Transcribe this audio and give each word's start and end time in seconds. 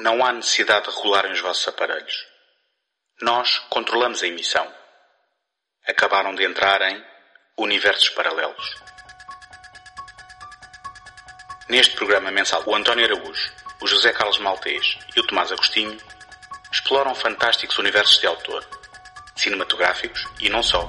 Não 0.00 0.24
há 0.24 0.32
necessidade 0.32 0.88
de 0.88 0.96
regularem 0.96 1.32
os 1.32 1.40
vossos 1.40 1.66
aparelhos. 1.66 2.26
Nós 3.20 3.58
controlamos 3.68 4.22
a 4.22 4.28
emissão. 4.28 4.72
Acabaram 5.86 6.34
de 6.34 6.44
entrar 6.44 6.80
em 6.82 7.04
universos 7.56 8.08
paralelos. 8.10 8.76
Neste 11.68 11.96
programa 11.96 12.30
mensal, 12.30 12.62
o 12.64 12.74
António 12.74 13.04
Araújo, 13.04 13.52
o 13.82 13.86
José 13.86 14.12
Carlos 14.12 14.38
Maltês 14.38 14.98
e 15.16 15.20
o 15.20 15.26
Tomás 15.26 15.50
Agostinho 15.50 15.98
exploram 16.72 17.14
fantásticos 17.14 17.78
universos 17.78 18.20
de 18.20 18.26
autor, 18.26 18.64
cinematográficos 19.34 20.26
e 20.40 20.48
não 20.48 20.62
só. 20.62 20.88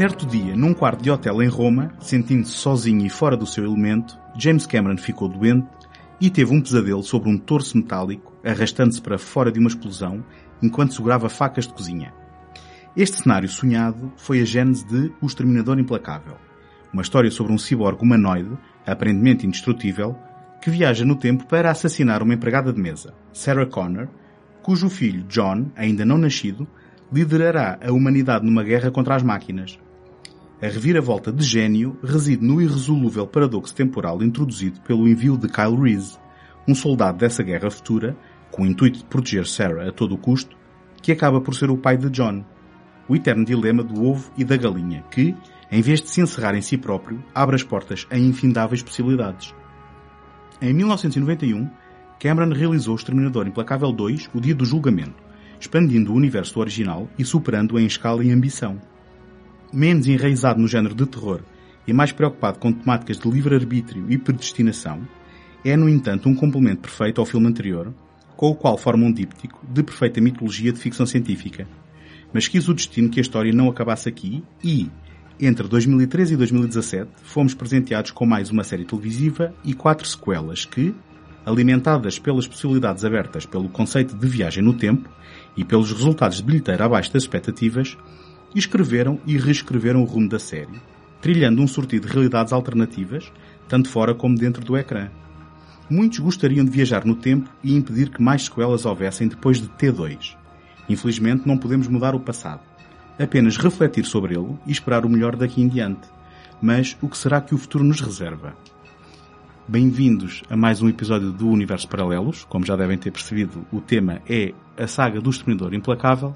Certo 0.00 0.24
dia, 0.24 0.56
num 0.56 0.72
quarto 0.72 1.02
de 1.02 1.10
hotel 1.10 1.42
em 1.42 1.48
Roma, 1.48 1.92
sentindo-se 2.00 2.52
sozinho 2.52 3.04
e 3.04 3.10
fora 3.10 3.36
do 3.36 3.44
seu 3.44 3.66
elemento, 3.66 4.18
James 4.34 4.64
Cameron 4.64 4.96
ficou 4.96 5.28
doente 5.28 5.68
e 6.18 6.30
teve 6.30 6.54
um 6.54 6.62
pesadelo 6.62 7.02
sobre 7.02 7.28
um 7.28 7.36
torso 7.36 7.76
metálico 7.76 8.32
arrastando-se 8.42 8.98
para 9.02 9.18
fora 9.18 9.52
de 9.52 9.58
uma 9.60 9.68
explosão 9.68 10.24
enquanto 10.62 10.94
segurava 10.94 11.28
facas 11.28 11.66
de 11.66 11.74
cozinha. 11.74 12.14
Este 12.96 13.18
cenário 13.18 13.46
sonhado 13.46 14.10
foi 14.16 14.40
a 14.40 14.44
gênese 14.46 14.86
de 14.86 15.12
O 15.20 15.26
Exterminador 15.26 15.78
Implacável, 15.78 16.38
uma 16.90 17.02
história 17.02 17.30
sobre 17.30 17.52
um 17.52 17.58
ciborgue 17.58 18.02
humanoide, 18.02 18.56
aparentemente 18.86 19.46
indestrutível, 19.46 20.16
que 20.62 20.70
viaja 20.70 21.04
no 21.04 21.14
tempo 21.14 21.44
para 21.44 21.70
assassinar 21.70 22.22
uma 22.22 22.32
empregada 22.32 22.72
de 22.72 22.80
mesa, 22.80 23.12
Sarah 23.34 23.66
Connor, 23.66 24.08
cujo 24.62 24.88
filho, 24.88 25.24
John, 25.24 25.70
ainda 25.76 26.06
não 26.06 26.16
nascido, 26.16 26.66
liderará 27.12 27.78
a 27.86 27.92
humanidade 27.92 28.46
numa 28.46 28.64
guerra 28.64 28.90
contra 28.90 29.14
as 29.14 29.22
máquinas. 29.22 29.78
A 30.62 30.66
reviravolta 30.66 31.32
de 31.32 31.42
gênio 31.42 31.96
reside 32.04 32.44
no 32.44 32.60
irresolúvel 32.60 33.26
paradoxo 33.26 33.74
temporal 33.74 34.22
introduzido 34.22 34.78
pelo 34.82 35.08
envio 35.08 35.38
de 35.38 35.48
Kyle 35.48 35.74
Reese, 35.74 36.18
um 36.68 36.74
soldado 36.74 37.16
dessa 37.16 37.42
guerra 37.42 37.70
futura, 37.70 38.14
com 38.50 38.64
o 38.64 38.66
intuito 38.66 38.98
de 38.98 39.04
proteger 39.06 39.46
Sarah 39.46 39.88
a 39.88 39.92
todo 39.92 40.14
o 40.14 40.18
custo, 40.18 40.54
que 41.00 41.12
acaba 41.12 41.40
por 41.40 41.54
ser 41.54 41.70
o 41.70 41.78
pai 41.78 41.96
de 41.96 42.10
John. 42.10 42.44
O 43.08 43.16
eterno 43.16 43.42
dilema 43.42 43.82
do 43.82 44.04
ovo 44.04 44.30
e 44.36 44.44
da 44.44 44.54
galinha, 44.54 45.02
que, 45.10 45.34
em 45.72 45.80
vez 45.80 46.02
de 46.02 46.10
se 46.10 46.20
encerrar 46.20 46.54
em 46.54 46.60
si 46.60 46.76
próprio, 46.76 47.24
abre 47.34 47.56
as 47.56 47.62
portas 47.62 48.06
a 48.10 48.18
infindáveis 48.18 48.82
possibilidades. 48.82 49.54
Em 50.60 50.74
1991, 50.74 51.70
Cameron 52.20 52.52
realizou 52.52 52.92
o 52.92 52.98
Exterminador 52.98 53.46
Implacável 53.46 53.90
2, 53.90 54.28
O 54.34 54.40
Dia 54.42 54.54
do 54.54 54.66
Julgamento, 54.66 55.22
expandindo 55.58 56.12
o 56.12 56.16
universo 56.16 56.60
original 56.60 57.08
e 57.18 57.24
superando-o 57.24 57.80
em 57.80 57.86
escala 57.86 58.22
e 58.22 58.30
ambição. 58.30 58.78
Menos 59.72 60.08
enraizado 60.08 60.60
no 60.60 60.66
género 60.66 60.94
de 60.94 61.06
terror 61.06 61.42
e 61.86 61.92
mais 61.92 62.12
preocupado 62.12 62.58
com 62.58 62.72
temáticas 62.72 63.18
de 63.18 63.30
livre-arbítrio 63.30 64.06
e 64.10 64.18
predestinação, 64.18 65.06
é, 65.64 65.76
no 65.76 65.88
entanto, 65.88 66.28
um 66.28 66.34
complemento 66.34 66.82
perfeito 66.82 67.20
ao 67.20 67.26
filme 67.26 67.46
anterior, 67.46 67.92
com 68.36 68.48
o 68.48 68.54
qual 68.54 68.78
forma 68.78 69.06
um 69.06 69.12
díptico 69.12 69.60
de 69.68 69.82
perfeita 69.82 70.20
mitologia 70.20 70.72
de 70.72 70.78
ficção 70.78 71.04
científica. 71.06 71.68
Mas 72.32 72.48
quis 72.48 72.68
o 72.68 72.74
destino 72.74 73.10
que 73.10 73.20
a 73.20 73.22
história 73.22 73.52
não 73.52 73.68
acabasse 73.68 74.08
aqui 74.08 74.42
e, 74.64 74.88
entre 75.38 75.68
2013 75.68 76.34
e 76.34 76.36
2017, 76.36 77.10
fomos 77.22 77.54
presenteados 77.54 78.10
com 78.10 78.24
mais 78.24 78.50
uma 78.50 78.64
série 78.64 78.84
televisiva 78.84 79.54
e 79.64 79.74
quatro 79.74 80.06
sequelas 80.06 80.64
que, 80.64 80.94
alimentadas 81.44 82.18
pelas 82.18 82.46
possibilidades 82.46 83.04
abertas 83.04 83.46
pelo 83.46 83.68
conceito 83.68 84.16
de 84.16 84.26
viagem 84.26 84.62
no 84.62 84.74
tempo 84.74 85.08
e 85.56 85.64
pelos 85.64 85.92
resultados 85.92 86.38
de 86.38 86.42
bilheteira 86.42 86.84
abaixo 86.84 87.12
das 87.12 87.22
expectativas, 87.22 87.96
escreveram 88.54 89.20
e 89.26 89.36
reescreveram 89.36 90.02
o 90.02 90.04
rumo 90.04 90.28
da 90.28 90.38
série, 90.38 90.80
trilhando 91.20 91.62
um 91.62 91.66
sortido 91.66 92.06
de 92.06 92.12
realidades 92.12 92.52
alternativas, 92.52 93.32
tanto 93.68 93.88
fora 93.88 94.14
como 94.14 94.36
dentro 94.36 94.64
do 94.64 94.76
ecrã. 94.76 95.08
Muitos 95.88 96.18
gostariam 96.18 96.64
de 96.64 96.70
viajar 96.70 97.04
no 97.04 97.16
tempo 97.16 97.50
e 97.62 97.74
impedir 97.74 98.10
que 98.10 98.22
mais 98.22 98.44
sequelas 98.44 98.86
houvessem 98.86 99.28
depois 99.28 99.60
de 99.60 99.68
T2. 99.68 100.36
Infelizmente 100.88 101.46
não 101.46 101.58
podemos 101.58 101.88
mudar 101.88 102.14
o 102.14 102.20
passado. 102.20 102.62
Apenas 103.18 103.56
refletir 103.56 104.04
sobre 104.04 104.34
ele 104.34 104.56
e 104.66 104.72
esperar 104.72 105.04
o 105.04 105.08
melhor 105.08 105.36
daqui 105.36 105.60
em 105.60 105.68
diante. 105.68 106.08
Mas 106.60 106.96
o 107.00 107.08
que 107.08 107.18
será 107.18 107.40
que 107.40 107.54
o 107.54 107.58
futuro 107.58 107.84
nos 107.84 108.00
reserva? 108.00 108.54
Bem-vindos 109.68 110.42
a 110.50 110.56
mais 110.56 110.82
um 110.82 110.88
episódio 110.88 111.30
do 111.30 111.48
Universo 111.48 111.88
Paralelos. 111.88 112.44
Como 112.44 112.66
já 112.66 112.74
devem 112.74 112.98
ter 112.98 113.12
percebido, 113.12 113.64
o 113.70 113.80
tema 113.80 114.20
é 114.28 114.52
a 114.76 114.86
saga 114.86 115.20
do 115.20 115.30
Exterminador 115.30 115.74
Implacável. 115.74 116.34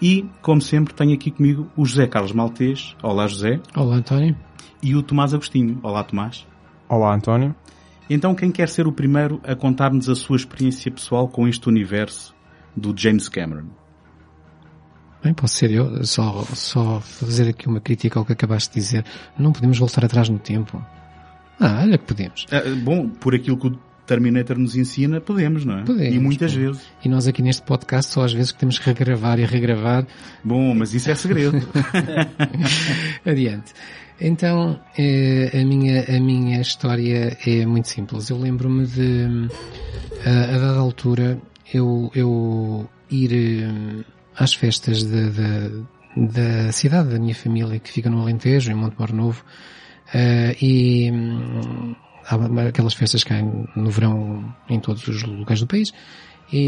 E, 0.00 0.26
como 0.40 0.62
sempre, 0.62 0.94
tenho 0.94 1.12
aqui 1.12 1.30
comigo 1.30 1.70
o 1.76 1.84
José 1.84 2.06
Carlos 2.06 2.32
Maltês. 2.32 2.96
Olá, 3.02 3.26
José. 3.26 3.60
Olá, 3.76 3.96
António. 3.96 4.34
E 4.82 4.96
o 4.96 5.02
Tomás 5.02 5.34
Agostinho. 5.34 5.78
Olá, 5.82 6.02
Tomás. 6.02 6.46
Olá, 6.88 7.14
António. 7.14 7.54
Então, 8.08 8.34
quem 8.34 8.50
quer 8.50 8.68
ser 8.68 8.86
o 8.86 8.92
primeiro 8.92 9.40
a 9.44 9.54
contar-nos 9.54 10.08
a 10.08 10.14
sua 10.14 10.36
experiência 10.36 10.90
pessoal 10.90 11.28
com 11.28 11.46
este 11.46 11.68
universo 11.68 12.34
do 12.74 12.94
James 12.96 13.28
Cameron? 13.28 13.66
Bem, 15.22 15.34
posso 15.34 15.54
ser 15.54 15.70
eu. 15.70 16.02
Só, 16.04 16.44
só 16.54 16.98
fazer 17.00 17.50
aqui 17.50 17.68
uma 17.68 17.80
crítica 17.80 18.18
ao 18.18 18.24
que 18.24 18.32
acabaste 18.32 18.72
de 18.72 18.80
dizer. 18.80 19.04
Não 19.38 19.52
podemos 19.52 19.78
voltar 19.78 20.02
atrás 20.02 20.30
no 20.30 20.38
tempo. 20.38 20.82
Ah, 21.60 21.82
olha 21.82 21.98
que 21.98 22.06
podemos. 22.06 22.46
Ah, 22.50 22.62
bom, 22.82 23.06
por 23.06 23.34
aquilo 23.34 23.58
que 23.58 23.66
o 23.66 23.78
Terminator 24.10 24.58
nos 24.58 24.74
ensina, 24.74 25.20
podemos, 25.20 25.64
não 25.64 25.78
é? 25.78 25.84
Podemos. 25.84 26.14
E 26.16 26.18
muitas 26.18 26.52
podemos. 26.52 26.78
vezes. 26.78 26.92
E 27.04 27.08
nós 27.08 27.28
aqui 27.28 27.42
neste 27.42 27.62
podcast 27.62 28.12
só 28.12 28.24
às 28.24 28.32
vezes 28.32 28.50
que 28.50 28.58
temos 28.58 28.76
que 28.76 28.84
regravar 28.86 29.38
e 29.38 29.44
regravar. 29.44 30.04
Bom, 30.42 30.74
mas 30.74 30.92
isso 30.92 31.08
é 31.12 31.14
segredo. 31.14 31.56
Adiante. 33.24 33.72
Então, 34.20 34.80
eh, 34.98 35.52
a 35.54 35.64
minha, 35.64 36.04
a 36.08 36.18
minha 36.18 36.60
história 36.60 37.38
é 37.46 37.64
muito 37.64 37.86
simples. 37.86 38.28
Eu 38.30 38.38
lembro-me 38.38 38.84
de, 38.84 39.48
a, 40.26 40.56
a 40.56 40.58
dada 40.58 40.78
altura, 40.80 41.40
eu, 41.72 42.10
eu 42.12 42.90
ir 43.12 43.32
eh, 43.32 44.04
às 44.36 44.54
festas 44.54 45.04
da, 45.04 45.28
da, 45.28 45.70
da 46.16 46.72
cidade 46.72 47.10
da 47.10 47.18
minha 47.20 47.34
família, 47.36 47.78
que 47.78 47.92
fica 47.92 48.10
no 48.10 48.20
Alentejo, 48.22 48.72
em 48.72 48.74
Montemor 48.74 49.12
Novo, 49.12 49.44
e 50.60 51.12
hum, 51.12 51.94
há 52.30 52.68
aquelas 52.68 52.94
festas 52.94 53.24
que 53.24 53.32
há 53.32 53.42
no 53.42 53.90
verão 53.90 54.54
em 54.68 54.78
todos 54.78 55.06
os 55.06 55.22
lugares 55.22 55.60
do 55.60 55.66
país. 55.66 55.92
E, 56.52 56.58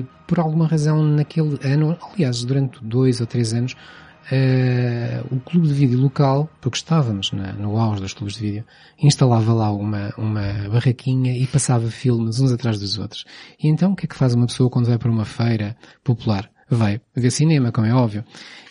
e, 0.00 0.06
por 0.26 0.40
alguma 0.40 0.66
razão 0.66 1.02
naquele 1.02 1.58
ano, 1.62 1.96
aliás, 2.12 2.44
durante 2.44 2.82
dois 2.82 3.20
ou 3.20 3.26
três 3.26 3.52
anos, 3.52 3.74
uh, 3.74 5.34
o 5.34 5.40
clube 5.40 5.68
de 5.68 5.74
vídeo 5.74 6.00
local, 6.00 6.48
porque 6.60 6.76
estávamos 6.76 7.30
na, 7.32 7.52
no 7.52 7.78
auge 7.78 8.00
dos 8.00 8.12
clubes 8.12 8.34
de 8.34 8.40
vídeo, 8.40 8.64
instalava 9.00 9.52
lá 9.52 9.70
uma, 9.70 10.12
uma 10.18 10.68
barraquinha 10.68 11.36
e 11.36 11.46
passava 11.46 11.88
filmes 11.90 12.40
uns 12.40 12.50
atrás 12.50 12.78
dos 12.78 12.98
outros. 12.98 13.24
E 13.62 13.68
então 13.68 13.92
o 13.92 13.96
que 13.96 14.06
é 14.06 14.08
que 14.08 14.16
faz 14.16 14.34
uma 14.34 14.46
pessoa 14.46 14.68
quando 14.68 14.86
vai 14.86 14.98
para 14.98 15.10
uma 15.10 15.24
feira 15.24 15.76
popular? 16.02 16.50
vai 16.70 17.00
ver 17.14 17.30
cinema, 17.30 17.72
como 17.72 17.86
é 17.86 17.92
óbvio. 17.92 18.24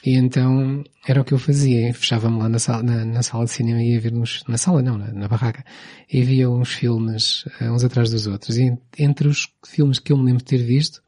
E 0.06 0.16
então 0.16 0.84
era 1.08 1.22
o 1.22 1.26
que 1.26 1.34
eu 1.34 1.40
fazia, 1.40 1.94
fechava-me 1.94 2.38
lá 2.38 2.48
na 2.48 2.60
sala, 2.60 2.84
na, 2.84 3.06
na, 3.06 3.22
sala 3.22 3.46
de 3.46 3.52
cinema 3.52 3.82
e 3.82 3.94
ia 3.94 4.00
ver 4.00 4.14
uns, 4.14 4.44
na 4.48 4.58
sala 4.58 4.82
não, 4.82 4.98
na, 4.98 5.12
na 5.12 5.28
barraca, 5.28 5.64
e 6.12 6.22
via 6.22 6.50
uns 6.50 6.72
filmes 6.74 7.46
uh, 7.60 7.72
uns 7.74 7.84
atrás 7.84 8.10
dos 8.10 8.26
outros. 8.28 8.58
E 8.58 8.78
entre 8.98 9.28
os 9.28 9.48
filmes 9.68 10.00
que 10.00 10.14
eu 10.14 10.18
me 10.18 10.26
lembro 10.26 10.40
de 10.40 10.46
ter 10.46 10.64
visto, 10.64 11.02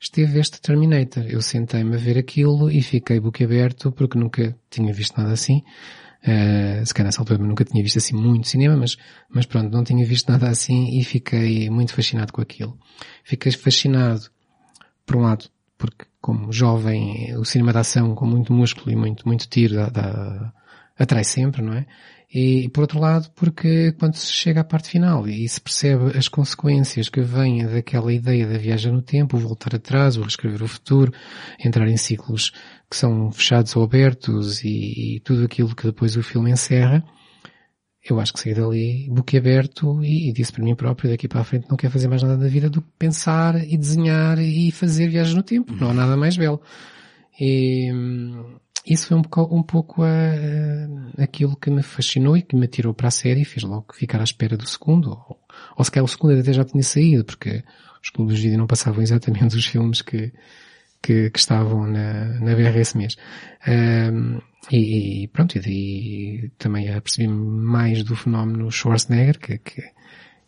esteve 0.00 0.40
este 0.40 0.60
Terminator. 0.60 1.24
Eu 1.26 1.40
sentei-me 1.40 1.94
a 1.94 1.98
ver 1.98 2.18
aquilo 2.18 2.70
e 2.70 2.82
fiquei 2.82 3.20
boquiaberto 3.20 3.92
porque 3.92 4.18
nunca 4.18 4.56
tinha 4.68 4.92
visto 4.92 5.16
nada 5.16 5.32
assim. 5.32 5.62
Uh, 6.22 6.84
se 6.84 6.94
calhar 6.94 7.08
nessa 7.08 7.20
altura 7.20 7.38
nunca 7.38 7.64
tinha 7.64 7.82
visto 7.82 7.98
assim 7.98 8.16
muito 8.16 8.48
cinema, 8.48 8.76
mas, 8.76 8.96
mas 9.28 9.44
pronto, 9.44 9.70
não 9.70 9.84
tinha 9.84 10.04
visto 10.06 10.30
nada 10.32 10.48
assim 10.48 10.98
e 10.98 11.04
fiquei 11.04 11.68
muito 11.70 11.92
fascinado 11.94 12.32
com 12.32 12.40
aquilo. 12.40 12.78
Fiquei 13.22 13.52
fascinado, 13.52 14.22
por 15.04 15.16
um 15.16 15.20
lado, 15.20 15.50
porque 15.76 16.06
como 16.24 16.50
jovem, 16.50 17.36
o 17.36 17.44
cinema 17.44 17.70
de 17.70 17.80
ação 17.80 18.14
com 18.14 18.24
muito 18.24 18.50
músculo 18.50 18.90
e 18.90 18.96
muito, 18.96 19.28
muito 19.28 19.46
tiro 19.46 19.74
dá, 19.74 19.90
dá, 19.90 20.54
atrai 20.98 21.22
sempre, 21.22 21.60
não 21.60 21.74
é? 21.74 21.84
E, 22.32 22.70
por 22.70 22.80
outro 22.80 22.98
lado, 22.98 23.30
porque 23.36 23.92
quando 23.98 24.14
se 24.14 24.32
chega 24.32 24.62
à 24.62 24.64
parte 24.64 24.88
final 24.88 25.28
e 25.28 25.46
se 25.46 25.60
percebe 25.60 26.16
as 26.16 26.26
consequências 26.26 27.10
que 27.10 27.20
vêm 27.20 27.66
daquela 27.66 28.10
ideia 28.10 28.46
da 28.46 28.56
viagem 28.56 28.90
no 28.90 29.02
tempo, 29.02 29.36
o 29.36 29.40
voltar 29.40 29.74
atrás, 29.74 30.16
o 30.16 30.22
reescrever 30.22 30.62
o 30.62 30.66
futuro, 30.66 31.12
entrar 31.62 31.86
em 31.88 31.96
ciclos 31.98 32.52
que 32.90 32.96
são 32.96 33.30
fechados 33.30 33.76
ou 33.76 33.84
abertos 33.84 34.64
e, 34.64 35.16
e 35.16 35.20
tudo 35.20 35.44
aquilo 35.44 35.76
que 35.76 35.84
depois 35.84 36.16
o 36.16 36.22
filme 36.22 36.50
encerra, 36.50 37.04
eu 38.08 38.20
acho 38.20 38.32
que 38.32 38.40
saí 38.40 38.54
dali 38.54 39.08
boquiaberto 39.10 40.04
e, 40.04 40.28
e 40.28 40.32
disse 40.32 40.52
para 40.52 40.62
mim 40.62 40.74
próprio 40.74 41.10
daqui 41.10 41.26
para 41.26 41.40
a 41.40 41.44
frente 41.44 41.68
não 41.70 41.76
quero 41.76 41.92
fazer 41.92 42.08
mais 42.08 42.22
nada 42.22 42.36
da 42.36 42.48
vida 42.48 42.68
do 42.68 42.82
que 42.82 42.88
pensar 42.98 43.56
e 43.56 43.76
desenhar 43.76 44.38
e 44.38 44.70
fazer 44.70 45.08
viagens 45.08 45.34
no 45.34 45.42
tempo. 45.42 45.72
Não 45.74 45.90
há 45.90 45.94
nada 45.94 46.16
mais 46.16 46.36
belo. 46.36 46.60
E, 47.40 47.90
isso 48.86 49.08
foi 49.08 49.16
um 49.16 49.22
pouco, 49.22 49.56
um 49.56 49.62
pouco 49.62 50.02
a, 50.02 51.22
aquilo 51.22 51.56
que 51.56 51.70
me 51.70 51.82
fascinou 51.82 52.36
e 52.36 52.42
que 52.42 52.54
me 52.54 52.68
tirou 52.68 52.92
para 52.92 53.08
a 53.08 53.10
série 53.10 53.40
e 53.40 53.44
fez 53.44 53.62
logo 53.62 53.86
ficar 53.94 54.20
à 54.20 54.24
espera 54.24 54.56
do 54.56 54.66
segundo. 54.68 55.10
Ou, 55.10 55.40
ou 55.76 55.84
se 55.84 55.90
calhar 55.90 56.04
o 56.04 56.08
segundo 56.08 56.38
até 56.38 56.52
já 56.52 56.64
tinha 56.64 56.82
saído, 56.82 57.24
porque 57.24 57.64
os 58.02 58.10
clubes 58.10 58.36
de 58.36 58.42
vídeo 58.42 58.58
não 58.58 58.66
passavam 58.66 59.00
exatamente 59.02 59.56
os 59.56 59.64
filmes 59.64 60.02
que, 60.02 60.30
que, 61.04 61.28
que 61.30 61.38
estavam 61.38 61.86
na, 61.86 62.24
na 62.40 62.54
BR 62.54 62.78
esse 62.78 62.96
mês. 62.96 63.16
Um, 63.68 64.40
e, 64.70 65.24
e, 65.24 65.28
pronto, 65.28 65.58
e 65.58 65.60
daí 65.60 66.50
também 66.56 66.88
apercebi 66.90 67.28
mais 67.28 68.02
do 68.02 68.16
fenómeno 68.16 68.70
Schwarzenegger, 68.70 69.38
que, 69.38 69.58
que 69.58 69.82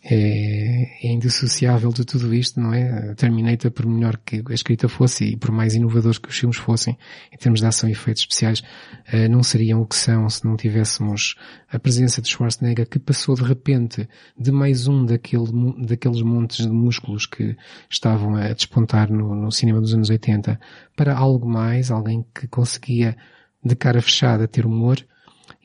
é, 0.08 1.08
é 1.08 1.12
indissociável 1.12 1.92
de 1.92 2.04
tudo 2.04 2.32
isto, 2.32 2.60
não 2.60 2.72
é? 2.72 3.14
Terminator, 3.16 3.72
por 3.72 3.86
melhor 3.86 4.16
que 4.18 4.40
a 4.48 4.54
escrita 4.54 4.88
fosse 4.88 5.24
e 5.24 5.36
por 5.36 5.50
mais 5.50 5.74
inovadores 5.74 6.18
que 6.18 6.28
os 6.28 6.38
filmes 6.38 6.56
fossem, 6.56 6.96
em 7.32 7.36
termos 7.36 7.60
de 7.60 7.66
ação 7.66 7.88
e 7.88 7.92
efeitos 7.92 8.22
especiais, 8.22 8.60
uh, 8.60 9.28
não 9.28 9.42
seriam 9.42 9.82
o 9.82 9.86
que 9.86 9.96
são 9.96 10.28
se 10.30 10.44
não 10.44 10.56
tivéssemos 10.56 11.34
a 11.68 11.78
presença 11.78 12.22
de 12.22 12.28
Schwarzenegger 12.28 12.88
que 12.88 13.00
passou 13.00 13.34
de 13.34 13.42
repente 13.42 14.08
de 14.38 14.52
mais 14.52 14.86
um 14.86 15.04
daquele, 15.04 15.50
daqueles 15.84 16.22
montes 16.22 16.64
de 16.64 16.72
músculos 16.72 17.26
que 17.26 17.56
estavam 17.90 18.36
a 18.36 18.52
despontar 18.52 19.10
no, 19.10 19.34
no 19.34 19.50
cinema 19.50 19.80
dos 19.80 19.92
anos 19.92 20.08
80 20.08 20.60
para 20.94 21.16
algo 21.16 21.48
mais, 21.48 21.90
alguém 21.90 22.24
que 22.32 22.46
conseguia 22.46 23.16
de 23.64 23.74
cara 23.74 24.00
fechada 24.00 24.46
ter 24.46 24.64
humor 24.64 25.04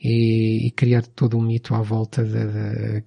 e, 0.02 0.66
e 0.66 0.70
criar 0.72 1.02
todo 1.06 1.38
um 1.38 1.42
mito 1.42 1.74
à 1.76 1.80
volta 1.80 2.24
de 2.24 3.04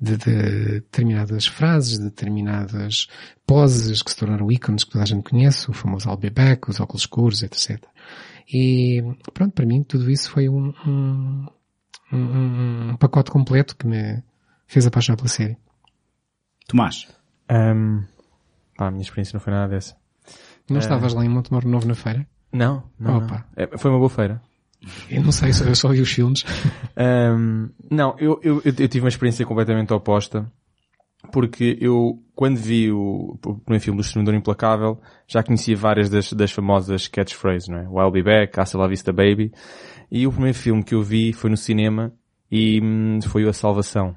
de, 0.00 0.16
de, 0.16 0.80
determinadas 0.80 1.46
frases, 1.46 1.98
de 1.98 2.04
determinadas 2.04 3.08
poses 3.46 4.02
que 4.02 4.10
se 4.10 4.16
tornaram 4.16 4.50
ícones 4.50 4.84
que 4.84 4.90
toda 4.90 5.04
a 5.04 5.06
gente 5.06 5.28
conhece, 5.28 5.70
o 5.70 5.72
famoso 5.72 6.08
I'll 6.08 6.16
be 6.16 6.30
back, 6.30 6.68
os 6.70 6.80
óculos 6.80 7.02
escuros, 7.02 7.42
etc. 7.42 7.82
E 8.52 9.02
pronto, 9.32 9.52
para 9.52 9.66
mim 9.66 9.82
tudo 9.82 10.10
isso 10.10 10.30
foi 10.30 10.48
um, 10.48 10.72
um, 10.86 11.46
um, 12.12 12.90
um 12.90 12.96
pacote 12.96 13.30
completo 13.30 13.76
que 13.76 13.86
me 13.86 14.22
fez 14.66 14.86
apaixonar 14.86 15.16
pela 15.16 15.28
série. 15.28 15.56
Tomás. 16.68 17.08
Um, 17.50 18.04
pá, 18.76 18.88
a 18.88 18.90
minha 18.90 19.02
experiência 19.02 19.36
não 19.36 19.40
foi 19.40 19.52
nada 19.52 19.68
dessa. 19.68 19.96
Não 20.68 20.76
uh, 20.76 20.80
estavas 20.80 21.14
lá 21.14 21.24
em 21.24 21.28
Montemor 21.28 21.64
Novo 21.64 21.86
na 21.86 21.94
feira? 21.94 22.26
Não, 22.52 22.82
não, 22.98 23.20
não. 23.20 23.44
É, 23.56 23.76
foi 23.78 23.90
uma 23.90 23.98
boa 23.98 24.10
feira. 24.10 24.42
Eu 25.10 25.22
não 25.22 25.32
sei, 25.32 25.50
eu 25.50 25.74
só 25.74 25.88
vi 25.88 26.00
os 26.00 26.12
filmes. 26.12 26.44
Um, 26.98 27.68
não, 27.90 28.16
eu, 28.18 28.40
eu, 28.42 28.62
eu, 28.64 28.72
tive 28.72 29.00
uma 29.00 29.10
experiência 29.10 29.44
completamente 29.44 29.92
oposta. 29.92 30.50
Porque 31.30 31.76
eu, 31.78 32.22
quando 32.34 32.56
vi 32.56 32.90
o, 32.90 33.38
o 33.44 33.58
primeiro 33.58 33.84
filme 33.84 33.98
do 33.98 34.00
Exterminador 34.00 34.34
Implacável, 34.34 34.98
já 35.26 35.42
conhecia 35.42 35.76
várias 35.76 36.08
das, 36.08 36.32
das 36.32 36.52
famosas 36.52 37.06
catchphrases, 37.06 37.68
não 37.68 37.78
é? 37.78 37.82
I'll 37.82 38.10
be 38.10 38.22
back, 38.22 38.58
Hasta 38.58 38.78
la 38.78 38.86
vista 38.86 39.12
baby. 39.12 39.52
E 40.10 40.26
o 40.26 40.32
primeiro 40.32 40.56
filme 40.56 40.82
que 40.82 40.94
eu 40.94 41.02
vi 41.02 41.34
foi 41.34 41.50
no 41.50 41.56
cinema 41.56 42.14
e 42.50 42.80
hum, 42.82 43.18
foi 43.20 43.44
o 43.44 43.48
A 43.48 43.52
Salvação. 43.52 44.16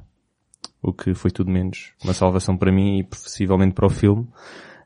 O 0.82 0.94
que 0.94 1.14
foi 1.14 1.32
tudo 1.32 1.52
menos 1.52 1.92
uma 2.04 2.14
salvação 2.14 2.56
para 2.56 2.72
mim 2.72 3.00
e 3.00 3.04
possivelmente 3.04 3.74
para 3.74 3.88
o 3.88 3.90
filme. 3.90 4.28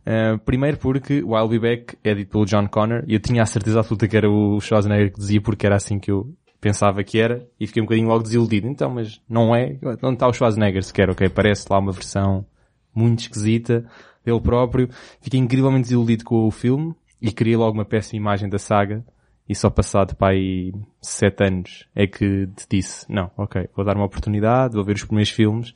Uh, 0.05 0.37
primeiro 0.39 0.77
porque 0.77 1.23
o 1.23 1.37
I'll 1.37 1.47
Be 1.47 1.59
Back 1.59 1.97
é 2.03 2.13
dito 2.13 2.31
pelo 2.31 2.45
John 2.45 2.67
Connor 2.67 3.03
e 3.07 3.13
eu 3.13 3.19
tinha 3.19 3.41
a 3.41 3.45
certeza 3.45 3.79
absoluta 3.79 4.07
que 4.07 4.17
era 4.17 4.29
o 4.29 4.59
Schwarzenegger 4.59 5.13
que 5.13 5.19
dizia 5.19 5.41
porque 5.41 5.65
era 5.65 5.77
assim 5.77 5.97
que 5.97 6.11
eu 6.11 6.35
pensava 6.59 7.03
que 7.03 7.19
era 7.19 7.47
e 7.59 7.65
fiquei 7.67 7.81
um 7.81 7.85
bocadinho 7.85 8.07
logo 8.07 8.23
desiludido. 8.23 8.67
Então, 8.67 8.89
mas 8.89 9.21
não 9.29 9.55
é? 9.55 9.77
Onde 10.01 10.15
está 10.15 10.27
o 10.27 10.33
Schwarzenegger 10.33 10.83
sequer? 10.83 11.09
Ok, 11.09 11.29
parece 11.29 11.67
lá 11.69 11.79
uma 11.79 11.91
versão 11.91 12.45
muito 12.93 13.19
esquisita 13.19 13.85
dele 14.25 14.41
próprio. 14.41 14.89
Fiquei 15.21 15.39
incrivelmente 15.39 15.83
desiludido 15.83 16.23
com 16.23 16.47
o 16.47 16.51
filme 16.51 16.93
e 17.21 17.31
queria 17.31 17.57
logo 17.57 17.77
uma 17.77 17.85
péssima 17.85 18.17
imagem 18.17 18.49
da 18.49 18.57
saga 18.57 19.05
e 19.47 19.55
só 19.55 19.69
passado 19.69 20.15
para 20.15 20.33
aí 20.33 20.73
sete 21.01 21.43
anos 21.43 21.87
é 21.93 22.07
que 22.07 22.47
te 22.47 22.65
disse, 22.69 23.05
não, 23.09 23.29
ok, 23.37 23.69
vou 23.75 23.85
dar 23.85 23.95
uma 23.95 24.05
oportunidade, 24.05 24.75
vou 24.75 24.83
ver 24.83 24.95
os 24.95 25.03
primeiros 25.03 25.31
filmes. 25.31 25.73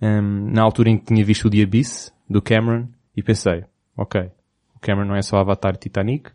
Um, 0.00 0.50
na 0.50 0.62
altura 0.62 0.90
em 0.90 0.98
que 0.98 1.04
tinha 1.04 1.24
visto 1.24 1.46
o 1.46 1.50
The 1.50 1.62
Abyss, 1.62 2.12
do 2.28 2.42
Cameron, 2.42 2.88
e 3.16 3.22
pensei, 3.22 3.64
ok, 3.96 4.30
o 4.74 4.80
Cameron 4.80 5.08
não 5.08 5.16
é 5.16 5.22
só 5.22 5.38
Avatar 5.38 5.76
Titanic, 5.76 6.30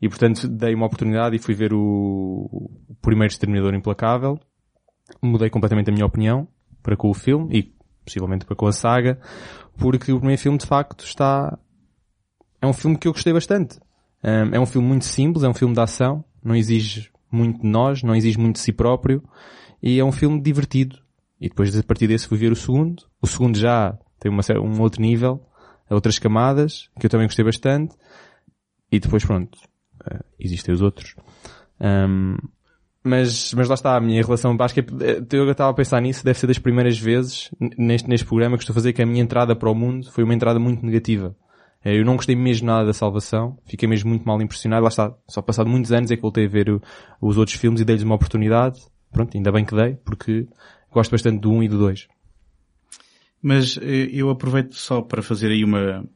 e 0.00 0.08
portanto 0.08 0.48
dei 0.48 0.74
uma 0.74 0.86
oportunidade 0.86 1.36
e 1.36 1.38
fui 1.38 1.54
ver 1.54 1.72
o, 1.72 1.80
o 1.80 2.94
primeiro 3.00 3.32
Exterminador 3.32 3.74
Implacável, 3.74 4.38
mudei 5.22 5.50
completamente 5.50 5.90
a 5.90 5.92
minha 5.92 6.06
opinião 6.06 6.46
para 6.82 6.96
com 6.96 7.10
o 7.10 7.14
filme 7.14 7.58
e 7.58 7.74
possivelmente 8.04 8.44
para 8.44 8.56
com 8.56 8.66
a 8.66 8.72
saga, 8.72 9.20
porque 9.76 10.12
o 10.12 10.18
primeiro 10.18 10.40
filme 10.40 10.58
de 10.58 10.66
facto 10.66 11.04
está, 11.04 11.58
é 12.60 12.66
um 12.66 12.72
filme 12.72 12.98
que 12.98 13.08
eu 13.08 13.12
gostei 13.12 13.32
bastante. 13.32 13.78
É 14.22 14.60
um 14.60 14.66
filme 14.66 14.86
muito 14.86 15.04
simples, 15.04 15.42
é 15.42 15.48
um 15.48 15.54
filme 15.54 15.74
de 15.74 15.80
ação, 15.80 16.24
não 16.44 16.54
exige 16.54 17.10
muito 17.30 17.62
de 17.62 17.66
nós, 17.66 18.02
não 18.02 18.14
exige 18.14 18.38
muito 18.38 18.56
de 18.56 18.60
si 18.60 18.72
próprio, 18.72 19.22
e 19.82 19.98
é 19.98 20.04
um 20.04 20.12
filme 20.12 20.40
divertido. 20.40 20.96
E 21.40 21.48
depois, 21.48 21.76
a 21.76 21.82
partir 21.82 22.06
desse, 22.06 22.28
fui 22.28 22.38
ver 22.38 22.52
o 22.52 22.56
segundo. 22.56 23.02
O 23.20 23.26
segundo 23.26 23.58
já 23.58 23.98
tem 24.20 24.30
uma, 24.30 24.42
um 24.60 24.80
outro 24.80 25.02
nível, 25.02 25.44
outras 25.94 26.18
camadas, 26.18 26.88
que 26.98 27.06
eu 27.06 27.10
também 27.10 27.26
gostei 27.26 27.44
bastante. 27.44 27.94
E 28.90 29.00
depois, 29.00 29.24
pronto, 29.24 29.58
uh, 30.06 30.24
existem 30.38 30.74
os 30.74 30.82
outros. 30.82 31.14
Um, 31.80 32.36
mas, 33.04 33.52
mas 33.54 33.68
lá 33.68 33.74
está, 33.74 33.96
a 33.96 34.00
minha 34.00 34.22
relação, 34.22 34.56
acho 34.60 34.74
que 34.74 34.80
é, 34.80 35.36
eu 35.36 35.50
estava 35.50 35.70
a 35.70 35.74
pensar 35.74 36.00
nisso, 36.00 36.24
deve 36.24 36.38
ser 36.38 36.46
das 36.46 36.58
primeiras 36.58 36.96
vezes 36.96 37.50
neste, 37.76 38.08
neste 38.08 38.26
programa 38.26 38.56
que 38.56 38.62
estou 38.62 38.72
a 38.72 38.76
fazer 38.76 38.92
que 38.92 39.02
a 39.02 39.06
minha 39.06 39.22
entrada 39.22 39.56
para 39.56 39.68
o 39.68 39.74
mundo 39.74 40.10
foi 40.12 40.22
uma 40.22 40.34
entrada 40.34 40.60
muito 40.60 40.86
negativa. 40.86 41.34
Eh, 41.84 41.98
eu 41.98 42.04
não 42.04 42.14
gostei 42.14 42.36
mesmo 42.36 42.68
nada 42.68 42.86
da 42.86 42.92
salvação, 42.92 43.58
fiquei 43.66 43.88
mesmo 43.88 44.08
muito 44.08 44.24
mal 44.24 44.40
impressionado, 44.40 44.82
lá 44.82 44.88
está, 44.88 45.12
só 45.28 45.42
passado 45.42 45.68
muitos 45.68 45.90
anos 45.90 46.12
é 46.12 46.16
que 46.16 46.22
voltei 46.22 46.46
a 46.46 46.48
ver 46.48 46.70
o, 46.70 46.80
os 47.20 47.36
outros 47.36 47.56
filmes 47.56 47.80
e 47.80 47.84
dei-lhes 47.84 48.04
uma 48.04 48.14
oportunidade, 48.14 48.80
pronto, 49.10 49.36
ainda 49.36 49.50
bem 49.50 49.64
que 49.64 49.74
dei, 49.74 49.96
porque 50.04 50.46
gosto 50.92 51.10
bastante 51.10 51.40
do 51.40 51.50
1 51.50 51.56
um 51.56 51.62
e 51.64 51.68
do 51.68 51.78
2. 51.78 52.06
Mas 53.42 53.76
eh, 53.82 54.08
eu 54.12 54.30
aproveito 54.30 54.74
só 54.74 55.02
para 55.02 55.20
fazer 55.20 55.50
aí 55.50 55.64
uma, 55.64 56.08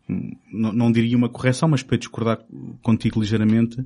não, 0.53 0.73
não 0.73 0.93
diria 0.93 1.17
uma 1.17 1.29
correção, 1.29 1.69
mas 1.69 1.83
para 1.83 1.99
discordar 1.99 2.39
contigo 2.81 3.21
ligeiramente, 3.21 3.85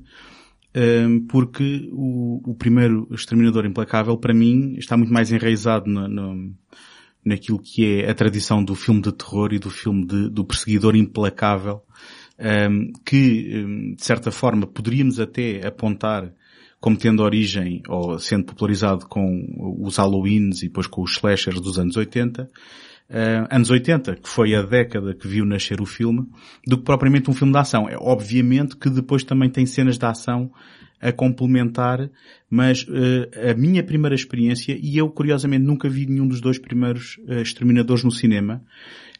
ehm, 0.75 1.25
porque 1.27 1.89
o, 1.91 2.39
o 2.51 2.53
primeiro 2.53 3.07
Exterminador 3.11 3.65
Implacável, 3.65 4.15
para 4.15 4.33
mim, 4.33 4.75
está 4.77 4.95
muito 4.95 5.11
mais 5.11 5.31
enraizado 5.31 5.89
na, 5.89 6.07
na, 6.07 6.35
naquilo 7.25 7.59
que 7.59 7.83
é 7.83 8.11
a 8.11 8.13
tradição 8.13 8.63
do 8.63 8.75
filme 8.75 9.01
de 9.01 9.11
terror 9.11 9.51
e 9.53 9.59
do 9.59 9.71
filme 9.71 10.05
de, 10.05 10.29
do 10.29 10.45
perseguidor 10.45 10.95
implacável, 10.95 11.81
ehm, 12.37 12.91
que, 13.03 13.49
ehm, 13.55 13.95
de 13.95 14.05
certa 14.05 14.31
forma, 14.31 14.67
poderíamos 14.67 15.19
até 15.19 15.65
apontar 15.65 16.31
como 16.79 16.97
tendo 16.97 17.23
origem, 17.23 17.81
ou 17.87 18.17
sendo 18.19 18.45
popularizado 18.45 19.07
com 19.07 19.77
os 19.79 19.97
Halloweens 19.97 20.63
e 20.63 20.67
depois 20.67 20.87
com 20.87 21.03
os 21.03 21.11
slashers 21.11 21.61
dos 21.61 21.77
anos 21.77 21.95
80, 21.95 22.49
uh, 23.11 23.47
anos 23.49 23.69
80, 23.69 24.15
que 24.15 24.27
foi 24.27 24.55
a 24.55 24.63
década 24.63 25.13
que 25.13 25.27
viu 25.27 25.45
nascer 25.45 25.79
o 25.81 25.85
filme, 25.85 26.25
do 26.65 26.77
que 26.77 26.83
propriamente 26.83 27.29
um 27.29 27.33
filme 27.33 27.53
de 27.53 27.59
ação. 27.59 27.87
É 27.87 27.97
obviamente 27.97 28.75
que 28.75 28.89
depois 28.89 29.23
também 29.23 29.49
tem 29.49 29.65
cenas 29.65 29.97
de 29.97 30.05
ação 30.05 30.51
a 31.01 31.11
complementar, 31.11 32.09
mas 32.49 32.83
uh, 32.83 33.49
a 33.49 33.53
minha 33.55 33.83
primeira 33.83 34.13
experiência, 34.13 34.77
e 34.79 34.97
eu 34.97 35.09
curiosamente 35.09 35.65
nunca 35.65 35.89
vi 35.89 36.05
nenhum 36.05 36.27
dos 36.27 36.39
dois 36.39 36.59
primeiros 36.59 37.17
uh, 37.27 37.41
Exterminadores 37.41 38.03
no 38.03 38.11
cinema, 38.11 38.63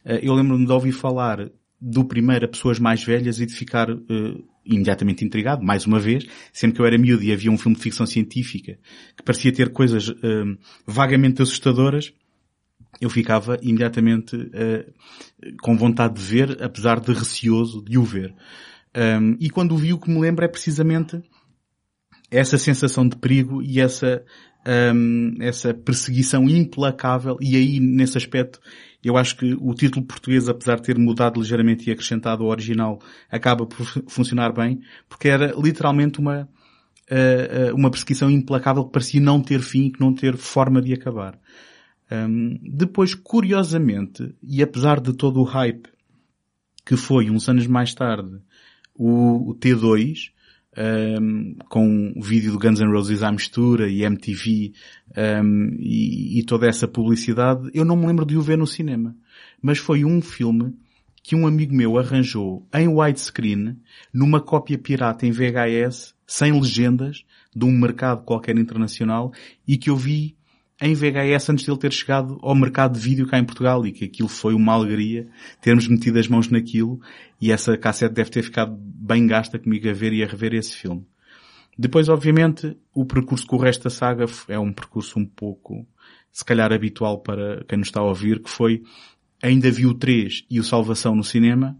uh, 0.05 0.19
eu 0.21 0.33
lembro-me 0.35 0.65
de 0.65 0.71
ouvir 0.71 0.91
falar 0.91 1.49
do 1.81 2.05
primeiro 2.05 2.45
a 2.45 2.47
pessoas 2.47 2.77
mais 2.77 3.03
velhas 3.03 3.39
e 3.39 3.45
de 3.47 3.55
ficar 3.55 3.87
imediatamente 4.63 5.25
intrigado, 5.25 5.65
mais 5.65 5.87
uma 5.87 5.99
vez, 5.99 6.27
sempre 6.53 6.75
que 6.75 6.81
eu 6.83 6.85
era 6.85 6.95
miúdo 6.95 7.23
e 7.23 7.33
havia 7.33 7.49
um 7.49 7.57
filme 7.57 7.75
de 7.75 7.81
ficção 7.81 8.05
científica 8.05 8.77
que 9.17 9.23
parecia 9.23 9.51
ter 9.51 9.69
coisas 9.69 10.13
vagamente 10.85 11.41
assustadoras, 11.41 12.13
eu 13.01 13.09
ficava 13.09 13.57
imediatamente 13.61 14.35
uh, 14.35 14.93
com 15.61 15.75
vontade 15.75 16.13
de 16.13 16.21
ver, 16.21 16.63
apesar 16.63 16.99
de 16.99 17.11
receoso 17.11 17.83
de 17.83 17.97
o 17.97 18.03
ver. 18.03 18.33
Um, 18.95 19.35
e 19.39 19.49
quando 19.49 19.73
o 19.73 19.77
vi, 19.77 19.91
o 19.91 19.99
que 19.99 20.09
me 20.09 20.19
lembro 20.19 20.45
é 20.45 20.47
precisamente 20.47 21.21
essa 22.29 22.57
sensação 22.57 23.07
de 23.07 23.15
perigo 23.17 23.61
e 23.61 23.79
essa, 23.79 24.23
um, 24.93 25.35
essa 25.41 25.73
perseguição 25.73 26.47
implacável 26.47 27.37
e 27.41 27.55
aí 27.55 27.79
nesse 27.79 28.17
aspecto 28.17 28.59
eu 29.03 29.17
acho 29.17 29.35
que 29.35 29.57
o 29.59 29.73
título 29.73 30.05
português, 30.05 30.47
apesar 30.47 30.75
de 30.75 30.83
ter 30.83 30.97
mudado 30.97 31.39
ligeiramente 31.39 31.89
e 31.89 31.91
acrescentado 31.91 32.43
ao 32.43 32.49
original, 32.49 32.99
acaba 33.31 33.65
por 33.65 33.83
funcionar 34.07 34.53
bem, 34.53 34.79
porque 35.09 35.27
era 35.27 35.53
literalmente 35.57 36.19
uma, 36.19 36.47
uh, 37.09 37.75
uma 37.75 37.89
perseguição 37.89 38.29
implacável 38.29 38.85
que 38.85 38.91
parecia 38.91 39.19
não 39.19 39.41
ter 39.41 39.59
fim 39.61 39.89
que 39.89 39.99
não 39.99 40.13
ter 40.13 40.37
forma 40.37 40.79
de 40.81 40.93
acabar. 40.93 41.39
Um, 42.11 42.59
depois, 42.61 43.15
curiosamente, 43.15 44.35
e 44.43 44.61
apesar 44.61 44.99
de 44.99 45.13
todo 45.13 45.39
o 45.39 45.45
hype 45.45 45.87
que 46.85 46.97
foi 46.97 47.29
uns 47.29 47.47
anos 47.47 47.67
mais 47.67 47.93
tarde 47.93 48.37
o, 48.93 49.51
o 49.51 49.55
T2, 49.55 50.31
um, 50.77 51.55
com 51.69 52.13
o 52.15 52.21
vídeo 52.21 52.51
do 52.51 52.59
Guns 52.59 52.79
N' 52.79 52.91
Roses 52.91 53.23
à 53.23 53.31
mistura 53.31 53.89
e 53.89 54.03
MTV 54.03 54.73
um, 55.43 55.75
e, 55.79 56.39
e, 56.39 56.43
toda 56.43 56.67
essa 56.67 56.87
publicidade, 56.87 57.69
eu 57.73 57.83
não 57.85 57.95
me 57.95 58.07
lembro 58.07 58.25
de 58.25 58.37
o 58.37 58.41
ver 58.41 58.57
no 58.57 58.67
cinema. 58.67 59.15
Mas 59.61 59.77
foi 59.77 60.05
um 60.05 60.21
filme 60.21 60.73
que 61.23 61.35
um 61.35 61.45
amigo 61.45 61.73
meu 61.73 61.97
arranjou 61.97 62.67
em 62.73 62.87
widescreen, 62.87 63.77
numa 64.13 64.41
cópia 64.41 64.77
pirata 64.77 65.25
em 65.25 65.31
VHS, 65.31 66.15
sem 66.25 66.59
legendas, 66.59 67.23
de 67.55 67.65
um 67.65 67.71
mercado 67.71 68.23
qualquer 68.23 68.57
internacional, 68.57 69.31
e 69.67 69.77
que 69.77 69.89
eu 69.89 69.95
vi 69.95 70.35
em 70.81 70.95
VHS 70.95 71.51
antes 71.51 71.63
de 71.63 71.71
ele 71.71 71.79
ter 71.79 71.93
chegado 71.93 72.39
ao 72.41 72.55
mercado 72.55 72.93
de 72.93 72.99
vídeo 72.99 73.27
cá 73.27 73.37
em 73.37 73.45
Portugal 73.45 73.85
e 73.85 73.91
que 73.91 74.05
aquilo 74.05 74.27
foi 74.27 74.55
uma 74.55 74.73
alegria 74.73 75.27
termos 75.61 75.87
metido 75.87 76.17
as 76.17 76.27
mãos 76.27 76.49
naquilo 76.49 76.99
e 77.39 77.51
essa 77.51 77.77
cassete 77.77 78.15
deve 78.15 78.31
ter 78.31 78.41
ficado 78.41 78.75
bem 78.75 79.27
gasta 79.27 79.59
comigo 79.59 79.87
a 79.87 79.93
ver 79.93 80.11
e 80.11 80.23
a 80.23 80.27
rever 80.27 80.55
esse 80.55 80.75
filme. 80.75 81.05
Depois, 81.77 82.09
obviamente, 82.09 82.75
o 82.93 83.05
percurso 83.05 83.45
com 83.45 83.55
o 83.55 83.59
resto 83.59 83.83
da 83.83 83.89
saga 83.91 84.25
é 84.47 84.57
um 84.57 84.73
percurso 84.73 85.19
um 85.19 85.25
pouco, 85.25 85.87
se 86.31 86.43
calhar 86.43 86.73
habitual 86.73 87.19
para 87.19 87.63
quem 87.65 87.77
nos 87.77 87.87
está 87.87 88.01
a 88.01 88.05
ouvir, 88.05 88.41
que 88.41 88.49
foi 88.49 88.81
ainda 89.41 89.69
vi 89.69 89.85
o 89.85 89.93
3 89.93 90.45
e 90.49 90.59
o 90.59 90.63
Salvação 90.63 91.15
no 91.15 91.23
cinema 91.23 91.77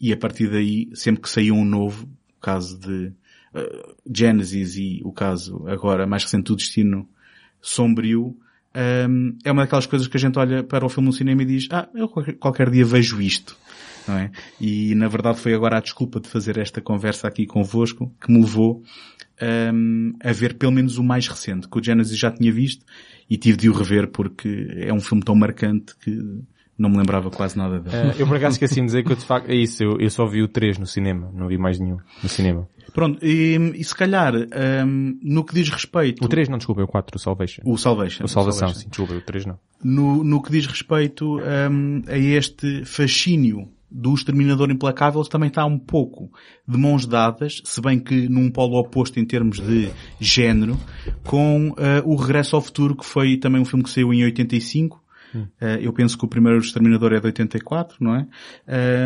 e 0.00 0.12
a 0.12 0.16
partir 0.16 0.48
daí, 0.48 0.90
sempre 0.94 1.22
que 1.22 1.28
saiu 1.28 1.54
um 1.54 1.64
novo, 1.64 2.04
o 2.36 2.40
caso 2.40 2.78
de 2.78 3.12
uh, 3.54 3.96
Genesis 4.12 4.76
e 4.76 5.00
o 5.04 5.12
caso 5.12 5.66
agora 5.68 6.06
mais 6.06 6.24
recente 6.24 6.46
do 6.46 6.56
Destino 6.56 7.08
sombrio, 7.62 8.36
um, 9.08 9.36
é 9.44 9.52
uma 9.52 9.62
daquelas 9.62 9.86
coisas 9.86 10.08
que 10.08 10.16
a 10.16 10.20
gente 10.20 10.38
olha 10.38 10.62
para 10.62 10.84
o 10.84 10.88
filme 10.88 11.06
no 11.06 11.12
cinema 11.12 11.42
e 11.42 11.46
diz, 11.46 11.68
ah, 11.70 11.88
eu 11.94 12.08
qualquer, 12.08 12.70
dia 12.70 12.84
vejo 12.84 13.20
isto. 13.20 13.56
Não 14.08 14.18
é? 14.18 14.30
E 14.60 14.94
na 14.96 15.06
verdade 15.06 15.38
foi 15.38 15.54
agora 15.54 15.78
a 15.78 15.80
desculpa 15.80 16.18
de 16.18 16.28
fazer 16.28 16.58
esta 16.58 16.80
conversa 16.80 17.28
aqui 17.28 17.46
convosco 17.46 18.12
que 18.20 18.32
me 18.32 18.40
levou 18.40 18.82
um, 19.72 20.12
a 20.22 20.32
ver 20.32 20.54
pelo 20.54 20.72
menos 20.72 20.98
o 20.98 21.04
mais 21.04 21.28
recente, 21.28 21.68
que 21.68 21.78
o 21.78 21.82
Genesis 21.82 22.18
já 22.18 22.30
tinha 22.30 22.52
visto 22.52 22.84
e 23.30 23.36
tive 23.36 23.56
de 23.56 23.70
o 23.70 23.72
rever 23.72 24.08
porque 24.08 24.66
é 24.76 24.92
um 24.92 25.00
filme 25.00 25.22
tão 25.22 25.36
marcante 25.36 25.94
que 25.98 26.18
não 26.76 26.90
me 26.90 26.96
lembrava 26.96 27.30
quase 27.30 27.56
nada 27.56 27.78
dele. 27.78 27.96
Uh, 27.96 28.14
eu 28.18 28.26
por 28.26 28.36
acaso 28.36 28.54
esqueci 28.54 28.80
de 28.80 28.86
dizer 28.86 29.04
que 29.04 29.12
eu 29.12 29.16
de 29.16 29.24
facto, 29.24 29.48
é 29.48 29.54
isso, 29.54 29.84
eu, 29.84 30.00
eu 30.00 30.10
só 30.10 30.26
vi 30.26 30.42
o 30.42 30.48
3 30.48 30.78
no 30.78 30.86
cinema, 30.86 31.30
não 31.32 31.46
vi 31.46 31.56
mais 31.56 31.78
nenhum 31.78 31.98
no 32.22 32.28
cinema. 32.28 32.68
Pronto, 32.92 33.24
e, 33.24 33.56
e 33.74 33.84
se 33.84 33.94
calhar, 33.94 34.34
um, 34.34 35.18
no 35.22 35.44
que 35.44 35.54
diz 35.54 35.68
respeito... 35.68 36.24
O 36.24 36.28
3 36.28 36.48
não, 36.48 36.58
desculpa, 36.58 36.82
é 36.82 36.84
o 36.84 36.88
4, 36.88 37.16
o 37.16 37.18
Salvation. 37.18 37.62
O 37.64 37.76
Salvation. 37.78 38.24
O 38.24 38.28
Salvação, 38.28 38.68
sim, 38.68 38.88
desculpa, 38.88 39.14
o 39.14 39.20
3 39.20 39.46
não. 39.46 39.58
No, 39.82 40.22
no 40.22 40.42
que 40.42 40.50
diz 40.50 40.66
respeito 40.66 41.38
um, 41.38 42.02
a 42.06 42.18
este 42.18 42.84
fascínio 42.84 43.68
do 43.92 44.14
Exterminador 44.14 44.70
Implacável 44.70 45.22
também 45.24 45.48
está 45.48 45.66
um 45.66 45.78
pouco 45.78 46.30
de 46.66 46.78
mãos 46.78 47.04
dadas, 47.04 47.60
se 47.64 47.80
bem 47.80 47.98
que 47.98 48.28
num 48.28 48.50
polo 48.50 48.78
oposto 48.78 49.20
em 49.20 49.24
termos 49.24 49.60
de 49.60 49.90
género, 50.18 50.78
com 51.24 51.70
uh, 51.70 51.74
o 52.04 52.16
Regresso 52.16 52.56
ao 52.56 52.62
Futuro, 52.62 52.96
que 52.96 53.04
foi 53.04 53.36
também 53.36 53.60
um 53.60 53.64
filme 53.64 53.84
que 53.84 53.90
saiu 53.90 54.12
em 54.14 54.24
85, 54.24 55.02
Uh, 55.38 55.80
eu 55.80 55.92
penso 55.92 56.18
que 56.18 56.24
o 56.24 56.28
primeiro 56.28 56.58
Exterminador 56.58 57.12
é 57.12 57.20
de 57.20 57.26
84, 57.26 57.96
não 58.00 58.14
é? 58.14 58.26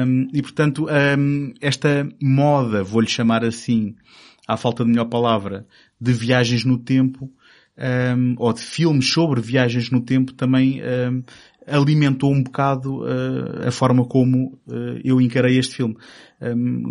Um, 0.04 0.28
e 0.33 0.42
portanto, 0.42 0.87
um, 1.18 1.52
esta 1.61 2.09
moda, 2.21 2.83
vou-lhe 2.83 3.09
chamar 3.09 3.45
assim, 3.45 3.95
à 4.47 4.56
falta 4.56 4.85
de 4.85 4.90
melhor 4.90 5.06
palavra, 5.06 5.66
de 6.00 6.12
viagens 6.12 6.64
no 6.64 6.78
tempo, 6.78 7.30
um, 8.16 8.35
ou 8.38 8.52
de 8.52 8.61
filmes 8.61 9.09
sobre 9.09 9.40
viagens 9.40 9.90
no 9.90 10.00
tempo 10.00 10.33
também 10.33 10.80
alimentou 11.66 12.33
um 12.33 12.42
bocado 12.42 13.02
uh, 13.02 13.66
a 13.66 13.71
forma 13.71 14.04
como 14.06 14.59
uh, 14.66 15.00
eu 15.04 15.21
encarei 15.21 15.59
este 15.59 15.76
filme. 15.76 15.97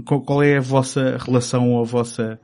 Qual, 0.06 0.22
qual, 0.22 0.44
é 0.44 0.58
a 0.58 0.62
vossa 0.62 1.18
relação 1.18 1.70
ou 1.70 1.82
a 1.82 1.86
vossa 1.86 2.40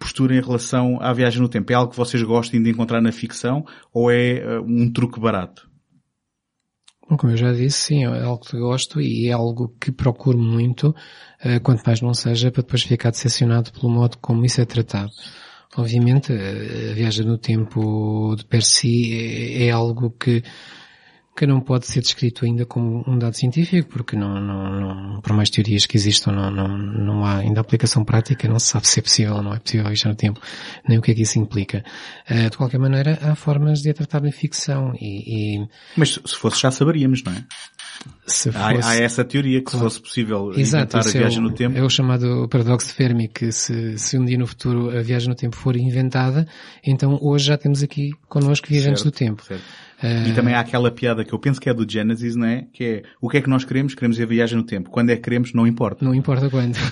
postura 0.00 0.34
em 0.34 0.40
relação 0.40 0.98
à 1.00 1.12
viagem 1.12 1.40
no 1.40 1.48
tempo? 1.48 1.70
É 1.70 1.74
algo 1.74 1.90
que 1.90 1.96
vocês 1.96 2.22
gostem 2.22 2.62
de 2.62 2.70
encontrar 2.70 3.00
na 3.00 3.12
ficção 3.12 3.64
ou 3.92 4.10
é 4.10 4.60
um 4.60 4.90
truque 4.92 5.20
barato? 5.20 5.70
Como 7.06 7.32
eu 7.32 7.36
já 7.36 7.52
disse, 7.52 7.78
sim, 7.78 8.04
é 8.04 8.22
algo 8.22 8.44
que 8.44 8.56
gosto 8.58 9.00
e 9.00 9.28
é 9.28 9.32
algo 9.32 9.74
que 9.78 9.92
procuro 9.92 10.38
muito, 10.38 10.88
uh, 10.88 11.60
quanto 11.62 11.82
mais 11.84 12.00
não 12.00 12.14
seja, 12.14 12.50
para 12.50 12.62
depois 12.62 12.82
ficar 12.82 13.10
decepcionado 13.10 13.70
pelo 13.72 13.90
modo 13.90 14.16
como 14.18 14.44
isso 14.44 14.60
é 14.60 14.64
tratado. 14.64 15.12
Obviamente, 15.76 16.32
a 16.32 16.94
viagem 16.94 17.26
no 17.26 17.36
tempo 17.36 18.34
de 18.36 18.44
per 18.44 18.62
si 18.62 19.12
é, 19.12 19.66
é 19.66 19.70
algo 19.70 20.10
que 20.12 20.42
que 21.36 21.46
não 21.46 21.60
pode 21.60 21.86
ser 21.86 22.00
descrito 22.00 22.44
ainda 22.44 22.64
como 22.64 23.02
um 23.08 23.18
dado 23.18 23.34
científico, 23.34 23.88
porque 23.90 24.14
não, 24.14 24.40
não, 24.40 24.80
não, 24.80 25.20
por 25.20 25.32
mais 25.32 25.50
teorias 25.50 25.84
que 25.84 25.96
existam, 25.96 26.30
não, 26.30 26.50
não, 26.50 26.68
não 26.68 27.24
há 27.24 27.38
ainda 27.38 27.60
aplicação 27.60 28.04
prática, 28.04 28.46
não 28.46 28.58
se 28.60 28.68
sabe 28.68 28.86
se 28.86 29.00
é 29.00 29.02
possível 29.02 29.34
ou 29.34 29.42
não 29.42 29.52
é 29.52 29.58
possível 29.58 29.86
viajar 29.86 30.10
no 30.10 30.14
tempo, 30.14 30.40
nem 30.88 30.96
o 30.96 31.02
que 31.02 31.10
é 31.10 31.14
que 31.14 31.22
isso 31.22 31.38
implica. 31.38 31.84
Uh, 32.30 32.50
de 32.50 32.56
qualquer 32.56 32.78
maneira, 32.78 33.18
há 33.20 33.34
formas 33.34 33.82
de 33.82 33.90
a 33.90 33.94
tratar 33.94 34.22
na 34.22 34.30
ficção 34.30 34.94
e, 35.00 35.56
e... 35.56 35.68
Mas 35.96 36.20
se 36.24 36.36
fosse 36.36 36.60
já 36.60 36.70
saberíamos, 36.70 37.24
não 37.24 37.32
é? 37.32 37.44
Fosse... 38.26 38.50
Há, 38.50 38.90
há, 38.90 38.96
essa 38.96 39.24
teoria 39.24 39.60
que 39.60 39.72
se 39.72 39.78
fosse 39.78 40.00
possível 40.00 40.52
Exato, 40.56 40.96
inventar 40.96 41.00
a 41.00 41.18
viagem 41.18 41.38
é 41.38 41.40
o, 41.40 41.44
no 41.44 41.52
tempo. 41.52 41.78
É 41.78 41.82
o 41.82 41.90
chamado 41.90 42.48
paradoxo 42.48 42.86
de 42.88 42.94
Fermi, 42.94 43.26
que 43.26 43.50
se, 43.50 43.98
se 43.98 44.16
um 44.16 44.24
dia 44.24 44.38
no 44.38 44.46
futuro 44.46 44.96
a 44.96 45.02
viagem 45.02 45.28
no 45.28 45.34
tempo 45.34 45.56
for 45.56 45.76
inventada, 45.76 46.46
então 46.84 47.18
hoje 47.20 47.46
já 47.46 47.58
temos 47.58 47.82
aqui 47.82 48.12
connosco 48.28 48.68
viajantes 48.68 49.02
certo, 49.02 49.14
do 49.14 49.18
tempo. 49.18 49.44
Certo. 49.44 49.64
E 50.28 50.32
também 50.34 50.54
há 50.54 50.60
aquela 50.60 50.90
piada 50.90 51.24
que 51.24 51.32
eu 51.32 51.38
penso 51.38 51.60
que 51.60 51.68
é 51.68 51.74
do 51.74 51.90
Genesis, 51.90 52.36
não 52.36 52.46
é? 52.46 52.66
Que 52.72 52.84
é, 52.84 53.02
o 53.20 53.28
que 53.28 53.38
é 53.38 53.40
que 53.40 53.48
nós 53.48 53.64
queremos? 53.64 53.94
Queremos 53.94 54.18
ir 54.18 54.22
a 54.22 54.26
viagem 54.26 54.56
no 54.56 54.64
tempo. 54.64 54.90
Quando 54.90 55.10
é 55.10 55.16
que 55.16 55.22
queremos, 55.22 55.52
não 55.52 55.66
importa. 55.66 56.04
Não 56.04 56.14
importa 56.14 56.50
quando. 56.50 56.76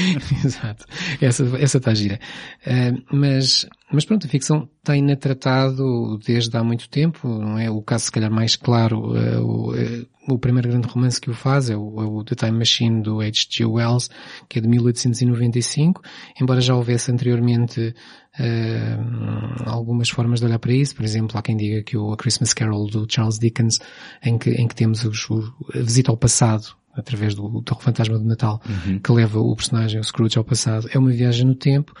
Exato. 0.44 0.84
Essa, 1.20 1.44
essa 1.58 1.78
está 1.78 1.94
gira. 1.94 2.18
Uh, 2.66 3.02
mas, 3.12 3.66
mas 3.92 4.04
pronto, 4.04 4.26
a 4.26 4.30
ficção 4.30 4.68
tem-na 4.82 5.16
tratado 5.16 6.18
desde 6.18 6.56
há 6.56 6.64
muito 6.64 6.88
tempo, 6.88 7.28
não 7.28 7.58
é? 7.58 7.70
O 7.70 7.82
caso 7.82 8.06
se 8.06 8.12
calhar 8.12 8.30
mais 8.30 8.56
claro, 8.56 9.12
uh, 9.12 9.42
o, 9.42 9.74
uh, 9.74 10.06
o 10.28 10.38
primeiro 10.38 10.68
grande 10.68 10.88
romance 10.88 11.20
que 11.20 11.30
o 11.30 11.34
faz 11.34 11.70
é 11.70 11.76
o, 11.76 12.00
é 12.00 12.04
o 12.04 12.24
The 12.24 12.34
Time 12.34 12.58
Machine 12.58 13.02
do 13.02 13.20
H.G. 13.20 13.64
Wells, 13.64 14.08
que 14.48 14.58
é 14.58 14.62
de 14.62 14.68
1895, 14.68 16.02
embora 16.40 16.60
já 16.60 16.74
houvesse 16.74 17.10
anteriormente 17.10 17.94
uh, 18.38 19.68
algumas 19.68 20.08
formas 20.08 20.40
de 20.40 20.46
olhar 20.46 20.58
para 20.58 20.72
isso. 20.72 20.94
Por 20.94 21.04
exemplo, 21.04 21.36
há 21.38 21.42
quem 21.42 21.56
diga 21.56 21.82
que 21.82 21.96
o 21.96 22.12
A 22.12 22.16
Christmas 22.16 22.52
Carol 22.52 22.86
do 22.86 23.06
Charles 23.08 23.38
Dickens, 23.38 23.78
em 24.22 24.38
que, 24.38 24.50
em 24.50 24.68
que 24.68 24.74
temos 24.74 25.04
os, 25.04 25.28
o, 25.30 25.52
a 25.74 25.78
visita 25.78 26.10
ao 26.10 26.16
passado, 26.16 26.76
através 26.94 27.34
do, 27.34 27.48
do 27.48 27.74
fantasma 27.76 28.18
do 28.18 28.24
Natal, 28.24 28.60
uhum. 28.68 28.98
que 28.98 29.12
leva 29.12 29.40
o 29.40 29.54
personagem, 29.54 30.00
o 30.00 30.04
Scrooge, 30.04 30.38
ao 30.38 30.44
passado, 30.44 30.88
é 30.92 30.98
uma 30.98 31.10
viagem 31.10 31.46
no 31.46 31.54
tempo. 31.54 31.92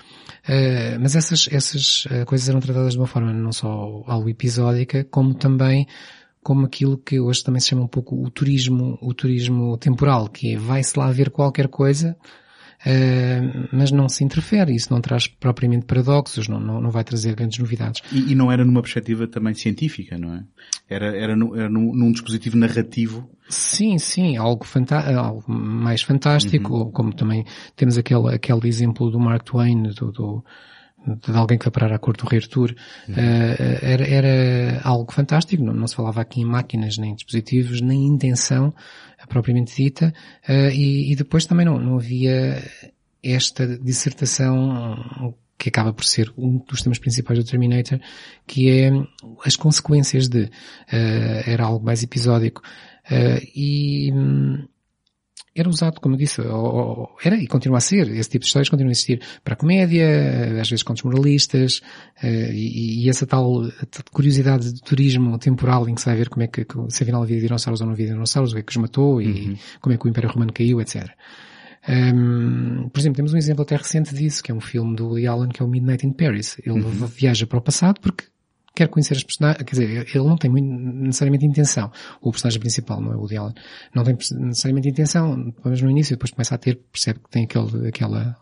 Uh, 0.44 0.98
mas 1.00 1.16
essas, 1.16 1.48
essas 1.50 2.04
uh, 2.06 2.24
coisas 2.26 2.48
eram 2.48 2.60
tratadas 2.60 2.92
de 2.92 2.98
uma 2.98 3.06
forma 3.06 3.32
não 3.32 3.52
só 3.52 4.04
algo 4.06 4.28
episódica, 4.28 5.04
como 5.04 5.34
também 5.34 5.86
como 6.42 6.64
aquilo 6.64 6.96
que 6.96 7.20
hoje 7.20 7.44
também 7.44 7.60
se 7.60 7.68
chama 7.68 7.82
um 7.82 7.88
pouco 7.88 8.16
o 8.16 8.30
turismo, 8.30 8.98
o 9.02 9.12
turismo 9.12 9.76
temporal, 9.76 10.28
que 10.28 10.54
é 10.54 10.56
vai-se 10.56 10.98
lá 10.98 11.10
ver 11.10 11.30
qualquer 11.30 11.68
coisa, 11.68 12.16
Uh, 12.80 13.68
mas 13.72 13.90
não 13.90 14.08
se 14.08 14.24
interfere, 14.24 14.74
isso 14.74 14.90
não 14.90 15.02
traz 15.02 15.26
propriamente 15.26 15.84
paradoxos, 15.84 16.48
não, 16.48 16.58
não, 16.58 16.80
não 16.80 16.90
vai 16.90 17.04
trazer 17.04 17.34
grandes 17.34 17.58
novidades. 17.58 18.00
E, 18.10 18.32
e, 18.32 18.34
não 18.34 18.50
era 18.50 18.64
numa 18.64 18.80
perspectiva 18.80 19.26
também 19.26 19.52
científica, 19.52 20.16
não 20.16 20.34
é? 20.34 20.44
Era, 20.88 21.14
era, 21.14 21.36
no, 21.36 21.54
era 21.54 21.68
num, 21.68 21.94
num, 21.94 22.10
dispositivo 22.10 22.56
narrativo. 22.56 23.30
Sim, 23.50 23.98
sim, 23.98 24.38
algo, 24.38 24.64
algo 25.14 25.44
mais 25.46 26.00
fantástico, 26.00 26.72
uhum. 26.72 26.90
como 26.90 27.12
também 27.12 27.44
temos 27.76 27.98
aquele, 27.98 28.34
aquele 28.34 28.66
exemplo 28.66 29.10
do 29.10 29.20
Mark 29.20 29.44
Twain, 29.44 29.82
do, 29.82 30.10
do 30.10 30.44
de 31.06 31.36
alguém 31.36 31.58
que 31.58 31.64
vai 31.64 31.72
parar 31.72 31.94
à 31.94 31.98
cor 31.98 32.16
do 32.16 32.26
Rei 32.26 32.40
Arthur, 32.40 32.74
uhum. 33.08 33.14
uh, 33.14 33.78
era, 33.82 34.06
era 34.06 34.80
algo 34.84 35.10
fantástico, 35.12 35.62
não, 35.64 35.72
não, 35.72 35.86
se 35.86 35.96
falava 35.96 36.20
aqui 36.20 36.40
em 36.40 36.44
máquinas, 36.44 36.98
nem 36.98 37.14
dispositivos, 37.14 37.80
nem 37.80 38.06
intenção 38.06 38.74
propriamente 39.28 39.74
dita, 39.74 40.12
uh, 40.48 40.70
e, 40.72 41.12
e, 41.12 41.16
depois 41.16 41.46
também 41.46 41.66
não, 41.66 41.78
não 41.78 41.96
havia 41.96 42.62
esta 43.22 43.66
dissertação 43.78 45.34
que 45.58 45.68
acaba 45.68 45.92
por 45.92 46.04
ser 46.04 46.32
um 46.38 46.58
dos 46.58 46.82
temas 46.82 46.98
principais 46.98 47.38
do 47.38 47.44
Terminator, 47.44 48.00
que 48.46 48.70
é 48.70 48.90
as 49.44 49.56
consequências 49.56 50.28
de, 50.28 50.44
uh, 50.44 50.50
era 51.46 51.64
algo 51.64 51.84
mais 51.84 52.02
episódico. 52.02 52.62
e, 53.54 54.12
hum, 54.12 54.66
era 55.60 55.68
usado, 55.68 56.00
como 56.00 56.14
eu 56.14 56.18
disse, 56.18 56.40
ou, 56.40 56.74
ou, 56.74 57.16
era 57.22 57.36
e 57.36 57.46
continua 57.46 57.78
a 57.78 57.80
ser, 57.80 58.08
esse 58.08 58.30
tipo 58.30 58.42
de 58.42 58.46
histórias 58.46 58.68
continua 58.68 58.90
a 58.90 58.92
existir 58.92 59.20
para 59.44 59.54
a 59.54 59.56
comédia, 59.56 60.60
às 60.60 60.68
vezes 60.68 60.82
contos 60.82 61.02
moralistas, 61.02 61.80
uh, 62.22 62.26
e, 62.26 63.04
e, 63.04 63.08
essa 63.08 63.26
tal 63.26 63.62
curiosidade 64.12 64.72
de 64.72 64.80
turismo 64.82 65.38
temporal 65.38 65.88
em 65.88 65.94
que 65.94 66.00
se 66.00 66.06
vai 66.06 66.16
ver 66.16 66.28
como 66.28 66.42
é 66.42 66.46
que, 66.46 66.66
se 66.88 67.02
afinal 67.02 67.22
havia 67.22 67.40
dinossauros 67.40 67.80
ou 67.80 67.86
não 67.86 67.94
havia 67.94 68.08
dinossauros, 68.08 68.52
o 68.52 68.54
que 68.54 68.60
é 68.60 68.62
que 68.62 68.72
os 68.72 68.76
matou 68.76 69.20
e 69.20 69.26
uhum. 69.26 69.56
como 69.80 69.94
é 69.94 69.98
que 69.98 70.06
o 70.06 70.08
Império 70.08 70.30
Romano 70.30 70.52
caiu, 70.52 70.80
etc. 70.80 71.08
Um, 71.88 72.88
por 72.90 73.00
exemplo, 73.00 73.16
temos 73.16 73.32
um 73.32 73.38
exemplo 73.38 73.62
até 73.62 73.76
recente 73.76 74.14
disso, 74.14 74.42
que 74.42 74.52
é 74.52 74.54
um 74.54 74.60
filme 74.60 74.94
do 74.94 75.08
Woody 75.08 75.26
Allen, 75.26 75.48
que 75.48 75.62
é 75.62 75.64
o 75.64 75.68
Midnight 75.68 76.06
in 76.06 76.12
Paris. 76.12 76.60
Ele 76.64 76.80
uhum. 76.80 77.06
viaja 77.06 77.46
para 77.46 77.58
o 77.58 77.62
passado 77.62 78.00
porque 78.00 78.24
quer 78.80 78.88
conhecer 78.88 79.14
as 79.14 79.22
personagens, 79.22 79.62
quer 79.62 79.72
dizer, 79.72 80.06
ele 80.14 80.24
não 80.24 80.36
tem 80.36 80.50
muito, 80.50 80.66
necessariamente 80.66 81.44
intenção. 81.44 81.90
O 82.20 82.30
personagem 82.30 82.58
principal, 82.58 82.98
não 83.00 83.12
é 83.12 83.16
o 83.16 83.18
Woody 83.18 83.36
Allen, 83.36 83.54
não 83.94 84.02
tem 84.04 84.14
necessariamente 84.14 84.88
intenção, 84.88 85.52
mas 85.62 85.82
no 85.82 85.90
início, 85.90 86.16
depois 86.16 86.30
começa 86.30 86.54
a 86.54 86.58
ter, 86.58 86.80
percebe 86.90 87.20
que 87.20 87.28
tem 87.28 87.44
aquele, 87.44 87.88
aquela, 87.88 88.36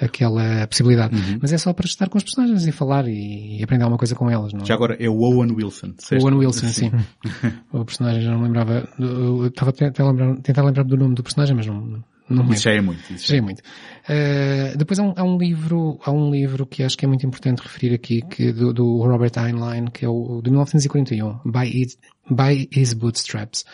aquela 0.00 0.66
possibilidade. 0.66 1.14
Uhum. 1.14 1.38
Mas 1.40 1.52
é 1.52 1.58
só 1.58 1.72
para 1.72 1.86
estar 1.86 2.08
com 2.08 2.18
as 2.18 2.24
personagens 2.24 2.66
e 2.66 2.72
falar 2.72 3.06
e, 3.06 3.62
aprender 3.62 3.84
alguma 3.84 3.98
coisa 3.98 4.16
com 4.16 4.28
elas, 4.28 4.52
não 4.52 4.62
é? 4.62 4.64
Já 4.64 4.74
agora 4.74 4.96
é 4.98 5.08
o 5.08 5.20
Owen 5.20 5.52
Wilson. 5.52 5.94
Owen 6.20 6.34
Wilson, 6.34 6.66
sim. 6.66 6.90
sim. 6.90 6.92
o 7.72 7.84
personagem 7.84 8.22
já 8.22 8.32
não 8.32 8.42
lembrava, 8.42 8.88
eu 8.98 9.46
estava 9.46 9.70
a 9.70 9.72
tentar 9.72 10.08
lembrar, 10.08 10.36
tentar 10.38 10.64
lembrar 10.64 10.82
do 10.82 10.96
nome 10.96 11.14
do 11.14 11.22
personagem, 11.22 11.54
mas 11.54 11.66
não, 11.66 12.02
não 12.28 12.52
isso 12.52 12.62
já 12.62 12.72
é 12.72 12.80
muito. 12.80 13.12
Isso 13.12 13.26
já 13.26 13.36
é 13.36 13.40
muito. 13.40 13.60
Uh, 13.60 14.76
depois 14.76 14.98
há 14.98 15.02
um, 15.02 15.14
há 15.16 15.24
um, 15.24 15.38
livro, 15.38 15.98
há 16.04 16.10
um 16.10 16.30
livro 16.30 16.66
que 16.66 16.82
acho 16.82 16.96
que 16.96 17.04
é 17.04 17.08
muito 17.08 17.26
importante 17.26 17.62
referir 17.62 17.94
aqui, 17.94 18.22
que 18.22 18.52
do, 18.52 18.72
do 18.72 19.02
Robert 19.02 19.32
Heinlein, 19.36 19.86
que 19.86 20.04
é 20.04 20.08
o 20.08 20.40
de 20.42 20.50
1941, 20.50 21.40
By, 21.44 21.82
It, 21.82 21.96
By 22.30 22.68
His 22.74 22.92
Bootstraps, 22.92 23.64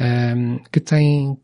um, 0.00 0.04
ehm, 0.04 0.58
que 0.70 0.80
tem, 0.80 1.38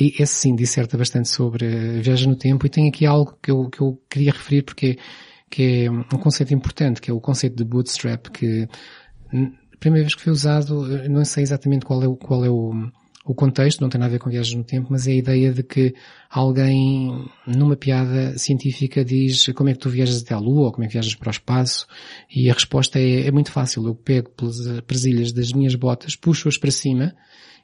esse 0.00 0.34
sim 0.34 0.56
disserta 0.56 0.96
bastante 0.96 1.28
sobre 1.28 2.00
viagem 2.00 2.28
no 2.28 2.36
tempo 2.36 2.66
e 2.66 2.70
tem 2.70 2.88
aqui 2.88 3.06
algo 3.06 3.38
que 3.42 3.50
eu, 3.50 3.68
que 3.68 3.80
eu 3.80 4.00
queria 4.10 4.32
referir 4.32 4.62
porque 4.62 4.98
que 5.48 5.84
é 5.84 5.90
um 5.90 6.02
conceito 6.18 6.52
importante, 6.52 7.00
que 7.00 7.10
é 7.10 7.14
o 7.14 7.20
conceito 7.20 7.56
de 7.56 7.64
bootstrap, 7.64 8.28
que 8.30 8.68
a 9.32 9.76
primeira 9.78 10.04
vez 10.04 10.14
que 10.14 10.22
foi 10.22 10.32
usado, 10.32 11.08
não 11.08 11.24
sei 11.24 11.42
exatamente 11.42 11.84
qual 11.84 12.02
é 12.02 12.08
o, 12.08 12.16
qual 12.16 12.44
é 12.44 12.50
o, 12.50 12.90
o 13.26 13.34
contexto 13.34 13.80
não 13.80 13.88
tem 13.88 13.98
nada 13.98 14.10
a 14.10 14.12
ver 14.12 14.20
com 14.20 14.30
viagens 14.30 14.56
no 14.56 14.62
tempo, 14.62 14.86
mas 14.90 15.08
é 15.08 15.10
a 15.10 15.16
ideia 15.16 15.52
de 15.52 15.64
que 15.64 15.94
alguém, 16.30 17.28
numa 17.44 17.76
piada 17.76 18.38
científica, 18.38 19.04
diz 19.04 19.46
como 19.48 19.68
é 19.68 19.72
que 19.72 19.80
tu 19.80 19.90
viajas 19.90 20.22
até 20.22 20.32
à 20.32 20.38
Lua 20.38 20.66
ou 20.66 20.72
como 20.72 20.84
é 20.84 20.86
que 20.86 20.92
viajas 20.92 21.16
para 21.16 21.28
o 21.28 21.30
espaço 21.32 21.88
e 22.32 22.48
a 22.48 22.54
resposta 22.54 23.00
é, 23.00 23.26
é 23.26 23.30
muito 23.32 23.50
fácil. 23.50 23.84
Eu 23.84 23.96
pego 23.96 24.30
pelas 24.30 24.80
presilhas 24.82 25.32
das 25.32 25.52
minhas 25.52 25.74
botas, 25.74 26.14
puxo-as 26.14 26.56
para 26.56 26.70
cima 26.70 27.16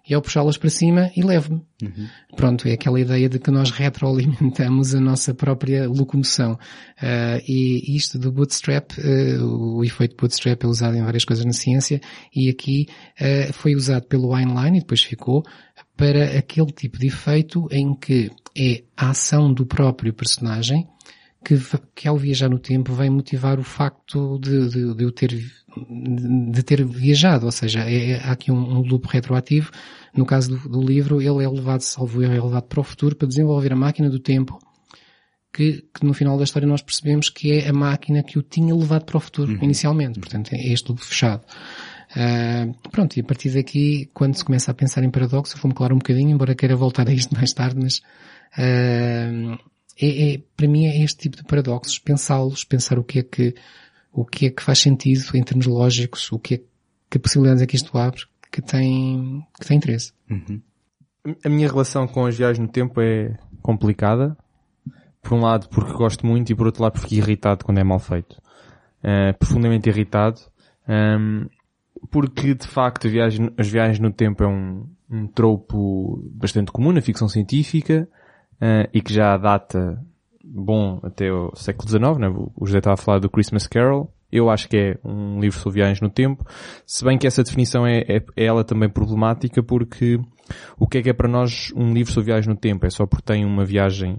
e 0.08 0.14
ao 0.14 0.22
puxá-las 0.22 0.56
para 0.56 0.70
cima 0.70 1.10
e 1.16 1.22
levo-me. 1.22 1.62
Uhum. 1.82 2.08
Pronto, 2.36 2.66
é 2.66 2.72
aquela 2.72 3.00
ideia 3.00 3.28
de 3.28 3.38
que 3.38 3.50
nós 3.50 3.70
retroalimentamos 3.70 4.94
a 4.94 5.00
nossa 5.00 5.32
própria 5.34 5.88
locomoção. 5.88 6.52
Uh, 6.52 7.42
e 7.46 7.96
isto 7.96 8.18
do 8.18 8.32
bootstrap, 8.32 8.92
uh, 8.98 9.44
o 9.44 9.84
efeito 9.84 10.16
bootstrap 10.16 10.62
é 10.62 10.66
usado 10.66 10.96
em 10.96 11.02
várias 11.02 11.24
coisas 11.24 11.44
na 11.44 11.52
ciência 11.52 12.00
e 12.34 12.48
aqui 12.48 12.86
uh, 13.20 13.52
foi 13.52 13.74
usado 13.74 14.06
pelo 14.06 14.36
Heinlein 14.36 14.76
e 14.76 14.80
depois 14.80 15.02
ficou 15.02 15.44
para 15.96 16.38
aquele 16.38 16.72
tipo 16.72 16.98
de 16.98 17.06
efeito 17.06 17.68
em 17.70 17.94
que 17.94 18.30
é 18.56 18.82
a 18.96 19.10
ação 19.10 19.52
do 19.52 19.64
próprio 19.64 20.12
personagem 20.12 20.86
que, 21.44 21.58
que 21.94 22.08
ao 22.08 22.16
viajar 22.16 22.48
no 22.48 22.58
tempo 22.58 22.92
vem 22.92 23.10
motivar 23.10 23.58
o 23.58 23.64
facto 23.64 24.38
de, 24.38 24.68
de, 24.68 24.94
de 24.94 25.04
eu 25.04 25.12
ter 25.12 25.30
de 26.50 26.62
ter 26.62 26.84
viajado, 26.84 27.46
ou 27.46 27.52
seja, 27.52 27.80
é, 27.88 28.10
é, 28.10 28.20
há 28.24 28.32
aqui 28.32 28.52
um, 28.52 28.78
um 28.78 28.80
loop 28.82 29.06
retroativo. 29.08 29.70
No 30.14 30.26
caso 30.26 30.56
do, 30.56 30.68
do, 30.68 30.82
livro, 30.82 31.20
ele 31.20 31.42
é 31.42 31.48
levado, 31.48 31.80
salvo 31.80 32.22
erro, 32.22 32.34
é 32.34 32.42
levado 32.42 32.64
para 32.64 32.80
o 32.80 32.84
futuro 32.84 33.16
para 33.16 33.26
desenvolver 33.26 33.72
a 33.72 33.76
máquina 33.76 34.10
do 34.10 34.18
tempo 34.18 34.58
que, 35.52 35.84
que, 35.94 36.04
no 36.04 36.14
final 36.14 36.36
da 36.36 36.44
história 36.44 36.66
nós 36.66 36.82
percebemos 36.82 37.28
que 37.28 37.52
é 37.52 37.68
a 37.68 37.72
máquina 37.72 38.22
que 38.22 38.38
o 38.38 38.42
tinha 38.42 38.74
levado 38.74 39.04
para 39.04 39.16
o 39.16 39.20
futuro, 39.20 39.52
uhum. 39.52 39.58
inicialmente. 39.62 40.18
Portanto, 40.18 40.52
é 40.52 40.72
este 40.72 40.88
loop 40.88 41.04
fechado. 41.04 41.42
Uh, 42.14 42.90
pronto, 42.90 43.16
e 43.16 43.20
a 43.20 43.24
partir 43.24 43.50
daqui, 43.50 44.10
quando 44.12 44.34
se 44.34 44.44
começa 44.44 44.70
a 44.70 44.74
pensar 44.74 45.02
em 45.02 45.10
paradoxo, 45.10 45.56
vou-me 45.58 45.74
claro 45.74 45.94
um 45.94 45.98
bocadinho, 45.98 46.30
embora 46.30 46.54
queira 46.54 46.76
voltar 46.76 47.08
a 47.08 47.12
isto 47.12 47.34
mais 47.34 47.52
tarde, 47.52 47.78
mas 47.80 48.02
uh, 48.58 49.58
é, 50.02 50.34
é, 50.34 50.42
para 50.56 50.68
mim 50.68 50.86
é 50.86 51.02
este 51.02 51.20
tipo 51.20 51.36
de 51.36 51.44
paradoxos, 51.44 51.98
pensá-los, 51.98 52.64
pensar 52.64 52.98
o 52.98 53.04
que 53.04 53.20
é 53.20 53.22
que 53.22 53.54
o 54.12 54.24
que 54.24 54.46
é 54.46 54.50
que 54.50 54.62
faz 54.62 54.78
sentido 54.78 55.24
em 55.34 55.42
termos 55.42 55.66
lógicos, 55.66 56.30
o 56.32 56.38
que 56.38 56.54
é 56.54 56.60
que 57.10 57.18
possibilidades 57.18 57.62
é 57.62 57.66
que 57.66 57.76
isto 57.76 57.96
abre, 57.96 58.22
que 58.50 58.60
tem, 58.60 59.46
que 59.58 59.66
tem 59.66 59.76
interesse. 59.78 60.12
Uhum. 60.28 60.60
A 61.44 61.48
minha 61.48 61.68
relação 61.68 62.06
com 62.06 62.26
as 62.26 62.36
viagens 62.36 62.58
no 62.58 62.68
tempo 62.68 63.00
é 63.00 63.38
complicada. 63.62 64.36
Por 65.22 65.34
um 65.34 65.40
lado 65.40 65.68
porque 65.68 65.92
gosto 65.92 66.26
muito 66.26 66.50
e 66.50 66.54
por 66.54 66.66
outro 66.66 66.82
lado 66.82 66.94
porque 66.94 67.14
irritado 67.14 67.64
quando 67.64 67.78
é 67.78 67.84
mal 67.84 67.98
feito. 67.98 68.32
Uh, 69.02 69.36
profundamente 69.38 69.88
irritado. 69.88 70.40
Um, 70.88 71.46
porque 72.10 72.54
de 72.54 72.66
facto 72.66 73.08
viagem, 73.08 73.50
as 73.56 73.68
viagens 73.68 73.98
no 73.98 74.12
tempo 74.12 74.42
é 74.42 74.48
um, 74.48 74.86
um 75.08 75.26
tropo 75.26 76.20
bastante 76.34 76.72
comum 76.72 76.92
na 76.92 77.00
ficção 77.00 77.28
científica 77.28 78.08
uh, 78.62 78.88
e 78.94 79.02
que 79.02 79.12
já 79.12 79.36
data 79.36 80.00
bom 80.44 81.00
até 81.02 81.32
o 81.32 81.52
século 81.56 81.88
XIX, 81.88 82.18
né? 82.18 82.28
o 82.28 82.66
José 82.66 82.78
estava 82.78 82.94
a 82.94 82.96
falar 82.96 83.18
do 83.18 83.30
Christmas 83.30 83.66
Carol, 83.66 84.12
eu 84.32 84.48
acho 84.48 84.66
que 84.66 84.76
é 84.76 84.98
um 85.04 85.38
livro 85.38 85.60
sobre 85.60 85.80
viagens 85.80 86.00
no 86.00 86.08
tempo, 86.08 86.42
se 86.86 87.04
bem 87.04 87.18
que 87.18 87.26
essa 87.26 87.42
definição 87.42 87.86
é, 87.86 87.98
é, 88.08 88.16
é, 88.34 88.44
ela 88.46 88.64
também 88.64 88.88
problemática 88.88 89.62
porque 89.62 90.18
o 90.78 90.86
que 90.86 90.98
é 90.98 91.02
que 91.02 91.10
é 91.10 91.12
para 91.12 91.28
nós 91.28 91.70
um 91.76 91.92
livro 91.92 92.12
sobre 92.12 92.26
viagens 92.26 92.46
no 92.46 92.56
tempo? 92.56 92.86
É 92.86 92.90
só 92.90 93.06
porque 93.06 93.24
tem 93.24 93.44
uma 93.44 93.64
viagem 93.64 94.18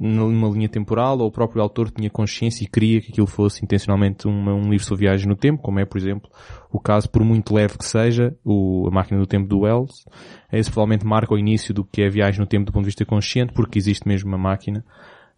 numa 0.00 0.48
linha 0.48 0.68
temporal 0.68 1.18
ou 1.18 1.26
o 1.26 1.30
próprio 1.30 1.62
autor 1.62 1.90
tinha 1.90 2.08
consciência 2.08 2.64
e 2.64 2.66
queria 2.66 3.00
que 3.00 3.12
aquilo 3.12 3.26
fosse 3.26 3.62
intencionalmente 3.62 4.26
uma, 4.26 4.54
um 4.54 4.70
livro 4.70 4.84
sobre 4.84 5.04
viagens 5.04 5.26
no 5.26 5.36
tempo, 5.36 5.62
como 5.62 5.78
é, 5.78 5.84
por 5.84 5.98
exemplo, 5.98 6.30
o 6.72 6.80
caso, 6.80 7.08
por 7.10 7.22
muito 7.22 7.54
leve 7.54 7.76
que 7.76 7.84
seja, 7.84 8.34
o, 8.44 8.88
a 8.88 8.90
máquina 8.90 9.20
do 9.20 9.26
tempo 9.26 9.46
do 9.46 9.60
Wells. 9.60 10.04
Esse 10.50 10.70
provavelmente 10.70 11.06
marca 11.06 11.34
o 11.34 11.38
início 11.38 11.74
do 11.74 11.84
que 11.84 12.02
é 12.02 12.08
viagem 12.08 12.40
no 12.40 12.46
tempo 12.46 12.64
do 12.64 12.72
ponto 12.72 12.82
de 12.82 12.88
vista 12.88 13.04
consciente, 13.04 13.52
porque 13.52 13.78
existe 13.78 14.08
mesmo 14.08 14.28
uma 14.28 14.38
máquina 14.38 14.84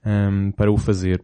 um, 0.06 0.52
para 0.52 0.70
o 0.70 0.76
fazer. 0.76 1.22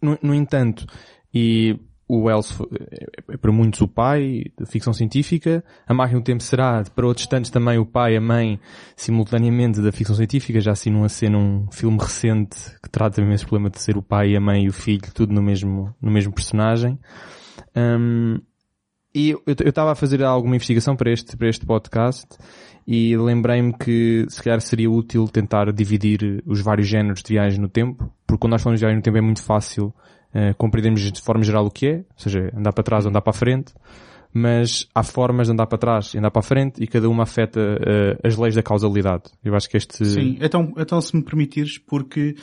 No, 0.00 0.18
no 0.22 0.34
entanto, 0.34 0.86
e 1.32 1.78
o 2.08 2.24
Wells 2.24 2.56
é, 2.90 3.34
é 3.34 3.36
para 3.36 3.50
muitos 3.50 3.80
o 3.80 3.88
pai 3.88 4.44
da 4.58 4.64
ficção 4.64 4.92
científica, 4.92 5.64
a 5.86 5.92
máquina 5.92 6.20
do 6.20 6.24
tempo 6.24 6.42
será 6.42 6.82
para 6.94 7.06
outros 7.06 7.26
tantos 7.26 7.50
também 7.50 7.78
o 7.78 7.86
pai 7.86 8.14
e 8.14 8.16
a 8.16 8.20
mãe 8.20 8.60
simultaneamente 8.94 9.80
da 9.80 9.90
ficção 9.90 10.14
científica, 10.14 10.60
já 10.60 10.72
assim 10.72 10.90
numa 10.90 11.08
cena 11.08 11.36
um 11.36 11.66
filme 11.70 11.98
recente 11.98 12.56
que 12.82 12.88
trata 12.90 13.20
mesmo 13.20 13.34
esse 13.34 13.44
problema 13.44 13.70
de 13.70 13.80
ser 13.80 13.96
o 13.96 14.02
pai 14.02 14.30
e 14.30 14.36
a 14.36 14.40
mãe 14.40 14.64
e 14.64 14.68
o 14.68 14.72
filho, 14.72 15.12
tudo 15.12 15.32
no 15.32 15.42
mesmo, 15.42 15.94
no 16.00 16.10
mesmo 16.10 16.32
personagem. 16.32 16.98
Um, 17.76 18.38
e 19.14 19.30
eu 19.30 19.42
estava 19.46 19.92
a 19.92 19.94
fazer 19.94 20.22
alguma 20.22 20.56
investigação 20.56 20.94
para 20.94 21.10
este, 21.10 21.36
para 21.36 21.48
este 21.48 21.64
podcast 21.64 22.26
e 22.86 23.16
lembrei-me 23.16 23.72
que 23.72 24.26
se 24.28 24.42
calhar 24.42 24.60
seria 24.60 24.90
útil 24.90 25.26
tentar 25.26 25.72
dividir 25.72 26.42
os 26.46 26.60
vários 26.60 26.86
géneros 26.86 27.22
de 27.22 27.32
viagem 27.32 27.58
no 27.58 27.68
tempo, 27.68 28.12
porque 28.26 28.40
quando 28.40 28.52
nós 28.52 28.62
falamos 28.62 28.78
de 28.78 28.84
viagem 28.84 28.98
no 28.98 29.02
tempo 29.02 29.16
é 29.16 29.22
muito 29.22 29.42
fácil 29.42 29.92
uh, 30.36 30.54
compreendermos 30.56 31.00
de 31.10 31.20
forma 31.20 31.42
geral 31.42 31.66
o 31.66 31.70
que 31.70 31.86
é, 31.86 31.96
ou 31.96 32.18
seja, 32.18 32.52
andar 32.54 32.72
para 32.72 32.84
trás 32.84 33.04
ou 33.04 33.10
andar 33.10 33.22
para 33.22 33.30
a 33.30 33.34
frente, 33.34 33.72
mas 34.32 34.86
há 34.94 35.02
formas 35.02 35.46
de 35.46 35.54
andar 35.54 35.66
para 35.66 35.78
trás 35.78 36.12
e 36.12 36.18
andar 36.18 36.30
para 36.30 36.40
a 36.40 36.42
frente 36.42 36.82
e 36.82 36.86
cada 36.86 37.08
uma 37.08 37.22
afeta 37.22 37.60
uh, 37.60 38.26
as 38.26 38.36
leis 38.36 38.54
da 38.54 38.62
causalidade. 38.62 39.24
Eu 39.42 39.54
acho 39.54 39.68
que 39.68 39.78
este... 39.78 40.04
Sim, 40.04 40.36
então, 40.40 40.74
então 40.76 41.00
se 41.00 41.16
me 41.16 41.22
permitires, 41.22 41.78
porque 41.78 42.34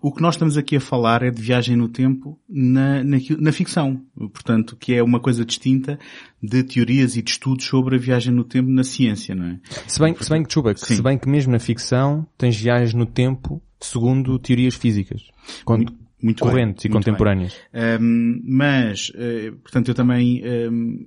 o 0.00 0.12
que 0.12 0.22
nós 0.22 0.34
estamos 0.34 0.56
aqui 0.56 0.76
a 0.76 0.80
falar 0.80 1.22
é 1.22 1.30
de 1.30 1.42
viagem 1.42 1.76
no 1.76 1.88
tempo 1.88 2.38
na, 2.48 3.02
na, 3.04 3.18
na, 3.38 3.52
ficção. 3.52 4.00
Portanto, 4.16 4.76
que 4.76 4.94
é 4.94 5.02
uma 5.02 5.20
coisa 5.20 5.44
distinta 5.44 5.98
de 6.42 6.62
teorias 6.62 7.16
e 7.16 7.22
de 7.22 7.32
estudos 7.32 7.66
sobre 7.66 7.96
a 7.96 7.98
viagem 7.98 8.32
no 8.32 8.44
tempo 8.44 8.70
na 8.70 8.84
ciência, 8.84 9.34
não 9.34 9.46
é? 9.46 9.60
Se 9.86 9.98
bem, 9.98 10.14
se 10.18 10.30
bem 10.30 10.42
que, 10.42 10.52
Chuba, 10.52 10.74
se 10.76 11.02
bem 11.02 11.18
que 11.18 11.28
mesmo 11.28 11.52
na 11.52 11.58
ficção 11.58 12.26
tens 12.38 12.56
viagens 12.56 12.94
no 12.94 13.04
tempo 13.04 13.60
segundo 13.80 14.38
teorias 14.38 14.74
físicas. 14.74 15.22
Muito, 15.68 15.92
muito 16.22 16.42
correntes 16.42 16.84
bem, 16.84 16.90
e 16.90 16.92
contemporâneas. 16.92 17.56
Um, 18.00 18.40
mas, 18.44 19.10
uh, 19.10 19.56
portanto, 19.62 19.88
eu 19.88 19.94
também, 19.94 20.42
um, 20.70 21.04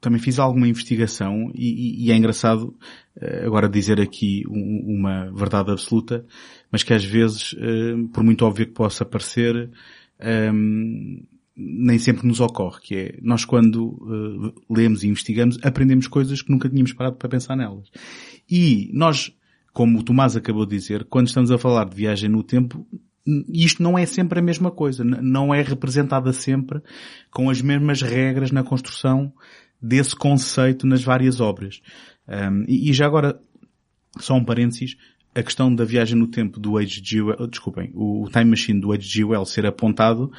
também 0.00 0.20
fiz 0.20 0.38
alguma 0.38 0.68
investigação 0.68 1.50
e, 1.54 2.06
e 2.06 2.12
é 2.12 2.16
engraçado 2.16 2.74
uh, 3.16 3.46
agora 3.46 3.68
dizer 3.68 4.00
aqui 4.00 4.44
um, 4.48 4.98
uma 4.98 5.30
verdade 5.32 5.70
absoluta 5.70 6.24
mas 6.70 6.82
que 6.82 6.92
às 6.92 7.04
vezes, 7.04 7.54
eh, 7.58 7.94
por 8.12 8.22
muito 8.22 8.44
óbvio 8.44 8.66
que 8.66 8.72
possa 8.72 9.04
parecer, 9.04 9.70
nem 11.56 11.98
sempre 11.98 12.26
nos 12.26 12.40
ocorre, 12.40 12.80
que 12.80 12.94
é, 12.94 13.18
nós 13.22 13.44
quando 13.44 13.96
eh, 14.48 14.60
lemos 14.68 15.02
e 15.02 15.08
investigamos, 15.08 15.58
aprendemos 15.62 16.06
coisas 16.06 16.42
que 16.42 16.50
nunca 16.50 16.68
tínhamos 16.68 16.92
parado 16.92 17.16
para 17.16 17.28
pensar 17.28 17.56
nelas. 17.56 17.90
E 18.50 18.90
nós, 18.92 19.32
como 19.72 19.98
o 19.98 20.02
Tomás 20.02 20.36
acabou 20.36 20.66
de 20.66 20.76
dizer, 20.76 21.04
quando 21.04 21.28
estamos 21.28 21.50
a 21.50 21.58
falar 21.58 21.88
de 21.88 21.96
viagem 21.96 22.28
no 22.28 22.42
tempo, 22.42 22.86
isto 23.48 23.82
não 23.82 23.98
é 23.98 24.06
sempre 24.06 24.38
a 24.38 24.42
mesma 24.42 24.70
coisa, 24.70 25.04
não 25.04 25.54
é 25.54 25.62
representada 25.62 26.32
sempre 26.32 26.80
com 27.30 27.50
as 27.50 27.60
mesmas 27.60 28.00
regras 28.00 28.50
na 28.50 28.62
construção 28.62 29.32
desse 29.80 30.16
conceito 30.16 30.86
nas 30.86 31.02
várias 31.02 31.40
obras. 31.40 31.80
Um, 32.26 32.64
e, 32.66 32.90
e, 32.90 32.92
já 32.92 33.06
agora, 33.06 33.40
só 34.18 34.34
um 34.34 34.44
parênteses, 34.44 34.96
a 35.34 35.42
questão 35.42 35.74
da 35.74 35.84
viagem 35.84 36.18
no 36.18 36.26
tempo 36.26 36.58
do 36.58 36.76
H.G. 36.76 37.22
Wells, 37.22 37.50
desculpem, 37.50 37.90
o 37.94 38.28
Time 38.32 38.46
Machine 38.46 38.80
do 38.80 38.92
H.G. 38.92 39.24
Wells 39.24 39.52
ser 39.52 39.66
apontado, 39.66 40.32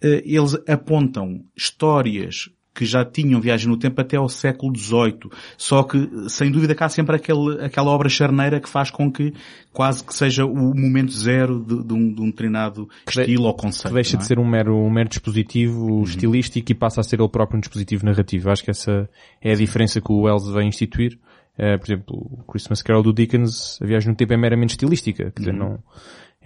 eh, 0.00 0.22
eles 0.24 0.54
apontam 0.68 1.44
histórias 1.56 2.50
que 2.76 2.84
já 2.84 3.04
tinham 3.04 3.40
viagem 3.40 3.68
no 3.68 3.78
tempo 3.78 3.98
até 4.00 4.16
ao 4.18 4.28
século 4.28 4.76
XVIII. 4.76 5.30
Só 5.56 5.82
que, 5.82 6.28
sem 6.28 6.50
dúvida, 6.50 6.74
cá 6.74 6.84
há 6.84 6.88
sempre 6.90 7.16
aquele, 7.16 7.64
aquela 7.64 7.90
obra 7.90 8.08
charneira 8.08 8.60
que 8.60 8.68
faz 8.68 8.90
com 8.90 9.10
que 9.10 9.32
quase 9.72 10.04
que 10.04 10.14
seja 10.14 10.44
o 10.44 10.54
momento 10.74 11.10
zero 11.12 11.58
de, 11.58 11.82
de, 11.82 11.94
um, 11.94 12.12
de 12.12 12.20
um 12.20 12.26
determinado 12.26 12.88
Que 13.06 13.14
de- 13.14 13.20
estilo 13.20 13.44
ou 13.44 13.54
conceito. 13.54 13.88
Que 13.88 13.94
deixa 13.94 14.16
é? 14.16 14.18
de 14.18 14.26
ser 14.26 14.38
um 14.38 14.44
mero, 14.46 14.76
um 14.76 14.90
mero 14.90 15.08
dispositivo 15.08 16.02
estilístico 16.04 16.70
e 16.70 16.74
passa 16.74 17.00
a 17.00 17.04
ser 17.04 17.18
ele 17.20 17.28
próprio 17.28 17.56
um 17.56 17.60
dispositivo 17.60 18.04
narrativo. 18.04 18.50
Acho 18.50 18.62
que 18.62 18.70
essa 18.70 19.08
é 19.40 19.52
a 19.52 19.56
diferença 19.56 20.00
que 20.00 20.12
o 20.12 20.22
Wells 20.24 20.48
vem 20.52 20.68
instituir. 20.68 21.18
Eh, 21.58 21.78
por 21.78 21.86
exemplo, 21.86 22.16
o 22.16 22.44
Christmas 22.52 22.82
Carol 22.82 23.02
do 23.02 23.14
Dickens, 23.14 23.78
a 23.80 23.86
viagem 23.86 24.10
no 24.10 24.14
tempo 24.14 24.32
é 24.34 24.36
meramente 24.36 24.70
estilística. 24.72 25.30
Quer 25.30 25.40
dizer, 25.40 25.54
não, 25.54 25.78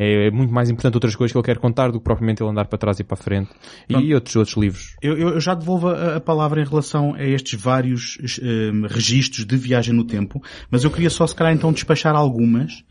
é, 0.00 0.28
é 0.28 0.30
muito 0.30 0.50
mais 0.52 0.70
importante 0.70 0.94
outras 0.94 1.14
coisas 1.14 1.30
que 1.30 1.36
ele 1.38 1.44
quer 1.44 1.58
contar 1.58 1.92
do 1.92 1.98
que 1.98 2.04
propriamente 2.04 2.42
ele 2.42 2.48
andar 2.50 2.64
para 2.64 2.78
trás 2.78 2.98
e 2.98 3.04
para 3.04 3.18
a 3.18 3.22
frente. 3.22 3.50
E 3.88 4.14
outros, 4.14 4.34
outros 4.36 4.56
livros. 4.56 4.96
Eu, 5.02 5.18
eu- 5.18 5.40
já 5.40 5.54
devolvo 5.54 5.88
a, 5.88 6.16
a 6.16 6.20
palavra 6.20 6.62
em 6.62 6.64
relação 6.64 7.14
a 7.14 7.22
estes 7.22 7.60
vários 7.60 8.16
eh, 8.42 8.70
registros 8.88 9.44
de 9.44 9.56
viagem 9.56 9.94
no 9.94 10.04
tempo, 10.04 10.40
mas 10.70 10.84
eu 10.84 10.90
queria 10.90 11.10
só 11.10 11.26
se 11.26 11.34
calhar 11.34 11.52
então 11.52 11.70
despachar 11.72 12.16
algumas 12.16 12.82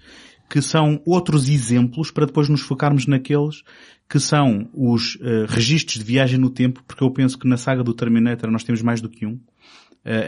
que 0.50 0.62
são 0.62 1.02
outros 1.06 1.50
exemplos 1.50 2.12
para 2.12 2.26
depois 2.26 2.48
nos 2.48 2.62
focarmos 2.62 3.06
naqueles 3.08 3.64
que 4.10 4.20
são 4.20 4.68
os 4.74 5.18
eh, 5.22 5.46
registros 5.48 6.00
de 6.00 6.04
viagem 6.04 6.40
no 6.40 6.50
tempo, 6.50 6.84
porque 6.88 7.04
eu 7.04 7.12
penso 7.12 7.38
que 7.38 7.48
na 7.48 7.58
saga 7.58 7.84
do 7.84 7.94
Terminator 7.94 8.50
nós 8.52 8.64
temos 8.64 8.82
mais 8.82 9.02
do 9.02 9.10
que 9.10 9.26
um 9.26 9.40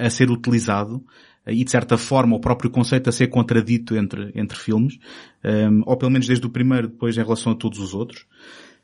a 0.05 0.09
ser 0.09 0.29
utilizado 0.29 1.03
eh, 1.45 1.53
e 1.53 1.63
de 1.63 1.71
certa 1.71 1.97
forma 1.97 2.35
o 2.35 2.39
próprio 2.39 2.69
conceito 2.69 3.09
a 3.09 3.11
ser 3.11 3.27
contradito 3.27 3.95
entre, 3.95 4.31
entre 4.35 4.57
filmes, 4.57 4.97
eh, 5.43 5.67
ou 5.85 5.97
pelo 5.97 6.11
menos 6.11 6.27
desde 6.27 6.45
o 6.45 6.49
primeiro 6.49 6.87
depois 6.89 7.17
em 7.17 7.21
relação 7.23 7.53
a 7.53 7.55
todos 7.55 7.79
os 7.79 7.93
outros. 7.93 8.25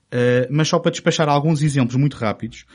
Uh, 0.08 0.48
mas 0.50 0.70
só 0.70 0.80
para 0.80 0.90
despachar 0.92 1.28
alguns 1.28 1.62
exemplos 1.62 1.98
muito 1.98 2.16
rápidos. 2.16 2.66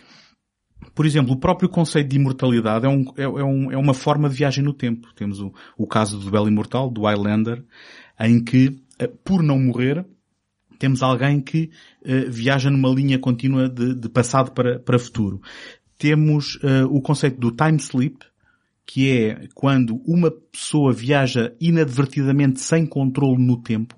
Por 0.95 1.07
exemplo, 1.07 1.33
o 1.33 1.39
próprio 1.39 1.67
conceito 1.67 2.09
de 2.09 2.17
imortalidade 2.17 2.85
é, 2.85 2.89
um, 2.91 3.05
é, 3.17 3.23
é 3.23 3.45
um- 3.45 3.73
é 3.73 3.77
uma 3.79 3.95
forma 3.95 4.29
de 4.29 4.35
viagem 4.35 4.63
no 4.63 4.75
tempo. 4.75 5.09
Temos 5.15 5.41
o, 5.41 5.51
o 5.79 5.87
caso 5.87 6.19
do 6.19 6.31
Belo 6.31 6.49
Imortal, 6.49 6.91
do 6.91 7.05
Highlander, 7.07 7.65
em 8.21 8.45
que, 8.45 8.67
uh, 9.01 9.09
por 9.25 9.43
não 9.43 9.59
morrer, 9.59 10.05
temos 10.79 11.03
alguém 11.03 11.41
que 11.41 11.71
uh, 12.05 12.31
viaja 12.31 12.69
numa 12.69 12.91
linha 12.91 13.19
contínua 13.19 13.67
de, 13.67 13.95
de 13.95 14.09
passado 14.11 14.53
para, 14.53 14.79
para 14.79 14.99
futuro. 14.99 15.41
Temos 16.03 16.57
uh, 16.57 16.85
o 16.91 17.01
conceito 17.01 17.39
do 17.39 17.53
time 17.53 17.77
sleep, 17.79 18.25
que 18.85 19.09
é 19.09 19.47
quando 19.55 20.03
uma 20.05 20.33
pessoa 20.33 20.93
viaja 20.93 21.55
inadvertidamente 21.61 22.59
sem 22.59 22.85
controle 22.85 23.41
no 23.41 23.63
tempo. 23.63 23.95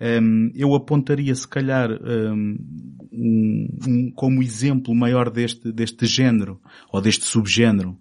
Um, 0.00 0.52
eu 0.54 0.72
apontaria 0.72 1.34
se 1.34 1.48
calhar 1.48 1.90
um, 1.90 2.56
um- 3.12 3.68
um- 3.88 4.10
como 4.14 4.40
exemplo 4.40 4.94
maior 4.94 5.28
deste, 5.28 5.72
deste 5.72 6.06
género, 6.06 6.60
ou 6.92 7.00
deste 7.00 7.24
subgénero, 7.24 7.98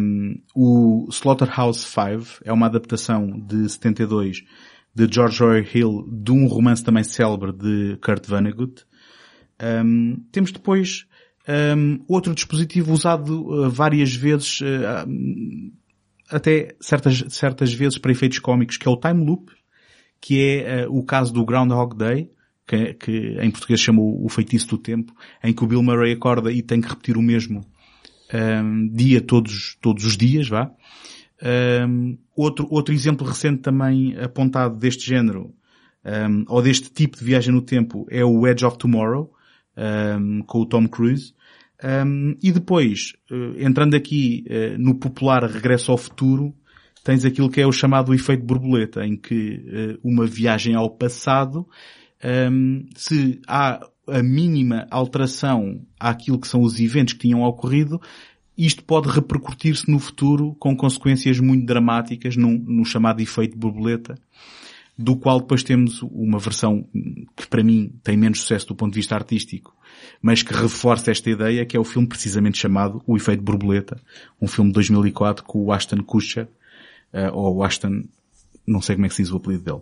um, 0.00 0.34
o 0.54 1.08
Slaughterhouse 1.10 1.80
5 1.84 2.40
é 2.46 2.52
uma 2.52 2.64
adaptação 2.64 3.26
de 3.46 3.68
72 3.68 4.42
de 4.94 5.06
George 5.12 5.44
R. 5.44 5.58
R. 5.58 5.78
Hill 5.78 6.08
de 6.10 6.32
um 6.32 6.46
romance 6.46 6.82
também 6.82 7.04
célebre 7.04 7.52
de 7.52 7.98
Kurt 8.02 8.26
Vonnegut. 8.26 8.86
Temos 10.32 10.50
depois 10.50 11.06
um, 11.48 12.04
outro 12.08 12.34
dispositivo 12.34 12.92
usado 12.92 13.46
uh, 13.46 13.70
várias 13.70 14.14
vezes, 14.14 14.60
uh, 14.60 15.08
um, 15.08 15.72
até 16.30 16.74
certas, 16.80 17.24
certas 17.30 17.72
vezes 17.72 17.98
para 17.98 18.12
efeitos 18.12 18.38
cómicos, 18.38 18.76
que 18.76 18.88
é 18.88 18.90
o 18.90 18.96
time 18.96 19.24
loop, 19.24 19.50
que 20.20 20.40
é 20.40 20.82
eh, 20.82 20.86
o 20.88 21.02
caso 21.02 21.32
do 21.32 21.44
Groundhog 21.44 21.96
Day, 21.96 22.30
que, 22.64 22.94
que 22.94 23.36
em 23.40 23.50
português 23.50 23.80
chama 23.80 24.00
o, 24.00 24.28
feitiço 24.28 24.68
do 24.68 24.78
tempo, 24.78 25.12
em 25.42 25.52
que 25.52 25.64
o 25.64 25.66
Bill 25.66 25.82
Murray 25.82 26.12
acorda 26.12 26.52
e 26.52 26.62
tem 26.62 26.80
que 26.80 26.88
repetir 26.88 27.16
o 27.16 27.22
mesmo 27.22 27.66
ehm, 28.32 28.88
dia 28.92 29.20
todos, 29.20 29.76
todos 29.80 30.04
os 30.04 30.16
dias, 30.16 30.48
vá. 30.48 30.70
Ehm, 31.42 32.18
outro, 32.36 32.68
outro 32.70 32.94
exemplo 32.94 33.26
recente 33.26 33.62
também 33.62 34.16
apontado 34.16 34.78
deste 34.78 35.04
género, 35.04 35.52
ehm, 36.04 36.44
ou 36.46 36.62
deste 36.62 36.88
tipo 36.88 37.18
de 37.18 37.24
viagem 37.24 37.52
no 37.52 37.60
tempo, 37.60 38.06
é 38.08 38.24
o 38.24 38.46
Edge 38.46 38.64
of 38.64 38.78
Tomorrow, 38.78 39.28
ehm, 39.76 40.40
com 40.42 40.60
o 40.60 40.66
Tom 40.66 40.88
Cruise. 40.88 41.34
Um, 41.82 42.36
e 42.40 42.52
depois, 42.52 43.14
eh, 43.30 43.64
entrando 43.64 43.96
aqui 43.96 44.44
eh, 44.48 44.76
no 44.78 44.94
popular 44.94 45.42
Regresso 45.42 45.90
ao 45.90 45.98
Futuro, 45.98 46.54
tens 47.02 47.24
aquilo 47.24 47.50
que 47.50 47.60
é 47.60 47.66
o 47.66 47.72
chamado 47.72 48.14
efeito 48.14 48.44
borboleta, 48.44 49.04
em 49.04 49.16
que 49.16 49.64
eh, 49.66 49.98
uma 50.04 50.24
viagem 50.24 50.76
ao 50.76 50.88
passado, 50.88 51.66
um, 52.24 52.86
se 52.94 53.40
há 53.48 53.84
a 54.06 54.22
mínima 54.22 54.86
alteração 54.90 55.84
àquilo 55.98 56.38
que 56.38 56.46
são 56.46 56.62
os 56.62 56.78
eventos 56.78 57.14
que 57.14 57.20
tinham 57.20 57.42
ocorrido, 57.42 58.00
isto 58.56 58.84
pode 58.84 59.08
repercutir-se 59.08 59.90
no 59.90 59.98
futuro 59.98 60.54
com 60.60 60.76
consequências 60.76 61.40
muito 61.40 61.66
dramáticas 61.66 62.36
no 62.36 62.84
chamado 62.84 63.20
efeito 63.20 63.58
borboleta, 63.58 64.14
do 64.96 65.16
qual 65.16 65.40
depois 65.40 65.62
temos 65.62 66.02
uma 66.02 66.38
versão 66.38 66.86
que 67.36 67.46
para 67.46 67.62
mim 67.64 67.92
tem 68.04 68.16
menos 68.16 68.40
sucesso 68.42 68.68
do 68.68 68.74
ponto 68.74 68.92
de 68.92 68.98
vista 69.00 69.14
artístico, 69.14 69.74
mas 70.20 70.42
que 70.42 70.52
reforça 70.54 71.10
esta 71.10 71.30
ideia, 71.30 71.64
que 71.64 71.76
é 71.76 71.80
o 71.80 71.84
filme 71.84 72.06
precisamente 72.06 72.58
chamado 72.58 73.02
O 73.06 73.16
Efeito 73.16 73.42
Borboleta, 73.42 74.00
um 74.40 74.46
filme 74.46 74.70
de 74.70 74.74
2004 74.74 75.44
com 75.44 75.64
o 75.64 75.72
Ashton 75.72 76.02
Kutcher, 76.02 76.46
eh, 77.12 77.30
ou 77.32 77.56
o 77.56 77.64
Ashton, 77.64 78.02
não 78.66 78.80
sei 78.80 78.94
como 78.94 79.06
é 79.06 79.08
que 79.08 79.14
se 79.16 79.22
diz 79.22 79.32
o 79.32 79.36
apelido 79.38 79.64
dele. 79.64 79.80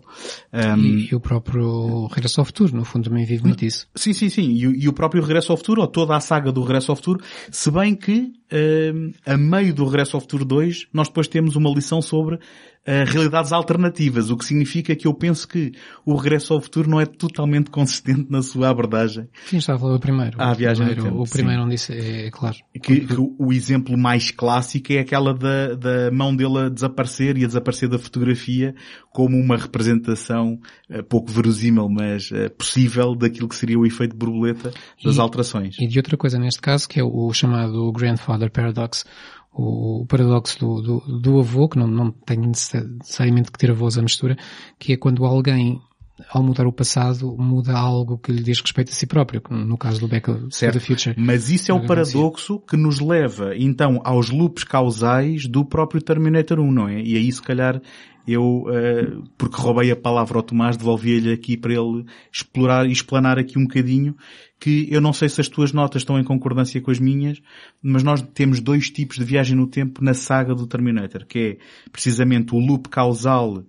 Um, 0.51 0.83
E, 0.83 1.09
e 1.11 1.15
o 1.15 1.19
próprio 1.19 2.07
Regresso 2.07 2.41
ao 2.41 2.45
Futuro, 2.45 2.75
no 2.75 2.83
fundo, 2.83 3.09
também 3.09 3.25
vive 3.25 3.43
muito 3.43 3.63
isso. 3.63 3.87
Sim, 3.93 4.11
sim, 4.13 4.27
sim. 4.29 4.49
E, 4.51 4.67
o- 4.67 4.75
e 4.75 4.87
o 4.89 4.93
próprio 4.93 5.21
Regresso 5.21 5.51
ao 5.51 5.57
Futuro, 5.57 5.81
ou 5.81 5.87
toda 5.87 6.15
a 6.15 6.19
saga 6.19 6.51
do 6.51 6.61
Regresso 6.61 6.91
ao 6.91 6.95
Futuro, 6.95 7.23
se 7.51 7.69
bem 7.69 7.93
que, 7.95 8.33
hum, 8.51 9.11
a 9.25 9.37
meio 9.37 9.73
do 9.73 9.85
Regresso 9.85 10.17
ao 10.17 10.21
Futuro 10.21 10.43
2, 10.45 10.87
nós 10.91 11.07
depois 11.09 11.27
temos 11.27 11.55
uma 11.55 11.69
lição 11.69 12.01
sobre 12.01 12.39
ah, 12.85 13.03
realidades 13.05 13.51
alternativas, 13.51 14.29
o 14.29 14.37
que 14.37 14.45
significa 14.45 14.95
que 14.95 15.07
eu 15.07 15.13
penso 15.13 15.47
que 15.47 15.71
o 16.05 16.15
Regresso 16.15 16.53
ao 16.53 16.61
Futuro 16.61 16.89
não 16.89 16.99
é 16.99 17.05
totalmente 17.05 17.69
consistente 17.69 18.25
na 18.29 18.41
sua 18.41 18.69
abordagem. 18.69 19.27
Sim, 19.45 19.57
estava 19.57 19.77
a 19.77 19.79
falar 19.81 19.93
do 19.93 19.99
primeiro. 19.99 20.37
Ah, 20.39 20.51
a 20.51 20.53
viagem 20.53 20.85
no 20.85 20.91
primeiro, 20.91 21.11
tempo, 21.15 21.23
O 21.23 21.29
primeiro 21.29 21.61
onde 21.63 21.75
isso 21.75 21.91
é, 21.93 22.27
é 22.27 22.31
claro. 22.31 22.57
Que, 22.81 23.01
que 23.01 23.13
o- 23.17 23.51
exemplo 23.53 23.97
mais 23.97 24.31
clássico 24.31 24.93
é 24.93 24.99
aquela 24.99 25.33
da, 25.33 25.75
da 25.75 26.11
mão 26.11 26.35
dele 26.35 26.57
a 26.57 26.69
desaparecer 26.69 27.37
e 27.37 27.43
a 27.43 27.47
desaparecer 27.47 27.87
da 27.89 27.99
fotografia 27.99 28.73
como 29.11 29.37
uma 29.37 29.57
representação 29.57 30.59
eh, 30.89 31.01
pouco 31.01 31.31
verosímil, 31.31 31.87
mas 31.89 32.31
eh, 32.31 32.49
possível 32.49 33.13
daquilo 33.15 33.47
que 33.49 33.55
seria 33.55 33.77
o 33.77 33.85
efeito 33.85 34.15
borboleta 34.15 34.71
das 35.03 35.17
E- 35.17 35.19
alterações. 35.19 35.75
E 35.79 35.87
de 35.87 35.99
outra 35.99 36.15
coisa 36.17 36.39
neste 36.39 36.61
caso, 36.61 36.87
que 36.87 36.99
é 36.99 37.03
o 37.03 37.31
chamado 37.33 37.91
Grandfather 37.91 38.49
Paradox, 38.51 39.05
o, 39.53 40.05
paradoxo 40.07 40.59
do, 40.59 40.81
do, 40.81 41.19
do 41.19 41.39
avô, 41.39 41.67
que 41.67 41.77
não, 41.77 41.87
não 41.87 42.11
tem 42.11 42.37
necessariamente 42.37 43.51
que 43.51 43.59
ter 43.59 43.71
avós 43.71 43.97
à 43.97 44.01
mistura, 44.01 44.37
que 44.79 44.93
é 44.93 44.97
quando 44.97 45.25
alguém, 45.25 45.81
ao 46.29 46.41
mudar 46.41 46.65
o 46.65 46.71
passado, 46.71 47.35
muda 47.37 47.73
algo 47.73 48.17
que 48.17 48.31
lhe 48.31 48.41
diz 48.41 48.61
respeito 48.61 48.89
a 48.89 48.93
si 48.93 49.05
próprio, 49.05 49.41
no 49.49 49.77
caso 49.77 49.99
do 49.99 50.07
Back 50.07 50.31
to 50.31 50.47
Certo. 50.51 50.79
the 50.79 50.79
Future. 50.79 51.15
Mas 51.17 51.49
isso 51.49 51.71
é 51.71 51.75
o 51.75 51.85
paradoxo 51.85 52.59
que 52.59 52.77
nos 52.77 52.99
leva, 52.99 53.53
então, 53.57 53.99
aos 54.03 54.29
loops 54.29 54.63
causais 54.63 55.47
do 55.47 55.65
próprio 55.65 56.01
Terminator 56.01 56.59
1, 56.59 56.71
não 56.71 56.87
é? 56.87 57.01
E 57.01 57.17
aí, 57.17 57.31
se 57.31 57.41
calhar, 57.41 57.81
eu, 58.27 58.65
eh, 58.69 59.07
porque 59.37 59.61
roubei 59.61 59.91
a 59.91 59.95
palavra 59.95 60.37
ao 60.37 60.43
Tomás, 60.43 60.77
devolvi-lhe 60.77 61.31
aqui 61.31 61.57
para 61.57 61.73
ele 61.73 62.05
explorar 62.31 62.85
e 62.87 62.91
explanar 62.91 63.39
aqui 63.39 63.57
um 63.57 63.63
bocadinho, 63.63 64.15
que 64.59 64.87
eu 64.91 65.01
não 65.01 65.11
sei 65.11 65.27
se 65.27 65.41
as 65.41 65.47
tuas 65.47 65.73
notas 65.73 66.01
estão 66.01 66.19
em 66.19 66.23
concordância 66.23 66.79
com 66.81 66.91
as 66.91 66.99
minhas, 66.99 67.41
mas 67.81 68.03
nós 68.03 68.21
temos 68.33 68.59
dois 68.59 68.89
tipos 68.89 69.17
de 69.17 69.25
viagem 69.25 69.57
no 69.57 69.67
tempo 69.67 70.03
na 70.03 70.13
saga 70.13 70.53
do 70.53 70.67
Terminator, 70.67 71.25
que 71.25 71.39
é 71.39 71.89
precisamente 71.91 72.53
o 72.53 72.59
loop 72.59 72.89
causal, 72.89 73.63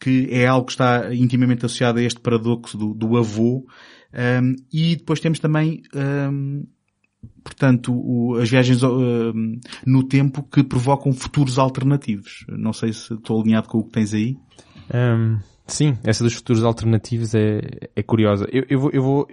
que 0.00 0.28
é 0.30 0.46
algo 0.46 0.66
que 0.66 0.72
está 0.72 1.14
intimamente 1.14 1.64
associado 1.64 2.00
a 2.00 2.02
este 2.02 2.18
paradoxo 2.18 2.76
do, 2.76 2.92
do 2.92 3.16
avô, 3.16 3.64
um, 4.12 4.56
e 4.72 4.96
depois 4.96 5.20
temos 5.20 5.38
também, 5.38 5.82
um, 5.94 6.64
portanto, 7.42 7.92
o- 7.94 8.36
as 8.36 8.48
viagens 8.50 8.82
um, 8.82 9.58
no 9.86 10.02
tempo 10.04 10.42
que 10.42 10.62
provocam 10.62 11.12
futuros 11.12 11.58
alternativos. 11.58 12.44
Não 12.48 12.72
sei 12.72 12.92
se 12.92 13.12
estou 13.14 13.40
alinhado 13.40 13.68
com 13.68 13.78
o 13.78 13.84
que 13.84 13.90
tens 13.92 14.14
aí. 14.14 14.36
Hum, 14.94 15.38
sim, 15.66 15.96
essa 16.04 16.24
dos 16.24 16.34
futuros 16.34 16.64
alternativos 16.64 17.34
é, 17.34 17.60
é 17.94 18.02
curiosa. 18.02 18.46
Eu, 18.52 18.64
eu 18.68 18.78
vou, 18.80 18.90
eu 18.92 19.02
vou, 19.02 19.26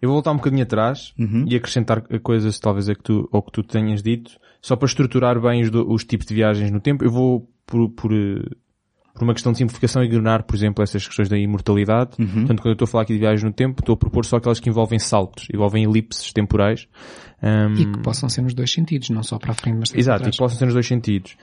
eu 0.00 0.08
vou 0.08 0.14
voltar 0.16 0.32
um 0.32 0.36
bocadinho 0.36 0.62
atrás 0.62 1.12
Uhum. 1.18 1.44
e 1.48 1.56
acrescentar 1.56 2.02
coisas 2.20 2.58
talvez 2.58 2.88
a 2.88 2.94
que 2.94 3.02
tu, 3.02 3.28
ou 3.32 3.42
que 3.42 3.52
tu 3.52 3.62
tenhas 3.62 4.02
dito, 4.02 4.32
só 4.60 4.76
para 4.76 4.86
estruturar 4.86 5.40
bem 5.40 5.62
os, 5.62 5.70
os 5.72 6.04
tipos 6.04 6.26
de 6.26 6.34
viagens 6.34 6.70
no 6.70 6.80
tempo. 6.80 7.04
Eu 7.04 7.10
vou 7.10 7.48
por, 7.66 7.88
por, 7.90 8.12
eh, 8.12 8.44
por 9.14 9.22
uma 9.22 9.32
questão 9.32 9.52
de 9.52 9.58
simplificação 9.58 10.02
ignorar, 10.02 10.42
por 10.42 10.56
exemplo, 10.56 10.82
essas 10.82 11.06
questões 11.06 11.28
da 11.28 11.38
imortalidade. 11.38 12.10
Uhum. 12.18 12.26
Portanto, 12.26 12.58
quando 12.60 12.66
eu 12.66 12.72
estou 12.72 12.84
a 12.86 12.88
falar 12.88 13.02
aqui 13.04 13.12
de 13.12 13.20
viagens 13.20 13.44
no 13.44 13.52
tempo, 13.52 13.80
estou 13.80 13.94
a 13.94 13.96
propor 13.96 14.24
só 14.24 14.36
aquelas 14.36 14.58
que 14.58 14.68
envolvem 14.68 14.98
saltos, 14.98 15.46
envolvem 15.54 15.84
elipses 15.84 16.32
temporais. 16.32 16.88
Hum, 17.40 17.74
E 17.74 17.92
que 17.92 17.98
possam 18.00 18.28
ser 18.28 18.42
nos 18.42 18.54
dois 18.54 18.72
sentidos, 18.72 19.10
não 19.10 19.22
só 19.22 19.38
para 19.38 19.52
a 19.52 19.54
frente, 19.54 19.76
mas 19.78 19.90
também 19.90 20.00
Exato, 20.00 20.18
para 20.20 20.28
e 20.28 20.30
trás. 20.32 20.36
possam 20.36 20.58
ser 20.58 20.64
nos 20.64 20.74
dois 20.74 20.86
sentidos. 20.86 21.36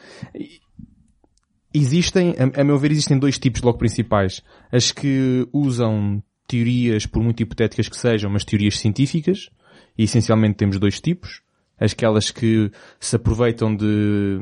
Existem, 1.73 2.35
a, 2.37 2.61
a 2.61 2.63
meu 2.65 2.77
ver, 2.77 2.91
existem 2.91 3.17
dois 3.17 3.39
tipos 3.39 3.61
logo 3.61 3.77
principais. 3.77 4.41
As 4.71 4.91
que 4.91 5.47
usam 5.53 6.21
teorias, 6.47 7.05
por 7.05 7.23
muito 7.23 7.41
hipotéticas 7.41 7.87
que 7.87 7.95
sejam, 7.95 8.29
mas 8.29 8.43
teorias 8.43 8.77
científicas, 8.77 9.49
e 9.97 10.03
essencialmente 10.03 10.55
temos 10.55 10.77
dois 10.77 10.99
tipos. 10.99 11.41
Aquelas 11.79 12.29
que 12.29 12.69
se 12.99 13.15
aproveitam 13.15 13.73
de 13.75 14.37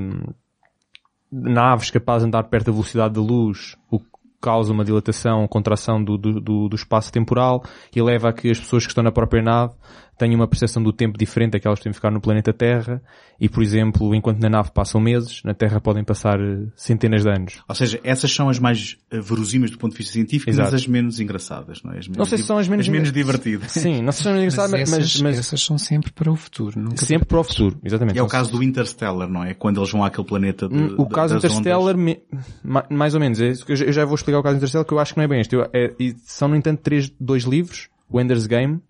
naves 1.31 1.89
capazes 1.91 2.23
de 2.23 2.27
andar 2.27 2.43
perto 2.43 2.67
da 2.67 2.71
velocidade 2.71 3.13
da 3.13 3.21
luz, 3.21 3.75
o 3.89 3.99
que 3.99 4.05
causa 4.41 4.71
uma 4.71 4.85
dilatação, 4.85 5.47
contração 5.47 6.03
do, 6.03 6.17
do, 6.17 6.69
do, 6.69 6.75
espaço 6.75 7.11
temporal 7.11 7.63
e 7.93 8.01
leva 8.01 8.29
a 8.29 8.33
que 8.33 8.49
as 8.49 8.59
pessoas 8.59 8.83
que 8.85 8.91
estão 8.91 9.03
na 9.03 9.11
própria 9.11 9.43
nave 9.43 9.73
tenham 10.19 10.35
uma 10.35 10.47
percepção 10.47 10.83
do 10.83 10.93
tempo 10.93 11.17
diferente 11.17 11.53
daquelas 11.53 11.79
que 11.79 11.83
têm 11.83 11.91
que 11.91 11.95
ficar 11.97 12.11
no 12.11 12.21
planeta 12.21 12.53
Terra 12.53 13.01
e, 13.39 13.49
por 13.49 13.63
exemplo, 13.63 14.13
enquanto 14.13 14.39
na 14.39 14.49
nave 14.49 14.69
passam 14.71 14.99
meses, 15.01 15.41
na 15.43 15.53
Terra 15.53 15.79
podem 15.81 16.03
passar 16.03 16.39
eh, 16.39 16.67
centenas 16.75 17.23
de 17.23 17.29
anos. 17.29 17.61
Ou 17.67 17.73
seja, 17.73 17.99
essas 18.03 18.31
são 18.31 18.49
as 18.49 18.59
mais 18.59 18.97
uh, 19.11 19.21
verosímeis 19.21 19.71
do 19.71 19.77
ponto 19.77 19.93
de 19.93 19.97
vista 19.97 20.13
científico, 20.13 20.49
Exato. 20.51 20.71
mas 20.71 20.81
as 20.81 20.85
menos 20.87 21.19
engraçadas, 21.19 21.81
não 21.81 21.93
é? 21.93 21.99
As 21.99 22.07
menos 22.07 22.17
Não 22.17 22.25
sei 22.25 22.37
se 22.37 22.43
são 22.43 22.57
as 22.57 22.67
menos- 22.67 22.85
divertidas. 23.11 23.71
Sim, 23.71 24.01
não 24.01 24.11
sei 24.11 24.17
se 24.17 24.23
são 24.23 24.37
engraçadas, 24.37 24.71
Mas, 24.71 24.89
mas, 24.91 24.99
essas, 24.99 25.21
mas 25.21 25.39
essas 25.39 25.61
são 25.63 25.77
sempre 25.77 26.11
para 26.11 26.29
o 26.31 26.35
futuro. 26.35 26.79
Nunca 26.79 26.97
sempre 27.05 27.25
para 27.27 27.39
o 27.39 27.43
futuro, 27.43 27.79
exatamente. 27.83 28.19
É 28.19 28.21
o 28.21 28.27
caso 28.27 28.51
do 28.51 28.61
Interstellar, 28.61 29.29
não 29.29 29.43
é? 29.43 29.53
Quando 29.53 29.79
eles 29.79 29.89
vão 29.91 30.03
àquele 30.03 30.27
planeta 30.27 30.67
de, 30.67 30.75
Hum, 30.75 30.95
O 30.97 31.05
de- 31.05 31.13
caso 31.15 31.37
Interstellar, 31.37 31.95
me- 31.97 32.19
ma- 32.63 32.85
mais 32.89 33.13
ou 33.13 33.19
menos, 33.21 33.39
é 33.39 33.53
eu 33.67 33.91
já- 33.93 34.03
vou 34.05 34.15
explicar 34.15 34.39
o 34.39 34.43
caso 34.43 34.57
Interstellar, 34.57 34.85
que 34.85 34.93
eu 34.93 34.99
acho 34.99 35.13
que 35.13 35.17
não 35.17 35.23
é 35.23 35.27
bem 35.29 35.39
este. 35.39 35.55
Eu- 35.55 35.69
é- 35.73 35.93
e 35.99 36.13
são, 36.25 36.47
no 36.49 36.55
entanto, 36.57 36.81
três, 36.81 37.09
dois 37.19 37.43
livros, 37.43 37.87
o 38.09 38.19
Ender's 38.19 38.45
Game, 38.47 38.81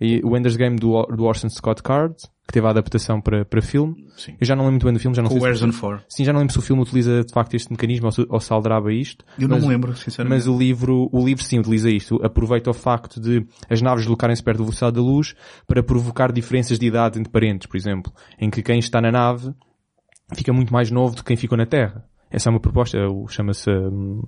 e 0.00 0.20
o 0.24 0.36
Ender's 0.36 0.56
Game 0.56 0.76
do, 0.76 1.02
do 1.06 1.24
Orson 1.24 1.48
Scott 1.48 1.82
Card, 1.82 2.14
que 2.46 2.52
teve 2.52 2.66
a 2.66 2.70
adaptação 2.70 3.20
para, 3.20 3.44
para 3.44 3.60
filme. 3.60 3.94
Sim. 4.16 4.36
Eu 4.40 4.46
já 4.46 4.54
não 4.54 4.62
lembro 4.64 4.72
muito 4.74 4.84
bem 4.84 4.92
do 4.92 5.00
filme, 5.00 5.16
já 5.16 5.22
não 5.22 5.28
Com 5.30 5.40
sei 5.40 5.54
se, 5.56 5.72
Ford. 5.72 6.00
sim, 6.08 6.24
já 6.24 6.32
não 6.32 6.40
lembro 6.40 6.52
se 6.52 6.58
o 6.58 6.62
filme 6.62 6.80
utiliza 6.82 7.24
de 7.24 7.32
facto 7.32 7.54
este 7.54 7.70
mecanismo 7.72 8.06
ou 8.06 8.12
se, 8.12 8.26
ou 8.28 8.38
se 8.40 8.52
aldraba 8.52 8.92
isto. 8.92 9.24
Eu 9.38 9.48
não 9.48 9.56
mas- 9.56 9.64
me 9.64 9.70
lembro, 9.72 9.96
sinceramente. 9.96 10.38
Mas 10.38 10.46
o 10.46 10.56
livro, 10.56 11.08
o 11.12 11.24
livro 11.24 11.42
sim 11.42 11.58
utiliza 11.58 11.90
isto. 11.90 12.20
Aproveita 12.24 12.70
o 12.70 12.74
facto 12.74 13.20
de 13.20 13.44
as 13.68 13.82
naves 13.82 14.02
deslocarem-se 14.04 14.42
perto 14.42 14.58
da 14.58 14.64
velocidade 14.64 14.94
da 14.96 15.02
luz 15.02 15.34
para 15.66 15.82
provocar 15.82 16.30
diferenças 16.30 16.78
de 16.78 16.86
idade 16.86 17.18
entre 17.18 17.32
parentes, 17.32 17.66
por 17.66 17.76
exemplo, 17.76 18.12
em 18.38 18.48
que 18.48 18.62
quem 18.62 18.78
está 18.78 19.00
na 19.00 19.10
nave 19.10 19.52
fica 20.34 20.52
muito 20.52 20.72
mais 20.72 20.90
novo 20.90 21.14
do 21.16 21.22
que 21.22 21.28
quem 21.28 21.36
ficou 21.36 21.56
na 21.58 21.66
Terra. 21.66 22.04
Essa 22.30 22.48
é 22.48 22.50
uma 22.50 22.58
proposta, 22.60 22.98
é 22.98 23.06
o- 23.06 23.28
chama-se 23.28 23.70
o 23.70 24.22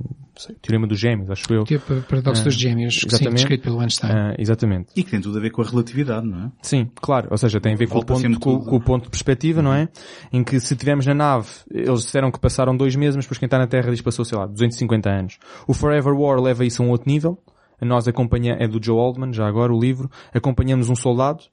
Teorema 0.63 0.87
dos 0.87 0.99
Gêmeos, 0.99 1.31
acho 1.31 1.53
eu. 1.53 1.65
Tipo, 1.65 1.95
o 1.95 2.03
paradoxo 2.03 2.45
dos 2.45 2.55
gêmeos, 2.55 2.95
sim, 2.95 3.07
exatamente. 3.09 3.35
descrito 3.35 3.65
pelo 3.65 3.81
Einstein. 3.81 4.11
Ah, 4.13 4.35
exatamente. 4.39 4.89
E 4.97 5.03
que 5.03 5.11
tem 5.11 5.21
tudo 5.21 5.37
a 5.37 5.41
ver 5.41 5.51
com 5.51 5.63
a 5.63 5.65
relatividade, 5.65 6.27
não 6.27 6.47
é? 6.47 6.53
Sim, 6.63 6.89
claro. 6.95 7.29
Ou 7.31 7.37
seja, 7.37 7.61
tem 7.61 7.75
a 7.75 7.77
ver 7.77 7.89
com 7.89 7.99
o, 7.99 8.05
ponto, 8.05 8.41
com. 8.41 8.51
Uhum. 8.53 8.61
com 8.65 8.77
o 8.77 8.81
ponto 8.81 9.05
de 9.05 9.11
perspectiva, 9.11 9.61
não 9.61 9.75
é? 9.75 9.89
Em 10.33 10.45
que 10.45 10.59
se 10.61 10.75
estivermos 10.75 11.07
na 11.07 11.15
nave, 11.15 11.49
eles 11.71 12.03
disseram 12.03 12.31
que 12.31 12.39
passaram 12.39 12.77
dois 12.77 12.95
meses, 12.95 13.17
mas 13.17 13.25
depois 13.25 13.39
quem 13.39 13.47
está 13.47 13.59
na 13.59 13.67
Terra 13.67 13.91
diz 13.91 14.01
que 14.01 14.05
passou, 14.05 14.25
sei 14.25 14.39
lá, 14.39 14.47
250 14.47 15.11
anos. 15.11 15.39
O 15.67 15.75
Forever 15.75 16.15
War 16.15 16.41
leva 16.41 16.65
isso 16.65 16.83
a 16.83 16.87
um 16.87 16.91
outro 16.91 17.11
nível. 17.11 17.37
Nós 17.81 18.09
acompanhamos, 18.09 18.63
é 18.63 18.67
do 18.69 18.83
Joe 18.85 18.97
Oldman, 18.97 19.33
já 19.33 19.47
agora 19.47 19.73
o 19.73 19.79
livro, 19.79 20.11
acompanhamos 20.35 20.89
um 20.89 20.97
soldado, 20.97 21.45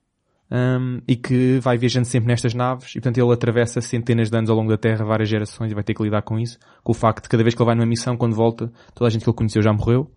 hum, 0.52 1.02
e 1.08 1.16
que 1.16 1.60
vai 1.60 1.78
viajando 1.78 2.08
sempre 2.08 2.28
nestas 2.28 2.54
naves, 2.54 2.92
e 2.92 2.94
portanto 2.94 3.18
ele 3.18 3.34
atravessa 3.34 3.82
centenas 3.82 4.30
de 4.30 4.38
anos 4.38 4.50
ao 4.50 4.56
longo 4.56 4.70
da 4.70 4.78
Terra, 4.78 5.06
várias 5.06 5.30
gerações, 5.30 5.72
e 5.72 5.76
vai 5.76 5.84
ter 5.84 5.94
que 5.94 6.04
lidar 6.04 6.22
com 6.22 6.40
isso, 6.40 6.58
com 6.84 6.92
o 6.92 6.96
facto 6.96 7.24
de 7.24 7.30
cada 7.30 7.44
vez 7.44 7.56
que 7.56 7.62
ele 7.62 7.68
vai 7.68 7.76
numa 7.76 7.86
missão, 7.86 8.18
quando 8.18 8.36
volta, 8.36 8.72
toda 8.94 9.08
a 9.08 9.12
gente 9.12 9.24
que 9.24 9.30
ele 9.30 9.38
conheceu 9.38 9.62
já 9.62 9.74
morreu. 9.74 10.12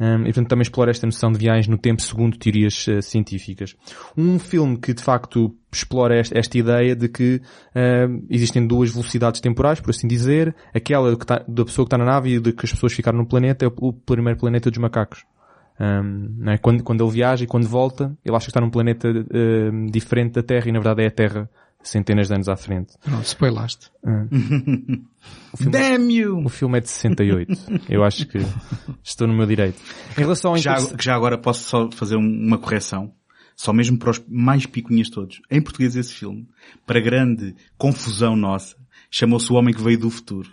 Um, 0.00 0.22
e 0.22 0.24
portanto 0.24 0.48
também 0.48 0.62
explora 0.62 0.90
esta 0.90 1.06
noção 1.06 1.30
de 1.30 1.38
viagens 1.38 1.68
no 1.68 1.76
tempo 1.76 2.00
segundo 2.00 2.38
teorias 2.38 2.88
eh, 2.88 3.02
científicas. 3.02 3.76
Um 4.16 4.38
filme 4.38 4.78
que 4.78 4.94
de 4.94 5.02
facto 5.02 5.54
explora 5.70 6.18
esta, 6.18 6.38
esta 6.38 6.56
ideia 6.56 6.96
de 6.96 7.06
que 7.06 7.42
um, 8.08 8.26
existem 8.30 8.66
duas 8.66 8.90
velocidades 8.90 9.42
temporais, 9.42 9.78
por 9.78 9.90
assim 9.90 10.08
dizer, 10.08 10.56
aquela 10.74 11.14
que 11.14 11.26
tá- 11.26 11.44
da 11.46 11.66
pessoa 11.66 11.84
que 11.84 11.94
está 11.94 11.98
na 11.98 12.06
nave 12.06 12.34
e 12.34 12.40
de 12.40 12.50
que 12.50 12.64
as 12.64 12.72
pessoas 12.72 12.94
ficaram 12.94 13.18
no 13.18 13.26
planeta 13.26 13.66
é 13.66 13.68
o, 13.68 13.72
o 13.76 13.92
primeiro 13.92 14.38
planeta 14.38 14.70
dos 14.70 14.78
macacos. 14.78 15.26
Um, 15.80 16.34
não 16.38 16.52
é? 16.52 16.58
quando, 16.58 16.82
quando 16.82 17.02
ele 17.02 17.10
viaja 17.12 17.42
e 17.44 17.46
quando 17.46 17.66
volta, 17.66 18.14
ele 18.22 18.36
acha 18.36 18.44
que 18.46 18.50
está 18.50 18.60
num 18.60 18.68
planeta 18.68 19.08
um, 19.08 19.86
diferente 19.86 20.32
da 20.34 20.42
Terra 20.42 20.68
e 20.68 20.72
na 20.72 20.78
verdade 20.78 21.02
é 21.02 21.06
a 21.06 21.10
Terra 21.10 21.48
centenas 21.82 22.28
de 22.28 22.34
anos 22.34 22.48
à 22.50 22.56
frente. 22.56 22.92
Pronto, 23.02 23.24
spoilaste. 23.24 23.90
Damn 25.60 26.10
you! 26.10 26.44
O 26.44 26.48
filme 26.48 26.78
é 26.78 26.80
de 26.80 26.88
68. 26.90 27.52
Eu 27.88 28.04
acho 28.04 28.26
que 28.26 28.38
estou 29.02 29.26
no 29.26 29.34
meu 29.34 29.46
direito. 29.46 29.80
Em 30.16 30.20
relação 30.20 30.50
ao 30.52 30.58
Já, 30.58 30.76
já 30.98 31.14
agora 31.14 31.38
posso 31.38 31.62
só 31.68 31.90
fazer 31.92 32.16
um- 32.16 32.46
uma 32.46 32.58
correção. 32.58 33.12
Só 33.56 33.72
mesmo 33.72 33.98
para 33.98 34.10
os 34.10 34.22
mais 34.28 34.64
picuinhas 34.66 35.10
todos. 35.10 35.40
Em 35.50 35.60
português 35.62 35.94
esse 35.96 36.14
filme, 36.14 36.46
para 36.86 37.00
grande 37.00 37.54
confusão 37.76 38.34
nossa, 38.36 38.74
chamou-se 39.10 39.52
O 39.52 39.56
Homem 39.56 39.74
que 39.74 39.82
Veio 39.82 39.98
do 39.98 40.10
Futuro. 40.10 40.50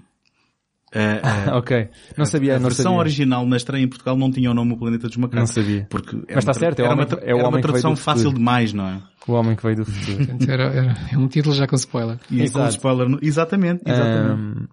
Ah, 0.97 1.21
ah, 1.53 1.57
ok. 1.57 1.89
Não 2.17 2.25
sabia, 2.25 2.55
a 2.55 2.59
não 2.59 2.63
versão 2.69 2.83
sabia. 2.85 2.99
original 2.99 3.45
na 3.45 3.57
estreia 3.57 3.83
em 3.83 3.87
Portugal 3.87 4.17
não 4.17 4.31
tinha 4.31 4.49
o 4.49 4.53
nome 4.53 4.73
O 4.73 4.77
Planeta 4.77 5.07
dos 5.07 5.17
Macacos. 5.17 5.39
Não 5.39 5.63
sabia. 5.63 5.85
Porque 5.89 6.15
era 6.15 6.25
Mas 6.35 6.37
está 6.39 6.53
certo, 6.53 6.79
é 6.79 6.85
era 6.85 6.93
uma 6.93 7.03
homem- 7.03 7.17
é 7.21 7.25
o 7.33 7.37
era 7.37 7.47
homem 7.47 7.49
uma 7.57 7.61
tradução 7.61 7.95
fácil 7.95 8.33
demais, 8.33 8.73
não 8.73 8.87
é? 8.87 9.01
O 9.27 9.33
homem 9.33 9.55
que 9.55 9.63
veio 9.63 9.75
do 9.75 9.85
futuro. 9.85 10.37
Era, 10.49 10.63
era- 10.73 10.95
é 11.11 11.17
um 11.17 11.27
título 11.27 11.53
já 11.53 11.67
com 11.67 11.75
spoiler. 11.75 12.17
E 12.31 12.37
com 12.37 12.43
Exato. 12.43 12.69
spoiler. 12.69 13.09
no- 13.09 13.19
Exatamente, 13.21 13.81
exatamente. 13.85 14.31
Ahm, 14.41 14.67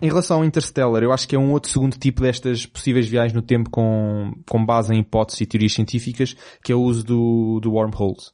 em 0.00 0.06
relação 0.08 0.36
ao 0.38 0.44
Interstellar, 0.44 1.02
eu 1.02 1.10
acho 1.12 1.26
que 1.26 1.34
é 1.34 1.38
um 1.38 1.50
outro 1.52 1.70
segundo 1.70 1.96
tipo 1.98 2.20
destas 2.22 2.64
possíveis 2.66 3.08
viagens 3.08 3.32
no 3.32 3.42
tempo 3.42 3.68
com, 3.70 4.32
com 4.48 4.64
base 4.64 4.94
em 4.94 5.00
hipóteses 5.00 5.40
e 5.40 5.46
teorias 5.46 5.72
científicas, 5.72 6.36
que 6.62 6.70
é 6.70 6.74
o 6.76 6.80
uso 6.80 7.02
do, 7.04 7.58
do 7.60 7.72
wormholes. 7.72 8.30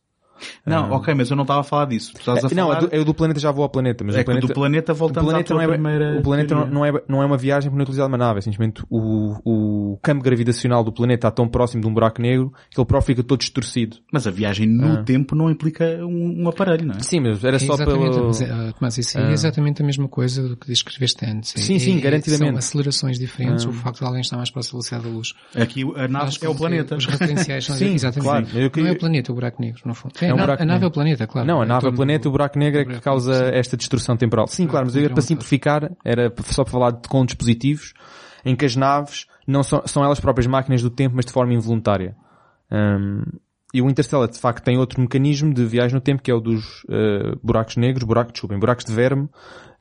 Não, 0.66 0.90
ok, 0.92 1.14
mas 1.14 1.31
eu 1.31 1.37
não 1.37 1.42
estava 1.42 1.61
a 1.61 1.64
falar 1.64 1.87
disso. 1.87 2.12
Tu 2.14 2.18
estás 2.20 2.44
a 2.44 2.48
É, 2.48 2.55
não, 2.55 2.68
falar... 2.68 2.85
é 2.92 3.05
do, 3.05 3.11
é 3.11 3.14
planeta 3.14 3.40
já 3.40 3.50
vou 3.50 3.62
ao 3.62 3.68
planeta, 3.68 4.05
mas 4.05 4.16
é 4.16 4.20
o 4.20 4.24
planeta, 4.24 4.46
do 4.46 4.52
planeta 4.55 4.94
voltamos 4.94 5.31
planeta 5.31 5.52
à 5.52 5.57
não 5.57 5.62
é, 5.62 5.68
primeira 5.68 6.18
o 6.18 6.22
planeta 6.22 6.55
não, 6.55 6.62
teoria. 6.62 6.74
não 6.78 6.87
é, 6.87 7.02
não 7.09 7.22
é 7.22 7.26
uma 7.26 7.37
viagem 7.37 7.70
por 7.70 7.76
não 7.76 7.83
utilizar 7.83 8.07
uma 8.09 8.18
nave, 8.18 8.38
é 8.38 8.42
simplesmente 8.42 8.83
o, 8.90 9.37
o 9.44 9.98
campo 10.02 10.22
gravitacional 10.22 10.83
do 10.85 10.92
planeta 10.92 11.28
está 11.28 11.31
tão 11.31 11.48
próximo 11.48 11.83
de 11.83 11.88
um 11.88 11.94
buraco 11.94 12.20
negro 12.20 12.52
que 12.70 12.81
ele 12.81 12.87
próprio 12.87 13.07
fica 13.14 13.22
todo 13.22 13.38
distorcido. 13.40 13.96
Mas 14.12 14.26
a 14.26 14.31
viagem 14.31 14.66
no 14.66 14.92
Ah. 15.00 15.02
tempo 15.02 15.35
não 15.35 15.50
implica 15.50 15.85
um, 16.05 16.42
um 16.44 16.48
aparelho, 16.48 16.87
não 16.87 16.94
é? 16.94 17.00
Sim, 17.00 17.20
mas 17.20 17.42
era 17.44 17.57
É 17.57 17.59
só 17.59 17.76
pelo... 17.76 18.26
mas, 18.26 18.42
ah, 18.42 18.72
Tomás, 18.78 18.98
isso 18.98 19.18
é 19.18 19.33
exatamente 19.33 19.83
a 19.83 19.85
mesma 19.87 20.09
coisa 20.09 20.42
do 20.48 20.57
que 20.57 20.66
descreveste 20.66 21.24
antes. 21.24 21.55
É- 21.57 21.61
Sim, 21.61 21.78
sim, 21.78 21.98
é- 21.98 22.00
garantidamente. 22.00 22.50
São 22.50 22.59
acelerações 22.59 23.18
diferentes, 23.18 23.64
o 23.64 23.72
facto 23.72 23.98
de 24.00 24.05
alguém 24.05 24.20
estar 24.20 24.37
mais 24.37 24.50
próximo 24.50 24.72
da 24.81 24.88
velocidade 24.88 25.05
da 25.05 25.11
luz. 25.11 25.35
Aqui 25.55 25.83
a 25.96 26.09
nave 26.09 26.37
é 26.42 26.48
o 26.48 26.55
planeta. 26.55 26.96
Os 26.96 27.07
referenciais 27.07 27.64
são 27.64 27.76
Sim, 27.76 27.94
exatamente. 27.94 28.24
claro. 28.28 28.46
Eu 28.55 28.70
Não 28.83 28.87
é 28.88 28.92
o 28.92 28.98
planeta, 28.98 29.31
é 29.31 29.33
o 29.33 29.35
buraco 29.35 29.61
negro, 29.62 29.81
no 29.85 29.94
fundo. 29.94 30.14
É, 30.20 30.32
É 30.33 30.35
um 30.35 30.38
a, 30.38 30.40
na- 30.40 30.47
buraco 30.47 30.62
a 30.62 30.66
nave 30.66 30.85
é 30.85 30.87
o 30.87 30.90
planeta, 30.90 31.27
claro. 31.27 31.47
Não, 31.47 31.61
a 31.61 31.64
Em 31.64 31.68
nave 31.68 31.87
é 31.87 31.88
o 31.90 31.92
planeta, 31.95 32.23
do- 32.25 32.29
o 32.29 32.33
buraco 32.33 32.59
negro 32.59 32.81
é 32.81 32.85
que 32.85 33.01
causa 33.01 33.35
esta 33.55 33.77
distorção 33.77 34.16
temporal. 34.16 34.47
Sim, 34.49 34.66
claro, 34.66 34.87
mas 34.87 34.97
eu, 34.97 35.11
para 35.11 35.23
simplificar, 35.23 35.90
era 36.05 36.33
só 36.45 36.64
para 36.64 36.73
falar 36.73 36.90
de, 36.92 37.09
com 37.09 37.25
dispositivos 37.25 37.92
em 38.45 38.57
que 38.57 38.64
as 38.64 38.75
naves 38.77 39.27
não 39.47 39.62
são, 39.62 39.83
são 39.87 40.05
elas 40.05 40.18
próprias 40.21 40.47
máquinas 40.47 40.83
do 40.83 40.90
tempo, 40.90 41.14
mas 41.16 41.25
de 41.25 41.33
forma 41.33 41.53
involuntária. 41.55 42.16
Hum, 42.71 43.23
e 43.75 43.81
o 43.81 43.88
Interstellar, 43.88 44.29
de 44.29 44.38
facto, 44.38 44.62
tem 44.64 44.77
outro 44.77 45.01
mecanismo 45.01 45.53
de 45.55 45.64
viagem 45.64 45.95
no 45.95 46.01
tempo, 46.01 46.23
que 46.23 46.31
é 46.31 46.35
o 46.35 46.40
dos 46.40 46.85
eh, 46.90 47.35
buracos 47.42 47.77
negros, 47.77 48.05
buracos, 48.05 48.33
desculpem, 48.35 48.59
buracos 48.59 48.85
de 48.85 48.92
verme, 48.92 49.29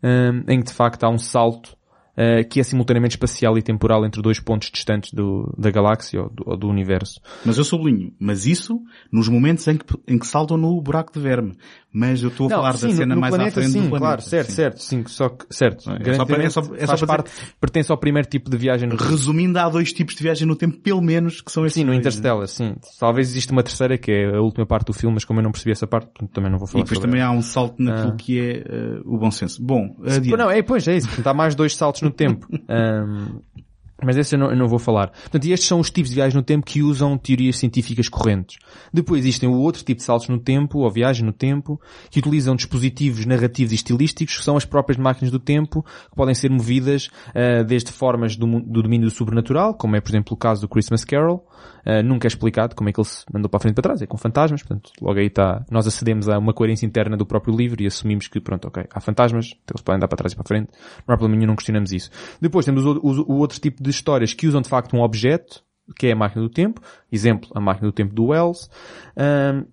hum, 0.03 0.43
em 0.47 0.59
que 0.59 0.67
de 0.67 0.73
facto 0.73 1.03
há 1.03 1.09
um 1.09 1.17
salto 1.17 1.75
eh, 2.15 2.43
que 2.43 2.59
é 2.59 2.63
simultaneamente 2.63 3.15
espacial 3.15 3.57
e 3.57 3.61
temporal 3.61 4.05
entre 4.05 4.21
dois 4.21 4.39
pontos 4.39 4.69
distantes 4.69 5.13
do, 5.13 5.53
da 5.57 5.71
galáxia 5.71 6.23
ou 6.23 6.29
do, 6.29 6.43
ou 6.45 6.57
do 6.57 6.67
universo. 6.67 7.21
Mas 7.45 7.57
eu 7.57 7.63
sublinho. 7.63 8.13
Mas 8.19 8.45
isso 8.45 8.81
nos 9.11 9.27
momentos 9.27 9.67
em 9.67 9.77
que, 9.77 9.85
em 10.07 10.17
que 10.19 10.27
saltam 10.27 10.57
no 10.57 10.81
buraco 10.81 11.13
de 11.13 11.19
verme. 11.19 11.55
Mas 11.93 12.23
eu 12.23 12.29
estou 12.29 12.47
a 12.47 12.49
falar 12.49 12.77
sim, 12.77 12.87
da 12.87 12.95
cena 12.95 13.15
no 13.15 13.19
mais 13.21 13.31
planeta, 13.35 13.49
à 13.59 13.63
frente 13.63 13.73
sim, 13.73 13.81
do 13.81 13.89
planeta. 13.89 13.99
claro, 13.99 14.21
certo, 14.21 14.47
Sim. 14.49 14.55
certo, 14.55 14.81
sim, 14.81 15.03
só 15.07 15.27
que, 15.29 15.45
certo. 15.49 15.91
É 15.91 16.13
só 16.15 16.25
para- 16.25 16.43
é 16.43 16.49
só- 16.49 16.61
é 16.77 16.87
só 16.87 16.97
para 16.97 17.07
parte, 17.07 17.31
pertence 17.59 17.91
ao 17.91 17.97
primeiro 17.97 18.29
tipo 18.29 18.49
de 18.49 18.55
viagem 18.55 18.87
no 18.87 18.95
Resumindo, 18.95 19.59
há 19.59 19.67
dois 19.67 19.91
tipos 19.91 20.15
de 20.15 20.23
viagem 20.23 20.47
no 20.47 20.55
tempo, 20.55 20.77
pelo 20.79 21.01
menos, 21.01 21.41
que 21.41 21.51
são 21.51 21.65
estes 21.65 21.81
Sim, 21.81 21.85
no 21.85 21.91
dois, 21.91 21.99
Interstellar, 21.99 22.47
sim. 22.47 22.75
Talvez 22.97 23.29
exista 23.29 23.51
uma 23.51 23.61
terceira, 23.61 23.97
que 23.97 24.09
é 24.09 24.35
a 24.37 24.41
última 24.41 24.65
parte 24.65 24.85
do 24.87 24.93
filme, 24.93 25.15
mas 25.15 25.25
como 25.25 25.39
eu 25.39 25.43
não 25.43 25.51
percebi 25.51 25.71
essa 25.73 25.85
parte, 25.85 26.09
também 26.33 26.49
não 26.49 26.57
vou 26.57 26.65
né? 26.67 26.71
falar 26.71 26.81
E 26.81 26.83
depois 26.85 26.99
também 26.99 27.19
ela. 27.21 27.31
há 27.31 27.33
um 27.37 27.41
salto 27.41 27.75
naquilo 27.83 28.13
Ah. 28.13 28.15
que 28.15 28.39
é 28.39 28.51
eh, 28.59 29.01
o 29.03 29.17
bom 29.17 29.29
senso. 29.29 29.61
Bom, 29.61 29.93
adiante. 30.05 30.37
Não, 30.37 30.49
é, 30.49 30.61
pois, 30.61 30.87
é 30.87 30.95
isso. 30.95 31.07
Portanto, 31.07 31.27
há 31.27 31.33
mais 31.33 31.55
dois 31.55 31.75
saltos 31.75 32.01
no 32.03 32.09
tempo. 32.09 32.47
Ahm, 32.69 33.41
mas 34.03 34.17
esse 34.17 34.35
eu 34.35 34.39
não, 34.39 34.51
eu 34.51 34.57
não 34.57 34.67
vou 34.67 34.79
falar. 34.79 35.09
Portanto, 35.11 35.45
estes 35.45 35.67
são 35.67 35.79
os 35.79 35.89
tipos 35.89 36.09
de 36.09 36.15
viagens 36.15 36.35
no 36.35 36.43
tempo 36.43 36.65
que 36.65 36.81
usam 36.81 37.17
teorias 37.17 37.57
científicas 37.57 38.09
correntes. 38.09 38.57
Depois 38.93 39.21
existem 39.21 39.49
o 39.49 39.53
outro 39.53 39.83
tipo 39.83 39.99
de 39.99 40.03
saltos 40.03 40.29
no 40.29 40.39
tempo, 40.39 40.79
ou 40.79 40.91
viagem 40.91 41.25
no 41.25 41.33
tempo, 41.33 41.79
que 42.09 42.19
utilizam 42.19 42.55
dispositivos 42.55 43.25
narrativos 43.25 43.71
e 43.71 43.75
estilísticos, 43.75 44.37
que 44.37 44.43
são 44.43 44.57
as 44.57 44.65
próprias 44.65 44.97
máquinas 44.97 45.31
do 45.31 45.39
tempo, 45.39 45.83
que 45.83 46.15
podem 46.15 46.35
ser 46.35 46.49
movidas 46.49 47.09
ah, 47.33 47.63
desde 47.63 47.91
formas 47.91 48.35
do, 48.35 48.47
do 48.61 48.81
domínio 48.81 49.07
do 49.07 49.13
sobrenatural, 49.13 49.73
como 49.73 49.95
é, 49.95 50.01
por 50.01 50.09
exemplo, 50.11 50.33
o 50.33 50.37
caso 50.37 50.61
do 50.61 50.67
Christmas 50.67 51.03
Carol. 51.03 51.45
Ah, 51.85 52.03
nunca 52.03 52.27
é 52.27 52.29
explicado 52.29 52.75
como 52.75 52.89
é 52.89 52.93
que 52.93 52.99
ele 52.99 53.07
se 53.07 53.25
mandou 53.33 53.49
para 53.49 53.57
a 53.57 53.61
frente 53.61 53.73
e 53.73 53.75
para 53.75 53.83
trás, 53.83 54.01
é 54.01 54.05
com 54.05 54.17
fantasmas, 54.17 54.61
portanto, 54.61 54.91
logo 55.01 55.19
aí 55.19 55.27
está, 55.27 55.65
nós 55.71 55.87
acedemos 55.87 56.29
a 56.29 56.37
uma 56.37 56.53
coerência 56.53 56.85
interna 56.85 57.17
do 57.17 57.25
próprio 57.25 57.55
livro 57.55 57.81
e 57.81 57.87
assumimos 57.87 58.27
que, 58.27 58.39
pronto, 58.39 58.67
ok, 58.67 58.83
há 58.93 58.99
fantasmas, 59.01 59.47
então 59.63 59.73
eles 59.75 59.81
podem 59.81 59.97
andar 59.97 60.07
para 60.07 60.17
trás 60.17 60.33
e 60.33 60.35
para 60.35 60.43
a 60.43 60.47
frente, 60.47 60.69
não 61.07 61.13
há 61.15 61.17
problema 61.17 61.35
nenhum, 61.37 61.47
não 61.49 61.55
questionamos 61.55 61.91
isso. 61.91 62.09
Depois 62.39 62.65
temos 62.65 62.85
o, 62.85 62.91
o- 63.01 63.31
o 63.33 63.37
outro 63.37 63.59
tipo 63.59 63.81
de 63.81 63.89
histórias 63.89 64.33
que 64.33 64.47
usam 64.47 64.61
de 64.61 64.69
facto 64.69 64.95
um 64.95 65.01
objeto, 65.01 65.63
que 65.97 66.07
é 66.07 66.11
a 66.13 66.15
máquina 66.15 66.41
do 66.43 66.49
tempo, 66.49 66.79
exemplo, 67.11 67.49
a 67.55 67.59
máquina 67.59 67.87
do 67.87 67.91
tempo 67.93 68.13
do 68.13 68.25
Wells, 68.27 68.69
Ahm, 69.17 69.65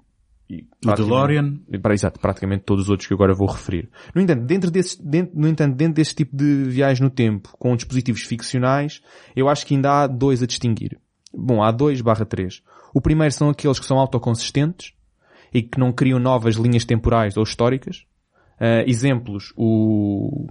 e 0.51 0.67
O 0.87 0.95
DeLorean. 0.95 1.59
para- 1.83 1.93
Exato, 1.93 2.19
praticamente 2.19 2.65
todos 2.65 2.85
os 2.85 2.89
outros 2.91 3.07
que 3.07 3.13
agora 3.13 3.35
vou 3.35 3.47
referir. 3.47 3.91
No 4.15 4.23
entanto, 4.23 4.45
dentro 4.47 4.71
desse, 4.71 5.01
dentro, 5.07 5.39
no 5.39 5.47
entanto, 5.47 5.77
dentro 5.77 5.93
desse 5.95 6.15
tipo 6.15 6.35
de 6.35 6.65
viagem 6.65 7.03
no 7.05 7.11
tempo, 7.11 7.51
com 7.59 7.77
dispositivos 7.77 8.23
ficcionais, 8.23 9.03
eu 9.37 9.47
acho 9.49 9.67
que 9.67 9.75
ainda 9.75 9.91
há 10.05 10.07
dois 10.07 10.43
a 10.43 10.47
distinguir. 10.47 10.99
Bom, 11.35 11.63
há 11.63 11.71
dois 11.71 12.01
barra 12.01 12.25
três. 12.25 12.63
O 12.95 13.01
primeiro 13.01 13.33
são 13.33 13.51
aqueles 13.51 13.79
que 13.79 13.87
são 13.87 13.99
autoconsistentes 13.99 14.93
e 15.53 15.63
que 15.63 15.79
não 15.79 15.93
criam 15.93 16.19
novas 16.19 16.57
linhas 16.57 16.85
temporais 16.85 17.37
ou 17.37 17.43
históricas. 17.43 18.05
Ah, 18.61 18.83
exemplos, 18.87 19.53
o, 19.57 20.47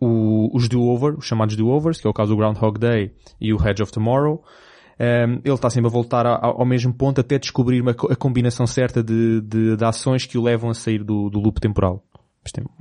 o- 0.00 0.56
os 0.56 0.68
do-over, 0.68 1.18
os 1.18 1.26
chamados 1.26 1.56
do-overs, 1.56 2.00
que 2.00 2.06
é 2.06 2.10
o 2.10 2.14
caso 2.14 2.30
do 2.32 2.36
Groundhog 2.36 2.78
Day 2.78 3.12
e 3.40 3.52
o 3.52 3.56
Hedge 3.56 3.82
of 3.82 3.92
Tomorrow. 3.92 4.42
Um, 5.00 5.34
ele 5.44 5.54
está 5.54 5.70
sempre 5.70 5.88
a 5.88 5.92
voltar 5.92 6.26
ao, 6.26 6.60
ao 6.60 6.66
mesmo 6.66 6.92
ponto 6.92 7.20
até 7.20 7.38
descobrir 7.38 7.80
uma 7.80 7.92
a 7.92 8.16
combinação 8.16 8.66
certa 8.66 9.00
de, 9.02 9.40
de, 9.42 9.76
de 9.76 9.84
ações 9.84 10.26
que 10.26 10.36
o 10.36 10.42
levam 10.42 10.70
a 10.70 10.74
sair 10.74 11.04
do, 11.04 11.30
do 11.30 11.38
loop 11.38 11.60
temporal. 11.60 12.02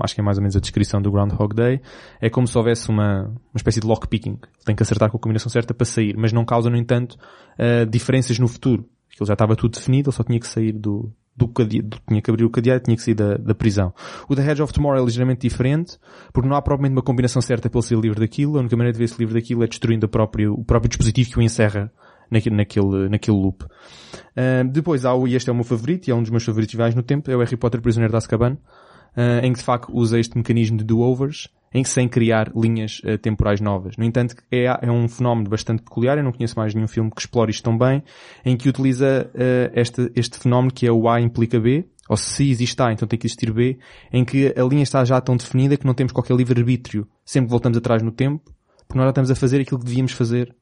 Acho 0.01 0.15
que 0.15 0.21
é 0.21 0.23
mais 0.23 0.37
ou 0.37 0.41
menos 0.41 0.55
a 0.55 0.59
descrição 0.59 1.01
do 1.01 1.11
Groundhog 1.11 1.55
Day. 1.55 1.81
É 2.21 2.29
como 2.29 2.47
se 2.47 2.57
houvesse 2.57 2.89
uma, 2.89 3.23
uma 3.23 3.57
espécie 3.57 3.79
de 3.79 3.87
lockpicking. 3.87 4.39
Tem 4.65 4.75
que 4.75 4.83
acertar 4.83 5.09
com 5.09 5.17
a 5.17 5.19
combinação 5.19 5.49
certa 5.49 5.73
para 5.73 5.85
sair, 5.85 6.15
mas 6.17 6.31
não 6.33 6.45
causa, 6.45 6.69
no 6.69 6.77
entanto, 6.77 7.17
uh, 7.59 7.85
diferenças 7.85 8.37
no 8.39 8.47
futuro. 8.47 8.87
Aquilo 9.11 9.27
já 9.27 9.33
estava 9.33 9.55
tudo 9.55 9.73
definido, 9.73 10.09
ele 10.09 10.15
só 10.15 10.23
tinha 10.23 10.39
que 10.39 10.47
sair 10.47 10.71
do, 10.71 11.11
do 11.35 11.47
cadeado, 11.47 11.97
tinha 12.07 12.21
que 12.21 12.29
abrir 12.29 12.45
o 12.45 12.49
cadeado, 12.49 12.83
tinha 12.83 12.95
que 12.95 13.01
sair 13.01 13.15
da, 13.15 13.35
da 13.35 13.55
prisão. 13.55 13.93
O 14.27 14.35
The 14.35 14.47
Hedge 14.47 14.61
of 14.61 14.73
Tomorrow 14.73 15.01
é 15.01 15.05
ligeiramente 15.05 15.47
diferente, 15.47 15.97
porque 16.33 16.47
não 16.47 16.55
há 16.55 16.61
propriamente 16.61 16.93
uma 16.93 17.03
combinação 17.03 17.41
certa 17.41 17.69
para 17.69 17.79
ele 17.79 17.87
ser 17.87 17.97
livre 17.97 18.19
daquilo. 18.19 18.57
A 18.57 18.61
única 18.61 18.75
maneira 18.75 18.93
de 18.93 18.99
ver-se 18.99 19.17
livre 19.19 19.33
daquilo 19.33 19.63
é 19.63 19.67
destruindo 19.67 20.05
a 20.05 20.09
próprio, 20.09 20.53
o 20.53 20.63
próprio 20.63 20.89
dispositivo 20.89 21.31
que 21.31 21.39
o 21.39 21.41
encerra 21.41 21.91
naquele, 22.29 22.55
naquele, 22.55 23.09
naquele 23.09 23.37
loop. 23.37 23.65
Ah, 24.35 24.63
depois 24.63 25.05
há 25.05 25.13
o, 25.13 25.27
e 25.27 25.35
este 25.35 25.49
é 25.49 25.53
o 25.53 25.55
meu 25.55 25.63
favorito, 25.63 26.07
e 26.07 26.11
é 26.11 26.15
um 26.15 26.21
dos 26.21 26.29
meus 26.29 26.43
favoritos 26.43 26.75
viagens 26.75 26.95
no 26.95 27.03
tempo, 27.03 27.29
é 27.31 27.35
o 27.35 27.39
Harry 27.39 27.57
Potter 27.57 27.81
Prisioneiro 27.81 28.11
de 28.11 28.17
Azkaban, 28.17 28.57
ah, 29.17 29.45
em 29.45 29.51
que 29.51 29.59
de 29.59 29.65
facto 29.65 29.89
usa 29.91 30.19
este 30.19 30.37
mecanismo 30.37 30.77
de 30.77 30.83
do-overs, 30.83 31.49
em 31.73 31.83
que 31.83 31.89
sem 31.89 32.07
criar 32.07 32.51
linhas 32.55 33.01
ah, 33.03 33.17
temporais 33.17 33.59
novas. 33.59 33.97
No 33.97 34.05
entanto, 34.05 34.35
é, 34.51 34.65
é 34.65 34.91
um 34.91 35.09
fenómeno 35.09 35.49
bastante 35.49 35.81
peculiar, 35.81 36.17
eu 36.17 36.23
não 36.23 36.31
conheço 36.31 36.55
mais 36.57 36.73
nenhum 36.73 36.87
filme 36.87 37.11
que 37.11 37.19
explore 37.19 37.51
isto 37.51 37.63
tão 37.63 37.77
bem, 37.77 38.03
em 38.45 38.55
que 38.55 38.69
utiliza 38.69 39.29
ah, 39.35 39.71
este, 39.73 40.11
este 40.15 40.37
fenómeno 40.37 40.71
que 40.71 40.87
é 40.87 40.91
o 40.91 41.09
A 41.09 41.19
implica 41.19 41.59
B, 41.59 41.85
ou 42.07 42.15
se 42.15 42.49
existe 42.49 42.81
A, 42.81 42.93
então 42.93 43.05
tem 43.05 43.19
que 43.19 43.27
existir 43.27 43.51
B, 43.51 43.79
em 44.13 44.23
que 44.23 44.53
a 44.57 44.63
linha 44.63 44.83
está 44.83 45.03
já 45.03 45.19
tão 45.19 45.35
definida 45.35 45.75
que 45.75 45.85
não 45.85 45.93
temos 45.93 46.13
qualquer 46.13 46.37
livre-arbítrio 46.37 47.05
sempre 47.27 47.51
voltamos 47.51 47.77
atrás 47.77 48.01
no 48.01 48.11
tempo, 48.11 48.41
porque 48.87 48.97
nós 48.97 49.05
já 49.05 49.09
estamos 49.09 49.31
a 49.31 49.35
fazer 49.35 49.59
aquilo 49.59 49.79
que 49.79 49.85
devíamos 49.85 50.13
fazer. 50.13 50.55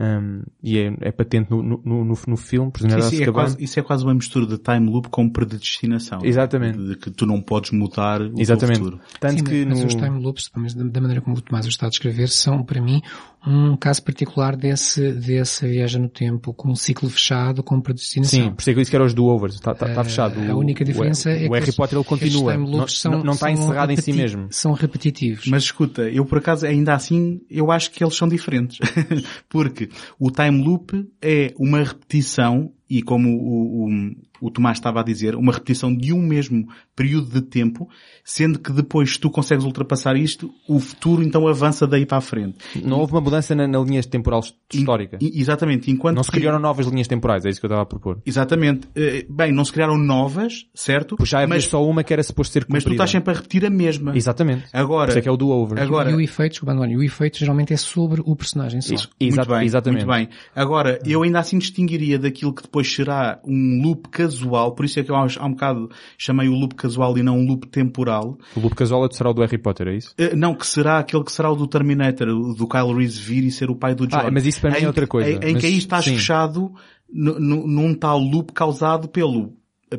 Um, 0.00 0.42
e 0.62 0.78
é, 0.78 0.94
é 1.02 1.12
patente 1.12 1.50
no, 1.50 1.62
no, 1.62 1.80
no, 1.84 2.22
no 2.26 2.36
filme, 2.36 2.70
Prisioneiro 2.70 3.10
de 3.10 3.16
Isso 3.16 3.22
é, 3.22 3.32
quase, 3.32 3.62
isso 3.62 3.78
é 3.78 3.82
quase 3.82 4.04
uma 4.04 4.14
mistura 4.14 4.46
de 4.46 4.56
time 4.56 4.90
loop 4.90 5.08
com 5.10 5.28
predestinação. 5.28 6.20
Exatamente. 6.22 6.78
De 6.78 6.96
que 6.96 7.10
tu 7.10 7.26
não 7.26 7.40
podes 7.42 7.70
mudar 7.72 8.22
o 8.22 8.40
Exatamente. 8.40 8.78
futuro. 8.78 9.00
Tanto 9.20 9.38
Sim, 9.38 9.44
que 9.44 9.66
mas 9.66 9.80
no... 9.80 9.86
os 9.86 9.94
time 9.94 10.22
loops, 10.22 10.48
pelo 10.48 10.64
menos 10.64 10.74
da, 10.90 11.00
maneira 11.00 11.20
como 11.20 11.36
o 11.36 11.40
Tomás 11.42 11.66
o 11.66 11.68
está 11.68 11.86
a 11.86 11.90
descrever, 11.90 12.28
são, 12.28 12.64
para 12.64 12.80
mim, 12.80 13.02
um 13.46 13.76
caso 13.76 14.02
particular 14.02 14.56
desse, 14.56 15.12
dessa 15.12 15.68
viagem 15.68 16.00
no 16.00 16.08
tempo, 16.08 16.54
com 16.54 16.70
um 16.70 16.76
ciclo 16.76 17.10
fechado, 17.10 17.62
com 17.62 17.78
predestinação. 17.80 18.44
Sim, 18.44 18.50
por 18.52 18.60
isso 18.62 18.70
é 18.70 18.72
que 18.72 18.78
eu 18.78 18.82
disse 18.82 18.90
que 18.90 18.96
era 18.96 19.04
os 19.04 19.12
do-overs. 19.12 19.56
Está 19.56 19.74
tá, 19.74 19.86
tá 19.86 20.00
Eh, 20.00 20.04
fechado. 20.04 20.40
A 20.50 20.54
única 20.54 20.84
diferença 20.84 21.28
o, 21.28 21.32
é 21.32 21.38
que 21.38 21.48
o 21.48 21.52
Harry 21.52 21.72
Potter 21.72 21.98
ele 21.98 22.04
continua. 22.04 22.56
Não, 22.56 22.64
loops 22.64 23.00
são, 23.00 23.12
não, 23.12 23.22
não 23.22 23.32
está 23.34 23.46
são 23.46 23.54
encerrado 23.54 23.92
em 23.92 23.96
si 23.96 24.12
mesmo. 24.12 24.46
São 24.50 24.72
repetitivos. 24.72 25.46
Mas 25.46 25.64
escuta, 25.64 26.02
eu 26.02 26.24
por 26.24 26.38
acaso 26.38 26.66
ainda 26.66 26.94
assim, 26.94 27.40
eu 27.50 27.70
acho 27.70 27.90
que 27.90 28.02
eles 28.02 28.16
são 28.16 28.28
diferentes. 28.28 28.78
Porque 29.48 29.89
o 30.18 30.30
time 30.30 30.62
loop 30.62 31.08
é 31.20 31.54
uma 31.58 31.78
repetição, 31.78 32.72
e 32.88 33.02
como 33.02 33.28
o, 33.30 33.86
o, 33.86 34.46
o 34.46 34.50
Tomás 34.50 34.78
estava 34.78 35.00
a 35.00 35.04
dizer, 35.04 35.34
uma 35.34 35.52
repetição 35.52 35.94
de 35.94 36.12
um 36.12 36.22
mesmo 36.22 36.68
período 37.00 37.30
de 37.30 37.40
tempo, 37.40 37.88
sendo 38.22 38.58
que 38.58 38.70
depois 38.72 39.12
se 39.14 39.18
tu 39.18 39.30
consegues 39.30 39.64
ultrapassar 39.64 40.16
isto, 40.16 40.50
o 40.68 40.78
futuro 40.78 41.22
então 41.22 41.48
avança 41.48 41.86
daí 41.86 42.04
para 42.04 42.18
a 42.18 42.20
frente. 42.20 42.58
Não 42.84 42.98
houve 42.98 43.12
uma 43.14 43.22
mudança 43.22 43.54
na, 43.54 43.66
na 43.66 43.78
linha 43.80 44.02
temporal 44.02 44.42
histórica. 44.70 45.16
E- 45.18 45.40
exatamente, 45.40 45.90
enquanto 45.90 46.16
não 46.16 46.22
se 46.22 46.30
que- 46.30 46.36
criaram 46.38 46.58
novas 46.58 46.86
linhas 46.86 47.08
temporais, 47.08 47.44
é 47.46 47.48
isso 47.48 47.58
que 47.58 47.64
eu 47.64 47.68
estava 47.68 47.82
a 47.82 47.86
propor. 47.86 48.20
Exatamente. 48.26 48.86
Eh, 48.94 49.24
Bem, 49.30 49.50
não 49.52 49.64
se 49.64 49.72
criaram 49.72 49.96
novas, 49.96 50.66
certo? 50.74 51.16
Pois 51.16 51.28
já 51.28 51.38
havia 51.38 51.48
mas, 51.48 51.64
só 51.64 51.82
uma 51.82 52.02
que 52.04 52.12
era 52.12 52.22
suposto 52.22 52.52
ser 52.52 52.64
cumprida. 52.64 52.76
mas 52.76 52.84
tu 52.84 52.90
estás 52.92 53.10
sempre 53.10 53.32
a 53.32 53.36
repetir 53.36 53.64
a 53.64 53.70
mesma. 53.70 54.14
Exatamente. 54.14 54.64
Agora, 54.72 55.08
isso 55.08 55.18
é 55.18 55.22
que 55.22 55.28
é 55.28 55.32
o 55.32 55.36
do-over. 55.36 55.80
agora, 55.80 56.10
E 56.10 56.14
o 56.14 56.20
efeito, 56.20 56.52
desculpa, 56.52 56.72
António, 56.74 56.98
o 56.98 57.02
efeito 57.02 57.38
geralmente 57.38 57.72
é 57.72 57.76
sobre 57.78 58.20
o 58.24 58.36
personagem 58.36 58.80
só. 58.82 58.94
Isso. 58.94 59.08
Muito 59.20 59.48
bem, 59.48 59.64
exatamente. 59.64 60.04
Muito 60.04 60.16
bem. 60.16 60.28
Agora, 60.54 60.98
eu 61.06 61.22
ainda 61.22 61.38
assim 61.38 61.58
distinguiria 61.58 62.18
daquilo 62.18 62.52
que 62.54 62.62
depois 62.62 62.92
será 62.92 63.40
um 63.46 63.80
loop 63.82 64.08
casual, 64.10 64.72
por 64.74 64.84
isso 64.84 64.98
é 65.00 65.02
que 65.04 65.10
eu 65.10 65.16
há 65.16 65.24
um 65.46 65.50
bocado 65.52 65.90
chamei 66.18 66.48
o 66.48 66.54
loop 66.54 66.74
casual 66.74 66.89
e 67.18 67.22
não 67.22 67.38
um 67.38 67.46
loop 67.46 67.66
temporal. 67.68 68.36
O 68.56 68.60
loop 68.60 68.74
casual 68.74 69.06
será 69.12 69.30
o 69.30 69.32
do 69.34 69.40
Harry 69.42 69.58
Potter, 69.58 69.88
é 69.88 69.96
isso? 69.96 70.14
Eh, 70.18 70.34
Não, 70.34 70.54
que 70.54 70.66
será 70.66 70.98
aquele 70.98 71.24
que 71.24 71.32
será 71.32 71.50
o 71.50 71.56
do 71.56 71.66
Terminator, 71.66 72.26
do 72.54 72.66
Kyle 72.68 72.92
Reese 72.94 73.20
vir 73.20 73.44
e 73.44 73.50
ser 73.50 73.70
o 73.70 73.76
pai 73.76 73.94
do 73.94 74.06
John. 74.06 74.18
Ah, 74.18 74.30
mas 74.30 74.46
isso 74.46 74.60
para 74.60 74.70
mim 74.70 74.82
é 74.82 74.86
outra 74.86 75.06
coisa. 75.06 75.30
Em, 75.30 75.50
em 75.50 75.52
Mas, 75.54 75.60
que 75.60 75.66
aí 75.66 75.76
estás 75.78 76.04
sim. 76.04 76.12
fechado 76.16 76.72
nu- 77.12 77.38
nu- 77.38 77.66
num 77.66 77.94
tal 77.94 78.18
loop 78.18 78.52
causado 78.52 79.08
pelo 79.08 79.52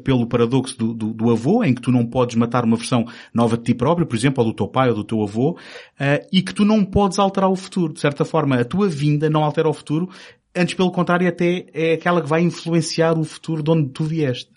pelo 0.06 0.26
paradoxo 0.26 0.78
do, 0.78 0.94
do, 0.94 1.14
do 1.14 1.30
avô, 1.30 1.66
em 1.66 1.74
que 1.74 1.82
tu 1.82 1.92
não 1.92 2.06
podes 2.06 2.38
matar 2.38 2.64
uma 2.64 2.78
versão 2.78 3.06
nova 3.34 3.58
de 3.58 3.64
ti 3.64 3.74
próprio, 3.74 4.08
por 4.08 4.16
exemplo, 4.16 4.42
ou 4.42 4.50
do 4.50 4.56
teu 4.56 4.66
pai 4.66 4.88
ou 4.88 4.96
do 4.96 5.04
teu 5.04 5.22
avô, 5.22 5.58
eh, 6.00 6.26
e 6.32 6.42
que 6.42 6.54
tu 6.54 6.64
não 6.64 6.86
podes 6.86 7.20
alterar 7.20 7.50
o 7.52 7.58
futuro. 7.58 7.92
De 7.92 8.00
certa 8.00 8.24
forma, 8.24 8.56
a 8.56 8.64
tua 8.64 8.88
vinda 8.88 9.30
não 9.30 9.44
altera 9.44 9.68
o 9.68 9.74
futuro, 9.74 10.08
antes 10.56 10.76
pelo 10.76 10.92
contrário 10.94 11.28
até 11.28 11.66
é 11.74 11.92
aquela 11.96 12.22
que 12.22 12.30
vai 12.30 12.42
influenciar 12.42 13.20
o 13.20 13.26
futuro 13.26 13.62
de 13.62 13.70
onde 13.70 13.90
tu 13.90 14.06
vieste. 14.06 14.50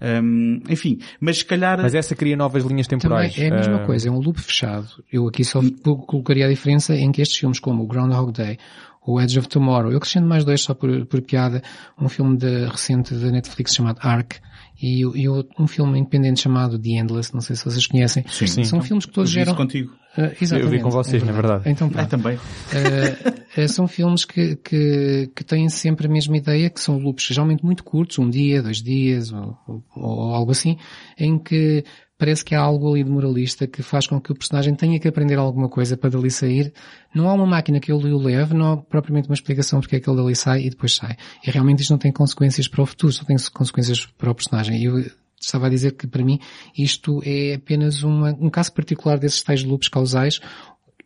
Hum, 0.00 0.60
enfim, 0.68 0.98
mas 1.20 1.38
se 1.38 1.44
calhar... 1.44 1.80
Mas 1.80 1.94
essa 1.94 2.14
cria 2.14 2.36
novas 2.36 2.64
linhas 2.64 2.86
Também 2.86 3.00
temporais. 3.00 3.38
é 3.38 3.48
a 3.48 3.54
mesma 3.54 3.76
Ah, 3.82 3.86
coisa, 3.86 4.08
é 4.08 4.10
um 4.10 4.18
loop 4.18 4.40
fechado. 4.40 4.86
Eu 5.10 5.26
aqui 5.28 5.44
só 5.44 5.60
colocaria 6.06 6.46
a 6.46 6.48
diferença 6.50 6.94
em 6.94 7.10
que 7.10 7.22
estes 7.22 7.38
filmes 7.38 7.58
como 7.58 7.82
o 7.82 7.86
Groundhog 7.86 8.32
Day, 8.32 8.58
o 9.06 9.20
Edge 9.20 9.38
of 9.38 9.48
Tomorrow, 9.48 9.90
eu 9.92 9.98
acrescento 9.98 10.26
mais 10.26 10.44
dois 10.44 10.60
só 10.62 10.74
por, 10.74 11.06
por 11.06 11.20
piada, 11.22 11.62
um 12.00 12.08
filme 12.08 12.36
de, 12.36 12.66
recente 12.66 13.14
da 13.14 13.30
Netflix 13.30 13.74
chamado 13.74 13.98
Ark, 14.02 14.38
e, 14.86 15.00
e 15.22 15.28
um 15.58 15.66
filme 15.66 15.98
independente 15.98 16.40
chamado 16.40 16.78
The 16.78 16.90
Endless, 16.90 17.32
não 17.32 17.40
sei 17.40 17.56
se 17.56 17.64
vocês 17.64 17.86
conhecem. 17.86 18.24
Sim. 18.28 18.46
São 18.64 18.80
Sim. 18.80 18.86
filmes 18.88 19.04
que 19.06 19.10
eu 19.10 19.14
todos 19.14 19.32
vi 19.32 19.38
isso 19.40 19.46
geram... 19.46 19.56
contigo. 19.56 19.92
Ah, 20.16 20.30
exatamente, 20.40 20.64
Eu 20.64 20.70
vi 20.70 20.80
com 20.80 20.90
vocês, 20.90 21.22
é 21.22 21.26
na 21.26 21.32
verdade. 21.32 21.68
Então 21.68 21.90
Ah, 21.94 22.04
também. 22.06 22.36
Uh, 22.36 23.60
uh, 23.64 23.68
são 23.68 23.88
filmes 23.88 24.24
que, 24.24 24.56
que, 24.56 25.30
que 25.34 25.42
têm 25.44 25.68
sempre 25.68 26.06
a 26.06 26.10
mesma 26.10 26.36
ideia, 26.36 26.70
que 26.70 26.80
são 26.80 26.98
loops 26.98 27.26
geralmente 27.26 27.64
muito 27.64 27.82
curtos, 27.82 28.18
um 28.18 28.28
dia, 28.30 28.62
dois 28.62 28.80
dias, 28.82 29.32
ou, 29.32 29.58
ou- 29.66 29.84
ou 29.96 30.34
algo 30.34 30.52
assim, 30.52 30.76
em 31.18 31.38
que 31.38 31.84
parece 32.16 32.44
que 32.44 32.54
há 32.54 32.60
algo 32.60 32.90
ali 32.90 33.02
de 33.02 33.10
moralista 33.10 33.66
que 33.66 33.82
faz 33.82 34.06
com 34.06 34.20
que 34.20 34.32
o 34.32 34.34
personagem 34.34 34.74
tenha 34.74 34.98
que 35.00 35.08
aprender 35.08 35.36
alguma 35.36 35.68
coisa 35.68 35.96
para 35.96 36.10
dali 36.10 36.30
sair. 36.30 36.72
Não 37.14 37.28
há 37.28 37.34
uma 37.34 37.46
máquina 37.46 37.80
que 37.80 37.92
ele 37.92 38.12
o 38.12 38.18
leve, 38.18 38.54
não 38.54 38.72
há 38.72 38.76
propriamente 38.76 39.28
uma 39.28 39.34
explicação 39.34 39.80
porque 39.80 39.96
é 39.96 40.00
que 40.00 40.08
ele 40.08 40.16
dali 40.16 40.36
sai 40.36 40.62
e 40.62 40.70
depois 40.70 40.94
sai. 40.94 41.16
E 41.44 41.50
realmente 41.50 41.80
isto 41.80 41.90
não 41.90 41.98
tem 41.98 42.12
consequências 42.12 42.68
para 42.68 42.82
o 42.82 42.86
futuro, 42.86 43.12
só 43.12 43.24
tem 43.24 43.36
consequências 43.52 44.06
para 44.06 44.30
o 44.30 44.34
personagem. 44.34 44.80
E 44.80 44.84
eu 44.84 45.04
estava 45.40 45.66
a 45.66 45.70
dizer 45.70 45.92
que 45.92 46.06
para 46.06 46.24
mim 46.24 46.38
isto 46.76 47.20
é 47.24 47.54
apenas 47.54 48.02
uma, 48.02 48.30
um 48.40 48.48
caso 48.48 48.72
particular 48.72 49.18
desses 49.18 49.42
tais 49.42 49.62
loops 49.62 49.88
causais, 49.88 50.40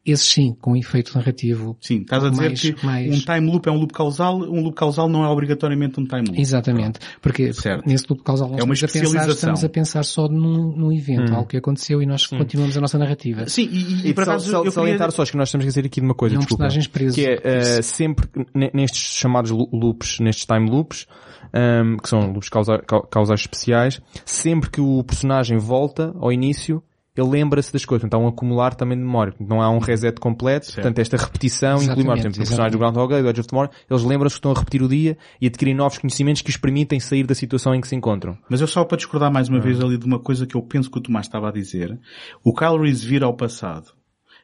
esses 0.04 0.26
sim, 0.30 0.54
com 0.61 0.76
efeito 0.76 1.14
narrativo 1.16 1.76
Sim, 1.80 2.02
estás 2.02 2.24
a 2.24 2.30
dizer 2.30 2.46
mais- 2.48 2.61
que 2.61 2.87
mais- 2.87 3.14
um 3.16 3.20
time 3.20 3.50
loop 3.52 3.68
é 3.68 3.72
um 3.72 3.76
loop 3.78 3.92
causal, 3.92 4.37
um 4.38 4.62
loop 4.62 4.74
causal 4.76 5.08
não 5.08 5.24
é 5.24 5.28
obrigatoriamente 5.28 6.00
um 6.00 6.04
time 6.06 6.22
loop. 6.28 6.40
Exatamente. 6.40 6.98
Porque 7.20 7.52
Certo. 7.52 7.87
nesse 7.87 8.06
loop 8.08 8.22
causal 8.22 8.48
nós 8.48 8.61
É 8.61 8.62
uma 8.64 8.74
estamos, 8.74 8.82
a 8.82 8.87
pensar, 9.00 9.06
especialização. 9.08 9.34
estamos 9.52 9.64
a 9.64 9.68
pensar 9.68 10.02
só 10.04 10.28
num, 10.28 10.76
num 10.76 10.92
evento, 10.92 11.32
Hum. 11.32 11.37
algo 11.37 11.48
que 11.48 11.56
aconteceu 11.56 12.02
e 12.02 12.06
nós 12.06 12.26
continuamos 12.26 12.76
a 12.76 12.80
nossa 12.80 12.98
narrativa. 12.98 13.46
Sim, 13.48 13.68
e, 13.70 14.08
e, 14.08 14.11
E 14.11 14.14
sal- 14.14 14.40
sal- 14.40 14.64
eu 14.64 14.70
salientar 14.70 15.06
queria... 15.08 15.11
só, 15.16 15.22
acho 15.22 15.32
que 15.32 15.38
nós 15.38 15.50
temos 15.52 15.64
que 15.64 15.68
dizer 15.68 15.84
aqui 15.87 16.00
de 16.00 16.06
uma 16.06 16.14
coisa, 16.14 16.34
Não 16.34 16.40
desculpa. 16.40 16.64
personagens 16.64 16.87
presos. 16.87 17.14
Que 17.14 17.26
é, 17.26 17.40
eh, 17.44 17.82
sempre, 17.82 18.28
ne- 18.54 18.70
nestes 18.72 19.00
chamados 19.18 19.50
lo- 19.50 19.68
loops, 19.72 20.20
nestes 20.20 20.46
time 20.46 20.70
loops, 20.70 21.06
ehm, 21.52 21.96
que 21.96 22.08
são 22.08 22.32
loops 22.32 22.48
causa, 22.48 22.78
cau- 22.87 23.02
causais 23.06 23.40
especiais, 23.40 24.00
sempre 24.24 24.70
que 24.70 24.80
o 24.80 25.02
personagem 25.04 25.58
volta 25.58 26.14
ao 26.18 26.32
início, 26.32 26.82
ele 27.20 27.31
lembra-se 27.31 27.72
das 27.72 27.85
coisas. 27.85 28.04
Então 28.04 28.20
há 28.20 28.24
um 28.24 28.28
acumular 28.28 28.74
também 28.74 28.96
de 28.96 29.04
memória. 29.04 29.35
Não 29.40 29.61
há 29.61 29.70
um 29.70 29.78
reset 29.78 30.18
completo. 30.20 30.66
Certo. 30.66 30.76
Portanto, 30.76 30.98
esta 30.98 31.16
repetição 31.16 31.76
inclui, 31.76 31.87
por 31.87 32.00
Exatamente, 32.00 32.20
exemplo, 32.20 32.38
no 32.38 32.46
personagem 32.46 32.72
do 32.72 32.78
Groundhog 32.78 33.12
Day, 33.12 33.23
do 33.23 33.29
Edge 33.29 33.40
of 33.40 33.48
Tomorrow, 33.48 33.71
eles 33.90 34.02
lembram-se 34.04 34.35
que 34.35 34.38
estão 34.38 34.52
a 34.52 34.54
repetir 34.54 34.83
o 34.83 34.88
dia 34.88 35.16
e 35.40 35.46
adquirem 35.46 35.75
novos 35.75 35.98
conhecimentos 35.98 36.42
que 36.42 36.50
os 36.50 36.56
permitem 36.56 37.00
sair 37.00 37.27
da 37.27 37.35
situação 37.35 37.75
em 37.75 37.81
que 37.81 37.88
se 37.88 37.96
encontram. 37.96 38.37
Mas 38.48 38.60
eu 38.60 38.66
só 38.66 38.85
para 38.85 38.96
discordar 38.96 39.33
mais 39.33 39.48
uma 39.48 39.60
vez 39.60 39.81
ali 39.81 39.98
de 39.98 40.06
uma 40.06 40.19
coisa 40.19 40.46
que 40.46 40.54
eu 40.54 40.62
penso 40.62 40.90
que 40.90 40.98
o 40.98 41.00
Tomás 41.00 41.27
estava 41.27 41.48
a 41.48 41.52
dizer, 41.52 41.98
o 42.44 42.54
Kyle 42.54 42.79
Reese 42.79 43.06
vir 43.06 43.23
ao 43.23 43.35
passado 43.35 43.98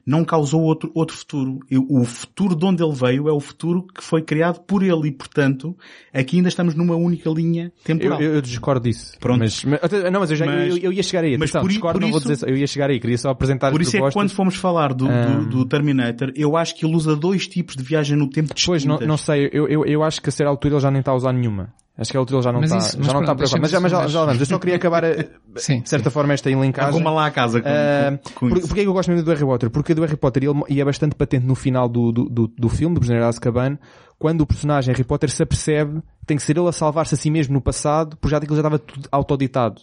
não 0.07 0.25
causou 0.25 0.63
outro, 0.63 0.91
outro 0.95 1.17
futuro. 1.17 1.61
O 1.89 2.05
futuro 2.05 2.55
de 2.55 2.65
onde 2.65 2.83
ele 2.83 2.93
veio 2.95 3.29
é 3.29 3.33
o 3.33 3.41
futuro 3.41 3.87
que 3.87 4.03
foi 4.03 4.23
criado 4.23 4.61
por 4.61 4.83
ele 4.83 5.09
e, 5.09 5.13
portanto, 5.13 5.77
aqui 6.13 6.37
ainda 6.37 6.49
estamos 6.49 6.75
numa 6.75 6.95
única 6.95 7.31
linha 7.31 7.73
temporal. 7.85 8.21
eu, 8.21 8.35
eu 8.35 8.41
discordo 8.43 8.89
disso. 8.89 9.17
Pronto. 9.19 9.39
Mas, 9.41 9.65
mas- 9.65 9.81
não, 10.13 10.21
mas 10.21 10.31
eu, 10.31 10.37
já, 10.37 10.47
Mas- 10.47 10.71
eu, 10.71 10.79
eu 10.79 10.93
ia 10.93 11.03
chegar 11.03 11.25
aí. 11.25 11.33
mas 11.39 11.51
Atenção, 11.51 11.61
por 11.63 11.69
discordo, 11.69 11.99
por 11.99 12.05
não 12.05 12.11
vou 12.11 12.19
isso- 12.19 12.29
dizer. 12.29 12.49
Eu 12.49 12.57
ia 12.57 12.67
chegar 12.67 12.91
aí. 12.91 13.01
Queria 13.01 13.19
só 13.19 13.31
apresentar 13.31 13.71
Por 13.71 13.81
isso 13.81 13.91
é 13.91 13.93
que 13.93 13.97
propostas. 13.99 14.21
quando 14.23 14.31
fomos 14.37 14.57
falar 14.57 14.93
do, 14.93 15.09
Ah. 15.09 15.25
do, 15.27 15.47
do 15.47 15.65
Terminator, 15.67 16.33
eu 16.37 16.57
acho 16.57 16.75
que 16.77 16.85
ele 16.85 16.95
usa 16.95 17.17
dois 17.17 17.47
tipos 17.49 17.75
de 17.77 17.83
viagem 17.83 18.17
no 18.17 18.29
tempo 18.29 18.55
distintas. 18.55 18.65
Pois, 18.67 18.85
não, 18.85 18.99
não 19.07 19.17
sei, 19.17 19.49
eu, 19.53 19.67
eu, 19.69 19.85
eu 19.87 20.03
acho 20.03 20.21
que 20.21 20.29
a 20.29 20.33
certa 20.33 20.51
altura 20.51 20.75
ele 20.75 20.81
já 20.81 20.91
nem 20.91 21.01
está 21.01 21.13
a 21.13 21.15
usar 21.17 21.33
nenhuma. 21.33 21.73
Acho 21.97 22.11
que 22.11 22.17
a 22.17 22.21
outra 22.21 22.35
ele 22.37 22.43
já 22.43 22.53
não 22.53 22.61
Mas 22.61 22.73
está, 22.73 22.87
isso- 22.89 22.97
mas 22.99 23.07
já 23.07 23.13
não 23.13 23.21
está 23.21 23.35
preocupado. 23.37 23.63
Mas 23.63 23.71
já, 23.71 23.81
mas 23.81 23.93
já, 23.93 24.07
já 24.09 24.25
vamos. 24.25 24.41
Eu 24.41 24.47
só 24.47 24.59
queria 24.59 24.75
acabar, 24.77 25.05
a, 25.05 25.09
Sim, 25.57 25.81
de 25.81 25.89
certa 25.89 26.11
forma, 26.11 26.33
esta 26.35 26.51
linkagem. 26.51 26.91
Arruma 26.91 27.11
lá 27.13 27.27
a 27.27 27.31
casa 27.31 27.61
com, 27.61 27.69
Ah, 27.69 28.19
com, 28.23 28.31
com 28.35 28.49
por, 28.49 28.59
isso. 28.59 28.67
porquê 28.67 28.81
é 28.81 28.83
que 28.85 28.89
eu 28.89 28.93
gosto 28.93 29.09
mesmo 29.11 29.25
do 29.25 29.31
Harry 29.31 29.45
Potter? 29.45 29.71
Porque 29.71 29.95
do 29.95 30.01
Harry 30.03 30.17
Potter, 30.17 30.43
ele, 30.43 30.61
e 30.69 30.81
é 30.81 30.85
bastante 30.85 31.15
patente 31.15 31.47
no 31.47 31.55
final 31.55 31.89
do, 31.89 32.11
do, 32.11 32.25
do, 32.29 32.49
do 32.49 32.69
filme, 32.69 32.95
do 32.97 32.99
Prisioneiro 32.99 33.25
de 33.25 33.31
Azkaban, 33.31 33.79
quando 34.19 34.41
o 34.41 34.47
personagem 34.47 34.93
Harry 34.93 35.05
Potter 35.05 35.31
se 35.31 35.41
apercebe 35.43 36.01
que 36.21 36.27
tem 36.27 36.37
que 36.37 36.43
ser 36.43 36.57
ele 36.59 36.67
a 36.69 36.73
salvar-se 36.73 37.15
a 37.15 37.19
si 37.19 37.31
mesmo 37.31 37.55
no 37.55 37.61
passado, 37.61 38.17
porque 38.17 38.31
já 38.33 38.39
aquilo 38.39 38.57
já 38.57 38.61
estava 38.61 38.79
tudo 38.81 39.09
autoditado. 39.13 39.83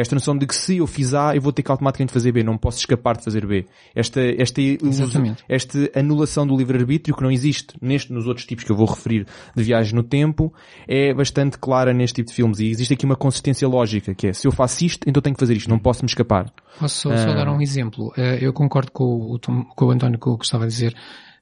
Esta 0.00 0.14
noção 0.14 0.36
de 0.36 0.46
que 0.46 0.54
se 0.54 0.76
eu 0.76 0.86
fiz 0.86 1.14
A, 1.14 1.34
eu 1.34 1.40
vou 1.40 1.52
ter 1.52 1.62
que 1.62 1.70
automaticamente 1.70 2.12
fazer 2.12 2.32
B, 2.32 2.42
não 2.42 2.56
posso 2.58 2.78
escapar 2.78 3.16
de 3.16 3.24
fazer 3.24 3.46
B. 3.46 3.66
Esta, 3.94 4.20
esta, 4.20 4.60
Exatamente. 4.60 5.42
esta 5.48 5.90
anulação 5.94 6.46
do 6.46 6.56
livre-arbítrio 6.56 7.16
que 7.16 7.22
não 7.22 7.30
existe 7.30 7.74
neste, 7.80 8.12
nos 8.12 8.26
outros 8.26 8.46
tipos 8.46 8.64
que 8.64 8.70
eu 8.70 8.76
vou 8.76 8.86
referir 8.86 9.26
de 9.56 9.62
viagens 9.62 9.92
no 9.92 10.02
tempo, 10.02 10.52
é 10.86 11.14
bastante 11.14 11.58
clara 11.58 11.92
neste 11.92 12.16
tipo 12.16 12.28
de 12.28 12.34
filmes. 12.34 12.58
E 12.60 12.68
existe 12.70 12.94
aqui 12.94 13.04
uma 13.04 13.16
consistência 13.16 13.66
lógica, 13.68 14.14
que 14.14 14.28
é, 14.28 14.32
se 14.32 14.46
eu 14.46 14.52
faço 14.52 14.84
isto, 14.84 15.08
então 15.08 15.22
tenho 15.22 15.34
que 15.34 15.40
fazer 15.40 15.54
isto, 15.56 15.68
não 15.70 15.78
posso 15.78 16.02
me 16.02 16.08
escapar. 16.08 16.52
Posso 16.78 17.00
só, 17.08 17.16
só 17.16 17.30
Ah. 17.30 17.34
dar 17.34 17.48
um 17.50 17.60
exemplo? 17.60 18.12
Eh, 18.16 18.38
Eu 18.42 18.52
concordo 18.52 18.92
com 18.92 19.04
o, 19.04 19.38
com 19.74 19.86
o 19.86 19.90
António 19.90 20.18
com 20.18 20.30
o 20.30 20.38
que 20.38 20.44
estava 20.44 20.64
a 20.64 20.66
dizer 20.66 20.94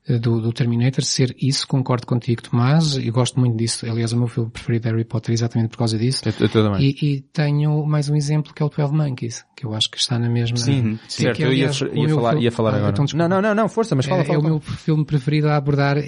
do, 0.06 0.40
do 0.40 0.52
Terminator 0.52 1.02
ser 1.02 1.34
isso, 1.40 1.66
concordo 1.66 2.06
contigo 2.06 2.42
Tomás, 2.42 2.96
e 2.96 3.10
gosto 3.10 3.40
muito 3.40 3.56
disso. 3.56 3.86
Aliás, 3.88 4.12
o 4.12 4.18
meu 4.18 4.26
filme 4.28 4.50
preferido 4.50 4.88
é 4.88 4.90
Harry 4.90 5.04
Potter 5.04 5.32
exatamente 5.32 5.70
por 5.70 5.78
causa 5.78 5.96
disso. 5.98 6.22
Eu, 6.28 6.32
eu 6.40 6.48
também. 6.48 6.82
E, 6.82 6.96
e 7.14 7.20
tenho 7.32 7.84
mais 7.86 8.08
um 8.10 8.14
exemplo 8.16 8.52
que 8.52 8.62
é 8.62 8.66
o 8.66 8.68
12 8.68 8.92
Monkeys, 8.92 9.44
que 9.56 9.64
eu 9.64 9.74
acho 9.74 9.90
que 9.90 9.98
está 9.98 10.18
na 10.18 10.28
mesma... 10.28 10.56
Sim, 10.58 10.98
certo, 11.08 11.36
que, 11.36 11.42
eu 11.42 11.48
ia, 11.52 11.68
aliás, 11.68 11.80
o 11.80 11.86
ia 11.86 12.06
meu 12.06 12.16
falar, 12.16 12.30
filme- 12.30 12.44
ia 12.44 12.52
falar 12.52 12.70
Ah, 12.74 12.76
agora. 12.76 12.90
então, 12.92 13.04
não, 13.14 13.28
não, 13.28 13.40
não, 13.40 13.54
não, 13.54 13.68
força, 13.68 13.94
mas 13.94 14.04
fala, 14.06 14.20
é, 14.20 14.24
fala. 14.24 14.36
é 14.38 14.40
o 14.40 14.44
meu 14.44 14.60
filme 14.60 15.04
preferido 15.06 15.48
a 15.48 15.56
abordar 15.56 15.96
é, 15.96 16.02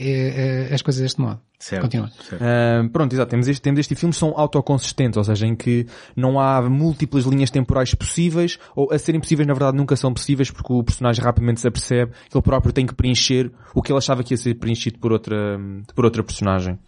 é, 0.71 0.75
as 0.75 0.83
coisas 0.83 1.01
deste 1.03 1.21
modo. 1.21 1.41
Certo, 1.59 1.85
Continua. 1.85 2.11
certo. 2.29 2.43
Ah, 2.45 2.87
pronto, 2.93 3.15
exato. 3.15 3.31
Temos 3.31 3.49
este, 3.49 3.63
temos 3.63 3.81
este 3.81 3.95
filme 3.95 4.13
são 4.13 4.35
autoconsistentes, 4.39 5.17
ou 5.17 5.25
seja, 5.25 5.47
em 5.47 5.57
que 5.57 5.87
não 6.15 6.39
há 6.39 6.61
múltiplas 6.69 7.25
linhas 7.25 7.51
temporais 7.51 7.95
possíveis, 7.95 8.59
ou 8.75 8.93
a 8.93 8.99
serem 8.99 9.19
possíveis, 9.21 9.47
na 9.49 9.55
verdade, 9.55 9.75
nunca 9.75 9.97
são 9.97 10.13
possíveis, 10.13 10.51
porque 10.51 10.71
o 10.71 10.85
personagem 10.85 11.25
rapidamente 11.25 11.61
se 11.63 11.67
apercebe 11.69 12.13
que 12.31 12.37
ele 12.37 12.43
próprio 12.43 12.75
tem 12.75 12.85
que 12.85 12.95
preencher 12.95 13.51
o 13.75 13.81
que 13.87 13.93
ele 13.93 13.99
achava 13.99 14.23
que 14.25 14.35
ia 14.35 14.39
ser 14.39 14.55
preenchido 14.57 14.99
por 14.99 15.13
outra, 15.13 15.59
por 15.95 16.05
outra 16.05 16.23
personagem. 16.23 16.79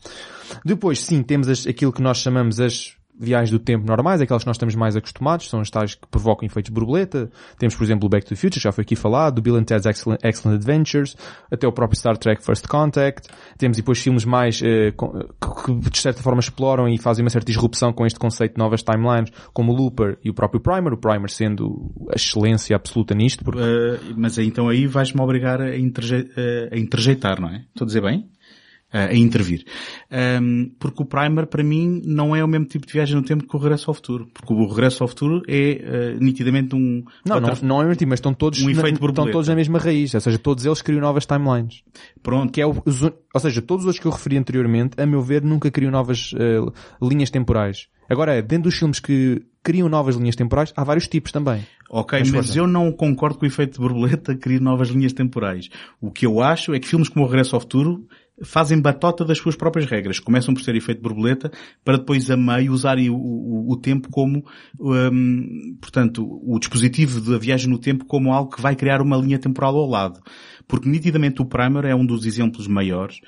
Depois, 0.65 1.01
sim, 1.01 1.23
temos 1.23 1.49
as- 1.49 1.67
aquilo 1.67 1.93
que 1.93 2.03
nós 2.03 2.19
chamamos 2.19 2.59
as 2.61 2.98
viagens 3.19 3.51
do 3.51 3.59
tempo 3.59 3.87
normais, 3.87 4.21
aquelas 4.21 4.43
que 4.43 4.47
nós 4.47 4.57
estamos 4.57 4.75
mais 4.75 4.97
acostumados, 4.97 5.49
são 5.49 5.61
as 5.61 5.71
tais 5.71 5.95
que 5.95 6.07
provocam 6.09 6.47
efeitos 6.47 6.71
borboleta. 6.71 7.31
Temos, 7.59 7.75
por 7.75 7.85
exemplo, 7.85 8.07
o 8.07 8.09
Back 8.09 8.25
to 8.27 8.35
the 8.35 8.41
Future, 8.41 8.61
já 8.61 8.73
foi 8.73 8.83
aqui 8.83 8.95
falado, 8.95 9.37
do 9.37 9.43
Bill 9.43 9.57
and 9.57 9.65
Ted's 9.65 9.87
Excellent, 9.87 10.21
Excellent 10.25 10.57
Adventures, 10.57 11.17
até 11.51 11.67
o 11.67 11.73
próprio 11.73 11.99
Star 11.99 12.17
Trek 12.17 12.43
First 12.45 12.67
Contact. 12.67 13.29
Temos 13.57 13.77
depois 13.77 13.99
filmes 13.99 14.25
mais, 14.25 14.63
eh, 14.63 14.93
que, 14.93 15.75
de 15.91 15.99
certa 15.99 16.23
forma 16.23 16.41
exploram 16.41 16.89
e 16.89 16.99
fazem 16.99 17.25
uma 17.25 17.31
certa 17.31 17.47
disrupção 17.47 17.93
com 17.93 18.07
este 18.07 18.19
conceito 18.19 18.55
de 18.55 18.59
novas 18.59 18.83
timelines, 18.83 19.31
como 19.53 19.73
o 19.73 19.77
Looper 19.77 20.19
e 20.25 20.31
o 20.31 20.35
próprio 20.35 20.61
Primer, 20.61 20.93
o 20.93 20.97
Primer 20.97 21.31
sendo 21.31 21.93
a 22.11 22.17
excelência 22.17 22.77
absoluta 22.77 23.15
nisto, 23.15 23.45
porque 23.45 23.59
Uh, 23.59 24.15
mas 24.17 24.39
então 24.39 24.69
aí 24.69 24.87
vais-me 24.87 25.21
obrigar 25.21 25.61
a, 25.61 25.77
interje- 25.77 26.31
uh, 26.37 26.75
a 26.75 26.79
interjeitar, 26.79 27.41
não 27.41 27.49
é? 27.49 27.65
Estou 27.69 27.85
a 27.85 27.87
dizer 27.87 28.01
bem? 28.01 28.29
Uh, 28.93 29.13
a 29.13 29.15
intervir. 29.15 29.65
Um, 30.11 30.71
porque 30.79 31.03
o 31.03 31.05
Primer, 31.05 31.47
para 31.47 31.63
mim, 31.63 32.01
não 32.07 32.35
é 32.35 32.43
o 32.43 32.49
mesmo 32.49 32.65
tipo 32.65 32.87
de 32.87 32.93
viagem 32.95 33.15
no 33.17 33.23
tempo 33.23 33.47
que 33.47 33.55
o 33.55 33.59
Regresso 33.59 33.91
ao 33.91 33.95
Futuro. 33.95 34.27
Porque 34.33 34.51
o 34.53 34.67
Regresso 34.67 35.03
ao 35.03 35.09
Futuro 35.09 35.43
é 35.47 36.15
uh, 36.17 36.25
nitidamente 36.25 36.75
um... 36.75 37.05
não, 37.25 37.39
não, 37.41 37.49
outra- 37.51 37.67
não 37.67 37.77
é 37.77 37.85
o 37.85 37.89
mesmo 37.89 37.99
tipo, 37.99 38.09
mas 38.09 38.19
estão 38.19 38.33
todos, 38.33 38.61
Um 38.63 38.71
na- 38.73 38.89
estão 38.89 39.31
todos 39.31 39.47
na 39.49 39.55
mesma 39.55 39.79
raiz, 39.79 40.15
ou 40.15 40.21
seja, 40.23 40.39
todos 40.39 40.65
eles 40.65 40.81
criam 40.81 41.03
novas 41.03 41.27
timelines. 41.27 41.83
Pronto. 42.23 42.51
que 42.51 42.63
é 42.63 42.67
o, 42.67 42.83
os 42.87 43.03
ou 43.03 43.41
seja, 43.41 43.61
todos 43.61 43.85
os 43.85 43.89
outros 43.89 44.01
que 44.01 44.07
eu 44.07 44.11
referi 44.13 44.39
anteriormente, 44.39 44.99
a 44.99 45.05
meu 45.05 45.21
ver, 45.21 45.43
nunca 45.43 45.71
criam 45.71 45.93
novas 45.93 46.33
eh, 46.39 46.59
linhas 47.03 47.29
temporais. 47.31 47.89
Agora, 48.09 48.41
dentro 48.41 48.65
dos 48.71 48.79
filmes 48.79 48.99
que 49.01 49.43
criam 49.63 49.87
novas 49.89 50.17
linhas 50.17 50.35
temporais, 50.35 50.73
há 50.75 50.83
vários 50.83 51.07
tipos 51.07 51.31
também. 51.31 51.63
Ok, 51.91 52.19
Mas 52.21 52.31
mas, 52.31 52.57
eu 52.57 52.67
não 52.67 52.91
concordo 52.91 53.39
com 53.39 53.45
o 53.45 53.49
efeito 53.49 53.75
de 53.75 53.79
borboleta 53.81 54.35
criar 54.41 54.61
novas 54.61 54.89
linhas 54.89 55.13
temporais. 55.13 55.69
O 56.01 56.11
que 56.11 56.25
eu 56.25 56.41
acho 56.41 56.73
é 56.73 56.81
que 56.81 56.89
filmes 56.89 57.11
como 57.11 57.27
o 57.27 57.29
Regresso 57.29 57.55
ao 57.55 57.61
Futuro 57.61 58.07
fazem 58.43 58.81
batota 58.81 59.25
das 59.25 59.39
suas 59.39 59.57
próprias 59.57 59.89
regras. 59.89 60.19
Começam 60.21 60.55
por 60.55 60.63
ser 60.63 60.75
efeito 60.77 61.03
borboleta 61.03 61.51
para 61.85 61.99
depois 61.99 62.31
a 62.31 62.37
meio 62.37 62.73
usarem 62.73 63.11
o, 63.11 63.17
o- 63.17 63.73
o 63.73 63.77
tempo 63.77 64.09
como, 64.11 64.45
hum, 64.79 65.77
portanto, 65.81 66.25
o 66.43 66.59
dispositivo 66.59 67.21
da 67.21 67.39
viagem 67.39 67.69
no 67.69 67.79
tempo 67.79 68.05
como 68.05 68.33
algo 68.33 68.55
que 68.55 68.63
vai 68.63 68.75
criar 68.77 69.01
uma 69.03 69.17
linha 69.17 69.39
temporal 69.39 69.77
ao 69.77 69.89
lado. 69.89 70.21
Porque 70.67 70.89
nitidamente 70.89 71.43
o 71.43 71.47
Primer 71.47 71.85
é 71.85 71.95
um 71.95 72.05
dos 72.07 72.27
exemplos 72.27 72.67
maiores 72.67 73.21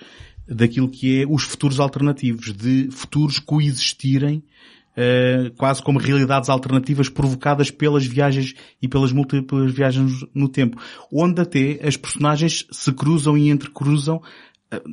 daquilo 0.46 0.88
que 0.88 1.22
é 1.22 1.26
os 1.28 1.44
futuros 1.44 1.78
alternativos, 1.78 2.52
de 2.52 2.88
futuros 2.90 3.38
coexistirem 3.38 4.42
Uh, 4.90 5.54
quase 5.56 5.80
como 5.80 6.00
realidades 6.00 6.48
alternativas 6.50 7.08
provocadas 7.08 7.70
pelas 7.70 8.04
viagens 8.04 8.54
e 8.82 8.88
pelas 8.88 9.12
múltiplas 9.12 9.72
viagens 9.72 10.26
no 10.34 10.48
tempo, 10.48 10.82
onde 11.12 11.40
até 11.40 11.78
as 11.86 11.96
personagens 11.96 12.66
se 12.72 12.92
cruzam 12.92 13.38
e 13.38 13.48
entrecruzam, 13.50 14.20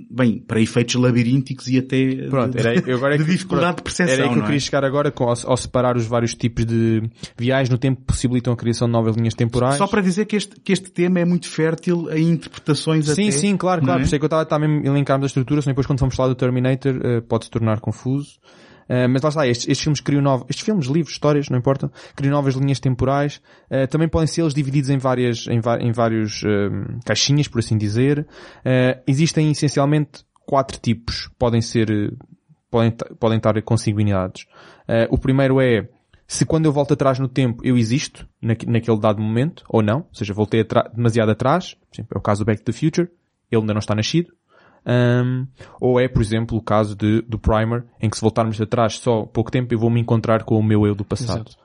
bem, 0.09 0.39
para 0.39 0.59
efeitos 0.59 0.95
labirínticos 0.95 1.67
e 1.67 1.77
até 1.77 2.27
Pronto, 2.29 2.51
de, 2.53 2.59
era 2.59 2.89
eu 2.89 2.97
agora 2.97 3.15
é 3.15 3.17
de 3.17 3.25
que- 3.25 3.31
dificuldade 3.31 3.65
pronto, 3.67 3.77
de 3.77 3.83
percepção. 3.83 4.13
Era 4.13 4.23
aí 4.23 4.29
que 4.29 4.33
eu 4.33 4.37
não 4.39 4.45
queria 4.45 4.57
é? 4.57 4.59
chegar 4.59 4.83
agora, 4.83 5.11
com, 5.11 5.23
ao, 5.25 5.35
ao 5.45 5.57
separar 5.57 5.95
os 5.97 6.05
vários 6.05 6.33
tipos 6.33 6.65
de 6.65 7.03
viagens 7.37 7.69
no 7.69 7.77
tempo 7.77 7.99
que 8.01 8.07
possibilitam 8.07 8.53
a 8.53 8.57
criação 8.57 8.87
de 8.87 8.93
novas 8.93 9.15
linhas 9.15 9.33
temporais. 9.35 9.77
Só 9.77 9.87
para 9.87 10.01
dizer 10.01 10.25
que 10.25 10.35
este, 10.35 10.59
que 10.59 10.73
este 10.73 10.89
tema 10.91 11.19
é 11.19 11.25
muito 11.25 11.47
fértil 11.47 12.09
a 12.09 12.17
interpretações 12.17 13.05
Sim, 13.05 13.11
até, 13.29 13.31
sim, 13.31 13.57
claro, 13.57 13.81
não 13.81 13.85
claro. 13.87 13.99
é? 13.99 14.03
Por 14.03 14.05
isso 14.07 14.15
é 14.15 14.19
que 14.19 14.25
eu 14.25 14.41
estava 14.41 14.67
mesmo 14.67 14.89
a 14.91 14.93
linkar-me 14.95 15.21
da 15.21 15.27
estrutura, 15.27 15.61
senão 15.61 15.73
depois 15.73 15.85
quando 15.85 15.99
fomos 15.99 16.15
falar 16.15 16.29
do 16.29 16.35
Terminator 16.35 16.99
eh, 17.03 17.21
pode 17.21 17.45
se 17.45 17.51
tornar 17.51 17.79
confuso. 17.79 18.39
Eh, 18.89 19.07
mas 19.07 19.21
lá 19.21 19.29
está, 19.29 19.47
estes, 19.47 19.67
estes 19.67 19.83
filmes 19.83 19.99
criam 20.01 20.21
novos, 20.21 20.45
estes 20.49 20.65
filmes, 20.65 20.87
livros, 20.87 21.13
histórias, 21.13 21.49
não 21.49 21.57
importa, 21.57 21.91
criam 22.15 22.31
novas 22.31 22.55
linhas 22.55 22.79
temporais. 22.79 23.41
Eh, 23.69 23.87
também 23.87 24.07
podem 24.07 24.27
ser 24.27 24.41
eles 24.41 24.53
divididos 24.53 24.89
em 24.89 24.97
várias, 24.97 25.45
em, 25.47 25.59
em 25.81 25.91
vários 25.91 26.43
eh, 26.43 26.97
caixinhas, 27.05 27.47
por 27.47 27.59
assim 27.59 27.77
dizer. 27.77 28.27
Existem 29.05 29.51
essencialmente 29.51 30.25
quatro 30.45 30.79
tipos, 30.79 31.29
podem 31.37 31.61
ser, 31.61 31.87
podem, 32.71 32.91
podem 33.19 33.37
estar 33.37 33.61
consanguinidades. 33.63 34.45
Eh, 34.87 35.07
o 35.11 35.17
primeiro 35.17 35.59
é 35.59 35.89
se 36.25 36.45
quando 36.45 36.65
eu 36.65 36.71
volto 36.73 36.93
atrás 36.93 37.19
no 37.19 37.27
tempo 37.27 37.61
eu 37.65 37.77
existo 37.77 38.27
naque- 38.41 38.65
naquele 38.65 38.99
dado 38.99 39.21
momento, 39.21 39.63
ou 39.69 39.81
não, 39.81 39.99
ou 39.99 40.09
seja, 40.13 40.33
voltei 40.33 40.61
atra- 40.61 40.89
demasiado 40.93 41.29
atrás, 41.31 41.73
por 41.73 41.95
exemplo, 41.95 42.15
é 42.15 42.17
o 42.17 42.21
caso 42.21 42.43
do 42.43 42.45
Back 42.45 42.61
to 42.63 42.71
the 42.71 42.77
Future, 42.77 43.09
ele 43.51 43.61
ainda 43.61 43.73
não 43.73 43.79
está 43.79 43.93
nascido, 43.95 44.33
Um, 44.87 45.45
ou 45.81 45.99
é, 45.99 46.07
por 46.07 46.21
exemplo, 46.21 46.57
o 46.57 46.61
caso 46.61 46.95
de, 46.95 47.21
do 47.23 47.37
Primer, 47.37 47.83
em 48.01 48.09
que 48.09 48.15
se 48.15 48.21
voltarmos 48.21 48.59
atrás 48.61 48.93
só 48.99 49.23
pouco 49.23 49.51
tempo 49.51 49.73
eu 49.73 49.79
vou 49.79 49.89
me 49.89 49.99
encontrar 49.99 50.43
com 50.43 50.57
o 50.57 50.63
meu 50.63 50.87
eu 50.87 50.95
do 50.95 51.03
passado. 51.03 51.47
Exato. 51.49 51.57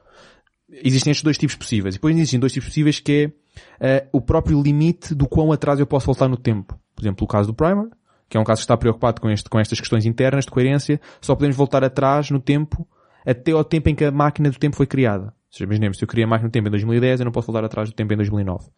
Existem 0.68 1.12
estes 1.12 1.22
dois 1.22 1.38
tipos 1.38 1.54
possíveis. 1.54 1.94
E 1.94 1.98
depois 1.98 2.16
existem 2.16 2.40
dois 2.40 2.52
tipos 2.52 2.68
possíveis 2.68 2.98
que 2.98 3.32
é 3.80 3.96
eh, 4.00 4.08
o 4.10 4.20
próprio 4.20 4.60
limite 4.60 5.14
do 5.14 5.28
quão 5.28 5.52
atrás 5.52 5.78
eu 5.78 5.86
posso 5.86 6.06
voltar 6.06 6.28
no 6.28 6.36
tempo. 6.36 6.76
Por 6.96 7.02
exemplo, 7.02 7.24
o 7.24 7.28
caso 7.28 7.48
do 7.48 7.54
Primer, 7.54 7.88
que 8.28 8.36
é 8.36 8.40
um 8.40 8.44
caso 8.44 8.60
que 8.60 8.64
está 8.64 8.76
preocupado 8.76 9.20
com, 9.20 9.30
este, 9.30 9.48
com 9.48 9.60
estas 9.60 9.78
questões 9.78 10.06
internas 10.06 10.46
de 10.46 10.50
coerência, 10.50 11.00
só 11.20 11.34
podemos 11.34 11.56
voltar 11.56 11.84
atrás 11.84 12.30
no 12.30 12.40
tempo 12.40 12.88
até 13.24 13.52
ao 13.52 13.62
tempo 13.62 13.88
em 13.88 13.94
que 13.94 14.04
a 14.04 14.10
máquina 14.10 14.50
do 14.50 14.58
tempo 14.58 14.74
foi 14.74 14.86
criada. 14.86 15.26
Ou 15.26 15.32
seja, 15.50 15.64
imaginemos, 15.64 15.98
se 15.98 16.04
eu 16.04 16.08
criei 16.08 16.24
a 16.24 16.28
máquina 16.28 16.48
do 16.48 16.52
tempo 16.52 16.68
em 16.68 16.70
2010, 16.70 17.20
eu 17.20 17.24
não 17.24 17.32
posso 17.32 17.46
voltar 17.46 17.64
atrás 17.64 17.90
do 17.90 17.94
tempo 17.94 18.12
em 18.14 18.16
2009. 18.16 18.68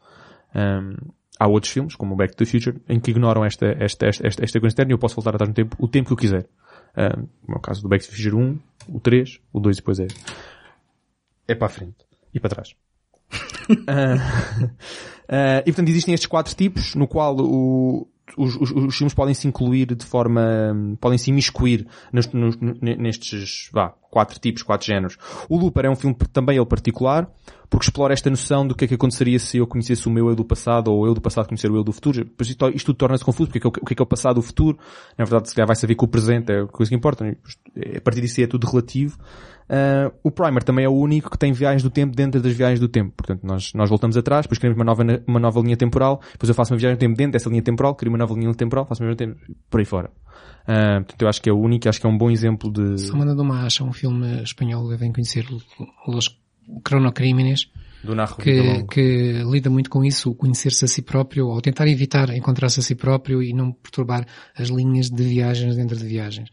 Um, 0.54 0.96
há 1.38 1.46
outros 1.48 1.72
filmes, 1.72 1.94
como 1.94 2.16
Back 2.16 2.34
to 2.34 2.44
the 2.44 2.50
Future, 2.50 2.80
em 2.88 3.00
que 3.00 3.10
ignoram 3.10 3.44
esta, 3.44 3.66
esta, 3.78 4.06
esta, 4.06 4.26
esta, 4.26 4.44
esta 4.44 4.60
coisa 4.60 4.72
externa 4.72 4.92
e 4.92 4.94
eu 4.94 4.98
posso 4.98 5.14
voltar 5.14 5.34
atrás 5.34 5.48
no 5.48 5.54
tempo, 5.54 5.76
o 5.78 5.88
tempo 5.88 6.08
que 6.08 6.12
eu 6.12 6.16
quiser. 6.16 6.48
Um, 6.96 7.26
como 7.44 7.58
é 7.58 7.60
caso 7.60 7.82
do 7.82 7.88
Back 7.88 8.04
to 8.04 8.10
the 8.10 8.16
Future 8.16 8.36
1, 8.36 8.58
o 8.88 9.00
3, 9.00 9.40
o 9.52 9.60
2 9.60 9.76
e 9.76 9.80
depois 9.80 9.98
é, 10.00 10.06
é 11.48 11.54
para 11.54 11.66
a 11.66 11.70
frente 11.70 12.06
e 12.32 12.40
para 12.40 12.50
trás. 12.50 12.74
Ah, 13.88 14.16
ah, 15.26 15.60
e 15.60 15.72
portanto 15.72 15.88
existem 15.88 16.12
estes 16.12 16.26
quatro 16.26 16.54
tipos, 16.54 16.94
no 16.94 17.08
qual 17.08 17.34
o, 17.40 18.06
os, 18.36 18.56
os, 18.56 18.70
os 18.70 18.96
filmes 18.96 19.14
podem 19.14 19.34
se 19.34 19.46
incluir 19.46 19.94
de 19.94 20.04
forma, 20.04 20.96
podem 21.00 21.18
se 21.18 21.30
imiscuir 21.30 21.86
nestes, 22.98 23.68
vá, 23.72 23.94
quatro 24.10 24.38
tipos, 24.38 24.62
quatro 24.62 24.86
géneros. 24.86 25.16
O 25.48 25.58
Looper 25.58 25.84
é 25.86 25.90
um 25.90 25.96
filme 25.96 26.16
também 26.32 26.56
ele 26.56 26.66
particular, 26.66 27.28
porque 27.68 27.86
explora 27.86 28.12
esta 28.12 28.30
noção 28.30 28.66
do 28.66 28.74
que 28.74 28.84
é 28.84 28.88
que 28.88 28.94
aconteceria 28.94 29.38
se 29.38 29.58
eu 29.58 29.66
conhecesse 29.66 30.06
o 30.06 30.10
meu 30.10 30.28
eu 30.28 30.36
do 30.36 30.44
passado 30.44 30.92
ou 30.92 31.06
eu 31.06 31.14
do 31.14 31.20
passado 31.20 31.48
conhecer 31.48 31.70
o 31.70 31.76
eu 31.76 31.82
do 31.84 31.92
futuro. 31.92 32.24
Pois 32.36 32.48
isto, 32.48 32.68
isto 32.68 32.86
tudo 32.86 32.96
torna-se 32.96 33.24
confuso, 33.24 33.50
porque 33.50 33.66
é 33.66 33.66
é 33.66 33.68
o- 33.68 33.72
que 33.72 33.92
é 33.92 33.96
que 33.96 34.02
é 34.02 34.04
o 34.04 34.06
passado 34.06 34.38
o 34.38 34.42
futuro. 34.42 34.78
Na 35.18 35.24
verdade, 35.24 35.48
se 35.48 35.54
calhar 35.54 35.66
vai 35.66 35.76
saber 35.76 35.94
que 35.94 36.04
o 36.04 36.08
presente 36.08 36.52
é 36.52 36.60
a 36.62 36.66
coisa 36.66 36.90
que 36.90 36.96
importa. 36.96 37.24
né? 37.24 37.36
A 37.96 38.00
partir 38.00 38.20
disso 38.20 38.40
é 38.40 38.46
tudo 38.46 38.66
relativo. 38.66 39.18
Ah, 39.68 40.12
o 40.22 40.30
Primer 40.30 40.62
também 40.62 40.84
é 40.84 40.88
o 40.88 40.94
único 40.94 41.30
que 41.30 41.38
tem 41.38 41.52
viagens 41.52 41.82
do 41.82 41.90
tempo 41.90 42.14
dentro 42.14 42.40
das 42.40 42.52
viagens 42.52 42.80
do 42.80 42.88
tempo. 42.88 43.12
Portanto, 43.16 43.40
nós, 43.44 43.72
nós 43.74 43.88
voltamos 43.88 44.16
atrás, 44.16 44.44
depois 44.44 44.58
criamos 44.58 44.78
uma 44.78 44.84
nova, 44.84 45.02
uma 45.26 45.40
nova 45.40 45.60
linha 45.60 45.76
temporal, 45.76 46.20
depois 46.32 46.48
eu 46.48 46.54
faço 46.54 46.72
uma 46.72 46.78
viagem 46.78 46.96
do 46.96 47.00
tempo 47.00 47.16
dentro 47.16 47.32
dessa 47.32 47.48
linha 47.48 47.62
temporal, 47.62 47.94
crio 47.94 48.10
uma 48.10 48.18
nova 48.18 48.34
linha 48.34 48.52
temporal, 48.54 48.86
faço 48.86 49.02
uma 49.02 49.14
viagem 49.14 49.34
do 49.34 49.36
tempo, 49.36 49.54
por 49.70 49.80
aí 49.80 49.86
fora. 49.86 50.10
Ah, 50.66 50.96
portanto, 50.98 51.22
eu 51.22 51.28
acho 51.28 51.42
que 51.42 51.50
é 51.50 51.52
o 51.52 51.58
único, 51.58 51.88
acho 51.88 52.00
que 52.00 52.06
é 52.06 52.10
um 52.10 52.16
bom 52.16 52.30
exemplo 52.30 52.70
de... 52.70 52.98
Só 52.98 53.16
mandando 53.16 53.42
uma 53.42 53.64
acha, 53.64 53.84
um 53.84 53.92
filme 53.92 54.42
espanhol, 54.42 54.88
devem 54.88 55.12
conhecer, 55.12 55.46
Los 56.06 56.38
Cronocrímenes, 56.82 57.70
do 58.02 58.14
narro 58.14 58.36
que, 58.36 58.84
que 58.84 59.42
lida 59.50 59.70
muito 59.70 59.88
com 59.88 60.04
isso, 60.04 60.30
o 60.30 60.34
conhecer-se 60.34 60.84
a 60.84 60.88
si 60.88 61.02
próprio, 61.02 61.48
ou 61.48 61.60
tentar 61.60 61.88
evitar 61.88 62.28
encontrar-se 62.30 62.80
a 62.80 62.82
si 62.82 62.94
próprio 62.94 63.42
e 63.42 63.52
não 63.52 63.72
perturbar 63.72 64.26
as 64.56 64.68
linhas 64.68 65.08
de 65.08 65.22
viagens 65.22 65.76
dentro 65.76 65.96
de 65.96 66.04
viagens. 66.04 66.50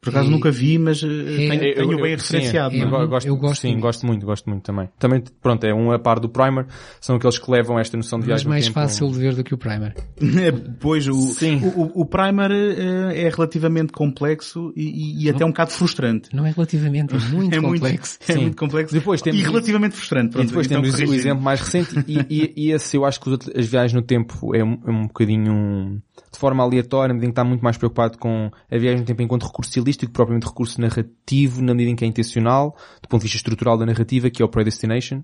Por 0.00 0.10
acaso 0.10 0.28
E- 0.28 0.30
nunca 0.30 0.50
vi, 0.52 0.78
mas 0.78 1.02
eh, 1.02 1.06
É- 1.06 1.10
tenho, 1.10 1.52
Eu- 1.64 1.74
tenho 1.74 1.92
eu- 1.92 1.96
bem 2.02 2.12
eu- 2.12 2.16
referenciado. 2.18 2.74
sim, 2.74 2.80
é? 2.80 2.84
eu, 2.84 3.08
gosto, 3.08 3.26
Eu 3.26 3.36
gosto 3.36 3.60
sim, 3.62 3.68
muito. 3.70 3.82
gosto 3.82 4.06
muito, 4.06 4.26
gosto 4.26 4.48
muito 4.48 4.62
também. 4.62 4.88
Também, 5.00 5.22
pronto, 5.42 5.64
é 5.64 5.74
um 5.74 5.90
a 5.90 5.98
par 5.98 6.20
do 6.20 6.28
Primer, 6.28 6.66
são 7.00 7.16
aqueles 7.16 7.38
que 7.38 7.50
levam 7.50 7.76
esta 7.78 7.96
noção 7.96 8.18
de 8.20 8.24
Mas 8.24 8.26
viagem 8.28 8.44
no 8.46 8.50
mais 8.50 8.64
tempo. 8.66 8.74
fácil 8.74 9.10
de 9.10 9.18
ver 9.18 9.34
do 9.34 9.42
que 9.42 9.52
o 9.54 9.58
Primer. 9.58 9.94
Pois, 10.78 11.08
o, 11.08 11.14
Sim. 11.14 11.56
o, 11.62 11.80
o- 11.80 12.02
o 12.02 12.06
Primer 12.06 12.50
eh, 12.52 13.22
é 13.26 13.28
relativamente 13.30 13.92
complexo 13.92 14.72
e, 14.76 14.84
e- 14.84 15.24
e 15.24 15.30
até 15.30 15.44
um 15.44 15.48
bocado 15.48 15.72
frustrante. 15.72 16.28
Não 16.34 16.46
é 16.46 16.50
relativamente, 16.50 17.14
é 17.14 17.18
muito 17.18 17.54
é 17.56 17.60
complexo. 17.60 18.18
Muito, 18.20 18.30
é 18.38 18.40
muito 18.42 18.56
complexo 18.56 18.94
Depois 18.94 19.22
temos- 19.22 19.40
e 19.40 19.42
relativamente 19.42 19.96
frustrante. 19.96 20.28
E 20.28 20.32
Pronto, 20.32 20.46
depois 20.48 20.66
então 20.66 20.82
temos 20.82 21.00
o 21.00 21.14
exemplo 21.14 21.42
mais 21.42 21.60
recente 21.60 22.04
e, 22.06 22.18
e, 22.30 22.52
e 22.68 22.70
esse 22.72 22.96
eu 22.96 23.04
acho 23.04 23.20
que 23.20 23.30
as 23.58 23.66
viagens 23.66 23.92
no 23.94 24.02
tempo 24.02 24.54
é 24.54 24.62
um, 24.62 24.78
é 24.86 24.90
um 24.90 25.06
bocadinho 25.08 25.52
um- 25.52 26.00
de 26.36 26.40
forma 26.40 26.62
aleatória, 26.62 27.08
na 27.08 27.14
medida 27.14 27.26
em 27.26 27.30
que 27.30 27.32
está 27.32 27.44
muito 27.44 27.62
mais 27.62 27.76
preocupado 27.78 28.18
com 28.18 28.50
a 28.70 28.76
viagem 28.78 29.00
no 29.00 29.06
tempo 29.06 29.22
enquanto 29.22 29.46
recurso 29.46 29.70
estilístico, 29.70 30.12
propriamente 30.12 30.46
recurso 30.46 30.78
narrativo, 30.80 31.62
na 31.62 31.72
medida 31.72 31.90
em 31.92 31.96
que 31.96 32.04
é 32.04 32.08
intencional, 32.08 32.76
do 33.02 33.08
ponto 33.08 33.20
de 33.22 33.24
vista 33.24 33.38
estrutural 33.38 33.78
da 33.78 33.86
narrativa, 33.86 34.28
que 34.28 34.42
é 34.42 34.44
o 34.44 34.48
Predestination, 34.48 35.22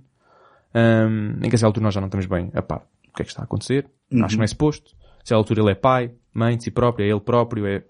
um, 0.75 1.37
em 1.45 1.49
que 1.49 1.55
a 1.55 1.57
essa 1.57 1.67
altura 1.67 1.85
nós 1.85 1.95
já 1.95 2.01
não 2.01 2.09
estamos 2.09 2.27
bem 2.27 2.51
a 2.55 2.63
par 2.63 2.87
o 3.09 3.15
que 3.15 3.23
é 3.23 3.25
que 3.27 3.31
está 3.31 3.43
a 3.43 3.45
acontecer, 3.45 3.87
acho 4.25 4.29
que 4.33 4.37
não 4.39 4.45
é 4.45 4.47
suposto, 4.47 4.93
a 5.19 5.23
essa 5.23 5.35
altura 5.35 5.61
ele 5.61 5.71
é 5.73 5.75
pai, 5.75 6.13
mãe 6.33 6.57
de 6.57 6.65
si 6.65 6.71
próprio, 6.71 7.05
é 7.05 7.11
ele 7.11 7.21
próprio, 7.21 7.67
é 7.67 7.85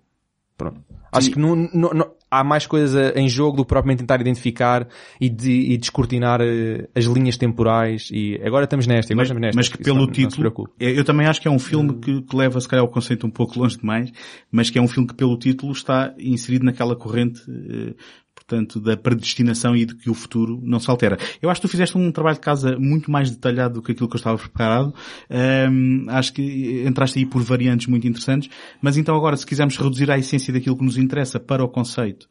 Pronto. 0.56 0.80
Acho 1.12 1.30
que 1.30 1.38
não, 1.38 1.54
não- 1.56 1.90
não- 1.94 2.10
há 2.32 2.42
mais 2.42 2.66
coisa 2.66 3.12
em 3.14 3.28
jogo 3.28 3.58
do 3.58 3.62
que 3.64 3.68
propriamente 3.68 3.98
tentar 4.00 4.18
identificar 4.22 4.88
e, 5.20 5.28
de, 5.28 5.50
e 5.72 5.76
descortinar 5.76 6.40
eh, 6.40 6.88
as 6.94 7.04
linhas 7.04 7.36
temporais 7.36 8.08
e 8.10 8.40
agora 8.42 8.64
estamos 8.64 8.86
nesta, 8.86 9.12
agora 9.12 9.22
Mas, 9.22 9.28
estamos 9.28 9.40
nesta. 9.42 9.56
mas 9.56 9.68
que 9.68 9.74
Isso 9.74 9.84
pelo 9.84 9.98
não- 9.98 10.06
não 10.06 10.12
título, 10.12 10.70
é- 10.80 10.98
eu 10.98 11.04
também 11.04 11.26
acho 11.26 11.42
que 11.42 11.46
é 11.46 11.50
um 11.50 11.58
filme 11.58 11.92
que, 12.00 12.22
que 12.22 12.34
leva 12.36 12.58
se 12.58 12.66
calhar 12.66 12.84
o 12.84 12.88
conceito 12.88 13.26
um 13.26 13.30
pouco 13.30 13.58
longe 13.58 13.76
demais, 13.76 14.10
mas 14.50 14.70
que 14.70 14.78
é 14.78 14.82
um 14.82 14.88
filme 14.88 15.06
que 15.08 15.14
pelo 15.14 15.36
título 15.38 15.72
está 15.72 16.14
inserido 16.18 16.64
naquela 16.64 16.96
corrente, 16.96 17.42
eh, 17.48 17.94
portanto, 18.34 18.80
da 18.80 18.96
predestinação 18.96 19.76
e 19.76 19.84
de 19.84 19.94
que 19.94 20.10
o 20.10 20.14
futuro 20.14 20.60
não 20.62 20.80
se 20.80 20.90
altera. 20.90 21.18
Eu 21.40 21.50
acho 21.50 21.60
que 21.60 21.68
tu 21.68 21.70
fizeste 21.70 21.96
um 21.96 22.10
trabalho 22.10 22.36
de 22.36 22.40
casa 22.40 22.76
muito 22.78 23.10
mais 23.10 23.30
detalhado 23.30 23.74
do 23.74 23.82
que 23.82 23.92
aquilo 23.92 24.08
que 24.08 24.16
eu 24.16 24.18
estava 24.18 24.38
preparado. 24.38 24.94
Ahm, 25.30 26.06
acho 26.08 26.32
que 26.32 26.84
entraste 26.86 27.18
aí 27.18 27.26
por 27.26 27.42
variantes 27.42 27.86
muito 27.86 28.06
interessantes, 28.06 28.50
mas 28.80 28.96
então 28.96 29.14
agora 29.16 29.36
se 29.36 29.46
quisermos 29.46 29.76
reduzir 29.76 30.10
a 30.10 30.18
essência 30.18 30.52
daquilo 30.52 30.76
que 30.76 30.84
nos 30.84 30.96
interessa 30.96 31.38
para 31.38 31.64
o 31.64 31.68
conceito, 31.68 32.28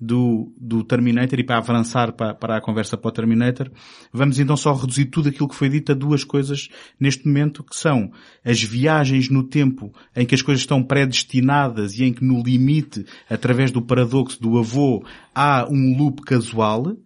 do, 0.00 0.52
do 0.58 0.84
Terminator 0.84 1.38
e 1.38 1.44
para 1.44 1.58
avançar 1.58 2.12
para, 2.12 2.34
para 2.34 2.56
a 2.56 2.60
conversa 2.60 2.96
para 2.96 3.08
o 3.08 3.12
Terminator, 3.12 3.70
vamos 4.12 4.38
então 4.38 4.56
só 4.56 4.72
reduzir 4.74 5.06
tudo 5.06 5.28
aquilo 5.28 5.48
que 5.48 5.54
foi 5.54 5.68
dito 5.68 5.92
a 5.92 5.94
duas 5.94 6.24
coisas 6.24 6.68
neste 6.98 7.26
momento, 7.26 7.62
que 7.62 7.76
são 7.76 8.12
as 8.44 8.62
viagens 8.62 9.28
no 9.28 9.44
tempo 9.44 9.92
em 10.14 10.26
que 10.26 10.34
as 10.34 10.42
coisas 10.42 10.62
estão 10.62 10.82
predestinadas 10.82 11.98
e 11.98 12.04
em 12.04 12.12
que 12.12 12.24
no 12.24 12.42
limite, 12.42 13.04
através 13.28 13.70
do 13.70 13.80
paradoxo 13.80 14.40
do 14.40 14.58
avô, 14.58 15.04
há 15.34 15.66
um 15.70 15.96
loop 15.96 16.22
casual 16.22 16.96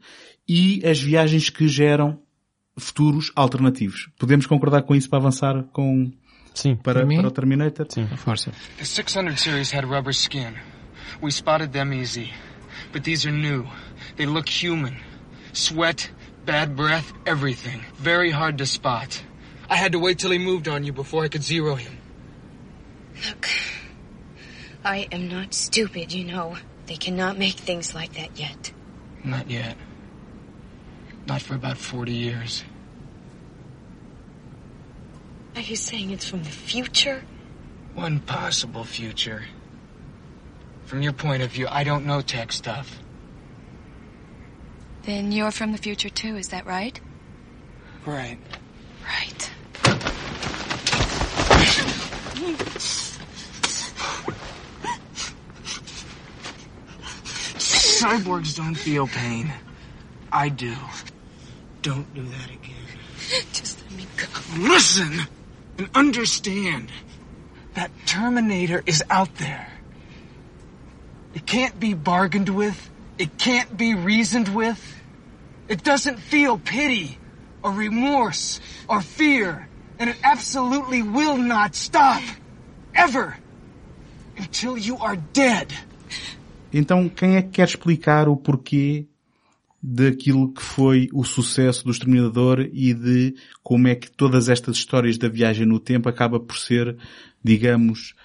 e 0.49 0.81
as 0.85 1.01
viagens 1.01 1.51
que 1.51 1.69
geram 1.69 2.19
futuros 2.77 3.33
alternativos. 3.35 4.09
Podemos 4.19 4.47
concordar 4.47 4.83
com 4.83 4.95
isso 4.95 5.09
para 5.09 5.19
avançar 5.19 5.65
com, 5.73 6.11
Sim. 6.55 6.77
para, 6.77 7.05
Para 7.05 7.17
para 7.17 7.29
o 7.29 7.31
Terminator? 7.31 7.87
Sim. 7.89 8.09
A 8.11 8.17
força. 8.17 8.53
The 8.79 8.85
600 8.85 9.41
series 9.41 9.75
had 9.75 9.85
rubber 9.85 10.13
skin. 10.13 10.55
We 11.21 11.31
spotted 11.31 11.73
them 11.73 11.93
easy. 11.93 12.31
But 12.93 13.05
these 13.05 13.27
are 13.27 13.31
new. 13.31 13.67
They 14.17 14.27
look 14.27 14.49
human. 14.49 14.97
Sweat, 15.53 16.11
bad 16.45 16.77
breath, 16.77 17.13
everything. 17.27 17.85
Very 17.97 18.31
hard 18.31 18.59
to 18.59 18.67
spot. 18.67 19.23
I 19.69 19.77
had 19.77 19.93
to 19.93 19.99
wait 19.99 20.19
till 20.19 20.31
he 20.31 20.39
moved 20.39 20.69
on 20.69 20.85
you 20.85 20.93
before 20.93 21.25
I 21.25 21.29
could 21.29 21.43
zero 21.43 21.75
him. 21.75 21.99
Look, 23.29 23.49
I 24.85 25.09
am 25.13 25.29
not 25.29 25.53
stupid, 25.53 26.13
you 26.13 26.25
know. 26.25 26.57
They 26.87 26.97
cannot 26.97 27.39
make 27.39 27.55
things 27.55 27.95
like 27.95 28.15
that 28.15 28.39
yet. 28.39 28.73
Not 29.25 29.51
yet. 29.51 29.77
Not 31.27 31.43
for 31.43 31.55
about 31.55 31.77
40 31.77 32.13
years. 32.13 32.65
Are 35.55 35.61
you 35.61 35.77
saying 35.77 36.13
it's 36.13 36.27
from 36.29 36.45
the 36.45 36.51
future? 36.51 37.25
One 37.95 38.21
possible 38.21 38.85
future. 38.85 39.45
From 40.89 41.03
your 41.03 41.13
point 41.13 41.43
of 41.43 41.51
view, 41.51 41.67
I 41.69 41.85
don't 41.85 42.07
know 42.07 42.23
tech 42.23 42.51
stuff. 42.51 42.99
Then 45.03 45.33
you're 45.33 45.51
from 45.51 45.73
the 45.73 45.77
future 45.77 46.09
too, 46.09 46.39
is 46.39 46.49
that 46.49 46.65
right? 46.65 46.99
Right. 48.07 48.39
Right. 49.05 49.51
Cyborgs 57.59 58.57
don't 58.57 58.75
feel 58.75 59.09
pain. 59.09 59.53
I 60.33 60.49
do. 60.49 60.75
Don't 61.83 62.15
do 62.15 62.23
that 62.23 62.49
again. 62.49 62.89
Just 63.53 63.83
let 63.83 63.93
me 63.93 64.07
go. 64.17 64.27
Listen 64.57 65.21
and 65.77 65.91
understand 65.95 66.91
that 67.75 67.91
Terminator 68.07 68.83
is 68.87 69.05
out 69.11 69.35
there. 69.35 69.69
It 71.39 71.47
can't 71.47 71.79
be 71.79 71.95
bargained 71.95 72.49
with. 72.49 72.91
It 73.17 73.39
can't 73.39 73.77
be 73.77 73.95
reasoned 73.95 74.49
with. 74.49 74.81
It 75.69 75.85
doesn't 75.85 76.19
feel 76.19 76.59
pity 76.59 77.17
or 77.63 77.71
remorse 77.71 78.61
or 78.89 79.01
fear. 79.01 79.69
And 80.01 80.11
it 80.11 80.17
absolutely 80.25 81.03
will 81.03 81.37
not 81.37 81.77
stop. 81.77 82.23
Ever. 82.93 83.37
Until 84.37 84.77
you 84.77 84.99
are 84.99 85.15
dead. 85.33 85.73
Então, 86.73 87.09
quem 87.09 87.37
é 87.37 87.43
que 87.43 87.51
quer 87.51 87.69
explicar 87.69 88.29
o 88.29 88.37
porquê 88.37 89.07
daquilo 89.81 90.53
que 90.53 90.61
foi 90.61 91.09
o 91.13 91.23
sucesso 91.23 91.85
do 91.85 91.93
Exterminador 91.93 92.69
e 92.73 92.93
de 92.93 93.37
como 93.63 93.87
é 93.87 93.95
que 93.95 94.11
todas 94.11 94.49
estas 94.49 94.77
histórias 94.77 95.17
da 95.17 95.29
viagem 95.29 95.65
no 95.65 95.79
tempo 95.79 96.09
acaba 96.09 96.41
por 96.41 96.59
ser, 96.59 96.97
digamos, 97.45 98.17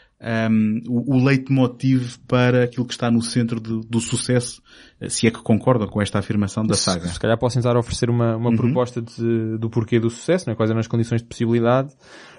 um, 0.50 0.80
o, 0.88 1.16
o 1.18 1.24
leitmotiv 1.24 2.18
para 2.28 2.64
aquilo 2.64 2.86
que 2.86 2.94
está 2.94 3.12
no 3.12 3.22
centro 3.22 3.60
do, 3.60 3.82
do 3.82 4.00
sucesso, 4.00 4.62
se 5.10 5.28
é 5.28 5.32
que 5.32 5.42
concordam 5.42 5.88
com 5.88 6.02
esta 6.02 6.20
afirmação 6.20 6.64
da 6.66 6.76
saga. 6.76 7.08
Se 7.10 7.20
calhar 7.20 7.38
posso 7.38 7.56
tentar 7.58 7.76
oferecer 7.78 8.10
uma, 8.10 8.36
uma 8.38 8.50
proposta 8.56 9.02
de- 9.02 9.58
do 9.58 9.70
porquê 9.70 10.00
do 10.00 10.10
sucesso, 10.10 10.50
né? 10.50 10.56
quais 10.56 10.70
eram 10.70 10.80
as 10.80 10.88
condições 10.88 11.22
de 11.22 11.28
possibilidade. 11.28 11.94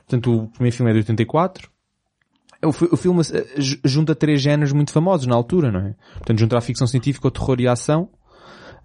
Portanto, 0.07 0.33
o 0.35 0.49
primeiro 0.49 0.75
filme 0.77 0.91
é 0.91 0.95
de 0.95 0.99
84. 1.01 1.69
O, 2.65 2.73
fi- 2.73 2.89
o 2.91 2.97
filme 2.97 3.21
eh, 3.33 3.61
ju- 3.61 3.79
junta 3.85 4.15
três 4.15 4.41
géneros 4.41 4.73
muito 4.73 4.91
famosos 4.91 5.27
na 5.27 5.35
altura, 5.35 5.71
não 5.71 5.81
é? 5.81 5.95
Portanto, 6.15 6.39
junta 6.39 6.57
a 6.57 6.61
ficção 6.63 6.87
científica, 6.87 7.29
o 7.29 7.31
terror 7.31 7.61
e 7.61 7.69
a 7.69 7.73
ação. 7.73 8.09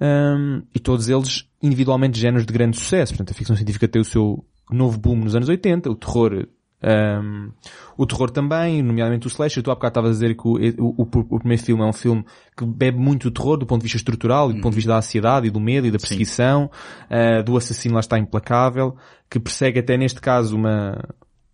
Hum, 0.01 0.61
e 0.73 0.79
todos 0.79 1.09
eles 1.09 1.45
individualmente 1.61 2.17
géneros 2.19 2.45
de 2.45 2.53
grande 2.53 2.77
sucesso. 2.77 3.13
Portanto, 3.13 3.31
a 3.31 3.33
ficção 3.33 3.55
científica 3.55 3.87
tem 3.87 4.01
o 4.01 4.05
seu 4.05 4.45
novo 4.71 4.97
boom 4.99 5.15
nos 5.17 5.35
anos 5.35 5.49
80, 5.49 5.89
o 5.89 5.95
terror 5.95 6.47
hum, 6.83 7.51
o 7.97 8.05
terror 8.05 8.29
também, 8.31 8.81
nomeadamente 8.81 9.27
o 9.27 9.29
slasher. 9.29 9.61
Tu 9.63 9.69
há 9.71 9.75
bocado 9.75 9.91
estavas 9.91 10.09
a 10.11 10.13
dizer 10.13 10.35
que 10.35 10.47
o, 10.47 10.53
o, 10.83 11.01
o- 11.03 11.25
o 11.35 11.39
primeiro 11.39 11.63
filme 11.63 11.83
é 11.83 11.85
um 11.85 11.93
filme 11.93 12.25
que 12.57 12.65
bebe 12.65 12.97
muito 12.97 13.29
do 13.29 13.33
terror 13.33 13.57
do 13.57 13.65
ponto 13.65 13.81
de 13.81 13.83
vista 13.83 13.97
estrutural 13.97 14.49
e 14.51 14.53
do 14.53 14.61
ponto 14.61 14.71
de 14.71 14.77
vista 14.77 14.91
da 14.91 14.97
ansiedade 14.97 15.47
e 15.47 15.49
do 15.49 15.59
medo 15.59 15.87
e 15.87 15.91
da 15.91 15.97
perseguição, 15.97 16.69
ah, 17.09 17.41
do 17.41 17.55
assassino 17.57 17.93
lá 17.95 17.99
está 17.99 18.17
implacável, 18.17 18.95
que 19.29 19.39
persegue 19.39 19.79
até 19.79 19.97
neste 19.97 20.21
caso 20.21 20.55
uma, 20.55 20.97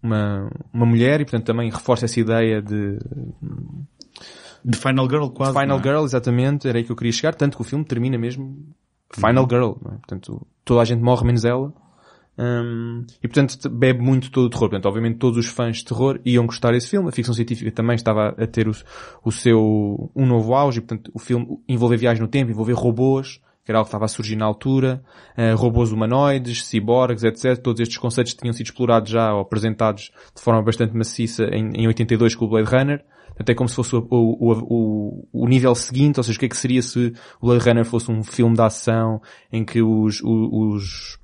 uma, 0.01 0.49
uma 0.73 0.85
mulher 0.85 1.21
e 1.21 1.25
portanto 1.25 1.45
também 1.45 1.69
reforça 1.71 2.05
essa 2.05 2.19
ideia 2.19 2.61
de 2.61 2.97
De 4.63 4.77
Final 4.77 5.09
Girl 5.09 5.27
quase. 5.29 5.57
Final 5.59 5.79
é? 5.79 5.83
Girl, 5.83 6.03
exatamente, 6.05 6.67
era 6.67 6.77
aí 6.77 6.83
que 6.83 6.91
eu 6.91 6.95
queria 6.95 7.11
chegar, 7.11 7.35
tanto 7.35 7.55
que 7.57 7.61
o 7.61 7.65
filme 7.65 7.85
termina 7.85 8.17
mesmo 8.17 8.57
Final 9.11 9.47
Girl, 9.49 9.73
não 9.83 9.91
é? 9.93 9.97
portanto 9.97 10.45
toda 10.63 10.81
a 10.81 10.85
gente 10.85 11.01
morre 11.01 11.25
menos 11.25 11.45
ela. 11.45 11.71
Hum, 12.37 13.05
e 13.23 13.27
portanto 13.29 13.69
bebe 13.69 14.01
muito 14.01 14.29
todo 14.29 14.45
o 14.45 14.49
terror. 14.49 14.69
Portanto, 14.69 14.85
obviamente 14.87 15.17
todos 15.17 15.37
os 15.37 15.47
fãs 15.47 15.77
de 15.77 15.85
terror 15.85 16.19
iam 16.25 16.45
gostar 16.45 16.71
desse 16.71 16.89
filme. 16.89 17.07
A 17.07 17.11
ficção 17.11 17.33
científica 17.33 17.71
também 17.71 17.95
estava 17.95 18.35
a 18.37 18.47
ter 18.47 18.67
o, 18.67 18.73
o 19.23 19.31
seu, 19.31 20.11
um 20.15 20.25
novo 20.25 20.53
auge. 20.53 20.79
E, 20.79 20.81
portanto, 20.81 21.11
o 21.13 21.19
filme 21.19 21.59
envolver 21.67 21.97
viagem 21.97 22.21
no 22.21 22.27
tempo, 22.27 22.51
envolver 22.51 22.73
robôs, 22.73 23.39
que 23.63 23.71
era 23.71 23.79
algo 23.79 23.85
que 23.85 23.89
estava 23.89 24.05
a 24.05 24.07
surgir 24.07 24.35
na 24.35 24.45
altura, 24.45 25.03
eh, 25.35 25.53
robôs 25.53 25.91
humanoides, 25.91 26.65
ciborgues, 26.65 27.23
etc. 27.23 27.57
Todos 27.57 27.81
estes 27.81 27.97
conceitos 27.97 28.35
tinham 28.35 28.53
sido 28.53 28.67
explorados 28.67 29.09
já 29.09 29.33
ou 29.33 29.41
apresentados 29.41 30.11
de 30.35 30.41
forma 30.41 30.61
bastante 30.61 30.95
maciça 30.95 31.45
em, 31.45 31.71
em 31.73 31.87
82 31.87 32.35
com 32.35 32.45
o 32.45 32.49
Blade 32.49 32.69
Runner. 32.69 33.03
Portanto, 33.29 33.49
é 33.49 33.55
como 33.55 33.67
se 33.67 33.75
fosse 33.75 33.95
o, 33.95 34.07
o, 34.09 34.53
o, 34.53 35.27
o 35.33 35.47
nível 35.47 35.73
seguinte, 35.73 36.19
ou 36.19 36.23
seja, 36.23 36.37
o 36.37 36.39
que 36.39 36.45
é 36.45 36.49
que 36.49 36.55
seria 36.55 36.81
se 36.81 37.11
o 37.41 37.47
Blade 37.47 37.67
Runner 37.67 37.85
fosse 37.85 38.11
um 38.11 38.23
filme 38.23 38.55
de 38.55 38.61
ação 38.61 39.19
em 39.51 39.65
que 39.65 39.81
os, 39.81 40.21
os, 40.21 40.49
os 40.51 41.19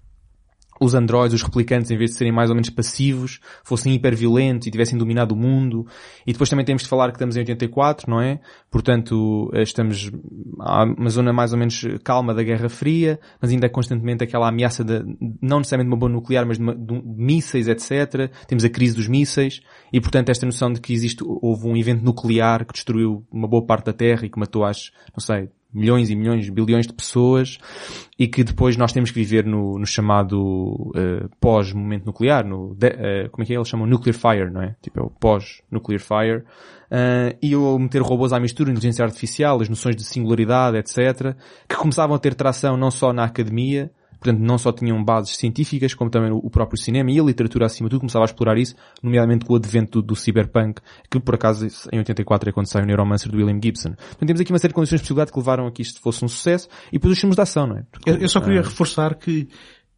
os 0.82 0.96
androides, 0.96 1.36
os 1.36 1.44
replicantes, 1.44 1.92
em 1.92 1.98
vez 1.98 2.12
de 2.12 2.18
serem 2.18 2.34
mais 2.34 2.50
ou 2.50 2.56
menos 2.56 2.72
passivos, 2.72 3.40
fossem 3.64 3.94
hiperviolentos 3.94 4.68
e 4.68 4.72
tivessem 4.72 4.98
dominado 4.98 5.36
o 5.36 5.38
mundo. 5.38 5.86
E 6.26 6.34
depois 6.34 6.50
também 6.50 6.66
temos 6.66 6.82
de 6.82 6.90
falar 6.90 7.10
que 7.10 7.18
estamos 7.18 7.38
em 7.38 7.42
84, 7.42 8.10
não 8.10 8.20
é? 8.20 8.40
Portanto, 8.72 9.52
eh, 9.54 9.62
estamos 9.62 10.12
a 10.60 10.84
uma 10.84 11.10
zona 11.12 11.32
mais 11.32 11.54
ou 11.54 11.60
menos 11.60 11.86
calma 12.04 12.34
da 12.34 12.42
Guerra 12.42 12.68
Fria, 12.68 13.20
mas 13.40 13.52
ainda 13.52 13.68
é 13.68 13.70
constantemente 13.70 14.24
aquela 14.24 14.50
ameaça 14.50 14.84
de, 14.84 15.04
não 15.40 15.60
necessariamente 15.60 15.90
de 15.90 15.94
uma 15.94 16.00
bomba 16.00 16.14
nuclear, 16.14 16.48
mas 16.48 16.58
de, 16.58 16.64
uma, 16.64 16.76
de 16.76 17.02
mísseis, 17.06 17.68
etc. 17.68 18.32
Temos 18.48 18.66
a 18.66 18.70
crise 18.70 18.96
dos 18.96 19.08
mísseis 19.08 19.62
e, 19.94 20.02
portanto, 20.02 20.30
esta 20.30 20.48
noção 20.48 20.74
de 20.74 20.82
que 20.82 20.94
existe, 20.94 21.24
houve 21.24 21.68
um 21.68 21.78
evento 21.78 22.04
nuclear 22.04 22.66
que 22.66 22.74
destruiu 22.74 23.24
uma 23.32 23.48
boa 23.48 23.64
parte 23.64 23.86
da 23.86 23.94
Terra 23.94 24.26
e 24.26 24.30
que 24.30 24.40
matou, 24.40 24.66
acho, 24.66 24.92
não 25.16 25.22
sei, 25.22 25.50
milhões 25.74 26.10
e 26.10 26.16
milhões, 26.16 26.50
bilhões 26.50 26.88
de 26.88 26.94
pessoas 26.94 27.58
e 28.18 28.28
que 28.28 28.44
depois 28.44 28.78
nós 28.78 28.92
temos 28.92 29.12
que 29.12 29.20
viver 29.20 29.46
no, 29.46 29.80
no 29.80 29.86
chamado 29.86 30.40
uh, 30.40 31.30
pós-momento 31.40 32.06
nuclear, 32.06 32.46
no, 32.46 32.76
de, 32.76 32.88
uh, 32.88 33.30
como 33.32 33.44
é 33.44 33.46
que 33.46 33.54
é? 33.54 33.58
Eles 33.58 33.68
chamam 33.68 33.88
nuclear 33.88 34.16
fire, 34.16 34.52
não 34.52 34.62
é? 34.62 34.76
Tipo, 34.82 35.00
é 35.00 35.04
o 35.04 35.10
pós-nuclear 35.10 36.02
fire. 36.02 36.44
Uh, 36.92 37.38
e 37.42 37.54
eu 37.54 37.80
meter 37.80 38.02
robôs 38.02 38.34
à 38.34 38.40
mistura, 38.40 38.70
inteligência 38.70 39.04
artificial, 39.04 39.62
as 39.62 39.70
noções 39.70 39.96
de 39.96 40.04
singularidade, 40.04 40.78
etc., 40.78 41.36
que 41.68 41.76
começavam 41.76 42.16
a 42.16 42.20
ter 42.20 42.36
tração 42.36 42.76
não 42.76 42.92
só 42.92 43.14
na 43.14 43.24
academia, 43.24 43.92
portanto 44.22 44.40
não 44.40 44.58
só 44.58 44.72
tinham 44.72 45.04
bases 45.04 45.36
científicas, 45.36 45.96
como 45.96 46.12
também 46.12 46.32
o 46.32 46.50
próprio 46.50 46.80
cinema 46.80 47.10
e 47.12 47.20
a 47.20 47.24
literatura 47.24 47.66
acima 47.66 47.90
de 47.90 47.96
tudo 47.96 48.02
começava 48.02 48.24
a 48.24 48.28
explorar 48.28 48.58
isso, 48.58 48.76
nomeadamente 49.02 49.46
com 49.46 49.54
o 49.54 49.56
advento 49.56 50.00
do, 50.00 50.10
do 50.10 50.16
cyberpunk, 50.16 50.80
que 51.10 51.20
por 51.20 51.34
acaso 51.34 51.68
em 51.92 51.98
84 51.98 52.50
é 52.50 52.54
quando 52.54 52.68
sai 52.68 52.84
o 52.84 52.86
Neuromancer 52.86 53.32
do 53.32 53.38
William 53.38 53.60
Gibson. 53.62 53.96
Então 54.12 54.28
temos 54.28 54.40
aqui 54.40 54.52
uma 54.52 54.60
série 54.60 54.70
de 54.70 54.76
condições 54.76 55.00
de 55.00 55.04
possibilidade 55.04 55.32
que 55.32 55.40
levaram 55.40 55.66
a 55.66 55.72
que 55.72 55.82
isto 55.82 56.00
fosse 56.00 56.24
um 56.24 56.28
sucesso 56.28 56.70
e 56.90 56.94
depois 56.94 57.14
os 57.14 57.20
filmes 57.20 57.36
de 57.36 57.42
ação, 57.42 57.66
não 57.66 57.78
é? 57.78 57.84
Porque, 57.92 58.12
eu, 58.12 58.18
eu, 58.18 58.30
só 58.30 58.40
queria 58.40 58.62
uh, 58.62 58.64
reforçar 58.64 59.16
que 59.16 59.48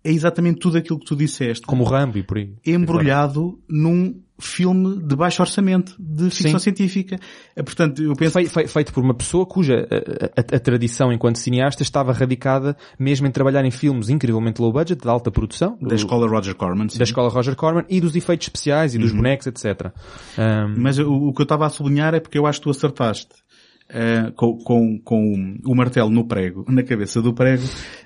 é 0.04 0.12
exatamente 0.12 0.60
tudo 0.60 0.78
aquilo 0.78 1.00
que 1.00 1.06
tu 1.06 1.16
disseste. 1.16 1.66
Como 1.66 1.84
o 1.84 1.88
Rambo 1.88 2.18
e 2.18 2.24
por 2.24 2.38
aí. 2.38 2.54
Embrulhado 2.66 3.60
num 3.70 4.22
filme 4.40 5.02
de 5.02 5.16
baixo 5.16 5.42
orçamento 5.42 5.96
de 5.98 6.30
ficção 6.30 6.60
Sim. 6.60 6.64
científica. 6.64 7.18
Eh, 7.56 7.64
portanto, 7.64 8.02
eu 8.02 8.14
penso... 8.14 8.40
Fe, 8.50 8.68
feito 8.68 8.92
por 8.92 9.04
uma 9.04 9.14
pessoa 9.14 9.46
cuja 9.46 9.88
a, 9.90 10.56
a, 10.56 10.58
a, 10.58 10.60
tradição 10.60 11.14
enquanto 11.14 11.38
cineasta 11.38 11.84
estava 11.84 12.12
radicada 12.12 12.76
mesmo 13.00 13.28
em 13.28 13.32
trabalhar 13.32 13.64
em 13.64 13.72
filmes 13.72 14.10
incrivelmente 14.10 14.62
low 14.62 14.74
budget, 14.74 15.02
de 15.02 15.08
alta 15.08 15.32
produção. 15.32 15.78
Da 15.80 15.90
do, 15.90 15.96
escola 15.96 16.28
Roger 16.28 16.56
Corman. 16.56 16.90
Sim. 16.90 16.98
Da 16.98 17.04
escola 17.04 17.30
Roger 17.30 17.56
Corman 17.56 17.86
e 17.90 18.02
dos 18.02 18.16
efeitos 18.16 18.48
especiais 18.48 18.96
e 18.96 18.98
dos 18.98 19.12
uhum. 19.12 19.18
bonecos, 19.18 19.48
etc. 19.48 19.92
Um... 20.38 20.82
Mas 20.82 21.00
o, 21.00 21.12
o 21.12 21.34
que 21.34 21.42
eu 21.42 21.44
estava 21.44 21.66
a 21.66 21.70
sublinhar 21.70 22.14
é 22.14 22.20
porque 22.20 22.38
eu 22.38 22.46
acho 22.46 22.60
que 22.60 22.64
tu 22.64 22.70
acertaste. 22.72 23.43
Uh, 23.90 24.32
com, 24.32 24.58
com, 24.58 25.00
com, 25.00 25.58
o 25.66 25.76
martelo 25.76 26.10
no 26.10 26.26
prego, 26.26 26.66
na 26.72 26.82
cabeça 26.82 27.22
do 27.22 27.34
prego, 27.34 27.64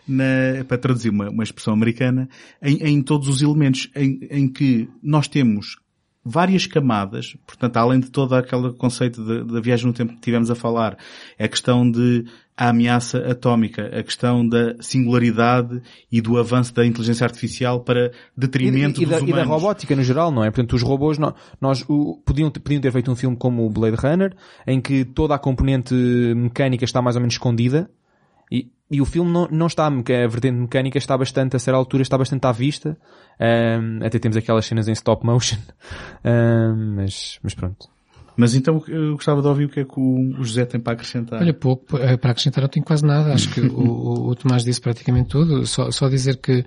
na, 0.08 0.66
para 0.68 0.78
traduzir 0.78 1.10
uma, 1.10 1.30
uma 1.30 1.44
expressão 1.44 1.74
americana, 1.74 2.28
em, 2.62 2.78
em, 2.84 3.02
todos 3.02 3.30
os 3.30 3.42
elementos 3.42 3.90
em, 3.96 4.20
em 4.30 4.52
que 4.52 4.90
nós 5.02 5.28
temos 5.30 5.78
várias 6.28 6.68
camadas, 6.68 7.38
portanto, 7.46 7.78
além 7.78 8.00
de 8.00 8.12
todo 8.12 8.36
aquele 8.36 8.74
conceito 8.74 9.24
da 9.46 9.62
viagem 9.62 9.88
no 9.88 9.94
tempo 9.94 10.14
que 10.14 10.20
tivemos 10.20 10.52
a 10.52 10.56
falar, 10.56 10.98
é 11.38 11.46
a 11.46 11.48
questão 11.48 11.90
de 11.90 12.26
a 12.58 12.70
ameaça 12.70 13.20
atómica, 13.20 13.86
a 13.86 14.02
questão 14.02 14.48
da 14.48 14.76
singularidade 14.82 15.80
e 16.12 16.20
do 16.20 16.40
avanço 16.40 16.74
da 16.74 16.84
inteligência 16.84 17.24
artificial 17.24 17.82
para 17.82 18.12
detrimento 18.36 19.00
e, 19.00 19.04
e, 19.04 19.06
dos 19.06 19.12
da, 19.12 19.24
humanos. 19.24 19.30
E 19.30 19.34
da 19.34 19.44
robótica 19.44 19.96
no 19.96 20.04
geral, 20.04 20.32
não 20.32 20.44
é? 20.44 20.50
Portanto, 20.50 20.74
os 20.74 20.82
robôs, 20.82 21.20
nós, 21.20 21.34
nós 21.62 21.86
o, 21.88 22.20
podiam, 22.26 22.50
podiam 22.50 22.82
ter 22.82 22.92
feito 22.92 23.12
um 23.12 23.16
filme 23.16 23.38
como 23.38 23.64
o 23.64 23.70
Blade 23.70 23.98
Runner, 23.98 24.36
em 24.66 24.82
que 24.82 25.06
toda 25.06 25.36
a 25.36 25.40
componente 25.40 25.94
mecânica 25.94 26.84
está 26.84 27.00
mais 27.00 27.16
ou 27.16 27.22
menos 27.22 27.36
escondida, 27.36 27.92
e, 28.52 28.72
e 28.90 29.02
o 29.02 29.06
filme 29.06 29.32
não, 29.32 29.48
não 29.52 29.68
está, 29.68 29.86
a 29.86 30.28
vertente 30.28 30.58
mecânica 30.58 30.98
está 30.98 31.16
bastante, 31.16 31.56
a 31.56 31.60
certa 31.60 31.78
altura 31.78 32.02
está 32.02 32.18
bastante 32.18 32.46
à 32.48 32.52
vista. 32.52 32.98
Um, 33.40 34.06
até 34.06 34.20
temos 34.20 34.36
aquelas 34.38 34.66
cenas 34.66 34.88
em 34.88 34.94
stop 34.94 35.26
motion. 35.26 35.58
Um, 36.26 36.96
mas, 36.96 37.40
mas 37.44 37.54
pronto. 37.54 37.88
Mas 38.36 38.54
então 38.54 38.84
eu 38.88 39.14
gostava 39.14 39.42
de 39.42 39.48
ouvir 39.48 39.66
o 39.66 39.70
que 39.70 39.80
é 39.80 39.84
que 39.84 40.00
o 40.00 40.44
José 40.44 40.64
tem 40.66 40.80
para 40.80 40.94
acrescentar. 40.94 41.42
Olha, 41.42 41.54
pouco, 41.54 41.98
eh, 41.98 42.18
para 42.18 42.32
acrescentar 42.32 42.64
eu 42.64 42.70
tenho 42.70 42.86
quase 42.86 43.04
nada. 43.04 43.34
Acho 43.34 43.50
que 43.50 43.62
o, 43.62 43.74
o, 43.74 44.30
o, 44.30 44.36
Tomás 44.36 44.64
disse 44.64 44.80
praticamente 44.80 45.30
tudo. 45.30 45.66
Só, 45.66 45.90
só 45.90 46.08
dizer 46.08 46.38
que 46.38 46.64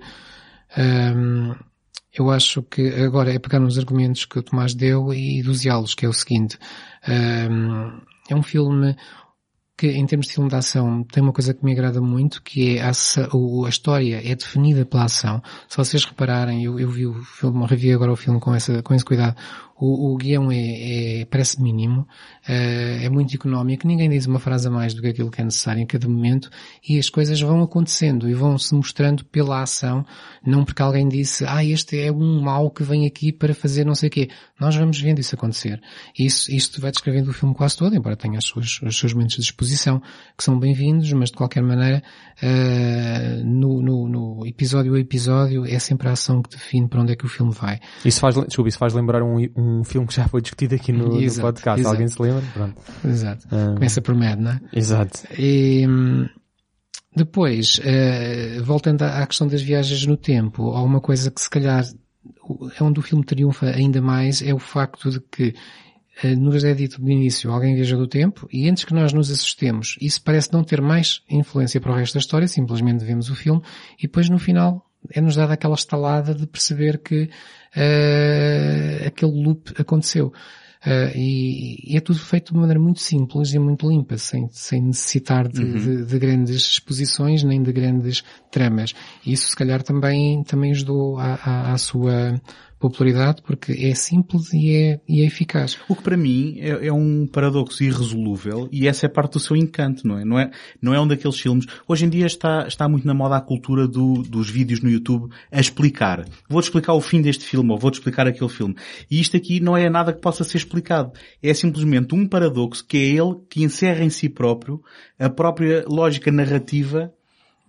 um, 0.77 1.55
eu 2.13 2.29
acho 2.29 2.61
que 2.63 2.89
agora 2.89 3.33
é 3.33 3.39
pegar 3.39 3.59
nos 3.59 3.77
argumentos 3.77 4.25
que 4.25 4.39
o 4.39 4.43
Tomás 4.43 4.73
deu 4.73 5.13
e 5.13 5.41
dosá-los, 5.41 5.95
que 5.95 6.05
é 6.05 6.09
o 6.09 6.13
seguinte. 6.13 6.57
Um, 7.07 8.01
é 8.29 8.35
um 8.35 8.43
filme 8.43 8.95
que 9.81 9.87
em 9.87 10.05
termos 10.05 10.27
de 10.27 10.33
filme 10.33 10.47
de 10.47 10.55
ação 10.55 11.03
tem 11.03 11.23
uma 11.23 11.33
coisa 11.33 11.55
que 11.55 11.65
me 11.65 11.71
agrada 11.71 11.99
muito, 11.99 12.43
que 12.43 12.77
é 12.77 12.83
a, 12.83 12.91
a 12.91 13.69
história 13.69 14.21
é 14.23 14.35
definida 14.35 14.85
pela 14.85 15.05
ação. 15.05 15.41
Se 15.67 15.75
vocês 15.75 16.05
repararem, 16.05 16.63
eu, 16.63 16.79
eu 16.79 16.87
vi 16.87 17.07
o 17.07 17.15
filme, 17.23 17.65
revi 17.65 17.91
agora 17.91 18.11
o 18.11 18.15
filme 18.15 18.39
com, 18.39 18.53
essa, 18.53 18.83
com 18.83 18.93
esse 18.93 19.03
cuidado, 19.03 19.35
o, 19.81 20.13
o 20.13 20.15
guião 20.15 20.51
é, 20.51 21.21
é, 21.21 21.25
parece 21.25 21.59
mínimo, 21.59 22.07
é, 22.47 23.05
é 23.05 23.09
muito 23.09 23.35
económico, 23.35 23.87
ninguém 23.87 24.09
diz 24.09 24.27
uma 24.27 24.37
frase 24.37 24.67
a 24.67 24.71
mais 24.71 24.93
do 24.93 25.01
que 25.01 25.07
aquilo 25.07 25.31
que 25.31 25.41
é 25.41 25.43
necessário 25.43 25.81
em 25.81 25.87
cada 25.87 26.07
momento 26.07 26.51
e 26.87 26.99
as 26.99 27.09
coisas 27.09 27.41
vão 27.41 27.63
acontecendo 27.63 28.29
e 28.29 28.33
vão 28.35 28.59
se 28.59 28.75
mostrando 28.75 29.25
pela 29.25 29.63
ação, 29.63 30.05
não 30.45 30.63
porque 30.63 30.83
alguém 30.83 31.09
disse, 31.09 31.43
ah, 31.47 31.65
este 31.65 31.99
é 31.99 32.11
um 32.11 32.39
mal 32.39 32.69
que 32.69 32.83
vem 32.83 33.07
aqui 33.07 33.31
para 33.31 33.55
fazer 33.55 33.83
não 33.83 33.95
sei 33.95 34.07
o 34.07 34.11
quê. 34.11 34.29
Nós 34.59 34.75
vamos 34.75 35.01
vendo 35.01 35.19
isso 35.19 35.33
acontecer. 35.33 35.81
Isso, 36.17 36.51
isto 36.51 36.79
vai 36.79 36.91
descrevendo 36.91 37.31
o 37.31 37.33
filme 37.33 37.55
quase 37.55 37.75
todo, 37.75 37.95
embora 37.95 38.15
tenha 38.15 38.37
as 38.37 38.45
suas, 38.45 38.79
os 38.83 38.99
seus 38.99 39.13
momentos 39.13 39.37
de 39.37 39.41
exposição 39.41 39.99
que 40.37 40.43
são 40.43 40.59
bem-vindos, 40.59 41.11
mas 41.13 41.29
de 41.29 41.37
qualquer 41.37 41.63
maneira, 41.63 42.03
uh, 42.43 43.43
no, 43.43 43.81
no, 43.81 44.07
no, 44.07 44.45
episódio 44.45 44.93
a 44.93 44.99
episódio 44.99 45.65
é 45.65 45.79
sempre 45.79 46.07
a 46.07 46.11
ação 46.11 46.43
que 46.43 46.51
define 46.51 46.87
para 46.87 47.01
onde 47.01 47.13
é 47.13 47.15
que 47.15 47.25
o 47.25 47.29
filme 47.29 47.51
vai. 47.51 47.79
Isso 48.05 48.19
faz, 48.19 48.35
desculpa, 48.35 48.69
isso 48.69 48.77
faz 48.77 48.93
lembrar 48.93 49.23
um, 49.23 49.37
um 49.55 49.70
um 49.79 49.83
filme 49.83 50.07
que 50.07 50.15
já 50.15 50.27
foi 50.27 50.41
discutido 50.41 50.75
aqui 50.75 50.91
no, 50.91 51.19
exato, 51.21 51.47
no 51.47 51.53
podcast. 51.53 51.79
Exato. 51.79 51.95
Alguém 51.95 52.07
se 52.07 52.21
lembra? 52.21 52.43
Pronto. 52.53 52.81
Exato. 53.05 53.47
Um... 53.51 53.73
Começa 53.75 54.01
por 54.01 54.15
Mad, 54.15 54.39
não 54.39 54.51
é? 54.51 54.61
Exato. 54.73 55.19
E, 55.37 55.85
hum, 55.87 56.27
depois, 57.15 57.79
uh, 57.79 58.63
voltando 58.63 59.03
à 59.03 59.25
questão 59.27 59.47
das 59.47 59.61
viagens 59.61 60.05
no 60.05 60.15
tempo, 60.15 60.71
há 60.71 60.81
uma 60.81 61.01
coisa 61.01 61.29
que 61.29 61.41
se 61.41 61.49
calhar 61.49 61.83
é 62.79 62.83
onde 62.83 62.99
o 62.99 63.03
filme 63.03 63.23
triunfa 63.23 63.67
ainda 63.67 64.01
mais, 64.01 64.41
é 64.41 64.53
o 64.53 64.59
facto 64.59 65.09
de 65.09 65.19
que 65.19 65.53
uh, 66.23 66.39
nos 66.39 66.63
é 66.63 66.73
dito 66.73 67.01
no 67.01 67.09
início 67.09 67.51
alguém 67.51 67.75
viaja 67.75 67.97
do 67.97 68.07
tempo 68.07 68.47
e 68.51 68.69
antes 68.69 68.85
que 68.85 68.93
nós 68.93 69.11
nos 69.11 69.29
assustemos, 69.29 69.97
isso 69.99 70.21
parece 70.23 70.53
não 70.53 70.63
ter 70.63 70.81
mais 70.81 71.21
influência 71.29 71.81
para 71.81 71.91
o 71.91 71.95
resto 71.95 72.13
da 72.13 72.19
história, 72.19 72.47
simplesmente 72.47 73.03
vemos 73.03 73.29
o 73.29 73.35
filme 73.35 73.61
e 73.97 74.03
depois 74.03 74.29
no 74.29 74.39
final 74.39 74.85
é-nos 75.09 75.35
dada 75.35 75.53
aquela 75.53 75.75
estalada 75.75 76.33
de 76.33 76.45
perceber 76.47 76.99
que 76.99 77.29
uh, 77.75 79.07
aquele 79.07 79.43
loop 79.43 79.73
aconteceu. 79.77 80.33
Uh, 80.83 81.15
e, 81.15 81.93
e, 81.93 81.97
é 81.97 81.99
tudo 81.99 82.17
feito 82.17 82.47
de 82.47 82.53
uma 82.53 82.61
maneira 82.61 82.79
muito 82.79 82.99
simples 82.99 83.53
e 83.53 83.59
muito 83.59 83.87
limpa, 83.87 84.17
sem, 84.17 84.47
sem 84.49 84.81
necessitar 84.81 85.47
de, 85.47 85.63
uhum. 85.63 85.77
de, 85.77 86.05
de, 86.05 86.19
grandes 86.19 86.55
exposições 86.55 87.43
nem 87.43 87.61
de 87.61 87.71
grandes 87.71 88.23
tramas. 88.49 88.95
E 89.23 89.31
isso 89.31 89.49
se 89.49 89.55
calhar 89.55 89.83
também, 89.83 90.43
também 90.43 90.71
ajudou 90.71 91.19
à, 91.19 91.35
à, 91.35 91.73
à 91.73 91.77
sua 91.77 92.41
popularidade 92.81 93.41
porque 93.43 93.71
é 93.71 93.93
simples 93.93 94.51
e 94.51 94.75
é, 94.75 94.99
e 95.07 95.21
é 95.21 95.25
eficaz. 95.25 95.77
O 95.87 95.95
que 95.95 96.01
para 96.01 96.17
mim 96.17 96.57
é, 96.59 96.87
é, 96.87 96.91
um 96.91 97.27
paradoxo 97.27 97.83
irresolúvel 97.83 98.67
e 98.71 98.87
essa 98.87 99.05
é 99.05 99.09
parte 99.09 99.33
do 99.33 99.39
seu 99.39 99.55
encanto, 99.55 100.05
não 100.05 100.17
é? 100.17 100.25
Não 100.25 100.39
é, 100.39 100.51
não 100.81 100.93
é 100.93 100.99
um 100.99 101.07
daqueles 101.07 101.39
filmes. 101.39 101.65
Hoje 101.87 102.05
em 102.05 102.09
dia 102.09 102.25
está, 102.25 102.67
está 102.67 102.89
muito 102.89 103.05
na 103.05 103.13
moda 103.13 103.37
a 103.37 103.41
cultura 103.41 103.87
do, 103.87 104.23
dos 104.23 104.49
vídeos 104.49 104.81
no 104.81 104.89
YouTube 104.89 105.31
a 105.51 105.59
explicar. 105.59 106.25
Vou-te 106.49 106.65
explicar 106.65 106.93
o 106.93 107.01
fim 107.01 107.21
deste 107.21 107.45
filme 107.45 107.71
ou 107.71 107.77
vou-te 107.77 107.95
explicar 107.95 108.27
aquele 108.27 108.49
filme. 108.49 108.75
E 109.09 109.21
isto 109.21 109.37
aqui 109.37 109.59
não 109.59 109.77
é 109.77 109.89
nada 109.89 110.11
que 110.11 110.19
possa 110.19 110.43
ser 110.43 110.57
explicado. 110.57 111.11
É 111.41 111.53
simplesmente 111.53 112.15
um 112.15 112.27
paradoxo 112.27 112.85
que 112.85 112.97
é 112.97 113.01
ele 113.01 113.35
que 113.49 113.63
encerra 113.63 114.03
em 114.03 114.09
si 114.09 114.27
próprio 114.27 114.81
a 115.19 115.29
própria 115.29 115.85
lógica 115.87 116.31
narrativa 116.31 117.13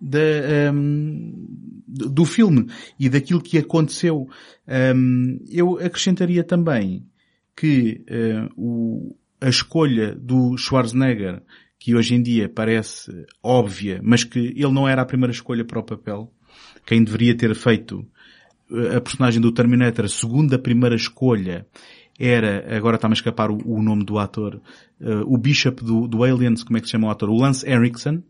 da, 0.03 0.71
um, 0.73 1.47
do 1.87 2.25
filme 2.25 2.67
e 2.99 3.07
daquilo 3.07 3.41
que 3.41 3.57
aconteceu. 3.57 4.27
Um, 4.67 5.39
eu 5.49 5.77
acrescentaria 5.79 6.43
também 6.43 7.05
que 7.55 8.03
uh, 8.09 8.49
o, 8.57 9.15
a 9.39 9.47
escolha 9.47 10.13
do 10.13 10.57
Schwarzenegger, 10.57 11.41
que 11.79 11.95
hoje 11.95 12.15
em 12.15 12.21
dia 12.21 12.49
parece 12.49 13.11
óbvia, 13.41 14.01
mas 14.03 14.23
que 14.23 14.39
ele 14.39 14.71
não 14.71 14.87
era 14.87 15.01
a 15.01 15.05
primeira 15.05 15.31
escolha 15.31 15.63
para 15.63 15.79
o 15.79 15.83
papel, 15.83 16.31
quem 16.85 17.03
deveria 17.03 17.35
ter 17.35 17.55
feito 17.55 18.05
uh, 18.69 18.97
a 18.97 19.01
personagem 19.01 19.39
do 19.39 19.51
Terminator, 19.51 20.05
a 20.05 20.09
segunda 20.09 20.59
primeira 20.59 20.95
escolha, 20.95 21.65
era, 22.19 22.75
agora 22.75 22.95
está-me 22.95 23.13
a 23.13 23.15
escapar 23.15 23.49
o, 23.49 23.57
o, 23.65 23.81
nome 23.81 24.03
do 24.03 24.19
ator, 24.19 24.61
uh, 24.99 25.21
o 25.25 25.37
Bishop 25.37 25.83
do, 25.83 26.07
do 26.07 26.23
Aliens, 26.23 26.63
como 26.63 26.77
é 26.77 26.81
que 26.81 26.87
se 26.87 26.91
chama 26.91 27.07
o 27.07 27.11
ator? 27.11 27.29
O 27.29 27.37
Lance 27.37 27.67
Erickson, 27.67 28.21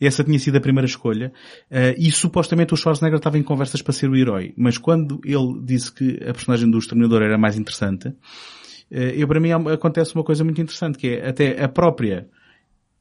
essa 0.00 0.24
tinha 0.24 0.38
sido 0.38 0.56
a 0.56 0.60
primeira 0.60 0.86
escolha. 0.86 1.32
Uh, 1.70 1.94
e 1.98 2.10
supostamente 2.10 2.74
o 2.74 2.76
Schwarzenegger 2.76 3.18
estava 3.18 3.38
em 3.38 3.42
conversas 3.42 3.82
para 3.82 3.92
ser 3.92 4.08
o 4.08 4.16
herói. 4.16 4.52
Mas 4.56 4.78
quando 4.78 5.20
ele 5.24 5.60
disse 5.62 5.92
que 5.92 6.16
a 6.22 6.32
personagem 6.32 6.70
do 6.70 6.78
Exterminador 6.78 7.22
era 7.22 7.38
mais 7.38 7.56
interessante, 7.56 8.08
uh, 8.08 8.14
eu 8.90 9.26
para 9.28 9.40
mim 9.40 9.50
acontece 9.52 10.14
uma 10.14 10.24
coisa 10.24 10.44
muito 10.44 10.60
interessante, 10.60 10.98
que 10.98 11.08
é 11.08 11.28
até 11.28 11.62
a 11.62 11.68
própria 11.68 12.28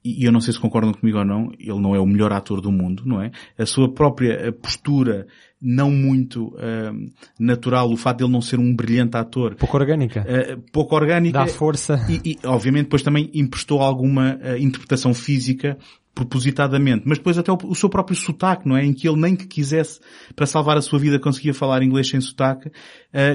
e 0.03 0.25
eu 0.25 0.31
não 0.31 0.41
sei 0.41 0.53
se 0.53 0.59
concordam 0.59 0.93
comigo 0.93 1.19
ou 1.19 1.25
não, 1.25 1.51
ele 1.59 1.79
não 1.79 1.95
é 1.95 1.99
o 1.99 2.05
melhor 2.05 2.33
ator 2.33 2.59
do 2.59 2.71
mundo, 2.71 3.03
não 3.05 3.21
é? 3.21 3.31
A 3.57 3.65
sua 3.67 3.93
própria 3.93 4.51
postura 4.51 5.27
não 5.61 5.91
muito 5.91 6.47
uh, 6.47 7.11
natural, 7.39 7.91
o 7.91 7.95
fato 7.95 8.17
de 8.17 8.23
ele 8.23 8.31
não 8.31 8.41
ser 8.41 8.59
um 8.59 8.75
brilhante 8.75 9.15
ator. 9.15 9.53
Pouco 9.53 9.77
orgânica. 9.77 10.21
Uh, 10.21 10.61
pouco 10.71 10.95
orgânica. 10.95 11.39
Dá 11.39 11.47
força. 11.47 12.03
E, 12.09 12.31
e 12.31 12.47
obviamente 12.47 12.85
depois 12.85 13.03
também 13.03 13.29
emprestou 13.33 13.79
alguma 13.81 14.37
uh, 14.37 14.57
interpretação 14.57 15.13
física 15.13 15.77
propositadamente, 16.13 17.03
mas 17.05 17.17
depois 17.17 17.37
até 17.37 17.51
o, 17.51 17.57
o, 17.65 17.75
seu 17.75 17.89
próprio 17.89 18.15
sotaque, 18.15 18.67
não 18.67 18.75
é? 18.75 18.85
Em 18.85 18.93
que 18.93 19.07
ele 19.07 19.19
nem 19.19 19.35
que 19.35 19.47
quisesse, 19.47 19.99
para 20.35 20.45
salvar 20.45 20.77
a 20.77 20.81
sua 20.81 20.99
vida, 20.99 21.19
conseguia 21.19 21.53
falar 21.53 21.83
inglês 21.83 22.09
sem 22.09 22.19
sotaque, 22.19 22.69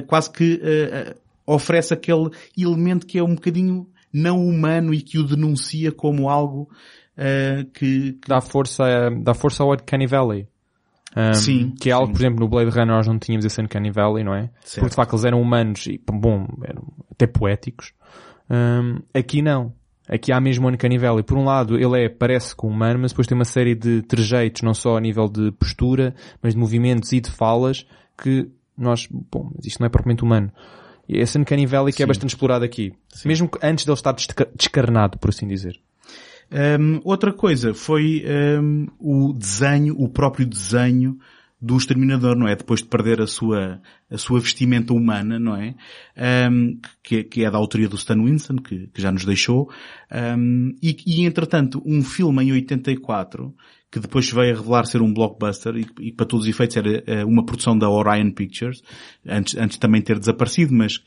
quase 0.06 0.30
que 0.30 0.60
oferece 1.46 1.94
aquele 1.94 2.28
elemento 2.56 3.06
que 3.06 3.18
é 3.18 3.22
um 3.22 3.34
bocadinho 3.34 3.86
não 4.12 4.46
humano 4.46 4.92
e 4.92 5.00
que 5.00 5.18
o 5.18 5.24
denuncia 5.24 5.90
como 5.90 6.28
algo 6.28 6.68
que, 7.72 8.12
que... 8.12 8.28
Dá 8.28 8.40
força, 8.40 8.84
dá 9.22 9.32
força 9.32 9.62
ao 9.62 9.72
Uncanny 9.72 10.06
Valley. 10.06 10.46
Um, 11.16 11.32
sim. 11.32 11.74
Que 11.80 11.88
é 11.88 11.92
algo, 11.94 12.08
sim. 12.08 12.12
por 12.12 12.20
exemplo, 12.20 12.40
no 12.40 12.48
Blade 12.48 12.70
Runner 12.70 12.94
nós 12.94 13.06
não 13.06 13.18
tínhamos 13.18 13.46
esse 13.46 13.60
Uncanny 13.62 13.90
Valley, 13.90 14.22
não 14.22 14.34
é? 14.34 14.50
Certo. 14.60 14.80
Porque 14.80 14.90
de 14.90 14.96
facto 14.96 15.14
eles 15.14 15.24
eram 15.24 15.40
humanos 15.40 15.86
e, 15.86 15.98
bom, 16.12 16.46
eram 16.62 16.92
até 17.10 17.26
poéticos. 17.26 17.92
Um, 18.50 19.00
aqui 19.14 19.40
não. 19.40 19.72
Aqui 20.08 20.32
há 20.32 20.40
mesmo 20.40 20.66
o 20.66 20.70
Uncanny 20.70 20.98
Valley. 20.98 21.22
Por 21.22 21.36
um 21.36 21.44
lado, 21.44 21.76
ele 21.76 22.04
é, 22.04 22.08
parece 22.08 22.54
com 22.54 22.68
humano, 22.68 23.00
mas 23.00 23.12
depois 23.12 23.26
tem 23.26 23.36
uma 23.36 23.44
série 23.44 23.74
de 23.74 24.02
trejeitos, 24.02 24.62
não 24.62 24.72
só 24.72 24.96
a 24.96 25.00
nível 25.00 25.28
de 25.28 25.50
postura, 25.52 26.14
mas 26.40 26.54
de 26.54 26.60
movimentos 26.60 27.12
e 27.12 27.20
de 27.20 27.30
falas, 27.30 27.86
que 28.16 28.48
nós, 28.78 29.08
bom, 29.10 29.50
isto 29.64 29.80
não 29.80 29.86
é 29.86 29.90
propriamente 29.90 30.22
humano. 30.22 30.52
E 31.08 31.18
esse 31.18 31.38
Uncanny 31.38 31.66
Valley 31.66 31.92
que 31.92 32.02
é 32.02 32.04
é 32.04 32.06
bastante 32.06 32.30
explorado 32.30 32.64
aqui. 32.64 32.92
Sim. 33.08 33.28
Mesmo 33.28 33.50
antes 33.62 33.84
dele 33.84 33.96
estar 33.96 34.14
descarnado, 34.54 35.18
por 35.18 35.30
assim 35.30 35.46
dizer. 35.46 35.78
Um, 36.50 37.00
outra 37.04 37.32
coisa 37.32 37.74
foi 37.74 38.24
um, 38.60 38.86
o 39.00 39.32
desenho, 39.32 39.96
o 39.98 40.08
próprio 40.08 40.46
desenho 40.46 41.18
do 41.60 41.76
exterminador, 41.76 42.36
não 42.36 42.46
é? 42.46 42.54
Depois 42.54 42.82
de 42.82 42.88
perder 42.88 43.20
a 43.20 43.26
sua, 43.26 43.80
a 44.10 44.18
sua 44.18 44.40
vestimenta 44.40 44.92
humana, 44.92 45.38
não 45.38 45.56
é? 45.56 45.74
Um, 46.50 46.78
que, 47.02 47.24
que, 47.24 47.44
é 47.44 47.50
da 47.50 47.56
autoria 47.56 47.88
do 47.88 47.96
Stan 47.96 48.22
Winston, 48.22 48.56
que, 48.56 48.88
que 48.88 49.00
já 49.00 49.10
nos 49.10 49.24
deixou. 49.24 49.70
Um, 50.38 50.74
e, 50.82 50.96
e, 51.06 51.24
entretanto, 51.24 51.82
um 51.86 52.02
filme 52.02 52.44
em 52.44 52.52
84, 52.52 53.54
que 53.90 54.00
depois 54.00 54.30
veio 54.30 54.54
a 54.54 54.58
revelar 54.58 54.84
ser 54.84 55.00
um 55.00 55.12
blockbuster 55.12 55.76
e, 55.76 55.86
e 56.00 56.12
para 56.12 56.26
todos 56.26 56.44
os 56.44 56.50
efeitos 56.50 56.76
era 56.76 57.02
eh, 57.06 57.24
uma 57.24 57.44
produção 57.46 57.78
da 57.78 57.88
Orion 57.88 58.30
Pictures, 58.30 58.82
antes, 59.26 59.56
antes 59.56 59.78
também 59.78 60.02
ter 60.02 60.18
desaparecido, 60.18 60.74
mas 60.74 61.02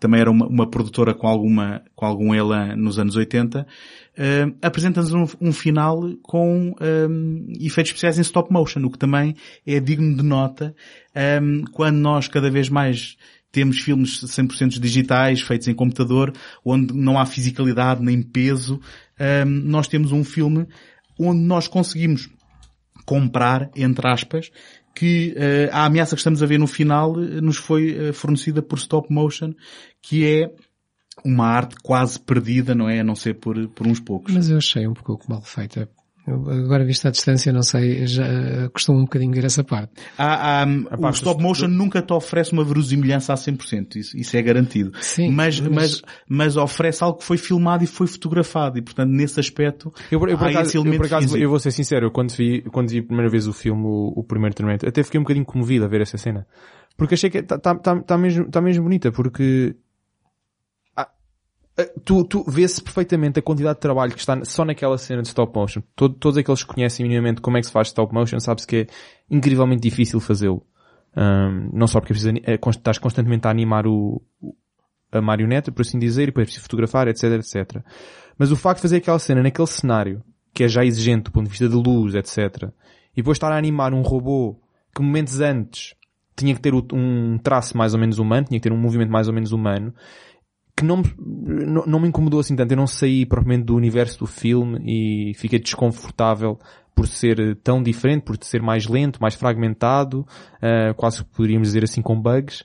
também 0.00 0.20
era 0.20 0.30
uma, 0.30 0.46
uma 0.46 0.68
produtora 0.68 1.14
com 1.14 1.28
alguma, 1.28 1.82
com 1.94 2.06
algum 2.06 2.34
elan 2.34 2.74
nos 2.74 2.98
anos 2.98 3.14
80, 3.14 3.60
uh, 3.60 4.56
apresenta-nos 4.62 5.12
um, 5.12 5.26
um, 5.48 5.52
final 5.52 6.00
com 6.22 6.74
um, 6.80 7.46
efeitos 7.60 7.90
especiais 7.90 8.18
em 8.18 8.22
stop 8.22 8.50
motion, 8.50 8.80
o 8.86 8.90
que 8.90 8.98
também 8.98 9.36
é 9.66 9.78
digno 9.78 10.16
de 10.16 10.22
nota 10.22 10.74
um, 11.42 11.64
quando 11.72 11.96
nós 11.96 12.26
cada 12.26 12.50
vez 12.50 12.70
mais 12.70 13.16
temos 13.52 13.80
filmes 13.80 14.22
100% 14.24 14.80
digitais, 14.80 15.42
feitos 15.42 15.68
em 15.68 15.74
computador, 15.74 16.32
onde 16.64 16.94
não 16.94 17.18
há 17.18 17.26
fisicalidade 17.26 18.00
nem 18.00 18.22
peso, 18.22 18.80
nós 19.44 19.88
temos 19.88 20.12
um 20.12 20.22
filme 20.22 20.68
onde 21.18 21.40
nós 21.40 21.66
conseguimos 21.66 22.30
comprar, 23.04 23.68
entre 23.74 24.06
aspas, 24.06 24.52
que 24.94 25.34
uh, 25.36 25.74
a 25.74 25.84
ameaça 25.84 26.14
que 26.14 26.20
estamos 26.20 26.42
a 26.42 26.46
ver 26.46 26.58
no 26.58 26.66
final 26.66 27.14
nos 27.14 27.56
foi 27.56 28.10
uh, 28.10 28.12
fornecida 28.12 28.60
por 28.60 28.78
stop 28.78 29.12
motion, 29.12 29.52
que 30.02 30.26
é 30.26 30.50
uma 31.24 31.46
arte 31.46 31.76
quase 31.82 32.18
perdida, 32.18 32.74
não 32.74 32.88
é? 32.88 33.00
A 33.00 33.04
não 33.04 33.14
ser 33.14 33.34
por, 33.34 33.68
por 33.68 33.86
uns 33.86 34.00
poucos. 34.00 34.32
Mas 34.32 34.48
eu 34.48 34.58
achei 34.58 34.86
um 34.86 34.94
pouco 34.94 35.24
mal 35.28 35.42
feita. 35.42 35.88
agora, 36.26 36.84
visto 36.84 37.06
à 37.06 37.10
distância, 37.10 37.52
não 37.52 37.62
sei, 37.62 38.06
já 38.06 38.24
costumo 38.72 38.98
um 38.98 39.02
bocadinho 39.02 39.32
ver 39.32 39.44
essa 39.44 39.62
parte. 39.62 39.92
Há, 40.16 40.62
há, 40.62 40.66
o 40.66 41.10
stop 41.10 41.42
motion 41.42 41.68
nunca 41.68 42.00
te 42.00 42.12
oferece 42.12 42.52
uma 42.52 42.64
verosimilhança 42.64 43.32
a 43.32 43.36
100%, 43.36 43.96
isso, 43.96 44.16
isso 44.16 44.36
é 44.36 44.42
garantido. 44.42 44.92
Sim, 45.00 45.30
mas, 45.30 45.60
mas... 45.60 45.70
mas, 45.70 46.02
mas 46.28 46.56
oferece 46.56 47.04
algo 47.04 47.18
que 47.18 47.24
foi 47.24 47.36
filmado 47.36 47.84
e 47.84 47.86
foi 47.86 48.06
fotografado 48.06 48.78
e, 48.78 48.82
portanto, 48.82 49.10
nesse 49.10 49.38
aspecto, 49.38 49.92
eu, 50.10 50.20
eu, 50.26 50.38
por 50.38 50.48
acaso, 50.48 50.76
eu, 50.76 50.84
por 50.84 51.06
acaso 51.06 51.36
eu 51.36 51.50
vou 51.50 51.58
ser 51.58 51.70
sincero, 51.70 52.06
eu 52.06 52.10
quando 52.10 52.32
vi, 52.32 52.62
quando 52.62 52.88
vi 52.90 52.98
a 52.98 53.02
primeira 53.02 53.30
vez 53.30 53.46
o 53.46 53.52
filme, 53.52 53.82
o, 53.84 54.12
o 54.16 54.24
primeiro 54.24 54.54
treinamento, 54.54 54.88
até 54.88 55.02
fiquei 55.02 55.20
um 55.20 55.24
bocadinho 55.24 55.44
comovido 55.44 55.84
a 55.84 55.88
ver 55.88 56.00
essa 56.00 56.16
cena. 56.16 56.46
Porque 56.96 57.14
achei 57.14 57.30
que 57.30 57.38
está 57.38 57.58
tá, 57.58 57.74
tá, 57.74 58.00
tá 58.00 58.18
mesmo, 58.18 58.50
tá 58.50 58.60
mesmo 58.60 58.84
bonita, 58.84 59.10
porque 59.10 59.74
eh, 59.74 59.89
tu, 62.04 62.24
tu 62.24 62.44
vê-se 62.48 62.82
perfeitamente 62.82 63.38
a 63.38 63.42
quantidade 63.42 63.76
de 63.76 63.80
trabalho 63.80 64.12
que 64.12 64.18
está 64.18 64.44
só 64.44 64.64
naquela 64.64 64.98
cena 64.98 65.22
de 65.22 65.28
stop 65.28 65.56
motion. 65.56 65.82
Todo, 65.94 66.14
todos 66.14 66.38
aqueles 66.38 66.62
que 66.62 66.74
conhecem 66.74 67.04
minimamente 67.04 67.40
como 67.40 67.56
é 67.56 67.60
que 67.60 67.66
se 67.66 67.72
faz 67.72 67.88
stop 67.88 68.12
motion 68.14 68.40
sabem-se 68.40 68.66
que 68.66 68.76
é 68.76 68.86
incrivelmente 69.30 69.82
difícil 69.82 70.20
fazê-lo. 70.20 70.64
Um, 71.16 71.70
não 71.72 71.86
só 71.86 72.00
porque 72.00 72.12
é, 72.44 72.58
estás 72.70 72.98
constantemente 72.98 73.46
a 73.46 73.50
animar 73.50 73.86
o, 73.86 74.22
a 75.12 75.20
marioneta, 75.20 75.72
por 75.72 75.82
assim 75.82 75.98
dizer, 75.98 76.24
e 76.24 76.26
depois 76.26 76.44
é 76.44 76.46
preciso 76.46 76.62
fotografar, 76.62 77.08
etc, 77.08 77.24
etc. 77.32 77.82
Mas 78.38 78.52
o 78.52 78.56
facto 78.56 78.78
de 78.78 78.82
fazer 78.82 78.96
aquela 78.98 79.18
cena 79.18 79.42
naquele 79.42 79.66
cenário, 79.66 80.22
que 80.54 80.64
é 80.64 80.68
já 80.68 80.84
exigente 80.84 81.24
do 81.24 81.32
ponto 81.32 81.44
de 81.44 81.50
vista 81.50 81.68
de 81.68 81.74
luz, 81.74 82.14
etc, 82.14 82.70
e 83.12 83.16
depois 83.16 83.36
estar 83.36 83.52
a 83.52 83.56
animar 83.56 83.92
um 83.92 84.02
robô 84.02 84.60
que 84.94 85.02
momentos 85.02 85.40
antes 85.40 85.94
tinha 86.36 86.54
que 86.54 86.60
ter 86.60 86.72
um 86.74 87.38
traço 87.38 87.76
mais 87.76 87.92
ou 87.92 88.00
menos 88.00 88.18
humano, 88.18 88.46
tinha 88.46 88.58
que 88.58 88.68
ter 88.68 88.72
um 88.72 88.78
movimento 88.78 89.10
mais 89.10 89.28
ou 89.28 89.34
menos 89.34 89.52
humano, 89.52 89.94
que 90.80 90.84
não, 90.86 91.02
não, 91.18 91.84
não 91.86 92.00
me 92.00 92.08
incomodou 92.08 92.40
assim 92.40 92.56
tanto. 92.56 92.72
Eu 92.72 92.76
não 92.76 92.86
saí 92.86 93.26
propriamente 93.26 93.66
do 93.66 93.76
universo 93.76 94.20
do 94.20 94.26
filme 94.26 94.80
e 94.84 95.34
fiquei 95.34 95.58
desconfortável 95.58 96.58
por 96.94 97.06
ser 97.06 97.56
tão 97.62 97.82
diferente, 97.82 98.22
por 98.22 98.36
ser 98.40 98.62
mais 98.62 98.86
lento, 98.86 99.20
mais 99.20 99.34
fragmentado, 99.34 100.20
uh, 100.20 100.94
quase 100.96 101.22
poderíamos 101.24 101.68
dizer 101.68 101.84
assim 101.84 102.02
com 102.02 102.20
bugs. 102.20 102.64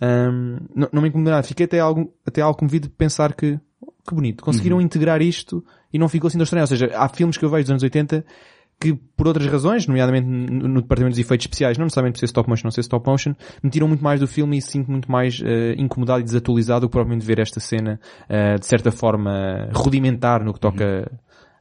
Um, 0.00 0.58
não, 0.74 0.88
não 0.92 1.02
me 1.02 1.08
incomodou 1.08 1.32
nada. 1.32 1.42
Fiquei 1.42 1.64
até 1.64 1.80
algo, 1.80 2.12
até 2.26 2.42
algo 2.42 2.58
comovido 2.58 2.88
de 2.88 2.94
pensar 2.94 3.34
que, 3.34 3.58
que 4.06 4.14
bonito, 4.14 4.44
conseguiram 4.44 4.76
uhum. 4.76 4.82
integrar 4.82 5.22
isto 5.22 5.64
e 5.92 5.98
não 5.98 6.08
ficou 6.08 6.28
assim 6.28 6.38
tão 6.38 6.44
estranho. 6.44 6.64
Ou 6.64 6.68
seja, 6.68 6.90
há 6.94 7.08
filmes 7.08 7.38
que 7.38 7.44
eu 7.44 7.50
vejo 7.50 7.64
dos 7.64 7.70
anos 7.70 7.82
80 7.82 8.24
que 8.80 8.94
por 9.16 9.26
outras 9.26 9.46
razões, 9.46 9.86
nomeadamente 9.86 10.26
no 10.26 10.82
departamento 10.82 11.14
de 11.14 11.20
efeitos 11.20 11.44
especiais, 11.44 11.78
não 11.78 11.84
necessariamente 11.84 12.14
por 12.14 12.20
ser 12.20 12.26
stop 12.26 12.48
motion, 12.48 12.66
não 12.66 12.70
ser 12.70 12.80
stop 12.80 13.08
motion, 13.08 13.34
me 13.62 13.70
tiram 13.70 13.88
muito 13.88 14.02
mais 14.02 14.20
do 14.20 14.26
filme 14.26 14.58
e 14.58 14.62
sinto 14.62 14.90
muito 14.90 15.10
mais 15.10 15.40
uh, 15.40 15.44
incomodado 15.78 16.20
e 16.20 16.24
desatualizado 16.24 16.82
do 16.82 16.88
que 16.88 16.92
provavelmente 16.92 17.24
ver 17.24 17.38
esta 17.38 17.60
cena 17.60 18.00
uh, 18.28 18.58
de 18.58 18.66
certa 18.66 18.90
forma 18.90 19.70
rudimentar 19.72 20.44
no 20.44 20.52
que 20.52 20.60
toca 20.60 21.10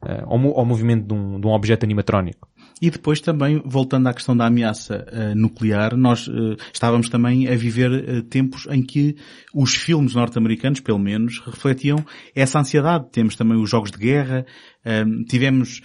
uh, 0.04 0.24
ao, 0.26 0.60
ao, 0.60 0.66
movimento 0.66 1.08
de 1.08 1.14
um, 1.14 1.40
de 1.40 1.48
um 1.48 1.52
objeto 1.52 1.86
animatrónico. 1.86 2.48
E 2.82 2.90
depois 2.90 3.22
também, 3.22 3.62
voltando 3.64 4.08
à 4.08 4.14
questão 4.14 4.36
da 4.36 4.46
ameaça 4.46 5.06
uh, 5.10 5.36
nuclear, 5.40 5.96
nós 5.96 6.28
uh, 6.28 6.58
estávamos 6.74 7.08
também 7.08 7.48
a 7.48 7.56
viver 7.56 7.90
uh, 7.92 8.24
tempos 8.24 8.68
em 8.70 8.82
que 8.84 9.16
os 9.54 9.74
filmes 9.74 10.16
norte-americanos, 10.16 10.82
pelo 10.82 11.00
menos, 11.00 11.40
refletiam 11.46 12.04
essa 12.36 12.60
ansiedade. 12.60 13.08
Temos 13.10 13.38
também 13.38 13.58
os 13.58 13.70
jogos 13.70 13.90
de 13.90 13.98
guerra, 13.98 14.46
tivemos 15.30 15.82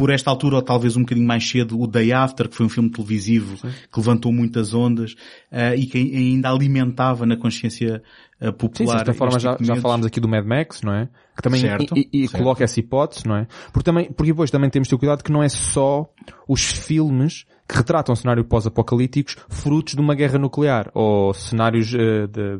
por 0.00 0.08
esta 0.08 0.30
altura, 0.30 0.56
ou 0.56 0.62
talvez 0.62 0.96
um 0.96 1.00
bocadinho 1.00 1.26
mais 1.26 1.46
cedo, 1.46 1.78
o 1.78 1.86
Day 1.86 2.10
After, 2.10 2.48
que 2.48 2.56
foi 2.56 2.64
um 2.64 2.70
filme 2.70 2.88
televisivo 2.88 3.58
Sim. 3.58 3.68
que 3.92 4.00
levantou 4.00 4.32
muitas 4.32 4.72
ondas 4.72 5.12
uh, 5.52 5.76
e 5.76 5.84
que 5.84 5.98
ainda 5.98 6.48
alimentava 6.48 7.26
na 7.26 7.36
consciência 7.36 8.02
uh, 8.40 8.50
popular. 8.50 8.76
Sim, 8.76 8.84
de 8.84 8.90
certa 8.92 9.12
forma 9.12 9.38
já, 9.38 9.58
já 9.60 9.76
falámos 9.76 10.06
aqui 10.06 10.18
do 10.18 10.26
Mad 10.26 10.46
Max, 10.46 10.80
não 10.80 10.94
é? 10.94 11.06
Que 11.36 11.42
também 11.42 11.60
certo, 11.60 11.94
e, 11.94 12.08
e 12.14 12.20
certo. 12.26 12.38
coloca 12.42 12.64
essa 12.64 12.80
hipótese, 12.80 13.28
não 13.28 13.36
é? 13.36 13.46
Porque 13.74 13.84
também, 13.84 14.10
porque 14.10 14.32
depois 14.32 14.50
também 14.50 14.70
temos 14.70 14.88
de 14.88 14.94
ter 14.94 14.98
cuidado 14.98 15.22
que 15.22 15.30
não 15.30 15.42
é 15.42 15.50
só 15.50 16.10
os 16.48 16.64
filmes 16.64 17.44
que 17.68 17.76
retratam 17.76 18.16
cenários 18.16 18.46
pós-apocalípticos 18.46 19.36
frutos 19.50 19.94
de 19.94 20.00
uma 20.00 20.14
guerra 20.14 20.38
nuclear 20.38 20.90
ou 20.94 21.34
cenários 21.34 21.92
uh, 21.92 22.26
de 22.26 22.58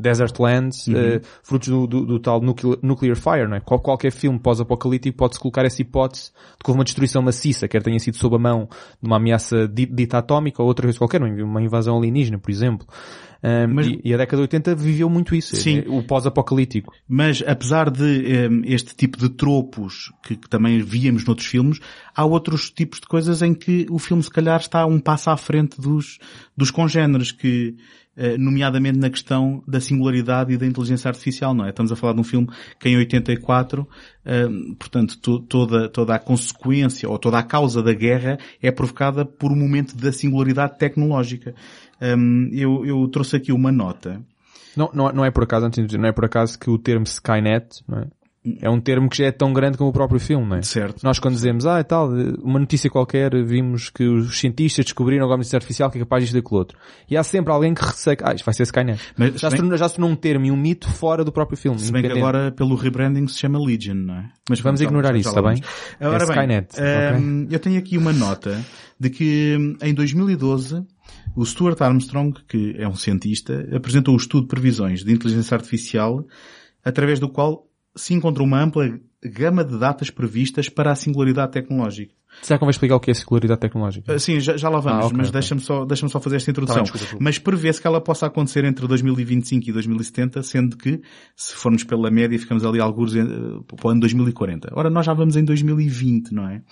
Desert 0.00 0.38
Lands, 0.38 0.86
uhum. 0.86 0.94
uh, 0.94 1.20
frutos 1.42 1.68
do, 1.68 1.86
do, 1.86 2.06
do, 2.06 2.18
tal 2.18 2.40
nuclear, 2.40 3.16
Fire, 3.16 3.48
não 3.48 3.56
é? 3.56 3.60
Qual, 3.60 3.80
qualquer 3.80 4.12
filme 4.12 4.38
pós-apocalíptico 4.38 5.16
pode-se 5.16 5.40
colocar 5.40 5.64
essa 5.64 5.82
hipótese 5.82 6.30
de 6.30 6.64
que 6.64 6.70
houve 6.70 6.78
uma 6.78 6.84
destruição 6.84 7.22
maciça, 7.22 7.68
quer 7.68 7.82
tenha 7.82 7.98
sido 7.98 8.16
sob 8.16 8.36
a 8.36 8.38
mão 8.38 8.68
de 9.00 9.06
uma 9.06 9.16
ameaça 9.16 9.68
dita 9.68 10.18
atómica 10.18 10.62
ou 10.62 10.68
outra 10.68 10.86
coisa 10.86 10.98
qualquer, 10.98 11.22
uma 11.22 11.62
invasão 11.62 11.96
alienígena, 11.98 12.38
por 12.38 12.50
exemplo. 12.50 12.86
Um, 13.42 13.74
mas, 13.74 13.86
e, 13.86 14.00
e, 14.04 14.12
a 14.12 14.18
década 14.18 14.36
de 14.36 14.42
80 14.42 14.74
viveu 14.74 15.08
muito 15.08 15.34
isso, 15.34 15.56
sim, 15.56 15.78
é, 15.78 15.88
o 15.88 16.02
pós-apocalíptico. 16.02 16.92
Mas 17.08 17.42
apesar 17.46 17.90
de 17.90 18.48
um, 18.50 18.62
este 18.64 18.94
tipo 18.94 19.16
de 19.16 19.30
tropos 19.30 20.12
que, 20.22 20.36
que, 20.36 20.48
também 20.48 20.82
víamos 20.82 21.24
noutros 21.24 21.48
filmes, 21.48 21.80
há 22.14 22.24
outros 22.24 22.70
tipos 22.70 23.00
de 23.00 23.06
coisas 23.06 23.40
em 23.40 23.54
que 23.54 23.86
o 23.90 23.98
filme 23.98 24.22
se 24.22 24.30
calhar 24.30 24.60
está 24.60 24.84
um 24.84 25.00
passo 25.00 25.30
à 25.30 25.36
frente 25.38 25.80
dos, 25.80 26.18
dos 26.54 26.70
congêneres 26.70 27.32
que 27.32 27.76
nomeadamente 28.38 28.98
na 28.98 29.08
questão 29.08 29.62
da 29.66 29.80
singularidade 29.80 30.52
e 30.52 30.56
da 30.56 30.66
inteligência 30.66 31.08
artificial, 31.08 31.54
não 31.54 31.64
é? 31.64 31.70
Estamos 31.70 31.90
a 31.90 31.96
falar 31.96 32.12
de 32.12 32.20
um 32.20 32.24
filme 32.24 32.48
que 32.78 32.88
em 32.88 32.96
84, 32.96 33.86
eh, 34.24 34.48
portanto, 34.78 35.18
toda, 35.40 35.88
toda 35.88 36.14
a 36.14 36.18
consequência 36.18 37.08
ou 37.08 37.18
toda 37.18 37.38
a 37.38 37.42
causa 37.42 37.82
da 37.82 37.92
guerra 37.92 38.38
é 38.62 38.70
provocada 38.70 39.24
por 39.24 39.50
um 39.50 39.56
momento 39.56 39.96
da 39.96 40.12
singularidade 40.12 40.78
tecnológica. 40.78 41.54
Ehm, 42.00 42.48
eu, 42.52 42.84
eu 42.84 43.08
trouxe 43.08 43.36
aqui 43.36 43.52
uma 43.52 43.72
nota. 43.72 44.20
Não, 44.76 44.90
não, 44.92 45.12
não 45.12 45.24
é 45.24 45.30
por 45.30 45.44
acaso, 45.44 45.66
antes 45.66 45.80
de 45.80 45.86
dizer, 45.86 45.98
não 45.98 46.08
é 46.08 46.12
por 46.12 46.24
acaso 46.24 46.58
que 46.58 46.70
o 46.70 46.78
termo 46.78 47.04
Skynet, 47.04 47.82
não 47.88 48.00
é? 48.00 48.06
É 48.58 48.70
um 48.70 48.80
termo 48.80 49.10
que 49.10 49.18
já 49.18 49.26
é 49.26 49.30
tão 49.30 49.52
grande 49.52 49.76
como 49.76 49.90
o 49.90 49.92
próprio 49.92 50.18
filme, 50.18 50.46
não 50.46 50.56
é? 50.56 50.62
Certo. 50.62 51.02
Nós 51.04 51.18
quando 51.18 51.34
dizemos, 51.34 51.66
ah, 51.66 51.78
e 51.78 51.84
tal, 51.84 52.08
uma 52.42 52.58
notícia 52.58 52.88
qualquer, 52.88 53.32
vimos 53.44 53.90
que 53.90 54.02
os 54.04 54.38
cientistas 54.38 54.86
descobriram 54.86 55.24
agora 55.24 55.36
uma 55.36 55.42
inteligência 55.42 55.58
artificial 55.58 55.90
que 55.90 55.98
é 55.98 56.00
capaz 56.00 56.24
disto 56.24 56.36
e 56.38 56.40
daquilo 56.40 56.58
outro. 56.58 56.78
E 57.08 57.18
há 57.18 57.22
sempre 57.22 57.52
alguém 57.52 57.74
que 57.74 57.84
receia, 57.84 58.16
ah, 58.22 58.32
isto 58.32 58.44
vai 58.44 58.54
ser 58.54 58.62
Skynet. 58.62 58.98
Mas, 59.14 59.34
já, 59.38 59.50
se 59.50 59.56
bem- 59.56 59.60
tornou, 59.60 59.76
já 59.76 59.88
se 59.88 59.96
tornou 59.96 60.10
um 60.10 60.16
termo 60.16 60.46
e 60.46 60.50
um 60.50 60.56
mito 60.56 60.88
fora 60.90 61.22
do 61.22 61.30
próprio 61.30 61.58
filme. 61.58 61.78
Se 61.78 61.92
bem 61.92 62.00
que 62.00 62.12
agora, 62.12 62.50
pelo 62.50 62.76
rebranding, 62.76 63.26
se 63.26 63.38
chama 63.38 63.62
Legion, 63.62 63.94
não 63.94 64.14
é? 64.14 64.30
Mas 64.48 64.60
Vamos 64.60 64.80
ignorar 64.80 65.14
isso, 65.16 65.28
está 65.28 65.42
bem? 65.42 65.62
vamos. 66.00 66.14
Ora 66.14 66.24
É 66.24 66.26
bem, 66.26 66.64
Skynet, 66.66 67.20
hum, 67.22 67.46
eu 67.50 67.58
tenho 67.58 67.78
aqui 67.78 67.98
uma 67.98 68.12
nota 68.12 68.58
de 68.98 69.10
que 69.10 69.56
hum, 69.60 69.76
em 69.82 69.92
2012 69.92 70.82
o 71.36 71.44
Stuart 71.44 71.80
Armstrong, 71.82 72.32
que 72.48 72.74
é 72.78 72.88
um 72.88 72.96
cientista, 72.96 73.68
apresentou 73.76 74.14
um 74.14 74.16
estudo 74.16 74.44
de 74.44 74.48
previsões 74.48 75.04
de 75.04 75.12
inteligência 75.12 75.54
artificial 75.54 76.24
através 76.82 77.20
do 77.20 77.28
qual 77.28 77.66
se 77.96 78.14
encontrou 78.14 78.46
uma 78.46 78.62
ampla 78.62 79.00
gama 79.22 79.64
de 79.64 79.78
datas 79.78 80.10
previstas 80.10 80.68
para 80.68 80.90
a 80.92 80.96
singularidade 80.96 81.52
tecnológica. 81.52 82.14
Será 82.42 82.56
que 82.56 82.60
convém 82.60 82.70
explicar 82.70 82.96
o 82.96 83.00
que 83.00 83.10
é 83.10 83.12
a 83.12 83.14
singularidade 83.14 83.60
tecnológica? 83.60 84.14
Ah, 84.14 84.18
Sim, 84.18 84.40
já, 84.40 84.56
já 84.56 84.68
lá 84.68 84.80
vamos, 84.80 85.04
Ah, 85.04 85.06
ok, 85.06 85.16
mas 85.16 85.28
ok. 85.28 85.40
deixa-me 85.40 85.60
só, 85.60 85.84
deixa 85.84 86.08
só 86.08 86.20
fazer 86.20 86.36
esta 86.36 86.50
introdução. 86.50 86.84
Tá 86.84 86.92
bem, 86.92 87.18
mas 87.20 87.38
prevê-se 87.38 87.80
que 87.80 87.86
ela 87.86 88.00
possa 88.00 88.26
acontecer 88.26 88.64
entre 88.64 88.86
2025 88.86 89.68
e 89.68 89.72
2070, 89.72 90.42
sendo 90.42 90.76
que, 90.76 91.00
se 91.36 91.54
formos 91.54 91.84
pela 91.84 92.10
média, 92.10 92.38
ficamos 92.38 92.64
ali 92.64 92.80
alguns 92.80 93.14
eh, 93.14 93.22
para 93.66 93.88
o 93.88 93.90
ano 93.90 94.00
2040. 94.00 94.70
Ora, 94.72 94.88
nós 94.88 95.04
já 95.04 95.12
vamos 95.12 95.36
em 95.36 95.44
2020, 95.44 96.32
não 96.32 96.48
é? 96.48 96.62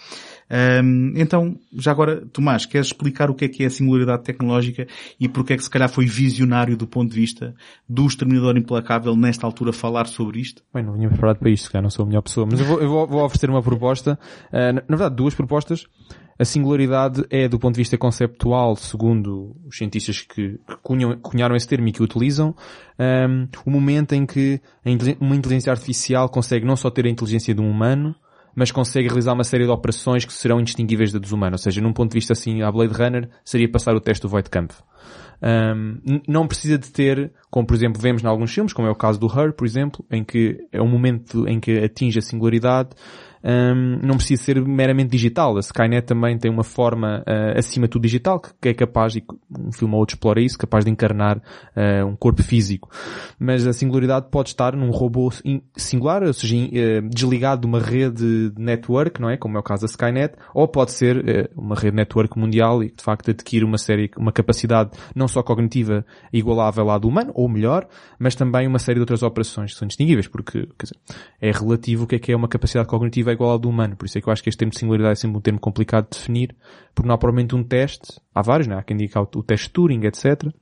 Ahm, 0.50 1.12
então, 1.16 1.58
já 1.74 1.90
agora, 1.90 2.24
Tomás, 2.32 2.64
queres 2.64 2.88
explicar 2.88 3.30
o 3.30 3.34
que 3.34 3.44
é 3.44 3.48
que 3.48 3.62
é 3.62 3.66
a 3.66 3.70
singularidade 3.70 4.22
tecnológica 4.22 4.86
e 5.20 5.28
porque 5.28 5.52
é 5.52 5.56
que 5.56 5.62
se 5.62 5.70
calhar 5.70 5.88
foi 5.88 6.06
visionário 6.06 6.76
do 6.76 6.86
ponto 6.86 7.10
de 7.10 7.20
vista 7.20 7.54
do 7.88 8.06
exterminador 8.06 8.56
implacável 8.56 9.14
nesta 9.16 9.46
altura 9.46 9.72
falar 9.72 10.06
sobre 10.06 10.40
isto? 10.40 10.62
Bem, 10.72 10.82
não 10.82 10.94
vinha 10.94 11.08
preparado 11.08 11.38
para 11.38 11.50
isto, 11.50 11.64
se 11.64 11.70
calhar 11.70 11.82
não 11.82 11.90
sou 11.90 12.04
a 12.04 12.06
melhor 12.06 12.22
pessoa, 12.22 12.46
mas 12.50 12.60
eu 12.60 12.66
vou, 12.66 12.80
eu 12.80 12.88
vou, 12.88 13.24
oferecer 13.24 13.50
uma 13.50 13.62
proposta, 13.62 14.18
na, 14.52 14.72
na 14.72 14.82
verdade 14.88 15.14
duas 15.14 15.34
propostas. 15.34 15.47
A 16.38 16.44
singularidade 16.44 17.24
é, 17.30 17.48
do 17.48 17.58
ponto 17.58 17.74
de 17.74 17.80
vista 17.80 17.98
conceptual, 17.98 18.76
segundo 18.76 19.56
os 19.66 19.76
cientistas 19.76 20.20
que, 20.20 20.60
cunharam 21.20 21.56
esse 21.56 21.66
termo 21.66 21.88
e 21.88 21.92
que 21.92 22.00
o 22.00 22.04
utilizam, 22.04 22.54
ehm, 22.96 23.48
o 23.66 23.70
momento 23.70 24.12
em 24.12 24.24
que 24.24 24.60
uma 25.20 25.34
inteligência 25.34 25.72
artificial 25.72 26.28
consegue 26.28 26.64
não 26.64 26.76
só 26.76 26.90
ter 26.90 27.06
a 27.06 27.10
inteligência 27.10 27.52
de 27.52 27.60
um 27.60 27.68
humano, 27.68 28.14
mas 28.54 28.70
consegue 28.70 29.08
realizar 29.08 29.32
uma 29.32 29.44
série 29.44 29.64
de 29.64 29.70
operações 29.70 30.24
que 30.24 30.32
serão 30.32 30.60
indistinguíveis 30.60 31.12
da 31.12 31.18
dos 31.18 31.32
humanos. 31.32 31.60
Ou 31.60 31.64
seja, 31.64 31.80
num 31.80 31.92
ponto 31.92 32.10
de 32.10 32.18
vista 32.18 32.32
assim, 32.32 32.62
a 32.62 32.70
Blade 32.70 32.94
Runner 32.94 33.28
seria 33.44 33.68
passar 33.70 33.94
o 33.94 34.00
teste 34.00 34.22
do 34.22 34.28
Voigtkampf. 34.28 34.80
Um, 35.40 36.00
n- 36.04 36.22
não 36.26 36.48
precisa 36.48 36.76
de 36.76 36.90
ter, 36.90 37.32
como 37.50 37.66
por 37.66 37.74
exemplo 37.74 38.02
vemos 38.02 38.22
em 38.24 38.26
alguns 38.26 38.52
filmes, 38.52 38.72
como 38.72 38.88
é 38.88 38.90
o 38.90 38.96
caso 38.96 39.20
do 39.20 39.26
Her, 39.26 39.52
por 39.52 39.64
exemplo, 39.64 40.04
em 40.10 40.24
que 40.24 40.56
é 40.72 40.82
um 40.82 40.88
momento 40.88 41.46
em 41.46 41.60
que 41.60 41.78
atinge 41.78 42.18
a 42.18 42.22
singularidade, 42.22 42.90
um, 43.44 43.98
não 44.02 44.16
precisa 44.16 44.42
ser 44.42 44.60
meramente 44.60 45.10
digital. 45.10 45.56
A 45.56 45.60
Skynet 45.60 46.06
também 46.06 46.38
tem 46.38 46.50
uma 46.50 46.64
forma 46.64 47.24
uh, 47.26 47.58
acima 47.58 47.86
de 47.86 47.90
tudo 47.90 48.02
digital, 48.02 48.40
que, 48.40 48.68
é 48.68 48.74
capaz, 48.74 49.16
e 49.16 49.24
um 49.58 49.72
filme 49.72 49.94
ou 49.94 50.00
outro 50.00 50.14
explora 50.14 50.40
isso, 50.40 50.58
capaz 50.58 50.84
de 50.84 50.90
encarnar 50.90 51.38
uh, 51.38 52.06
um 52.06 52.16
corpo 52.16 52.42
físico. 52.42 52.90
Mas 53.38 53.66
a 53.66 53.72
singularidade 53.72 54.26
pode 54.30 54.50
estar 54.50 54.74
num 54.74 54.90
robô 54.90 55.32
in- 55.44 55.62
singular, 55.76 56.22
ou 56.22 56.32
seja, 56.32 56.56
eh, 56.56 57.00
desligado 57.02 57.62
de 57.62 57.66
uma 57.66 57.80
rede 57.80 58.50
de 58.50 58.60
network, 58.60 59.20
não 59.20 59.30
é? 59.30 59.36
Como 59.36 59.56
é 59.56 59.60
o 59.60 59.62
caso 59.62 59.82
da 59.82 59.86
Skynet, 59.86 60.34
ou 60.54 60.66
pode 60.66 60.92
ser 60.92 61.50
uma 61.56 61.74
rede 61.74 61.96
network 61.96 62.38
mundial 62.38 62.82
e 62.82 62.90
de 62.90 63.02
facto 63.02 63.30
adquire 63.30 63.64
uma 63.64 63.78
série, 63.78 64.10
uma 64.16 64.32
capacidade 64.32 64.90
não 65.14 65.28
só 65.28 65.42
cognitiva 65.42 66.04
igualável 66.32 66.90
à 66.90 66.98
do 66.98 67.08
humano, 67.08 67.30
ou 67.34 67.48
melhor, 67.48 67.86
mas 68.18 68.34
também 68.34 68.66
uma 68.66 68.78
série 68.78 68.96
de 68.96 69.00
outras 69.00 69.22
operações 69.22 69.72
que 69.72 69.78
são 69.78 69.86
distinguíveis, 69.86 70.26
porque 70.26 70.66
quer 70.78 70.84
dizer, 70.84 70.96
é 71.40 71.50
relativo 71.50 72.04
o 72.04 72.06
que 72.06 72.16
é 72.16 72.18
que 72.18 72.32
é 72.32 72.36
uma 72.36 72.48
capacidade 72.48 72.88
cognitiva 72.88 73.27
igual 73.32 73.54
à 73.54 73.56
do 73.56 73.68
humano. 73.68 73.96
Por 73.96 74.06
isso 74.06 74.18
é 74.18 74.20
que 74.20 74.28
eu 74.28 74.32
acho 74.32 74.42
que 74.42 74.48
este 74.48 74.58
termo 74.58 74.72
de 74.72 74.78
singularidade 74.78 75.12
é 75.12 75.16
sempre 75.16 75.38
um 75.38 75.40
termo 75.40 75.60
complicado 75.60 76.08
de 76.10 76.18
definir, 76.18 76.54
porque 76.94 77.06
não 77.06 77.14
há 77.14 77.18
provavelmente 77.18 77.54
um 77.54 77.62
teste, 77.62 78.20
há 78.34 78.42
vários, 78.42 78.66
não 78.66 78.76
é? 78.76 78.80
Há 78.80 78.82
quem 78.82 78.96
diga 78.96 79.20
o, 79.20 79.42
teste 79.42 79.70
Turing, 79.70 80.04
etc 80.06 80.52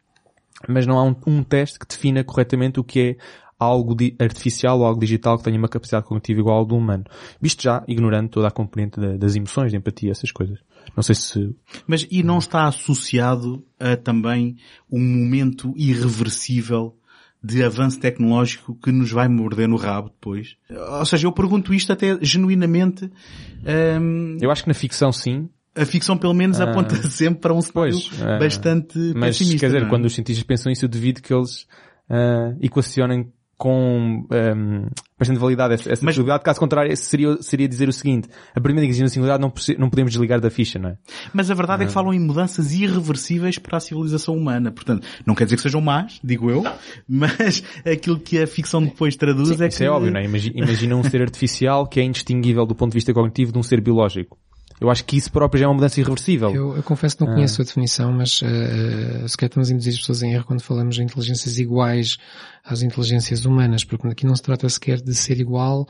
mas 0.69 0.87
não 0.87 0.99
há 0.99 1.05
um, 1.05 1.15
um 1.27 1.43
teste 1.43 1.79
que 1.79 1.87
defina 1.87 2.25
corretamente 2.25 2.81
o 2.81 2.85
que 2.85 3.01
é 3.01 3.17
algo 3.59 3.97
artificial 4.19 4.81
ou 4.81 4.87
algo 4.87 5.01
digital 5.01 5.39
que 5.39 5.45
tenha 5.45 5.59
uma 5.59 5.69
capacidade 5.69 6.07
cognitiva 6.07 6.41
igual 6.41 6.59
ao 6.59 6.65
do 6.65 6.77
humano. 6.77 7.05
Visto 7.41 7.63
já 7.63 7.83
ignorando 7.89 8.29
toda 8.29 8.49
a 8.49 8.51
componente 8.51 9.01
da- 9.01 9.17
das 9.17 9.35
emoções, 9.35 9.71
de 9.71 9.79
empatia, 9.79 10.11
essas 10.11 10.31
coisas. 10.31 10.59
Não 10.95 11.03
sei 11.03 11.15
se... 11.15 11.57
Mas 11.87 12.07
e 12.11 12.23
não 12.23 12.39
está 12.39 12.67
associado 12.67 13.65
a 13.81 13.97
também 13.97 14.57
um 14.91 15.01
momento 15.01 15.73
irreversível 15.75 16.95
de 17.43 17.63
avanço 17.63 18.01
tecnológico 18.01 18.75
que 18.83 18.91
nos 18.91 19.11
vai 19.11 19.29
morder 19.29 19.69
no 19.69 19.77
rabo 19.77 20.09
depois? 20.09 20.57
Ou 20.99 21.05
seja, 21.05 21.27
eu 21.27 21.33
pergunto 21.33 21.73
isto 21.73 21.93
até 21.93 22.19
genuinamente, 22.21 23.11
hum, 24.01 24.39
Eu 24.41 24.51
acho 24.51 24.63
que 24.63 24.69
na 24.69 24.75
ficção 24.75 25.13
sim, 25.13 25.49
a 25.75 25.85
ficção 25.85 26.17
pelo 26.17 26.35
menos 26.35 26.61
Ah, 26.61 26.65
aponta 26.71 26.97
sempre 27.09 27.41
para 27.41 27.55
um 27.55 27.61
cenário 27.61 27.93
pois, 27.93 28.11
ah, 28.23 28.39
bastante 28.39 28.99
mas 29.15 29.39
pessimista. 29.39 29.61
quer 29.61 29.67
dizer, 29.67 29.83
é? 29.87 29.89
quando 29.89 30.07
os 30.07 30.15
cientistas 30.15 30.45
pensam 30.45 30.73
isso, 30.73 30.85
eu 30.85 30.89
devido 30.89 31.21
que 31.21 31.33
eles 31.33 31.67
ah, 32.09 32.55
equacionem 32.61 33.33
com 33.59 34.27
um, 34.31 34.87
bastante 35.19 35.39
validade 35.41 35.75
essa, 35.75 35.91
essa 35.91 36.05
Mas- 36.05 36.15
possibilidade. 36.15 36.45
Caso 36.45 36.61
contrário, 36.61 36.95
seria, 36.97 37.41
seria 37.41 37.67
dizer 37.67 37.89
o 37.89 37.93
seguinte, 37.93 38.29
a 38.55 38.61
primeira 38.61 38.93
singularidade 39.09 39.41
não, 39.41 39.53
não 39.79 39.89
podemos 39.91 40.13
desligar 40.13 40.41
da 40.41 40.51
ficha, 40.51 40.79
não 40.79 40.91
é? 40.91 40.97
Mas 41.33 41.51
a 41.51 41.55
verdade 41.55 41.85
é 41.85 41.87
que 41.87 41.93
falam 41.93 42.13
em 42.13 42.21
mudanças 42.21 42.73
irreversíveis 42.73 43.59
para 43.59 43.79
a 43.79 43.81
civilização 43.81 44.37
humana. 44.37 44.71
Portanto, 44.71 45.07
não 45.25 45.35
quer 45.35 45.45
dizer 45.45 45.57
que 45.57 45.63
sejam 45.63 45.81
más, 45.81 46.21
digo 46.23 46.51
eu, 46.51 46.63
mas 47.09 47.63
aquilo 47.91 48.21
que 48.21 48.39
a 48.43 48.47
ficção 48.47 48.83
depois 48.83 49.17
traduz 49.17 49.59
é 49.61 49.69
Isso 49.69 49.79
que... 49.79 49.85
é 49.85 49.91
óbvio, 49.91 50.13
não 50.13 50.21
é? 50.21 50.25
Imagi- 50.25 50.53
Imagina 50.55 50.97
um 50.97 51.03
ser 51.03 51.23
artificial 51.23 51.87
que 51.87 51.99
é 52.01 52.03
indistinguível 52.05 52.67
do 52.67 52.75
ponto 52.75 52.93
de 52.93 52.97
vista 52.97 53.13
cognitivo 53.15 53.53
de 53.53 53.59
um 53.59 53.63
ser 53.63 53.81
biológico. 53.81 54.37
Eu 54.81 54.91
acho 54.91 55.05
que 55.05 55.17
isso 55.17 55.33
próprio 55.33 55.59
já 55.59 55.65
é 55.65 55.69
uma 55.69 55.75
mudança 55.75 55.99
irreversível. 56.01 56.55
Eu, 56.55 56.77
eu 56.77 56.83
confesso 56.83 57.17
que 57.17 57.25
não 57.25 57.33
conheço 57.33 57.63
a 57.63 57.65
definição, 57.65 58.13
mas 58.13 58.43
uh, 58.43 59.27
se 59.29 59.37
calhar 59.37 59.49
estamos 59.49 59.71
a 59.71 59.73
induzir 59.73 59.93
as 59.95 59.99
pessoas 60.01 60.23
em 60.23 60.33
erro 60.35 60.45
quando 60.45 60.61
falamos 60.63 60.95
de 60.97 61.03
inteligências 61.03 61.59
iguais 61.59 62.19
às 62.65 62.83
inteligências 62.83 63.45
humanas, 63.47 63.85
porque 63.85 64.07
aqui 64.09 64.27
não 64.27 64.37
se 64.37 64.43
trata 64.43 64.69
sequer 64.69 65.01
de 65.01 65.15
ser 65.15 65.41
igual 65.41 65.87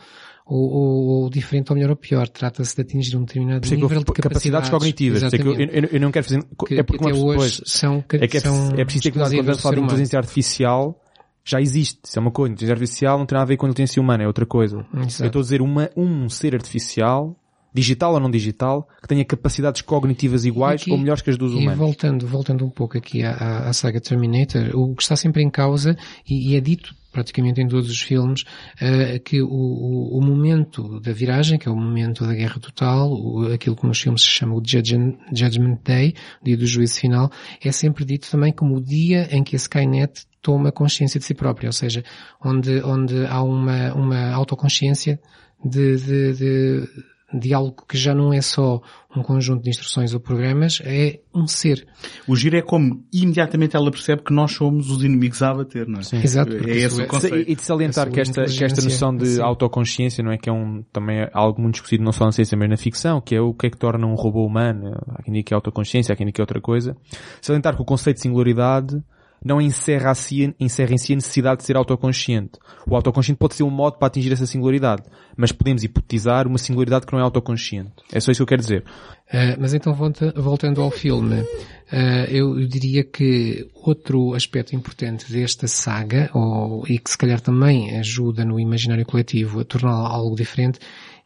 ou, 0.47 0.70
ou, 0.70 1.07
ou 1.22 1.30
diferente 1.30 1.70
ou 1.70 1.74
melhor 1.76 1.91
ou 1.91 1.97
pior. 1.97 2.28
Trata-se 2.28 2.76
de 2.76 2.82
atingir 2.82 3.16
um 3.16 3.24
determinado 3.24 3.66
é 3.66 3.70
nível 3.70 3.89
de 3.89 3.95
capacidades 4.05 4.22
capacidades 4.22 4.70
cognitivas. 4.70 5.22
É 5.24 5.37
eu, 5.37 5.55
eu- 5.55 5.89
eu 5.93 6.01
não 6.01 6.12
quero 6.12 6.24
fazer... 6.24 6.43
que, 6.68 6.74
é 6.78 6.82
porque 6.84 7.03
que 7.05 7.11
até 7.11 7.18
hoje 7.18 7.62
são, 7.66 8.05
É 8.12 8.28
que 8.28 8.37
é, 8.37 8.41
são 8.41 8.53
preciso- 8.53 8.80
é 8.80 8.84
preciso 8.84 9.03
ter 9.03 9.11
cuidado 9.11 9.34
quando 9.34 9.59
falar 9.59 9.74
de 9.74 9.80
inteligência 9.82 10.18
artificial, 10.18 11.03
já 11.45 11.61
existe. 11.61 11.99
Isso 12.05 12.16
é 12.18 12.22
uma 12.22 12.30
coisa. 12.30 12.53
Inteligência 12.53 12.74
artificial 12.74 13.18
não 13.18 13.26
tem 13.26 13.34
nada 13.34 13.43
a 13.45 13.49
ver 13.49 13.57
com 13.57 13.66
inteligência 13.66 14.01
humana, 14.01 14.22
é 14.22 14.26
outra 14.28 14.47
coisa. 14.47 14.87
Exato. 14.95 15.22
Eu 15.24 15.26
estou 15.26 15.41
a 15.41 15.43
dizer 15.43 15.61
uma, 15.61 15.91
um 15.97 16.28
ser 16.28 16.55
artificial, 16.55 17.37
digital 17.77 18.14
ou 18.14 18.20
não 18.20 18.31
digital, 18.31 18.89
que 19.03 19.09
tenha 19.09 19.24
capacidades 19.24 19.83
cognitivas 19.83 20.45
iguais 20.45 20.81
aqui- 20.83 20.91
ou 20.91 20.99
melhores 20.99 21.22
que 21.22 21.31
as 21.31 21.37
dos 21.39 21.53
E 21.53 21.57
humanos. 21.57 21.79
voltando, 21.79 22.27
voltando 22.27 22.64
um 22.64 22.70
pouco 22.70 22.97
aqui 22.97 23.22
à, 23.22 23.68
à, 23.68 23.72
saga 23.72 24.01
Terminator, 24.01 24.70
o 24.74 24.95
que 24.95 25.03
está 25.03 25.14
sempre 25.16 25.43
em 25.43 25.51
causa, 25.51 25.97
e, 26.29 26.51
e 26.53 26.57
é 26.57 26.61
dito 26.61 26.95
praticamente 27.12 27.62
em 27.62 27.66
todos 27.66 27.89
os 27.91 28.03
filmes, 28.03 28.45
eh, 28.79 29.18
que 29.18 29.41
o, 29.41 29.49
o, 29.49 30.18
o 30.18 30.20
momento 30.22 31.01
da 31.01 31.12
viragem, 31.14 31.59
que 31.59 31.66
é 31.66 31.72
o 31.72 31.74
momento 31.77 32.27
da 32.27 32.35
guerra 32.35 32.61
total, 32.61 33.11
o- 33.11 33.51
aquilo 33.55 33.74
que 33.74 33.87
nos 33.87 33.99
filmes 33.99 34.20
se 34.20 34.29
chama 34.29 34.55
o 34.55 34.62
Judgment, 34.62 35.16
Judgment 35.33 35.79
Day, 35.83 36.12
o 36.43 36.45
dia 36.45 36.57
do 36.59 36.66
juízo 36.66 37.01
final, 37.01 37.31
é 37.64 37.72
sempre 37.72 38.05
dito 38.05 38.31
também 38.31 38.53
como 38.53 38.77
o 38.77 38.83
dia 38.83 39.29
em 39.35 39.43
que 39.43 39.57
a 39.57 39.59
Skynet 39.59 40.27
toma 40.43 40.70
consciência 40.70 41.18
de 41.18 41.24
si 41.24 41.33
própria, 41.35 41.68
ou 41.68 41.72
seja, 41.72 42.05
onde, 42.45 42.83
onde 42.83 43.24
há 43.27 43.43
uma, 43.43 43.95
uma 43.95 44.33
autoconsciência 44.35 45.18
de, 45.64 45.97
de, 45.97 46.33
de, 46.35 46.89
de 47.33 47.53
algo 47.53 47.85
que 47.89 47.99
já 47.99 48.14
não 48.14 48.33
é 48.33 48.41
só 48.41 48.81
um 49.14 49.22
conjunto 49.22 49.62
de 49.62 49.70
instruções 49.70 50.14
ou 50.14 50.20
programas, 50.20 50.81
é 50.85 51.20
um 51.35 51.47
ser. 51.47 51.87
O 52.29 52.37
giro 52.37 52.57
é 52.57 52.62
como 52.62 53.03
imediatamente 53.12 53.74
ela 53.74 53.91
percebe 53.91 54.22
que 54.22 54.33
nós 54.33 54.53
somos 54.53 54.91
os 54.91 55.03
inimigos 55.03 55.43
a 55.43 55.51
abater, 55.51 55.89
não 55.89 56.01
é? 56.01 56.03
Sim. 56.03 56.18
Exato. 56.18 56.53
É 56.53 56.77
esse 56.77 57.03
o 57.03 57.07
conceito. 57.07 57.51
E 57.51 57.55
de 57.55 57.62
salientar 57.62 58.11
que 58.11 58.20
esta, 58.20 58.45
que 58.45 58.64
esta 58.64 58.83
noção 58.83 59.16
de 59.16 59.27
sim. 59.27 59.43
autoconsciência, 59.43 60.22
não 60.22 60.31
é? 60.31 60.39
Que 60.39 60.49
é 60.49 60.53
um, 60.53 60.85
também 60.93 61.20
é 61.22 61.31
algo 61.33 61.61
muito 61.61 61.74
discutido 61.74 62.05
não 62.05 62.12
só 62.12 62.27
na 62.27 62.33
ciência, 62.33 62.57
mas 62.57 62.68
na 62.68 62.77
ficção, 62.77 63.20
que 63.20 63.35
é 63.35 63.41
o 63.41 63.53
que 63.53 63.66
é 63.66 63.70
que 63.70 63.77
torna 63.77 64.07
um 64.07 64.14
robô 64.14 64.47
humano. 64.47 64.93
Há 65.09 65.22
quem 65.22 65.35
diga 65.35 65.47
que 65.47 65.55
é 65.55 65.57
autoconsciência, 65.57 66.12
há 66.12 66.16
quem 66.16 66.27
diga 66.27 66.37
que 66.37 66.41
é 66.41 66.45
outra 66.45 66.61
coisa. 66.61 66.97
Salientar 67.41 67.74
que 67.74 67.83
o 67.83 67.85
conceito 67.85 68.16
de 68.16 68.22
singularidade 68.22 69.03
não 69.45 69.61
encerra, 69.61 70.11
a 70.11 70.14
si, 70.14 70.55
encerra 70.59 70.93
em 70.93 70.99
si 70.99 71.12
a 71.12 71.16
necessidade 71.16 71.59
de 71.59 71.64
ser 71.64 71.76
autoconsciente. 71.76 72.59
O 72.89 72.97
autoconsciente 72.97 73.39
pode 73.39 73.55
ser 73.55 73.62
um 73.62 73.70
modo 73.70 73.99
para 73.99 74.09
atingir 74.09 74.32
essa 74.32 74.47
singularidade, 74.47 75.03
mas 75.37 75.53
podemos 75.53 75.84
hipotetizar 75.84 76.47
uma 76.47 76.59
singularidade 76.59 77.07
que 77.07 77.12
não 77.12 77.20
é 77.20 77.22
autoconsciente. 77.22 77.93
É 78.12 78.20
só 78.20 78.30
isso 78.30 78.39
que 78.39 78.43
eu 78.43 78.47
quero 78.47 78.62
dizer. 78.62 78.84
Uh, 79.28 79.59
mas 79.59 79.74
então 79.74 79.93
volta- 79.93 80.32
voltando 80.37 80.80
ao 80.80 80.91
filme, 80.91 81.41
uh, 81.41 82.26
eu, 82.28 82.61
eu 82.61 82.68
diria 82.68 83.03
que 83.03 83.68
outro 83.74 84.34
aspecto 84.34 84.74
importante 84.76 85.30
desta 85.32 85.66
saga, 85.66 86.30
ou, 86.32 86.87
e 86.87 86.99
que 86.99 87.11
se 87.11 87.18
calhar 87.18 87.41
também 87.41 87.99
ajuda 87.99 88.45
no 88.45 88.59
imaginário 88.61 89.05
coletivo 89.05 89.61
a 89.61 89.64
torná-la 89.64 90.09
algo 90.09 90.37
diferente, 90.37 90.78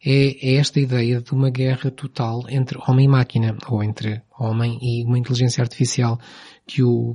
é, 0.03 0.53
é 0.53 0.55
esta 0.55 0.79
ideia 0.79 1.21
de 1.21 1.31
uma 1.31 1.51
guerra 1.51 1.91
total 1.91 2.43
entre 2.49 2.79
homem 2.87 3.05
e 3.05 3.09
máquina, 3.09 3.55
ou 3.67 3.83
entre 3.83 4.21
homem 4.39 4.79
e 4.81 5.03
uma 5.03 5.19
inteligência 5.19 5.61
artificial 5.61 6.19
que 6.65 6.81
o, 6.81 7.13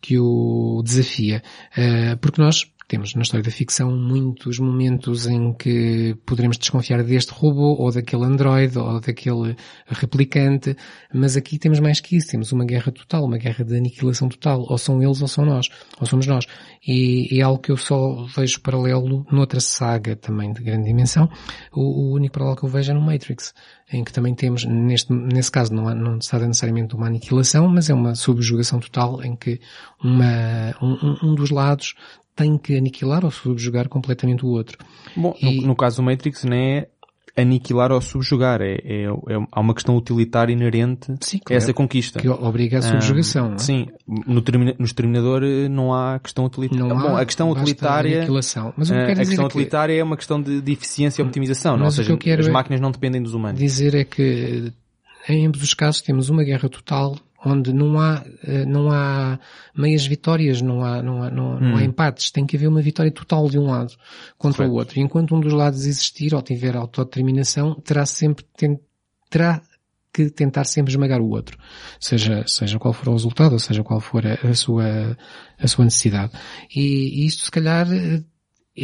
que 0.00 0.18
o 0.18 0.82
desafia. 0.84 1.42
Uh, 1.76 2.16
porque 2.18 2.40
nós 2.40 2.70
temos 2.88 3.14
na 3.14 3.20
história 3.20 3.44
da 3.44 3.50
ficção 3.50 3.94
muitos 3.94 4.58
momentos 4.58 5.26
em 5.26 5.52
que 5.52 6.16
poderemos 6.24 6.56
desconfiar 6.56 7.04
deste 7.04 7.32
robô 7.32 7.76
ou 7.78 7.92
daquele 7.92 8.24
androide 8.24 8.78
ou 8.78 8.98
daquele 8.98 9.54
replicante, 9.86 10.74
mas 11.12 11.36
aqui 11.36 11.58
temos 11.58 11.80
mais 11.80 12.00
que 12.00 12.16
isso, 12.16 12.28
temos 12.28 12.50
uma 12.50 12.64
guerra 12.64 12.90
total, 12.90 13.26
uma 13.26 13.36
guerra 13.36 13.62
de 13.62 13.76
aniquilação 13.76 14.30
total, 14.30 14.64
ou 14.66 14.78
são 14.78 15.02
eles 15.02 15.20
ou 15.20 15.28
são 15.28 15.44
nós, 15.44 15.68
ou 16.00 16.06
somos 16.06 16.26
nós. 16.26 16.46
E 16.86 17.38
é 17.38 17.42
algo 17.42 17.60
que 17.60 17.70
eu 17.70 17.76
só 17.76 18.24
vejo 18.34 18.60
paralelo 18.62 19.26
noutra 19.30 19.60
saga 19.60 20.16
também 20.16 20.50
de 20.54 20.62
grande 20.62 20.86
dimensão, 20.86 21.28
o, 21.70 21.82
o 21.82 22.14
único 22.14 22.32
paralelo 22.32 22.56
que 22.56 22.64
eu 22.64 22.70
vejo 22.70 22.90
é 22.90 22.94
no 22.94 23.02
Matrix, 23.02 23.52
em 23.92 24.02
que 24.02 24.12
também 24.12 24.34
temos, 24.34 24.64
neste, 24.64 25.12
nesse 25.12 25.50
caso 25.50 25.74
não, 25.74 25.94
não 25.94 26.18
se 26.22 26.30
trata 26.30 26.46
necessariamente 26.46 26.94
uma 26.94 27.06
aniquilação, 27.06 27.68
mas 27.68 27.90
é 27.90 27.94
uma 27.94 28.14
subjugação 28.14 28.80
total 28.80 29.22
em 29.22 29.36
que 29.36 29.60
uma, 30.02 30.74
um, 30.80 31.28
um 31.30 31.34
dos 31.34 31.50
lados 31.50 31.94
tem 32.38 32.56
que 32.56 32.76
aniquilar 32.76 33.24
ou 33.24 33.32
subjugar 33.32 33.88
completamente 33.88 34.46
o 34.46 34.48
outro. 34.50 34.78
Bom, 35.16 35.34
e... 35.42 35.60
no, 35.60 35.68
no, 35.68 35.76
caso 35.76 35.96
do 35.96 36.04
Matrix 36.04 36.44
não 36.44 36.56
é 36.56 36.86
aniquilar 37.36 37.90
ou 37.90 38.00
subjugar, 38.00 38.60
é, 38.60 38.74
é, 38.84 39.04
é 39.06 39.46
há 39.50 39.60
uma 39.60 39.74
questão 39.74 39.96
utilitária 39.96 40.52
inerente 40.52 41.14
sim, 41.20 41.38
claro, 41.38 41.54
a 41.54 41.56
essa 41.56 41.74
conquista. 41.74 42.20
Que 42.20 42.28
obriga 42.28 42.78
a 42.78 42.82
subjugação. 42.82 43.54
Ah, 43.54 43.58
sim, 43.58 43.88
no, 44.06 44.40
termina, 44.40 44.74
no 44.78 44.84
Exterminador 44.84 45.42
eh, 45.42 45.68
não 45.68 45.92
há 45.92 46.18
questão 46.20 46.44
utilitária. 46.44 46.84
Não 46.84 46.96
Bom, 46.96 47.16
há, 47.16 47.20
a 47.20 47.26
questão 47.26 47.50
utilitária, 47.50 48.18
aniquilação. 48.18 48.72
Mas 48.76 48.90
o 48.90 48.92
que 48.92 48.98
eh, 48.98 49.12
a 49.12 49.16
questão 49.16 49.44
é 49.44 49.46
utilitária 49.46 49.94
que... 49.94 50.00
é 50.00 50.04
uma 50.04 50.16
questão 50.16 50.40
de, 50.40 50.60
de 50.60 50.72
eficiência 50.72 51.20
e 51.20 51.24
optimização, 51.24 51.76
não? 51.76 51.86
ou 51.86 51.90
seja, 51.90 52.16
as 52.38 52.48
máquinas 52.48 52.80
não 52.80 52.92
dependem 52.92 53.20
dos 53.20 53.34
humanos. 53.34 53.58
Dizer 53.58 53.94
é 53.96 54.04
que 54.04 54.72
em 55.28 55.46
ambos 55.46 55.62
os 55.62 55.74
casos 55.74 56.00
temos 56.02 56.28
uma 56.28 56.44
guerra 56.44 56.68
total 56.68 57.16
onde 57.44 57.72
não 57.72 58.00
há, 58.00 58.24
eh, 58.42 58.64
não 58.64 58.90
há 58.90 59.38
meias 59.76 60.06
vitórias, 60.06 60.60
não 60.60 60.84
há, 60.84 61.02
não 61.02 61.22
há, 61.22 61.30
não, 61.30 61.56
hum. 61.56 61.60
não 61.60 61.76
há 61.76 61.80
hum. 61.80 61.84
empates. 61.84 62.30
Tem 62.30 62.44
que 62.44 62.56
haver 62.56 62.68
uma 62.68 62.82
vitória 62.82 63.12
total 63.12 63.48
de 63.48 63.58
um 63.58 63.66
lado 63.66 63.94
contra 64.36 64.58
Correto. 64.58 64.74
o 64.74 64.78
outro. 64.78 64.98
E 64.98 65.02
enquanto 65.02 65.34
um 65.34 65.40
dos 65.40 65.52
lados 65.52 65.86
existir 65.86 66.34
ou 66.34 66.42
tiver 66.42 66.76
autodeterminação, 66.76 67.74
terá 67.74 68.04
sempre, 68.06 68.44
terá 69.30 69.62
que 70.12 70.30
tentar 70.30 70.64
sempre 70.64 70.92
esmagar 70.92 71.20
o 71.20 71.30
outro. 71.30 71.56
Seja, 72.00 72.44
seja 72.46 72.78
qual 72.78 72.92
for 72.92 73.08
o 73.08 73.12
resultado, 73.12 73.52
ou 73.52 73.58
seja 73.58 73.84
qual 73.84 74.00
for 74.00 74.24
a, 74.26 74.34
a 74.34 74.54
sua, 74.54 75.16
a 75.58 75.68
sua 75.68 75.84
necessidade. 75.84 76.32
E, 76.74 77.22
e 77.22 77.26
isto 77.26 77.44
se 77.44 77.50
calhar 77.50 77.86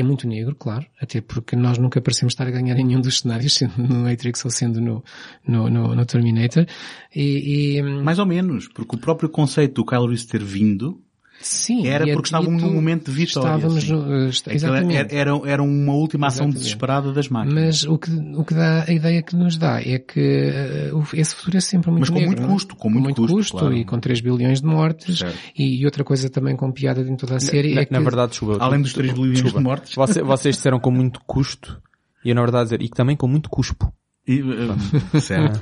é 0.01 0.03
muito 0.03 0.27
negro, 0.27 0.55
claro, 0.55 0.87
até 1.01 1.21
porque 1.21 1.57
nós 1.57 1.79
nunca 1.79 2.01
parecemos 2.01 2.33
estar 2.33 2.47
a 2.47 2.51
ganhar 2.51 2.79
em 2.79 2.85
nenhum 2.85 3.01
dos 3.01 3.21
cenários, 3.21 3.55
sendo 3.55 3.77
no 3.79 4.05
Matrix 4.05 4.45
ou 4.45 4.51
sendo 4.51 4.81
no, 4.81 5.05
no, 5.47 5.71
no, 5.71 5.95
no 5.95 6.07
Terminator. 6.07 6.67
E, 7.15 7.79
e, 7.79 7.83
Mais 7.83 8.19
ou 8.19 8.27
menos, 8.27 8.69
porque 8.69 8.97
o 8.97 8.99
próprio 8.99 9.29
conceito 9.29 9.75
do 9.75 9.87
Kyle 9.87 10.07
Reese 10.07 10.27
ter 10.27 10.43
vindo 10.43 11.01
Sim, 11.45 11.87
era 11.87 12.07
porque 12.13 12.29
estavam 12.29 12.53
num 12.53 12.73
momento 12.73 13.11
de 13.11 13.13
vitória. 13.13 13.57
Estávamos 13.57 13.89
no, 13.89 14.27
exatamente. 14.27 15.15
Era, 15.15 15.31
era 15.45 15.63
uma 15.63 15.93
última 15.93 16.29
ação 16.29 16.47
exatamente. 16.47 16.59
desesperada 16.59 17.13
das 17.13 17.29
máquinas. 17.29 17.55
Mas 17.55 17.85
o 17.85 17.99
que, 17.99 18.11
o 18.11 18.45
que 18.45 18.55
dá, 18.55 18.85
a 18.89 18.93
ideia 18.93 19.23
que 19.23 19.37
nos 19.37 19.59
dá 19.59 19.81
é 19.81 19.99
que 19.99 20.91
uh, 20.93 21.05
esse 21.13 21.35
futuro 21.35 21.59
é 21.59 21.61
sempre 21.61 21.91
muito 21.91 22.01
Mas 22.01 22.09
com 22.11 22.19
negro, 22.19 22.37
muito 22.37 22.53
custo, 22.53 22.77
com 22.77 22.89
muito, 22.89 23.03
com 23.03 23.05
muito 23.05 23.21
custo, 23.21 23.37
custo 23.37 23.59
claro. 23.59 23.75
e 23.75 23.85
com 23.85 24.01
3 24.01 24.21
bilhões 24.23 24.61
de 24.63 24.67
mortes. 24.67 25.21
E, 25.57 25.81
e, 25.81 25.85
outra 25.85 26.03
coisa 26.03 26.31
também 26.31 26.57
com 26.57 26.73
piada 26.73 27.05
dentro 27.05 27.27
da 27.27 27.39
série 27.39 27.75
na, 27.75 27.83
é 27.83 27.85
que... 27.85 27.93
Na 27.93 28.01
verdade, 28.01 28.31
desculpa, 28.31 28.65
Além 28.65 28.81
dos 28.81 28.95
3 28.95 29.13
bilhões 29.13 29.33
desculpa, 29.35 29.59
de 29.59 29.65
mortes. 29.65 29.95
Você, 29.95 30.23
vocês 30.23 30.57
disseram 30.57 30.81
com 30.81 30.91
muito 30.91 31.21
custo 31.27 31.79
e 32.25 32.31
eu 32.31 32.35
na 32.35 32.41
verdade 32.41 32.65
dizer, 32.65 32.83
e 32.83 32.89
também 32.89 33.17
com 33.17 33.29
muito 33.29 33.51
cuspo. 33.51 33.93
E, 34.27 34.41
uh, 34.41 34.77
certo. 35.21 35.61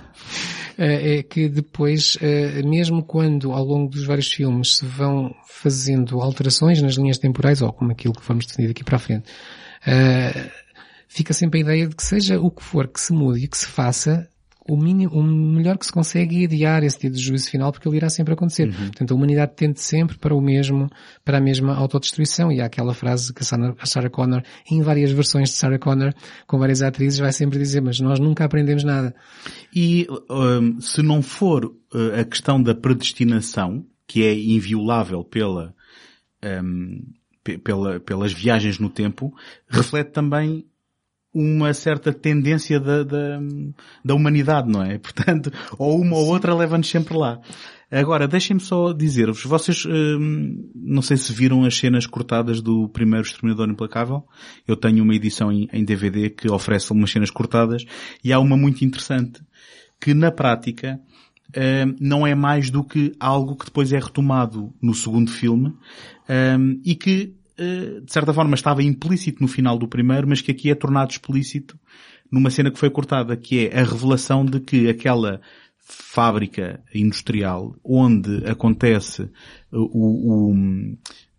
Eh, 0.78 1.18
é 1.18 1.22
que 1.22 1.48
depois, 1.48 2.16
eh, 2.20 2.62
mesmo 2.62 3.02
quando 3.02 3.52
ao 3.52 3.64
longo 3.64 3.90
dos 3.90 4.04
vários 4.04 4.30
filmes 4.32 4.76
se 4.76 4.86
vão 4.86 5.34
fazendo 5.46 6.20
alterações 6.20 6.80
nas 6.80 6.94
linhas 6.94 7.18
temporais, 7.18 7.60
ou 7.60 7.72
como 7.72 7.92
aquilo 7.92 8.14
que 8.14 8.26
vamos 8.26 8.46
definir 8.46 8.68
daqui 8.68 8.84
para 8.84 8.96
a 8.96 9.00
frente, 9.00 9.30
eh, 9.86 10.50
fica 11.08 11.32
sempre 11.32 11.60
a 11.60 11.62
ideia 11.62 11.88
de 11.88 11.94
que 11.94 12.02
seja 12.02 12.40
o 12.40 12.50
que 12.50 12.62
for 12.62 12.88
que 12.88 13.00
se 13.00 13.12
mude 13.12 13.44
e 13.44 13.48
que 13.48 13.58
se 13.58 13.66
faça, 13.66 14.28
o, 14.68 14.76
mínimo, 14.76 15.12
o 15.12 15.22
melhor 15.22 15.76
que 15.76 15.86
se 15.86 15.92
consegue 15.92 16.42
é 16.42 16.44
adiar 16.46 16.82
esse 16.84 17.00
dia 17.00 17.10
de 17.10 17.18
juízo 17.18 17.50
final 17.50 17.72
porque 17.72 17.88
ele 17.88 17.96
irá 17.96 18.08
sempre 18.08 18.34
acontecer. 18.34 18.68
Uhum. 18.68 18.86
Portanto, 18.86 19.10
a 19.12 19.14
humanidade 19.14 19.52
tende 19.56 19.80
sempre 19.80 20.16
para 20.18 20.34
o 20.34 20.40
mesmo, 20.40 20.88
para 21.24 21.38
a 21.38 21.40
mesma 21.40 21.74
autodestruição 21.74 22.50
e 22.52 22.60
há 22.60 22.66
aquela 22.66 22.94
frase 22.94 23.32
que 23.32 23.42
a 23.42 23.86
Sarah 23.86 24.10
Connor, 24.10 24.42
em 24.70 24.82
várias 24.82 25.10
versões 25.10 25.50
de 25.50 25.56
Sarah 25.56 25.78
Connor, 25.78 26.14
com 26.46 26.58
várias 26.58 26.82
atrizes, 26.82 27.18
vai 27.18 27.32
sempre 27.32 27.58
dizer, 27.58 27.80
mas 27.80 27.98
nós 28.00 28.20
nunca 28.20 28.44
aprendemos 28.44 28.84
nada. 28.84 29.14
E 29.74 30.06
um, 30.30 30.80
se 30.80 31.02
não 31.02 31.22
for 31.22 31.64
uh, 31.64 32.20
a 32.20 32.24
questão 32.24 32.62
da 32.62 32.74
predestinação, 32.74 33.84
que 34.06 34.22
é 34.24 34.34
inviolável 34.34 35.24
pela, 35.24 35.74
um, 36.44 37.02
pela, 37.64 37.98
pelas 37.98 38.32
viagens 38.32 38.78
no 38.78 38.90
tempo, 38.90 39.34
reflete 39.68 40.10
também 40.12 40.66
uma 41.34 41.72
certa 41.72 42.12
tendência 42.12 42.78
da, 42.78 43.02
da, 43.02 43.40
da 44.04 44.14
humanidade, 44.14 44.70
não 44.70 44.82
é? 44.82 44.98
Portanto, 45.00 45.50
ou 45.78 46.00
uma 46.00 46.16
ou 46.16 46.26
outra 46.26 46.54
leva-nos 46.54 46.88
sempre 46.88 47.16
lá. 47.16 47.40
Agora, 47.90 48.26
deixem-me 48.26 48.60
só 48.60 48.90
dizer-vos, 48.90 49.44
vocês, 49.44 49.84
hum, 49.84 50.70
não 50.74 51.02
sei 51.02 51.18
se 51.18 51.30
viram 51.30 51.62
as 51.64 51.76
cenas 51.76 52.06
cortadas 52.06 52.62
do 52.62 52.88
primeiro 52.88 53.26
Exterminador 53.26 53.68
Implacável. 53.68 54.24
Eu 54.66 54.76
tenho 54.76 55.04
uma 55.04 55.14
edição 55.14 55.52
em, 55.52 55.68
em 55.70 55.84
DVD 55.84 56.30
que 56.30 56.50
oferece 56.50 56.86
algumas 56.88 57.10
cenas 57.10 57.30
cortadas 57.30 57.84
e 58.24 58.32
há 58.32 58.38
uma 58.38 58.56
muito 58.56 58.82
interessante 58.82 59.42
que 60.00 60.14
na 60.14 60.32
prática 60.32 60.98
hum, 61.54 61.96
não 62.00 62.26
é 62.26 62.34
mais 62.34 62.70
do 62.70 62.82
que 62.82 63.12
algo 63.20 63.56
que 63.56 63.66
depois 63.66 63.92
é 63.92 63.98
retomado 63.98 64.72
no 64.80 64.94
segundo 64.94 65.30
filme 65.30 65.74
hum, 66.58 66.80
e 66.82 66.94
que 66.94 67.34
de 67.56 68.12
certa 68.12 68.32
forma 68.32 68.54
estava 68.54 68.82
implícito 68.82 69.42
no 69.42 69.48
final 69.48 69.78
do 69.78 69.88
primeiro, 69.88 70.28
mas 70.28 70.40
que 70.40 70.50
aqui 70.50 70.70
é 70.70 70.74
tornado 70.74 71.10
explícito 71.10 71.78
numa 72.30 72.50
cena 72.50 72.70
que 72.70 72.78
foi 72.78 72.90
cortada, 72.90 73.36
que 73.36 73.66
é 73.66 73.80
a 73.80 73.84
revelação 73.84 74.44
de 74.44 74.58
que 74.58 74.88
aquela 74.88 75.40
fábrica 75.84 76.80
industrial 76.94 77.76
onde 77.84 78.46
acontece 78.46 79.28
o, 79.70 80.50
o 80.50 80.54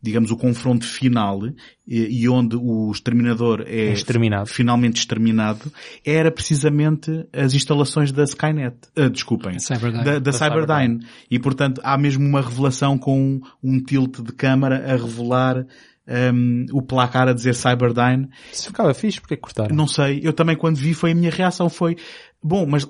digamos, 0.03 0.31
o 0.31 0.37
confronto 0.37 0.85
final 0.85 1.39
e, 1.87 2.23
e, 2.23 2.27
onde 2.27 2.57
o 2.57 2.91
exterminador 2.91 3.63
é, 3.65 3.87
é 3.87 3.93
exterminado. 3.93 4.47
finalmente 4.47 4.97
exterminado, 4.97 5.71
era 6.05 6.29
precisamente 6.29 7.25
as 7.31 7.53
instalações 7.53 8.11
da 8.11 8.25
Skynet. 8.25 8.75
Uh, 8.97 9.09
desculpem. 9.09 9.57
Cyberdyne. 9.59 10.03
Da, 10.03 10.11
da, 10.11 10.19
da 10.19 10.31
Cyberdyne. 10.33 10.65
Cyberdyne. 10.65 11.07
E 11.31 11.39
portanto 11.39 11.79
há 11.85 11.97
mesmo 11.97 12.27
uma 12.27 12.41
revelação 12.41 12.97
com 12.97 13.17
um, 13.17 13.41
um 13.63 13.79
tilt 13.81 14.19
de 14.19 14.33
câmara 14.33 14.83
a 14.85 14.97
revelar 14.97 15.65
um, 16.07 16.65
o 16.71 16.81
placar 16.81 17.27
a 17.27 17.33
dizer 17.33 17.55
Cyberdyne. 17.55 18.29
Se 18.51 18.67
ficava 18.67 18.93
fixe, 18.93 19.19
porque 19.19 19.37
cortaram? 19.37 19.75
Não 19.75 19.87
sei. 19.87 20.21
Eu 20.23 20.33
também 20.33 20.55
quando 20.55 20.77
vi 20.77 20.93
foi 20.93 21.11
a 21.11 21.15
minha 21.15 21.31
reação 21.31 21.69
foi, 21.69 21.97
bom, 22.41 22.65
mas 22.65 22.87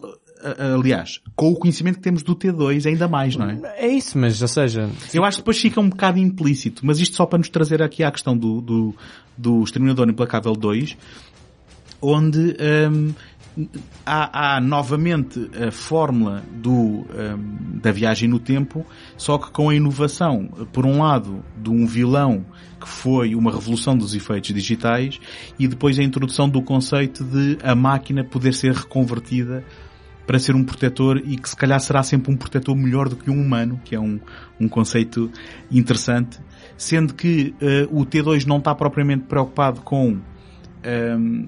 aliás, 0.76 1.22
com 1.36 1.52
o 1.52 1.56
conhecimento 1.56 1.96
que 1.96 2.02
temos 2.02 2.22
do 2.22 2.36
T2 2.36 2.86
ainda 2.86 3.08
mais, 3.08 3.36
não 3.36 3.50
é? 3.50 3.60
É 3.78 3.88
isso, 3.88 4.18
mas, 4.18 4.42
ou 4.42 4.48
seja... 4.48 4.90
Eu 5.14 5.24
acho 5.24 5.38
que 5.38 5.42
depois 5.42 5.58
fica 5.58 5.80
um 5.80 5.90
bocado 5.90 6.20
implícito, 6.20 6.86
mas 6.86 7.00
isto 7.00 7.16
só 7.16 7.26
para 7.26 7.40
nos 7.40 7.50
trazer 7.50 7.82
aqui 7.82 8.04
à 8.04 8.12
questão 8.12 8.38
do, 8.38 8.62
do, 8.62 8.96
do 9.38 9.64
Exterminador 9.64 10.10
Implacável 10.10 10.54
2, 10.54 10.98
onde 12.02 12.58
um, 12.92 13.14
há, 14.06 14.56
há, 14.56 14.62
novamente 14.62 15.50
a 15.68 15.72
fórmula 15.72 16.44
do, 16.52 16.72
um, 16.72 17.80
da 17.82 17.92
viagem 17.92 18.28
no 18.28 18.40
tempo, 18.40 18.86
só 19.18 19.38
que 19.38 19.52
com 19.52 19.70
a 19.70 19.76
inovação, 19.76 20.48
por 20.72 20.86
um 20.86 21.02
lado, 21.02 21.44
de 21.58 21.70
um 21.70 21.86
vilão 21.86 22.46
que 22.80 22.88
foi 22.88 23.36
uma 23.36 23.52
revolução 23.52 23.98
dos 23.98 24.14
efeitos 24.14 24.54
digitais 24.54 25.20
e 25.58 25.68
depois 25.68 25.98
a 26.00 26.04
introdução 26.04 26.50
do 26.50 26.62
conceito 26.62 27.24
de 27.24 27.58
a 27.64 27.76
máquina 27.76 28.24
poder 28.24 28.54
ser 28.54 28.74
reconvertida 28.74 29.64
para 30.26 30.40
ser 30.40 30.56
um 30.56 30.64
protetor 30.64 31.22
e 31.26 31.38
que 31.38 31.50
se 31.50 31.56
calhar 31.56 31.80
será 31.80 32.02
sempre 32.02 32.32
um 32.32 32.38
protetor 32.38 32.76
melhor 32.76 33.10
do 33.10 33.16
que 33.16 33.30
um 33.30 33.40
humano, 33.40 33.80
que 33.84 33.96
é 33.96 34.00
um, 34.00 34.20
um 34.60 34.68
conceito 34.68 35.30
interessante, 35.70 36.40
sendo 36.78 37.14
que 37.14 37.54
uh, 37.62 38.00
o 38.02 38.06
T2 38.06 38.46
não 38.46 38.58
está 38.58 38.74
propriamente 38.74 39.26
preocupado 39.26 39.82
com 39.82 40.18
um, 40.86 41.46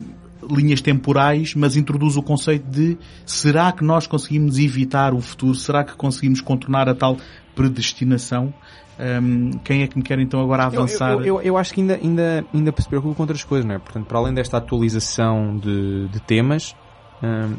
linhas 0.49 0.81
temporais, 0.81 1.53
mas 1.55 1.75
introduz 1.75 2.17
o 2.17 2.21
conceito 2.21 2.65
de 2.69 2.97
será 3.25 3.71
que 3.71 3.83
nós 3.83 4.07
conseguimos 4.07 4.57
evitar 4.57 5.13
o 5.13 5.21
futuro? 5.21 5.55
Será 5.55 5.83
que 5.83 5.95
conseguimos 5.95 6.41
contornar 6.41 6.89
a 6.89 6.95
tal 6.95 7.17
predestinação? 7.55 8.53
Um, 8.97 9.51
quem 9.63 9.83
é 9.83 9.87
que 9.87 9.97
me 9.97 10.03
quer 10.03 10.19
então 10.19 10.39
agora 10.39 10.65
avançar? 10.65 11.11
Eu, 11.11 11.19
eu, 11.19 11.25
eu, 11.25 11.41
eu, 11.41 11.57
acho 11.57 11.73
que 11.73 11.81
ainda, 11.81 11.99
ainda, 12.01 12.45
ainda 12.53 12.73
se 12.77 12.87
preocupa 12.87 13.15
com 13.15 13.23
outras 13.23 13.43
coisas, 13.43 13.65
não 13.65 13.75
é? 13.75 13.79
Portanto, 13.79 14.05
para 14.05 14.17
além 14.17 14.33
desta 14.33 14.57
atualização 14.57 15.57
de, 15.57 16.07
de 16.07 16.19
temas, 16.21 16.73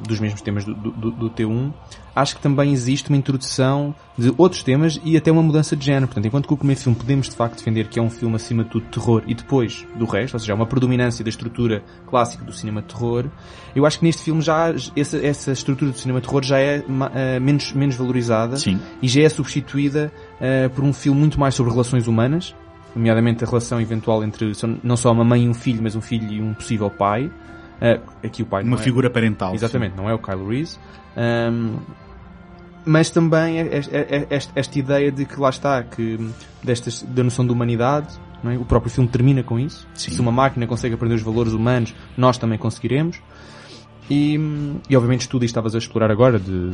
dos 0.06 0.20
mesmos 0.20 0.42
temas 0.42 0.64
do, 0.64 0.74
do, 0.74 1.10
do, 1.10 1.30
T1, 1.30 1.72
acho 2.14 2.36
que 2.36 2.42
também 2.42 2.72
existe 2.72 3.08
uma 3.08 3.16
introdução 3.16 3.94
de 4.16 4.32
outros 4.36 4.62
temas 4.62 5.00
e 5.04 5.16
até 5.16 5.32
uma 5.32 5.42
mudança 5.42 5.74
de 5.74 5.84
género. 5.84 6.06
Portanto, 6.06 6.26
enquanto 6.26 6.46
que 6.46 6.54
o 6.54 6.56
primeiro 6.56 6.80
filme 6.80 6.96
podemos 6.96 7.28
de 7.28 7.34
facto 7.34 7.56
defender 7.56 7.88
que 7.88 7.98
é 7.98 8.02
um 8.02 8.10
filme 8.10 8.36
acima 8.36 8.64
de 8.64 8.70
tudo 8.70 8.86
terror 8.86 9.22
e 9.26 9.34
depois 9.34 9.86
do 9.96 10.04
resto, 10.04 10.34
ou 10.34 10.40
seja, 10.40 10.54
uma 10.54 10.66
predominância 10.66 11.24
da 11.24 11.30
estrutura 11.30 11.82
clássica 12.06 12.44
do 12.44 12.52
cinema 12.52 12.82
de 12.82 12.88
terror, 12.88 13.26
eu 13.74 13.84
acho 13.86 13.98
que 13.98 14.04
neste 14.04 14.22
filme 14.22 14.40
já 14.40 14.72
essa, 14.94 15.18
essa 15.18 15.52
estrutura 15.52 15.90
do 15.90 15.98
cinema 15.98 16.20
de 16.20 16.26
terror 16.26 16.42
já 16.44 16.58
é 16.58 16.78
uh, 16.78 17.40
menos, 17.40 17.72
menos 17.72 17.96
valorizada 17.96 18.56
Sim. 18.56 18.78
e 19.02 19.08
já 19.08 19.22
é 19.22 19.28
substituída 19.28 20.12
uh, 20.36 20.70
por 20.70 20.84
um 20.84 20.92
filme 20.92 21.18
muito 21.18 21.40
mais 21.40 21.54
sobre 21.54 21.72
relações 21.72 22.06
humanas 22.06 22.54
nomeadamente 22.94 23.44
a 23.44 23.46
relação 23.46 23.78
eventual 23.78 24.24
entre 24.24 24.52
não 24.82 24.96
só 24.96 25.12
uma 25.12 25.22
mãe 25.22 25.44
e 25.44 25.48
um 25.48 25.54
filho, 25.54 25.80
mas 25.82 25.94
um 25.94 26.00
filho 26.00 26.32
e 26.32 26.40
um 26.40 26.54
possível 26.54 26.88
pai. 26.88 27.30
Aqui 28.24 28.42
o 28.42 28.46
pai 28.46 28.62
Uma 28.62 28.76
é- 28.76 28.80
figura 28.80 29.10
parental. 29.10 29.54
Exatamente, 29.54 29.96
não 29.96 30.08
é 30.08 30.14
o 30.14 30.18
Kyle 30.18 30.46
Reese. 30.48 30.78
Um, 31.16 31.76
mas 32.84 33.10
também 33.10 33.58
é- 33.58 33.62
é- 33.62 33.80
é- 33.92 34.26
esta, 34.30 34.52
esta 34.58 34.78
ideia 34.78 35.10
de 35.10 35.24
que 35.24 35.38
lá 35.40 35.50
está, 35.50 35.82
que 35.82 36.30
destas, 36.62 37.02
da 37.02 37.22
noção 37.22 37.44
de 37.44 37.52
humanidade, 37.52 38.08
é? 38.44 38.56
o 38.56 38.64
próprio 38.64 38.90
filme 38.90 39.08
termina 39.08 39.42
com 39.42 39.58
isso. 39.58 39.86
Sim. 39.94 40.12
Se 40.12 40.20
uma 40.20 40.30
máquina 40.30 40.66
consegue 40.66 40.94
aprender 40.94 41.14
os 41.16 41.22
valores 41.22 41.52
humanos, 41.52 41.94
nós 42.16 42.38
também 42.38 42.58
conseguiremos. 42.58 43.20
E, 44.08 44.38
e 44.88 44.96
obviamente 44.96 45.28
tudo 45.28 45.44
isto 45.44 45.52
estavas 45.52 45.74
a 45.74 45.78
explorar 45.78 46.10
agora 46.10 46.38
de, 46.38 46.70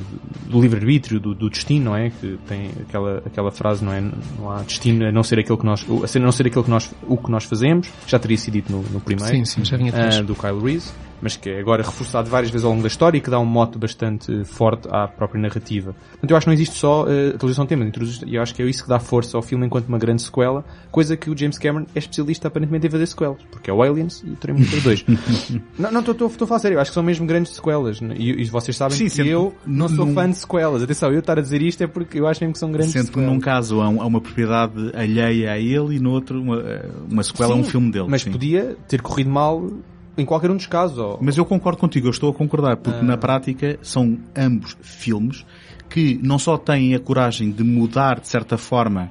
do 0.47 0.61
livre-arbítrio, 0.61 1.19
do, 1.19 1.35
do 1.35 1.49
destino, 1.49 1.87
não 1.87 1.97
é? 1.97 2.11
Que 2.11 2.39
tem 2.47 2.71
aquela, 2.81 3.23
aquela 3.25 3.51
frase, 3.51 3.85
não 3.85 3.93
é? 3.93 4.01
Não 4.39 4.51
há 4.51 4.63
destino 4.63 5.07
a 5.07 5.13
não 5.13 5.23
ser 5.23 5.39
aquilo 5.39 5.57
que 5.57 5.65
nós, 5.65 5.85
a 5.89 6.19
não 6.19 6.33
ser 6.33 6.47
aquilo 6.47 6.65
que 6.65 6.71
nós, 6.71 6.93
o 7.07 7.17
que 7.17 7.31
nós 7.31 7.45
fazemos. 7.45 7.89
Já 8.07 8.19
teria 8.19 8.37
sido 8.37 8.55
dito 8.55 8.71
no, 8.71 8.83
no 8.83 9.01
primeiro. 9.01 9.35
Sim, 9.35 9.45
sim, 9.45 9.65
já 9.65 9.77
vinha 9.77 9.91
atrás. 9.91 10.17
ah, 10.17 10.23
do 10.23 10.35
Kyle 10.35 10.61
Reese, 10.61 10.93
mas 11.23 11.37
que 11.37 11.49
é 11.49 11.61
agora 11.61 11.83
reforçado 11.83 12.29
várias 12.29 12.51
vezes 12.51 12.65
ao 12.65 12.71
longo 12.73 12.83
da 12.83 12.89
história 12.89 13.17
e 13.17 13.21
que 13.21 13.31
dá 13.31 13.39
um 13.39 13.47
mote 13.47 13.79
bastante 13.79 14.45
forte 14.45 14.89
à 14.91 15.07
própria 15.09 15.41
narrativa. 15.41 15.95
Portanto, 16.11 16.31
eu 16.31 16.37
acho 16.37 16.45
que 16.45 16.49
não 16.49 16.55
existe 16.55 16.75
só 16.77 17.05
uh, 17.05 17.67
temas, 17.67 17.89
introduz- 17.89 18.23
e 18.27 18.35
eu 18.35 18.43
acho 18.43 18.55
que 18.55 18.61
é 18.63 18.67
isso 18.67 18.83
que 18.83 18.89
dá 18.89 18.99
força 18.99 19.37
ao 19.37 19.43
filme 19.43 19.65
enquanto 19.65 19.87
uma 19.89 19.99
grande 19.99 20.21
sequela, 20.23 20.65
coisa 20.91 21.17
que 21.17 21.31
o 21.31 21.37
James 21.39 21.57
Cameron 21.59 21.87
é 21.95 21.99
especialista 21.99 22.49
aparentemente 22.49 22.87
em 22.87 22.91
fazer 22.91 23.07
sequelas, 23.07 23.39
porque 23.51 23.71
é 23.71 23.73
o 23.73 23.83
Aliens 23.83 24.23
e 24.27 24.31
o 24.31 24.37
Terminator 24.37 24.81
2. 24.83 25.05
não, 25.79 25.93
não, 25.93 26.01
estou 26.01 26.27
a 26.27 26.47
falar 26.47 26.59
sério, 26.59 26.77
eu 26.77 26.81
acho 26.81 26.91
que 26.91 26.95
são 26.95 27.03
mesmo 27.03 27.25
grandes 27.27 27.55
sequelas, 27.55 28.01
né? 28.01 28.15
e, 28.19 28.43
e 28.43 28.45
vocês 28.47 28.77
sabem 28.77 28.97
Sim, 28.99 29.09
que 29.09 29.29
eu 29.29 29.55
não 29.65 29.89
sou 29.89 30.05
num- 30.07 30.15
fã 30.15 30.29
de 30.29 30.37
sequelas. 30.37 30.83
Atenção, 30.83 31.13
eu 31.13 31.21
estar 31.21 31.39
a 31.39 31.43
dizer 31.43 31.63
isto 31.63 31.83
é 31.83 31.87
porque 31.87 32.19
eu 32.19 32.27
acho 32.27 32.41
mesmo 32.43 32.53
que 32.55 32.59
são 32.59 32.73
grandes 32.73 32.93
Sendo 32.93 33.03
que 33.03 33.07
sequelas. 33.09 33.31
num 33.31 33.39
caso 33.41 33.81
há, 33.81 33.89
um- 33.89 34.03
há 34.03 34.07
uma 34.07 34.21
propriedade 34.21 34.91
alheia 34.95 35.53
a 35.53 35.59
ele 35.59 35.97
e 35.97 36.01
no 36.01 36.11
outro 36.11 36.41
uma, 36.43 36.63
uma 37.09 37.23
sequela 37.23 37.55
a 37.55 37.57
um 37.57 37.63
Sim, 37.65 37.71
filme 37.71 37.93
dele. 37.93 38.07
Mas 38.09 38.23
sim. 38.23 38.33
podia 38.33 38.77
ter 38.89 39.01
corrido 39.01 39.31
mal 39.31 39.71
em 40.17 40.25
qualquer 40.25 40.51
um 40.51 40.57
dos 40.57 40.67
casos. 40.67 40.99
Ou... 40.99 41.19
Mas 41.21 41.37
eu 41.37 41.45
concordo 41.45 41.79
contigo, 41.79 42.07
eu 42.07 42.11
estou 42.11 42.31
a 42.31 42.35
concordar, 42.35 42.77
porque 42.77 43.01
Ah. 43.01 43.03
na 43.03 43.17
prática 43.17 43.79
são 43.83 44.19
ambos 44.37 44.77
filmes 44.81 45.45
que 45.89 46.19
não 46.23 46.39
só 46.39 46.57
têm 46.57 46.95
a 46.95 46.99
coragem 47.01 47.51
de 47.51 47.63
mudar, 47.63 48.19
de 48.21 48.27
certa 48.29 48.57
forma, 48.57 49.11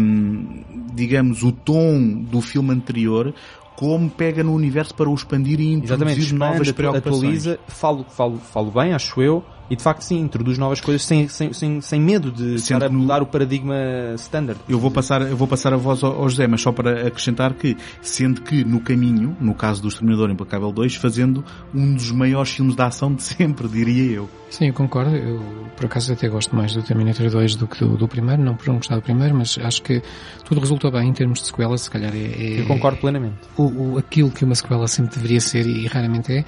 hum, 0.00 0.62
digamos, 0.94 1.42
o 1.42 1.50
tom 1.52 2.22
do 2.22 2.40
filme 2.40 2.70
anterior, 2.72 3.34
como 3.76 4.08
pega 4.08 4.44
no 4.44 4.52
universo 4.54 4.94
para 4.94 5.08
o 5.10 5.14
expandir 5.14 5.60
e 5.60 5.74
Exatamente, 5.74 6.20
introduzir 6.20 6.38
novas 6.38 6.54
expande, 6.54 6.70
atu- 6.70 6.76
preocupações. 6.76 7.18
atualiza, 7.46 7.58
falo, 7.66 8.04
falo, 8.08 8.38
falo 8.38 8.70
bem, 8.70 8.92
acho 8.94 9.20
eu, 9.20 9.44
e 9.70 9.76
de 9.76 9.82
facto 9.82 10.02
sim, 10.02 10.20
introduz 10.20 10.58
novas 10.58 10.80
coisas 10.80 11.02
sem, 11.04 11.26
sem, 11.28 11.52
sem, 11.52 11.80
sem 11.80 12.00
medo 12.00 12.30
de 12.30 12.58
Sendo 12.58 12.76
estar 12.76 12.76
a 12.84 12.88
que 12.88 12.94
no- 12.94 13.00
mudar 13.00 13.22
o 13.22 13.26
paradigma 13.26 13.74
standard. 14.16 14.60
Eu 14.68 14.78
vou 14.78 14.90
passar, 14.90 15.22
eu 15.22 15.36
vou 15.36 15.48
passar 15.48 15.72
a 15.72 15.76
voz 15.76 16.02
ao, 16.04 16.12
ao 16.22 16.28
José, 16.28 16.46
mas 16.46 16.60
só 16.60 16.70
para 16.72 17.06
acrescentar 17.06 17.54
que, 17.54 17.76
sendo 18.02 18.42
que 18.42 18.64
no 18.64 18.80
caminho, 18.80 19.36
no 19.40 19.54
caso 19.54 19.80
do 19.82 19.88
Exterminador 19.88 20.30
Implacável 20.30 20.70
2, 20.70 20.94
fazendo 20.96 21.44
um 21.74 21.94
dos 21.94 22.10
maiores 22.12 22.50
filmes 22.52 22.76
de 22.76 22.82
ação 22.82 23.14
de 23.14 23.22
sempre, 23.22 23.66
diria 23.68 24.12
eu. 24.12 24.30
Sim, 24.50 24.66
eu 24.68 24.72
concordo. 24.74 25.16
Eu, 25.16 25.40
por 25.76 25.86
acaso, 25.86 26.12
até 26.12 26.28
gosto 26.28 26.54
mais 26.54 26.72
do 26.74 26.82
Terminator 26.82 27.28
2 27.28 27.56
do 27.56 27.66
que 27.66 27.80
do, 27.84 27.96
do 27.96 28.06
primeiro. 28.06 28.40
Não 28.42 28.54
por 28.54 28.68
não 28.68 28.76
gostar 28.76 28.96
do 28.96 29.02
primeiro, 29.02 29.34
mas 29.34 29.58
acho 29.60 29.82
que 29.82 30.00
tudo 30.44 30.60
resultou 30.60 30.92
bem 30.92 31.08
em 31.08 31.12
termos 31.12 31.40
de 31.40 31.46
sequela. 31.48 31.76
Se 31.76 31.90
calhar 31.90 32.12
é, 32.14 32.18
é 32.18 32.60
Eu 32.60 32.66
concordo 32.66 32.98
plenamente. 32.98 33.34
o, 33.56 33.94
o- 33.94 33.98
aquilo 33.98 34.30
que 34.30 34.44
uma 34.44 34.54
sequela 34.54 34.86
sempre 34.86 35.16
deveria 35.16 35.40
ser 35.40 35.66
e 35.66 35.86
raramente 35.88 36.32
é. 36.32 36.44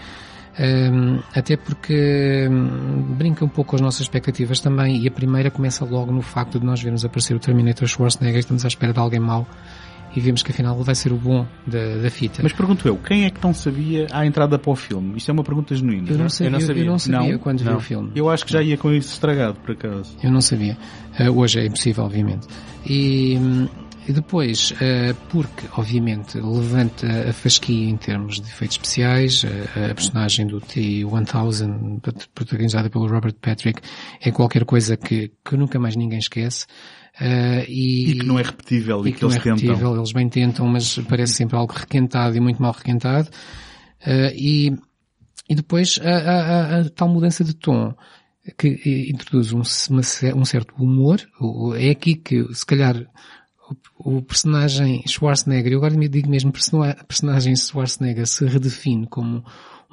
Até 1.35 1.57
porque 1.57 2.49
hum, 2.51 3.15
brinca 3.17 3.45
um 3.45 3.49
pouco 3.49 3.71
com 3.71 3.77
as 3.77 3.83
nossas 3.83 4.03
expectativas 4.03 4.61
também 4.61 5.03
e 5.03 5.09
a 5.09 5.11
primeira 5.11 5.51
começa 5.51 5.85
logo 5.85 6.11
no 6.11 6.23
facto 6.23 6.59
de 6.59 6.65
nós 6.65 6.81
vermos 6.81 7.05
aparecer 7.05 7.35
o 7.35 7.39
Terminator 7.39 7.87
Schwarzenegger 7.87 8.41
estamos 8.41 8.65
à 8.65 8.69
espera 8.69 8.93
de 8.93 8.99
alguém 8.99 9.21
mau 9.21 9.47
e 10.17 10.21
vemos 10.21 10.43
que 10.43 10.51
afinal 10.51 10.75
ele 10.75 10.85
vai 10.85 10.95
ser 10.95 11.13
o 11.13 11.17
bom 11.17 11.47
da, 11.67 11.99
da 11.99 12.11
fita. 12.11 12.43
Mas 12.43 12.53
pergunto 12.53 12.89
eu, 12.89 12.97
quem 12.97 13.27
é 13.27 13.31
que 13.31 13.43
não 13.45 13.53
sabia 13.53 14.07
a 14.11 14.25
entrada 14.25 14.59
para 14.59 14.71
o 14.71 14.75
filme? 14.75 15.19
Isto 15.19 15.31
é 15.31 15.33
uma 15.35 15.45
pergunta 15.45 15.75
genuína. 15.75 16.11
eu 16.11 16.19
não 16.19 16.29
sabia, 16.31 16.49
eu 16.49 16.53
não 16.53 16.61
sabia, 16.61 16.99
sabia. 16.99 17.33
Não, 17.33 17.39
quando 17.39 17.59
vi 17.59 17.65
não. 17.67 17.77
o 17.77 17.81
filme. 17.81 18.13
Eu 18.15 18.31
acho 18.31 18.47
que 18.47 18.53
já 18.53 18.63
ia 18.63 18.79
com 18.79 18.91
isso 18.93 19.13
estragado, 19.13 19.59
por 19.61 19.73
acaso. 19.73 20.17
Eu 20.23 20.31
não 20.31 20.41
sabia. 20.41 20.79
Eh, 21.19 21.31
hoje 21.31 21.61
é 21.61 21.67
impossível, 21.67 22.05
obviamente. 22.05 22.47
E, 22.87 23.37
hum, 23.37 23.69
e 24.09 24.13
depois, 24.13 24.73
eh, 24.81 25.15
porque, 25.31 25.67
obviamente, 25.77 26.39
levanta 26.39 27.29
a 27.29 27.33
fasquia 27.33 27.89
em 27.91 27.97
termos 27.97 28.41
de 28.41 28.47
efeitos 28.49 28.77
especiais, 28.77 29.45
eh, 29.45 29.91
a 29.91 29.95
personagem 29.95 30.47
do 30.47 30.61
T-1000, 30.61 32.01
prot- 32.01 32.29
protagonizada 32.35 32.89
pelo 32.91 33.07
Robert 33.09 33.35
Patrick, 33.41 33.81
é 34.21 34.31
qualquer 34.31 34.65
coisa 34.65 34.97
que, 34.97 35.33
que 35.45 35.57
nunca 35.57 35.79
mais 35.79 35.97
ninguém 35.97 36.19
esquece. 36.19 36.67
Eh, 37.21 37.65
e, 37.69 38.11
E 38.13 38.19
que 38.21 38.27
não 38.27 38.39
é 38.39 38.43
repetível 38.43 39.05
e, 39.07 39.09
e 39.09 39.13
que, 39.13 39.19
que 39.19 39.25
eles 39.25 39.37
é 39.37 39.39
repetível, 39.39 39.77
tentam. 39.77 39.97
eles 39.97 40.13
bem 40.13 40.29
tentam, 40.29 40.67
mas 40.69 40.99
parece 41.09 41.33
sempre 41.35 41.57
algo 41.57 41.73
requentado 41.73 42.37
e 42.37 42.41
muito 42.41 42.61
mal 42.63 42.73
requentado. 42.73 43.29
Eh, 44.05 44.35
e, 44.37 44.73
e 45.49 45.55
depois 45.55 45.99
a, 46.03 46.11
a- 46.11 46.81
a- 46.81 46.91
tal 46.91 47.09
mudança 47.09 47.43
de 47.43 47.55
tom 47.55 47.95
que 48.59 49.09
introduz 49.11 49.53
um, 49.53 49.63
uma 49.91 50.03
um 50.37 50.45
certo 50.45 50.73
humor. 50.79 51.21
É 51.77 51.91
aqui 51.91 52.15
que, 52.15 52.47
se 52.55 52.65
calhar, 52.65 52.95
o, 53.99 54.23
personagem 54.23 55.03
Schwarzenegger, 55.07 55.73
eu 55.73 55.79
agora 55.79 55.97
me 55.97 56.09
digo 56.09 56.29
mesmo 56.29 56.53
persona- 56.53 56.97
personagem 57.07 57.57
Schwarzenegger, 57.57 58.27
se 58.27 58.45
redefine 58.47 59.07
como 59.07 59.45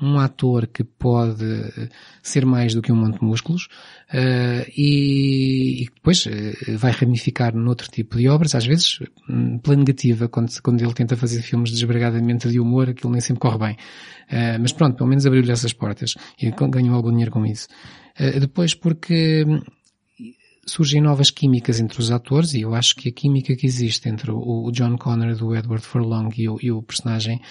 um 0.02 0.20
ator 0.20 0.68
que 0.68 0.84
pode 0.84 1.46
eh, 1.46 1.90
ser 2.22 2.46
mais 2.46 2.74
do 2.74 2.82
que 2.82 2.92
um 2.92 2.96
monte 2.96 3.20
de 3.20 3.26
músculos 3.26 3.68
eh, 4.12 4.68
e, 4.76 5.84
e 5.84 5.86
depois 5.86 6.26
eh, 6.28 6.76
vai 6.78 6.92
ramificar 6.92 7.56
noutro 7.56 7.90
tipo 7.90 8.18
de 8.18 8.28
obras, 8.28 8.56
às 8.56 8.66
vezes 8.66 9.00
hum, 9.30 9.60
pela 9.60 9.76
negativa, 9.76 10.28
quando, 10.28 10.50
quando 10.62 10.82
ele 10.82 10.94
tenta 10.94 11.16
fazer 11.16 11.42
filmes 11.42 11.72
desbragadamente 11.72 12.50
de 12.50 12.60
humor, 12.60 12.90
aquilo 12.90 13.12
nem 13.12 13.22
sempre 13.22 13.40
corre 13.42 13.58
bem. 13.58 13.78
Eh, 14.30 14.58
mas 14.58 14.74
pronto, 14.74 14.98
pelo 14.98 15.10
menos 15.10 15.26
abriu-lhe 15.26 15.52
essas 15.52 15.74
portas 15.74 16.16
e 16.42 16.52
ganhou 16.52 16.96
algum 16.96 17.12
dinheiro 17.12 17.32
com 17.32 17.46
isso. 17.46 17.68
Depois 18.40 18.76
porque 18.76 19.44
hum, 19.48 19.60
surgem 20.66 21.02
novas 21.02 21.30
químicas 21.30 21.80
entre 21.80 22.00
os 22.00 22.10
atores 22.12 22.54
e 22.54 22.62
eu 22.62 22.74
acho 22.74 22.96
que 22.96 23.10
a 23.10 23.12
química 23.12 23.56
que 23.56 23.66
existe 23.66 24.08
entre 24.08 24.32
o, 24.32 24.66
o 24.66 24.72
John 24.72 24.98
Connor 24.98 25.36
do 25.36 25.56
Edward 25.56 25.86
Furlong 25.86 26.30
e 26.38 26.48
o, 26.48 26.58
e 26.62 26.72
o 26.72 26.82
personagem 26.82 27.42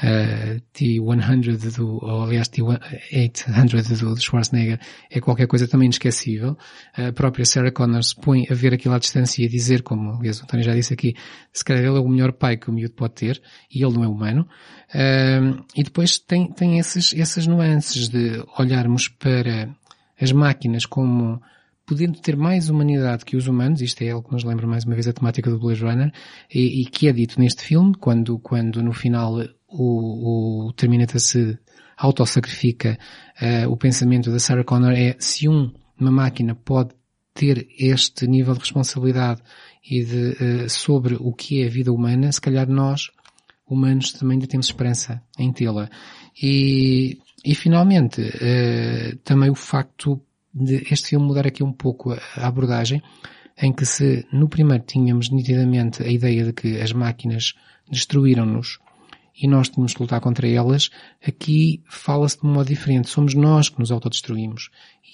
eh, 0.00 0.60
T-100 0.72 1.76
do, 1.76 1.98
ou 2.04 2.22
aliás 2.22 2.48
T-800 2.48 3.98
do, 3.98 4.14
do 4.14 4.20
Schwarzenegger 4.20 4.78
é 5.10 5.20
qualquer 5.20 5.46
coisa 5.46 5.66
também 5.66 5.86
inesquecível. 5.86 6.56
A 6.94 7.12
própria 7.12 7.44
Sarah 7.44 7.72
Connor 7.72 8.04
se 8.04 8.14
põe 8.14 8.46
a 8.48 8.54
ver 8.54 8.74
aquilo 8.74 8.94
à 8.94 8.98
distância 8.98 9.42
e 9.42 9.46
a 9.46 9.48
dizer, 9.48 9.82
como 9.82 10.12
aliás 10.12 10.40
o 10.40 10.46
Tony 10.46 10.62
já 10.62 10.74
disse 10.74 10.94
aqui, 10.94 11.14
se 11.52 11.64
calhar 11.64 11.84
ele 11.84 11.96
é 11.96 12.00
o 12.00 12.08
melhor 12.08 12.32
pai 12.32 12.56
que 12.56 12.70
o 12.70 12.72
miúdo 12.72 12.94
pode 12.94 13.14
ter 13.14 13.42
e 13.72 13.82
ele 13.82 13.94
não 13.94 14.04
é 14.04 14.08
humano. 14.08 14.46
Ahm, 14.94 15.64
e 15.74 15.82
depois 15.82 16.18
tem, 16.18 16.52
tem 16.52 16.78
esses, 16.78 17.12
essas 17.14 17.46
nuances 17.46 18.08
de 18.08 18.44
olharmos 18.58 19.08
para 19.08 19.74
as 20.20 20.30
máquinas 20.32 20.86
como 20.86 21.40
podendo 21.90 22.20
ter 22.20 22.36
mais 22.36 22.70
humanidade 22.70 23.24
que 23.24 23.36
os 23.36 23.48
humanos, 23.48 23.82
isto 23.82 24.00
é 24.02 24.10
algo 24.10 24.28
que 24.28 24.32
nos 24.32 24.44
lembra 24.44 24.64
mais 24.64 24.84
uma 24.84 24.94
vez 24.94 25.08
a 25.08 25.12
temática 25.12 25.50
do 25.50 25.58
Blade 25.58 25.82
Runner, 25.82 26.12
e, 26.48 26.82
e 26.82 26.84
que 26.84 27.08
é 27.08 27.12
dito 27.12 27.40
neste 27.40 27.64
filme, 27.64 27.96
quando, 27.98 28.38
quando 28.38 28.80
no 28.80 28.92
final 28.92 29.40
o, 29.66 30.68
o 30.68 30.72
Terminator 30.74 31.18
se 31.18 31.58
autossacrifica, 31.96 32.96
uh, 33.42 33.68
o 33.68 33.76
pensamento 33.76 34.30
da 34.30 34.38
Sarah 34.38 34.62
Connor 34.62 34.92
é 34.92 35.16
se 35.18 35.48
um, 35.48 35.72
uma 35.98 36.12
máquina 36.12 36.54
pode 36.54 36.90
ter 37.34 37.66
este 37.76 38.24
nível 38.28 38.54
de 38.54 38.60
responsabilidade 38.60 39.42
e 39.84 40.04
de, 40.04 40.28
uh, 40.30 40.70
sobre 40.70 41.16
o 41.18 41.32
que 41.32 41.60
é 41.60 41.66
a 41.66 41.70
vida 41.70 41.92
humana, 41.92 42.30
se 42.30 42.40
calhar 42.40 42.68
nós, 42.68 43.10
humanos, 43.68 44.12
também 44.12 44.36
ainda 44.36 44.46
temos 44.46 44.66
esperança 44.66 45.20
em 45.36 45.52
tê-la. 45.52 45.90
E, 46.40 47.18
e 47.44 47.52
finalmente, 47.52 48.20
uh, 48.20 49.16
também 49.24 49.50
o 49.50 49.56
facto 49.56 50.22
de 50.52 50.86
este 50.90 51.10
filme 51.10 51.26
mudar 51.26 51.46
aqui 51.46 51.62
um 51.62 51.72
pouco 51.72 52.12
a 52.12 52.46
abordagem, 52.46 53.02
em 53.60 53.72
que 53.72 53.84
se 53.84 54.26
no 54.32 54.48
primeiro 54.48 54.84
tínhamos 54.84 55.30
nitidamente 55.30 56.02
a 56.02 56.08
ideia 56.08 56.44
de 56.44 56.52
que 56.52 56.80
as 56.80 56.92
máquinas 56.92 57.54
destruíram-nos 57.90 58.78
e 59.40 59.46
nós 59.46 59.68
tínhamos 59.68 59.94
que 59.94 60.02
lutar 60.02 60.20
contra 60.20 60.46
elas, 60.46 60.90
aqui 61.26 61.82
fala-se 61.88 62.38
de 62.38 62.46
um 62.46 62.52
modo 62.52 62.68
diferente. 62.68 63.08
Somos 63.08 63.34
nós 63.34 63.68
que 63.68 63.78
nos 63.78 63.90
autodestruímos. 63.90 64.70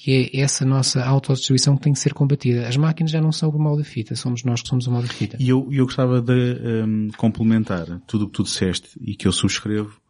E 0.07 0.13
é 0.13 0.41
essa 0.41 0.65
nossa 0.65 1.05
autodestruição 1.05 1.77
que 1.77 1.83
tem 1.83 1.93
que 1.93 1.99
ser 1.99 2.13
combatida. 2.13 2.67
As 2.67 2.77
máquinas 2.77 3.13
já 3.13 3.21
não 3.21 3.31
são 3.31 3.51
o 3.51 3.59
mal 3.59 3.77
da 3.77 3.85
fita, 3.85 4.17
somos 4.17 4.43
nós 4.43 4.63
que 4.63 4.69
somos 4.69 4.87
o 4.87 4.91
mal 4.91 5.03
da 5.03 5.09
fita. 5.09 5.37
E 5.39 5.49
eu, 5.49 5.69
eu 5.71 5.85
gostava 5.85 6.21
de 6.21 6.33
um, 6.33 7.09
complementar 7.17 8.01
tudo 8.07 8.25
o 8.25 8.27
que 8.27 8.35
tu 8.35 8.43
disseste 8.43 8.89
e 9.01 9.15
que 9.15 9.29
eu 9.29 9.33
subscrevo 9.33 10.01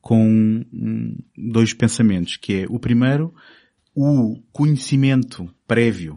com 0.00 0.22
um, 0.72 1.16
dois 1.36 1.72
pensamentos, 1.72 2.36
que 2.36 2.62
é 2.62 2.66
o 2.68 2.78
primeiro, 2.78 3.34
o 3.94 4.42
conhecimento 4.52 5.48
prévio 5.66 6.14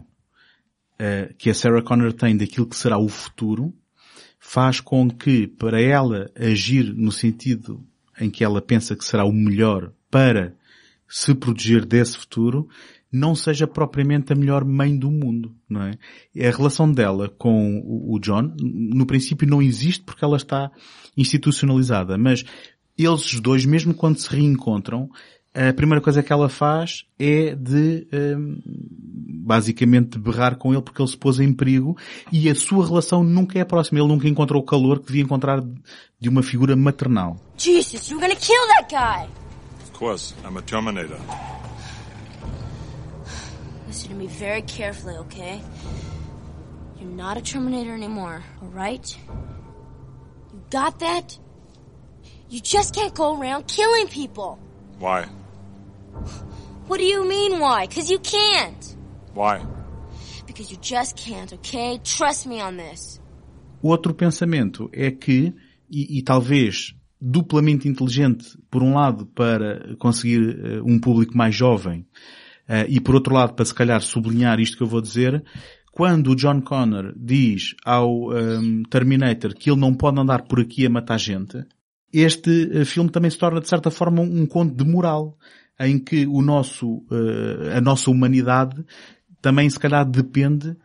uh, 0.94 1.34
que 1.36 1.50
a 1.50 1.54
Sarah 1.54 1.82
Connor 1.82 2.12
tem 2.12 2.36
daquilo 2.36 2.66
que 2.66 2.76
será 2.76 2.98
o 2.98 3.08
futuro 3.08 3.74
faz 4.40 4.80
com 4.80 5.10
que, 5.10 5.46
para 5.46 5.80
ela 5.80 6.30
agir 6.36 6.94
no 6.94 7.12
sentido 7.12 7.84
em 8.20 8.30
que 8.30 8.42
ela 8.42 8.62
pensa 8.62 8.96
que 8.96 9.04
será 9.04 9.24
o 9.24 9.32
melhor 9.32 9.92
para 10.10 10.54
se 11.08 11.34
proteger 11.34 11.84
desse 11.84 12.16
futuro, 12.16 12.68
não 13.10 13.34
seja 13.34 13.66
propriamente 13.66 14.32
a 14.32 14.36
melhor 14.36 14.64
mãe 14.64 14.96
do 14.96 15.10
mundo, 15.10 15.54
não 15.68 15.82
é? 15.82 15.92
A 16.46 16.50
relação 16.50 16.90
dela 16.90 17.28
com 17.28 17.80
o 17.84 18.18
John, 18.18 18.54
no 18.58 19.06
princípio 19.06 19.48
não 19.48 19.62
existe 19.62 20.02
porque 20.04 20.24
ela 20.24 20.36
está 20.36 20.70
institucionalizada, 21.16 22.18
mas 22.18 22.44
eles 22.96 23.40
dois, 23.40 23.64
mesmo 23.64 23.94
quando 23.94 24.18
se 24.18 24.28
reencontram, 24.28 25.08
a 25.54 25.72
primeira 25.72 26.00
coisa 26.00 26.22
que 26.22 26.32
ela 26.32 26.48
faz 26.48 27.04
é 27.18 27.54
de 27.54 28.06
um, 28.12 28.60
basicamente 28.64 30.18
berrar 30.18 30.56
com 30.56 30.72
ele 30.72 30.82
porque 30.82 31.00
ele 31.00 31.08
se 31.08 31.16
pôs 31.16 31.40
em 31.40 31.52
perigo 31.52 31.96
e 32.30 32.48
a 32.48 32.54
sua 32.54 32.86
relação 32.86 33.24
nunca 33.24 33.58
é 33.58 33.64
próxima. 33.64 33.98
Ele 33.98 34.08
nunca 34.08 34.28
encontrou 34.28 34.62
o 34.62 34.64
calor 34.64 35.00
que 35.00 35.06
devia 35.06 35.22
encontrar 35.22 35.60
de 36.20 36.28
uma 36.28 36.42
figura 36.42 36.76
maternal. 36.76 37.36
Jesus, 37.56 38.08
you're 38.08 38.20
gonna 38.20 38.38
kill 38.38 38.60
that 38.76 38.88
guy! 38.90 39.28
Of 39.82 39.92
course, 39.92 40.34
I'm 40.44 40.56
a 40.56 40.62
Terminator. 40.62 41.18
Listen 43.88 44.10
to 44.10 44.14
me 44.16 44.26
very 44.26 44.62
carefully, 44.62 45.16
okay? 45.16 45.60
You're 47.00 47.10
not 47.10 47.38
a 47.38 47.40
Terminator 47.40 47.94
anymore, 47.94 48.44
alright? 48.62 49.16
You 50.52 50.62
got 50.70 50.98
that? 51.00 51.38
You 52.50 52.60
just 52.60 52.94
can't 52.94 53.14
go 53.14 53.40
around 53.40 53.66
killing 53.66 54.08
people. 54.08 54.58
Why? 55.00 55.26
What 56.88 56.98
do 56.98 57.04
you 57.04 57.24
mean 57.24 57.60
why? 57.60 57.86
Cause 57.86 58.10
you 58.10 58.18
can't. 58.18 58.96
Why? 59.34 59.64
Because 60.46 60.70
you 60.72 60.78
just 60.80 61.16
can't, 61.16 61.52
okay? 61.52 62.00
Trust 62.02 62.46
me 62.46 62.60
on 62.60 62.76
this. 62.76 63.20
Outro 63.80 64.12
pensamento 64.12 64.90
é 64.92 65.10
que, 65.10 65.54
e, 65.88 66.18
e 66.18 66.22
talvez 66.22 66.94
duplamente 67.20 67.88
inteligente, 67.88 68.58
por 68.70 68.82
um 68.82 68.94
lado, 68.94 69.26
para 69.26 69.94
conseguir 69.98 70.40
uh, 70.40 70.84
um 70.84 70.98
público 70.98 71.36
mais 71.36 71.54
jovem, 71.54 72.00
uh, 72.68 72.88
e 72.88 73.00
por 73.00 73.14
outro 73.14 73.34
lado, 73.34 73.54
para 73.54 73.64
se 73.64 73.74
calhar 73.74 74.00
sublinhar 74.00 74.58
isto 74.58 74.76
que 74.76 74.82
eu 74.82 74.86
vou 74.88 75.00
dizer, 75.00 75.44
quando 75.92 76.30
o 76.30 76.36
John 76.36 76.60
Connor 76.60 77.12
diz 77.16 77.74
ao 77.84 78.30
um, 78.30 78.82
Terminator 78.84 79.54
que 79.54 79.70
ele 79.70 79.80
não 79.80 79.94
pode 79.94 80.20
andar 80.20 80.42
por 80.42 80.60
aqui 80.60 80.86
a 80.86 80.90
matar 80.90 81.18
gente, 81.18 81.64
este 82.12 82.50
uh, 82.50 82.84
filme 82.84 83.10
também 83.10 83.30
se 83.30 83.38
torna 83.38 83.60
de 83.60 83.68
certa 83.68 83.90
forma 83.90 84.22
um, 84.22 84.46
conto 84.46 84.74
de 84.74 84.84
moral, 84.84 85.36
em 85.80 85.98
que 85.98 86.26
o 86.26 86.42
nosso, 86.42 87.04
a 87.72 87.80
nossa 87.80 88.10
humanidade 88.10 88.84
também 89.40 89.70
se 89.70 89.78
calhar 89.78 90.04
depende 90.04 90.76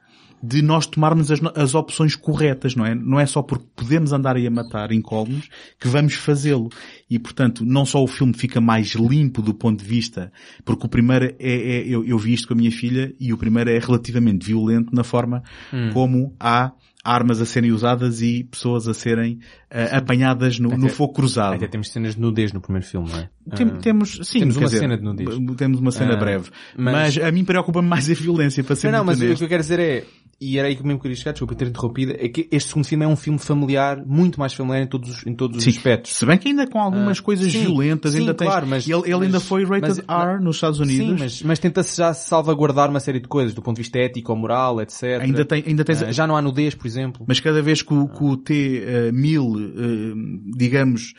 de 0.45 0.61
nós 0.61 0.85
tomarmos 0.85 1.31
as, 1.31 1.39
as, 1.55 1.73
opções 1.73 2.17
corretas, 2.17 2.75
não 2.75 2.85
é? 2.85 2.93
Não 2.93 3.17
é 3.17 3.25
só 3.25 3.41
porque 3.41 3.65
podemos 3.77 4.11
andar 4.11 4.35
aí 4.35 4.45
a 4.45 4.51
matar 4.51 4.91
incólumes 4.91 5.47
que 5.79 5.87
vamos 5.87 6.15
fazê-lo. 6.15 6.69
E, 7.13 7.19
portanto, 7.19 7.63
não 7.63 7.85
só 7.85 8.03
o 8.03 8.07
filme 8.07 8.33
fica 8.33 8.59
mais 8.59 8.95
limpo 8.95 9.39
do 9.39 9.53
ponto 9.53 9.83
de 9.83 9.87
vista, 9.87 10.31
porque 10.65 10.87
o 10.87 10.89
primeiro 10.89 11.25
é, 11.25 11.35
é 11.39 11.87
eu, 11.87 12.03
eu, 12.03 12.17
vi 12.17 12.33
isto 12.33 12.47
com 12.47 12.55
a 12.55 12.57
minha 12.57 12.71
filha 12.71 13.13
e 13.19 13.31
o 13.31 13.37
primeiro 13.37 13.69
é 13.69 13.77
relativamente 13.77 14.43
violento 14.47 14.95
na 14.95 15.03
forma 15.03 15.43
hum. 15.71 15.91
como 15.93 16.35
há 16.39 16.71
armas 17.03 17.39
a 17.39 17.45
serem 17.45 17.71
usadas 17.71 18.23
e 18.23 18.45
pessoas 18.45 18.87
a 18.87 18.95
serem 18.95 19.35
uh, 19.69 19.97
apanhadas 19.97 20.57
no, 20.57 20.69
até, 20.69 20.77
no 20.77 20.89
fogo 20.89 21.13
cruzado. 21.13 21.53
Até 21.53 21.67
temos 21.67 21.91
cenas 21.91 22.15
de 22.15 22.21
nudez 22.21 22.51
no 22.51 22.59
primeiro 22.59 22.87
filme, 22.87 23.07
não 23.11 23.19
é? 23.19 23.29
Tem, 23.55 23.67
uh, 23.67 23.77
temos, 23.77 24.19
sim, 24.23 24.39
temos 24.39 24.57
uma 24.57 24.65
dizer, 24.65 24.79
cena 24.79 24.97
de 24.97 25.03
nudez. 25.03 25.29
Temos 25.55 25.79
uma 25.79 25.91
cena 25.91 26.15
uh, 26.15 26.19
breve. 26.19 26.49
Mas, 26.75 27.15
mas, 27.15 27.17
a 27.25 27.31
mim 27.31 27.45
preocupa-me 27.45 27.87
mais 27.87 28.09
a 28.09 28.13
violência, 28.15 28.63
para 28.63 28.75
ser 28.75 28.89
Não, 28.89 28.99
não, 28.99 29.05
mas 29.05 29.21
o 29.21 29.35
que 29.35 29.43
eu 29.43 29.47
quero 29.47 29.61
dizer 29.61 29.79
é, 29.79 30.03
e 30.43 30.59
era 30.59 30.67
aí 30.67 30.75
que 30.75 30.83
mesmo 30.83 30.99
queria 30.99 31.15
chegar, 31.15 31.31
desculpa 31.31 31.55
ter 31.55 31.67
interrompido, 31.67 32.13
é 32.17 32.27
que 32.27 32.47
este 32.51 32.69
segundo 32.69 32.85
filme 32.85 33.05
é 33.05 33.07
um 33.07 33.15
filme 33.15 33.39
familiar, 33.39 34.03
muito 34.05 34.39
mais 34.39 34.53
familiar 34.53 34.83
em 34.83 34.87
todos 34.87 35.09
os, 35.09 35.25
em 35.25 35.33
todos 35.33 35.57
os 35.57 35.67
aspectos. 35.67 36.13
Se 36.13 36.25
bem 36.25 36.37
que 36.37 36.49
ainda 36.49 36.67
com 36.67 36.79
algumas 36.79 37.19
coisas 37.19 37.51
sim, 37.51 37.61
violentas, 37.61 38.11
sim, 38.11 38.19
ainda 38.19 38.33
claro, 38.33 38.61
tens, 38.61 38.69
mas, 38.69 38.87
ele, 38.87 39.01
ele 39.03 39.13
mas, 39.13 39.21
ainda 39.23 39.39
foi 39.39 39.63
rated 39.63 40.03
mas, 40.05 40.27
R 40.27 40.43
nos 40.43 40.57
Estados 40.57 40.79
Unidos. 40.79 41.07
Sim, 41.07 41.17
mas, 41.17 41.41
mas 41.43 41.59
tenta-se 41.59 41.97
já 41.97 42.13
salvaguardar 42.13 42.89
uma 42.89 42.99
série 42.99 43.19
de 43.19 43.27
coisas, 43.27 43.53
do 43.53 43.61
ponto 43.61 43.77
de 43.77 43.83
vista 43.83 43.99
ético 43.99 44.31
ou 44.33 44.37
moral, 44.37 44.81
etc. 44.81 45.21
Ainda, 45.21 45.45
tem, 45.45 45.63
ainda 45.65 45.83
tens... 45.85 45.99
já 46.13 46.27
não 46.27 46.35
há 46.35 46.41
nudez, 46.41 46.75
por 46.75 46.87
exemplo. 46.87 47.25
Mas 47.27 47.39
cada 47.39 47.61
vez 47.61 47.81
que 47.81 47.93
o, 47.93 48.07
que 48.07 48.23
o 48.23 48.35
T-1000, 48.35 49.39
uh, 49.39 50.57
digamos, 50.57 51.13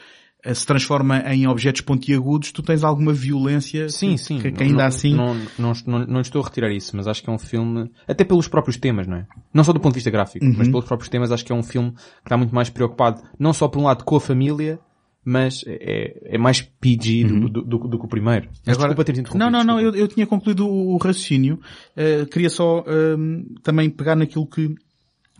se 0.53 0.67
transforma 0.67 1.21
em 1.33 1.47
objetos 1.47 1.81
pontiagudos, 1.81 2.53
tu 2.53 2.63
tens 2.63 2.85
alguma 2.85 3.13
violência 3.13 3.89
sim, 3.89 4.13
que, 4.13 4.19
sim. 4.19 4.39
que, 4.41 4.49
ainda 4.63 4.75
não, 4.79 4.85
assim... 4.85 5.15
Não, 5.15 5.35
não, 5.59 5.73
não, 5.87 6.07
não 6.07 6.21
estou 6.21 6.43
a 6.43 6.45
retirar 6.45 6.71
isso, 6.71 6.97
mas 6.97 7.07
acho 7.07 7.23
que 7.23 7.31
é 7.31 7.33
um 7.33 7.39
filme, 7.39 7.91
até 8.07 8.25
pelos 8.25 8.49
próprios 8.49 8.77
temas, 8.77 9.07
não 9.07 9.17
é? 9.19 9.27
Não 9.53 9.65
só 9.65 9.73
do 9.73 9.81
ponto 9.81 9.93
de 9.93 9.99
vista 9.99 10.11
gráfico, 10.11 10.45
Uhum. 10.45 10.55
mas 10.59 10.69
pelos 10.69 10.85
próprios 10.85 11.09
temas 11.09 11.33
acho 11.33 11.45
que 11.45 11.53
é 11.53 11.55
um 11.55 11.63
filme 11.63 11.93
que 11.93 12.01
está 12.25 12.37
muito 12.37 12.55
mais 12.55 12.69
preocupado, 12.69 13.23
não 13.39 13.53
só 13.53 13.69
por 13.69 13.79
um 13.81 13.85
lado 13.85 14.05
com 14.05 14.17
a 14.17 14.21
família, 14.21 14.79
mas 15.25 15.65
é, 15.67 16.35
é 16.35 16.37
mais 16.37 16.61
PG 16.61 17.25
do, 17.25 17.49
do, 17.49 17.63
do, 17.63 17.79
do 17.89 17.99
que 17.99 18.05
o 18.05 18.09
primeiro. 18.09 18.49
Mas 18.67 18.77
Agora- 18.77 18.89
desculpa 18.91 19.05
ter 19.05 19.13
interrompido. 19.19 19.39
Não, 19.39 19.51
não, 19.51 19.65
não, 19.65 19.81
eu, 19.81 19.95
eu 19.95 20.07
tinha 20.07 20.27
concluído 20.27 20.67
o, 20.69 20.93
o 20.93 20.97
raciocínio. 20.99 21.59
Uh, 21.97 22.27
queria 22.27 22.51
só 22.51 22.85
um, 22.87 23.47
também 23.63 23.89
pegar 23.89 24.17
naquilo 24.17 24.47
que 24.47 24.75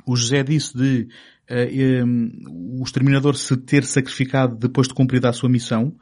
o 0.07 0.17
José 0.17 0.43
disse 0.43 0.75
de 0.77 1.03
uh, 1.03 1.09
um, 2.05 2.31
o 2.81 2.83
exterminador 2.85 3.37
se 3.37 3.57
ter 3.57 3.85
sacrificado 3.85 4.57
depois 4.57 4.89
de 4.89 4.95
cumprida 4.95 5.29
a 5.29 5.33
sua 5.33 5.49
missão. 5.49 5.95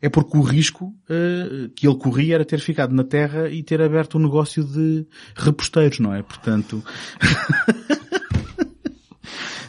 É 0.00 0.08
porque 0.08 0.36
o 0.36 0.42
risco 0.42 0.94
uh, 1.08 1.68
que 1.74 1.86
ele 1.86 1.96
corria 1.96 2.34
era 2.36 2.44
ter 2.44 2.60
ficado 2.60 2.94
na 2.94 3.04
Terra 3.04 3.48
e 3.48 3.62
ter 3.62 3.80
aberto 3.80 4.18
um 4.18 4.22
negócio 4.22 4.62
de 4.64 5.06
reposteiros, 5.34 5.98
não 6.00 6.14
é? 6.14 6.22
Portanto... 6.22 6.82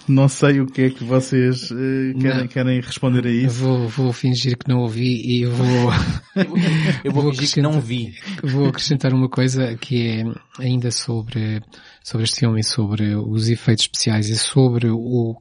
Não 0.07 0.29
sei 0.29 0.61
o 0.61 0.65
que 0.65 0.83
é 0.83 0.89
que 0.89 1.03
vocês 1.03 1.69
uh, 1.69 1.75
querem, 2.21 2.39
Não. 2.39 2.47
querem 2.47 2.79
responder 2.79 3.25
a 3.27 3.29
isso. 3.29 3.55
vou, 3.59 3.89
vou 3.89 4.13
fingir 4.13 4.57
que 4.57 4.65
não 4.69 4.79
ouvi 4.79 5.41
e 5.41 5.45
vou, 5.45 5.91
Eu 7.03 7.11
vou 7.11 7.23
Vou 7.23 7.33
fingir 7.33 7.53
que 7.55 7.61
não 7.61 7.81
vi. 7.81 8.13
vou 8.41 8.67
acrescentar 8.69 9.13
uma 9.13 9.27
coisa 9.27 9.75
que 9.75 10.07
é 10.07 10.23
ainda 10.63 10.91
sobre, 10.91 11.61
sobre 12.07 12.23
este 12.23 12.39
filme 12.39 12.61
e 12.61 12.63
sobre 12.63 13.15
os 13.15 13.49
efeitos 13.49 13.83
especiais 13.83 14.29
e 14.29 14.37
sobre 14.37 14.89
o, 14.89 15.35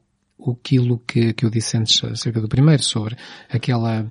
aquilo 0.50 0.98
que, 0.98 1.32
que 1.32 1.46
eu 1.46 1.48
disse 1.48 1.76
antes 1.76 2.02
acerca 2.02 2.40
do 2.40 2.48
primeiro, 2.48 2.82
sobre 2.82 3.16
aquela, 3.48 4.04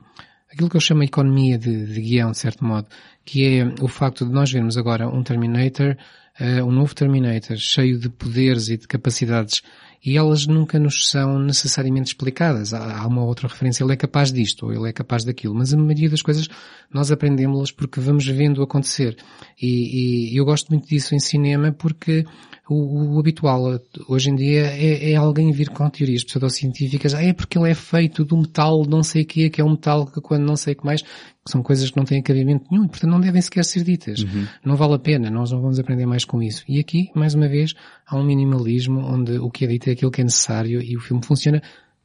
aquilo 0.50 0.70
que 0.70 0.78
eu 0.78 0.80
chamo 0.80 1.02
de 1.02 1.08
economia 1.08 1.58
de, 1.58 1.86
de 1.86 2.02
guião, 2.02 2.32
de 2.32 2.38
certo 2.38 2.64
modo, 2.64 2.88
que 3.26 3.44
é 3.44 3.66
o 3.82 3.88
facto 3.88 4.26
de 4.26 4.32
nós 4.32 4.52
vermos 4.52 4.78
agora 4.78 5.10
um 5.10 5.24
Terminator, 5.24 5.98
eh, 6.40 6.64
um 6.64 6.72
novo 6.72 6.94
Terminator, 6.94 7.58
cheio 7.58 7.98
de 7.98 8.08
poderes 8.08 8.70
e 8.70 8.78
de 8.78 8.88
capacidades, 8.88 9.64
e 10.06 10.16
elas 10.16 10.46
nunca 10.46 10.78
nos 10.78 11.08
são 11.08 11.40
necessariamente 11.40 12.10
explicadas. 12.10 12.74
Há, 12.74 13.00
há 13.00 13.08
uma 13.08 13.24
outra 13.24 13.48
referência, 13.48 13.84
ele 13.84 13.94
é 13.94 13.96
capaz 13.96 14.32
disto, 14.32 14.68
ou 14.68 14.74
ele 14.74 14.88
é 14.88 14.94
capaz 14.94 15.24
daquilo, 15.24 15.56
mas 15.56 15.74
a 15.74 15.78
maioria 15.78 16.10
das 16.10 16.22
coisas 16.22 16.48
nós 16.94 17.12
aprendemos-las 17.12 17.72
porque 17.72 18.00
vamos 18.00 18.28
vendo 18.28 18.62
acontecer. 18.62 19.18
E, 19.60 20.32
e 20.32 20.38
eu 20.38 20.46
gosto 20.46 20.70
muito 20.70 20.88
disso 20.88 21.16
em 21.16 21.20
cinema 21.20 21.72
porque 21.72 22.24
o, 22.70 23.16
o 23.16 23.20
habitual 23.20 23.80
hoje 24.08 24.30
em 24.30 24.36
dia 24.36 24.66
é, 24.68 25.12
é 25.12 25.16
alguém 25.16 25.52
vir 25.52 25.70
com 25.70 25.90
teorias 25.90 26.24
pseudocientíficas, 26.24 27.14
ah, 27.14 27.24
é 27.24 27.34
porque 27.34 27.58
ele 27.58 27.70
é 27.70 27.76
feito 27.76 28.24
do 28.24 28.38
metal 28.38 28.86
não 28.86 29.04
sei 29.04 29.24
o 29.24 29.26
que, 29.26 29.50
que 29.50 29.62
é 29.62 29.64
um 29.64 29.72
metal 29.72 30.06
que 30.06 30.22
quando 30.22 30.44
não 30.44 30.56
sei 30.56 30.74
o 30.74 30.78
que 30.78 30.86
mais, 30.86 31.04
são 31.48 31.62
coisas 31.62 31.92
que 31.92 31.98
não 31.98 32.06
têm 32.06 32.22
cabimento 32.22 32.66
nenhum, 32.72 32.86
e, 32.86 32.88
portanto 32.88 33.12
não 33.12 33.20
devem 33.20 33.42
sequer 33.42 33.64
ser 33.64 33.84
ditas. 33.84 34.26
Não 34.64 34.76
vale 34.76 34.96
a 34.96 35.00
pena, 35.00 35.30
nós 35.30 35.52
não 35.52 35.62
vamos 35.62 35.80
aprender 35.80 36.06
mais 36.06 36.26
com 36.26 36.42
isso. 36.42 36.64
E 36.68 36.80
aqui, 36.80 37.12
mais 37.14 37.36
uma 37.36 37.48
vez, 37.48 37.74
há 38.06 38.18
um 38.18 38.24
minimalismo 38.24 39.00
onde 39.00 39.38
o 39.38 39.50
que 39.50 39.66
é 39.66 39.68
dito 39.68 39.90
é 39.90 39.94
aquilo 39.94 40.12
que 40.12 40.22
é 40.22 40.24
necessário 40.24 40.82
e 40.82 40.98
o 40.98 41.00
filme 41.00 41.24
funciona 41.24 41.62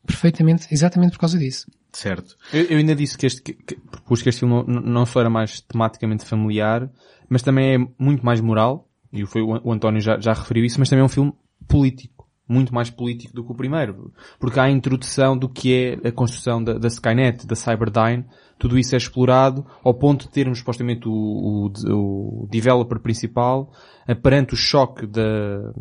perfeitamente, 0.07 0.67
exatamente 0.71 1.13
por 1.13 1.21
causa 1.21 1.39
disso. 1.39 1.67
Certo. 1.93 2.37
Eu, 2.53 2.65
eu 2.65 2.79
ainda 2.79 2.95
disse 2.95 3.17
que 3.17 3.27
este, 3.27 3.43
que, 3.43 3.55
que, 3.55 3.77
propus 3.77 4.23
que 4.23 4.29
este 4.29 4.41
filme 4.41 4.63
não, 4.67 4.81
não 4.81 5.07
só 5.07 5.21
era 5.21 5.31
mais 5.31 5.61
tematicamente 5.61 6.25
familiar, 6.25 6.91
mas 7.29 7.43
também 7.43 7.75
é 7.75 7.79
muito 7.99 8.25
mais 8.25 8.41
moral, 8.41 8.89
e 9.13 9.27
foi 9.27 9.43
o, 9.43 9.61
o 9.65 9.73
António 9.73 10.01
já, 10.01 10.19
já 10.19 10.33
referiu 10.33 10.65
isso, 10.65 10.79
mas 10.79 10.89
também 10.89 11.03
é 11.03 11.05
um 11.05 11.09
filme 11.09 11.33
político. 11.67 12.29
Muito 12.49 12.75
mais 12.75 12.91
político 12.91 13.33
do 13.33 13.45
que 13.45 13.53
o 13.53 13.55
primeiro. 13.55 14.13
Porque 14.41 14.59
há 14.59 14.65
a 14.65 14.71
introdução 14.71 15.39
do 15.39 15.49
que 15.49 15.73
é 16.03 16.09
a 16.09 16.13
construção 16.13 16.63
da, 16.63 16.75
da 16.79 16.89
Skynet, 16.89 17.47
da 17.47 17.55
Cyberdyne, 17.55 18.25
tudo 18.61 18.79
isso 18.79 18.95
é 18.95 18.99
explorado 18.99 19.65
ao 19.83 19.95
ponto 19.95 20.27
de 20.27 20.31
termos 20.31 20.59
supostamente 20.59 21.09
o, 21.09 21.13
o, 21.13 22.43
o 22.45 22.49
developer 22.51 23.01
principal 23.01 23.73
eh, 24.07 24.15
perante 24.15 24.53
o 24.53 24.57
choque 24.57 25.07
da, 25.07 25.73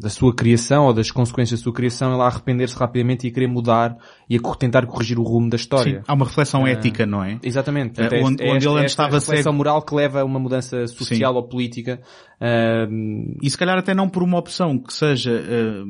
da 0.00 0.08
sua 0.08 0.34
criação 0.34 0.86
ou 0.86 0.94
das 0.94 1.10
consequências 1.10 1.60
da 1.60 1.64
sua 1.64 1.72
criação, 1.74 2.12
ele 2.14 2.22
a 2.22 2.24
arrepender-se 2.26 2.74
rapidamente 2.76 3.26
e 3.26 3.30
a 3.30 3.32
querer 3.34 3.46
mudar 3.46 3.96
e 4.28 4.36
a 4.36 4.40
tentar 4.56 4.86
corrigir 4.86 5.18
o 5.18 5.22
rumo 5.22 5.50
da 5.50 5.56
história. 5.56 5.98
Sim, 5.98 6.04
há 6.08 6.14
uma 6.14 6.24
reflexão 6.24 6.64
Ah. 6.64 6.70
ética, 6.70 7.04
não 7.04 7.22
é? 7.22 7.38
Exatamente. 7.42 8.00
Eh, 8.00 8.04
é 8.04 8.24
onde- 8.24 8.42
é 8.42 8.46
onde 8.48 8.56
esta- 8.56 8.70
ele 8.70 8.78
antes 8.80 8.92
esta 8.92 9.02
estava 9.02 9.18
reflexão 9.18 9.52
cego. 9.52 9.56
moral 9.56 9.82
que 9.82 9.94
leva 9.94 10.20
a 10.22 10.24
uma 10.24 10.38
mudança 10.40 10.86
social 10.86 11.34
ou 11.34 11.42
política. 11.46 12.00
Ahm, 12.40 13.36
E 13.42 13.50
se 13.50 13.58
calhar 13.58 13.76
até 13.78 13.94
não 13.94 14.08
por 14.08 14.22
uma 14.22 14.38
opção 14.38 14.78
que 14.78 14.92
seja 14.94 15.32
eh, 15.32 15.82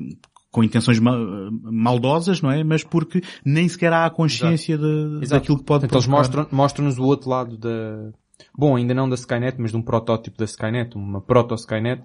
com 0.50 0.64
intenções 0.64 0.98
ma- 0.98 1.50
maldosas, 1.70 2.40
não 2.40 2.50
é? 2.50 2.64
Mas 2.64 2.82
porque 2.82 3.22
nem 3.44 3.68
sequer 3.68 3.92
há 3.92 4.06
a 4.06 4.10
consciência 4.10 4.78
de, 4.78 5.18
Exato. 5.22 5.40
daquilo 5.40 5.58
que 5.58 5.64
pode 5.64 5.84
Então 5.86 5.96
eles 5.98 6.06
provocar. 6.06 6.38
mostram- 6.38 6.48
mostram-nos 6.56 6.98
o 6.98 7.04
outro 7.04 7.28
lado 7.30 7.56
da... 7.58 8.10
Bom, 8.56 8.76
ainda 8.76 8.94
não 8.94 9.08
da 9.08 9.16
Skynet, 9.16 9.56
mas 9.60 9.72
de 9.72 9.76
um 9.76 9.82
protótipo 9.82 10.38
da 10.38 10.44
Skynet, 10.44 10.96
uma 10.96 11.20
proto-Skynet, 11.20 12.02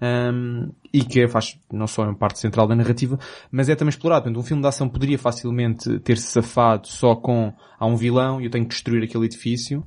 ahm, 0.00 0.68
e 0.94 1.02
que 1.04 1.26
faz 1.26 1.58
não 1.72 1.88
só 1.88 2.04
uma 2.04 2.14
parte 2.14 2.38
central 2.38 2.68
da 2.68 2.76
narrativa, 2.76 3.18
mas 3.50 3.68
é 3.68 3.74
também 3.74 3.90
explorado. 3.90 4.22
Portanto, 4.22 4.40
um 4.40 4.46
filme 4.46 4.62
de 4.62 4.68
ação 4.68 4.88
poderia 4.88 5.18
facilmente 5.18 5.98
ter-se 6.00 6.28
safado 6.28 6.86
só 6.86 7.16
com 7.16 7.52
há 7.80 7.84
um 7.84 7.96
vilão 7.96 8.40
e 8.40 8.44
eu 8.44 8.50
tenho 8.50 8.64
que 8.64 8.70
destruir 8.74 9.02
aquele 9.02 9.24
edifício. 9.26 9.84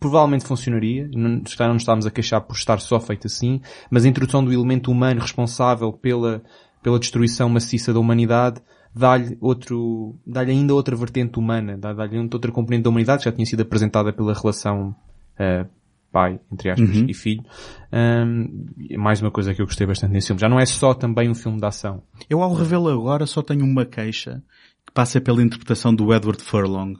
Provavelmente 0.00 0.44
funcionaria, 0.44 1.08
não, 1.14 1.28
não 1.60 1.76
estávamos 1.76 2.04
a 2.04 2.10
queixar 2.10 2.40
por 2.40 2.56
estar 2.56 2.80
só 2.80 2.98
feito 2.98 3.28
assim, 3.28 3.60
mas 3.88 4.04
a 4.04 4.08
introdução 4.08 4.44
do 4.44 4.52
elemento 4.52 4.90
humano 4.90 5.20
responsável 5.20 5.92
pela, 5.92 6.42
pela 6.82 6.98
destruição 6.98 7.48
maciça 7.48 7.92
da 7.92 8.00
humanidade 8.00 8.60
dá-lhe 8.94 9.36
outro, 9.40 10.14
dá-lhe 10.26 10.52
ainda 10.52 10.74
outra 10.74 10.94
vertente 10.94 11.38
humana, 11.38 11.76
dá-lhe 11.78 12.18
outra 12.18 12.52
componente 12.52 12.84
da 12.84 12.90
humanidade 12.90 13.20
que 13.20 13.24
já 13.24 13.32
tinha 13.32 13.46
sido 13.46 13.62
apresentada 13.62 14.12
pela 14.12 14.34
relação 14.34 14.94
uh, 15.38 15.68
pai, 16.10 16.38
entre 16.52 16.70
aspas, 16.70 16.96
Uhum. 16.96 17.06
e 17.08 17.14
filho. 17.14 17.42
Um, 17.90 18.66
mais 18.98 19.22
uma 19.22 19.30
coisa 19.30 19.54
que 19.54 19.62
eu 19.62 19.66
gostei 19.66 19.86
bastante 19.86 20.12
nesse 20.12 20.26
filme. 20.26 20.40
Já 20.40 20.48
não 20.48 20.60
é 20.60 20.66
só 20.66 20.92
também 20.92 21.30
um 21.30 21.34
filme 21.34 21.58
de 21.58 21.66
ação. 21.66 22.02
Eu 22.28 22.42
ao 22.42 22.52
revê-lo 22.52 22.88
agora 22.90 23.24
só 23.26 23.40
tenho 23.40 23.64
uma 23.64 23.86
queixa 23.86 24.42
que 24.86 24.92
passa 24.92 25.20
pela 25.20 25.42
interpretação 25.42 25.94
do 25.94 26.12
Edward 26.12 26.42
Furlong 26.42 26.94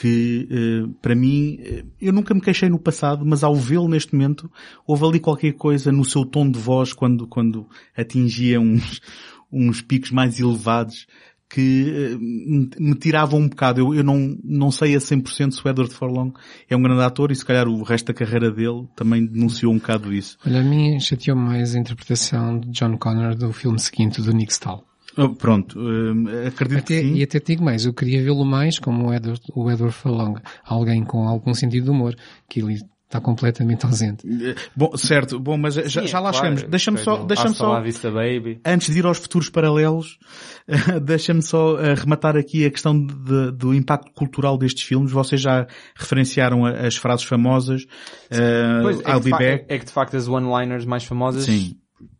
que 0.00 0.46
eh, 0.50 0.90
para 1.02 1.14
mim 1.14 1.58
eh, 1.60 1.84
eu 2.00 2.12
nunca 2.12 2.32
me 2.32 2.40
queixei 2.40 2.68
no 2.68 2.78
passado, 2.78 3.24
mas 3.26 3.42
ao 3.42 3.54
vê-lo 3.56 3.88
neste 3.88 4.14
momento 4.14 4.48
houve 4.86 5.04
ali 5.04 5.18
qualquer 5.20 5.52
coisa 5.54 5.90
no 5.90 6.04
seu 6.04 6.24
tom 6.24 6.48
de 6.48 6.58
voz 6.58 6.92
quando 6.92 7.26
quando 7.26 7.66
atingia 7.96 8.60
uns 8.60 9.00
uns 9.50 9.82
picos 9.82 10.10
mais 10.12 10.38
elevados 10.38 11.06
que 11.50 11.90
eh, 12.12 12.16
me- 12.20 12.94
tiravam 12.94 13.40
um 13.40 13.48
bocado. 13.48 13.80
Eu, 13.80 13.94
eu 13.94 14.04
não, 14.04 14.36
não 14.44 14.70
sei 14.70 14.94
a 14.94 14.98
100% 14.98 15.52
se 15.52 15.66
o 15.66 15.68
Edward 15.68 15.92
Furlong 15.92 16.32
é 16.68 16.76
um 16.76 16.82
grande 16.82 17.02
ator 17.02 17.32
e 17.32 17.34
se 17.36 17.44
calhar 17.44 17.66
o 17.66 17.82
resto 17.82 18.06
da 18.06 18.14
carreira 18.14 18.50
dele 18.52 18.86
também 18.94 19.24
denunciou 19.26 19.72
um 19.72 19.78
bocado 19.78 20.12
isso. 20.12 20.36
Olha, 20.46 20.60
a 20.60 20.64
mim 20.64 21.00
chateou 21.00 21.36
mais 21.36 21.74
a 21.74 21.78
interpretação 21.78 22.60
de 22.60 22.70
John 22.70 22.96
Connor 22.98 23.34
do 23.34 23.52
filme 23.52 23.78
seguinte, 23.80 24.20
do 24.22 24.32
Nick 24.32 24.52
Stahl. 24.52 24.84
Oh, 25.18 25.30
pronto, 25.34 25.78
eh, 25.80 26.46
acredito 26.48 26.78
Até, 26.78 27.00
que 27.00 27.08
sim. 27.08 27.14
e 27.14 27.22
até 27.22 27.40
te 27.40 27.46
digo 27.52 27.64
mais, 27.64 27.84
eu 27.84 27.92
queria 27.92 28.22
vê-lo 28.22 28.44
mais 28.44 28.78
como 28.78 29.08
o 29.08 29.12
Edward, 29.14 29.40
o 29.54 29.70
Edward 29.70 29.94
Furlong, 29.94 30.34
alguém 30.64 31.02
com 31.04 31.26
algum 31.28 31.52
sentido 31.54 31.84
de 31.84 31.90
humor, 31.90 32.14
que 32.48 32.60
ele 32.60 32.78
está 33.08 33.20
completamente 33.22 33.86
ausente. 33.86 34.26
Bom, 34.76 34.94
certo, 34.94 35.40
bom, 35.40 35.56
mas 35.56 35.74
já, 35.74 36.02
Sim, 36.02 36.06
já 36.06 36.18
é 36.18 36.20
lá 36.20 36.30
claro. 36.30 36.36
chegamos. 36.36 36.62
Deixa-me 36.70 36.98
só, 36.98 37.24
deixa-me 37.24 37.54
só, 37.54 37.80
vista, 37.80 38.10
baby. 38.10 38.60
antes 38.64 38.92
de 38.92 38.98
ir 38.98 39.06
aos 39.06 39.16
futuros 39.16 39.48
paralelos, 39.48 40.18
deixa-me 41.02 41.40
só 41.42 41.78
eh, 41.80 41.94
rematar 41.94 42.36
aqui 42.36 42.66
a 42.66 42.70
questão 42.70 42.94
de- 43.06 43.50
do 43.52 43.72
impacto 43.74 44.12
cultural 44.12 44.58
destes 44.58 44.82
filmes. 44.84 45.10
Vocês 45.10 45.40
já 45.40 45.66
referenciaram 45.96 46.66
as 46.66 46.96
frases 46.96 47.24
famosas. 47.24 47.86
eh, 48.30 48.80
Pois, 48.82 49.00
é, 49.00 49.10
I'll 49.10 49.20
que 49.22 49.30
de 49.30 49.44
é 49.44 49.78
que 49.78 49.84
de 49.86 49.92
facto 49.92 50.14
as 50.16 50.28
one-liners 50.28 50.84
mais 50.84 51.04
famosas 51.04 51.44
Sim. 51.44 51.76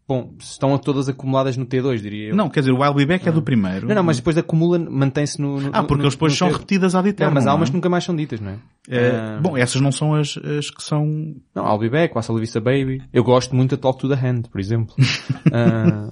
Bom, 0.09 0.35
estão 0.41 0.77
todas 0.79 1.07
acumuladas 1.09 1.57
no 1.59 1.67
T2, 1.67 2.01
diria 2.01 2.29
eu. 2.31 2.35
Não, 2.37 2.49
quer 2.49 2.61
dizer, 2.61 2.73
o 2.73 2.83
I'll 2.83 2.95
be 2.95 3.05
back 3.05 3.29
é 3.29 3.31
do 3.33 3.43
primeiro. 3.43 3.87
Não, 3.87 3.95
não, 3.97 4.03
mas 4.03 4.17
depois 4.17 4.39
acumula, 4.39 4.79
mantém-se 4.79 5.39
no, 5.41 5.61
no- 5.61 5.71
Ah, 5.73 5.83
porque 5.83 5.97
no- 6.01 6.05
eles 6.05 6.15
depois 6.15 6.35
são 6.35 6.49
T- 6.49 6.55
repetidas 6.55 6.95
ad 6.95 7.05
Não, 7.05 7.11
eterno. 7.11 7.35
mas 7.35 7.47
há 7.47 7.51
não 7.51 7.57
umas 7.59 7.69
é? 7.69 7.71
que 7.73 7.77
nunca 7.77 7.89
mais 7.91 8.05
são 8.05 8.17
ditas, 8.17 8.41
não 8.41 8.53
é? 8.53 8.57
Ah, 8.91 9.39
Bom, 9.43 9.55
essas 9.57 9.81
não 9.83 9.93
são 9.93 10.15
as, 10.15 10.39
as 10.39 10.71
que 10.71 10.83
são... 10.83 11.05
Não, 11.55 11.71
I'll 11.71 11.79
be 11.79 11.91
back, 11.91 12.17
Wassa 12.17 12.33
Vista 12.35 12.59
Baby. 12.59 13.03
Eu 13.13 13.23
gosto 13.23 13.55
muito 13.55 13.77
da 13.77 13.83
Talk 13.83 14.01
to 14.01 14.09
the 14.09 14.15
Hand, 14.15 14.45
por 14.51 14.59
exemplo. 14.61 14.95
Ah, 15.53 16.11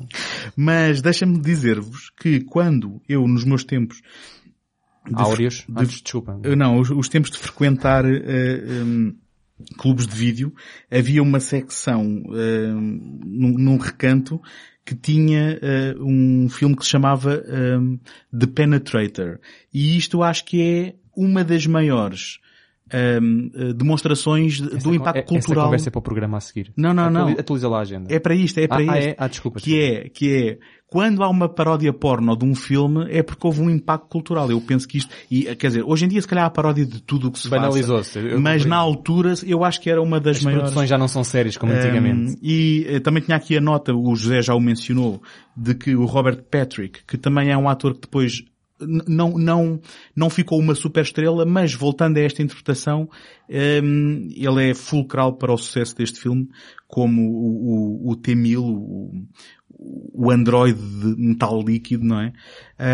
Mas 0.57 1.01
deixa-me 1.01 1.39
dizer-vos 1.39 2.11
que 2.21 2.41
quando 2.41 3.01
eu, 3.09 3.27
nos 3.27 3.45
meus 3.45 3.65
tempos... 3.65 3.99
de- 5.07 5.15
Áureos. 5.15 5.65
de- 5.69 5.75
Ah, 5.75 5.85
desculpa. 5.85 6.39
Eh, 6.43 6.57
Não, 6.57 6.79
os, 6.81 6.91
os 6.91 7.09
tempos 7.09 7.31
de 7.31 7.39
frequentar 7.39 8.05
eh, 8.05 8.83
em, 8.83 9.17
clubes 9.79 10.07
de 10.07 10.15
vídeo, 10.15 10.55
havia 10.91 11.23
uma 11.23 11.41
secção 11.41 12.23
eh, 12.35 12.73
num, 12.73 13.59
num 13.59 13.77
recanto 13.79 14.41
que 14.85 14.95
tinha 14.95 15.59
eh, 15.61 15.95
um 15.99 16.49
filme 16.49 16.77
que 16.77 16.85
se 16.85 16.91
chamava 16.91 17.43
eh, 17.47 17.79
The 18.39 18.47
Penetrator. 18.47 19.41
E 19.73 19.97
isto 19.97 20.23
acho 20.23 20.45
que 20.45 20.63
é 20.63 20.95
uma 21.17 21.43
das 21.43 21.67
maiores 21.67 22.39
eh, 22.93 23.19
eh, 23.19 23.73
demonstrações 23.73 24.61
do 24.61 24.95
impacto 24.95 25.27
cultural. 25.27 25.65
conversa 25.65 25.89
é 25.89 25.91
para 25.91 25.99
o 25.99 26.03
programa 26.03 26.37
a 26.37 26.41
seguir. 26.41 26.73
Não, 26.77 26.95
não, 26.95 27.11
não. 27.11 27.29
Atualiza, 27.31 27.69
lá 27.69 27.79
a 27.79 27.81
agenda. 27.81 28.15
É 28.15 28.21
para 28.21 28.35
isto, 28.35 28.59
é 28.59 28.69
para 28.69 28.79
ah, 28.79 28.83
isto. 28.83 28.93
Ah, 28.93 28.99
é? 28.99 29.17
Ah, 29.19 29.29
desculpa. 29.29 29.61
Que 29.61 29.81
é, 29.81 30.09
que 30.09 30.33
é, 30.33 30.59
quando 30.87 31.25
há 31.25 31.29
uma 31.29 31.49
paródia 31.49 31.93
porno 31.93 32.37
de 32.37 32.45
um 32.45 32.55
filme, 32.55 33.07
é 33.11 33.25
porque 33.25 33.45
houve 33.45 33.61
um 33.61 33.69
impacto 33.69 34.07
cultural. 34.09 34.49
Eu 34.51 34.61
penso 34.61 34.87
que 34.87 34.99
isto, 34.99 35.13
e, 35.29 35.43
quer 35.57 35.67
dizer, 35.67 35.83
hoje 35.83 36.05
em 36.05 36.09
dia 36.09 36.21
se 36.23 36.29
calhar 36.29 36.45
há 36.45 36.51
paródia 36.51 36.87
de 36.87 37.03
tudo 37.03 37.27
o 37.27 37.33
que 37.33 37.41
se. 37.41 37.49
Banalizou-se. 37.49 38.21
Mas 38.39 38.65
na 38.65 38.77
altura, 38.77 39.35
eu 39.45 39.65
acho 39.65 39.81
que 39.81 39.91
era 39.91 40.01
uma 40.01 40.21
das 40.21 40.37
As 40.37 40.45
maiores. 40.45 40.63
produções 40.65 40.89
já 40.89 40.97
não 40.97 41.09
são 41.09 41.25
sérias 41.25 41.57
como 41.57 41.73
antigamente. 41.73 42.33
Um, 42.33 42.37
e 42.41 42.87
eh, 42.89 43.01
também 43.01 43.23
tinha 43.23 43.37
aqui 43.37 43.57
a 43.57 43.61
nota, 43.61 43.93
o 43.93 44.15
José 44.15 44.41
já 44.43 44.55
o 44.55 44.61
mencionou, 44.61 45.21
de 45.57 45.75
que 45.75 45.97
o 45.97 46.05
Robert 46.05 46.45
Patrick, 46.49 47.01
que 47.05 47.19
também 47.19 47.51
é 47.51 47.57
um 47.57 47.69
ator 47.69 47.95
que 47.95 48.03
depois 48.03 48.45
não, 48.81 49.31
não, 49.31 49.81
não 50.15 50.31
ficou 50.31 50.59
uma 50.59 50.75
super 50.75 51.03
estrela, 51.03 51.45
mas 51.45 51.75
voltando 51.75 52.19
a 52.19 52.21
esta 52.21 52.43
interpretação, 52.43 53.09
um, 53.49 54.29
ele 54.35 54.71
é 54.71 54.75
fulcral 54.75 55.35
para 55.35 55.53
o 55.53 55.59
sucesso 55.59 55.97
deste 55.97 56.21
filme, 56.21 56.49
como 56.87 57.23
o, 57.23 58.09
o, 58.09 58.11
o 58.11 58.17
T-1000, 58.17 58.59
o, 58.59 59.27
o 59.79 60.31
androide 60.31 60.81
de 60.81 61.17
metal 61.17 61.63
líquido, 61.63 62.05
não 62.05 62.21
é? 62.21 62.33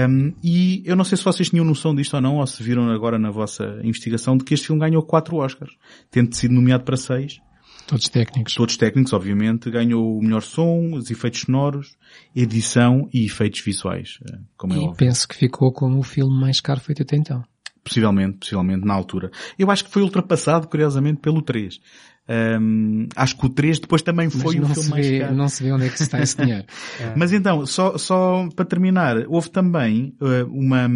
Um, 0.08 0.32
e 0.42 0.82
eu 0.84 0.96
não 0.96 1.04
sei 1.04 1.16
se 1.16 1.24
vocês 1.24 1.48
tinham 1.48 1.64
noção 1.64 1.94
disto 1.94 2.14
ou 2.14 2.20
não, 2.20 2.36
ou 2.36 2.46
se 2.46 2.62
viram 2.62 2.90
agora 2.90 3.18
na 3.18 3.30
vossa 3.30 3.80
investigação, 3.82 4.36
de 4.36 4.44
que 4.44 4.54
este 4.54 4.66
filme 4.66 4.80
ganhou 4.80 5.02
quatro 5.02 5.36
Oscars, 5.36 5.76
tendo 6.10 6.34
sido 6.34 6.54
nomeado 6.54 6.84
para 6.84 6.96
seis 6.96 7.40
Todos 7.86 8.08
técnicos. 8.08 8.54
todos 8.54 8.76
técnicos, 8.76 9.12
obviamente, 9.12 9.70
ganhou 9.70 10.18
o 10.18 10.22
melhor 10.22 10.42
som, 10.42 10.92
os 10.94 11.10
efeitos 11.10 11.40
sonoros, 11.42 11.96
edição 12.34 13.08
e 13.12 13.24
efeitos 13.26 13.60
visuais, 13.60 14.18
eh, 14.28 14.38
como 14.56 14.72
é 14.72 14.76
E 14.76 14.80
óbvio. 14.80 14.96
penso 14.96 15.28
que 15.28 15.36
ficou 15.36 15.72
como 15.72 15.98
o 15.98 16.02
filme 16.02 16.34
mais 16.40 16.60
caro 16.60 16.80
feito 16.80 17.02
até 17.02 17.16
então. 17.16 17.42
Possivelmente, 17.84 18.38
possivelmente, 18.38 18.86
na 18.86 18.94
altura. 18.94 19.30
Eu 19.58 19.70
acho 19.70 19.84
que 19.84 19.90
foi 19.90 20.02
ultrapassado, 20.02 20.68
curiosamente, 20.68 21.20
pelo 21.20 21.42
3. 21.42 21.80
Ahm, 22.28 23.08
acho 23.16 23.36
que 23.36 23.44
o 23.46 23.48
3 23.48 23.80
depois 23.80 24.00
também 24.02 24.28
Mas 24.32 24.40
foi 24.40 24.56
o 24.56 24.60
não, 24.60 24.68
filme 24.68 24.82
se 24.84 24.90
mais 24.90 25.06
vê, 25.06 25.18
caro. 25.18 25.34
não 25.34 25.48
se 25.48 25.62
vê 25.64 25.72
onde 25.72 25.86
é 25.86 25.88
que 25.88 25.96
se 25.96 26.04
está 26.04 26.20
esse 26.22 26.36
dinheiro. 26.36 26.64
Mas 27.16 27.32
então, 27.32 27.66
só, 27.66 27.98
só 27.98 28.48
para 28.54 28.64
terminar, 28.64 29.24
houve 29.26 29.50
também 29.50 30.14
eh, 30.22 30.44
uma, 30.44 30.88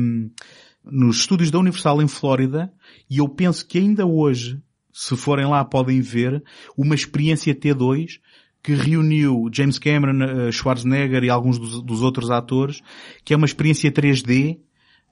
nos 0.85 1.17
estúdios 1.19 1.51
da 1.51 1.59
Universal 1.59 2.01
em 2.01 2.07
Flórida, 2.09 2.73
e 3.11 3.19
eu 3.19 3.29
penso 3.29 3.67
que 3.67 3.79
ainda 3.79 4.07
hoje, 4.07 4.63
se 4.99 5.15
forem 5.15 5.45
lá 5.45 5.63
podem 5.63 6.01
ver, 6.01 6.43
uma 6.75 6.95
experiência 6.95 7.55
T2 7.55 8.19
que 8.63 8.73
reuniu 8.73 9.47
James 9.53 9.79
Cameron, 9.79 10.23
eh, 10.25 10.51
Schwarzenegger 10.51 11.23
e 11.23 11.29
alguns 11.29 11.59
dos, 11.59 11.83
dos 11.83 12.01
outros 12.01 12.31
atores, 12.31 12.81
que 13.23 13.35
é 13.35 13.37
uma 13.37 13.45
experiência 13.45 13.93
3D 13.93 14.59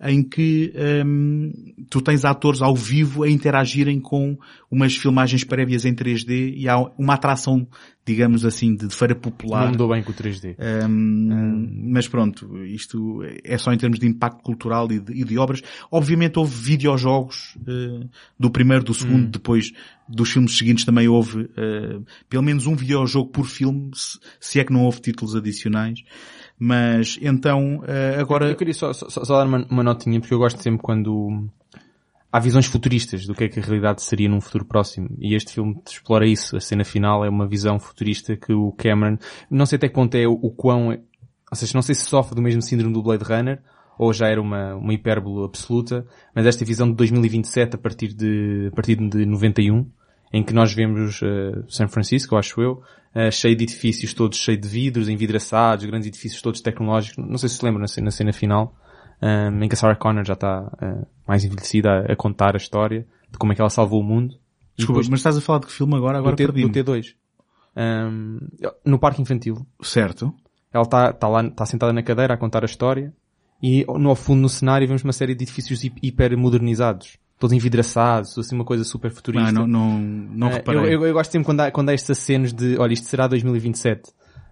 em 0.00 0.22
que 0.22 0.72
hum, 1.06 1.52
tu 1.88 2.00
tens 2.00 2.24
atores 2.24 2.60
ao 2.60 2.74
vivo 2.74 3.22
a 3.22 3.30
interagirem 3.30 4.00
com 4.00 4.36
umas 4.70 4.96
filmagens 4.96 5.44
prévias 5.44 5.84
em 5.84 5.94
3D 5.94 6.52
e 6.56 6.68
há 6.68 6.78
uma 6.98 7.14
atração, 7.14 7.66
digamos 8.04 8.44
assim, 8.44 8.74
de, 8.74 8.88
de 8.88 8.94
feira 8.94 9.14
popular. 9.14 9.64
Não 9.64 9.70
mudou 9.70 9.88
bem 9.88 10.02
com 10.02 10.10
o 10.10 10.14
3D. 10.14 10.56
Um, 10.88 11.90
Mas 11.92 12.08
pronto, 12.08 12.64
isto 12.64 13.22
é 13.44 13.56
só 13.56 13.72
em 13.72 13.78
termos 13.78 13.98
de 13.98 14.06
impacto 14.06 14.42
cultural 14.42 14.90
e 14.90 14.98
de, 14.98 15.12
e 15.12 15.24
de 15.24 15.38
obras. 15.38 15.62
Obviamente 15.90 16.38
houve 16.38 16.54
videojogos 16.54 17.56
uh, 17.60 18.08
do 18.38 18.50
primeiro, 18.50 18.84
do 18.84 18.92
segundo, 18.92 19.28
depois 19.28 19.72
dos 20.08 20.30
filmes 20.30 20.58
seguintes 20.58 20.84
também 20.84 21.08
houve 21.08 21.42
uh, 21.42 22.04
pelo 22.28 22.42
menos 22.42 22.66
um 22.66 22.74
videojogo 22.74 23.30
por 23.30 23.46
filme, 23.46 23.90
se, 23.94 24.18
se 24.38 24.60
é 24.60 24.64
que 24.64 24.72
não 24.72 24.82
houve 24.82 25.00
títulos 25.00 25.34
adicionais. 25.34 26.00
Mas 26.58 27.18
então, 27.20 27.78
uh, 27.78 28.20
agora... 28.20 28.48
Eu 28.48 28.56
queria 28.56 28.74
só, 28.74 28.92
só, 28.92 29.08
só 29.08 29.38
dar 29.38 29.46
uma, 29.46 29.66
uma 29.70 29.82
notinha, 29.82 30.20
porque 30.20 30.34
eu 30.34 30.38
gosto 30.38 30.62
sempre 30.62 30.80
quando 30.80 31.48
há 32.34 32.40
visões 32.40 32.66
futuristas 32.66 33.26
do 33.26 33.34
que 33.34 33.44
é 33.44 33.48
que 33.48 33.60
a 33.60 33.62
realidade 33.62 34.02
seria 34.02 34.28
num 34.28 34.40
futuro 34.40 34.64
próximo. 34.64 35.08
E 35.20 35.36
este 35.36 35.52
filme 35.52 35.80
explora 35.86 36.26
isso. 36.26 36.56
A 36.56 36.60
cena 36.60 36.84
final 36.84 37.24
é 37.24 37.28
uma 37.28 37.46
visão 37.46 37.78
futurista 37.78 38.36
que 38.36 38.52
o 38.52 38.72
Cameron, 38.72 39.18
não 39.48 39.64
sei 39.66 39.76
até 39.76 39.88
que 39.88 39.94
ponto 39.94 40.16
é 40.16 40.26
o, 40.26 40.32
o 40.32 40.50
quão, 40.50 40.88
ou 40.88 41.56
seja, 41.56 41.72
não 41.74 41.82
sei 41.82 41.94
se 41.94 42.06
sofre 42.06 42.34
do 42.34 42.42
mesmo 42.42 42.60
síndrome 42.60 42.92
do 42.92 43.04
Blade 43.04 43.22
Runner, 43.22 43.62
ou 43.96 44.12
já 44.12 44.26
era 44.26 44.40
uma, 44.40 44.74
uma 44.74 44.92
hipérbole 44.92 45.44
absoluta, 45.44 46.04
mas 46.34 46.44
esta 46.44 46.64
visão 46.64 46.88
de 46.88 46.96
2027 46.96 47.76
a 47.76 47.78
partir 47.78 48.12
de, 48.12 48.68
a 48.72 48.74
partir 48.74 48.96
de 48.96 49.24
91, 49.24 49.88
em 50.32 50.42
que 50.42 50.52
nós 50.52 50.72
vemos 50.74 51.22
uh, 51.22 51.64
São 51.68 51.86
Francisco, 51.88 52.36
acho 52.36 52.60
eu, 52.60 52.82
uh, 53.14 53.30
cheio 53.32 53.56
de 53.56 53.64
edifícios 53.64 54.12
todos 54.14 54.38
cheios 54.38 54.60
de 54.60 54.68
vidros, 54.68 55.08
envidraçados, 55.08 55.84
grandes 55.84 56.08
edifícios 56.08 56.40
todos 56.42 56.60
tecnológicos. 56.60 57.24
Não 57.24 57.38
sei 57.38 57.48
se 57.48 57.56
se 57.56 57.64
lembram 57.64 57.80
na 57.80 57.88
cena, 57.88 58.06
na 58.06 58.10
cena 58.10 58.32
final, 58.32 58.74
um, 59.22 59.62
em 59.62 59.68
que 59.68 59.74
a 59.74 59.76
Sarah 59.76 59.96
Connor 59.96 60.24
já 60.24 60.34
está 60.34 60.62
uh, 60.62 61.06
mais 61.26 61.44
envelhecida 61.44 61.90
a, 61.90 62.12
a 62.12 62.16
contar 62.16 62.54
a 62.54 62.58
história 62.58 63.06
de 63.30 63.38
como 63.38 63.52
é 63.52 63.54
que 63.54 63.60
ela 63.60 63.70
salvou 63.70 64.00
o 64.00 64.04
mundo. 64.04 64.34
Desculpa, 64.76 65.00
depois 65.00 65.08
mas 65.08 65.20
estás 65.20 65.36
a 65.36 65.40
falar 65.40 65.60
de 65.60 65.66
que 65.66 65.72
filme 65.72 65.94
agora? 65.94 66.18
Agora 66.18 66.34
do, 66.34 66.36
T, 66.36 66.46
do 66.46 66.68
T2. 66.70 67.14
Um, 67.76 68.38
no 68.84 68.98
parque 68.98 69.22
infantil. 69.22 69.66
Certo. 69.82 70.32
Ela 70.72 70.82
está 70.82 71.12
tá 71.12 71.28
lá, 71.28 71.44
está 71.44 71.66
sentada 71.66 71.92
na 71.92 72.02
cadeira 72.02 72.34
a 72.34 72.36
contar 72.36 72.62
a 72.62 72.66
história 72.66 73.12
e 73.62 73.84
no 73.98 74.10
ao 74.10 74.16
fundo 74.16 74.40
no 74.42 74.48
cenário 74.48 74.86
vemos 74.86 75.04
uma 75.04 75.12
série 75.12 75.34
de 75.34 75.44
edifícios 75.44 75.84
hi- 75.84 75.92
hiper 76.02 76.36
modernizados. 76.36 77.16
Todos 77.38 77.52
envidraçados, 77.54 78.38
assim 78.38 78.54
uma 78.54 78.64
coisa 78.64 78.84
super 78.84 79.10
futurista. 79.10 79.48
Ah, 79.48 79.52
não, 79.52 79.66
não, 79.66 79.98
não 79.98 80.48
Eh, 80.48 80.52
reparei. 80.54 80.80
eu, 80.80 80.86
eu, 81.00 81.06
eu 81.06 81.12
gosto 81.12 81.32
sempre 81.32 81.46
quando 81.46 81.60
há, 81.60 81.70
quando 81.70 81.88
há 81.88 81.92
estas 81.92 82.18
cenas 82.18 82.52
de, 82.52 82.76
olha, 82.78 82.92
isto 82.92 83.06
será 83.08 83.26
2027. 83.26 84.02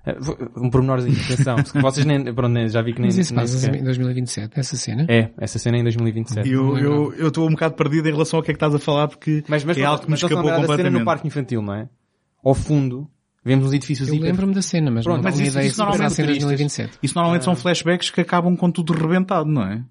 Eh, 0.05 0.17
Um 0.57 0.69
pormenorzinho, 0.69 1.15
atenção. 1.25 1.55
porque 1.63 1.81
vocês 1.81 2.05
nem, 2.05 2.25
pronto, 2.35 2.53
nem- 2.53 2.69
já 2.69 2.83
vi 2.83 2.93
que 2.93 3.01
nem... 3.01 3.07
Mas 3.09 3.19
isso 3.19 3.33
nem 3.35 3.45
passa 3.45 3.77
em 3.77 3.85
2027, 3.85 4.59
essa 4.59 4.77
cena? 4.77 5.07
É, 5.09 5.31
essa 5.39 5.61
cena 5.61 5.77
é 5.77 5.81
em 5.81 5.83
2027. 5.85 6.51
Eu 6.51 6.77
eu- 6.77 7.15
eu 7.15 7.29
estou 7.29 7.47
um 7.47 7.53
bocado 7.53 7.75
perdido 7.77 8.09
em 8.09 8.13
relação 8.13 8.39
ao 8.39 8.43
que 8.43 8.51
é 8.51 8.55
que 8.55 8.57
estás 8.57 8.75
a 8.75 8.81
falar 8.81 9.07
porque 9.07 9.45
Mas, 9.47 9.63
mas, 9.65 9.79
é 9.79 9.85
algo 9.85 10.01
que 10.03 10.07
me 10.09 10.11
mas 10.11 10.19
estás 10.19 10.33
a 10.33 10.35
escapou 10.35 10.51
da 10.51 10.57
cena 10.57 10.67
no 10.67 10.67
completamente. 10.77 11.05
parque 11.05 11.27
infantil, 11.29 11.63
não 11.63 11.75
é? 11.75 11.89
Ao 12.45 12.53
fundo, 12.53 13.09
vemos 13.45 13.67
uns 13.67 13.73
edifícios 13.75 14.09
Eu 14.09 14.17
lembro-me 14.19 14.53
da 14.55 14.61
cena, 14.63 14.91
mas 14.91 15.05
Pronto, 15.05 15.19
não 15.19 15.23
Mas 15.23 15.39
isso, 15.39 15.51
ideia 15.53 15.69
isso 15.69 15.79
normalmente, 15.79 16.17
2027. 16.21 16.99
isso 17.01 17.15
normalmente 17.15 17.43
Ah. 17.43 17.45
são 17.45 17.55
flashbacks 17.55 18.11
que 18.11 18.21
acabam 18.21 18.57
com 18.57 18.71
tudo 18.73 18.93
rebentado, 18.93 19.49
não 19.49 19.63
é? 19.63 19.85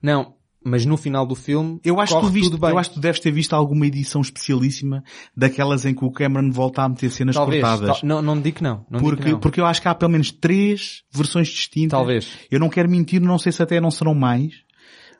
Não, 0.00 0.34
mas 0.64 0.84
no 0.86 0.96
final 0.96 1.26
do 1.26 1.34
filme, 1.34 1.80
Eu 1.84 2.00
acho, 2.00 2.14
que 2.14 2.20
tu 2.20 2.28
viste, 2.28 2.50
tudo 2.50 2.60
bem. 2.60 2.70
eu 2.70 2.78
acho 2.78 2.90
que 2.90 2.94
tu 2.96 3.00
deves 3.00 3.20
ter 3.20 3.30
visto 3.30 3.52
alguma 3.54 3.86
edição 3.86 4.20
especialíssima 4.20 5.02
daquelas 5.36 5.84
em 5.84 5.94
que 5.94 6.04
o 6.04 6.10
Cameron 6.10 6.50
volta 6.50 6.82
a 6.82 6.88
meter 6.88 7.10
cenas 7.10 7.34
Talvez. 7.34 7.62
cortadas. 7.62 8.00
Tal- 8.00 8.08
não, 8.08 8.22
não 8.22 8.40
digo 8.40 8.56
que 8.56 8.62
não. 8.62 8.84
não 8.90 9.00
porque, 9.00 9.22
que 9.22 9.32
não. 9.32 9.40
porque 9.40 9.60
eu 9.60 9.66
acho 9.66 9.80
que 9.82 9.88
há 9.88 9.94
pelo 9.94 10.12
menos 10.12 10.30
três 10.30 11.02
versões 11.12 11.48
distintas. 11.48 11.90
Talvez. 11.98 12.28
Eu 12.50 12.60
não 12.60 12.68
quero 12.68 12.88
mentir, 12.90 13.20
não 13.20 13.38
sei 13.38 13.52
se 13.52 13.62
até 13.62 13.80
não 13.80 13.90
serão 13.90 14.14
mais, 14.14 14.52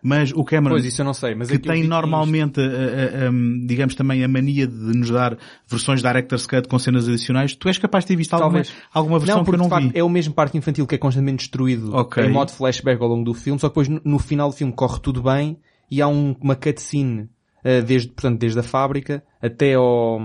mas 0.03 0.33
o 0.33 0.43
Cameron, 0.45 0.75
Pois, 0.75 0.85
isso 0.85 1.01
eu 1.01 1.05
não 1.05 1.15
sei. 1.15 1.35
Mas 1.35 1.49
que 1.49 1.59
tem 1.59 1.83
que- 1.83 1.89
normalmente, 1.89 2.61
a- 2.61 2.65
a- 2.65 3.29
a- 3.29 3.67
digamos 3.67 3.95
também, 3.95 4.25
a 4.25 4.29
mania 4.29 4.67
de 4.67 4.75
nos 4.99 5.11
dar 5.11 5.39
versões 5.69 6.01
de 6.03 6.07
Director's 6.09 6.47
Cut 6.47 6.67
com 6.67 6.79
cenas 6.79 7.09
adicionais, 7.09 7.55
tu 7.55 7.69
és 7.69 7.79
capaz 7.79 8.05
de 8.05 8.09
ter 8.09 8.17
visto 8.17 8.35
alguma, 8.35 8.51
Talvez. 8.63 8.75
alguma 8.93 9.19
versão 9.19 9.37
não, 9.37 9.45
que 9.45 9.51
eu 9.51 9.53
porque 9.53 9.59
não 9.59 9.65
de 9.79 9.83
facto 9.85 9.93
vi. 9.95 9.99
é 10.01 10.03
o 10.05 10.09
mesmo 10.09 10.35
parque 10.35 10.59
infantil 10.59 10.87
que 10.87 10.95
é 10.97 10.99
constantemente 10.99 11.39
destruído 11.39 11.95
Ok. 11.95 12.25
em 12.25 12.31
modo 12.33 12.51
flashback 12.51 13.01
ao 13.01 13.09
longo 13.09 13.25
do 13.25 13.33
filme, 13.35 13.61
só 13.61 13.69
que 13.69 13.73
depois 13.73 13.89
no, 13.89 14.01
no 14.05 14.19
final 14.19 14.49
do 14.51 14.57
filme 14.57 14.73
corre 14.73 14.99
tudo 15.01 15.23
bem 15.23 15.57
e 15.91 16.03
há 16.03 16.09
um- 16.09 16.35
uma 16.41 16.57
cutscene 16.57 17.29
eh, 17.65 17.81
desde, 17.81 18.09
portanto, 18.09 18.41
desde 18.41 18.59
a 18.59 18.63
fábrica 18.65 19.23
até 19.41 19.75
ao, 19.75 20.21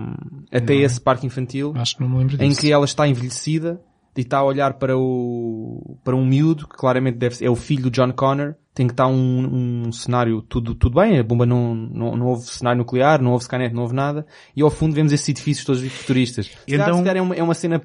até 0.52 0.74
esse 0.74 1.00
parque 1.00 1.28
infantil 1.28 1.72
Acho 1.76 1.96
que 1.96 2.02
não 2.02 2.10
me 2.10 2.18
lembro 2.18 2.36
em 2.44 2.50
disso. 2.50 2.62
que 2.62 2.72
ela 2.72 2.84
está 2.86 3.08
envelhecida 3.08 3.80
e 4.18 4.22
está 4.22 4.40
a 4.40 4.44
olhar 4.44 4.74
para 4.80 4.98
o, 4.98 5.98
para 6.04 6.16
um 6.16 6.26
miúdo, 6.26 6.68
que 6.68 6.76
claramente 6.76 7.18
deve 7.20 7.36
ser, 7.36 7.46
é 7.46 7.50
o 7.52 7.56
filho 7.56 7.84
do 7.84 7.92
John 7.92 8.12
Connor, 8.12 8.56
tem 8.78 8.86
que 8.86 8.94
estar 8.94 9.08
um, 9.08 9.88
um 9.88 9.92
cenário 9.92 10.40
tudo, 10.44 10.76
tudo 10.76 11.02
bem, 11.02 11.18
a 11.18 11.24
bomba 11.24 11.48
não, 11.48 11.74
não, 11.74 12.16
não 12.16 12.26
houve 12.28 12.44
cenário 12.44 12.78
nuclear, 12.78 13.20
não 13.20 13.32
houve 13.32 13.42
Skynet, 13.42 13.74
não 13.74 13.82
houve 13.82 13.96
nada, 13.96 14.24
e 14.56 14.62
ao 14.62 14.70
fundo 14.70 14.94
vemos 14.94 15.12
esses 15.12 15.28
edifícios 15.28 15.66
todos 15.66 15.92
futuristas. 15.92 16.52
Então- 16.68 17.04
se 17.04 17.10
é 17.10 17.22
uma, 17.22 17.36
é 17.36 17.42
uma 17.42 17.56
cena 17.56 17.82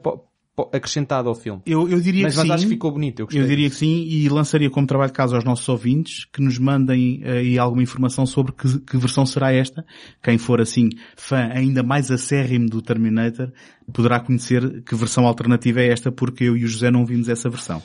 acrescentada 0.70 1.30
ao 1.30 1.34
filme. 1.34 1.62
Eu, 1.64 1.88
eu 1.88 1.98
diria 1.98 2.24
Mas, 2.24 2.34
que 2.34 2.40
mas 2.40 2.46
sim. 2.46 2.52
acho 2.52 2.64
que 2.64 2.74
ficou 2.74 2.92
bonito, 2.92 3.20
eu 3.20 3.26
gostei. 3.26 3.42
Eu 3.42 3.46
diria 3.46 3.70
que 3.70 3.76
sim 3.76 4.06
e 4.06 4.28
lançaria 4.28 4.68
como 4.68 4.86
trabalho 4.86 5.10
de 5.10 5.16
casa 5.16 5.34
aos 5.34 5.44
nossos 5.46 5.66
ouvintes 5.66 6.26
que 6.26 6.42
nos 6.42 6.58
mandem 6.58 7.22
aí 7.24 7.58
alguma 7.58 7.82
informação 7.82 8.26
sobre 8.26 8.52
que, 8.52 8.80
que 8.80 8.98
versão 8.98 9.24
será 9.24 9.50
esta. 9.50 9.82
Quem 10.22 10.36
for 10.36 10.60
assim 10.60 10.90
fã 11.16 11.48
ainda 11.54 11.82
mais 11.82 12.10
acérrimo 12.10 12.68
do 12.68 12.82
Terminator 12.82 13.50
poderá 13.94 14.20
conhecer 14.20 14.82
que 14.82 14.94
versão 14.94 15.26
alternativa 15.26 15.80
é 15.80 15.88
esta 15.88 16.12
porque 16.12 16.44
eu 16.44 16.54
e 16.54 16.64
o 16.64 16.68
José 16.68 16.90
não 16.90 17.06
vimos 17.06 17.30
essa 17.30 17.48
versão. 17.48 17.82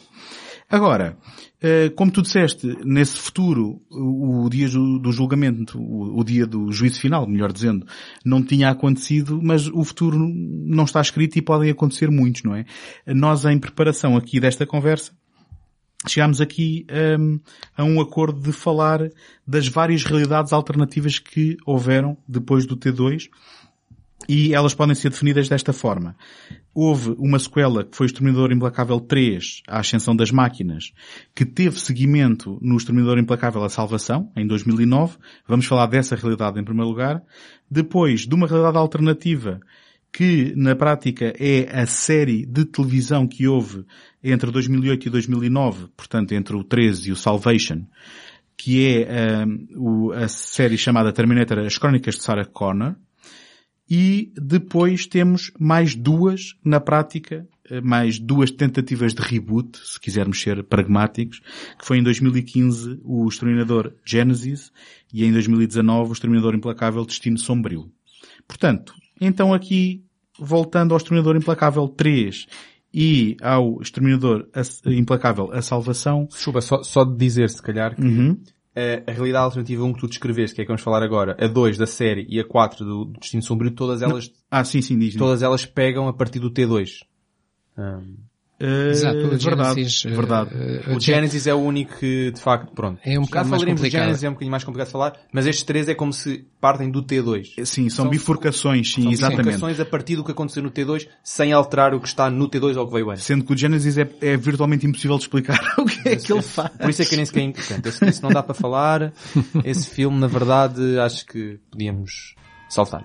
Agora, 0.70 1.18
eh, 1.62 1.90
como 1.96 2.12
tu 2.12 2.22
disseste, 2.22 2.78
nesse 2.84 3.18
futuro, 3.18 3.82
o 3.90 4.50
dia 4.50 4.68
do 4.68 5.12
julgamento, 5.14 5.80
o 5.82 6.22
dia 6.26 6.46
do 6.46 6.70
juízo 6.74 7.00
final, 7.00 7.26
melhor 7.26 7.54
dizendo, 7.54 7.86
não 8.26 8.44
tinha 8.44 8.70
acontecido, 8.70 9.40
mas 9.42 9.68
o 9.68 9.84
futuro 9.86 10.20
não 10.20 10.84
está 10.84 11.00
escrito 11.00 11.38
e 11.38 11.42
podem 11.42 11.72
acontecer 11.72 12.12
muitos, 12.12 12.44
não 12.44 12.54
é? 12.54 12.66
Nós, 13.06 13.46
em 13.46 13.58
preparação 13.58 14.18
aqui 14.18 14.42
desta 14.42 14.66
conversa, 14.66 15.14
chegámos 16.06 16.42
aqui 16.42 16.86
hum, 17.18 17.40
a 17.76 17.84
um 17.86 18.02
acordo 18.02 18.42
de 18.42 18.52
falar 18.52 19.10
das 19.48 19.70
várias 19.70 20.04
realidades 20.04 20.52
alternativas 20.52 21.18
que 21.18 21.56
houveram 21.66 22.18
depois 22.28 22.66
do 22.66 22.76
T2 22.76 23.30
e 24.28 24.54
elas 24.54 24.74
podem 24.74 24.96
ser 24.96 25.10
definidas 25.10 25.48
desta 25.48 25.72
forma. 25.72 26.16
Houve 26.80 27.16
uma 27.18 27.40
sequela 27.40 27.84
que 27.84 27.98
foi 27.98 28.06
o 28.06 28.10
Exterminador 28.10 28.52
Implacável 28.52 29.00
3, 29.00 29.64
A 29.68 29.80
Ascensão 29.80 30.16
das 30.16 30.30
Máquinas, 30.30 30.94
que 31.34 31.44
teve 31.44 31.80
seguimento 31.80 32.60
no 32.62 32.78
Exterminador 32.78 33.18
Implacável 33.18 33.64
A 33.64 33.70
Salvação, 33.70 34.32
em 34.38 34.46
2009. 34.46 35.18
Vamos 35.48 35.66
falar 35.66 35.88
dessa 35.88 36.16
realidade 36.16 36.60
em 36.60 36.64
primeiro 36.64 36.88
lugar. 36.88 37.24
Depois, 37.68 38.28
de 38.28 38.36
uma 38.36 38.46
realidade 38.46 38.78
alternativa 38.78 39.60
que 40.14 40.54
na 40.56 40.76
prática 40.76 41.34
é 41.40 41.68
a 41.82 41.88
série 41.88 42.46
de 42.46 42.64
televisão 42.64 43.28
que 43.28 43.48
houve 43.48 43.84
entre 44.24 44.52
2008 44.52 45.08
e 45.08 45.10
2009, 45.10 45.88
portanto 45.98 46.34
entre 46.34 46.56
o 46.56 46.64
13 46.64 47.10
e 47.10 47.12
o 47.12 47.16
Salvation, 47.16 47.88
que 48.56 48.86
é 48.86 49.44
hum, 49.44 50.12
a 50.12 50.28
série 50.28 50.78
chamada 50.78 51.12
Terminator 51.12 51.58
As 51.58 51.80
Crónicas 51.80 52.18
de 52.18 52.22
Sarah 52.22 52.46
Connor, 52.46 52.96
e 53.90 54.32
depois 54.36 55.08
temos 55.08 55.52
mais 55.58 55.96
duas, 55.96 56.56
na 56.64 56.80
prática, 56.80 57.48
eh, 57.70 57.82
mais 57.82 58.20
duas 58.20 58.52
tentativas 58.52 59.14
de 59.14 59.22
reboot, 59.22 59.78
se 59.78 60.00
quisermos 60.00 60.42
ser 60.42 60.64
pragmáticos, 60.64 61.42
que 61.78 61.86
foi 61.86 61.98
em 61.98 62.04
2015 62.04 63.00
o 63.04 63.28
Exterminador 63.28 63.94
Genesis 64.06 64.72
e 65.14 65.26
em 65.26 65.32
2019 65.32 66.10
o 66.10 66.14
Exterminador 66.14 66.56
Implacável 66.56 67.06
Destino 67.06 67.38
Sombrio. 67.38 67.90
Portanto, 68.48 68.94
então 69.20 69.54
aqui, 69.54 70.04
voltando 70.38 70.94
ao 70.94 70.98
Exterminador 70.98 71.36
Implacável 71.36 71.88
3 71.88 72.48
e 72.94 73.38
ao 73.42 73.82
Exterminador 73.82 74.48
Implacável 74.86 75.50
A 75.52 75.62
Salvação, 75.62 76.26
Desculpa, 76.26 76.62
só, 76.62 76.84
só 76.84 77.04
de 77.04 77.18
dizer, 77.18 77.50
se 77.50 77.62
calhar, 77.62 77.96
que 77.96 78.02
Uhum. 78.02 78.38
A, 78.78 79.10
a 79.10 79.14
realidade 79.14 79.46
alternativa 79.46 79.84
1 79.84 79.94
que 79.94 80.00
tu 80.00 80.08
descreveste, 80.08 80.56
que 80.56 80.62
é 80.62 80.64
que 80.64 80.68
vamos 80.68 80.84
falar 80.84 81.02
agora, 81.02 81.36
a 81.40 81.48
2 81.48 81.78
da 81.78 81.88
série 81.88 82.28
e 82.30 82.40
a 82.40 82.46
4 82.46 82.86
do, 82.86 83.06
do 83.06 83.20
Destino 83.20 83.42
Sombrio, 83.42 83.72
todas 83.72 84.04
elas, 84.04 84.32
ah 84.52 84.64
sim, 84.64 84.82
sim, 84.82 85.00
diz. 85.00 85.16
todas 85.16 85.42
elas 85.42 85.66
pegam 85.66 86.08
a 86.08 86.14
partir 86.14 86.40
do 86.40 86.52
T2. 86.52 87.02
Um, 87.76 88.18
Exato, 88.60 89.18
o 89.18 89.38
verdade, 89.38 89.76
Genesis, 89.76 90.06
eh, 90.06 90.10
verdade. 90.10 90.50
eh, 90.56 90.96
o 90.96 91.00
Genesis 91.00 91.46
é 91.48 91.54
o 91.54 91.58
único 91.60 91.96
que, 92.00 92.32
de 92.32 92.42
facto, 92.42 92.72
pronto. 92.74 93.00
É 93.06 93.12
um 93.12 93.22
Já 93.24 93.28
bocado 93.28 93.50
mais 93.50 93.60
falaremos 93.62 93.80
do 93.82 93.84
complicado. 93.84 94.04
Genesis, 94.06 94.24
é 94.24 94.30
um 94.30 94.32
bocadinho 94.34 94.52
mais 94.52 94.64
complicado 94.64 94.88
de 94.88 94.92
falar, 94.92 95.14
mas 95.32 95.46
estes 95.46 95.64
três 95.64 95.88
é 95.88 95.94
como 95.94 96.12
se 96.12 96.46
partem 96.60 96.90
do 96.90 97.04
T2. 97.04 97.64
Sim, 97.66 97.90
são, 97.90 98.06
São- 98.06 98.10
bifurcações, 98.10 98.92
sim, 98.94 99.04
São 99.04 99.12
exatamente. 99.12 99.46
bifurcações 99.46 99.80
a 99.80 99.86
partir 99.86 100.16
do 100.16 100.24
que 100.24 100.32
aconteceu 100.32 100.64
no 100.64 100.72
T2, 100.72 101.08
sem 101.24 101.54
alterar 101.54 101.94
o 101.94 102.00
que 102.00 102.08
está 102.08 102.30
no 102.32 102.50
T2 102.50 102.76
ou 102.78 102.84
o 102.84 102.88
que 102.88 102.94
veio 102.94 103.12
antes. 103.12 103.24
Sendo 103.24 103.44
que 103.46 103.54
o 103.54 103.58
Genesis 103.58 103.98
é, 103.98 104.10
é 104.22 104.36
virtualmente 104.38 104.88
impossível 104.88 105.18
de 105.18 105.24
explicar 105.24 105.60
o 105.78 105.86
que 105.86 106.10
é 106.10 106.16
que 106.16 106.34
ele 106.34 106.42
faz. 106.42 106.70
Por 106.72 106.90
isso 106.90 107.02
é 107.04 107.06
que 107.06 107.16
nem 107.16 107.26
sequer... 107.26 107.52
Portanto, 107.54 107.86
esse, 107.86 108.06
esse 108.06 108.24
não 108.24 108.30
dá 108.32 108.42
para 108.42 108.56
falar. 108.56 109.14
Esse 109.64 109.88
filme, 109.90 110.18
na 110.20 110.28
verdade, 110.28 110.98
acho 111.00 111.26
que 111.26 111.60
podíamos 111.70 112.34
saltar. 112.70 113.04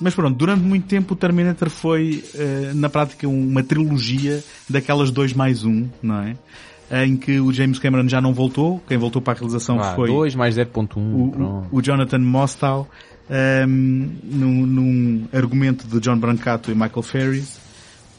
Mas 0.00 0.14
pronto, 0.14 0.36
durante 0.36 0.62
muito 0.62 0.86
tempo 0.86 1.14
o 1.14 1.16
Terminator 1.16 1.68
foi, 1.68 2.24
eh, 2.34 2.72
na 2.74 2.88
prática, 2.88 3.28
uma 3.28 3.62
trilogia 3.62 4.42
daquelas 4.68 5.10
dois 5.10 5.32
mais 5.32 5.64
um, 5.64 5.88
não 6.02 6.20
é? 6.22 6.36
Em 7.04 7.16
que 7.16 7.38
o 7.38 7.52
James 7.52 7.78
Cameron 7.78 8.08
já 8.08 8.20
não 8.20 8.32
voltou, 8.32 8.82
quem 8.88 8.98
voltou 8.98 9.22
para 9.22 9.34
a 9.34 9.36
realização 9.36 9.76
Vá, 9.76 9.94
foi 9.94 10.08
2 10.08 10.34
mais 10.34 10.56
0.1. 10.56 10.96
o, 10.96 11.68
o, 11.70 11.78
o 11.78 11.82
Jonathan 11.82 12.18
Mostow, 12.18 12.88
ehm, 13.30 14.10
num, 14.24 14.66
num 14.66 15.28
argumento 15.32 15.86
de 15.86 16.00
John 16.00 16.16
Brancato 16.16 16.70
e 16.70 16.74
Michael 16.74 17.02
Ferris. 17.02 17.60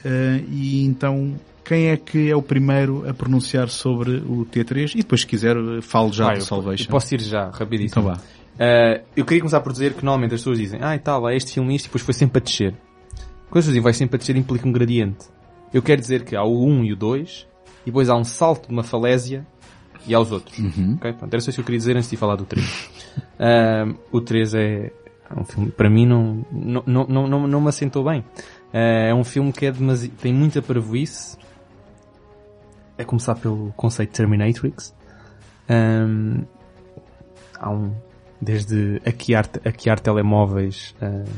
Eh, 0.05 0.43
e 0.49 0.85
então, 0.85 1.35
quem 1.65 1.87
é 1.87 1.97
que 1.97 2.29
é 2.29 2.35
o 2.35 2.41
primeiro 2.41 3.07
a 3.09 3.13
pronunciar 3.13 3.69
sobre 3.69 4.17
o 4.17 4.45
T3? 4.45 4.93
E 4.93 4.97
depois, 4.97 5.21
se 5.21 5.27
quiser, 5.27 5.55
falo 5.81 6.13
já 6.13 6.33
do 6.33 6.41
Salvation. 6.41 6.89
Posso 6.89 7.13
ir 7.13 7.21
já, 7.21 7.49
rapidíssimo. 7.49 8.01
Então 8.01 8.03
vá. 8.03 8.21
Uh, 8.55 9.03
eu 9.15 9.25
queria 9.25 9.41
começar 9.41 9.61
por 9.61 9.71
dizer 9.71 9.93
que 9.93 10.03
normalmente 10.03 10.35
as 10.35 10.41
pessoas 10.41 10.59
dizem, 10.59 10.79
ah 10.83 10.95
e 10.95 10.99
tal, 10.99 11.25
há 11.25 11.33
este 11.33 11.53
filme 11.53 11.75
isto 11.75 11.85
e 11.85 11.87
depois 11.87 12.03
foi 12.03 12.13
sempre 12.13 12.41
a 12.41 12.43
descer. 12.43 12.73
Quando 12.73 13.59
as 13.59 13.65
pessoas 13.65 13.65
dizem 13.65 13.81
vai 13.81 13.93
sempre 13.93 14.15
a 14.15 14.19
descer 14.19 14.35
implica 14.35 14.67
um 14.67 14.71
gradiente. 14.71 15.25
Eu 15.73 15.81
quero 15.81 16.01
dizer 16.01 16.23
que 16.23 16.35
há 16.35 16.43
o 16.43 16.65
1 16.65 16.85
e 16.85 16.93
o 16.93 16.95
2 16.95 17.47
e 17.83 17.85
depois 17.85 18.09
há 18.09 18.15
um 18.15 18.23
salto 18.23 18.67
de 18.67 18.73
uma 18.73 18.83
falésia 18.83 19.45
e 20.05 20.13
há 20.13 20.19
os 20.19 20.31
outros. 20.31 20.57
Uhum. 20.59 20.95
Ok? 20.97 21.13
Pronto, 21.13 21.33
era 21.33 21.41
só 21.41 21.49
isso 21.49 21.57
que 21.57 21.61
eu 21.61 21.65
queria 21.65 21.79
dizer 21.79 21.95
antes 21.95 22.09
de 22.09 22.17
falar 22.17 22.35
do 22.35 22.45
3. 22.45 22.89
Um, 23.39 23.95
o 24.17 24.21
3 24.21 24.53
é 24.53 24.91
é 25.35 25.39
um 25.39 25.45
filme, 25.45 25.71
para 25.71 25.89
mim 25.89 26.05
não, 26.05 26.45
não, 26.51 26.83
não, 26.85 27.07
não, 27.07 27.27
não, 27.27 27.47
não 27.47 27.61
me 27.61 27.69
assentou 27.69 28.03
bem. 28.03 28.19
Uh, 28.19 29.07
é 29.09 29.13
um 29.13 29.23
filme 29.23 29.51
que 29.53 29.65
é 29.65 29.71
demasi... 29.71 30.09
tem 30.09 30.33
muita 30.33 30.61
parvoíce. 30.61 31.37
É 32.97 33.03
começar 33.03 33.35
pelo 33.35 33.71
conceito 33.77 34.11
Terminatrix. 34.11 34.93
Um, 35.69 36.43
há 37.57 37.71
um, 37.71 37.95
desde 38.41 39.01
hackear, 39.05 39.47
hackear 39.63 39.99
telemóveis 39.99 40.95
uh, 41.01 41.29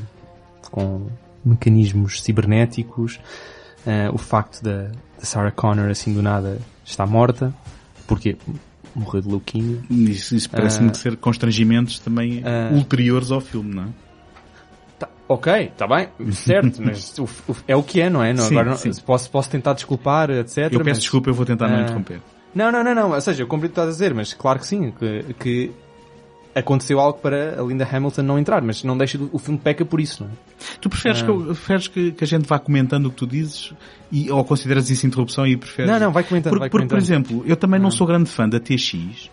com 0.72 1.08
mecanismos 1.44 2.22
cibernéticos, 2.22 3.20
uh, 3.86 4.14
o 4.14 4.18
facto 4.18 4.64
da, 4.64 4.84
da 4.84 4.92
Sarah 5.26 5.52
Connor 5.52 5.90
assim 5.90 6.14
do 6.14 6.22
nada 6.22 6.60
está 6.86 7.06
morta, 7.06 7.54
porque 8.08 8.38
morreu 8.96 9.22
de 9.22 9.28
leuquimia. 9.28 9.80
Isso, 9.90 10.36
isso 10.36 10.50
parece-me 10.50 10.90
Ah. 10.92 10.94
ser 10.94 11.18
constrangimentos 11.18 12.00
também 12.00 12.42
Ah. 12.46 12.70
ulteriores 12.74 13.32
ao 13.32 13.42
filme, 13.42 13.74
não 13.76 13.84
é? 13.84 13.88
Tá, 15.00 15.10
ok, 15.28 15.54
está 15.66 15.88
bem, 15.88 16.08
certo, 16.32 16.82
mas 16.82 17.18
o- 17.20 17.24
o- 17.50 17.56
é 17.68 17.76
o 17.76 17.84
que 17.84 18.00
é, 18.00 18.10
não 18.10 18.24
é? 18.24 18.32
Não, 18.34 18.44
Sim, 18.46 18.56
agora 18.58 18.70
não- 18.78 18.94
posso, 19.06 19.30
posso 19.30 19.50
tentar 19.50 19.74
desculpar, 19.74 20.30
etc. 20.30 20.58
Eu 20.72 20.80
peço 20.80 20.84
mas- 20.86 21.00
desculpa, 21.00 21.30
eu 21.30 21.34
vou 21.34 21.46
tentar 21.46 21.68
não 21.68 21.82
interromper. 21.82 22.22
Não, 22.56 22.72
não, 22.72 22.84
não, 22.84 22.94
não. 22.94 23.12
Ou 23.12 23.20
seja, 23.22 23.42
eu 23.42 23.48
compreendo 23.48 23.72
o 23.72 23.74
que 23.74 23.80
estás 23.82 23.90
a 23.90 23.92
dizer, 23.92 24.14
mas 24.14 24.32
claro 24.34 24.60
que 24.60 24.68
sim, 24.68 24.92
que, 24.92 25.34
que 25.40 25.72
aconteceu 26.56 27.00
algo 27.00 27.20
para 27.20 27.60
a 27.60 27.64
Linda 27.64 27.88
Hamilton 27.92 28.22
não 28.22 28.38
entrar, 28.40 28.62
mas 28.62 28.84
não 28.84 28.98
deixa, 28.98 29.20
o 29.32 29.40
filme 29.40 29.60
peca 29.60 29.84
por 29.84 30.00
isso, 30.00 30.24
não 30.24 30.30
é? 30.30 30.34
Tu 30.80 30.90
preferes, 30.90 31.22
Ah. 31.22 31.26
que, 31.26 31.30
eu- 31.32 31.46
preferes 31.46 31.88
que, 31.88 32.12
que 32.12 32.24
a 32.24 32.28
gente 32.28 32.46
vá 32.48 32.60
comentando 32.60 33.08
o 33.08 33.10
que 33.10 33.16
tu 33.18 33.28
dizes 33.28 33.74
e, 34.12 34.30
ou 34.32 34.44
consideras 34.44 34.90
isso 34.90 35.06
interrupção 35.08 35.46
e 35.48 35.58
preferes... 35.58 35.92
Não, 35.92 36.00
não, 36.00 36.12
vai 36.12 36.24
comentando, 36.24 36.52
Porque, 36.52 36.60
vai 36.60 36.70
porque, 36.70 36.86
por 36.86 36.90
comentando. 37.00 37.06
exemplo, 37.06 37.44
eu 37.48 37.56
também 37.56 37.80
não 37.80 37.90
sou 37.92 38.06
grande 38.06 38.30
fã 38.30 38.48
da 38.48 38.60
TX, 38.60 39.30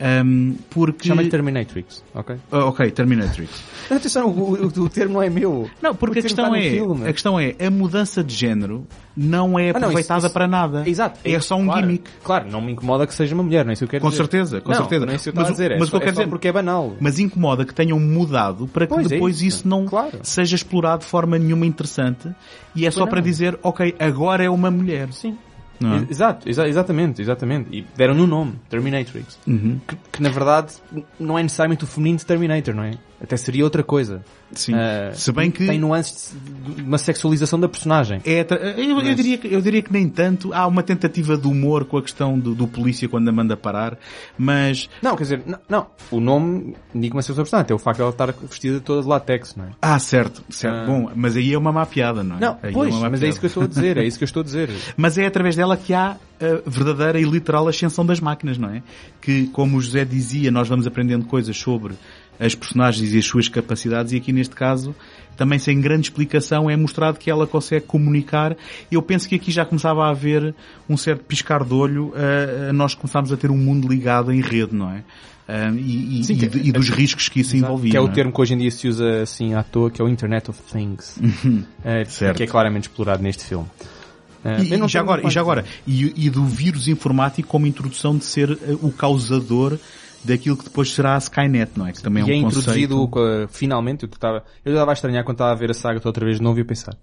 hum, 0.00 0.56
porque... 0.70 1.08
Chama-lhe 1.08 1.28
Terminatrix, 1.28 2.02
ok? 2.14 2.36
Ah, 2.52 2.64
ok, 2.66 2.90
Terminatrix. 2.90 3.50
Atenção, 3.90 4.28
o, 4.28 4.54
o, 4.54 4.66
o 4.66 4.88
termo 4.88 5.14
não 5.14 5.22
é 5.22 5.30
meu. 5.30 5.68
Não, 5.82 5.94
porque 5.94 6.18
O 6.18 6.20
a 6.20 6.22
questão, 6.22 6.50
no 6.50 6.56
é, 6.56 6.70
filme. 6.70 7.08
a 7.08 7.12
questão 7.12 7.40
é, 7.40 7.54
a 7.58 7.70
mudança 7.70 8.22
de 8.22 8.34
género 8.34 8.86
não 9.16 9.58
é 9.58 9.70
Ah, 9.70 9.72
não, 9.72 9.78
aproveitada 9.88 10.18
isso- 10.18 10.26
isso- 10.26 10.34
para 10.34 10.46
nada. 10.46 10.82
Exato. 10.88 11.18
É 11.24 11.40
só 11.40 11.56
um 11.56 11.64
claro, 11.64 11.80
gimmick. 11.80 12.10
Claro, 12.22 12.50
não 12.50 12.60
me 12.60 12.72
incomoda 12.72 13.06
que 13.06 13.14
seja 13.14 13.34
uma 13.34 13.42
mulher, 13.42 13.64
não 13.64 13.70
é 13.70 13.72
isso 13.72 13.80
que 13.80 13.84
eu 13.84 13.88
quero 13.88 14.02
Com 14.02 14.10
dizer. 14.10 14.22
certeza, 14.22 14.60
com 14.60 14.68
Não, 14.70 14.76
certeza. 14.78 15.06
Não 15.06 15.12
é 15.12 15.16
isso 15.16 15.24
que 15.24 15.28
eu 15.30 15.32
estou 15.32 15.42
Mas 15.42 15.48
a 15.48 15.50
o- 15.50 15.54
dizer, 15.54 15.70
é 15.72 15.78
mas 15.78 15.88
o 15.88 15.90
só, 15.90 15.90
que 15.90 15.96
eu 15.96 16.00
quero 16.00 16.10
é 16.10 16.14
só 16.14 16.20
dizer- 16.20 16.30
porque 16.30 16.48
é 16.48 16.52
banal. 16.52 16.96
Mas 17.00 17.18
incomoda 17.18 17.64
que 17.64 17.74
tenham 17.74 17.98
mudado 17.98 18.68
para 18.68 18.86
que 18.86 18.94
Pois 18.94 19.06
é 19.06 19.08
depois 19.14 19.36
isso. 19.36 19.44
isso, 19.46 19.68
não 19.68 19.86
Claro. 19.86 20.18
seja 20.22 20.54
explorado 20.54 21.00
de 21.00 21.06
forma 21.10 21.38
nenhuma 21.38 21.66
interessante 21.66 22.28
e 22.74 22.86
é 22.86 22.90
só 22.90 23.00
Pois 23.00 23.10
para 23.10 23.20
não. 23.20 23.24
dizer, 23.26 23.58
ok, 23.62 23.94
agora 23.98 24.44
é 24.44 24.50
uma 24.50 24.70
mulher. 24.70 25.12
Sim. 25.12 25.36
Não 25.80 25.94
é? 25.94 26.06
Exato, 26.10 26.48
exa- 26.48 26.66
exatamente, 26.68 27.22
exatamente. 27.22 27.68
E 27.76 27.86
deram-lhe 27.96 28.20
um 28.20 28.26
nome, 28.26 28.54
Terminatrix. 28.68 29.38
Uhum. 29.46 29.78
Que, 29.86 29.96
que, 30.12 30.22
na 30.22 30.28
verdade 30.30 30.74
não 31.18 31.38
é 31.38 31.42
necessariamente 31.42 31.84
o 31.84 31.86
feminino 31.86 32.18
de 32.18 32.26
Terminator, 32.26 32.74
não 32.74 32.82
é? 32.84 32.92
Até 33.20 33.36
seria 33.36 33.64
outra 33.64 33.82
coisa. 33.82 34.22
Sim. 34.52 34.74
Ah, 34.74 35.10
Se 35.12 35.32
bem 35.32 35.50
que- 35.50 35.66
Tem 35.66 35.76
nuances 35.78 36.36
de 36.76 36.82
uma 36.82 36.98
sexualização 36.98 37.58
da 37.58 37.68
personagem. 37.68 38.20
É, 38.24 38.46
eu, 38.76 39.00
eu 39.00 39.14
diria 39.14 39.36
que, 39.38 39.52
eu 39.52 39.60
diria 39.60 39.82
que 39.82 39.92
nem 39.92 40.08
tanto. 40.08 40.54
Há 40.54 40.66
uma 40.68 40.84
tentativa 40.84 41.36
de 41.36 41.48
humor 41.48 41.84
com 41.84 41.98
a 41.98 42.02
questão 42.02 42.38
do, 42.38 42.54
do 42.54 42.68
polícia 42.68 43.08
quando 43.08 43.28
a 43.28 43.32
manda 43.32 43.56
parar, 43.56 43.98
mas... 44.38 44.88
Não, 45.02 45.16
quer 45.16 45.22
dizer, 45.24 45.42
não, 45.44 45.58
não. 45.68 45.86
o 46.12 46.20
nome 46.20 46.76
indica 46.94 47.16
uma 47.16 47.22
sexualização 47.22 47.58
bastante. 47.58 47.72
É 47.72 47.74
o 47.74 47.78
facto 47.78 47.96
de 47.96 48.02
ela 48.02 48.10
estar 48.12 48.32
vestida 48.48 48.80
toda 48.80 49.02
de 49.02 49.08
látex, 49.08 49.56
não 49.56 49.64
é? 49.64 49.68
Ah, 49.82 49.98
certo, 49.98 50.42
certo. 50.48 50.76
Ah. 50.76 50.86
Bom, 50.86 51.10
mas 51.16 51.36
aí 51.36 51.52
é 51.52 51.58
uma 51.58 51.72
má 51.72 51.84
piada, 51.86 52.22
não 52.22 52.36
é? 52.36 52.40
Não, 52.40 52.58
Aí 52.62 52.72
pois, 52.72 52.94
uma 52.94 53.00
má 53.02 53.10
mas 53.10 53.22
é 53.22 53.28
isso 53.28 53.40
que 53.40 53.46
eu 53.46 53.48
estou 53.48 53.64
a 53.64 53.66
dizer, 53.66 53.96
é 53.98 54.04
isso 54.04 54.16
que 54.16 54.22
eu 54.24 54.26
estou 54.26 54.40
a 54.42 54.44
dizer. 54.44 54.70
Mas 54.96 55.18
é 55.18 55.26
através 55.26 55.56
dela 55.56 55.67
que 55.76 55.92
há 55.94 56.16
a 56.40 56.70
verdadeira 56.70 57.20
e 57.20 57.24
literal 57.24 57.66
ascensão 57.68 58.06
das 58.06 58.20
máquinas, 58.20 58.56
não 58.58 58.70
é? 58.70 58.82
Que, 59.20 59.46
como 59.48 59.76
o 59.76 59.80
José 59.80 60.04
dizia, 60.04 60.50
nós 60.50 60.68
vamos 60.68 60.86
aprendendo 60.86 61.24
coisas 61.26 61.56
sobre 61.56 61.94
as 62.38 62.54
personagens 62.54 63.12
e 63.12 63.18
as 63.18 63.24
suas 63.26 63.48
capacidades 63.48 64.12
e 64.12 64.16
aqui 64.16 64.32
neste 64.32 64.54
caso, 64.54 64.94
também 65.36 65.58
sem 65.58 65.80
grande 65.80 66.02
explicação, 66.06 66.70
é 66.70 66.76
mostrado 66.76 67.18
que 67.18 67.28
ela 67.28 67.46
consegue 67.48 67.84
comunicar. 67.86 68.56
Eu 68.92 69.02
penso 69.02 69.28
que 69.28 69.34
aqui 69.34 69.50
já 69.50 69.64
começava 69.64 70.04
a 70.06 70.10
haver 70.10 70.54
um 70.88 70.96
certo 70.96 71.24
piscar 71.24 71.64
de 71.64 71.74
olho 71.74 72.12
a, 72.14 72.70
a 72.70 72.72
nós 72.72 72.94
começámos 72.94 73.32
a 73.32 73.36
ter 73.36 73.50
um 73.50 73.56
mundo 73.58 73.88
ligado 73.88 74.32
em 74.32 74.40
rede, 74.40 74.74
não 74.76 74.90
é? 74.92 75.02
E, 75.74 76.22
Sim, 76.24 76.34
e 76.34 76.46
de- 76.46 76.68
e 76.68 76.72
dos 76.72 76.90
riscos 76.90 77.28
que 77.28 77.40
isso 77.40 77.56
Exato. 77.56 77.72
envolvia. 77.72 77.90
Que 77.90 77.96
é 77.96 78.00
o 78.00 78.06
não 78.06 78.12
termo 78.12 78.30
que 78.32 78.40
hoje 78.40 78.52
em 78.54 78.58
dia 78.58 78.70
se 78.70 78.86
usa 78.86 79.22
assim 79.22 79.54
à 79.54 79.62
toa, 79.62 79.90
que 79.90 80.00
é 80.00 80.04
o 80.04 80.08
Internet 80.08 80.50
of 80.50 80.60
Things. 80.70 81.18
Eh, 81.84 82.04
Certo. 82.04 82.36
Que 82.36 82.42
é 82.42 82.46
claramente 82.46 82.82
explorado 82.84 83.22
neste 83.22 83.44
filme. 83.44 83.66
Eh, 84.44 84.62
E, 84.64 84.76
não 84.76 84.86
e 84.86 84.88
já 84.88 85.00
agora, 85.00 85.26
e 85.26 85.30
já 85.30 85.40
agora, 85.40 85.64
e, 85.86 86.26
e 86.26 86.30
do 86.30 86.44
vírus 86.44 86.86
informático 86.88 87.48
como 87.48 87.66
introdução 87.66 88.16
de 88.16 88.24
ser 88.24 88.50
eh, 88.50 88.76
o 88.82 88.90
causador 88.92 89.78
daquilo 90.24 90.56
que 90.56 90.64
depois 90.64 90.92
será 90.92 91.14
a 91.14 91.18
Skynet, 91.18 91.72
não 91.76 91.86
é? 91.86 91.92
Que 91.92 92.02
também 92.02 92.24
e 92.26 92.30
é 92.30 92.34
é 92.34 92.36
um 92.36 92.46
introduzido 92.46 93.08
conceito... 93.08 93.44
a- 93.44 93.48
finalmente, 93.48 94.04
eu 94.04 94.10
estava, 94.12 94.44
eu 94.64 94.72
estava 94.72 94.90
a 94.90 94.94
estranhar 94.94 95.24
quando 95.24 95.36
estava 95.36 95.52
a 95.52 95.54
ver 95.54 95.70
a 95.70 95.74
saga 95.74 95.98
toda 96.00 96.08
outra 96.10 96.24
vez 96.24 96.38
de 96.38 96.42
novo 96.42 96.58
e 96.58 96.62
a 96.62 96.64
pensar, 96.64 96.96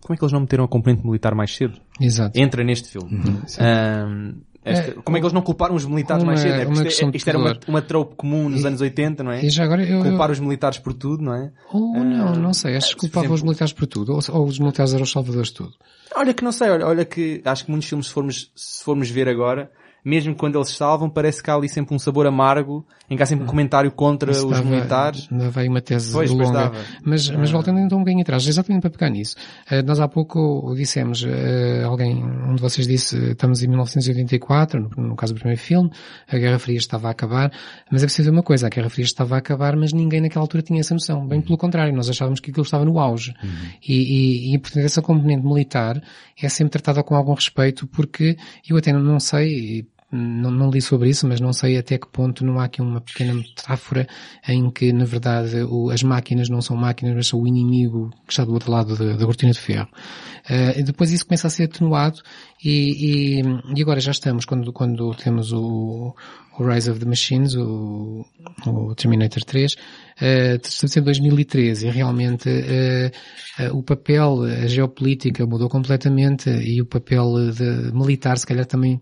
como 0.00 0.14
é 0.14 0.16
que 0.18 0.22
eles 0.24 0.32
não 0.32 0.40
meteram 0.40 0.64
a 0.64 0.68
componente 0.68 1.04
militar 1.06 1.34
mais 1.34 1.54
cedo? 1.54 1.74
Exato. 2.00 2.38
Entra 2.38 2.62
neste 2.62 2.88
filme. 2.88 3.18
Ahm, 3.58 4.34
esta- 4.64 4.90
É, 4.90 4.94
como 4.94 5.16
é 5.16 5.20
que 5.20 5.24
eles 5.26 5.32
não 5.32 5.42
culparam 5.42 5.74
os 5.74 5.84
militares 5.84 6.22
uma- 6.22 6.32
mais 6.32 6.40
cedo? 6.40 6.54
É, 6.60 6.66
uma 6.66 6.86
isto, 6.86 7.10
de 7.10 7.16
isto 7.16 7.28
era 7.28 7.38
uma, 7.38 7.58
uma 7.68 7.82
trope 7.82 8.14
comum 8.16 8.48
nos 8.48 8.64
anos 8.64 8.80
80, 8.80 9.22
não 9.22 9.30
é? 9.32 9.44
E 9.44 9.50
já 9.50 9.64
agora 9.64 9.82
eu... 9.84 9.98
eu- 9.98 10.02
Culpar 10.04 10.30
os 10.30 10.40
militares 10.40 10.78
por 10.78 10.92
tudo, 10.94 11.22
não 11.22 11.34
é? 11.34 11.52
Ou 11.72 11.94
não, 12.02 12.28
Ah, 12.28 12.36
não 12.36 12.54
sei. 12.54 12.76
Acho 12.76 12.94
que 12.94 13.00
culpavam 13.00 13.28
os 13.30 13.34
exemplo- 13.40 13.46
militares 13.48 13.72
por 13.72 13.86
tudo. 13.86 14.12
Ou, 14.14 14.20
ou 14.40 14.46
os 14.46 14.58
militares 14.58 14.92
eram 14.94 15.04
os 15.04 15.10
salvadores 15.12 15.48
de 15.48 15.54
tudo. 15.54 15.72
Olha 16.16 16.32
que 16.32 16.42
não 16.44 16.52
sei, 16.52 16.70
olha, 16.70 16.86
olha 16.86 17.04
que 17.04 17.42
acho 17.44 17.64
que 17.64 17.70
muitos 17.70 17.88
filmes, 17.88 18.06
se 18.06 18.12
formos, 18.12 18.50
se 18.54 18.84
formos 18.84 19.10
ver 19.10 19.28
agora, 19.28 19.70
mesmo 20.04 20.34
quando 20.34 20.56
eles 20.58 20.68
salvam, 20.70 21.08
parece 21.10 21.42
que 21.42 21.50
há 21.50 21.54
ali 21.54 21.68
sempre 21.68 21.94
um 21.94 21.98
sabor 21.98 22.26
amargo, 22.26 22.86
em 23.10 23.16
que 23.16 23.22
há 23.22 23.26
sempre 23.26 23.44
um 23.44 23.46
comentário 23.48 23.90
contra 23.92 24.30
Isso 24.32 24.46
os 24.46 24.52
dava- 24.56 24.68
militares. 24.70 25.28
Dava 25.30 25.60
aí 25.60 25.68
uma 25.68 25.80
tese 25.80 26.12
Pois, 26.12 26.30
pois 26.32 26.48
longa. 26.48 26.58
dava. 26.70 26.78
Mas, 27.04 27.28
mas 27.30 27.50
voltando 27.50 27.78
então 27.80 27.98
um 27.98 28.00
bocadinho 28.00 28.22
atrás, 28.22 28.46
exatamente 28.46 28.80
para 28.82 28.90
pegar 28.90 29.10
nisso. 29.10 29.36
Eh, 29.70 29.82
nós 29.82 30.00
há 30.00 30.08
pouco 30.08 30.72
dissemos, 30.74 31.24
eh, 31.26 31.82
alguém, 31.84 32.22
um 32.24 32.54
de 32.54 32.62
vocês 32.62 32.86
disse, 32.86 33.16
eh, 33.16 33.32
estamos 33.32 33.62
em 33.62 33.68
1984, 33.68 34.90
no, 34.96 35.08
no 35.08 35.16
caso 35.16 35.34
do 35.34 35.38
primeiro 35.38 35.60
filme, 35.60 35.90
a 36.28 36.38
Guerra 36.38 36.58
Fria 36.58 36.78
estava 36.78 37.08
a 37.08 37.10
acabar, 37.10 37.52
mas 37.90 38.02
é 38.02 38.06
preciso 38.06 38.30
ver 38.30 38.36
uma 38.36 38.42
coisa, 38.42 38.66
a 38.66 38.70
Guerra 38.70 38.88
Fria 38.88 39.04
estava 39.04 39.34
a 39.34 39.38
acabar, 39.38 39.76
mas 39.76 39.92
ninguém 39.92 40.20
naquela 40.20 40.42
altura 40.42 40.62
tinha 40.62 40.80
essa 40.80 40.94
noção. 40.94 41.26
Bem 41.26 41.40
pelo 41.40 41.58
contrário, 41.58 41.94
nós 41.94 42.08
achávamos 42.08 42.40
que 42.40 42.50
aquilo 42.50 42.64
estava 42.64 42.84
no 42.84 42.98
auge. 42.98 43.34
E, 43.86 44.50
e, 44.50 44.54
e, 44.54 44.58
portanto, 44.58 44.84
essa 44.84 45.02
componente 45.02 45.44
militar 45.46 46.02
é 46.40 46.48
sempre 46.48 46.72
tratada 46.72 47.02
com 47.02 47.14
algum 47.14 47.34
respeito, 47.34 47.86
porque 47.86 48.36
eu 48.68 48.76
até 48.76 48.92
não, 48.92 49.20
sei, 49.20 49.86
não, 50.14 50.50
não 50.50 50.70
li 50.70 50.80
sobre 50.80 51.08
isso, 51.10 51.26
mas 51.26 51.40
não 51.40 51.52
sei 51.52 51.76
até 51.76 51.98
que 51.98 52.06
ponto 52.08 52.44
não 52.44 52.58
há 52.60 52.64
aqui 52.64 52.80
uma 52.80 53.00
pequena 53.00 53.34
metáfora 53.34 54.06
em 54.48 54.70
que, 54.70 54.92
na 54.92 55.04
verdade, 55.04 55.62
o- 55.62 55.90
as 55.90 56.02
máquinas 56.02 56.48
não 56.48 56.60
são 56.62 56.76
máquinas, 56.76 57.14
mas 57.14 57.26
são 57.26 57.40
o 57.40 57.46
inimigo 57.48 58.10
que 58.26 58.32
está 58.32 58.44
do 58.44 58.52
outro 58.52 58.70
lado 58.70 58.96
da, 58.96 59.24
cortina 59.26 59.52
de 59.52 59.58
ferro. 59.60 59.88
E 60.76 60.82
depois 60.82 61.10
isso 61.10 61.26
começa 61.26 61.46
a 61.46 61.50
ser 61.50 61.64
atenuado 61.64 62.20
e, 62.62 63.40
e, 63.40 63.42
e 63.76 63.82
agora 63.82 63.98
já 64.00 64.10
estamos, 64.12 64.44
quando, 64.44 64.72
quando 64.72 65.14
temos 65.14 65.52
o, 65.52 66.14
o 66.58 66.64
Rise 66.64 66.90
of 66.90 67.00
the 67.00 67.06
Machines, 67.06 67.54
o, 67.56 68.24
o 68.66 68.94
Terminator 68.94 69.42
3, 69.42 69.74
eh, 70.20 70.58
estamos 70.62 70.96
em 70.96 71.02
2013 71.02 71.86
e 71.86 71.90
realmente 71.90 72.48
eh, 72.48 73.10
eh, 73.58 73.72
o 73.72 73.82
papel, 73.82 74.42
a 74.42 74.66
geopolítica 74.66 75.46
mudou 75.46 75.68
completamente 75.68 76.50
e 76.50 76.80
o 76.82 76.86
papel 76.86 77.50
de, 77.50 77.92
militar 77.92 78.36
se 78.38 78.46
calhar 78.46 78.66
também 78.66 79.00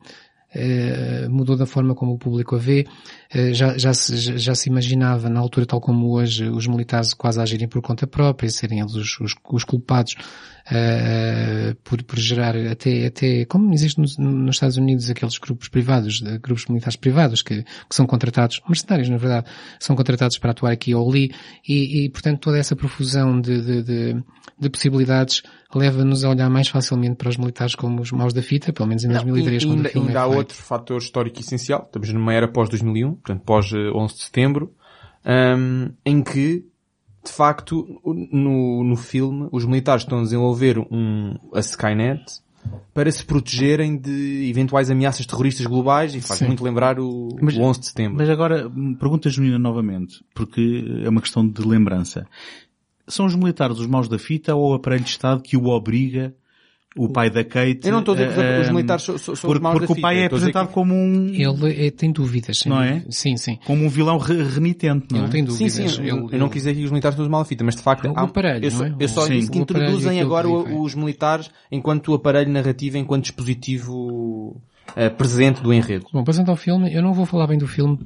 eh, 0.55 1.27
mudou 1.29 1.57
da 1.57 1.67
forma 1.67 1.95
como 1.95 2.13
o 2.13 2.19
público 2.19 2.55
a 2.57 2.59
vê. 2.59 2.87
Eh, 3.33 3.53
já, 3.55 3.77
já, 3.79 3.93
se, 3.95 4.17
já- 4.39 4.55
se 4.55 4.69
imaginava 4.69 5.29
na 5.29 5.41
altura, 5.41 5.67
tal 5.67 5.81
como 5.81 6.11
hoje, 6.11 6.49
os 6.49 6.67
militares 6.67 7.15
quase 7.15 7.41
agirem 7.41 7.69
por 7.69 7.81
conta 7.83 8.07
própria, 8.07 8.49
serem 8.51 8.81
eles 8.81 8.95
os, 8.95 9.19
os, 9.21 9.35
os 9.51 9.65
culpados 9.65 10.15
eh, 10.71 11.75
por, 11.85 12.03
por 12.03 12.19
gerar 12.19 12.57
até, 12.57 13.07
até, 13.07 13.45
como 13.47 13.73
existe 13.73 14.01
nos, 14.01 14.17
nos 14.19 14.57
Estados 14.57 14.77
Unidos 14.77 15.09
aqueles 15.11 15.39
grupos 15.39 15.69
privados, 15.69 16.21
de- 16.21 16.39
grupos 16.39 16.67
militares 16.67 16.97
privados 16.97 17.43
que, 17.43 17.63
que 17.63 17.95
são 17.95 18.07
contratados, 18.07 18.61
mercenários 18.69 19.09
na 19.09 19.17
verdade, 19.17 19.47
são 19.81 19.97
contratados 19.97 20.39
para 20.39 20.51
atuar 20.53 20.73
aqui 20.73 20.95
ou 20.95 21.09
ali 21.09 21.33
e, 21.67 22.05
e 22.05 22.11
portanto 22.11 22.41
toda 22.41 22.59
essa 22.59 22.77
profusão 22.77 23.41
de, 23.41 23.61
de, 23.63 23.83
de, 23.83 24.25
de 24.59 24.71
possibilidades 24.71 25.43
leva-nos 25.75 26.25
a 26.25 26.31
olhar 26.31 26.51
mais 26.51 26.69
facilmente 26.69 27.17
para 27.17 27.29
os 27.31 27.37
militares 27.37 27.75
como 27.75 28.01
os 28.03 28.13
maus 28.13 28.33
da 28.35 28.43
fita, 28.43 28.73
pelo 28.73 28.89
menos 28.89 29.05
em 29.05 29.09
2003 29.09 29.63
e, 29.63 29.67
quando 29.67 29.77
ainda, 29.79 29.89
o 29.89 29.93
filme 29.93 30.09
ainda 30.09 30.19
é 30.19 30.23
há 30.23 30.27
feito. 30.27 30.39
outro 30.39 30.57
fator 30.59 30.99
histórico 30.99 31.41
essencial. 31.41 31.83
Estamos 31.87 32.13
numa 32.13 32.33
era 32.35 32.47
pós-2001, 32.47 33.11
portanto 33.15 33.43
pós 33.45 33.73
eh, 33.73 33.91
11 33.95 34.15
de 34.15 34.21
setembro, 34.23 34.75
ahm, 35.25 35.89
em 36.05 36.23
que, 36.23 36.65
de 37.25 37.31
facto, 37.31 38.01
no, 38.05 38.83
no 38.85 38.97
filme, 38.97 39.49
os 39.53 39.65
militares 39.65 40.03
estão 40.03 40.19
a 40.21 40.23
desenvolver 40.23 40.79
um, 40.79 41.37
a 41.55 41.61
Skynet 41.61 42.23
para 42.95 43.11
se 43.11 43.25
protegerem 43.25 43.97
de 43.97 44.49
eventuais 44.49 44.91
ameaças 44.91 45.27
terroristas 45.27 45.67
globais 45.67 46.15
e 46.15 46.21
faz 46.21 46.39
Sim. 46.39 46.47
muito 46.47 46.63
lembrar 46.63 46.99
o, 46.99 47.29
Mas- 47.41 47.57
o 47.57 47.61
11 47.61 47.81
de 47.81 47.87
setembro. 47.87 48.19
Mas 48.19 48.29
agora, 48.31 48.69
hum, 48.69 48.95
pergunta 48.95 49.29
genuína 49.31 49.59
novamente, 49.59 50.25
porque 50.35 50.85
é 51.05 51.09
uma 51.09 51.21
questão 51.21 51.47
de 51.47 51.63
lembrança. 51.67 52.27
São 53.07 53.27
os 53.27 53.35
militares 53.35 53.79
os 53.79 53.87
maus 53.87 54.09
da 54.09 54.19
fita 54.19 54.55
ou 54.55 54.71
o 54.71 54.75
aparelho 54.75 55.03
de 55.03 55.11
Estado 55.11 55.43
que 55.43 55.57
o 55.57 55.67
obriga, 55.67 56.35
o 56.97 57.09
pai 57.09 57.31
da 57.31 57.43
Kate... 57.43 57.81
Eu 57.85 57.93
não 57.93 58.01
estou 58.01 58.15
a 58.15 58.19
dizer 58.19 58.33
que 58.35 58.39
os- 58.41 58.45
a- 58.45 58.61
os 58.61 58.69
militares 58.71 59.03
são- 59.05 59.19
são- 59.19 59.35
porque, 59.35 59.63
maus 59.63 59.75
da 59.81 59.87
Porque 59.87 59.99
o 59.99 60.03
pai 60.03 60.19
é 60.19 60.27
apresentado 60.27 60.69
que- 60.69 60.75
como 60.75 60.95
um... 60.95 61.29
Ele 61.29 61.87
é- 61.87 61.91
tem 61.91 62.13
dúvidas, 62.13 62.59
sim. 62.59 62.69
Não 62.69 62.83
é? 62.83 63.03
Sim, 63.09 63.37
sim. 63.37 63.59
Como 63.65 63.85
um 63.85 63.89
vilão 63.89 64.19
re- 64.19 64.43
renitente, 64.43 65.07
não 65.11 65.21
Ele 65.21 65.27
é? 65.27 65.31
tem 65.31 65.41
Sim, 65.43 65.47
dúvidas. 65.47 65.73
sim, 65.73 66.01
Ele- 66.03 66.11
eu, 66.11 66.29
eu 66.31 66.39
não 66.39 66.49
quis 66.49 66.63
dizer 66.63 66.75
que 66.75 66.85
os 66.85 66.91
militares 66.91 67.17
são 67.17 67.25
os 67.25 67.31
mas 67.65 67.77
de 67.77 67.83
facto 67.83 68.07
O 68.09 68.19
há- 68.19 68.23
aparelho, 68.23 68.65
eu 68.65 68.71
só, 68.71 68.79
não 68.79 68.87
é? 68.87 68.95
eu 69.01 69.09
só 69.09 69.23
Sim. 69.23 69.33
disse 69.39 69.51
que 69.51 69.59
introduzem 69.59 70.21
agora 70.21 70.47
que 70.47 70.53
o- 70.55 70.65
vem. 70.65 70.79
os 70.81 70.95
militares 70.95 71.51
enquanto 71.71 72.13
aparelho 72.15 72.51
narrativo, 72.51 72.99
enquanto 72.99 73.23
dispositivo 73.25 74.61
eh, 74.97 75.09
presente 75.09 75.63
do 75.63 75.73
enredo. 75.73 76.07
Bom, 76.13 76.25
passando 76.25 76.51
ao 76.51 76.57
filme, 76.57 76.93
eu 76.95 77.03
não 77.03 77.15
vou 77.15 77.25
falar 77.25 77.47
bem 77.47 77.57
do 77.59 77.67
filme. 77.67 77.99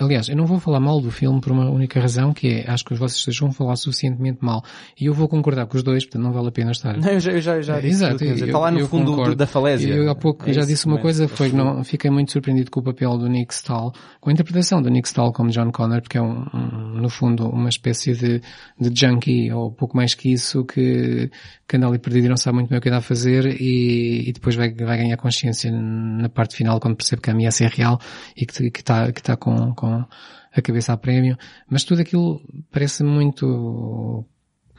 Aliás, 0.00 0.28
eu 0.28 0.36
não 0.36 0.46
vou 0.46 0.58
falar 0.58 0.80
mal 0.80 1.00
do 1.00 1.10
filme 1.10 1.40
por 1.40 1.52
uma 1.52 1.70
única 1.70 2.00
razão, 2.00 2.32
que 2.32 2.48
é, 2.48 2.70
acho 2.70 2.84
que 2.84 2.94
vocês 2.94 3.24
dois 3.24 3.38
vão 3.38 3.52
falar 3.52 3.76
suficientemente 3.76 4.38
mal. 4.42 4.62
E 5.00 5.06
eu 5.06 5.14
vou 5.14 5.28
concordar 5.28 5.66
com 5.66 5.76
os 5.76 5.82
dois, 5.82 6.04
portanto 6.04 6.22
não 6.22 6.32
vale 6.32 6.48
a 6.48 6.52
pena 6.52 6.70
estar. 6.72 6.96
Não, 6.96 7.08
eu 7.08 7.20
já, 7.20 7.32
eu 7.32 7.40
já, 7.40 7.60
já 7.62 7.80
disse 7.80 8.04
Exato, 8.04 8.24
eu- 8.24 8.34
está 8.46 8.58
lá 8.58 8.70
no 8.70 8.86
fundo 8.88 9.14
do- 9.16 9.34
da 9.36 9.46
falésia. 9.46 9.94
Eu 9.94 10.10
há 10.10 10.14
pouco 10.14 10.48
É 10.48 10.52
já 10.52 10.60
isso, 10.60 10.68
disse 10.70 10.86
uma 10.86 10.98
coisa, 10.98 11.28
foi 11.28 11.50
que 11.50 11.56
não, 11.56 11.84
fiquei 11.84 12.10
muito 12.10 12.32
surpreendido 12.32 12.70
com 12.70 12.80
o 12.80 12.82
papel 12.82 13.16
do 13.18 13.28
Nick 13.28 13.54
Stahl, 13.54 13.92
com 14.20 14.30
a 14.30 14.32
interpretação 14.32 14.82
do 14.82 14.88
Nick 14.90 15.06
Stahl 15.08 15.32
como 15.32 15.50
John 15.50 15.70
Connor, 15.70 16.00
porque 16.02 16.18
é 16.18 16.22
um, 16.22 16.44
um, 16.54 17.00
no 17.00 17.08
fundo 17.08 17.48
uma 17.48 17.68
espécie 17.68 18.14
de, 18.14 18.40
de 18.80 19.00
junkie, 19.00 19.52
ou 19.52 19.70
pouco 19.70 19.96
mais 19.96 20.14
que 20.14 20.32
isso, 20.32 20.64
que, 20.64 21.30
que 21.68 21.76
anda 21.76 21.86
ali 21.86 21.98
perdido 21.98 22.26
e 22.26 22.28
não 22.28 22.36
sabe 22.36 22.56
muito 22.56 22.68
bem 22.68 22.78
o 22.78 22.82
que 22.82 22.88
anda 22.88 22.98
a 22.98 23.02
fazer 23.02 23.46
e, 23.60 24.28
e 24.28 24.32
depois 24.32 24.54
vai, 24.56 24.72
vai 24.72 24.98
ganhar 24.98 25.16
consciência 25.16 25.70
na 25.70 26.28
parte 26.28 26.56
final 26.56 26.80
quando 26.80 26.96
percebe 26.96 27.22
que 27.22 27.30
a 27.30 27.32
ameaça 27.32 27.64
é 27.64 27.68
real 27.68 28.00
e 28.36 28.44
que, 28.46 28.70
que 28.70 28.80
está 28.80 29.12
que 29.12 29.22
tá 29.22 29.36
com, 29.36 29.72
com 29.74 29.83
a 29.86 30.62
cabeça 30.62 30.92
a 30.92 30.96
prémio, 30.96 31.36
mas 31.68 31.84
tudo 31.84 32.00
aquilo 32.00 32.40
parece 32.70 33.02
muito 33.02 34.24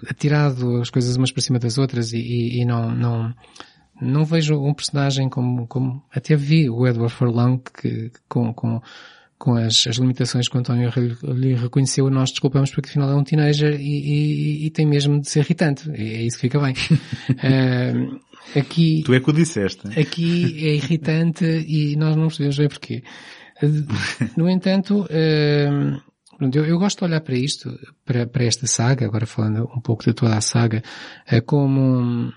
atirado 0.09 0.81
as 0.81 0.89
coisas 0.89 1.15
umas 1.15 1.31
para 1.31 1.41
cima 1.41 1.59
das 1.59 1.77
outras 1.77 2.13
e, 2.13 2.17
e, 2.17 2.61
e 2.61 2.65
não, 2.65 2.91
não, 2.91 3.33
não 4.01 4.25
vejo 4.25 4.55
um 4.55 4.73
personagem 4.73 5.29
como, 5.29 5.67
como 5.67 6.03
até 6.13 6.35
vi 6.35 6.69
o 6.69 6.85
Edward 6.87 7.13
Furlong 7.13 7.59
que, 7.81 8.11
com, 8.27 8.53
com, 8.53 8.81
com 9.37 9.55
as, 9.55 9.87
as 9.87 9.97
limitações 9.97 10.47
que 10.47 10.55
o 10.55 10.59
António 10.59 10.91
lhe 11.23 11.53
reconheceu, 11.55 12.09
nós 12.09 12.31
desculpamos 12.31 12.71
porque 12.71 12.89
afinal 12.89 13.09
é 13.09 13.15
um 13.15 13.23
teenager 13.23 13.79
e, 13.79 13.83
e, 13.83 14.65
e 14.65 14.69
tem 14.69 14.85
mesmo 14.85 15.19
de 15.19 15.29
ser 15.29 15.39
irritante. 15.41 15.89
É, 15.91 16.01
é 16.01 16.21
isso 16.23 16.37
que 16.37 16.41
fica 16.41 16.59
bem. 16.59 16.73
uh, 16.73 18.19
aqui, 18.57 19.03
tu 19.05 19.13
é 19.13 19.19
que 19.19 19.29
o 19.29 19.33
disseste. 19.33 19.87
Aqui 19.99 20.67
é 20.67 20.75
irritante 20.75 21.45
e 21.45 21.95
nós 21.95 22.15
não 22.15 22.27
percebemos 22.27 22.57
bem 22.57 22.69
porquê. 22.69 23.03
No 24.37 24.49
entanto, 24.49 25.03
uh, 25.03 26.01
eu, 26.53 26.65
eu, 26.65 26.77
gosto 26.77 26.99
de 26.99 27.05
olhar 27.05 27.21
para 27.21 27.35
isto, 27.35 27.79
para, 28.03 28.27
para 28.27 28.43
esta 28.43 28.67
saga, 28.67 29.05
agora 29.05 29.25
falando 29.25 29.69
um 29.75 29.79
pouco 29.79 30.03
de 30.03 30.13
toda 30.13 30.35
a 30.35 30.41
saga, 30.41 30.83
uh, 31.31 31.41
como 31.45 32.33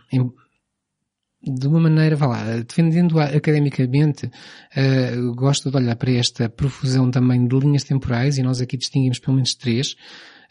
de 1.42 1.66
uma 1.66 1.80
maneira, 1.80 2.16
vá 2.16 2.26
lá, 2.26 2.44
defendendo 2.60 3.18
academicamente, 3.18 4.26
uh, 4.26 5.34
gosto 5.34 5.70
de 5.70 5.76
olhar 5.76 5.96
para 5.96 6.12
esta 6.12 6.48
profusão 6.48 7.10
também 7.10 7.46
de 7.46 7.58
linhas 7.58 7.84
temporais 7.84 8.38
e 8.38 8.42
nós 8.42 8.60
aqui 8.60 8.76
distinguimos 8.76 9.18
pelo 9.18 9.36
menos 9.36 9.54
três, 9.54 9.96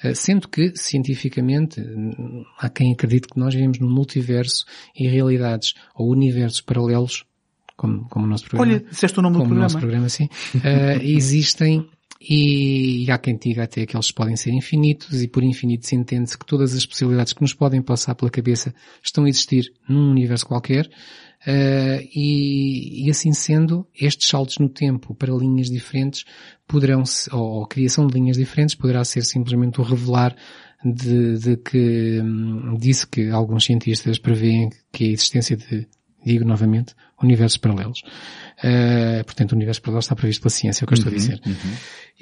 uh, 0.03 0.15
sendo 0.15 0.47
que, 0.47 0.73
cientificamente, 0.75 1.81
há 2.59 2.69
quem 2.69 2.93
acredite 2.93 3.27
que 3.27 3.39
nós 3.39 3.53
vivemos 3.53 3.79
num 3.79 3.89
multiverso 3.89 4.65
e 4.95 5.07
realidades 5.07 5.73
ou 5.95 6.09
universos 6.09 6.61
paralelos, 6.61 7.25
como, 7.77 8.09
como 8.09 8.25
o 8.25 8.29
nosso 8.29 8.49
programa. 8.49 8.73
Olha, 8.73 8.89
disseste 8.89 9.19
o 9.19 9.21
nome 9.21 9.35
do 9.35 9.39
programa. 9.39 9.59
o 9.59 9.63
nosso 9.63 9.77
programa, 9.77 10.09
sim. 10.09 10.25
Uh, 10.55 11.01
existem 11.03 11.87
e, 12.19 13.05
e 13.05 13.11
há 13.11 13.17
quem 13.17 13.37
diga 13.37 13.63
até 13.63 13.85
que 13.85 13.95
eles 13.95 14.11
podem 14.11 14.35
ser 14.35 14.51
infinitos 14.51 15.21
e 15.21 15.27
por 15.27 15.43
infinitos 15.43 15.93
entende-se 15.93 16.37
que 16.37 16.45
todas 16.45 16.73
as 16.73 16.85
possibilidades 16.85 17.33
que 17.33 17.41
nos 17.41 17.53
podem 17.53 17.81
passar 17.81 18.15
pela 18.15 18.31
cabeça 18.31 18.73
estão 19.03 19.25
a 19.25 19.29
existir 19.29 19.71
num 19.87 20.09
universo 20.09 20.47
qualquer 20.47 20.87
uh, 20.87 22.07
e, 22.13 23.05
e, 23.05 23.09
assim 23.09 23.31
sendo, 23.33 23.87
estes 23.95 24.27
saltos 24.27 24.57
no 24.57 24.67
tempo 24.67 25.13
para 25.13 25.31
linhas 25.31 25.69
diferentes 25.69 26.25
poderão, 26.67 27.03
ou 27.31 27.63
a 27.63 27.67
criação 27.67 28.07
de 28.07 28.15
linhas 28.15 28.37
diferentes 28.37 28.73
poderá 28.73 29.05
ser 29.05 29.23
simplesmente 29.23 29.79
o 29.79 29.83
revelar 29.83 30.35
de, 30.83 31.37
de 31.37 31.57
que 31.57 32.19
hum, 32.21 32.75
disse 32.79 33.05
que 33.07 33.29
alguns 33.29 33.65
cientistas 33.65 34.17
preveem 34.17 34.69
que 34.91 35.05
a 35.05 35.11
existência 35.11 35.55
de, 35.55 35.87
digo 36.25 36.45
novamente, 36.45 36.95
universos 37.21 37.57
paralelos. 37.57 38.01
Uh, 38.63 39.23
portanto, 39.25 39.51
o 39.51 39.55
universo 39.55 39.81
paralelo 39.81 39.99
está 39.99 40.15
previsto 40.15 40.41
pela 40.41 40.49
ciência, 40.49 40.83
é 40.83 40.85
o 40.85 40.87
que 40.87 40.93
eu 40.93 40.97
estou 40.97 41.11
a 41.11 41.13
uhum, 41.13 41.17
dizer. 41.17 41.41
Uhum. 41.45 41.73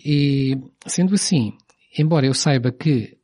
E, 0.04 0.58
sendo 0.86 1.14
assim, 1.14 1.54
embora 1.98 2.26
eu 2.26 2.34
saiba 2.34 2.72
que 2.72 3.18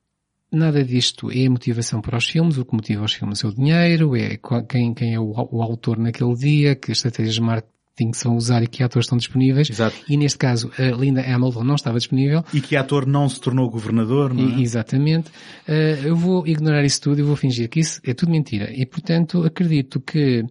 nada 0.52 0.84
disto 0.84 1.31
é 1.31 1.48
motivação 1.48 2.02
para 2.02 2.18
os 2.18 2.27
filmes, 2.27 2.57
o 2.57 2.65
que 2.65 2.73
motiva 2.73 3.06
os 3.06 3.14
filmes 3.14 3.43
é 3.43 3.48
o 3.48 3.53
dinheiro, 3.53 4.15
é 4.15 4.38
quem, 4.68 4.93
quem 4.93 5.14
é 5.14 5.19
o, 5.19 5.31
o 5.52 5.61
autor 5.61 5.98
naquele 5.98 6.35
dia, 6.35 6.76
que 6.76 6.91
estratégias 6.91 7.35
de 7.35 7.41
marketing 7.41 7.72
são 8.14 8.35
usar 8.35 8.61
e 8.64 8.68
que 8.68 8.84
atores 8.84 9.06
estão 9.06 9.18
disponíveis. 9.18 9.69
Exato. 9.69 9.95
E 10.10 10.18
neste 10.18 10.38
caso, 10.38 10.72
a 10.77 10.95
Linda 10.95 11.22
Hamilton 11.22 11.64
não 11.64 11.76
estava 11.76 11.98
disponível. 11.98 12.43
E 12.53 12.60
que 12.60 12.76
ator 12.76 13.06
não 13.06 13.30
se 13.30 13.39
tornou 13.39 13.69
governador, 13.69 14.34
não 14.34 14.56
é? 14.56 14.60
E, 14.60 14.64
exatamente. 14.64 15.30
Uh, 15.68 16.06
eu 16.06 16.15
vou 16.15 16.45
ignorar 16.45 16.84
isso 16.84 17.02
tudo 17.02 17.19
e 17.19 17.23
vou 17.23 17.35
fingir 17.35 17.69
que 17.69 17.80
isso 17.80 18.02
é 18.03 18.14
tudo 18.14 18.31
mentira. 18.31 18.72
E 18.73 18.85
portanto, 18.85 19.43
acredito 19.43 20.02
que 20.02 20.43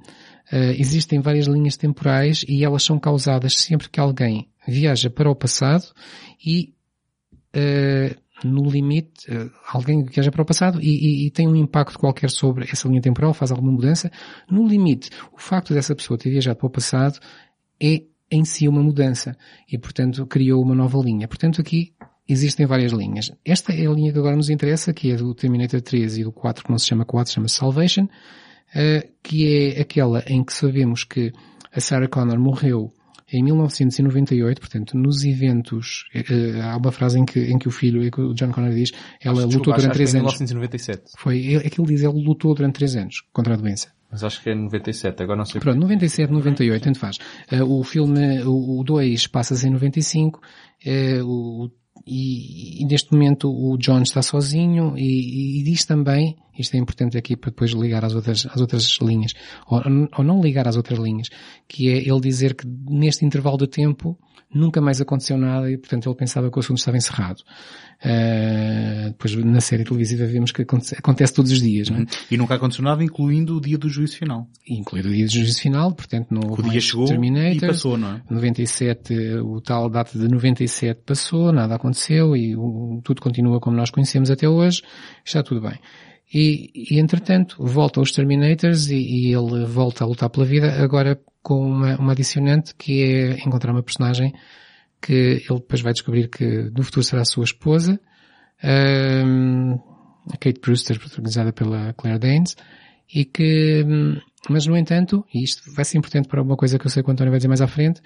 existem 0.52 1.20
várias 1.20 1.46
linhas 1.46 1.76
temporais 1.76 2.44
e 2.48 2.64
elas 2.64 2.82
são 2.82 2.98
causadas 2.98 3.54
sempre 3.54 3.88
que 3.88 4.00
alguém 4.00 4.48
viaja 4.66 5.10
para 5.10 5.30
o 5.30 5.34
passado 5.34 5.84
e 6.44 6.74
uh, 7.54 8.20
no 8.46 8.68
limite, 8.70 9.30
uh, 9.30 9.50
alguém 9.68 10.04
viaja 10.04 10.30
para 10.30 10.42
o 10.42 10.46
passado 10.46 10.80
e, 10.80 10.88
e, 10.88 11.26
e, 11.26 11.30
tem 11.30 11.46
um 11.46 11.56
impacto 11.56 11.98
qualquer 11.98 12.30
sobre 12.30 12.64
essa 12.70 12.88
linha 12.88 13.00
temporal, 13.00 13.34
faz 13.34 13.50
alguma 13.50 13.72
mudança. 13.72 14.10
No 14.50 14.66
limite, 14.66 15.10
o 15.32 15.38
facto 15.38 15.74
dessa 15.74 15.94
pessoa 15.94 16.18
ter 16.18 16.30
viajado 16.30 16.56
para 16.56 16.66
o 16.66 16.70
passado 16.70 17.18
é 17.80 18.02
em 18.30 18.44
si 18.44 18.68
uma 18.68 18.82
mudança 18.82 19.36
e, 19.70 19.76
portanto, 19.76 20.26
criou 20.26 20.62
uma 20.62 20.74
nova 20.74 20.98
linha. 20.98 21.26
Portanto, 21.26 21.60
aqui 21.60 21.92
existem 22.28 22.64
várias 22.64 22.92
linhas. 22.92 23.30
Esta 23.44 23.72
é 23.72 23.86
a 23.86 23.90
linha 23.90 24.12
que 24.12 24.18
agora 24.18 24.36
nos 24.36 24.48
interessa, 24.48 24.92
que 24.92 25.10
é 25.10 25.16
do 25.16 25.34
Terminator 25.34 25.80
3 25.80 26.18
e 26.18 26.24
do 26.24 26.32
4, 26.32 26.64
que 26.64 26.70
não 26.70 26.78
se 26.78 26.86
chama 26.86 27.04
4, 27.04 27.34
chama 27.34 27.48
Salvation 27.48 28.06
que 29.22 29.46
é 29.46 29.80
aquela 29.80 30.22
em 30.26 30.44
que 30.44 30.52
sabemos 30.52 31.04
que 31.04 31.32
a 31.74 31.80
Sarah 31.80 32.08
Connor 32.08 32.38
morreu 32.38 32.92
em 33.32 33.42
1998, 33.44 34.60
portanto, 34.60 34.96
nos 34.96 35.24
eventos, 35.24 36.04
uh, 36.14 36.62
há 36.62 36.76
uma 36.76 36.90
frase 36.90 37.18
em 37.18 37.24
que, 37.24 37.38
em 37.40 37.58
que 37.58 37.68
o 37.68 37.70
filho, 37.70 38.02
em 38.02 38.10
que 38.10 38.20
o 38.20 38.34
John 38.34 38.50
Connor 38.50 38.72
diz, 38.72 38.92
ela 39.20 39.46
Desculpa, 39.46 39.56
lutou 39.56 39.74
durante 39.74 39.92
3 39.92 40.14
anos. 40.16 40.34
Em 40.34 40.44
1997. 40.44 41.02
Foi, 41.16 41.56
aquilo 41.56 41.86
diz, 41.86 42.02
ela 42.02 42.14
lutou 42.14 42.54
durante 42.54 42.74
3 42.74 42.96
anos 42.96 43.22
contra 43.32 43.54
a 43.54 43.56
doença. 43.56 43.92
Mas 44.10 44.24
acho 44.24 44.42
que 44.42 44.50
é 44.50 44.54
97, 44.54 45.22
agora 45.22 45.38
não 45.38 45.44
sei. 45.44 45.60
Pronto, 45.60 45.78
97, 45.78 46.32
98, 46.32 46.82
tanto 46.82 46.98
faz. 46.98 47.18
Uh, 47.52 47.62
o 47.62 47.84
filme, 47.84 48.42
o 48.42 48.82
2 48.82 49.28
passa-se 49.28 49.68
em 49.68 49.70
95, 49.70 50.40
uh, 50.40 51.24
o 51.24 51.70
e, 52.06 52.82
e, 52.82 52.86
neste 52.86 53.12
momento 53.12 53.50
o 53.50 53.76
John 53.78 54.02
está 54.02 54.22
sozinho 54.22 54.94
e, 54.96 55.60
e, 55.60 55.62
diz 55.62 55.84
também, 55.84 56.36
isto 56.58 56.74
é 56.74 56.78
importante 56.78 57.16
aqui 57.16 57.36
para 57.36 57.50
depois 57.50 57.72
ligar 57.72 58.04
às 58.04 58.14
outras, 58.14 58.46
às 58.46 58.60
outras 58.60 58.98
linhas, 59.00 59.32
ou, 59.66 59.80
ou 60.16 60.24
não 60.24 60.40
ligar 60.40 60.66
às 60.66 60.76
outras 60.76 60.98
linhas, 60.98 61.28
que 61.68 61.88
é 61.88 61.98
ele 61.98 62.20
dizer 62.20 62.54
que 62.54 62.66
neste 62.66 63.24
intervalo 63.24 63.58
de 63.58 63.66
tempo 63.66 64.18
nunca 64.52 64.80
mais 64.80 65.00
aconteceu 65.00 65.38
nada 65.38 65.70
e 65.70 65.76
portanto 65.76 66.08
ele 66.08 66.16
pensava 66.16 66.50
que 66.50 66.56
o 66.56 66.60
assunto 66.60 66.78
estava 66.78 66.96
encerrado. 66.96 67.40
Uh, 68.02 69.10
depois 69.10 69.34
na 69.44 69.60
série 69.60 69.84
televisiva 69.84 70.24
vemos 70.26 70.52
que 70.52 70.62
acontece, 70.62 70.96
acontece 70.96 71.34
todos 71.34 71.52
os 71.52 71.60
dias, 71.60 71.90
não 71.90 71.98
é? 71.98 72.06
E 72.30 72.36
nunca 72.36 72.54
aconteceu 72.54 72.82
nada, 72.82 73.04
incluindo 73.04 73.56
o 73.56 73.60
dia 73.60 73.76
do 73.76 73.88
juízo 73.88 74.16
final. 74.16 74.48
Incluindo 74.66 75.08
o 75.08 75.12
dia 75.12 75.26
do 75.26 75.32
juízo 75.32 75.60
final, 75.60 75.92
portanto 75.92 76.32
houve 76.32 76.62
O 76.62 76.70
dia 76.70 76.80
chegou 76.80 77.06
e 77.06 77.60
passou, 77.60 77.98
não 77.98 78.14
é? 78.14 78.22
97, 78.30 79.14
o 79.44 79.60
tal 79.60 79.90
data 79.90 80.18
de 80.18 80.28
97 80.28 81.02
passou, 81.04 81.52
nada 81.52 81.74
aconteceu 81.74 82.34
e 82.34 82.56
o, 82.56 83.00
tudo 83.04 83.20
continua 83.20 83.60
como 83.60 83.76
nós 83.76 83.90
conhecemos 83.90 84.30
até 84.30 84.48
hoje, 84.48 84.82
está 85.24 85.42
tudo 85.42 85.60
bem. 85.60 85.78
E, 86.32 86.70
e 86.74 87.00
entretanto, 87.00 87.56
voltam 87.58 88.02
os 88.02 88.12
Terminators 88.12 88.88
e, 88.88 88.96
e, 88.96 89.34
ele 89.34 89.64
volta 89.66 90.04
a 90.04 90.06
lutar 90.06 90.30
pela 90.30 90.46
vida, 90.46 90.80
agora 90.80 91.20
com 91.42 91.60
uma, 91.60 91.96
uma 91.96 92.12
adicionante 92.12 92.74
que 92.76 93.02
é 93.02 93.32
encontrar 93.40 93.72
uma 93.72 93.82
personagem 93.82 94.32
que 95.02 95.12
ele 95.12 95.58
depois 95.58 95.80
vai 95.80 95.92
descobrir 95.92 96.28
que 96.28 96.70
no 96.70 96.84
futuro 96.84 97.02
será 97.02 97.22
a 97.22 97.24
sua 97.24 97.44
esposa, 97.44 97.98
um, 98.62 99.72
a 100.32 100.36
Kate 100.38 100.60
Brewster, 100.60 101.00
protagonizada 101.00 101.52
pela 101.52 101.92
Claire 101.94 102.18
Danes, 102.18 102.56
e 103.12 103.24
que, 103.24 103.84
mas 104.48 104.66
no 104.66 104.76
entanto, 104.76 105.24
e 105.34 105.42
isto 105.42 105.62
vai 105.74 105.84
ser 105.84 105.98
importante 105.98 106.28
para 106.28 106.42
uma 106.42 106.56
coisa 106.56 106.78
que 106.78 106.86
eu 106.86 106.90
sei 106.90 107.02
que 107.02 107.08
o 107.08 107.12
António 107.12 107.32
vai 107.32 107.38
dizer 107.38 107.48
mais 107.48 107.62
à 107.62 107.66
frente, 107.66 108.00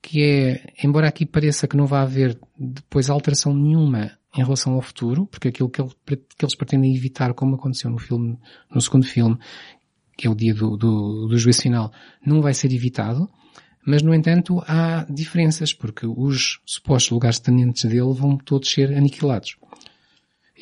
que 0.00 0.22
é, 0.22 0.72
embora 0.82 1.08
aqui 1.08 1.26
pareça 1.26 1.66
que 1.66 1.76
não 1.76 1.86
vai 1.86 2.00
haver 2.00 2.38
depois 2.58 3.10
alteração 3.10 3.52
nenhuma 3.52 4.12
em 4.36 4.42
relação 4.42 4.74
ao 4.74 4.82
futuro, 4.82 5.26
porque 5.26 5.48
aquilo 5.48 5.68
que, 5.68 5.80
ele, 5.80 5.90
que 6.06 6.44
eles 6.44 6.54
pretendem 6.54 6.94
evitar, 6.94 7.32
como 7.34 7.54
aconteceu 7.54 7.90
no 7.90 7.98
filme, 7.98 8.38
no 8.72 8.80
segundo 8.80 9.06
filme, 9.06 9.38
que 10.16 10.26
é 10.26 10.30
o 10.30 10.34
dia 10.34 10.54
do, 10.54 10.76
do, 10.76 11.28
do 11.28 11.38
juízo 11.38 11.62
final, 11.62 11.92
não 12.24 12.40
vai 12.40 12.54
ser 12.54 12.72
evitado, 12.72 13.28
mas 13.86 14.02
no 14.02 14.14
entanto 14.14 14.62
há 14.66 15.06
diferenças, 15.08 15.72
porque 15.72 16.06
os 16.06 16.60
supostos 16.66 17.10
lugares 17.12 17.38
tenentes 17.38 17.84
dele 17.84 18.12
vão 18.12 18.36
todos 18.36 18.70
ser 18.70 18.92
aniquilados. 18.92 19.56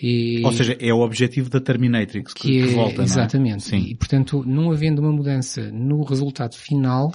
E... 0.00 0.42
Ou 0.44 0.52
seja, 0.52 0.76
é 0.80 0.92
o 0.92 1.00
objetivo 1.00 1.48
da 1.48 1.60
Terminatrix 1.60 2.34
que, 2.34 2.42
que, 2.42 2.62
é, 2.62 2.66
que 2.66 2.74
volta, 2.74 3.02
Exatamente. 3.02 3.70
Não 3.70 3.78
é? 3.78 3.80
Sim. 3.80 3.88
E 3.88 3.94
portanto, 3.94 4.44
não 4.44 4.72
havendo 4.72 5.00
uma 5.00 5.12
mudança 5.12 5.70
no 5.70 6.02
resultado 6.02 6.56
final, 6.56 7.12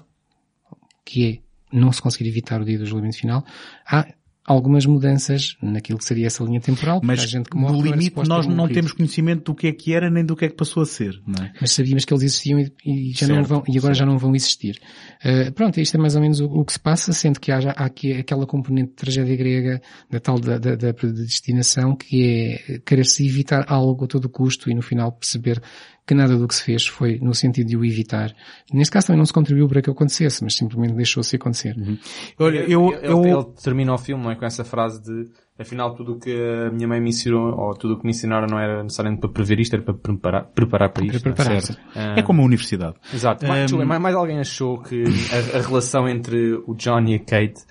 que 1.06 1.26
é 1.26 1.40
não 1.72 1.92
se 1.92 2.02
conseguir 2.02 2.30
evitar 2.30 2.62
o 2.62 2.66
dia 2.66 2.80
do 2.80 2.86
julgamento 2.86 3.18
final, 3.18 3.46
há 3.86 4.08
algumas 4.50 4.84
mudanças 4.84 5.56
naquilo 5.62 6.00
que 6.00 6.06
seria 6.06 6.26
essa 6.26 6.44
linha 6.44 6.60
temporal. 6.60 7.00
Mas 7.04 7.22
gente 7.22 7.48
que 7.48 7.56
morre, 7.56 7.78
no 7.78 7.84
limite 7.84 8.28
nós 8.28 8.48
não 8.48 8.68
temos 8.68 8.92
conhecimento 8.94 9.52
do 9.52 9.56
que 9.56 9.68
é 9.68 9.72
que 9.72 9.94
era 9.94 10.10
nem 10.10 10.26
do 10.26 10.36
que 10.36 10.46
é 10.46 10.50
que 10.50 10.56
passou 10.56 10.82
a 10.82 10.88
ser, 10.88 11.22
não 11.26 11.46
é? 11.46 11.54
Mas 11.62 11.72
sabíamos 11.72 12.04
que 12.04 12.12
eles 12.12 12.24
existiam 12.24 12.60
e, 12.60 12.72
e 12.84 13.12
já 13.12 13.28
certo, 13.28 13.36
não 13.36 13.44
vão, 13.44 13.64
e 13.68 13.78
agora 13.78 13.94
certo. 13.94 14.00
já 14.00 14.06
não 14.08 14.18
vão 14.18 14.36
existir. 14.36 14.82
Uh, 15.24 15.52
pronto, 15.52 15.80
isto 15.80 15.96
é 15.96 16.00
mais 16.00 16.16
ou 16.16 16.22
menos 16.22 16.40
o, 16.40 16.46
o, 16.46 16.66
que 16.66 16.74
se 16.74 16.80
passa, 16.80 17.14
sendo 17.14 17.40
que 17.40 17.52
há, 17.52 17.60
há 17.60 17.86
aqui 17.86 18.12
aquela 18.14 18.48
componente 18.48 18.90
de 18.90 18.96
tragédia 18.96 19.36
grega, 19.36 19.82
da 20.10 20.20
tal 20.20 20.40
da, 20.40 20.58
da, 20.58 20.76
da 20.76 20.94
predestinação, 20.96 21.96
que 21.96 22.58
é 22.68 22.80
querer-se 22.80 23.28
evitar 23.28 23.66
algo 23.68 24.06
a 24.06 24.08
todo 24.08 24.28
custo 24.28 24.72
e 24.72 24.74
no 24.74 24.82
final 24.82 25.12
perceber 25.12 25.62
que 26.10 26.16
nada 26.16 26.36
do 26.36 26.48
que 26.48 26.56
se 26.56 26.64
fez 26.64 26.88
foi 26.88 27.20
no 27.22 27.36
sentido 27.36 27.68
de 27.68 27.78
o 27.78 27.86
evitar. 27.86 28.36
Neste 28.74 28.92
caso 28.92 29.08
também 29.08 29.20
não 29.20 29.26
se 29.26 29.34
contribuiu 29.34 29.68
para 29.68 29.80
que 29.80 29.92
acontecesse, 29.92 30.44
mas 30.44 30.56
simplesmente 30.56 30.96
deixou-se 30.96 31.36
acontecer. 31.36 31.78
Uhum. 31.78 32.00
Olha, 32.40 32.60
eu, 32.62 32.92
eu, 33.04 33.22
ele, 33.22 33.32
ele 33.32 33.44
termina 33.64 33.94
o 33.94 33.98
filme 34.00 34.24
não 34.24 34.32
é, 34.32 34.36
com 34.36 34.44
essa 34.44 34.64
frase 34.64 35.04
de 35.04 35.30
afinal 35.60 35.94
tudo 35.94 36.14
o 36.14 36.20
que 36.20 36.32
a 36.32 36.72
minha 36.72 36.88
mãe 36.88 37.00
me 37.00 37.10
ensinou, 37.10 37.54
ou 37.56 37.76
tudo 37.76 37.94
o 37.94 37.98
que 38.00 38.06
me 38.06 38.10
ensinaram 38.10 38.48
não 38.48 38.58
era 38.58 38.82
necessariamente 38.82 39.22
para 39.22 39.30
prever 39.30 39.60
isto, 39.60 39.76
era 39.76 39.84
para 39.84 39.94
preparar, 39.94 40.46
preparar 40.48 40.90
para 40.90 41.06
isto. 41.06 41.22
Preparar 41.22 41.58
é? 41.96 42.20
é 42.20 42.24
como 42.24 42.42
a 42.42 42.46
universidade. 42.46 42.96
Exato. 43.14 43.46
Um... 43.46 43.86
Mais, 43.86 44.02
mais, 44.02 44.16
alguém 44.16 44.40
achou 44.40 44.82
que 44.82 45.04
a, 45.04 45.60
a 45.60 45.62
relação 45.62 46.10
entre 46.10 46.56
o 46.66 46.74
John 46.74 47.04
e 47.06 47.14
a 47.14 47.20
Kate 47.20 47.62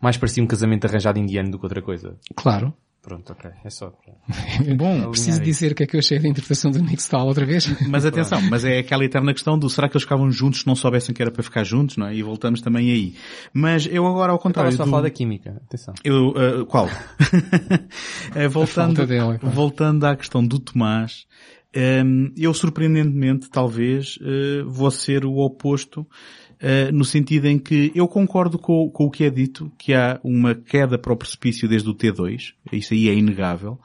mais 0.00 0.16
parecia 0.16 0.44
um 0.44 0.46
casamento 0.46 0.86
arranjado 0.86 1.18
indiano 1.18 1.50
do 1.50 1.58
que 1.58 1.64
outra 1.64 1.82
coisa. 1.82 2.16
Claro. 2.36 2.72
Pronto, 3.00 3.32
ok. 3.32 3.50
É 3.64 3.70
só. 3.70 3.92
Bom, 4.76 5.10
Preciso 5.12 5.40
dizer 5.40 5.72
o 5.72 5.74
que 5.74 5.84
é 5.84 5.86
que 5.86 5.96
eu 5.96 6.00
achei 6.00 6.18
da 6.18 6.28
interpretação 6.28 6.70
do 6.70 6.80
Nick 6.80 7.00
Stahl 7.00 7.26
outra 7.26 7.46
vez. 7.46 7.66
Mas 7.88 8.04
atenção, 8.04 8.40
mas 8.50 8.64
é 8.64 8.78
aquela 8.78 9.04
eterna 9.04 9.32
questão 9.32 9.58
do 9.58 9.70
será 9.70 9.88
que 9.88 9.96
eles 9.96 10.02
ficavam 10.02 10.30
juntos 10.30 10.60
se 10.60 10.66
não 10.66 10.74
soubessem 10.74 11.14
que 11.14 11.22
era 11.22 11.30
para 11.30 11.42
ficar 11.42 11.64
juntos, 11.64 11.96
não 11.96 12.06
é? 12.08 12.14
E 12.14 12.22
voltamos 12.22 12.60
também 12.60 12.90
aí. 12.90 13.14
Mas 13.52 13.86
eu 13.86 14.06
agora 14.06 14.32
ao 14.32 14.38
contrário. 14.38 14.70
Estava 14.70 14.76
só 14.78 14.82
a 14.82 14.86
do- 14.86 14.90
falar 14.90 15.02
da 15.04 15.10
química. 15.10 15.60
Atenção. 15.66 15.94
Eu, 16.04 16.28
uh, 16.30 16.66
qual? 16.66 16.88
Eh, 18.34 18.48
voltando, 18.48 19.06
pá. 19.06 19.48
voltando 19.48 20.04
à 20.04 20.14
questão 20.16 20.46
do 20.46 20.58
Tomás, 20.58 21.26
ehm, 21.72 22.26
eu 22.36 22.52
surpreendentemente, 22.52 23.48
talvez, 23.48 24.18
eh, 24.22 24.62
vou 24.66 24.90
ser 24.90 25.24
o 25.24 25.36
oposto, 25.38 26.06
eh, 26.60 26.90
no 26.92 27.04
sentido 27.04 27.46
em 27.46 27.58
que 27.58 27.92
eu 27.94 28.06
concordo 28.08 28.58
com, 28.58 28.88
com 28.90 29.04
o 29.04 29.10
que 29.10 29.24
é 29.24 29.30
dito, 29.30 29.70
que 29.78 29.94
há 29.94 30.20
uma 30.22 30.54
queda 30.54 30.98
para 30.98 31.12
o 31.12 31.16
precipício 31.16 31.68
desde 31.68 31.88
o 31.88 31.94
T2, 31.94 32.54
isso 32.72 32.94
aí 32.94 33.08
é 33.08 33.14
inegável. 33.14 33.78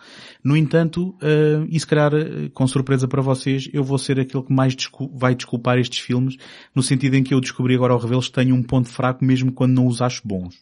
No 0.44 0.58
entanto, 0.58 1.16
eh, 1.22 1.66
e 1.70 1.80
se 1.80 1.88
calhar, 1.88 2.14
eh, 2.14 2.50
com 2.54 2.66
surpresa 2.68 3.08
para 3.08 3.22
vocês, 3.22 3.70
eu 3.74 3.84
vou 3.84 3.98
ser 3.98 4.20
aquele 4.20 4.44
que 4.44 4.54
mais 4.54 4.76
descul- 4.76 5.12
vai 5.16 5.36
desculpar 5.36 5.78
estes 5.78 6.00
filmes, 6.00 6.38
no 6.76 6.84
sentido 6.84 7.16
em 7.16 7.24
que 7.24 7.34
eu 7.34 7.42
descobri 7.42 7.76
agora 7.76 7.94
ao 7.94 8.00
revê-los 8.00 8.28
que 8.28 8.34
tenho 8.34 8.56
um 8.56 8.64
ponto 8.64 8.90
fraco 8.90 9.24
mesmo 9.24 9.52
quando 9.52 9.74
não 9.74 9.88
os 9.88 10.02
acho 10.02 10.22
bons 10.26 10.60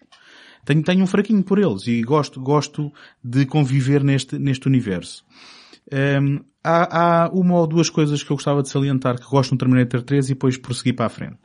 tenho, 0.65 0.83
tenho 0.83 1.03
um 1.03 1.07
fraquinho 1.07 1.43
por 1.43 1.59
eles 1.59 1.88
e 1.88 2.01
gosto, 2.01 2.39
gosto 2.39 2.91
de 3.23 3.45
conviver 3.45 4.03
neste, 4.03 4.38
neste 4.38 4.67
universo. 4.67 5.23
Hum, 5.91 6.39
há, 6.63 7.23
há 7.23 7.29
uma 7.29 7.55
ou 7.55 7.67
duas 7.67 7.89
coisas 7.89 8.23
que 8.23 8.31
eu 8.31 8.35
gostava 8.35 8.61
de 8.61 8.69
salientar 8.69 9.19
que 9.19 9.29
gosto 9.29 9.51
no 9.51 9.57
Terminator 9.57 10.01
3 10.01 10.27
e 10.27 10.33
depois 10.33 10.57
prosseguir 10.57 10.95
para 10.95 11.07
a 11.07 11.09
frente. 11.09 11.38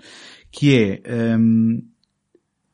Que 0.59 1.03
é, 1.05 1.37
hum, 1.37 1.83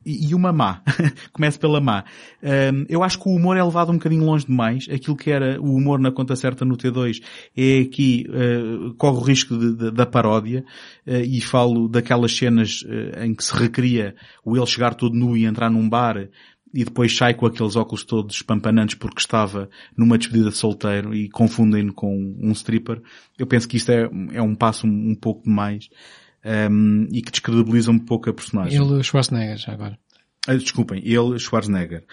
e 0.07 0.35
uma 0.35 0.53
má. 0.53 0.83
Começo 1.33 1.59
pela 1.59 1.81
má. 1.81 2.05
Hum, 2.43 2.85
eu 2.89 3.03
acho 3.03 3.19
que 3.19 3.29
o 3.29 3.33
humor 3.35 3.57
é 3.57 3.63
levado 3.63 3.91
um 3.91 3.95
bocadinho 3.95 4.25
longe 4.25 4.47
demais. 4.47 4.87
Aquilo 4.89 5.17
que 5.17 5.31
era 5.31 5.61
o 5.61 5.75
humor 5.75 5.99
na 5.99 6.11
conta 6.13 6.37
certa 6.37 6.65
no 6.65 6.77
T2 6.77 7.21
é 7.57 7.81
aqui, 7.81 8.25
eh, 8.33 8.93
corre 8.99 9.17
o 9.19 9.21
risco 9.21 9.57
de- 9.57 9.75
de- 9.75 9.91
da 9.91 10.07
paródia, 10.07 10.65
eh, 11.07 11.23
e 11.23 11.41
falo 11.41 11.89
daquelas 11.89 12.37
cenas 12.37 12.85
eh, 12.89 13.27
em 13.27 13.35
que 13.35 13.45
se 13.45 13.55
recria 13.57 14.15
o 14.45 14.57
ele 14.57 14.67
chegar 14.67 14.95
todo 14.95 15.15
nu 15.17 15.37
e 15.37 15.45
entrar 15.45 15.71
num 15.71 15.89
bar 15.89 16.29
e 16.75 16.85
depois 16.85 17.17
sai 17.17 17.35
com 17.35 17.47
aqueles 17.47 17.77
óculos 17.77 18.05
todos 18.05 18.35
espampanantes 18.37 18.95
porque 18.95 19.21
estava 19.21 19.69
numa 19.97 20.17
despedida 20.19 20.51
de 20.51 20.57
solteiro 20.57 21.15
e 21.15 21.29
confundem-no 21.29 21.93
com 21.93 22.17
um 22.41 22.51
stripper. 22.53 23.01
Eu 23.39 23.47
penso 23.47 23.69
que 23.69 23.77
isto 23.77 23.91
é, 23.91 24.09
é 24.33 24.41
um 24.43 24.55
passo 24.55 24.87
um, 24.87 25.11
um 25.11 25.15
pouco 25.15 25.45
demais. 25.45 25.89
Hum, 26.71 27.09
e 27.13 27.23
que 27.23 27.31
descredibiliza 27.31 27.91
um 27.91 27.99
pouco 27.99 28.31
a 28.31 28.33
personagem. 28.35 28.81
Ele, 28.81 29.03
Schwarzenegger, 29.03 29.57
já 29.59 29.73
agora. 29.73 29.99
Ah, 30.47 30.55
desculpem, 30.55 31.01
ele, 31.05 31.39
Schwarzenegger. 31.39 32.05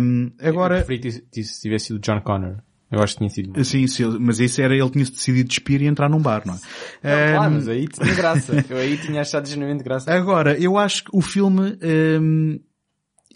Hum, 0.00 0.30
agora, 0.40 0.78
Eu 0.78 0.84
preferi 0.86 1.20
que 1.30 1.42
se 1.42 1.60
tivesse 1.60 1.86
sido 1.86 1.98
John 1.98 2.20
Connor. 2.20 2.56
Eu 2.90 3.00
acho 3.00 3.12
que 3.14 3.18
tinha 3.18 3.30
sido. 3.30 3.64
sim, 3.64 3.86
sim, 3.86 4.04
mas 4.18 4.40
isso 4.40 4.60
era 4.60 4.74
ele 4.74 4.90
tinha 4.90 5.04
decidido 5.04 5.48
despir 5.48 5.80
e 5.80 5.86
entrar 5.86 6.08
num 6.08 6.18
bar, 6.20 6.42
não 6.44 6.54
é? 6.54 6.56
Não, 6.56 7.36
claro, 7.36 7.50
Hum, 7.52 7.54
mas 7.54 7.68
aí 7.68 7.86
tinha 7.86 8.14
graça. 8.14 8.64
Eu 8.68 8.78
aí 8.78 8.96
tinha 8.96 9.20
achado 9.20 9.46
genuinamente 9.48 9.84
graça. 9.84 10.12
Agora, 10.12 10.58
eu 10.58 10.76
acho 10.76 11.04
que 11.04 11.10
o 11.12 11.20
filme, 11.20 11.78
hum, 12.20 12.58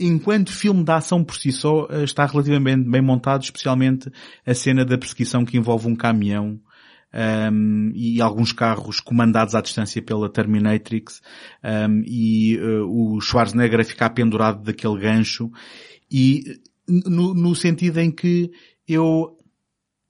enquanto 0.01 0.51
filme 0.53 0.83
de 0.83 0.91
ação 0.91 1.23
por 1.23 1.37
si 1.37 1.53
só, 1.53 1.87
eh, 1.89 2.03
está 2.03 2.27
relativamente 2.27 2.89
bem 2.91 3.01
montado, 3.01 3.43
especialmente 3.45 4.11
a 4.45 4.55
cena 4.55 4.85
da 4.85 4.99
perseguição 4.99 5.45
que 5.45 5.57
envolve 5.57 5.87
um 5.87 5.95
caminhão 5.95 6.59
hum, 7.53 7.93
e 7.95 8.21
alguns 8.21 8.53
carros 8.53 9.01
comandados 9.01 9.55
à 9.55 9.61
distância 9.61 10.03
pela 10.03 10.29
Terminatrix. 10.29 11.23
Hum, 11.63 12.03
e 12.07 12.57
eh, 12.57 12.81
o 12.87 13.21
Schwarzenegger 13.21 13.81
a 13.81 13.85
ficar 13.85 14.11
pendurado 14.11 14.63
daquele 14.63 14.99
gancho. 14.99 15.51
E 16.11 16.61
no, 16.89 17.35
no 17.35 17.55
sentido 17.55 17.99
em 17.99 18.11
que 18.11 18.51
eu 18.87 19.37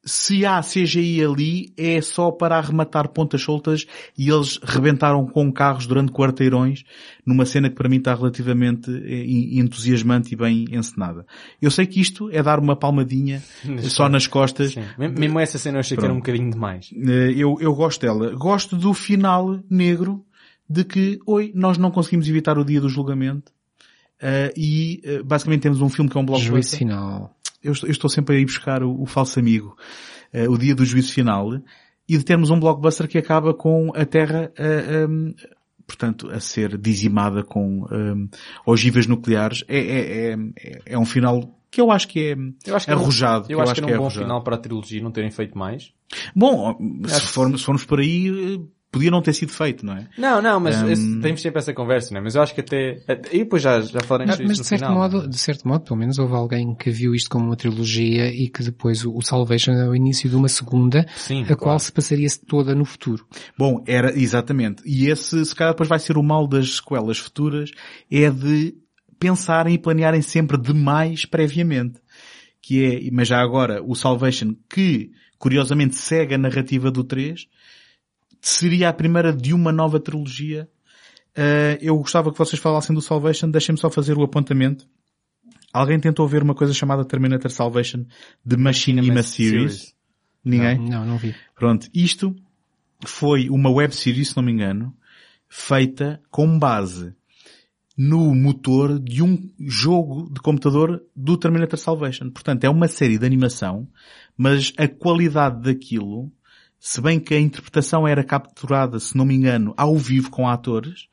se 0.05 0.45
há 0.45 0.61
CGI 0.61 1.25
ali 1.25 1.73
é 1.77 2.01
só 2.01 2.31
para 2.31 2.57
arrematar 2.57 3.09
pontas 3.09 3.43
soltas 3.43 3.87
e 4.17 4.29
eles 4.29 4.59
rebentaram 4.63 5.27
com 5.27 5.53
carros 5.53 5.87
durante 5.87 6.13
quarteirões 6.13 6.85
numa 7.25 7.47
cena 7.47 7.69
que 7.71 7.75
para 7.75 7.89
mim 7.89 7.97
está 7.97 8.15
relativamente 8.15 8.91
eh, 8.91 9.25
entusiasmante 9.59 10.35
e 10.35 10.37
bem 10.37 10.67
encenada. 10.71 11.25
Eu 11.61 11.71
sei 11.71 11.87
que 11.87 12.01
isto 12.01 12.29
é 12.31 12.43
dar 12.43 12.59
uma 12.59 12.77
palmadinha 12.77 13.43
só 13.89 14.09
nas 14.09 14.27
costas. 14.27 14.73
Sim. 14.73 14.85
Mesmo 14.99 15.41
essa 15.41 15.59
cena 15.59 15.77
eu 15.77 15.81
achei 15.81 15.97
que 15.97 16.05
era 16.05 16.13
um 16.13 16.19
bocadinho 16.19 16.51
demais. 16.51 16.91
Eh, 16.93 17.33
Eu, 17.37 17.57
eu 17.61 17.75
gosto 17.75 18.03
dela. 18.03 18.35
Gosto 18.35 18.77
do 18.77 18.93
final 18.93 19.61
negro 19.71 20.25
de 20.69 20.85
que, 20.85 21.19
oi, 21.27 21.53
nós 21.55 21.79
não 21.79 21.91
conseguimos 21.91 22.29
evitar 22.29 22.59
o 22.59 22.65
dia 22.65 22.81
do 22.81 22.89
julgamento. 22.89 23.53
Eh, 24.27 24.55
e 24.57 25.01
eh, 25.05 25.23
basicamente 25.23 25.61
temos 25.61 25.83
um 25.83 25.89
filme 25.91 26.09
que 26.11 26.17
é 26.17 26.21
um 26.21 26.27
Juízo 26.27 26.49
blockbuster 26.49 26.79
final. 26.79 27.37
eu 27.63 27.73
estou, 27.73 27.87
eu 27.89 27.93
estou 27.93 28.09
sempre 28.09 28.37
a 28.37 28.39
ir 28.39 28.47
buscar 28.47 28.83
o, 28.83 29.03
o 29.03 29.05
falso 29.05 29.39
amigo, 29.39 29.77
eh, 30.33 30.49
o 30.49 30.57
dia 30.57 30.75
do 30.75 30.83
juízo 30.83 31.13
final, 31.13 31.61
e 32.09 32.17
de 32.17 32.25
termos 32.25 32.49
um 32.49 32.59
blockbuster 32.59 33.07
que 33.07 33.19
acaba 33.19 33.53
com 33.53 33.93
a 33.95 34.05
Terra, 34.07 34.51
um, 35.09 35.35
portanto, 35.87 36.31
a 36.31 36.41
ser 36.41 36.79
dizimada 36.79 37.43
com 37.43 37.83
um, 37.91 38.29
ogivas 38.65 39.07
nucleares. 39.07 39.63
É, 39.69 39.79
é, 39.79 40.31
é, 40.33 40.37
é- 40.57 40.83
é 40.87 40.99
um 40.99 41.05
final 41.05 41.59
que 41.71 41.81
eu 41.81 41.91
acho 41.91 42.09
que 42.09 42.21
é 42.21 42.37
Eu 42.67 42.77
acho 42.77 42.87
que 42.87 42.93
era 42.93 43.01
arrojado. 43.01 43.47
Eu, 43.51 43.61
acho 43.61 43.75
que 43.75 43.81
era 43.81 43.87
um 43.87 43.97
bom 43.97 44.05
arrojado. 44.05 44.25
final 44.25 44.43
para 44.43 44.55
a 44.55 44.59
trilogia 44.59 45.03
não 45.03 45.11
terem 45.11 45.31
feito 45.31 45.59
mais. 45.59 45.93
Bom, 46.35 46.79
se 47.09 47.21
formos, 47.21 47.61
se 47.61 47.67
formos 47.67 47.85
por 47.85 48.01
aí, 48.01 48.59
podia 48.95 49.11
não 49.11 49.21
ter 49.21 49.33
sido 49.35 49.53
feito, 49.53 49.85
não 49.85 49.95
é? 49.95 50.09
Não, 50.17 50.41
não, 50.41 50.59
mas 50.59 50.81
Um, 50.83 50.89
esse- 50.89 51.21
temos 51.21 51.43
sempre 51.43 51.59
essa 51.59 51.75
conversa, 51.75 52.13
não 52.13 52.21
é? 52.21 52.25
Mas 52.25 52.35
eu 52.35 52.43
acho 52.43 52.55
que 52.55 52.61
até... 52.61 53.03
E 53.31 53.39
depois 53.39 53.63
já, 53.63 53.81
já 53.81 54.01
falaremos 54.01 54.39
Não, 54.39 54.47
mas 54.47 54.59
de 54.59 54.65
certo 54.65 54.83
final. 54.87 54.95
modo, 54.97 55.29
de 55.29 55.39
certo 55.39 55.69
modo, 55.69 55.85
pelo 55.85 55.99
menos 55.99 56.19
houve 56.19 56.35
alguém 56.35 56.75
que 56.75 56.91
viu 56.91 57.15
isto 57.15 57.29
como 57.29 57.45
uma 57.47 57.57
trilogia 57.57 58.29
e 58.33 58.49
que 58.49 58.63
depois 58.63 59.05
o, 59.05 59.15
o 59.15 59.21
Salvation 59.23 59.73
é 59.73 59.89
o 59.89 59.95
início 59.95 60.31
de 60.31 60.37
uma 60.37 60.49
segunda, 60.49 61.07
Sim, 61.17 61.43
a 61.43 61.47
qual 61.49 61.57
claro. 61.59 61.81
se 61.81 61.93
passaria 61.93 62.29
toda 62.47 62.75
no 62.75 62.85
futuro. 62.85 63.27
Bom, 63.59 63.83
era, 63.87 64.19
exatamente. 64.19 64.83
E 64.87 65.09
esse, 65.09 65.45
se 65.45 65.55
calhar 65.55 65.75
depois 65.75 65.89
vai 65.89 65.99
ser 65.99 66.17
o 66.17 66.23
mal 66.23 66.47
das 66.47 66.77
sequelas 66.77 67.19
futuras, 67.19 67.71
é 68.11 68.31
de 68.31 68.75
pensarem 69.19 69.75
e 69.75 69.79
planearem 69.79 70.23
sempre 70.23 70.57
demais 70.59 71.25
previamente. 71.25 72.01
Que 72.61 72.85
é, 72.85 73.11
mas 73.13 73.29
já 73.29 73.41
agora, 73.43 73.83
o 73.83 73.95
Salvation, 73.95 74.55
que 74.73 75.11
curiosamente 75.39 75.97
segue 75.97 76.35
a 76.35 76.39
narrativa 76.39 76.91
do 76.91 77.05
3, 77.05 77.47
seria 78.45 78.91
a 78.91 78.93
primeira 78.93 79.33
de 79.33 79.55
uma 79.55 79.73
nova 79.73 79.99
trilogia. 79.99 80.69
Uh, 81.37 81.81
eu 81.81 81.97
gostava 81.97 82.31
que 82.31 82.39
vocês 82.39 82.61
falassem 82.61 82.95
do 82.95 83.01
Salvation, 83.01 83.51
deixem-me 83.51 83.81
só 83.81 83.91
fazer 83.91 84.17
o 84.19 84.23
apontamento. 84.23 84.87
Alguém 85.73 85.99
tentou 85.99 86.29
ver 86.29 86.43
uma 86.43 86.55
coisa 86.55 86.73
chamada 86.73 87.05
Terminator 87.05 87.51
Salvation 87.51 88.05
de 88.45 88.57
Machinima 88.57 89.23
Series? 89.23 89.73
Series. 89.73 89.95
Ninguém? 90.45 90.79
Não, 90.79 91.05
não 91.05 91.17
vi. 91.17 91.35
Pronto, 91.57 91.89
isto 91.93 92.37
foi 93.05 93.49
uma 93.49 93.71
web 93.71 93.95
series, 93.95 94.29
se 94.29 94.37
não 94.37 94.45
me 94.45 94.53
engano, 94.53 94.95
feita 95.49 96.21
com 96.31 96.59
base 96.59 97.15
no 97.97 98.35
motor 98.35 98.99
de 98.99 99.23
um 99.23 99.51
jogo 99.59 100.29
de 100.33 100.41
computador 100.41 101.03
do 101.17 101.37
Terminator 101.39 101.79
Salvation. 101.79 102.31
Portanto, 102.31 102.65
é 102.65 102.69
uma 102.69 102.89
série 102.89 103.19
de 103.19 103.25
animação, 103.25 103.89
mas 104.37 104.73
a 104.77 104.87
qualidade 104.87 105.63
daquilo, 105.63 106.31
se 106.87 107.01
bem 107.01 107.19
que 107.19 107.33
a 107.33 107.41
interpretação 107.41 108.07
era 108.07 108.23
capturada, 108.23 109.01
se 109.01 109.17
não 109.17 109.25
me 109.25 109.35
engano, 109.35 109.73
ao 109.75 109.97
vivo 109.97 110.29
com 110.29 110.47
atores, 110.47 111.09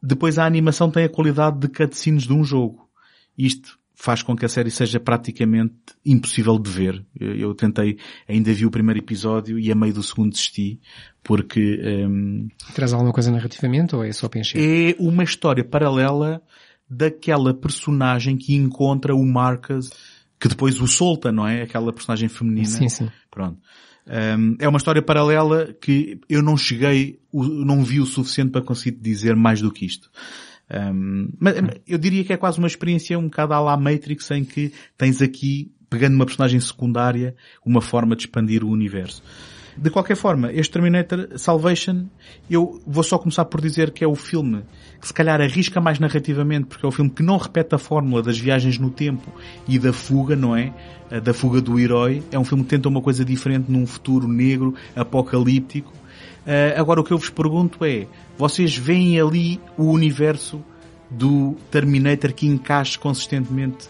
depois 0.00 0.38
a 0.38 0.46
animação 0.46 0.88
tem 0.88 1.02
a 1.02 1.08
qualidade 1.08 1.58
de 1.58 1.66
cutscenes 1.66 2.22
de 2.22 2.32
um 2.32 2.44
jogo. 2.44 2.88
Isto 3.36 3.76
faz 3.92 4.22
com 4.22 4.36
que 4.36 4.44
a 4.44 4.48
série 4.48 4.70
seja 4.70 5.00
praticamente 5.00 5.74
impossível 6.06 6.56
de 6.60 6.70
ver. 6.70 7.04
Eu, 7.18 7.34
eu 7.34 7.54
tentei, 7.56 7.98
ainda 8.28 8.52
vi 8.52 8.64
o 8.64 8.70
primeiro 8.70 9.00
episódio 9.00 9.58
e 9.58 9.72
a 9.72 9.74
meio 9.74 9.92
do 9.92 10.02
segundo 10.04 10.30
desisti, 10.30 10.80
porque 11.24 12.06
hum, 12.06 12.46
Traz 12.72 12.92
alguma 12.92 13.12
coisa 13.12 13.32
narrativamente 13.32 13.96
ou 13.96 14.04
é 14.04 14.12
só 14.12 14.30
encher? 14.36 14.60
é 14.60 14.94
uma 15.00 15.24
história 15.24 15.64
paralela 15.64 16.40
daquela 16.88 17.52
personagem 17.52 18.36
que 18.36 18.54
encontra 18.54 19.12
o 19.12 19.26
Marcus, 19.26 19.90
que 20.38 20.46
depois 20.46 20.80
o 20.80 20.86
solta, 20.86 21.32
não 21.32 21.48
é? 21.48 21.62
Aquela 21.62 21.92
personagem 21.92 22.28
feminina. 22.28 22.68
Sim, 22.68 22.88
sim. 22.88 23.10
Pronto. 23.28 23.58
Um, 24.06 24.56
é 24.58 24.68
uma 24.68 24.78
história 24.78 25.02
paralela 25.02 25.72
que 25.80 26.20
eu 26.28 26.42
não 26.42 26.56
cheguei, 26.56 27.18
não 27.32 27.84
vi 27.84 28.00
o 28.00 28.06
suficiente 28.06 28.50
para 28.50 28.62
conseguir 28.62 28.98
dizer 29.00 29.36
mais 29.36 29.60
do 29.60 29.70
que 29.70 29.86
isto. 29.86 30.10
Um, 30.70 31.30
mas 31.38 31.54
eu 31.86 31.98
diria 31.98 32.24
que 32.24 32.32
é 32.32 32.36
quase 32.36 32.58
uma 32.58 32.66
experiência 32.66 33.18
um 33.18 33.24
bocado 33.24 33.54
à 33.54 33.60
la 33.60 33.76
Matrix 33.76 34.30
em 34.30 34.44
que 34.44 34.72
tens 34.96 35.20
aqui, 35.20 35.70
pegando 35.88 36.14
uma 36.14 36.26
personagem 36.26 36.60
secundária, 36.60 37.34
uma 37.64 37.80
forma 37.80 38.14
de 38.14 38.22
expandir 38.22 38.64
o 38.64 38.70
universo. 38.70 39.22
De 39.80 39.88
qualquer 39.88 40.14
forma, 40.14 40.52
este 40.52 40.72
Terminator 40.72 41.26
Salvation, 41.36 42.04
eu 42.50 42.82
vou 42.86 43.02
só 43.02 43.16
começar 43.16 43.46
por 43.46 43.62
dizer 43.62 43.92
que 43.92 44.04
é 44.04 44.06
o 44.06 44.14
filme 44.14 44.62
que 45.00 45.06
se 45.06 45.14
calhar 45.14 45.40
arrisca 45.40 45.80
mais 45.80 45.98
narrativamente, 45.98 46.66
porque 46.66 46.84
é 46.84 46.88
o 46.88 46.92
filme 46.92 47.10
que 47.10 47.22
não 47.22 47.38
repete 47.38 47.74
a 47.74 47.78
fórmula 47.78 48.22
das 48.22 48.38
viagens 48.38 48.76
no 48.78 48.90
tempo 48.90 49.32
e 49.66 49.78
da 49.78 49.90
fuga, 49.90 50.36
não 50.36 50.54
é? 50.54 50.74
Da 51.24 51.32
fuga 51.32 51.62
do 51.62 51.80
herói. 51.80 52.22
É 52.30 52.38
um 52.38 52.44
filme 52.44 52.62
que 52.62 52.68
tenta 52.68 52.90
uma 52.90 53.00
coisa 53.00 53.24
diferente 53.24 53.72
num 53.72 53.86
futuro 53.86 54.28
negro, 54.28 54.74
apocalíptico. 54.94 55.90
Uh, 56.46 56.78
agora 56.78 57.00
o 57.00 57.04
que 57.04 57.14
eu 57.14 57.18
vos 57.18 57.30
pergunto 57.30 57.82
é, 57.82 58.06
vocês 58.36 58.76
veem 58.76 59.18
ali 59.18 59.58
o 59.78 59.84
universo 59.84 60.62
do 61.10 61.56
Terminator 61.70 62.34
que 62.34 62.46
encaixe 62.46 62.98
consistentemente 62.98 63.88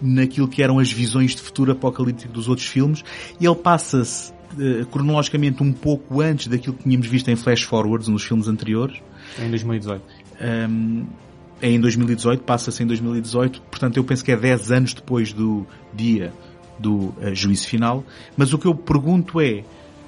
naquilo 0.00 0.48
que 0.48 0.62
eram 0.62 0.78
as 0.78 0.90
visões 0.90 1.34
de 1.34 1.42
futuro 1.42 1.72
apocalíptico 1.72 2.32
dos 2.32 2.48
outros 2.48 2.66
filmes. 2.66 3.04
Ele 3.40 3.54
passa-se 3.54 4.32
cronologicamente 4.90 5.62
um 5.62 5.72
pouco 5.72 6.20
antes 6.20 6.48
daquilo 6.48 6.74
que 6.74 6.84
tínhamos 6.84 7.06
visto 7.06 7.30
em 7.30 7.36
flash 7.36 7.62
forwards 7.62 8.08
nos 8.08 8.24
filmes 8.24 8.48
anteriores. 8.48 8.96
Em 9.38 9.48
2018. 9.50 10.02
Um, 10.40 11.06
é 11.60 11.70
em 11.70 11.80
2018, 11.80 12.42
passa-se 12.42 12.82
em 12.82 12.86
2018, 12.86 13.62
portanto 13.62 13.96
eu 13.96 14.04
penso 14.04 14.24
que 14.24 14.30
é 14.30 14.36
10 14.36 14.70
anos 14.72 14.94
depois 14.94 15.32
do 15.32 15.66
dia 15.94 16.32
do 16.78 17.14
uh, 17.18 17.34
juízo 17.34 17.66
final. 17.66 18.04
Mas 18.36 18.52
o 18.52 18.58
que 18.58 18.66
eu 18.66 18.74
pergunto 18.74 19.40
é, 19.40 19.64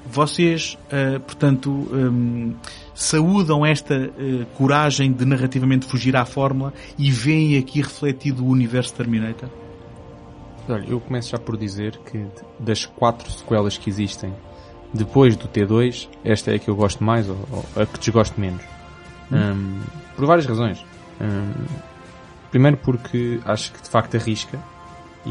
vocês, 0.07 0.77
uh, 0.87 1.21
portanto, 1.21 1.71
um, 1.71 2.55
saúdam 2.95 3.65
esta 3.65 3.95
uh, 3.95 4.47
coragem 4.57 5.13
de 5.13 5.25
narrativamente 5.25 5.87
fugir 5.87 6.17
à 6.17 6.25
fórmula 6.25 6.73
e 6.99 7.11
veem 7.11 7.57
aqui 7.57 7.81
refletido 7.81 8.45
o 8.45 8.49
universo 8.49 8.95
Terminator? 8.95 9.49
Olha, 10.69 10.85
eu 10.87 11.01
começo 11.01 11.31
já 11.31 11.39
por 11.39 11.57
dizer 11.57 11.97
que 11.99 12.27
das 12.59 12.85
quatro 12.85 13.31
sequelas 13.31 13.79
que 13.79 13.89
existem 13.89 14.33
depois 14.93 15.37
do 15.37 15.47
T2, 15.49 16.09
esta 16.25 16.51
é 16.51 16.55
a 16.55 16.59
que 16.59 16.69
eu 16.69 16.77
gosto 16.77 17.05
mais 17.05 17.29
ou, 17.29 17.37
ou 17.51 17.83
a 17.83 17.87
que 17.87 17.99
desgosto 17.99 18.41
menos. 18.41 18.63
Hum. 19.31 19.37
Um, 19.37 19.81
por 20.17 20.27
várias 20.27 20.47
razões. 20.47 20.85
Um, 21.21 21.53
primeiro 22.51 22.77
porque 22.79 23.41
acho 23.45 23.73
que 23.73 23.83
de 23.83 23.89
facto 23.89 24.17
arrisca, 24.17 24.59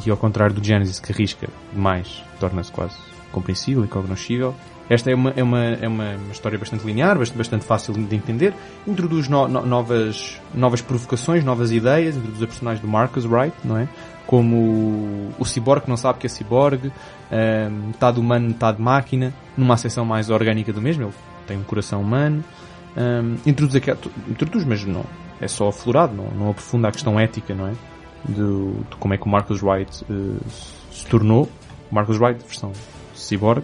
e 0.05 0.09
ao 0.11 0.17
contrário 0.17 0.53
do 0.53 0.63
Genesis 0.63 0.99
que 0.99 1.11
arrisca 1.11 1.47
demais, 1.73 2.23
torna-se 2.39 2.71
quase 2.71 2.95
compreensível 3.31 3.83
e 3.83 3.87
cognoscível. 3.87 4.53
Esta 4.89 5.11
é 5.11 5.15
uma, 5.15 5.33
é 5.35 5.43
uma, 5.43 5.63
é 5.63 5.87
uma, 5.87 6.15
história 6.31 6.57
bastante 6.57 6.85
linear, 6.85 7.17
bastante, 7.17 7.65
fácil 7.65 7.93
de 7.93 8.15
entender. 8.15 8.53
Introduz 8.87 9.27
no, 9.27 9.47
no, 9.47 9.65
novas, 9.65 10.39
novas 10.53 10.81
provocações, 10.81 11.43
novas 11.43 11.71
ideias, 11.71 12.15
introduz 12.15 12.41
a 12.41 12.47
personagem 12.47 12.81
do 12.81 12.87
Marcus 12.87 13.25
Wright, 13.25 13.55
não 13.65 13.77
é? 13.77 13.87
Como 14.25 15.29
o 15.37 15.45
cyborg 15.45 15.83
que 15.83 15.89
não 15.89 15.97
sabe 15.97 16.19
que 16.19 16.27
é 16.27 16.29
cyborg, 16.29 16.87
uh, 16.87 16.91
metade 17.69 18.19
humano, 18.19 18.47
metade 18.47 18.81
máquina, 18.81 19.33
numa 19.57 19.73
acessão 19.73 20.05
mais 20.05 20.29
orgânica 20.29 20.71
do 20.71 20.81
mesmo, 20.81 21.03
ele 21.03 21.13
tem 21.45 21.57
um 21.57 21.63
coração 21.63 22.01
humano. 22.01 22.43
Um, 22.95 23.35
introduz, 23.45 23.75
aqui, 23.75 23.91
introduz, 24.27 24.65
mas 24.65 24.83
não, 24.85 25.05
é 25.39 25.47
só 25.47 25.67
aflorado, 25.67 26.15
não, 26.15 26.29
não 26.31 26.49
aprofunda 26.49 26.87
a 26.87 26.91
questão 26.91 27.19
ética, 27.19 27.53
não 27.53 27.67
é? 27.67 27.73
De, 28.27 28.35
de 28.89 28.95
como 28.99 29.13
é 29.13 29.17
que 29.17 29.25
o 29.25 29.29
Marcus 29.29 29.61
Wright 29.61 30.03
uh, 30.09 30.39
se 30.91 31.05
tornou. 31.07 31.49
Marcus 31.91 32.17
Wright, 32.19 32.43
versão 32.45 32.71
cyborg. 33.13 33.63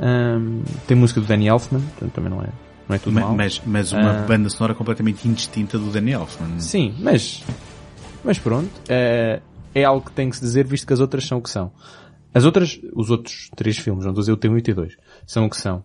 Um, 0.00 0.62
tem 0.86 0.96
música 0.96 1.20
do 1.20 1.26
Danny 1.26 1.48
Elfman, 1.48 1.80
portanto 1.80 2.12
também 2.12 2.30
não 2.30 2.42
é, 2.42 2.48
não 2.88 2.96
é 2.96 2.98
tudo 2.98 3.14
mas, 3.14 3.24
mal. 3.24 3.34
Mas, 3.34 3.62
mas 3.64 3.92
uma 3.92 4.24
uh, 4.24 4.26
banda 4.26 4.48
sonora 4.48 4.74
completamente 4.74 5.26
indistinta 5.28 5.78
do 5.78 5.90
Danny 5.90 6.12
Elfman. 6.12 6.58
Sim, 6.58 6.94
mas, 6.98 7.44
mas 8.24 8.38
pronto, 8.38 8.68
uh, 8.68 9.42
é 9.74 9.84
algo 9.84 10.06
que 10.06 10.12
tem 10.12 10.30
que 10.30 10.36
se 10.36 10.42
dizer 10.42 10.66
visto 10.66 10.86
que 10.86 10.92
as 10.92 11.00
outras 11.00 11.24
são 11.24 11.38
o 11.38 11.42
que 11.42 11.50
são. 11.50 11.72
As 12.32 12.44
outras, 12.44 12.80
os 12.92 13.10
outros 13.10 13.48
três 13.54 13.78
filmes, 13.78 14.04
não 14.04 14.10
estou 14.10 14.20
a 14.20 14.24
dizer 14.24 14.32
o 14.32 14.36
T1 14.36 14.56
e 14.56 14.72
o 14.72 14.74
T2, 14.74 14.92
são 15.24 15.46
o 15.46 15.50
que 15.50 15.56
são. 15.56 15.84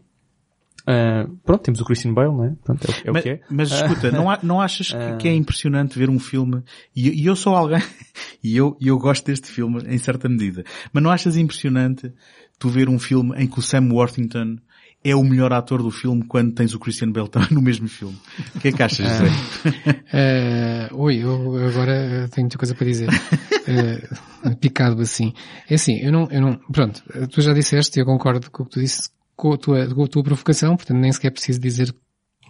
Uh, 0.81 1.37
pronto, 1.43 1.61
temos 1.61 1.79
o 1.81 1.85
Christian 1.85 2.13
Bale, 2.13 2.31
não 2.31 2.45
é? 2.45 2.55
Pronto, 2.63 2.87
é, 2.89 3.07
é 3.07 3.11
mas, 3.11 3.19
o 3.19 3.23
que 3.23 3.29
é. 3.29 3.41
Mas 3.49 3.71
escuta, 3.71 4.11
não, 4.11 4.25
não 4.41 4.59
achas 4.59 4.91
que 5.19 5.27
é 5.27 5.35
impressionante 5.35 5.99
ver 5.99 6.09
um 6.09 6.17
filme, 6.17 6.63
e, 6.95 7.21
e 7.21 7.25
eu 7.27 7.35
sou 7.35 7.55
alguém, 7.55 7.83
e 8.43 8.57
eu, 8.57 8.75
eu 8.81 8.97
gosto 8.97 9.25
deste 9.25 9.47
filme 9.47 9.83
em 9.85 9.97
certa 9.99 10.27
medida, 10.27 10.63
mas 10.91 11.03
não 11.03 11.11
achas 11.11 11.37
impressionante 11.37 12.11
tu 12.59 12.69
ver 12.69 12.89
um 12.89 12.99
filme 12.99 13.33
em 13.41 13.47
que 13.47 13.57
o 13.57 13.61
Sam 13.61 13.89
Worthington 13.91 14.57
é 15.03 15.15
o 15.15 15.23
melhor 15.23 15.53
ator 15.53 15.81
do 15.81 15.91
filme 15.91 16.25
quando 16.25 16.53
tens 16.53 16.73
o 16.73 16.79
Christian 16.79 17.11
Bale 17.11 17.29
também 17.29 17.49
no 17.51 17.61
mesmo 17.61 17.87
filme. 17.87 18.17
O 18.55 18.59
que 18.59 18.67
é 18.67 18.71
que 18.71 18.83
achas, 18.83 19.07
José? 19.07 19.29
Uh, 20.09 20.95
oi, 21.03 21.17
eu 21.17 21.67
agora 21.67 22.27
tenho 22.29 22.45
muita 22.45 22.57
coisa 22.57 22.73
para 22.73 22.85
dizer. 22.87 23.09
Uh, 23.09 24.55
picado 24.59 24.99
assim. 25.01 25.33
É 25.69 25.75
assim, 25.75 25.99
eu 25.99 26.11
não, 26.11 26.27
eu 26.31 26.41
não, 26.41 26.59
pronto, 26.71 27.03
tu 27.31 27.41
já 27.41 27.53
disseste 27.53 27.99
eu 27.99 28.05
concordo 28.05 28.49
com 28.49 28.63
o 28.63 28.65
que 28.65 28.71
tu 28.71 28.79
disse 28.79 29.09
com 29.35 29.53
a 29.53 29.57
tua, 29.57 29.87
com 29.93 30.03
a 30.03 30.07
tua 30.07 30.23
provocação, 30.23 30.75
portanto 30.75 30.97
nem 30.97 31.11
sequer 31.11 31.29
preciso 31.29 31.61
dizer 31.61 31.95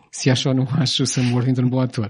se 0.09 0.29
acho 0.29 0.49
ou 0.49 0.55
não 0.55 0.67
acho 0.79 1.03
o 1.03 1.07
Sam 1.07 1.33
Worthington 1.33 1.63
um 1.63 1.69
bom 1.69 1.81
ator. 1.81 2.09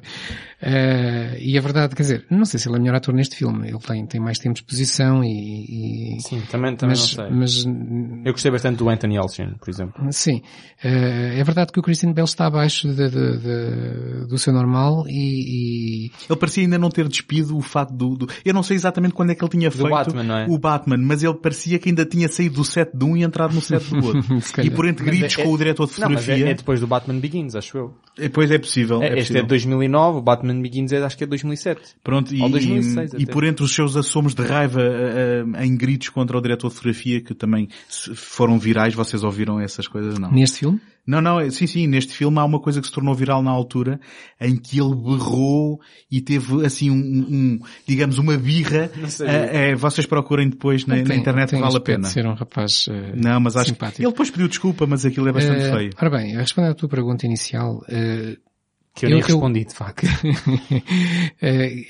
Uh, 0.62 1.40
e 1.40 1.58
a 1.58 1.62
verdade, 1.62 1.96
quer 1.96 2.04
dizer, 2.04 2.26
não 2.30 2.44
sei 2.44 2.60
se 2.60 2.68
ele 2.68 2.76
é 2.76 2.80
melhor 2.80 2.96
ator 2.96 3.14
neste 3.14 3.36
filme. 3.36 3.70
Ele 3.70 3.80
tem, 3.80 4.06
tem 4.06 4.20
mais 4.20 4.38
tempo 4.38 4.56
de 4.56 4.60
exposição 4.60 5.24
e... 5.24 6.18
e 6.18 6.22
sim, 6.22 6.42
também, 6.52 6.76
também 6.76 6.98
mas, 6.98 7.16
não 7.16 7.26
sei. 7.26 7.30
Mas, 7.30 8.26
Eu 8.26 8.34
gostei 8.34 8.52
bastante 8.52 8.78
do 8.78 8.90
Anthony 8.90 9.16
Elchin, 9.16 9.56
por 9.58 9.70
exemplo. 9.70 10.12
Sim. 10.12 10.42
Uh, 10.84 11.40
é 11.40 11.44
verdade 11.46 11.72
que 11.72 11.80
o 11.80 11.82
Christian 11.82 12.12
Bale 12.12 12.28
está 12.28 12.46
abaixo 12.48 12.90
de, 12.90 13.10
de, 13.10 13.38
de, 13.38 14.28
do 14.28 14.38
seu 14.38 14.52
normal 14.52 15.06
e, 15.08 16.08
e, 16.08 16.12
Ele 16.30 16.40
parecia 16.40 16.64
ainda 16.64 16.78
não 16.78 16.90
ter 16.90 17.08
despido 17.08 17.58
o 17.58 17.62
fato 17.62 17.94
do, 17.94 18.18
do... 18.18 18.28
Eu 18.44 18.54
não 18.54 18.64
sei 18.64 18.76
exatamente 18.76 19.14
quando 19.14 19.32
é 19.32 19.36
que 19.36 19.44
ele 19.44 19.52
tinha 19.52 19.72
feito 19.72 19.90
Batman, 19.90 20.42
é? 20.42 20.46
o 20.50 20.58
Batman, 20.58 20.98
mas 20.98 21.24
ele 21.24 21.36
parecia 21.36 21.80
que 21.80 21.88
ainda 21.88 22.06
tinha 22.06 22.28
saído 22.28 22.56
do 22.56 22.66
set 22.66 22.90
de 22.94 23.06
um 23.06 23.16
e 23.16 23.24
entrado 23.24 23.54
no 23.54 23.62
set 23.62 23.84
do 23.90 23.96
outro. 24.06 24.40
e 24.62 24.70
por 24.70 24.86
entre 24.86 25.06
gritos 25.06 25.38
é, 25.38 25.44
com 25.44 25.54
o 25.54 25.58
diretor 25.58 25.88
de 25.88 25.94
fotografia... 25.94 26.34
Não, 26.34 26.40
mas 26.40 26.50
é, 26.50 26.52
é 26.52 26.54
depois 26.54 26.82
do 26.82 26.88
Batman 26.88 27.18
Begins, 27.20 27.56
acho 27.56 27.78
eu. 27.78 27.94
Pois 28.34 28.52
é 28.52 28.58
possível. 28.58 29.02
É, 29.02 29.06
é 29.06 29.20
este 29.20 29.34
possível. 29.34 29.40
é 29.40 29.44
de 29.44 29.48
2009, 29.48 30.18
o 30.18 30.22
Batman 30.22 30.49
Begins 30.54 30.92
é, 30.92 31.04
acho 31.04 31.18
que 31.18 31.24
é 31.24 31.28
de 31.28 31.32
2007. 31.32 31.82
Pronto, 32.04 32.34
e, 32.34 32.42
Ou 32.42 32.50
2006 32.50 33.14
e, 33.14 33.24
e 33.24 33.26
por 33.26 33.44
entre 33.44 33.64
os 33.64 33.74
seus 33.74 33.96
assomos 33.96 34.34
de 34.34 34.44
raiva 34.44 34.82
uh, 34.82 35.50
uh, 35.50 35.64
em 35.64 35.76
gritos 35.76 36.10
contra 36.10 36.38
o 36.38 36.42
diretor 36.42 36.70
de 36.70 36.76
fotografia, 36.76 37.22
que 37.22 37.34
também 37.34 37.70
foram 38.16 38.58
virais, 38.58 38.94
vocês 38.94 39.24
ouviram 39.24 39.60
essas 39.60 39.88
coisas, 39.88 40.18
não? 40.18 40.32
Neste 40.32 40.60
filme? 40.60 40.80
Não, 41.10 41.22
não, 41.22 41.50
sim, 41.50 41.66
sim, 41.66 41.88
neste 41.88 42.14
filme 42.14 42.38
há 42.38 42.46
uma 42.46 42.60
coisa 42.60 42.80
que 42.80 42.86
se 42.86 42.94
tornou 42.94 43.16
viral 43.16 43.42
na 43.42 43.50
altura, 43.50 44.00
em 44.40 44.56
que 44.56 44.80
ele 44.80 44.94
berrou 44.96 45.80
e 46.12 46.22
teve 46.22 46.64
assim 46.64 46.92
um, 46.92 46.96
um 46.96 47.60
digamos, 47.88 48.20
uma 48.20 48.38
birra. 48.38 48.92
Uh, 48.96 49.76
vocês 49.76 50.06
procurem 50.06 50.50
depois 50.50 50.86
na, 50.86 50.98
tem, 50.98 51.06
na 51.06 51.16
internet, 51.16 51.50
tem 51.50 51.60
vale 51.60 51.78
a 51.78 51.80
pena. 51.80 52.04
ser 52.04 52.28
um 52.28 52.36
rapaz 52.36 52.86
uh, 52.88 52.92
Não, 53.16 53.40
mas 53.40 53.56
acho 53.56 53.70
simpático. 53.70 53.98
que 53.98 54.04
ele 54.04 54.12
depois 54.12 54.30
pediu 54.30 54.48
desculpa, 54.48 54.86
mas 54.86 55.04
aquilo 55.04 55.28
é 55.28 55.32
bastante 55.32 55.68
uh, 55.68 55.74
feio. 55.74 55.90
Ora 56.00 56.10
bem, 56.12 56.36
respondendo 56.36 56.72
à 56.74 56.76
tua 56.76 56.90
pergunta 56.90 57.26
inicial, 57.26 57.78
uh, 57.78 58.49
que 58.96 59.06
eu, 59.06 59.10
eu 59.10 59.16
nem 59.16 59.24
respondi, 59.24 59.66
de 59.66 59.74
facto. 59.74 60.06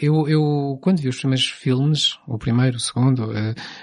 eu, 0.02 0.28
eu, 0.28 0.80
quando 0.82 1.00
vi 1.00 1.10
os 1.10 1.18
primeiros 1.18 1.48
filmes, 1.48 2.20
o 2.28 2.38
primeiro, 2.38 2.78
o 2.78 2.80
segundo, 2.80 3.32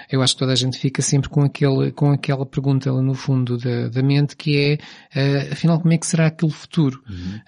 eu 0.09 0.21
acho 0.21 0.33
que 0.33 0.39
toda 0.39 0.53
a 0.53 0.55
gente 0.55 0.77
fica 0.77 1.01
sempre 1.01 1.29
com 1.29 1.41
aquele, 1.41 1.91
com 1.91 2.11
aquela 2.11 2.45
pergunta 2.45 2.91
no 2.91 3.13
fundo 3.13 3.57
da, 3.57 3.89
da 3.89 4.01
mente 4.01 4.35
que 4.35 4.79
é, 5.13 5.49
afinal, 5.51 5.79
como 5.79 5.93
é 5.93 5.97
que 5.97 6.07
será 6.07 6.27
aquele 6.27 6.51
futuro? 6.51 7.01
Uhum. 7.09 7.39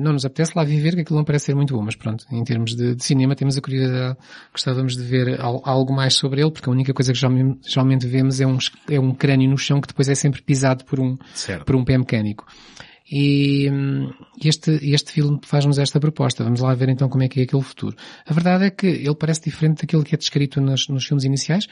Não 0.00 0.12
nos 0.12 0.24
apetece 0.24 0.52
lá 0.56 0.64
viver, 0.64 0.94
que 0.94 1.02
aquilo 1.02 1.18
não 1.18 1.24
parece 1.24 1.46
ser 1.46 1.54
muito 1.54 1.74
bom, 1.74 1.82
mas 1.82 1.94
pronto, 1.94 2.24
em 2.30 2.42
termos 2.42 2.74
de, 2.74 2.94
de 2.94 3.04
cinema 3.04 3.36
temos 3.36 3.56
a 3.56 3.60
curiosidade, 3.60 4.16
gostávamos 4.52 4.96
de 4.96 5.02
ver 5.02 5.40
algo 5.40 5.92
mais 5.92 6.14
sobre 6.14 6.40
ele, 6.40 6.50
porque 6.50 6.68
a 6.68 6.72
única 6.72 6.92
coisa 6.92 7.12
que 7.12 7.18
geralmente 7.18 8.06
vemos 8.06 8.40
é 8.40 8.46
um, 8.46 8.58
é 8.90 8.98
um 8.98 9.14
crânio 9.14 9.48
no 9.48 9.58
chão 9.58 9.80
que 9.80 9.88
depois 9.88 10.08
é 10.08 10.14
sempre 10.14 10.42
pisado 10.42 10.84
por 10.84 10.98
um, 10.98 11.16
certo. 11.34 11.64
por 11.64 11.76
um 11.76 11.84
pé 11.84 11.96
mecânico. 11.96 12.46
E 13.10 13.70
este, 14.42 14.70
este 14.82 15.12
filme 15.12 15.40
faz-nos 15.42 15.78
esta 15.78 15.98
proposta. 15.98 16.44
Vamos 16.44 16.60
lá 16.60 16.74
ver 16.74 16.88
então 16.88 17.08
como 17.08 17.22
é 17.22 17.28
que 17.28 17.40
é 17.40 17.42
aquele 17.44 17.62
futuro. 17.62 17.96
A 18.26 18.32
verdade 18.32 18.64
é 18.64 18.70
que 18.70 18.86
ele 18.86 19.14
parece 19.14 19.42
diferente 19.42 19.82
daquilo 19.82 20.04
que 20.04 20.14
é 20.14 20.18
descrito 20.18 20.60
nos, 20.60 20.88
nos 20.88 21.04
filmes 21.04 21.24
iniciais, 21.24 21.66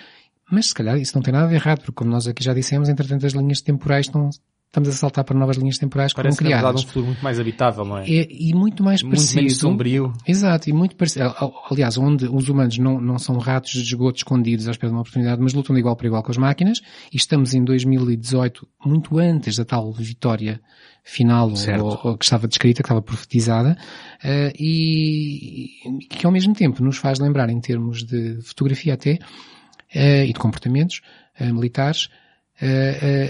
mas 0.51 0.67
se 0.67 0.75
calhar 0.75 0.99
isso 0.99 1.15
não 1.15 1.23
tem 1.23 1.33
nada 1.33 1.49
de 1.49 1.55
errado, 1.55 1.79
porque 1.79 1.93
como 1.93 2.11
nós 2.11 2.27
aqui 2.27 2.43
já 2.43 2.53
dissemos, 2.53 2.89
entretanto 2.89 3.25
as 3.25 3.33
linhas 3.33 3.61
temporais 3.61 4.07
estão, 4.07 4.29
estamos 4.67 4.89
a 4.89 4.93
saltar 4.93 5.25
para 5.25 5.39
novas 5.39 5.57
linhas 5.57 5.79
temporais 5.79 6.13
Parece 6.13 6.37
que 6.37 6.45
foram 6.45 6.51
criadas. 6.51 6.73
Parece 6.73 6.85
um 6.85 6.89
futuro 6.89 7.07
muito 7.07 7.23
mais 7.23 7.39
habitável, 7.39 7.85
não 7.85 7.99
é? 7.99 8.09
E, 8.09 8.51
e 8.51 8.55
muito 8.55 8.83
mais 8.83 9.03
muito 9.03 9.17
parecido. 9.17 9.41
menos 9.41 9.57
sombrio. 9.59 10.13
Exato, 10.27 10.69
e 10.69 10.73
muito 10.73 10.97
parecido. 10.97 11.33
Aliás, 11.71 11.97
onde 11.97 12.27
os 12.27 12.49
humanos 12.49 12.79
não, 12.79 13.01
não 13.01 13.19
são 13.19 13.39
ratos 13.39 13.71
de 13.71 13.83
esgoto 13.83 14.19
escondidos 14.19 14.67
à 14.67 14.73
espera 14.73 14.89
de 14.89 14.95
uma 14.95 15.03
oportunidade, 15.03 15.41
mas 15.41 15.55
lutam 15.55 15.75
de 15.75 15.81
igual 15.81 15.95
para 15.95 16.09
igual 16.09 16.23
com 16.23 16.33
as 16.33 16.37
máquinas, 16.37 16.81
e 17.13 17.17
estamos 17.17 17.55
em 17.55 17.63
2018, 17.63 18.67
muito 18.85 19.19
antes 19.19 19.57
da 19.57 19.65
tal 19.65 19.93
vitória 19.93 20.61
final, 21.03 21.51
ou, 21.81 22.01
ou, 22.05 22.17
que 22.17 22.25
estava 22.25 22.47
descrita, 22.47 22.83
que 22.83 22.87
estava 22.87 23.03
profetizada, 23.03 23.77
uh, 24.25 24.53
e 24.59 25.71
que 26.09 26.27
ao 26.27 26.33
mesmo 26.33 26.55
tempo 26.55 26.83
nos 26.83 26.97
faz 26.97 27.19
lembrar 27.19 27.51
em 27.51 27.61
termos 27.61 28.05
de 28.05 28.41
fotografia 28.43 28.95
até, 28.95 29.15
uh, 29.15 30.25
e 30.25 30.33
de 30.33 30.39
comportamentos 30.39 31.01
uh, 31.41 31.53
militares, 31.53 32.09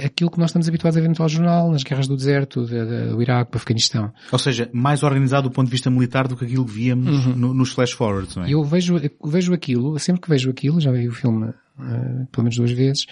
aquilo 0.05 0.29
que 0.29 0.41
nós 0.41 0.51
estamos 0.51 0.67
habituados 0.67 0.99
a 0.99 1.01
ver 1.01 1.07
no 1.07 1.15
telejornal, 1.15 1.71
nas 1.71 1.85
guerras 1.85 2.09
do 2.09 2.17
deserto, 2.17 2.67
de, 2.67 2.85
de, 2.85 3.11
do 3.11 3.23
Iraque, 3.23 3.53
do 3.53 3.59
Afeganistão. 3.59 4.13
Ou 4.33 4.39
seja, 4.41 4.69
mais 4.73 5.05
organizado 5.05 5.49
do 5.49 5.53
ponto 5.53 5.67
de 5.67 5.71
vista 5.71 5.89
militar 5.89 6.27
do 6.27 6.37
que 6.37 6.45
aquilo 6.45 6.65
que 6.65 6.73
víamos 6.73 7.27
uhum. 7.27 7.37
no, 7.37 7.55
nos 7.55 7.71
flash 7.71 7.93
forwards, 7.93 8.35
não 8.35 8.43
é? 8.43 8.51
Eu 8.51 8.65
vejo, 8.65 9.01
vejo 9.25 9.55
aquilo, 9.55 9.97
sempre 10.01 10.23
que 10.23 10.29
vejo 10.29 10.51
aquilo, 10.51 10.81
já 10.81 10.91
vi 10.91 11.07
o 11.07 11.13
filme 11.13 11.53
pelo 12.33 12.43
menos 12.43 12.57
duas 12.57 12.73
vezes, 12.73 13.07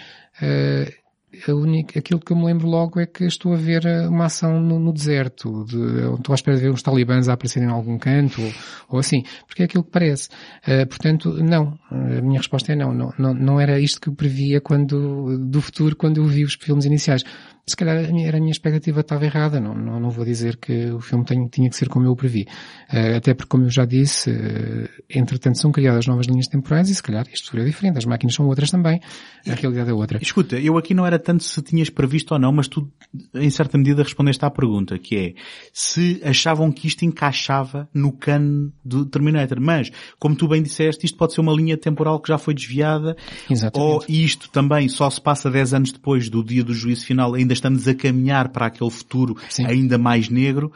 a 1.47 1.53
única, 1.53 1.99
aquilo 1.99 2.21
que 2.21 2.33
eu 2.33 2.37
me 2.37 2.47
lembro 2.47 2.67
logo 2.67 2.99
é 2.99 3.07
que 3.07 3.25
estou 3.25 3.53
a 3.53 3.57
ver 3.57 3.85
eh, 3.85 4.09
uma 4.09 4.27
ação 4.27 4.61
no, 4.61 4.79
no 4.79 4.93
deserto, 4.93 5.65
de, 5.65 6.15
estou 6.17 6.33
à 6.33 6.35
espera 6.35 6.57
de 6.57 6.63
ver 6.63 6.71
uns 6.71 6.83
talibãs 6.83 7.29
a 7.29 7.35
aparecerem 7.35 7.69
em 7.69 7.73
algum 7.73 7.99
canto, 7.99 8.41
ou, 8.41 8.53
ou 8.91 8.99
assim, 8.99 9.23
porque 9.47 9.63
é 9.63 9.65
aquilo 9.67 9.85
que 9.85 9.91
parece. 9.91 10.29
Uh, 10.67 10.87
portanto, 10.87 11.33
não. 11.43 11.79
A 11.91 12.23
minha 12.23 12.39
resposta 12.39 12.73
é 12.73 12.77
não. 12.77 12.95
Não, 12.95 13.13
não. 13.19 13.35
não 13.35 13.61
era 13.61 13.79
isto 13.79 14.01
que 14.01 14.09
eu 14.09 14.15
previa 14.15 14.61
quando, 14.61 15.39
do 15.39 15.61
futuro, 15.61 15.95
quando 15.95 16.17
eu 16.19 16.25
vi 16.25 16.45
os 16.45 16.55
filmes 16.55 16.85
iniciais 16.85 17.25
se 17.69 17.77
calhar 17.77 17.97
era 17.97 18.37
a 18.37 18.41
minha 18.41 18.51
expectativa 18.51 19.01
estava 19.01 19.25
errada, 19.25 19.61
não, 19.61 19.75
não, 19.75 20.01
não 20.01 20.11
vou 20.11 20.25
dizer 20.25 20.57
que 20.57 20.91
o 20.91 21.01
filme 21.01 21.25
tinha 21.51 21.69
que 21.69 21.77
ser 21.77 21.89
como 21.89 22.07
eu 22.07 22.13
o 22.13 22.17
previ. 22.17 22.47
Uh, 22.93 23.17
até 23.17 23.35
porque, 23.35 23.49
como 23.49 23.65
eu 23.65 23.71
já 23.71 23.85
disse, 23.85 24.31
uh, 24.31 24.89
entretanto 25.09 25.59
são 25.59 25.71
criadas 25.71 26.07
novas 26.07 26.27
linhas 26.27 26.47
temporais 26.47 26.89
e 26.89 26.95
se 26.95 27.03
calhar 27.03 27.27
isto 27.33 27.57
é 27.57 27.65
diferente, 27.65 27.99
as 27.99 28.05
máquinas 28.05 28.35
são 28.35 28.47
outras 28.47 28.71
também, 28.71 29.01
a 29.47 29.55
realidade 29.55 29.91
é 29.91 29.93
outra. 29.93 30.19
Escuta, 30.21 30.59
eu 30.59 30.79
aqui 30.79 30.95
não 30.95 31.07
era 31.07 31.18
tanto 31.19 31.45
se 31.45 31.61
tinhas 31.63 31.91
previsto 31.91 32.33
ou 32.33 32.41
não, 32.41 32.53
mas 32.53 32.69
tu 32.69 32.91
em 33.35 33.49
certa 33.51 33.79
medida 33.79 34.03
respondeste 34.03 34.45
à 34.45 34.51
pergunta, 34.51 34.99
que 34.99 35.17
é 35.17 35.35
se 35.73 36.21
achavam 36.23 36.71
que 36.71 36.87
isto 36.87 37.05
encaixava 37.05 37.89
no 37.95 38.13
cano 38.13 38.73
do 38.85 39.07
Terminator, 39.07 39.61
mas 39.61 39.91
como 40.19 40.37
tu 40.37 40.47
bem 40.47 40.63
disseste, 40.63 41.07
isto 41.07 41.17
pode 41.17 41.33
ser 41.33 41.41
uma 41.41 41.53
linha 41.53 41.77
temporal 41.77 42.21
que 42.21 42.29
já 42.29 42.37
foi 42.37 42.55
desviada, 42.55 43.17
Exatamente. 43.49 43.93
ou 43.93 44.05
isto 44.09 44.51
também 44.51 44.89
só 44.89 45.09
se 45.09 45.21
passa 45.21 45.51
10 45.51 45.75
anos 45.75 45.93
depois 45.93 46.29
do 46.29 46.45
dia 46.45 46.63
do 46.63 46.75
juízo 46.75 47.07
final, 47.07 47.35
ainda 47.35 47.53
estamos 47.53 47.89
a 47.89 47.95
caminhar 47.95 48.51
para 48.51 48.67
aquele 48.67 48.91
futuro 48.91 49.37
Sim. 49.49 49.67
ainda 49.67 49.97
mais 49.97 50.29
negro, 50.29 50.71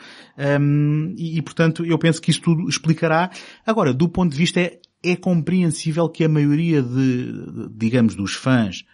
um, 0.60 1.14
e, 1.16 1.39
e, 1.39 1.43
portanto 1.43 1.85
eu 1.85 1.98
penso 1.98 2.20
que 2.20 2.31
isso 2.31 2.40
tudo 2.40 2.69
explicará. 2.69 3.31
Agora, 3.66 3.93
do 3.93 4.09
ponto 4.09 4.32
de 4.32 4.39
vista 4.39 4.60
é, 4.60 4.78
é 5.02 5.16
compreensível 5.16 6.09
que 6.09 6.24
a 6.24 6.28
maioria 6.28 6.82
de, 6.82 7.69
digamos, 7.74 8.14
dos 8.14 8.35
fãs 8.35 8.85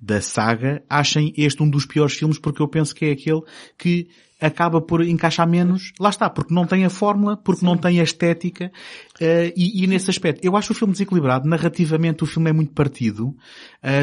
da 0.00 0.20
saga 0.20 0.82
achem 0.88 1.32
este 1.36 1.62
um 1.62 1.68
dos 1.68 1.84
piores 1.84 2.14
filmes 2.14 2.38
porque 2.38 2.62
eu 2.62 2.68
penso 2.68 2.94
que 2.94 3.04
é 3.04 3.12
aquele 3.12 3.42
que 3.76 4.08
acaba 4.40 4.80
por 4.80 5.02
encaixar 5.04 5.46
menos, 5.46 5.92
lá 6.00 6.08
está, 6.08 6.30
porque 6.30 6.54
não 6.54 6.66
tem 6.66 6.84
a 6.84 6.90
fórmula, 6.90 7.36
porque 7.36 7.60
Sim. 7.60 7.66
não 7.66 7.76
tem 7.76 8.00
a 8.00 8.02
estética, 8.02 8.72
uh, 9.20 9.52
e, 9.54 9.84
e, 9.84 9.86
nesse 9.86 10.08
aspecto, 10.08 10.42
eu 10.42 10.56
acho 10.56 10.72
o 10.72 10.74
filme 10.74 10.92
desequilibrado, 10.92 11.46
narrativamente 11.46 12.24
o 12.24 12.26
filme 12.26 12.48
é 12.48 12.52
muito 12.52 12.72
partido, 12.72 13.26
uh, 13.28 13.36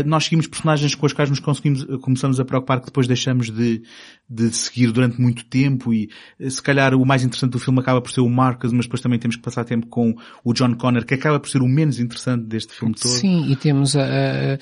nós 0.05 0.25
seguimos 0.25 0.45
personagens 0.45 0.93
com 0.93 1.05
os 1.05 1.13
quais 1.13 1.29
nos 1.29 1.39
conseguimos, 1.39 1.83
começamos 2.01 2.39
a 2.39 2.45
preocupar 2.45 2.79
que 2.79 2.85
depois 2.85 3.07
deixamos 3.07 3.49
de, 3.49 3.81
de 4.29 4.55
seguir 4.55 4.91
durante 4.91 5.19
muito 5.19 5.43
tempo 5.45 5.91
e 5.91 6.09
se 6.47 6.61
calhar 6.61 6.93
o 6.93 7.03
mais 7.03 7.23
interessante 7.23 7.53
do 7.53 7.59
filme 7.59 7.79
acaba 7.79 7.99
por 7.99 8.11
ser 8.11 8.21
o 8.21 8.29
Marcus, 8.29 8.71
mas 8.71 8.85
depois 8.85 9.01
também 9.01 9.17
temos 9.17 9.35
que 9.35 9.41
passar 9.41 9.65
tempo 9.65 9.87
com 9.87 10.13
o 10.43 10.53
John 10.53 10.75
Connor, 10.75 11.03
que 11.03 11.15
acaba 11.15 11.39
por 11.39 11.49
ser 11.49 11.63
o 11.63 11.67
menos 11.67 11.99
interessante 11.99 12.43
deste 12.43 12.73
filme 12.73 12.93
todo. 12.93 13.09
Sim, 13.09 13.51
e 13.51 13.55
temos 13.55 13.95
a, 13.95 14.03
a 14.03 14.59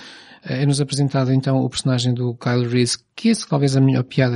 é-nos 0.48 0.80
apresentado 0.80 1.34
então 1.34 1.58
o 1.58 1.70
personagem 1.70 2.14
do 2.14 2.36
Kyle 2.36 2.68
Reese, 2.68 2.98
que 3.16 3.30
esse 3.30 3.48
talvez 3.48 3.76
a 3.76 3.82
melhor 3.82 4.04
piada, 4.04 4.36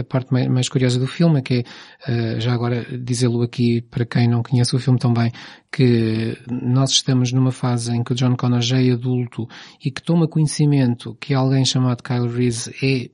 a 0.00 0.04
parte 0.04 0.32
mais 0.32 0.68
curiosa 0.68 0.98
do 0.98 1.06
filme, 1.06 1.42
que 1.42 1.64
é, 2.06 2.40
já 2.40 2.52
agora 2.52 2.84
dizê-lo 2.98 3.42
aqui 3.42 3.82
para 3.82 4.06
quem 4.06 4.26
não 4.26 4.42
conhece 4.42 4.74
o 4.74 4.78
filme 4.78 4.98
também, 4.98 5.30
que 5.70 6.38
nós 6.50 6.90
estamos 6.90 7.32
numa 7.32 7.52
fase 7.52 7.94
em 7.94 8.02
que 8.02 8.12
o 8.12 8.14
John 8.14 8.36
Connor 8.36 8.62
já 8.62 8.80
é 8.80 8.90
adulto 8.90 9.46
e 9.84 9.90
que 9.90 10.02
toma 10.02 10.26
conhecimento 10.26 11.14
que 11.20 11.34
alguém 11.34 11.64
chamado 11.64 12.02
Kyle 12.02 12.28
Reese 12.28 12.74
é 12.82 13.10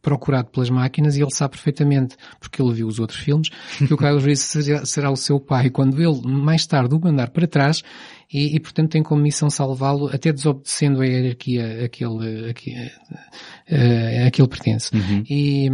procurado 0.00 0.48
pelas 0.50 0.70
máquinas 0.70 1.16
e 1.16 1.22
ele 1.22 1.30
sabe 1.30 1.52
perfeitamente, 1.52 2.16
porque 2.40 2.62
ele 2.62 2.72
viu 2.72 2.86
os 2.86 2.98
outros 2.98 3.18
filmes, 3.18 3.48
que 3.76 3.92
o 3.92 3.96
Kyle 3.96 4.18
Reese 4.24 4.42
será, 4.42 4.86
será 4.86 5.10
o 5.10 5.16
seu 5.16 5.38
pai 5.38 5.70
quando 5.70 6.00
ele 6.00 6.20
mais 6.26 6.66
tarde 6.66 6.94
o 6.94 7.00
mandar 7.00 7.30
para 7.30 7.46
trás 7.46 7.82
e, 8.32 8.56
e 8.56 8.60
portanto 8.60 8.90
tem 8.90 9.02
como 9.02 9.22
missão 9.22 9.48
salvá-lo 9.48 10.08
até 10.08 10.32
desobedecendo 10.32 11.00
a 11.00 11.06
hierarquia 11.06 11.84
a 11.84 11.88
que 11.88 12.04
ele, 12.04 12.50
a 12.50 12.54
que, 12.54 12.74
a, 12.74 14.26
a 14.26 14.30
que 14.30 14.40
ele 14.40 14.48
pertence. 14.48 14.94
Uhum. 14.94 15.22
E, 15.28 15.70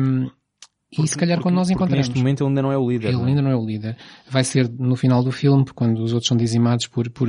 porque, 0.95 1.03
e 1.03 1.09
se 1.09 1.17
calhar 1.17 1.37
porque, 1.39 1.49
quando 1.49 1.57
nós 1.57 1.71
encontramos... 1.71 2.09
neste 2.09 2.19
momento 2.19 2.43
ele 2.43 2.49
ainda 2.49 2.63
não 2.63 2.73
é 2.73 2.79
o 2.79 2.89
líder. 2.89 3.09
Ele 3.09 3.17
não? 3.17 3.25
É? 3.25 3.29
ainda 3.29 3.43
não 3.43 3.51
é 3.51 3.57
o 3.57 3.65
líder. 3.65 3.97
Vai 4.31 4.45
ser 4.45 4.69
no 4.69 4.97
final 4.97 5.23
do 5.23 5.33
filme, 5.33 5.65
quando 5.75 6.03
os 6.03 6.13
outros 6.13 6.29
são 6.29 6.37
dizimados 6.37 6.87
por, 6.87 7.11
por, 7.11 7.29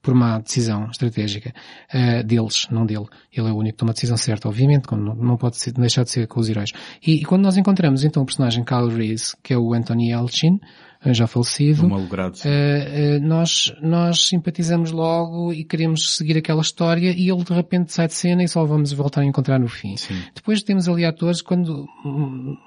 por 0.00 0.14
uma 0.14 0.38
decisão 0.38 0.88
estratégica 0.90 1.52
uh, 1.92 2.24
deles, 2.24 2.66
não 2.70 2.86
dele. 2.86 3.06
Ele 3.32 3.48
é 3.48 3.52
o 3.52 3.56
único 3.56 3.74
que 3.74 3.78
toma 3.78 3.90
a 3.90 3.94
decisão 3.94 4.16
certa, 4.16 4.48
obviamente, 4.48 4.88
como 4.88 5.02
não, 5.02 5.14
não 5.14 5.36
pode 5.36 5.56
ser, 5.56 5.72
deixar 5.72 6.04
de 6.04 6.10
ser 6.10 6.26
com 6.26 6.40
os 6.40 6.48
heróis. 6.48 6.72
E, 7.06 7.16
e, 7.16 7.24
quando 7.24 7.42
nós 7.42 7.56
encontramos 7.56 8.04
então 8.04 8.22
o 8.22 8.26
personagem 8.26 8.64
Kyle 8.64 8.88
Reese, 8.88 9.36
que 9.42 9.52
é 9.52 9.58
o 9.58 9.74
Anthony 9.74 10.12
Elchin, 10.12 10.58
já 11.04 11.26
falecido, 11.26 11.86
uh, 11.86 11.88
uh, 11.88 13.20
nós, 13.22 13.74
nós 13.82 14.26
simpatizamos 14.26 14.90
logo 14.90 15.52
e 15.52 15.64
queremos 15.64 16.16
seguir 16.16 16.36
aquela 16.36 16.60
história 16.60 17.10
e 17.10 17.30
ele 17.30 17.44
de 17.44 17.52
repente 17.52 17.92
sai 17.92 18.06
de 18.06 18.14
cena 18.14 18.42
e 18.42 18.48
só 18.48 18.64
vamos 18.64 18.92
voltar 18.92 19.20
a 19.20 19.24
encontrar 19.24 19.58
no 19.58 19.68
fim. 19.68 19.96
Sim. 19.96 20.20
Depois 20.34 20.62
temos 20.62 20.88
ali 20.88 21.04
atores 21.04 21.42
quando 21.42 21.86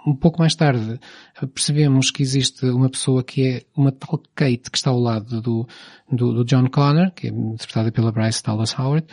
um 0.06 0.16
pouco 0.16 0.40
mais 0.40 0.56
tarde 0.56 1.00
percebemos 1.54 2.12
que 2.12 2.22
existe 2.22 2.66
uma 2.66 2.90
pessoa 2.90 3.24
que 3.24 3.46
é 3.46 3.62
uma 3.76 3.92
tal 3.92 4.22
Kate 4.36 4.70
que 4.72 4.78
está 4.78 4.90
ao 4.90 5.00
lado 5.00 5.42
do, 5.42 5.68
do, 6.12 6.34
do 6.34 6.46
John 6.46 6.68
Connor, 6.70 7.12
que 7.12 7.28
é 7.28 7.30
interpretada 7.30 7.92
pela 7.92 8.12
Bryce 8.12 8.44
Dallas 8.44 8.78
Howard, 8.78 9.06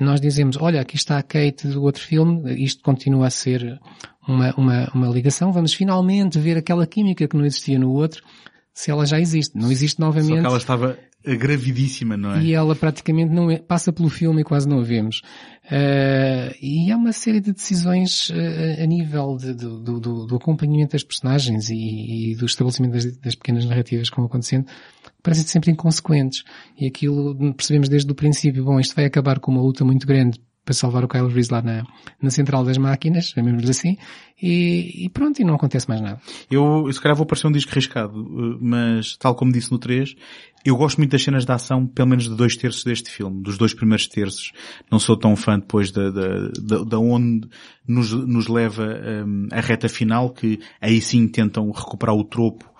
nós 0.00 0.20
dizemos, 0.20 0.56
olha, 0.60 0.80
aqui 0.80 0.96
está 0.96 1.18
a 1.18 1.22
Kate 1.22 1.68
do 1.68 1.82
outro 1.82 2.02
filme, 2.02 2.52
isto 2.64 2.82
continua 2.82 3.28
a 3.28 3.30
ser 3.30 3.78
uma, 4.26 4.52
uma, 4.56 4.90
uma 4.92 5.08
ligação, 5.08 5.52
vamos 5.52 5.72
finalmente 5.72 6.38
ver 6.38 6.56
aquela 6.56 6.86
química 6.86 7.28
que 7.28 7.36
não 7.36 7.44
existia 7.44 7.78
no 7.78 7.92
outro, 7.92 8.22
se 8.74 8.90
ela 8.90 9.06
já 9.06 9.20
existe. 9.20 9.56
Não 9.56 9.70
existe 9.70 10.00
novamente. 10.00 10.34
Só 10.34 10.40
que 10.40 10.46
ela 10.46 10.56
estava 10.58 10.98
gravidíssima, 11.24 12.16
não 12.16 12.34
é? 12.34 12.42
E 12.42 12.52
ela 12.52 12.74
praticamente 12.74 13.32
não 13.32 13.50
é, 13.50 13.58
passa 13.58 13.92
pelo 13.92 14.10
filme 14.10 14.42
e 14.42 14.44
quase 14.44 14.68
não 14.68 14.80
a 14.80 14.82
vemos. 14.82 15.22
Uh, 15.64 16.52
e 16.60 16.90
há 16.90 16.96
uma 16.96 17.12
série 17.12 17.40
de 17.40 17.52
decisões 17.52 18.28
uh, 18.28 18.82
a 18.82 18.84
nível 18.84 19.36
de, 19.38 19.54
do, 19.54 19.78
do, 19.80 20.26
do, 20.26 20.36
acompanhamento 20.36 20.92
das 20.92 21.02
personagens 21.02 21.70
e, 21.70 22.32
e 22.32 22.36
do 22.36 22.44
estabelecimento 22.44 22.92
das, 22.92 23.16
das, 23.16 23.34
pequenas 23.34 23.64
narrativas 23.64 24.10
que 24.10 24.16
vão 24.16 24.26
acontecendo 24.26 24.66
parecem 25.22 25.46
sempre 25.46 25.70
inconsequentes. 25.70 26.42
E 26.78 26.86
aquilo 26.86 27.34
percebemos 27.54 27.88
desde 27.88 28.10
o 28.10 28.14
princípio, 28.14 28.64
bom, 28.64 28.78
isto 28.78 28.94
vai 28.94 29.06
acabar 29.06 29.38
com 29.38 29.52
uma 29.52 29.62
luta 29.62 29.84
muito 29.84 30.06
grande 30.06 30.38
para 30.64 30.74
salvar 30.74 31.04
o 31.04 31.08
Kyle 31.08 31.28
Reese 31.28 31.52
lá 31.52 31.60
na, 31.60 31.84
na 32.20 32.30
central 32.30 32.64
das 32.64 32.78
máquinas, 32.78 33.26
chamemos 33.26 33.68
assim, 33.68 33.96
e, 34.40 35.04
e, 35.04 35.08
pronto, 35.10 35.40
e 35.40 35.44
não 35.44 35.54
acontece 35.54 35.88
mais 35.88 36.00
nada. 36.00 36.20
Eu, 36.50 36.90
se 36.92 37.00
calhar 37.00 37.16
vou 37.16 37.26
parecer 37.26 37.46
um 37.46 37.52
disco 37.52 37.70
arriscado, 37.70 38.18
eh, 38.18 38.58
mas 38.60 39.16
tal 39.16 39.34
como 39.34 39.52
disse 39.52 39.70
no 39.70 39.78
3, 39.78 40.14
eu 40.64 40.76
gosto 40.76 40.96
muito 40.98 41.12
das 41.12 41.22
cenas 41.22 41.44
de 41.44 41.52
ação, 41.52 41.86
pelo 41.86 42.08
menos 42.08 42.24
de 42.24 42.34
dois 42.34 42.56
terços 42.56 42.82
deste 42.82 43.10
filme, 43.10 43.42
dos 43.42 43.58
dois 43.58 43.74
primeiros 43.74 44.06
terços. 44.08 44.52
Não 44.90 44.98
sou 44.98 45.16
tão 45.16 45.36
fã 45.36 45.58
depois 45.58 45.90
da, 45.90 46.10
da, 46.10 46.84
da, 46.84 46.98
onde 46.98 47.46
nos, 47.86 48.12
nos 48.12 48.48
leva 48.48 48.86
um, 49.26 49.48
a 49.52 49.60
reta 49.60 49.88
final, 49.88 50.30
que 50.30 50.58
aí 50.80 51.00
sim 51.00 51.28
tentam 51.28 51.70
recuperar 51.70 52.16
o 52.16 52.24
tropo 52.24 52.73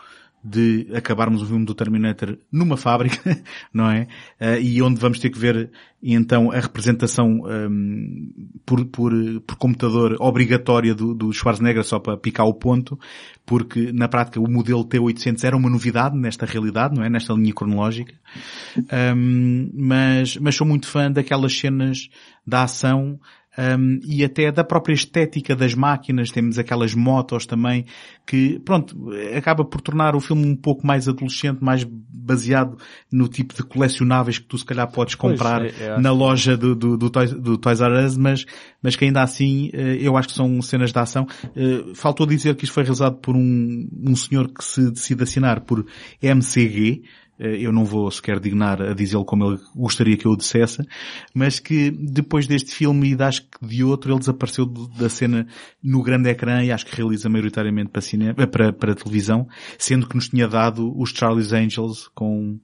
de 0.45 0.89
acabarmos 0.95 1.41
o 1.41 1.47
filme 1.47 1.65
do 1.65 1.75
Terminator 1.75 2.37
numa 2.53 2.77
fábrica, 2.77 3.43
não 3.73 3.91
é? 3.91 4.07
Uh, 4.39 4.61
e 4.61 4.83
onde 4.83 5.01
vamos 5.01 5.19
ter 5.19 5.31
que 5.31 5.39
ver 5.39 5.71
então 6.03 6.53
a 6.53 6.61
representação 6.61 7.41
um, 7.47 8.31
por, 8.66 8.85
por, 8.85 9.12
por 9.47 9.57
computador 9.57 10.16
obrigatória 10.21 10.95
do, 10.95 11.15
do 11.15 11.33
Schwarzenegger 11.33 11.83
só 11.83 11.99
para 11.99 12.19
picar 12.19 12.47
o 12.47 12.53
ponto, 12.53 12.99
porque 13.47 13.91
na 13.91 14.07
prática 14.07 14.39
o 14.39 14.51
modelo 14.51 14.85
T800 14.85 15.43
era 15.45 15.57
uma 15.57 15.71
novidade 15.71 16.15
nesta 16.15 16.45
realidade, 16.45 16.95
não 16.95 17.03
é? 17.03 17.09
Nesta 17.09 17.33
linha 17.33 17.55
cronológica. 17.55 18.15
Um, 19.16 19.71
mas, 19.73 20.37
mas 20.37 20.55
sou 20.55 20.66
muito 20.66 20.87
fã 20.87 21.11
daquelas 21.11 21.59
cenas 21.59 22.11
da 22.47 22.65
ação 22.65 23.19
um, 23.56 24.01
e 24.05 24.24
até 24.24 24.51
da 24.51 24.64
própria 24.64 24.94
estética 24.94 25.55
das 25.55 25.74
máquinas, 25.74 26.31
temos 26.31 26.59
aquelas 26.59 26.94
motos 26.94 27.47
também, 27.47 27.85
que, 28.26 28.59
pronto, 28.60 29.10
acaba 29.36 29.64
por 29.64 29.81
tornar 29.81 30.16
o 30.16 30.20
filme 30.20 30.47
um 30.47 30.56
pouco 30.56 30.86
mais 30.86 31.09
adolescente, 31.09 31.62
mais 31.62 31.85
baseado 31.85 32.76
no 33.12 33.28
tipo 33.28 33.55
de 33.55 33.62
colecionáveis 33.62 34.39
que 34.39 34.47
tu 34.47 34.59
se 34.59 34.64
calhar 34.64 34.90
podes 34.90 35.14
comprar 35.14 35.60
pois, 35.60 35.81
é, 35.81 35.85
é, 35.85 36.01
na 36.01 36.10
loja 36.10 36.56
do, 36.56 36.74
do, 36.74 36.97
do, 36.97 37.10
Toys, 37.10 37.32
do 37.32 37.56
Toys 37.56 37.81
R 37.81 38.05
Us, 38.05 38.16
mas, 38.16 38.44
mas 38.82 38.97
que 38.97 39.05
ainda 39.05 39.22
assim 39.22 39.70
eh, 39.72 39.98
eu 40.01 40.16
acho 40.16 40.28
que 40.28 40.35
são 40.35 40.60
cenas 40.62 40.93
de 40.93 40.98
ação. 40.98 41.26
Eh, 41.55 41.93
faltou 41.94 42.26
dizer 42.26 42.56
que 42.56 42.64
isto 42.64 42.72
foi 42.72 42.82
realizado 42.82 43.16
por 43.16 43.36
um, 43.36 43.89
um 44.02 44.16
senhor 44.16 44.48
que 44.48 44.64
se 44.64 44.90
decide 44.90 45.22
assinar 45.22 45.60
por 45.60 45.85
MCG, 46.20 47.02
eu 47.39 47.73
não 47.73 47.85
vou 47.85 48.11
sequer 48.11 48.39
dignar 48.39 48.81
a 48.81 48.94
dizê-lo 48.94 49.24
como 49.24 49.44
ele 49.44 49.61
gostaria 49.74 50.16
que 50.16 50.27
eu 50.27 50.32
o 50.32 50.36
dissesse, 50.36 50.86
mas 51.35 51.59
que 51.59 51.90
depois 51.90 52.47
deste 52.47 52.73
filme 52.74 53.15
e 53.15 53.23
acho 53.23 53.43
que 53.43 53.66
de 53.66 53.82
outro 53.82 54.12
ele 54.12 54.20
desapareceu 54.20 54.66
da 54.66 55.09
cena 55.09 55.47
no 55.82 56.02
grande 56.02 56.28
ecrã 56.31 56.62
e 56.62 56.70
acho 56.70 56.86
que 56.86 56.97
realiza 56.97 57.28
maioritariamente 57.28 57.90
para, 57.90 58.01
cinema, 58.01 58.35
eh, 58.39 58.47
para, 58.47 58.73
para 58.73 58.94
televisão, 58.94 59.48
sendo 59.78 60.09
que 60.09 60.15
nos 60.15 60.28
tinha 60.28 60.47
dado 60.47 60.97
os 60.98 61.11
Charlie's 61.11 61.52
Angels 61.52 62.09
com 62.15 62.61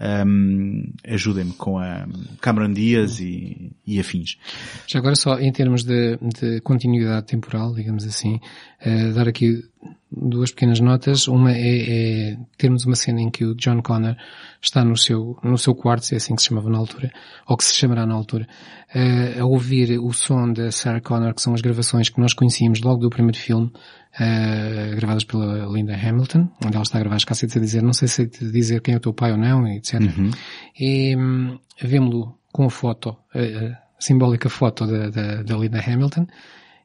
um, 0.00 0.92
ajudem-me 1.06 1.52
com 1.52 1.78
a 1.78 2.06
Cameron 2.40 2.72
Diaz 2.72 3.20
e, 3.20 3.72
e 3.86 4.00
afins. 4.00 4.38
Já 4.86 4.98
agora 4.98 5.14
só 5.14 5.38
em 5.38 5.52
termos 5.52 5.84
de, 5.84 6.16
de 6.16 6.60
continuidade 6.62 7.26
temporal, 7.26 7.74
digamos 7.74 8.06
assim, 8.06 8.40
uh, 8.86 9.12
dar 9.12 9.28
aqui 9.28 9.62
duas 10.10 10.50
pequenas 10.50 10.80
notas. 10.80 11.28
Uma 11.28 11.52
é, 11.52 12.32
é, 12.32 12.38
termos 12.56 12.86
uma 12.86 12.96
cena 12.96 13.20
em 13.20 13.30
que 13.30 13.44
o 13.44 13.54
John 13.54 13.82
Connor 13.82 14.16
está 14.60 14.84
no 14.84 14.96
seu, 14.96 15.38
no 15.42 15.58
seu 15.58 15.74
quarto, 15.74 16.06
se 16.06 16.14
é 16.14 16.16
assim 16.16 16.34
que 16.34 16.42
se 16.42 16.48
chamava 16.48 16.70
na 16.70 16.78
altura, 16.78 17.12
ou 17.46 17.56
que 17.56 17.64
se 17.64 17.74
chamará 17.74 18.06
na 18.06 18.14
altura, 18.14 18.48
uh, 18.94 19.40
a 19.40 19.44
ouvir 19.44 19.98
o 19.98 20.12
som 20.12 20.52
da 20.52 20.72
Sarah 20.72 21.00
Connor, 21.00 21.34
que 21.34 21.42
são 21.42 21.52
as 21.52 21.60
gravações 21.60 22.08
que 22.08 22.20
nós 22.20 22.32
conhecíamos 22.32 22.80
logo 22.80 23.00
do 23.00 23.10
primeiro 23.10 23.38
filme, 23.38 23.70
uh, 24.14 24.96
gravadas 24.96 25.24
pela 25.24 25.66
Linda 25.66 25.94
Hamilton, 25.94 26.48
onde 26.64 26.74
ela 26.74 26.82
está 26.82 26.98
a 26.98 27.00
gravar 27.00 27.16
as 27.16 27.24
cassetes 27.24 27.56
a 27.56 27.60
dizer, 27.60 27.82
não 27.82 27.92
sei 27.92 28.08
se 28.08 28.26
dizer 28.26 28.80
quem 28.80 28.94
é 28.94 28.96
o 28.96 29.00
teu 29.00 29.12
pai 29.12 29.32
ou 29.32 29.38
não, 29.38 29.66
etc. 29.68 30.00
Uhum. 30.00 30.30
E 30.78 31.16
um, 31.16 31.58
vemos-lo 31.80 32.38
com 32.52 32.64
a 32.64 32.70
foto, 32.70 33.16
a, 33.34 33.38
a 33.38 34.00
simbólica 34.00 34.48
foto 34.48 34.86
da, 34.86 35.10
da, 35.10 35.42
da 35.42 35.56
Linda 35.56 35.80
Hamilton, 35.80 36.26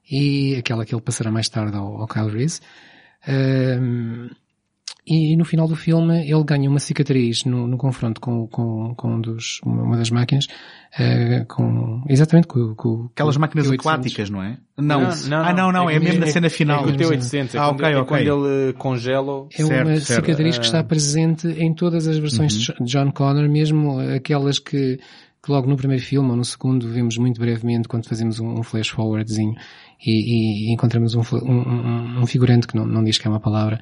e 0.10 0.56
aquela 0.56 0.86
que 0.86 0.94
ele 0.94 1.02
passará 1.02 1.32
mais 1.32 1.50
tarde 1.50 1.76
ao, 1.76 2.02
ao 2.02 2.08
Kyle 2.08 2.30
Reese. 2.30 2.62
Um, 3.28 4.30
e 5.08 5.36
no 5.38 5.46
final 5.46 5.68
do 5.68 5.76
filme 5.76 6.28
ele 6.30 6.44
ganha 6.44 6.70
uma 6.70 6.80
cicatriz 6.80 7.44
no, 7.46 7.68
no 7.68 7.78
confronto 7.78 8.20
com, 8.20 8.48
com, 8.48 8.94
com 8.96 9.16
um 9.16 9.22
dos, 9.22 9.60
uma 9.64 9.96
das 9.98 10.10
máquinas, 10.10 10.46
uh, 11.00 11.46
com, 11.48 12.02
exatamente 12.10 12.48
com, 12.48 12.74
com 12.76 13.10
Aquelas 13.14 13.36
com 13.36 13.42
máquinas 13.42 13.68
o 13.68 13.72
T800. 13.74 13.80
aquáticas, 13.80 14.30
não 14.30 14.42
é? 14.42 14.58
Não, 14.78 15.02
Não, 15.02 15.10
não, 15.28 15.38
ah 15.46 15.54
não, 15.54 15.72
não, 15.72 15.90
é, 15.90 15.96
é 15.96 16.00
mesmo 16.00 16.20
na 16.22 16.28
cena 16.28 16.50
final. 16.50 16.88
É 16.88 16.92
o 16.92 16.96
T800, 16.96 17.54
é 17.54 17.58
Ah, 17.60 17.66
quando, 17.68 17.76
ok, 17.82 17.92
é 17.94 17.98
ok. 17.98 18.06
quando 18.26 18.48
ele 18.48 18.74
congela 18.74 19.48
É 19.58 19.64
uma 19.64 19.68
Certo, 19.68 20.00
certo. 20.02 20.26
cicatriz 20.26 20.58
que 20.58 20.64
Ah. 20.64 20.68
está 20.68 20.84
presente 20.84 21.48
em 21.48 21.74
todas 21.74 22.08
as 22.08 22.18
versões 22.18 22.54
de 22.54 22.66
Jo- 22.66 22.74
John 22.84 23.12
Connor, 23.12 23.48
mesmo 23.48 24.00
aquelas 24.00 24.58
que, 24.58 24.98
que 25.44 25.52
logo 25.52 25.68
no 25.70 25.78
primeiro 25.78 26.04
filme 26.04 26.32
ou 26.32 26.36
no 26.36 26.44
segundo 26.44 26.88
vemos 26.92 27.16
muito 27.18 27.40
brevemente 27.40 27.88
quando 27.88 28.08
fazemos 28.08 28.40
um, 28.40 28.60
um 28.60 28.64
flash 28.64 28.88
forwardzinho 28.90 29.54
e, 30.04 30.70
e 30.70 30.74
encontramos 30.74 31.14
um, 31.14 31.22
fla- 31.22 31.44
um, 31.44 31.60
um- 31.62 32.22
um 32.22 32.26
figurante 32.26 32.66
que 32.66 32.76
não, 32.76 32.86
não 32.88 33.04
diz 33.04 33.20
que 33.20 33.28
é 33.28 33.30
uma 33.30 33.40
palavra. 33.40 33.80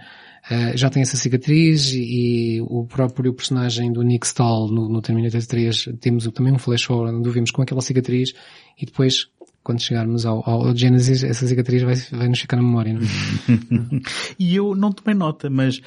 Ah, 0.50 0.76
já 0.76 0.90
tem 0.90 1.02
essa 1.02 1.16
cicatriz 1.16 1.94
e, 1.94 2.60
o 2.62 2.86
próprio 2.86 3.34
personagem 3.34 3.94
do 3.94 4.02
Nick 4.02 4.26
Stahl 4.26 4.68
no, 4.68 4.90
no 4.90 5.02
Terminator 5.02 5.42
3 5.42 5.90
temos 6.02 6.28
também 6.32 6.52
um 6.52 6.60
flash 6.60 6.84
forward 6.84 7.16
onde 7.16 7.30
o 7.30 7.32
vemos 7.32 7.50
com 7.50 7.62
aquela 7.62 7.82
cicatriz 7.82 8.34
e 8.78 8.86
depois 8.86 9.30
quando 9.64 9.82
chegarmos 9.82 10.26
ao, 10.26 10.48
ao 10.48 10.76
Genesis 10.76 11.24
essa 11.24 11.48
cicatriz 11.48 11.84
vai, 11.84 11.96
vai 12.20 12.28
nos 12.28 12.40
ficar 12.40 12.58
na 12.58 12.64
memória. 12.64 12.92
É? 12.92 12.98
E 14.38 14.56
eu 14.56 14.76
não 14.76 14.92
tomei 14.92 15.16
nota, 15.16 15.50
mas 15.50 15.80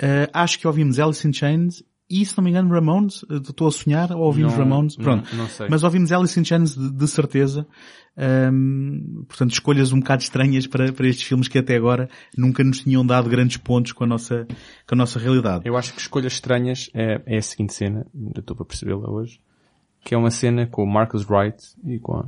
eh, 0.00 0.28
acho 0.32 0.58
que 0.58 0.66
ouvimos 0.66 0.98
Alice 0.98 1.26
in 1.26 1.32
Chains 1.32 1.84
e, 2.10 2.24
se 2.26 2.36
não 2.36 2.44
me 2.44 2.50
engano, 2.50 2.68
Ramones. 2.74 3.24
Eh, 3.30 3.36
Estou 3.36 3.68
a 3.68 3.70
sonhar 3.70 4.10
ou 4.12 4.22
ouvimos 4.22 4.52
Não- 4.52 4.58
Ramones? 4.60 4.96
não- 4.96 5.04
Pronto. 5.04 5.36
não 5.36 5.46
sei. 5.48 5.68
Mas 5.70 5.82
ouvimos 5.84 6.10
Alice 6.12 6.38
in 6.40 6.44
Chains 6.44 6.74
de, 6.74 6.90
de 6.90 7.08
certeza. 7.08 7.66
Ahm, 8.16 9.24
portanto, 9.28 9.52
escolhas 9.52 9.92
um 9.92 10.00
bocado 10.00 10.22
estranhas 10.22 10.66
para, 10.66 10.92
para 10.92 11.06
estes 11.08 11.26
filmes 11.26 11.48
que 11.48 11.58
até 11.58 11.76
agora 11.76 12.08
nunca 12.36 12.62
nos 12.62 12.80
tinham 12.80 13.04
dado 13.06 13.30
grandes 13.30 13.56
pontos 13.56 13.92
com 13.92 14.04
a 14.04 14.06
nossa, 14.06 14.46
com 14.86 14.94
a 14.94 14.96
nossa 14.96 15.18
realidade. 15.18 15.66
Eu 15.66 15.76
acho 15.76 15.94
que 15.94 16.00
escolhas 16.00 16.32
estranhas 16.34 16.90
é, 16.92 17.22
é 17.26 17.38
a 17.38 17.42
seguinte 17.42 17.72
cena, 17.72 18.06
ainda 18.14 18.40
estou 18.40 18.54
para 18.56 18.66
percebê-la 18.66 19.08
hoje, 19.10 19.40
que 20.04 20.14
é 20.14 20.18
uma 20.18 20.30
cena 20.30 20.66
com 20.66 20.82
o 20.82 20.86
Marcus 20.92 21.24
Wright 21.28 21.56
e 21.84 21.98
com 21.98 22.22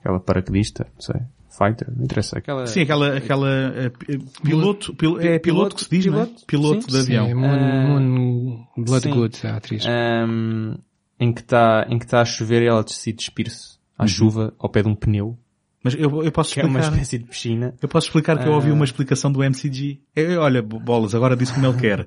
aquela 0.00 0.20
paraquedista, 0.20 0.86
não 0.94 1.00
sei, 1.00 1.20
fighter, 1.56 1.88
não 1.96 2.04
interessa, 2.04 2.38
aquela... 2.38 2.66
Sim, 2.66 2.80
aquela, 2.82 3.16
aquela 3.16 3.48
eh, 3.76 3.90
pi- 3.90 4.18
piloto, 4.42 4.94
pil- 4.94 5.20
é 5.20 5.38
piloto 5.38 5.76
que 5.76 5.84
se 5.84 5.90
diz, 5.90 6.06
não 6.06 6.22
é? 6.22 6.26
Piloto? 6.26 6.46
Piloto 6.46 6.82
Sim, 6.82 6.88
de 6.90 6.98
avião. 6.98 7.26
Sim, 7.28 7.34
Moon, 7.34 8.00
Moon 8.00 8.84
Bloodgood, 8.84 9.36
sim. 9.36 9.46
a 9.46 9.56
atriz. 9.56 9.84
Ahm, 9.86 10.74
em 11.20 11.32
que 11.32 11.40
está 11.40 11.86
em 11.88 11.98
que 11.98 12.04
está 12.04 12.20
a 12.20 12.24
chover 12.24 12.62
e 12.62 12.66
ela 12.66 12.82
decide 12.82 13.18
despir-se 13.18 13.78
à 13.96 14.06
chuva 14.06 14.52
ao 14.58 14.68
pé 14.68 14.82
de 14.82 14.88
um 14.88 14.94
pneu, 14.94 15.38
Mas 15.82 15.94
eu, 15.94 16.22
eu 16.24 16.32
posso 16.32 16.52
que 16.52 16.60
é 16.60 16.64
uma 16.64 16.80
explicar. 16.80 17.02
espécie 17.02 17.18
de 17.18 17.24
piscina. 17.30 17.74
Eu 17.80 17.88
posso 17.88 18.06
explicar 18.08 18.38
que 18.38 18.48
eu 18.48 18.52
ouvi 18.52 18.70
uma 18.72 18.84
explicação 18.84 19.30
do 19.30 19.42
MCG. 19.44 20.00
Eh, 20.16 20.36
olha, 20.36 20.60
bo- 20.62 20.80
bolas, 20.80 21.14
agora 21.14 21.36
disse 21.36 21.52
como 21.54 21.66
ele 21.66 21.78
quer. 21.78 22.06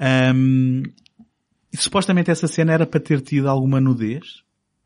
Ahm, 0.00 0.82
e 1.72 1.76
supostamente 1.76 2.30
essa 2.30 2.46
cena 2.46 2.72
era 2.72 2.86
para 2.86 2.98
ter 3.00 3.20
tido 3.20 3.48
alguma 3.48 3.80
nudez. 3.80 4.42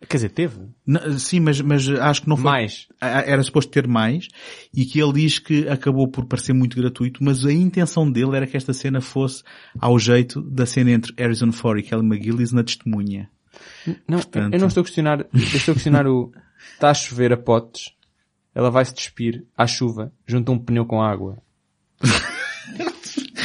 Quer 0.09 0.17
dizer, 0.17 0.29
teve. 0.31 0.59
N- 0.87 1.19
sim, 1.19 1.41
mas, 1.41 1.61
mas 1.61 1.89
acho 1.89 2.23
que 2.23 2.29
não 2.29 2.37
foi. 2.37 2.45
Mais. 2.45 2.89
Era 3.01 3.43
suposto 3.43 3.71
ter 3.71 3.87
mais. 3.87 4.29
E 4.75 4.85
que 4.85 5.01
ele 5.01 5.13
diz 5.13 5.39
que 5.39 5.69
acabou 5.69 6.09
por 6.09 6.25
parecer 6.27 6.53
muito 6.53 6.77
gratuito, 6.77 7.23
mas 7.23 7.45
a 7.47 7.53
intenção 7.53 8.11
dele 8.11 8.37
era 8.37 8.47
que 8.47 8.57
esta 8.57 8.73
cena 8.73 9.01
fosse 9.01 9.43
ao 9.79 9.99
jeito 9.99 10.43
da 10.43 10.67
cena 10.67 10.91
entre 10.91 11.13
Harrison 11.17 11.53
Ford 11.53 11.79
e 11.79 11.83
Kelly 11.83 12.05
McGillis 12.05 12.53
na 12.53 12.63
testemunha. 12.65 13.31
Não, 14.09 14.19
Portanto- 14.19 14.55
eu 14.55 14.61
não 14.61 14.69
estou 14.69 14.81
a 14.81 14.85
questionar, 14.85 15.21
eu 15.21 15.29
estou 15.41 15.73
a 15.73 15.75
questionar 15.75 16.07
o, 16.07 16.33
está 16.75 16.91
a 16.91 16.95
chover 16.95 17.33
a 17.33 17.37
potes, 17.37 17.93
ela 18.55 18.71
vai 18.71 18.85
se 18.85 18.95
despir 18.95 19.45
à 19.57 19.67
chuva, 19.67 20.13
junto 20.27 20.51
a 20.51 20.55
um 20.55 20.59
pneu 20.59 20.85
com 20.85 21.01
água. 21.03 21.39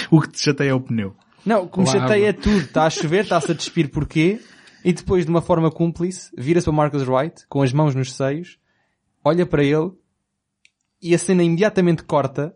O 0.10 0.22
que 0.22 0.30
te 0.30 0.40
chateia 0.42 0.70
é 0.70 0.74
o 0.74 0.80
pneu. 0.80 1.14
Não, 1.46 1.64
o 1.64 1.70
que 1.70 1.80
me 1.80 1.86
Com 1.86 1.92
chateia 1.92 2.28
é 2.30 2.34
tudo. 2.34 2.58
Está 2.60 2.86
a 2.86 2.90
chover, 2.90 3.24
está-se 3.24 3.52
a 3.52 3.54
despir 3.56 3.90
porquê? 3.90 4.40
E 4.88 4.94
depois, 4.94 5.26
de 5.26 5.30
uma 5.30 5.42
forma 5.42 5.70
cúmplice, 5.70 6.32
vira-se 6.38 6.64
para 6.64 6.74
Marcus 6.74 7.06
Wright, 7.06 7.46
com 7.50 7.62
as 7.62 7.74
mãos 7.74 7.94
nos 7.94 8.14
seios, 8.14 8.58
olha 9.22 9.46
para 9.46 9.62
ele, 9.62 9.92
e 11.02 11.14
a 11.14 11.18
cena 11.18 11.44
imediatamente 11.44 12.04
corta 12.04 12.56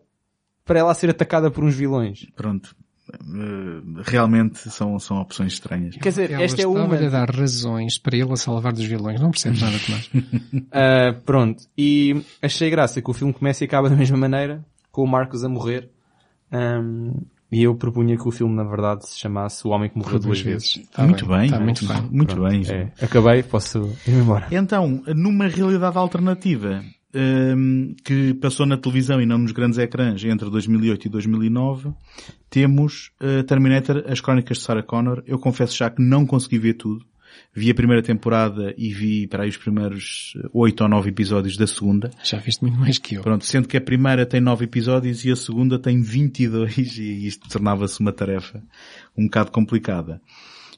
para 0.64 0.78
ela 0.78 0.94
ser 0.94 1.10
atacada 1.10 1.50
por 1.50 1.62
uns 1.62 1.74
vilões. 1.74 2.26
Pronto. 2.34 2.74
Eh, 3.12 4.02
realmente 4.02 4.70
são, 4.70 4.98
são 4.98 5.20
opções 5.20 5.52
estranhas. 5.52 5.94
Quer 5.96 6.08
dizer, 6.08 6.30
Ela 6.30 6.42
esta 6.42 6.62
é 6.62 6.66
uma... 6.66 6.96
a 6.96 7.08
dar 7.10 7.28
razões 7.28 7.98
para 7.98 8.16
ele 8.16 8.32
a 8.32 8.36
salvar 8.36 8.72
dos 8.72 8.86
vilões. 8.86 9.20
Não 9.20 9.30
percebes 9.30 9.60
nada, 9.60 9.76
Tomás. 9.78 10.10
Ah, 10.72 11.14
pronto. 11.26 11.64
E 11.76 12.24
achei 12.40 12.70
graça 12.70 13.02
que 13.02 13.10
o 13.10 13.12
filme 13.12 13.34
começa 13.34 13.62
e 13.62 13.66
acaba 13.66 13.90
da 13.90 13.96
mesma 13.96 14.16
maneira, 14.16 14.64
com 14.90 15.02
o 15.02 15.06
Marcos 15.06 15.44
a 15.44 15.50
morrer. 15.50 15.90
Ahm, 16.50 17.12
e 17.52 17.64
eu 17.64 17.74
propunha 17.74 18.16
que 18.16 18.26
o 18.26 18.30
filme, 18.30 18.56
na 18.56 18.64
verdade, 18.64 19.06
se 19.06 19.18
chamasse 19.18 19.66
O 19.68 19.70
Homem 19.70 19.90
que 19.90 19.98
Morreu 19.98 20.18
Duas 20.18 20.40
Vezes. 20.40 20.78
Está 20.78 21.04
muito 21.04 21.26
bem. 21.26 21.44
Está 21.44 21.60
muito 21.60 21.86
bem. 21.86 22.02
Muito 22.10 22.34
Pronto. 22.34 22.50
bem. 22.50 22.62
É, 22.66 23.04
acabei, 23.04 23.42
posso 23.42 23.94
ir 24.06 24.14
embora. 24.14 24.46
Então, 24.50 25.02
numa 25.14 25.46
realidade 25.48 25.98
alternativa 25.98 26.82
hum, 27.14 27.94
que 28.02 28.32
passou 28.34 28.64
na 28.64 28.78
televisão 28.78 29.20
e 29.20 29.26
não 29.26 29.36
nos 29.36 29.52
grandes 29.52 29.78
ecrãs 29.78 30.24
entre 30.24 30.48
2008 30.48 31.06
e 31.06 31.10
2009, 31.10 31.92
temos 32.48 33.10
uh, 33.20 33.42
Terminator, 33.44 34.02
As 34.08 34.22
Crónicas 34.22 34.56
de 34.56 34.64
Sarah 34.64 34.82
Connor. 34.82 35.22
Eu 35.26 35.38
confesso 35.38 35.76
já 35.76 35.90
que 35.90 36.02
não 36.02 36.24
consegui 36.24 36.58
ver 36.58 36.74
tudo. 36.74 37.04
Vi 37.54 37.70
a 37.70 37.74
primeira 37.74 38.02
temporada 38.02 38.74
e 38.76 38.92
vi 38.92 39.26
para 39.26 39.42
aí 39.42 39.48
os 39.48 39.56
primeiros 39.56 40.34
oito 40.52 40.82
ou 40.82 40.88
nove 40.88 41.10
episódios 41.10 41.56
da 41.56 41.66
segunda. 41.66 42.10
Já 42.22 42.38
viste 42.38 42.62
muito 42.62 42.78
mais 42.78 42.98
que 42.98 43.16
eu. 43.16 43.22
Pronto, 43.22 43.44
sendo 43.44 43.68
que 43.68 43.76
a 43.76 43.80
primeira 43.80 44.24
tem 44.24 44.40
nove 44.40 44.64
episódios 44.64 45.24
e 45.24 45.30
a 45.30 45.36
segunda 45.36 45.78
tem 45.78 46.00
22 46.00 46.76
e 46.98 47.26
isto 47.26 47.48
tornava-se 47.48 48.00
uma 48.00 48.12
tarefa 48.12 48.62
um 49.16 49.24
bocado 49.24 49.50
complicada. 49.50 50.20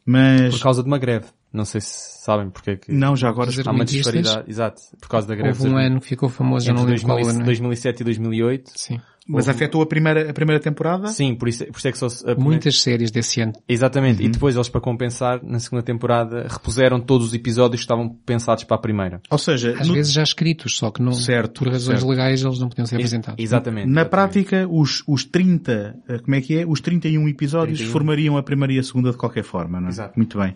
Mas, 0.04 0.56
Por 0.56 0.62
causa 0.62 0.82
de 0.82 0.88
uma 0.88 0.98
greve. 0.98 1.26
Não 1.52 1.64
sei 1.64 1.80
se 1.80 2.24
sabem 2.24 2.50
porque 2.50 2.70
é 2.70 2.76
que... 2.76 2.92
não, 2.92 3.14
já 3.14 3.28
agora 3.28 3.48
Há 3.64 3.70
uma 3.70 3.84
disparidade, 3.84 4.50
exato, 4.50 4.82
por 5.00 5.08
causa 5.08 5.28
da 5.28 5.36
greve. 5.36 5.56
Houve 5.56 5.72
um 5.72 5.78
ano 5.78 6.00
que 6.00 6.08
ficou 6.08 6.28
famoso, 6.28 6.66
já 6.66 6.72
não 6.72 6.84
lembro 6.84 7.02
qual 7.02 7.16
2000 7.16 7.30
ano. 7.30 7.42
é? 7.42 7.46
2007 7.46 8.00
e 8.00 8.04
2008. 8.04 8.72
Sim. 8.74 9.00
Mas 9.26 9.48
afetou 9.48 9.80
a 9.82 9.86
primeira, 9.86 10.30
a 10.30 10.32
primeira 10.34 10.60
temporada? 10.60 11.08
Sim, 11.08 11.34
por 11.34 11.48
isso, 11.48 11.64
por 11.66 11.78
isso 11.78 11.88
é 11.88 11.92
que 11.92 11.98
só 11.98 12.08
se... 12.08 12.34
Muitas 12.36 12.80
séries 12.80 13.10
desse 13.10 13.40
ano. 13.40 13.52
Exatamente. 13.68 14.20
Uhum. 14.20 14.26
E 14.26 14.30
depois 14.30 14.54
eles, 14.54 14.68
para 14.68 14.80
compensar, 14.80 15.40
na 15.42 15.58
segunda 15.58 15.82
temporada, 15.82 16.46
repuseram 16.48 17.00
todos 17.00 17.28
os 17.28 17.34
episódios 17.34 17.80
que 17.80 17.84
estavam 17.84 18.08
pensados 18.26 18.64
para 18.64 18.76
a 18.76 18.80
primeira. 18.80 19.20
Ou 19.30 19.38
seja, 19.38 19.74
Às 19.80 19.88
no- 19.88 19.94
vezes 19.94 20.12
já 20.12 20.22
escritos, 20.22 20.76
só 20.76 20.90
que 20.90 21.00
não, 21.02 21.12
Certo, 21.12 21.60
por 21.60 21.68
razões 21.68 22.00
certo. 22.00 22.10
legais 22.10 22.42
eles 22.44 22.58
não 22.58 22.68
podiam 22.68 22.86
ser 22.86 22.96
apresentados. 22.96 23.42
Exatamente. 23.42 23.86
na 23.86 24.02
exatamente. 24.02 24.10
prática, 24.10 24.68
os, 24.70 25.02
os 25.06 25.24
30, 25.24 25.96
eh, 26.08 26.18
como 26.18 26.34
é 26.34 26.40
que 26.40 26.58
é? 26.58 26.66
Os 26.66 26.80
31 26.80 27.28
episódios 27.28 27.78
31. 27.78 27.92
formariam 27.92 28.36
a 28.36 28.42
primeira 28.42 28.72
e 28.74 28.78
a 28.78 28.82
segunda 28.82 29.10
de 29.10 29.16
qualquer 29.16 29.44
forma, 29.44 29.80
não 29.80 29.86
é? 29.88 29.90
Exato. 29.90 30.12
Muito 30.16 30.38
bem. 30.38 30.54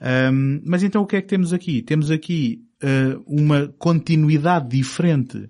Ahm, 0.00 0.60
mas 0.64 0.82
então 0.82 1.02
o 1.02 1.06
que 1.06 1.16
é 1.16 1.22
que 1.22 1.28
temos 1.28 1.52
aqui? 1.52 1.82
Temos 1.82 2.10
aqui 2.10 2.62
eh, 2.82 3.16
uma 3.26 3.68
continuidade 3.78 4.68
diferente 4.68 5.48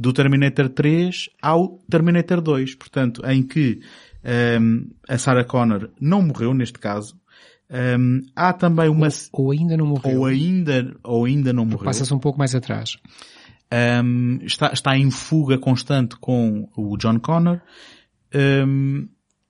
do 0.00 0.14
Terminator 0.14 0.70
3 0.70 1.28
ao 1.42 1.78
Terminator 1.90 2.40
2, 2.40 2.74
portanto, 2.76 3.22
em 3.26 3.42
que 3.42 3.80
ahm, 4.24 4.86
a 5.06 5.18
Sarah 5.18 5.44
Connor 5.44 5.90
não 6.00 6.22
morreu 6.22 6.54
neste 6.54 6.78
caso. 6.78 7.20
Ahm, 7.68 8.22
há 8.34 8.54
também 8.54 8.88
uma, 8.88 9.08
Ou 9.30 9.50
ainda 9.50 9.76
não 9.76 9.86
morreu. 9.86 10.20
ou 10.20 10.24
ainda, 10.24 10.96
ou 11.04 11.26
ainda 11.26 11.52
não 11.52 11.66
morreu. 11.66 11.84
Passa-se 11.84 12.14
um 12.14 12.18
pouco 12.18 12.38
mais 12.38 12.54
atrás. 12.54 12.96
Um, 14.02 14.38
está, 14.42 14.72
está 14.72 14.96
em 14.96 15.10
fuga 15.10 15.58
constante 15.58 16.16
com 16.16 16.66
o 16.74 16.96
John 16.96 17.20
Connor. 17.20 17.60
Um, 18.34 19.06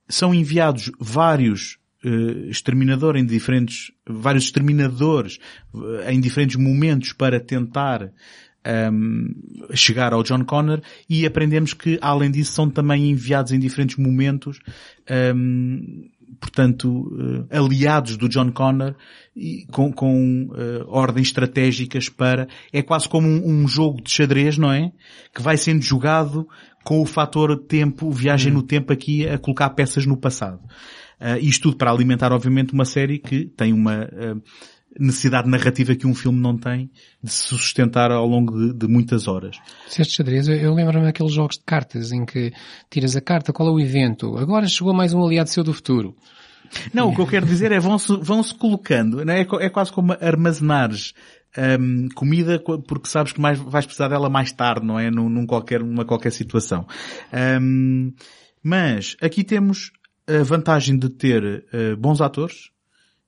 são 0.09 0.33
enviados 0.33 0.91
vários 0.99 1.77
uh, 2.03 2.49
exterminadores 2.49 3.21
em 3.21 3.25
diferentes, 3.25 3.91
vários 4.05 4.43
exterminadores 4.43 5.39
uh, 5.73 6.09
em 6.09 6.19
diferentes 6.19 6.57
momentos 6.57 7.13
para 7.13 7.39
tentar 7.39 8.11
um, 8.91 9.33
chegar 9.73 10.13
ao 10.13 10.23
John 10.23 10.43
Connor 10.43 10.81
e 11.09 11.25
aprendemos 11.25 11.73
que 11.73 11.97
além 12.01 12.31
disso 12.31 12.53
são 12.53 12.69
também 12.69 13.09
enviados 13.09 13.51
em 13.51 13.59
diferentes 13.59 13.97
momentos 13.97 14.59
um, 15.35 16.09
portanto, 16.39 17.47
eh, 17.51 17.57
aliados 17.57 18.17
do 18.17 18.27
John 18.27 18.51
Connor 18.51 18.95
e 19.35 19.65
com, 19.71 19.91
com 19.91 20.49
eh, 20.55 20.83
ordens 20.87 21.27
estratégicas 21.27 22.09
para, 22.09 22.47
é 22.71 22.81
quase 22.81 23.07
como 23.07 23.27
um, 23.27 23.63
um 23.63 23.67
jogo 23.67 24.01
de 24.01 24.09
xadrez, 24.09 24.57
não 24.57 24.71
é? 24.71 24.91
Que 25.33 25.41
vai 25.41 25.57
sendo 25.57 25.83
jogado 25.83 26.47
com 26.83 26.99
o 27.01 27.05
fator 27.05 27.55
tempo, 27.57 28.09
viagem 28.11 28.51
no 28.51 28.63
tempo 28.63 28.91
aqui 28.91 29.27
a 29.27 29.37
colocar 29.37 29.69
peças 29.71 30.05
no 30.05 30.17
passado. 30.17 30.59
Uh, 31.19 31.37
isto 31.39 31.63
tudo 31.63 31.77
para 31.77 31.91
alimentar, 31.91 32.31
obviamente, 32.31 32.73
uma 32.73 32.85
série 32.85 33.19
que 33.19 33.45
tem 33.45 33.71
uma 33.71 34.05
uh, 34.05 34.41
necessidade 34.99 35.49
narrativa 35.49 35.95
que 35.95 36.05
um 36.05 36.13
filme 36.13 36.39
não 36.39 36.57
tem 36.57 36.91
de 37.23 37.31
se 37.31 37.43
sustentar 37.43 38.11
ao 38.11 38.25
longo 38.25 38.57
de, 38.57 38.73
de 38.73 38.87
muitas 38.87 39.27
horas. 39.27 39.57
Este 39.87 40.15
xadrez, 40.15 40.47
eu, 40.47 40.55
eu 40.55 40.73
lembro-me 40.73 41.05
daqueles 41.05 41.33
jogos 41.33 41.57
de 41.57 41.63
cartas 41.63 42.11
em 42.11 42.25
que 42.25 42.51
tiras 42.89 43.15
a 43.15 43.21
carta, 43.21 43.53
qual 43.53 43.69
é 43.69 43.71
o 43.71 43.79
evento? 43.79 44.37
Agora 44.37 44.67
chegou 44.67 44.93
mais 44.93 45.13
um 45.13 45.23
aliado 45.23 45.49
seu 45.49 45.63
do 45.63 45.73
futuro. 45.73 46.15
Não, 46.93 47.09
o 47.09 47.15
que 47.15 47.21
eu 47.21 47.27
quero 47.27 47.45
dizer 47.45 47.71
é 47.71 47.79
vão-se 47.79 48.15
vão 48.21 48.41
-se 48.41 48.55
colocando, 48.55 49.25
não 49.25 49.33
é? 49.33 49.41
é 49.41 49.69
quase 49.69 49.91
como 49.91 50.13
armazenares 50.13 51.13
um, 51.57 52.07
comida 52.15 52.59
porque 52.59 53.09
sabes 53.09 53.33
que 53.33 53.41
mais 53.41 53.59
vais 53.59 53.85
precisar 53.85 54.07
dela 54.07 54.29
mais 54.29 54.51
tarde, 54.51 54.85
não 54.85 54.97
é? 54.99 55.11
Num, 55.11 55.29
num 55.29 55.45
qualquer, 55.45 55.81
numa 55.81 56.05
qualquer 56.05 56.31
situação. 56.31 56.87
Um, 57.61 58.13
mas 58.63 59.17
aqui 59.21 59.43
temos 59.43 59.91
a 60.27 60.43
vantagem 60.43 60.97
de 60.97 61.09
ter 61.09 61.43
uh, 61.43 61.97
bons 61.97 62.21
atores. 62.21 62.70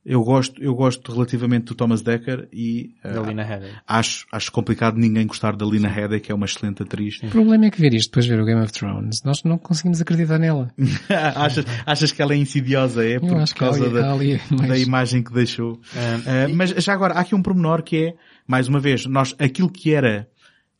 Eu 0.05 0.21
gosto, 0.21 0.61
eu 0.61 0.75
gosto 0.75 1.13
relativamente 1.13 1.65
do 1.65 1.75
Thomas 1.75 2.01
Decker 2.01 2.49
e 2.51 2.93
uh, 3.05 3.13
da 3.13 3.21
Lina 3.21 3.43
Headey. 3.43 3.71
Acho, 3.87 4.25
acho 4.31 4.51
complicado 4.51 4.97
ninguém 4.97 5.25
gostar 5.25 5.55
da 5.55 5.65
Lina 5.65 5.87
Headey, 5.87 6.19
que 6.19 6.31
é 6.31 6.35
uma 6.35 6.45
excelente 6.45 6.83
atriz. 6.83 7.19
O 7.23 7.27
problema 7.29 7.67
é 7.67 7.71
que 7.71 7.79
ver 7.79 7.93
isto 7.93 8.09
depois 8.09 8.25
de 8.25 8.31
ver 8.31 8.41
o 8.41 8.45
Game 8.45 8.61
of 8.61 8.73
Thrones, 8.73 9.23
nós 9.23 9.43
não 9.43 9.57
conseguimos 9.57 10.01
acreditar 10.01 10.37
nela. 10.37 10.73
achas, 11.35 11.65
achas 11.85 12.11
que 12.11 12.21
ela 12.21 12.33
é 12.33 12.37
insidiosa, 12.37 13.05
é? 13.05 13.17
Por, 13.17 13.29
por 13.29 13.53
causa 13.55 13.85
ali, 13.85 13.93
da, 13.93 14.13
ali 14.13 14.41
mais... 14.51 14.69
da 14.69 14.77
imagem 14.77 15.23
que 15.23 15.31
deixou. 15.31 15.73
Uh, 15.73 16.53
mas 16.53 16.71
já 16.71 16.93
agora, 16.93 17.13
há 17.13 17.21
aqui 17.21 17.33
um 17.33 17.41
pormenor 17.41 17.81
que 17.81 18.07
é, 18.07 18.13
mais 18.45 18.67
uma 18.67 18.81
vez, 18.81 19.05
nós, 19.05 19.33
aquilo 19.39 19.69
que 19.69 19.93
era 19.93 20.27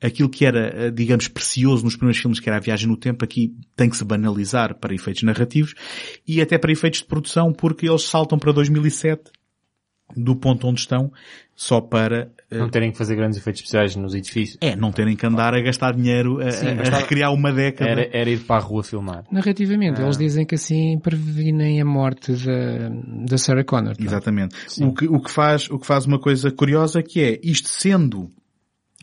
aquilo 0.03 0.29
que 0.29 0.45
era, 0.45 0.87
eh, 0.87 0.91
digamos, 0.91 1.27
precioso 1.27 1.83
nos 1.83 1.95
primeiros 1.95 2.21
filmes, 2.21 2.39
que 2.39 2.49
era 2.49 2.57
a 2.57 2.61
viagem 2.61 2.87
no 2.87 2.97
tempo, 2.97 3.23
aqui 3.23 3.55
tem 3.75 3.89
que 3.89 3.95
se 3.95 4.03
banalizar 4.03 4.75
para 4.75 4.93
efeitos 4.93 5.23
narrativos 5.23 5.73
e 6.27 6.41
até 6.41 6.57
para 6.57 6.71
efeitos 6.71 6.99
de 6.99 7.05
produção, 7.05 7.53
porque 7.53 7.87
eles 7.87 8.03
saltam 8.03 8.37
para 8.37 8.51
2007 8.51 9.31
do 10.15 10.35
ponto 10.35 10.67
onde 10.67 10.81
estão, 10.81 11.11
só 11.55 11.81
para... 11.81 12.31
Eh, 12.51 12.57
não 12.57 12.69
terem 12.69 12.91
que 12.91 12.97
fazer 12.97 13.15
grandes 13.15 13.37
efeitos 13.37 13.61
especiais 13.61 13.95
nos 13.95 14.13
edifícios. 14.13 14.57
É, 14.61 14.75
não 14.75 14.91
terem 14.91 15.15
que 15.15 15.25
andar 15.25 15.55
a 15.55 15.61
gastar 15.61 15.95
dinheiro 15.95 16.39
a, 16.39 16.51
Sim, 16.51 16.67
a, 16.67 16.81
a 16.81 16.99
recriar 16.99 17.33
uma 17.33 17.51
década. 17.51 17.89
Era, 17.89 18.09
era, 18.11 18.29
ir 18.29 18.41
para 18.41 18.57
a 18.57 18.59
rua 18.59 18.83
filmar. 18.83 19.23
Narrativamente, 19.31 20.01
ah. 20.01 20.03
eles 20.03 20.17
dizem 20.17 20.45
que 20.45 20.53
assim 20.53 20.99
previnem 20.99 21.81
a 21.81 21.85
morte 21.85 22.33
da, 22.33 22.89
da 23.25 23.37
Sarah 23.37 23.63
Connor. 23.63 23.95
Tá? 23.95 24.03
Exatamente. 24.03 24.55
O 24.83 24.93
que, 24.93 25.07
o, 25.07 25.19
que 25.19 25.31
faz, 25.31 25.69
o 25.71 25.79
que 25.79 25.87
faz 25.87 26.05
uma 26.05 26.19
coisa 26.19 26.51
curiosa 26.51 27.01
que 27.01 27.21
é, 27.21 27.39
isto 27.41 27.69
sendo 27.69 28.29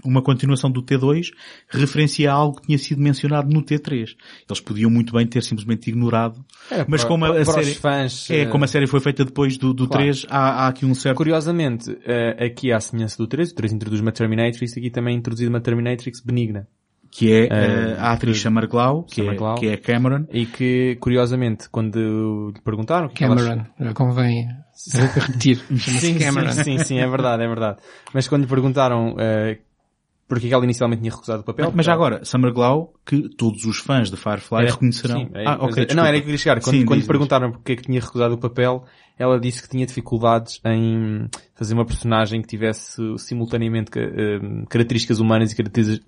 uma 0.04 0.22
continuação 0.22 0.70
do 0.70 0.82
T2 0.82 1.32
referencia 1.68 2.32
algo 2.32 2.60
que 2.60 2.66
tinha 2.66 2.78
sido 2.78 3.00
mencionado 3.00 3.52
no 3.52 3.62
T3. 3.62 4.16
Eles 4.48 4.60
podiam 4.60 4.90
muito 4.90 5.12
bem 5.12 5.26
ter 5.26 5.42
simplesmente 5.42 5.90
ignorado. 5.90 6.44
É, 6.70 6.84
mas 6.88 7.02
para, 7.02 7.08
como 7.08 7.24
a, 7.24 7.38
a 7.38 7.44
série, 7.44 7.74
fãs, 7.74 8.30
é, 8.30 8.46
como 8.46 8.64
a 8.64 8.66
série 8.66 8.86
foi 8.86 9.00
feita 9.00 9.24
depois 9.24 9.56
do, 9.56 9.72
do 9.72 9.86
claro. 9.86 10.04
3, 10.04 10.26
há, 10.28 10.64
há, 10.64 10.68
aqui 10.68 10.86
um 10.86 10.94
certo... 10.94 11.16
Curiosamente, 11.16 11.90
uh, 11.90 12.44
aqui 12.44 12.72
há 12.72 12.76
a 12.76 12.80
semelhança 12.80 13.16
do 13.18 13.26
3, 13.26 13.50
o 13.50 13.54
3 13.54 13.72
introduz 13.72 14.00
uma 14.00 14.12
Terminatrix, 14.12 14.76
aqui 14.76 14.90
também 14.90 15.14
é 15.14 15.18
introduzido 15.18 15.50
uma 15.50 15.60
Terminatrix 15.60 16.20
benigna. 16.20 16.66
Que 17.12 17.32
é 17.32 17.46
uh, 17.46 18.00
a 18.00 18.12
atriz 18.12 18.40
Summer 18.40 18.68
Glau, 18.68 19.02
que, 19.02 19.16
Summer 19.16 19.34
é, 19.34 19.54
que 19.58 19.66
é 19.66 19.76
Cameron. 19.76 20.26
E 20.32 20.46
que, 20.46 20.96
curiosamente, 21.00 21.68
quando 21.68 22.52
lhe 22.54 22.60
perguntaram... 22.62 23.08
Que 23.08 23.26
Cameron, 23.26 23.66
elas... 23.80 23.94
convém 23.94 24.46
repetir. 24.94 25.56
sim, 25.76 26.18
Cameron. 26.18 26.52
Sim, 26.52 26.62
sim, 26.62 26.78
sim, 26.78 26.98
é 26.98 27.08
verdade, 27.08 27.42
é 27.42 27.48
verdade. 27.48 27.78
Mas 28.14 28.28
quando 28.28 28.42
lhe 28.42 28.48
perguntaram 28.48 29.14
uh, 29.14 29.69
porque 30.30 30.54
ela 30.54 30.62
inicialmente 30.62 31.02
tinha 31.02 31.10
recusado 31.10 31.42
o 31.42 31.44
papel. 31.44 31.72
Mas 31.74 31.84
já 31.84 31.92
agora, 31.92 32.24
Summer 32.24 32.52
Glau, 32.52 32.94
que 33.04 33.28
todos 33.30 33.64
os 33.64 33.78
fãs 33.78 34.12
de 34.12 34.16
Firefly 34.16 34.66
reconhecerão. 34.66 35.22
Sim, 35.22 35.30
é, 35.34 35.44
ah, 35.44 35.58
ok. 35.60 35.88
Não, 35.92 36.04
era 36.04 36.12
aí 36.12 36.20
que 36.20 36.26
queria 36.26 36.38
chegar. 36.38 36.60
Quando, 36.60 36.76
sim, 36.76 36.86
quando 36.86 37.00
diz, 37.00 37.08
perguntaram 37.08 37.50
porque 37.50 37.72
é 37.72 37.76
que 37.76 37.82
tinha 37.82 38.00
recusado 38.00 38.34
o 38.34 38.38
papel, 38.38 38.84
ela 39.18 39.40
disse 39.40 39.60
que 39.60 39.68
tinha 39.68 39.84
dificuldades 39.84 40.60
em 40.64 41.28
fazer 41.60 41.74
uma 41.74 41.84
personagem 41.84 42.40
que 42.40 42.48
tivesse 42.48 43.02
simultaneamente 43.18 43.90
uh, 43.90 44.66
características 44.66 45.20
humanas 45.20 45.52
e 45.52 45.56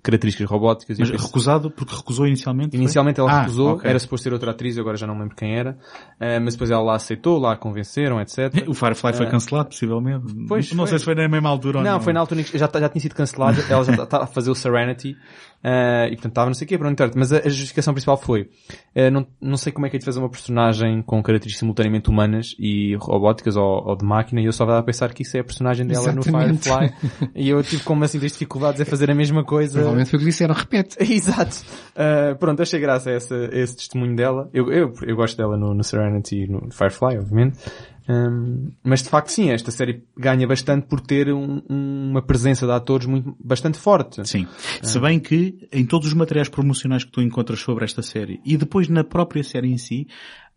características 0.01 0.49
robóticas. 0.49 0.97
Mas 0.97 1.11
recusado 1.11 1.69
porque 1.69 1.95
recusou 1.95 2.25
inicialmente? 2.25 2.75
Inicialmente 2.75 3.17
foi? 3.17 3.29
ela 3.29 3.37
ah, 3.37 3.41
recusou, 3.41 3.73
okay. 3.73 3.87
era 3.87 3.99
suposto 3.99 4.23
ser 4.23 4.33
outra 4.33 4.49
atriz, 4.49 4.79
agora 4.79 4.97
já 4.97 5.05
não 5.05 5.15
lembro 5.15 5.35
quem 5.35 5.55
era, 5.55 5.77
uh, 6.19 6.41
mas 6.41 6.55
depois 6.55 6.71
ela 6.71 6.81
lá 6.81 6.95
aceitou, 6.95 7.37
lá 7.37 7.53
a 7.53 7.55
convenceram, 7.55 8.19
etc. 8.19 8.51
O 8.67 8.73
Firefly 8.73 9.13
foi 9.13 9.27
eh, 9.27 9.29
cancelado, 9.29 9.69
possivelmente. 9.69 10.33
Pois, 10.47 10.73
não 10.73 10.87
sei 10.87 10.97
se 10.97 11.05
foi 11.05 11.13
na 11.13 11.27
mesma 11.27 11.49
altura 11.49 11.77
ou 11.77 11.83
não. 11.83 11.91
Não, 11.91 12.01
foi 12.01 12.13
na 12.13 12.19
altura 12.19 12.41
já, 12.41 12.67
já 12.67 12.89
tinha 12.89 13.01
sido 13.01 13.13
cancelado, 13.13 13.61
ela 13.69 13.83
já 13.83 13.91
estava 13.91 14.07
tá, 14.07 14.23
a 14.23 14.27
fazer 14.27 14.49
o 14.49 14.55
Serenity, 14.55 15.15
Uh, 15.63 16.07
e 16.07 16.15
portanto 16.15 16.31
estava 16.31 16.47
não 16.47 16.53
sei 16.53 16.65
o 16.65 16.67
quê, 16.67 16.77
pronto, 16.77 17.01
mas 17.15 17.31
a, 17.31 17.37
a, 17.37 17.47
justificação 17.47 17.93
principal 17.93 18.17
foi, 18.17 18.41
uh, 18.41 19.09
não, 19.09 19.25
não 19.39 19.55
sei 19.55 19.71
como 19.71 19.85
é 19.85 19.89
que 19.89 19.95
é 19.95 19.99
de 19.99 20.03
fazer 20.03 20.19
uma 20.19 20.29
personagem 20.29 21.01
com 21.01 21.23
características 21.23 21.59
simultaneamente 21.59 22.09
humanas 22.09 22.53
e 22.59 22.97
robóticas 22.97 23.55
ou, 23.55 23.81
ou 23.87 23.95
de 23.95 24.03
máquina 24.03 24.41
e 24.41 24.45
eu 24.45 24.51
só 24.51 24.65
estava 24.65 24.79
a 24.79 24.83
pensar 24.83 25.13
que 25.13 25.23
isso 25.23 25.37
é 25.37 25.42
a 25.43 25.45
personagem 25.45 25.85
dela 25.85 26.09
Exatamente. 26.09 26.69
no 26.69 26.75
Firefly 26.75 26.93
e 27.35 27.49
eu 27.49 27.61
tive 27.63 27.83
como 27.83 28.03
assim 28.03 28.19
das 28.19 28.31
dificuldades 28.31 28.81
em 28.81 28.85
fazer 28.85 29.11
a 29.11 29.15
mesma 29.15 29.43
coisa. 29.43 29.73
Provavelmente 29.73 30.09
foi 30.09 30.17
o 30.17 30.19
que 30.21 30.25
disseram, 30.25 30.55
repete. 30.55 30.97
Exato. 31.03 31.63
Uh, 31.91 32.35
pronto, 32.37 32.61
achei 32.61 32.79
graça 32.79 33.09
a, 33.09 33.13
essa, 33.13 33.35
a 33.35 33.57
esse 33.57 33.75
testemunho 33.75 34.15
dela. 34.15 34.49
Eu, 34.53 34.71
eu, 34.71 34.93
eu 35.03 35.15
gosto 35.15 35.37
dela 35.37 35.57
no, 35.57 35.73
no 35.73 35.83
Serenity 35.83 36.43
e 36.43 36.47
no 36.47 36.71
Firefly, 36.71 37.17
obviamente. 37.17 37.59
Um, 38.07 38.71
mas 38.83 39.01
de 39.01 39.09
facto 39.09 39.29
sim, 39.29 39.49
esta 39.49 39.71
série 39.71 40.03
ganha 40.17 40.45
bastante 40.45 40.87
por 40.87 40.99
ter 40.99 41.31
um, 41.31 41.61
uma 41.69 42.21
presença 42.21 42.65
de 42.65 42.71
atores 42.71 43.05
muito, 43.05 43.35
bastante 43.39 43.77
forte. 43.77 44.27
Sim. 44.27 44.47
Se 44.81 44.99
bem 44.99 45.19
que 45.19 45.67
em 45.71 45.85
todos 45.85 46.07
os 46.07 46.13
materiais 46.13 46.49
promocionais 46.49 47.05
que 47.05 47.11
tu 47.11 47.21
encontras 47.21 47.59
sobre 47.59 47.85
esta 47.85 48.01
série 48.01 48.41
e 48.45 48.57
depois 48.57 48.89
na 48.89 49.03
própria 49.03 49.43
série 49.43 49.71
em 49.71 49.77
si, 49.77 50.07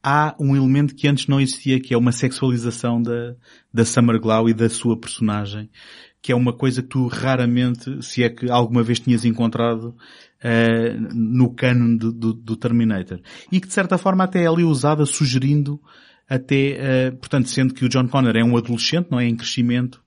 há 0.07 0.37
um 0.39 0.55
elemento 0.55 0.95
que 0.95 1.09
antes 1.09 1.27
não 1.27 1.41
existia, 1.41 1.81
que 1.81 1.93
é 1.93 1.99
uma 1.99 2.13
sexualização 2.13 3.03
da, 3.03 3.35
da 3.75 3.85
Summer 3.85 4.21
Glau 4.21 4.49
e 4.49 4.55
da 4.55 4.69
sua 4.69 4.97
personagem, 4.97 5.69
que 6.23 6.31
é 6.31 6.37
uma 6.37 6.53
coisa 6.53 6.81
que 6.81 6.89
tu 6.91 7.09
raramente, 7.09 8.01
se 8.05 8.23
é 8.23 8.31
que 8.31 8.49
alguma 8.49 8.85
vez 8.85 9.01
tinhas 9.01 9.25
encontrado 9.25 9.97
uh, 10.45 11.13
no 11.13 11.53
canon 11.53 11.97
do, 11.97 12.13
do, 12.13 12.33
do 12.33 12.57
Terminator. 12.57 13.19
E 13.51 13.61
que 13.61 13.67
de 13.67 13.73
certa 13.73 13.99
forma 13.99 14.23
até 14.23 14.45
é 14.45 14.47
ali 14.47 14.63
usada 14.63 15.05
sugerindo 15.05 15.81
até, 16.29 17.11
uh, 17.11 17.17
portanto, 17.17 17.49
sendo 17.49 17.75
que 17.75 17.85
o 17.85 17.89
John 17.89 18.07
Connor 18.07 18.37
é 18.37 18.45
um 18.45 18.57
adolescente, 18.57 19.09
não 19.11 19.19
é, 19.19 19.27
em 19.27 19.35
crescimento, 19.35 20.01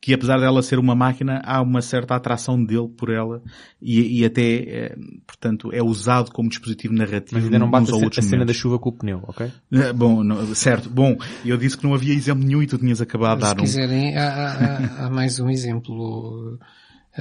que 0.00 0.14
apesar 0.14 0.38
dela 0.38 0.62
ser 0.62 0.78
uma 0.78 0.94
máquina, 0.94 1.40
há 1.44 1.60
uma 1.60 1.82
certa 1.82 2.14
atração 2.14 2.62
dele 2.62 2.88
por 2.88 3.10
ela 3.10 3.42
e, 3.80 4.20
e 4.20 4.24
até, 4.24 4.94
uh, 4.94 5.22
portanto, 5.26 5.70
é 5.72 5.82
usado 5.82 6.30
como 6.30 6.48
dispositivo 6.48 6.94
narrativo. 6.94 7.34
Mas 7.34 7.44
ainda 7.44 7.58
não 7.58 7.70
bate 7.70 7.90
a, 7.90 8.18
a 8.18 8.22
cena 8.22 8.44
da 8.44 8.52
chuva 8.52 8.78
com 8.78 8.90
o 8.90 8.92
pneu, 8.92 9.22
ok? 9.26 9.46
Uh, 9.46 9.94
bom, 9.94 10.22
não, 10.22 10.54
certo. 10.54 10.88
Bom, 10.88 11.16
eu 11.44 11.56
disse 11.56 11.76
que 11.76 11.84
não 11.84 11.94
havia 11.94 12.14
exemplo 12.14 12.44
nenhum 12.44 12.62
e 12.62 12.66
tu 12.66 12.78
tinhas 12.78 13.00
acabado 13.00 13.38
de 13.38 13.44
dar 13.44 13.60
um. 13.60 13.66
Se 13.66 13.80
quiserem, 13.80 14.16
há, 14.16 14.28
há, 14.28 15.06
há 15.06 15.10
mais 15.10 15.40
um 15.40 15.50
exemplo 15.50 16.58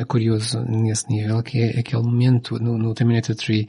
curioso 0.07 0.61
nesse 0.68 1.10
nível, 1.10 1.41
que 1.41 1.60
é 1.60 1.80
aquele 1.80 2.03
momento 2.03 2.60
no, 2.60 2.77
no 2.77 2.93
Terminator 2.93 3.35
3 3.35 3.65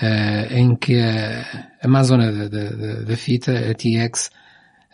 uh, 0.00 0.52
em 0.52 0.76
que 0.76 1.00
a 1.00 1.68
Amazona 1.82 2.30
da, 2.32 2.48
da, 2.48 3.02
da 3.02 3.16
fita, 3.16 3.52
a 3.52 3.74
TX, 3.74 4.30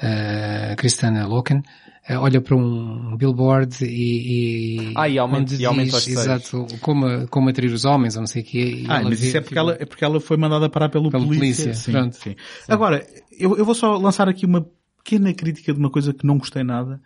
uh, 0.03 0.77
Cristana 0.77 1.27
Loken, 1.27 1.59
uh, 1.59 1.63
olha 2.11 2.41
para 2.41 2.57
um 2.57 3.17
billboard 3.17 3.85
e, 3.85 4.89
e, 4.89 4.95
ah, 4.97 5.09
e 5.09 5.19
aumenta, 5.19 5.55
e 5.55 5.65
aumenta 5.65 5.99
diz, 5.99 6.09
exato, 6.09 6.67
como, 6.81 7.29
como 7.29 7.49
atrair 7.49 7.73
os 7.73 7.85
homens, 7.85 8.17
ou 8.17 8.23
não 8.23 8.27
sei 8.27 8.43
o 8.43 8.45
quê. 8.45 8.85
Ah, 8.89 9.03
mas 9.03 9.21
vê, 9.21 9.29
isso 9.29 9.37
é 9.37 9.41
porque, 9.41 9.59
ela, 9.59 9.77
é 9.79 9.87
porque 9.87 10.05
ela 10.05 10.21
foi 10.21 10.37
mandada 10.37 10.69
parar 10.69 10.89
pelo, 10.89 11.11
pelo 11.11 11.27
polícia. 11.27 11.65
polícia. 11.65 11.75
Sim, 11.75 11.93
Pronto. 11.93 12.17
Sim. 12.17 12.35
Agora, 12.69 13.07
eu, 13.39 13.57
eu 13.57 13.65
vou 13.65 13.75
só 13.75 13.97
lançar 13.97 14.29
aqui 14.29 14.45
uma 14.45 14.67
pequena 15.03 15.33
crítica 15.33 15.73
de 15.73 15.79
uma 15.79 15.91
coisa 15.91 16.13
que 16.13 16.27
não 16.27 16.39
gostei 16.39 16.65
nada, 16.65 17.01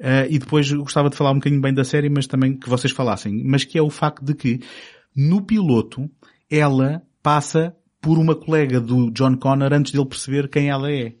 uh, 0.00 0.30
e 0.30 0.38
depois 0.38 0.70
gostava 0.70 1.10
de 1.10 1.16
falar 1.16 1.32
um 1.32 1.36
bocadinho 1.36 1.60
bem 1.60 1.74
da 1.74 1.84
série, 1.84 2.08
mas 2.08 2.26
também 2.26 2.56
que 2.56 2.68
vocês 2.68 2.92
falassem, 2.92 3.42
mas 3.44 3.64
que 3.64 3.76
é 3.76 3.82
o 3.82 3.90
facto 3.90 4.24
de 4.24 4.34
que, 4.34 4.60
no 5.14 5.42
piloto, 5.42 6.08
ela 6.50 7.02
passa 7.22 7.74
por 8.00 8.18
uma 8.18 8.36
colega 8.36 8.80
do 8.80 9.10
John 9.10 9.36
Connor 9.36 9.72
antes 9.72 9.92
dele 9.92 10.06
perceber 10.06 10.48
quem 10.48 10.68
ela 10.68 10.90
é. 10.92 11.14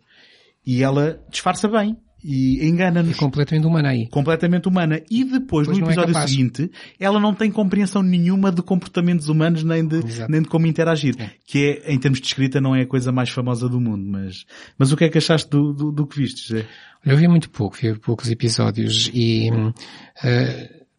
E 0.64 0.82
ela 0.82 1.20
disfarça 1.28 1.68
bem. 1.68 1.96
E 2.28 2.66
engana-nos. 2.66 3.14
É 3.14 3.18
completamente 3.20 3.64
humana 3.68 3.90
aí. 3.90 4.08
Completamente 4.08 4.66
humana. 4.66 5.00
E 5.08 5.22
depois, 5.22 5.68
no 5.68 5.74
é 5.74 5.78
episódio 5.78 6.18
é 6.18 6.26
seguinte, 6.26 6.68
ela 6.98 7.20
não 7.20 7.32
tem 7.32 7.52
compreensão 7.52 8.02
nenhuma 8.02 8.50
de 8.50 8.62
comportamentos 8.62 9.28
humanos 9.28 9.62
nem 9.62 9.86
de, 9.86 10.00
nem 10.28 10.42
de 10.42 10.48
como 10.48 10.66
interagir. 10.66 11.14
É. 11.20 11.30
Que 11.46 11.80
é, 11.84 11.92
em 11.92 11.98
termos 12.00 12.20
de 12.20 12.26
escrita, 12.26 12.60
não 12.60 12.74
é 12.74 12.82
a 12.82 12.86
coisa 12.86 13.12
mais 13.12 13.30
famosa 13.30 13.68
do 13.68 13.80
mundo. 13.80 14.04
Mas, 14.04 14.44
mas 14.76 14.90
o 14.90 14.96
que 14.96 15.04
é 15.04 15.08
que 15.08 15.18
achaste 15.18 15.48
do, 15.48 15.72
do, 15.72 15.92
do 15.92 16.04
que 16.04 16.16
viste, 16.20 16.48
José? 16.48 16.66
Eu 17.04 17.16
vi 17.16 17.28
muito 17.28 17.48
pouco, 17.48 17.76
vi 17.80 17.96
poucos 17.96 18.28
episódios 18.28 19.08
e, 19.14 19.48
uh, 19.52 19.72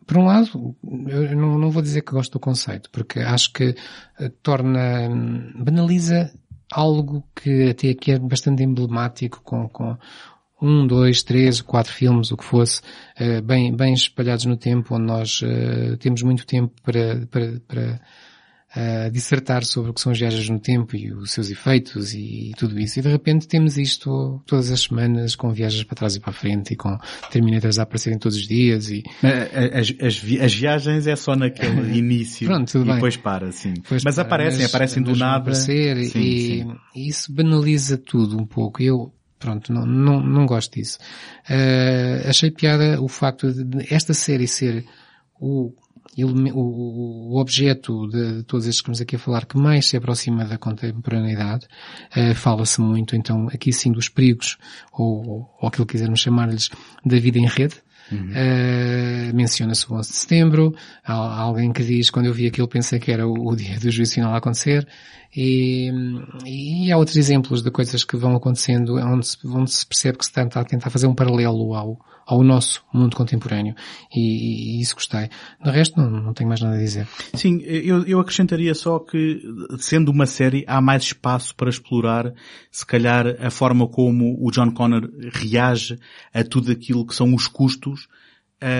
por 0.05 0.19
um 0.19 0.25
lado, 0.27 0.73
eu 1.09 1.35
não, 1.35 1.59
não 1.59 1.69
vou 1.69 1.81
dizer 1.81 2.03
que 2.03 2.13
gosto 2.13 2.31
do 2.31 2.39
conceito, 2.39 2.89
porque 2.89 3.19
acho 3.19 3.51
que 3.51 3.75
uh, 4.17 4.29
torna, 4.41 5.09
banaliza 5.55 6.31
algo 6.71 7.25
que 7.35 7.71
até 7.71 7.89
aqui 7.89 8.11
é 8.11 8.19
bastante 8.19 8.63
emblemático 8.63 9.41
com, 9.43 9.67
com 9.67 9.97
um, 10.61 10.88
dois, 10.88 11.23
três, 11.23 11.61
quatro 11.61 11.93
filmes, 11.93 12.31
o 12.31 12.38
que 12.38 12.43
fosse, 12.43 12.81
uh, 13.19 13.41
bem, 13.41 13.75
bem 13.75 13.93
espalhados 13.93 14.45
no 14.45 14.57
tempo, 14.57 14.95
onde 14.95 15.05
nós 15.05 15.41
uh, 15.41 15.97
temos 15.97 16.21
muito 16.23 16.45
tempo 16.45 16.73
para, 16.84 17.27
para, 17.27 17.61
para 17.67 18.01
uh, 18.75 19.11
dissertar 19.11 19.63
sobre 19.63 19.91
o 19.91 19.93
que 19.93 20.01
são 20.01 20.11
as 20.11 20.17
viagens 20.17 20.49
no 20.49 20.59
tempo 20.59 20.95
e 20.95 21.13
os 21.13 21.31
seus 21.31 21.49
efeitos 21.51 22.13
e, 22.13 22.49
e, 22.49 22.53
tudo 22.57 22.79
isso. 22.79 22.99
E 22.99 23.01
de 23.01 23.09
repente 23.09 23.47
temos 23.47 23.77
isto 23.77 24.41
todas 24.45 24.71
as 24.71 24.81
semanas 24.81 25.35
com 25.35 25.51
viagens 25.51 25.84
para 25.84 25.95
trás 25.95 26.15
e 26.15 26.19
para 26.19 26.31
a 26.31 26.34
frente 26.34 26.73
e 26.73 26.75
com 26.75 26.97
Terminators 27.31 27.77
a 27.79 27.84
aparecerem 27.84 28.17
todos 28.17 28.38
os 28.38 28.47
dias 28.47 28.89
e... 28.89 29.03
As, 29.73 29.93
as, 30.01 30.17
vi 30.17 30.41
as 30.41 30.53
viagens 30.53 31.07
é 31.07 31.15
só 31.15 31.35
naquele 31.35 31.93
início 31.97 32.47
Pronto, 32.47 32.77
e 32.77 32.84
bem. 32.84 32.95
depois 32.95 33.15
para, 33.17 33.51
sim. 33.51 33.73
Depois 33.73 34.03
mas 34.03 34.15
para, 34.15 34.23
aparecem, 34.23 34.61
mas, 34.61 34.69
aparecem 34.73 35.03
do 35.03 35.15
nada. 35.15 35.38
Aparecer, 35.38 35.97
Sim, 36.07 36.19
e, 36.19 36.39
sim. 36.39 36.75
e 36.95 37.07
isso 37.07 37.31
banaliza 37.31 37.97
tudo 37.97 38.38
um 38.38 38.45
pouco. 38.45 38.81
Eu, 38.81 39.13
pronto, 39.39 39.72
não, 39.72 39.85
não, 39.85 40.22
não 40.22 40.45
gosto 40.45 40.73
disso. 40.73 40.97
Uh, 41.49 42.27
achei 42.27 42.51
piada 42.51 43.01
o 43.01 43.07
facto 43.07 43.51
de, 43.51 43.93
esta 43.93 44.14
série 44.14 44.47
ser 44.47 44.85
o, 45.39 45.73
o, 46.23 47.34
o 47.34 47.39
objeto 47.39 48.07
de, 48.07 48.38
de 48.38 48.43
todos 48.43 48.65
estes 48.65 48.81
que 48.81 48.85
estamos 48.85 49.01
aqui 49.01 49.15
a 49.15 49.19
falar 49.19 49.45
que 49.45 49.57
mais 49.57 49.85
se 49.85 49.97
aproxima 49.97 50.45
da 50.45 50.57
contemporaneidade. 50.57 51.68
Uh, 52.15 52.34
Fala-se 52.35 52.81
muito, 52.81 53.15
então, 53.15 53.47
aqui 53.47 53.72
sim 53.72 53.91
dos 53.91 54.09
perigos, 54.09 54.57
ou, 54.91 55.49
ou 55.59 55.68
aquilo 55.68 55.85
que 55.85 55.93
quisermos 55.93 56.19
chamar-lhes, 56.19 56.69
da 57.05 57.19
vida 57.19 57.39
em 57.39 57.47
rede. 57.47 57.76
Uh, 58.15 59.35
Menciona-se 59.35 59.91
o 59.91 59.95
11 59.95 60.09
de 60.09 60.15
setembro. 60.15 60.75
Há, 61.03 61.13
há 61.13 61.41
alguém 61.41 61.71
que 61.71 61.84
diz, 61.84 62.09
quando 62.09 62.27
eu 62.27 62.34
vi 62.34 62.47
aquilo, 62.47 62.67
pensei 62.67 62.99
que 62.99 63.11
era 63.11 63.27
o, 63.27 63.34
o 63.34 63.55
dia 63.55 63.79
do 63.79 63.91
juízo 63.91 64.15
final 64.15 64.34
a 64.34 64.38
acontecer. 64.38 64.88
E, 65.35 65.91
e 66.45 66.91
há 66.91 66.97
outros 66.97 67.17
exemplos 67.17 67.61
de 67.61 67.69
coisas 67.69 68.03
que 68.03 68.15
vão 68.15 68.35
acontecendo 68.35 68.95
onde 68.95 69.27
se, 69.27 69.38
onde 69.45 69.71
se 69.71 69.85
percebe 69.85 70.17
que 70.17 70.25
se 70.25 70.31
tenta 70.31 70.63
tentar 70.63 70.89
fazer 70.89 71.07
um 71.07 71.15
paralelo 71.15 71.73
ao, 71.75 71.99
ao 72.27 72.43
nosso 72.43 72.83
mundo 72.93 73.15
contemporâneo. 73.15 73.73
E, 74.13 74.77
e 74.77 74.81
isso 74.81 74.93
gostei. 74.95 75.29
Do 75.63 75.71
resto, 75.71 75.97
não, 75.99 76.09
não 76.09 76.33
tenho 76.33 76.49
mais 76.49 76.59
nada 76.59 76.75
a 76.75 76.79
dizer. 76.79 77.07
Sim, 77.33 77.61
eu, 77.63 78.03
eu 78.05 78.19
acrescentaria 78.19 78.75
só 78.75 78.99
que, 78.99 79.41
sendo 79.79 80.11
uma 80.11 80.25
série, 80.25 80.65
há 80.67 80.81
mais 80.81 81.03
espaço 81.03 81.55
para 81.55 81.69
explorar, 81.69 82.33
se 82.69 82.85
calhar, 82.85 83.25
a 83.39 83.49
forma 83.49 83.87
como 83.87 84.37
o 84.45 84.51
John 84.51 84.71
Connor 84.71 85.09
reage 85.31 85.97
a 86.33 86.43
tudo 86.43 86.69
aquilo 86.71 87.05
que 87.07 87.15
são 87.15 87.33
os 87.33 87.47
custos 87.47 88.09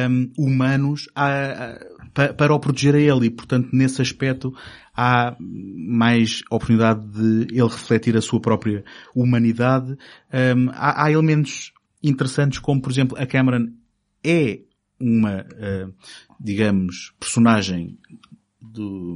hum, 0.10 0.30
humanos 0.38 1.08
a- 1.16 1.26
a- 1.30 1.80
pa- 2.14 2.34
para 2.34 2.54
o 2.54 2.60
proteger 2.60 2.96
a 2.96 3.00
ele 3.00 3.28
e, 3.28 3.30
portanto, 3.30 3.70
nesse 3.72 4.02
aspecto 4.02 4.54
há 4.96 5.36
mais 5.40 6.42
oportunidade 6.52 7.06
de 7.08 7.54
ele 7.54 7.70
refletir 7.70 8.18
a 8.18 8.22
sua 8.22 8.42
própria 8.42 8.84
humanidade. 9.16 9.92
Hum, 10.34 10.70
há, 10.74 11.06
há 11.06 11.12
elementos 11.12 11.72
interessantes 12.08 12.60
como, 12.60 12.82
por 12.82 12.92
exemplo, 12.92 13.18
a 13.18 13.26
Cameron 13.26 13.68
é 14.24 14.62
uma, 15.00 15.46
eh, 15.56 15.88
digamos, 16.40 17.14
personagem 17.20 17.98
do, 18.60 19.16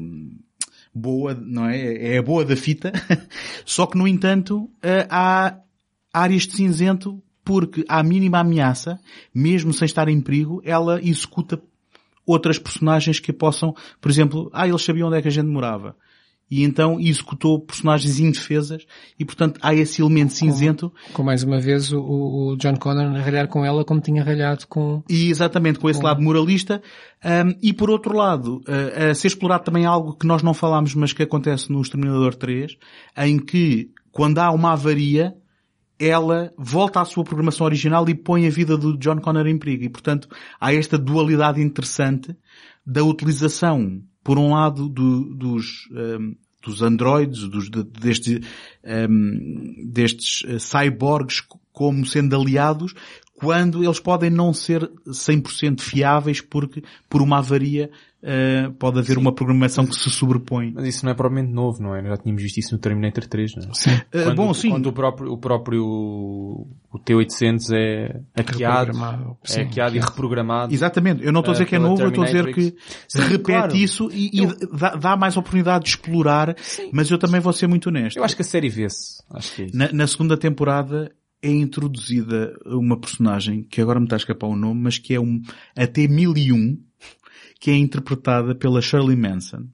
boa, 0.94 1.34
não 1.34 1.68
é? 1.68 2.14
É 2.14 2.18
a 2.18 2.24
boa 2.24 2.46
da 2.46 2.56
fita. 2.56 2.92
Só 3.66 3.86
que, 3.86 3.98
no 3.98 4.08
entanto, 4.08 4.70
eh, 4.82 5.08
há 5.10 5.58
áreas 6.14 6.44
de 6.44 6.56
cinzento 6.56 7.22
porque 7.44 7.84
à 7.88 8.04
mínima 8.04 8.40
ameaça, 8.40 9.00
mesmo 9.34 9.74
sem 9.74 9.86
estar 9.86 10.08
em 10.08 10.22
perigo, 10.22 10.62
ela 10.64 11.02
executa 11.02 11.62
outras 12.26 12.60
personagens 12.60 13.20
que 13.20 13.34
possam, 13.34 13.76
por 14.00 14.12
exemplo, 14.12 14.50
ah, 14.54 14.68
eles 14.68 14.84
sabiam 14.84 15.08
onde 15.08 15.18
é 15.18 15.22
que 15.22 15.28
a 15.28 15.32
gente 15.32 15.48
morava. 15.48 15.96
E 16.52 16.64
então 16.64 17.00
executou 17.00 17.62
personagens 17.62 18.20
indefesas 18.20 18.86
e 19.18 19.24
portanto 19.24 19.58
há 19.64 19.74
esse 19.74 20.02
elemento 20.02 20.34
cinzento 20.34 20.92
Com 21.14 21.24
mais 21.24 21.44
uma 21.44 21.62
vez 21.62 21.94
o, 21.94 22.02
o 22.02 22.58
John 22.58 22.76
Connor 22.76 23.16
a 23.16 23.22
ralhar 23.22 23.48
com 23.48 23.64
ela 23.64 23.86
como 23.86 24.02
tinha 24.02 24.22
ralhado 24.22 24.68
com... 24.68 25.02
E 25.10 25.30
exatamente 25.30 25.80
com 25.80 25.90
esse 25.90 26.04
lado 26.04 26.22
moralista. 26.22 26.82
Um, 27.24 27.56
e 27.64 27.72
por 27.72 27.90
outro 27.90 28.14
lado, 28.14 28.62
uh, 28.68 29.12
a 29.12 29.16
ser 29.16 29.28
explorado 29.28 29.64
também 29.64 29.86
algo 29.86 30.14
que 30.14 30.28
nós 30.28 30.44
não 30.44 30.54
falámos, 30.54 30.94
mas 30.94 31.14
que 31.14 31.24
acontece 31.24 31.72
no 31.72 31.82
Exterminador 31.82 32.36
3, 32.36 32.76
em 33.18 33.40
que 33.40 33.90
quando 34.12 34.40
há 34.40 34.52
uma 34.52 34.74
avaria, 34.74 35.34
ela 35.98 36.52
volta 36.58 37.00
à 37.00 37.06
sua 37.06 37.24
programação 37.24 37.66
original 37.66 38.08
e 38.10 38.16
põe 38.16 38.48
a 38.48 38.50
vida 38.50 38.76
do 38.76 38.98
John 38.98 39.22
Connor 39.22 39.48
em 39.48 39.58
perigo. 39.58 39.86
E 39.86 39.90
portanto, 39.90 40.28
há 40.60 40.74
esta 40.74 40.98
dualidade 40.98 41.62
interessante 41.62 42.36
da 42.86 43.04
utilização, 43.04 44.02
por 44.24 44.38
um 44.38 44.52
lado, 44.52 44.88
do- 44.90 45.34
dos, 45.36 45.88
um, 45.92 46.36
dos 46.64 46.82
androides, 46.82 47.48
dos, 47.48 47.70
de- 47.70 47.84
destes, 47.84 48.40
um, 49.10 49.86
destes 49.88 50.44
uh, 50.44 50.60
cyborgs 50.60 51.42
como 51.74 52.06
sendo 52.06 52.36
aliados, 52.36 52.94
quando 53.34 53.84
eles 53.84 54.00
podem 54.00 54.30
não 54.30 54.54
ser 54.54 54.88
100% 55.08 55.82
fiáveis 55.82 56.42
porque 56.42 56.84
por 57.10 57.22
uma 57.24 57.40
avaria 57.40 57.90
uh, 58.24 58.72
pode 58.74 59.00
haver 59.00 59.18
uma 59.18 59.34
programação 59.34 59.86
que 59.86 59.96
se 59.96 60.10
sobrepõe. 60.10 60.72
Mas 60.76 60.88
isso 60.88 61.06
não 61.06 61.12
é 61.12 61.16
propriamente 61.16 61.52
novo, 61.52 61.82
não 61.82 61.96
é? 61.96 62.04
Já 62.04 62.18
tínhamos 62.18 62.42
visto 62.42 62.58
isso 62.58 62.74
no 62.74 62.80
Terminator 62.80 63.26
3, 63.28 63.56
não 63.56 63.64
é? 63.64 63.74
Sim. 63.74 63.94
Uh, 63.94 64.02
Quando, 64.12 64.36
bom, 64.36 64.54
sim. 64.54 64.70
quando 64.70 64.88
o 64.88 64.94
próprio, 64.94 65.32
o 65.32 65.38
próprio, 65.38 65.84
o 65.86 67.00
T-800 67.04 67.74
é 67.74 68.22
hackeado, 68.36 68.94
sim, 69.44 69.62
é 69.62 69.64
hackeado 69.64 69.96
e 69.96 70.00
reprogramado. 70.00 70.74
Exatamente. 70.74 71.24
Eu 71.24 71.32
não 71.32 71.42
estou 71.42 71.52
a 71.52 71.54
dizer 71.54 71.66
Uh, 71.66 71.68
que 71.68 71.76
é 71.76 71.80
novo, 71.80 72.02
eu 72.02 72.10
estou 72.10 72.24
a 72.24 72.28
dizer 72.28 72.54
que. 72.54 72.76
Sim, 73.08 73.22
repete 73.22 73.44
claro. 73.44 73.76
isso 73.76 74.10
e, 74.12 74.42
e 74.42 74.48
dá, 74.78 74.96
dá 74.96 75.18
mais 75.18 75.38
oportunidade 75.38 75.86
de 75.86 75.92
explorar, 75.92 76.56
mas 76.92 77.10
eu 77.10 77.18
também 77.18 77.40
vou 77.40 77.54
ser 77.54 77.68
muito 77.68 77.88
honesto. 77.88 78.18
Eu 78.18 78.24
acho 78.24 78.36
que 78.36 78.42
a 78.42 78.46
série 78.46 78.70
vê-se. 78.70 79.24
Acho 79.32 79.56
que 79.56 79.62
é 79.64 79.66
isso. 79.66 79.78
Na, 79.78 79.92
na 79.92 80.08
segunda 80.08 80.38
temporada 80.38 81.12
é 81.42 81.50
introduzida 81.50 82.54
uma 82.66 83.00
personagem, 83.00 83.64
que 83.64 83.82
agora 83.82 84.00
me 84.00 84.06
está 84.06 84.16
a 84.16 84.18
escapar 84.18 84.48
o 84.48 84.56
nome, 84.56 84.82
mas 84.82 84.98
que 84.98 85.14
é 85.16 85.20
um, 85.20 85.42
até 85.76 86.08
1001, 86.08 86.78
que 87.62 87.70
é 87.72 87.78
interpretada 87.78 88.54
pela 88.56 88.82
Shirley 88.82 89.16
Manson. 89.16 89.68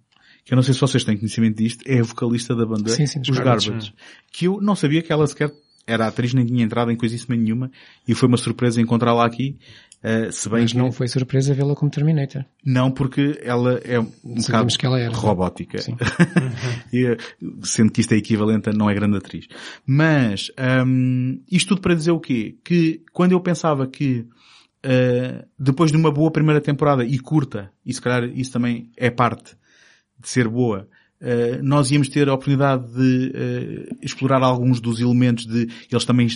Que 0.46 0.54
eu 0.54 0.56
não 0.56 0.62
sei 0.64 0.74
se 0.74 0.80
vocês 0.82 1.04
têm 1.04 1.18
conhecimento 1.18 1.58
disto, 1.58 1.84
é 1.88 2.00
a 2.00 2.04
vocalista 2.04 2.56
da 2.56 2.66
banda 2.66 2.90
Sim, 2.90 3.06
sim, 3.08 3.20
Os 3.22 3.30
Garbage. 3.30 3.70
Garbage. 3.70 3.94
Que 4.32 4.46
eu 4.46 4.62
não 4.62 4.76
sabia 4.76 5.02
que 5.02 5.12
ela 5.12 5.26
sequer 5.26 5.52
era 5.86 6.06
atriz, 6.06 6.34
nem 6.34 6.46
tinha 6.46 6.64
entrado 6.66 6.92
em 6.92 6.98
coisíssima 6.98 7.36
nenhuma, 7.36 7.72
e 8.06 8.14
foi 8.14 8.28
uma 8.28 8.36
surpresa 8.38 8.82
encontrá-la 8.82 9.26
aqui, 9.26 9.58
eh, 10.04 10.30
se 10.32 10.50
bem 10.50 10.64
Mas 10.64 10.74
que 10.74 10.78
não 10.78 10.92
foi 10.92 11.08
surpresa 11.08 11.54
vê-la 11.54 11.76
como 11.76 11.90
Terminator. 11.90 12.44
não, 12.66 12.92
porque 12.92 13.40
ela 13.42 13.80
é 13.86 13.98
um 13.98 14.04
bocado 14.04 14.42
Sabíamos 14.42 14.76
que 14.78 14.86
ela 14.86 15.00
era. 15.00 15.14
robótica. 15.16 15.78
E, 16.92 17.06
eh, 17.06 17.18
sendo 17.64 17.92
que 17.92 18.02
isto 18.02 18.14
é 18.14 18.18
equivalente 18.18 18.70
a 18.70 18.74
não 18.74 18.90
é 18.90 18.94
grande 18.94 19.16
atriz. 19.18 19.48
Mas, 19.86 20.52
hum, 20.86 21.42
isto 21.50 21.70
tudo 21.70 21.82
para 21.82 21.96
dizer 21.96 22.12
o 22.12 22.20
quê? 22.20 22.58
Que 22.66 23.02
quando 23.14 23.32
eu 23.32 23.40
pensava 23.40 23.88
que 23.88 24.26
eh, 24.90 25.46
depois 25.60 25.92
de 25.92 25.98
uma 25.98 26.10
boa 26.10 26.32
primeira 26.32 26.62
temporada 26.62 27.04
e 27.04 27.20
curta, 27.20 27.70
e 27.86 27.94
se 27.94 28.02
calhar 28.02 28.24
isso 28.24 28.54
também 28.54 28.90
é 28.96 29.10
parte 29.10 29.54
de 30.18 30.30
ser 30.30 30.48
boa, 30.48 30.88
eh, 31.20 31.60
nós 31.62 31.92
íamos 31.92 32.08
ter 32.08 32.30
a 32.30 32.34
oportunidade 32.34 32.94
de 32.94 33.32
eh, 33.36 33.96
explorar 34.02 34.42
alguns 34.42 34.80
dos 34.80 35.02
elementos 35.02 35.46
de 35.46 35.68
eles 35.92 36.06
também 36.06 36.28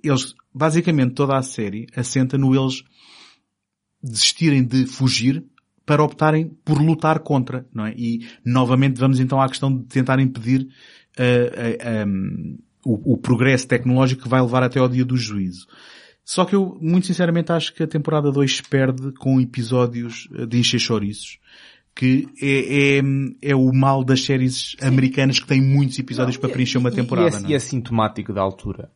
eles 0.00 0.34
basicamente 0.54 1.14
toda 1.14 1.36
a 1.36 1.42
série 1.42 1.88
assenta 1.96 2.38
no 2.38 2.54
eles 2.54 2.84
desistirem 4.00 4.62
de 4.62 4.86
fugir 4.86 5.44
para 5.84 6.04
optarem 6.04 6.56
por 6.64 6.80
lutar 6.80 7.18
contra, 7.18 7.66
não 7.74 7.86
é? 7.86 7.94
E 7.96 8.28
novamente 8.44 9.00
vamos 9.00 9.18
então 9.18 9.40
à 9.40 9.48
questão 9.48 9.76
de 9.76 9.84
tentar 9.86 10.20
impedir 10.20 10.68
eh, 11.18 12.04
um, 12.06 12.58
o, 12.84 13.14
o 13.14 13.18
progresso 13.18 13.66
tecnológico 13.66 14.22
que 14.22 14.28
vai 14.28 14.40
levar 14.40 14.62
até 14.62 14.78
ao 14.78 14.88
dia 14.88 15.04
do 15.04 15.16
juízo. 15.16 15.66
Só 16.26 16.44
que 16.44 16.56
eu, 16.56 16.76
muito 16.80 17.06
sinceramente, 17.06 17.52
acho 17.52 17.72
que 17.72 17.84
a 17.84 17.86
temporada 17.86 18.32
2 18.32 18.56
se 18.56 18.62
perde 18.64 19.12
com 19.12 19.40
episódios 19.40 20.28
eh, 20.34 20.44
de 20.44 20.58
encher 20.58 20.80
chouriços. 20.80 21.38
Que 21.94 22.28
é, 22.42 22.98
é, 22.98 23.52
é 23.52 23.54
o 23.54 23.72
mal 23.72 24.02
das 24.04 24.24
séries 24.24 24.76
americanas 24.82 25.38
que 25.38 25.46
têm 25.46 25.62
muitos 25.62 25.98
episódios 25.98 26.36
para 26.36 26.50
preencher 26.50 26.78
uma 26.78 26.90
temporada. 26.90 27.36
E, 27.36 27.38
é, 27.38 27.40
não 27.40 27.50
e 27.50 27.52
é? 27.52 27.56
é 27.56 27.58
sintomático 27.60 28.32
da 28.32 28.42
altura. 28.42 28.90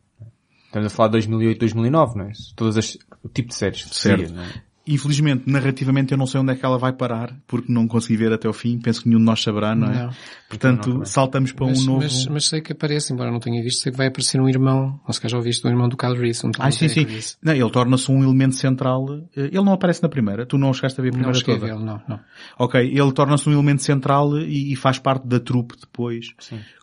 Estamos 0.65 0.87
a 0.87 0.89
falar 0.89 1.07
de 1.07 1.13
2008, 1.13 1.59
2009, 1.59 2.17
não 2.17 2.25
é? 2.25 2.31
Todas 2.53 2.77
as, 2.77 2.97
o 3.23 3.29
tipo 3.29 3.47
de 3.47 3.55
séries. 3.55 3.87
Certo. 3.91 4.33
não 4.33 4.43
é? 4.43 4.63
Infelizmente, 4.87 5.43
narrativamente, 5.45 6.11
eu 6.11 6.17
não 6.17 6.25
sei 6.25 6.41
onde 6.41 6.53
é 6.53 6.55
que 6.55 6.65
ela 6.65 6.77
vai 6.79 6.91
parar, 6.91 7.35
porque 7.45 7.71
não 7.71 7.87
consegui 7.87 8.17
ver 8.17 8.33
até 8.33 8.47
ao 8.47 8.53
fim. 8.53 8.79
Penso 8.79 9.03
que 9.03 9.07
nenhum 9.07 9.19
de 9.19 9.25
nós 9.25 9.41
saberá, 9.43 9.75
não 9.75 9.87
é? 9.91 10.05
Não. 10.05 10.09
Portanto, 10.49 10.89
Não, 10.89 10.97
não, 10.97 11.05
saltamos 11.05 11.51
para 11.51 11.67
mas, 11.67 11.81
um 11.83 11.85
novo... 11.85 11.99
mas, 12.01 12.25
mas 12.25 12.45
sei 12.47 12.61
que 12.61 12.71
aparece, 12.73 13.13
embora 13.13 13.31
não 13.31 13.39
tenha 13.39 13.61
visto, 13.61 13.79
sei 13.81 13.91
que 13.91 13.97
vai 13.97 14.07
aparecer 14.07 14.41
um 14.41 14.49
irmão, 14.49 14.99
ou 15.07 15.13
se 15.13 15.21
calhar 15.21 15.31
já 15.33 15.37
ouviste, 15.37 15.65
um 15.67 15.69
irmão 15.69 15.87
do 15.87 15.95
Kyle 15.95 16.15
Reese. 16.17 16.45
Um 16.47 16.51
Ah, 16.57 16.71
sim, 16.71 16.87
sim. 16.87 17.05
Não, 17.43 17.53
ele 17.53 17.69
torna-se 17.69 18.11
um 18.11 18.23
elemento 18.23 18.55
central. 18.55 19.05
Eh, 19.37 19.45
Ele 19.51 19.63
não 19.63 19.73
aparece 19.73 20.01
na 20.01 20.09
primeira. 20.09 20.47
Tu 20.47 20.57
não 20.57 20.73
chegaste 20.73 20.99
a 20.99 21.03
ver 21.03 21.09
a 21.09 21.11
Não 21.17 21.31
primeira 21.31 21.39
a 21.39 21.43
toda. 21.45 21.65
vê-lo, 21.67 21.85
não, 21.85 22.01
não. 22.07 22.19
Ok, 22.57 22.81
ele 22.81 23.11
torna-se 23.11 23.47
um 23.47 23.53
elemento 23.53 23.83
central 23.83 24.35
e, 24.39 24.73
e 24.73 24.75
faz 24.75 24.97
parte 24.97 25.27
da 25.27 25.39
trupe 25.39 25.75
depois. 25.79 26.25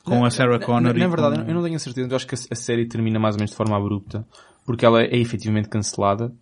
Com 0.04 0.24
a 0.24 0.30
Sarah 0.30 0.58
Na- 0.60 0.64
Connor 0.64 0.92
Na, 0.92 0.98
e 0.98 1.02
na 1.02 1.08
verdade, 1.08 1.42
com... 1.42 1.48
eu 1.50 1.54
não 1.54 1.62
tenho 1.64 1.74
a 1.74 1.80
certeza. 1.80 2.08
Eu 2.08 2.14
acho 2.16 2.26
que 2.28 2.36
a, 2.36 2.38
a 2.52 2.54
série 2.54 2.86
termina 2.86 3.18
mais 3.18 3.34
ou 3.34 3.40
menos 3.40 3.50
de 3.50 3.56
forma 3.56 3.76
abrupta. 3.76 4.24
Porque 4.64 4.86
ela 4.86 5.02
é 5.02 5.16
efetivamente 5.18 5.68
cancelada. 5.68 6.32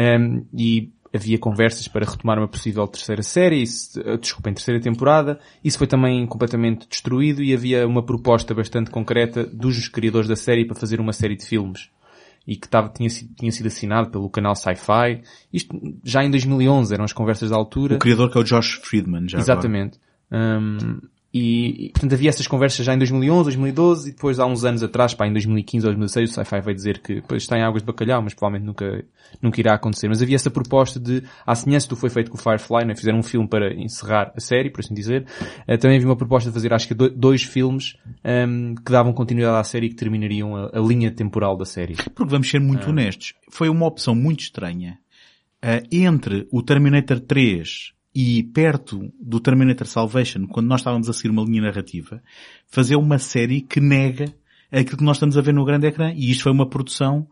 Ehm, 0.00 0.44
e 0.54 0.90
havia 1.12 1.38
conversas 1.38 1.86
para 1.86 2.08
retomar 2.08 2.38
uma 2.38 2.48
possível 2.48 2.86
terceira 2.86 3.22
série, 3.22 3.62
isso, 3.62 4.00
eh, 4.00 4.16
desculpem, 4.16 4.54
terceira 4.54 4.80
temporada. 4.80 5.38
Isso 5.62 5.76
foi 5.76 5.86
também 5.86 6.26
completamente 6.26 6.88
destruído 6.88 7.42
e 7.42 7.52
havia 7.52 7.86
uma 7.86 8.02
proposta 8.02 8.54
bastante 8.54 8.90
concreta 8.90 9.44
dos 9.44 9.88
criadores 9.88 10.26
da 10.28 10.36
série 10.36 10.64
para 10.64 10.76
fazer 10.76 11.00
uma 11.00 11.12
série 11.12 11.36
de 11.36 11.44
filmes. 11.44 11.90
E 12.46 12.56
que 12.56 12.66
tava, 12.66 12.88
tinha, 12.88 13.10
sido, 13.10 13.34
tinha 13.34 13.52
sido 13.52 13.66
assinado 13.66 14.10
pelo 14.10 14.30
canal 14.30 14.56
Sci-Fi. 14.56 15.20
Isto 15.52 15.78
já 16.02 16.24
em 16.24 16.30
2011 16.30 16.94
eram 16.94 17.04
as 17.04 17.12
conversas 17.12 17.50
da 17.50 17.56
altura. 17.56 17.96
O 17.96 17.98
criador 17.98 18.30
que 18.30 18.38
é 18.38 18.40
o 18.40 18.44
Josh 18.44 18.80
Friedman, 18.82 19.28
já 19.28 19.38
agora. 19.38 19.52
Exatamente. 19.52 19.98
Um, 20.32 21.00
e, 21.32 21.86
e, 21.86 21.90
portanto, 21.90 22.12
havia 22.12 22.28
essas 22.28 22.48
conversas 22.48 22.84
já 22.84 22.92
em 22.92 22.98
2011, 22.98 23.44
2012 23.44 24.08
e 24.08 24.12
depois 24.12 24.40
há 24.40 24.46
uns 24.46 24.64
anos 24.64 24.82
atrás, 24.82 25.14
pá, 25.14 25.28
em 25.28 25.32
2015 25.32 25.86
ou 25.86 25.92
2016, 25.92 26.30
o 26.30 26.34
Sci-Fi 26.34 26.60
vai 26.60 26.74
dizer 26.74 26.98
que 26.98 27.22
pois, 27.22 27.42
está 27.42 27.56
em 27.56 27.62
águas 27.62 27.82
de 27.82 27.86
bacalhau, 27.86 28.20
mas 28.20 28.34
provavelmente 28.34 28.66
nunca, 28.66 29.04
nunca 29.40 29.60
irá 29.60 29.74
acontecer. 29.74 30.08
Mas 30.08 30.20
havia 30.20 30.34
essa 30.34 30.50
proposta 30.50 30.98
de, 30.98 31.22
à 31.46 31.54
semelhança 31.54 31.88
do 31.88 31.94
que 31.94 32.00
foi 32.00 32.10
feito 32.10 32.32
com 32.32 32.36
o 32.36 32.40
Firefly, 32.40 32.84
né? 32.84 32.96
fizeram 32.96 33.18
um 33.18 33.22
filme 33.22 33.46
para 33.46 33.72
encerrar 33.72 34.32
a 34.36 34.40
série, 34.40 34.70
por 34.70 34.80
assim 34.80 34.92
dizer. 34.92 35.24
Uh, 35.68 35.78
também 35.78 35.98
havia 35.98 36.08
uma 36.08 36.16
proposta 36.16 36.50
de 36.50 36.54
fazer, 36.54 36.72
acho 36.72 36.88
que 36.88 36.94
dois 36.94 37.44
filmes 37.44 37.96
um, 38.24 38.74
que 38.74 38.90
davam 38.90 39.12
continuidade 39.12 39.56
à 39.56 39.62
série 39.64 39.86
e 39.86 39.90
que 39.90 39.96
terminariam 39.96 40.56
a, 40.56 40.70
a 40.74 40.80
linha 40.80 41.12
temporal 41.12 41.56
da 41.56 41.64
série. 41.64 41.94
Porque 42.12 42.30
vamos 42.30 42.50
ser 42.50 42.58
muito 42.58 42.86
Ah. 42.86 42.90
honestos, 42.90 43.34
foi 43.50 43.68
uma 43.68 43.86
opção 43.86 44.16
muito 44.16 44.40
estranha 44.40 44.98
uh, 45.64 45.86
entre 45.92 46.48
o 46.50 46.60
Terminator 46.60 47.20
3 47.20 47.99
e 48.14 48.42
perto 48.42 49.12
do 49.20 49.38
Terminator 49.38 49.86
Salvation, 49.86 50.46
quando 50.46 50.66
nós 50.66 50.80
estávamos 50.80 51.08
a 51.08 51.12
seguir 51.12 51.30
uma 51.30 51.44
linha 51.44 51.62
narrativa, 51.62 52.22
fazer 52.66 52.96
uma 52.96 53.18
série 53.18 53.60
que 53.60 53.80
nega 53.80 54.34
aquilo 54.70 54.98
que 54.98 55.04
nós 55.04 55.16
estamos 55.16 55.36
a 55.36 55.40
ver 55.40 55.52
no 55.52 55.64
grande 55.64 55.86
ecrã. 55.86 56.12
E 56.12 56.30
isto 56.30 56.44
foi 56.44 56.52
uma 56.52 56.68
produção 56.68 57.26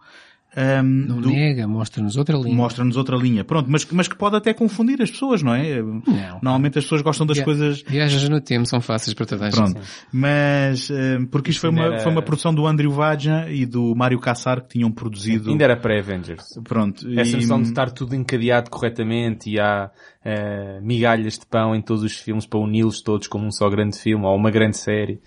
um, 0.57 0.83
Não 0.83 1.21
do- 1.21 1.31
nega, 1.31 1.69
mostra-nos 1.69 2.17
outra 2.17 2.37
linha. 2.37 2.55
Mostra-nos 2.57 2.97
outra 2.97 3.17
linha. 3.17 3.45
Pronto, 3.45 3.71
mas, 3.71 3.87
mas 3.93 4.09
que 4.09 4.17
pode 4.17 4.37
até 4.37 4.53
confundir 4.55 5.01
as 5.03 5.11
pessoas, 5.11 5.43
não 5.43 5.55
é? 5.55 5.81
Normalmente 6.43 6.79
as 6.79 6.85
pessoas 6.85 7.03
gostam 7.03 7.27
das 7.27 7.37
Via- 7.37 7.45
coisas... 7.45 7.83
Viagens 7.87 8.29
no 8.29 8.41
tempo 8.41 8.67
são 8.67 8.81
fáceis 8.81 9.15
para 9.15 9.27
toda 9.27 9.47
a 9.47 9.51
gente. 9.51 9.73
Pronto. 9.75 9.81
Mas, 10.13 10.91
eh, 10.91 11.19
porque 11.31 11.51
isto 11.51 11.61
foi 11.61 11.71
uma, 11.71 11.83
era- 11.85 11.99
foi 12.01 12.11
uma 12.11 12.23
produção 12.23 12.55
do 12.55 12.67
Andrew 12.67 12.91
Vaja 12.91 13.47
e 13.51 13.65
do 13.67 13.95
Mário 13.95 14.19
Kassar 14.19 14.63
que 14.63 14.69
tinham 14.71 14.91
produzido. 14.91 15.51
Ainda 15.51 15.65
era 15.65 15.77
pré-Avengers. 15.77 16.59
Pronto. 16.65 17.07
Essa 17.19 17.37
e- 17.37 17.41
noção 17.41 17.61
de 17.63 17.69
estar 17.69 17.91
tudo 17.91 18.15
encadeado 18.17 18.71
corretamente 18.71 19.51
e 19.51 19.61
há 19.61 19.91
eh, 20.25 20.81
migalhas 20.83 21.35
de 21.39 21.47
pão 21.47 21.75
em 21.75 21.81
todos 21.83 22.03
os 22.03 22.15
filmes 22.17 22.47
para 22.47 22.59
uni-los 22.59 23.01
todos 23.01 23.29
como 23.29 23.47
um 23.47 23.51
só 23.53 23.69
grande 23.71 23.99
filme 23.99 24.25
ou 24.25 24.35
uma 24.35 24.51
grande 24.51 24.77
série. 24.77 25.21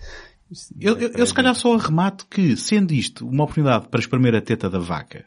Eu, 0.80 0.98
eu, 0.98 1.10
eu 1.14 1.26
se 1.26 1.34
calhar 1.34 1.54
só 1.54 1.74
arremato 1.74 2.26
que, 2.30 2.56
sendo 2.56 2.92
isto 2.92 3.26
uma 3.26 3.44
oportunidade 3.44 3.88
para 3.88 4.00
espremer 4.00 4.34
a 4.34 4.40
teta 4.40 4.68
da 4.70 4.78
vaca, 4.78 5.24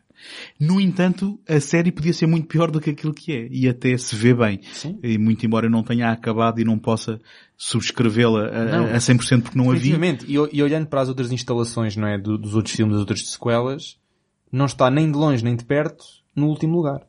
no 0.59 0.79
entanto, 0.81 1.39
a 1.47 1.59
série 1.59 1.91
podia 1.91 2.13
ser 2.13 2.25
muito 2.25 2.47
pior 2.47 2.71
do 2.71 2.79
que 2.81 2.89
aquilo 2.89 3.13
que 3.13 3.31
é. 3.31 3.47
E 3.51 3.67
até 3.67 3.95
se 3.97 4.15
vê 4.15 4.33
bem. 4.33 4.59
E 5.03 5.17
muito 5.17 5.45
embora 5.45 5.67
eu 5.67 5.69
não 5.69 5.83
tenha 5.83 6.09
acabado 6.11 6.59
e 6.59 6.63
não 6.63 6.79
possa 6.79 7.19
subscrevê-la 7.57 8.47
a, 8.47 8.95
a 8.95 8.97
100% 8.97 9.41
porque 9.43 9.57
não 9.57 9.69
a 9.71 9.73
vi. 9.83 9.91
E, 10.27 10.33
e 10.33 10.63
olhando 10.63 10.87
para 10.87 11.01
as 11.01 11.09
outras 11.09 11.31
instalações, 11.31 11.95
não 11.95 12.07
é, 12.07 12.17
do- 12.17 12.37
dos 12.37 12.55
outros 12.55 12.75
filmes, 12.75 12.93
das 12.93 13.01
outras 13.01 13.27
sequelas, 13.29 13.97
não 14.51 14.65
está 14.65 14.89
nem 14.89 15.11
de 15.11 15.17
longe 15.17 15.43
nem 15.43 15.55
de 15.55 15.65
perto 15.65 16.03
no 16.35 16.47
último 16.47 16.75
lugar. 16.77 17.01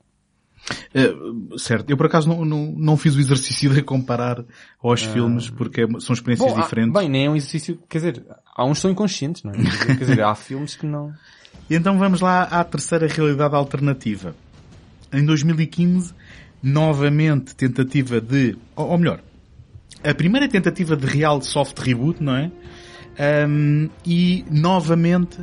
Uh, 0.95 1.59
certo. 1.59 1.89
Eu 1.91 1.97
por 1.97 2.07
acaso 2.07 2.29
não, 2.29 2.45
não, 2.45 2.73
não 2.77 2.97
fiz 2.97 3.15
o 3.15 3.21
exercício 3.21 3.73
de 3.73 3.83
comparar 3.83 4.45
aos 4.83 5.03
filmes 5.03 5.49
porque 5.51 5.83
é- 5.83 6.01
são 6.01 6.13
experiências 6.15 6.53
Bom, 6.53 6.59
há- 6.59 6.63
diferentes. 6.63 6.93
bem, 7.01 7.09
nem 7.09 7.27
é 7.27 7.31
um 7.31 7.37
exercício, 7.37 7.79
quer 7.89 7.99
dizer, 7.99 8.25
há 8.55 8.65
uns 8.65 8.79
que 8.79 8.83
são 8.83 8.91
inconscientes, 8.91 9.43
não 9.45 9.53
é? 9.53 9.57
Quer 9.87 9.97
dizer, 9.99 10.23
há 10.23 10.35
filmes 10.35 10.75
que 10.75 10.87
não... 10.87 11.13
E 11.69 11.75
então 11.75 11.99
vamos 11.99 12.21
lá 12.21 12.43
à 12.45 12.63
terceira 12.63 13.09
realidade 13.09 13.55
alternativa. 13.55 14.37
Em 15.13 15.25
2015, 15.25 16.15
novamente 16.63 17.55
tentativa 17.57 18.21
de, 18.21 18.57
ou 18.77 18.91
ou 18.91 18.99
melhor, 18.99 19.21
a 20.05 20.15
primeira 20.15 20.49
tentativa 20.49 20.97
de 20.97 21.07
real 21.07 21.41
soft 21.43 21.77
reboot, 21.81 22.23
não 22.23 22.37
é? 22.37 22.51
Ahm, 23.19 23.89
e 24.05 24.45
novamente 24.51 25.39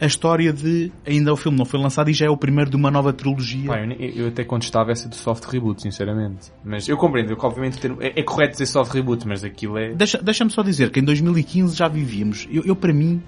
a 0.00 0.06
história 0.06 0.52
de, 0.52 0.92
ainda 1.06 1.32
o 1.32 1.36
filme 1.36 1.56
não 1.56 1.64
foi 1.64 1.80
lançado 1.80 2.10
e 2.10 2.12
já 2.12 2.26
é 2.26 2.30
o 2.30 2.36
primeiro 2.36 2.68
de 2.70 2.76
uma 2.76 2.90
nova 2.90 3.12
trilogia. 3.12 3.66
Pá, 3.68 3.78
eu, 3.80 4.10
eu 4.24 4.28
até 4.28 4.44
contestava 4.44 4.92
essa 4.92 5.08
do 5.08 5.14
soft 5.16 5.44
reboot, 5.44 5.80
sinceramente. 5.80 6.52
Mas 6.64 6.88
eu 6.88 6.96
compreendo, 6.96 7.34
que 7.36 7.46
obviamente 7.46 7.78
é, 8.00 8.20
é 8.20 8.22
correto 8.22 8.52
dizer 8.52 8.66
soft 8.66 8.92
reboot, 8.92 9.26
mas 9.26 9.42
aquilo 9.42 9.78
é... 9.78 9.94
Deixa- 9.94 10.20
Deixa-me 10.22 10.50
só 10.50 10.62
dizer 10.62 10.90
que 10.90 11.00
em 11.00 11.04
2015 11.04 11.74
já 11.74 11.88
vivíamos. 11.88 12.46
Eu, 12.50 12.62
eu, 12.64 12.76
para 12.76 12.92
mim, 12.92 13.22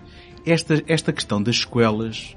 esta, 0.45 0.83
esta 0.87 1.13
questão 1.13 1.43
das 1.43 1.59
sequelas, 1.61 2.37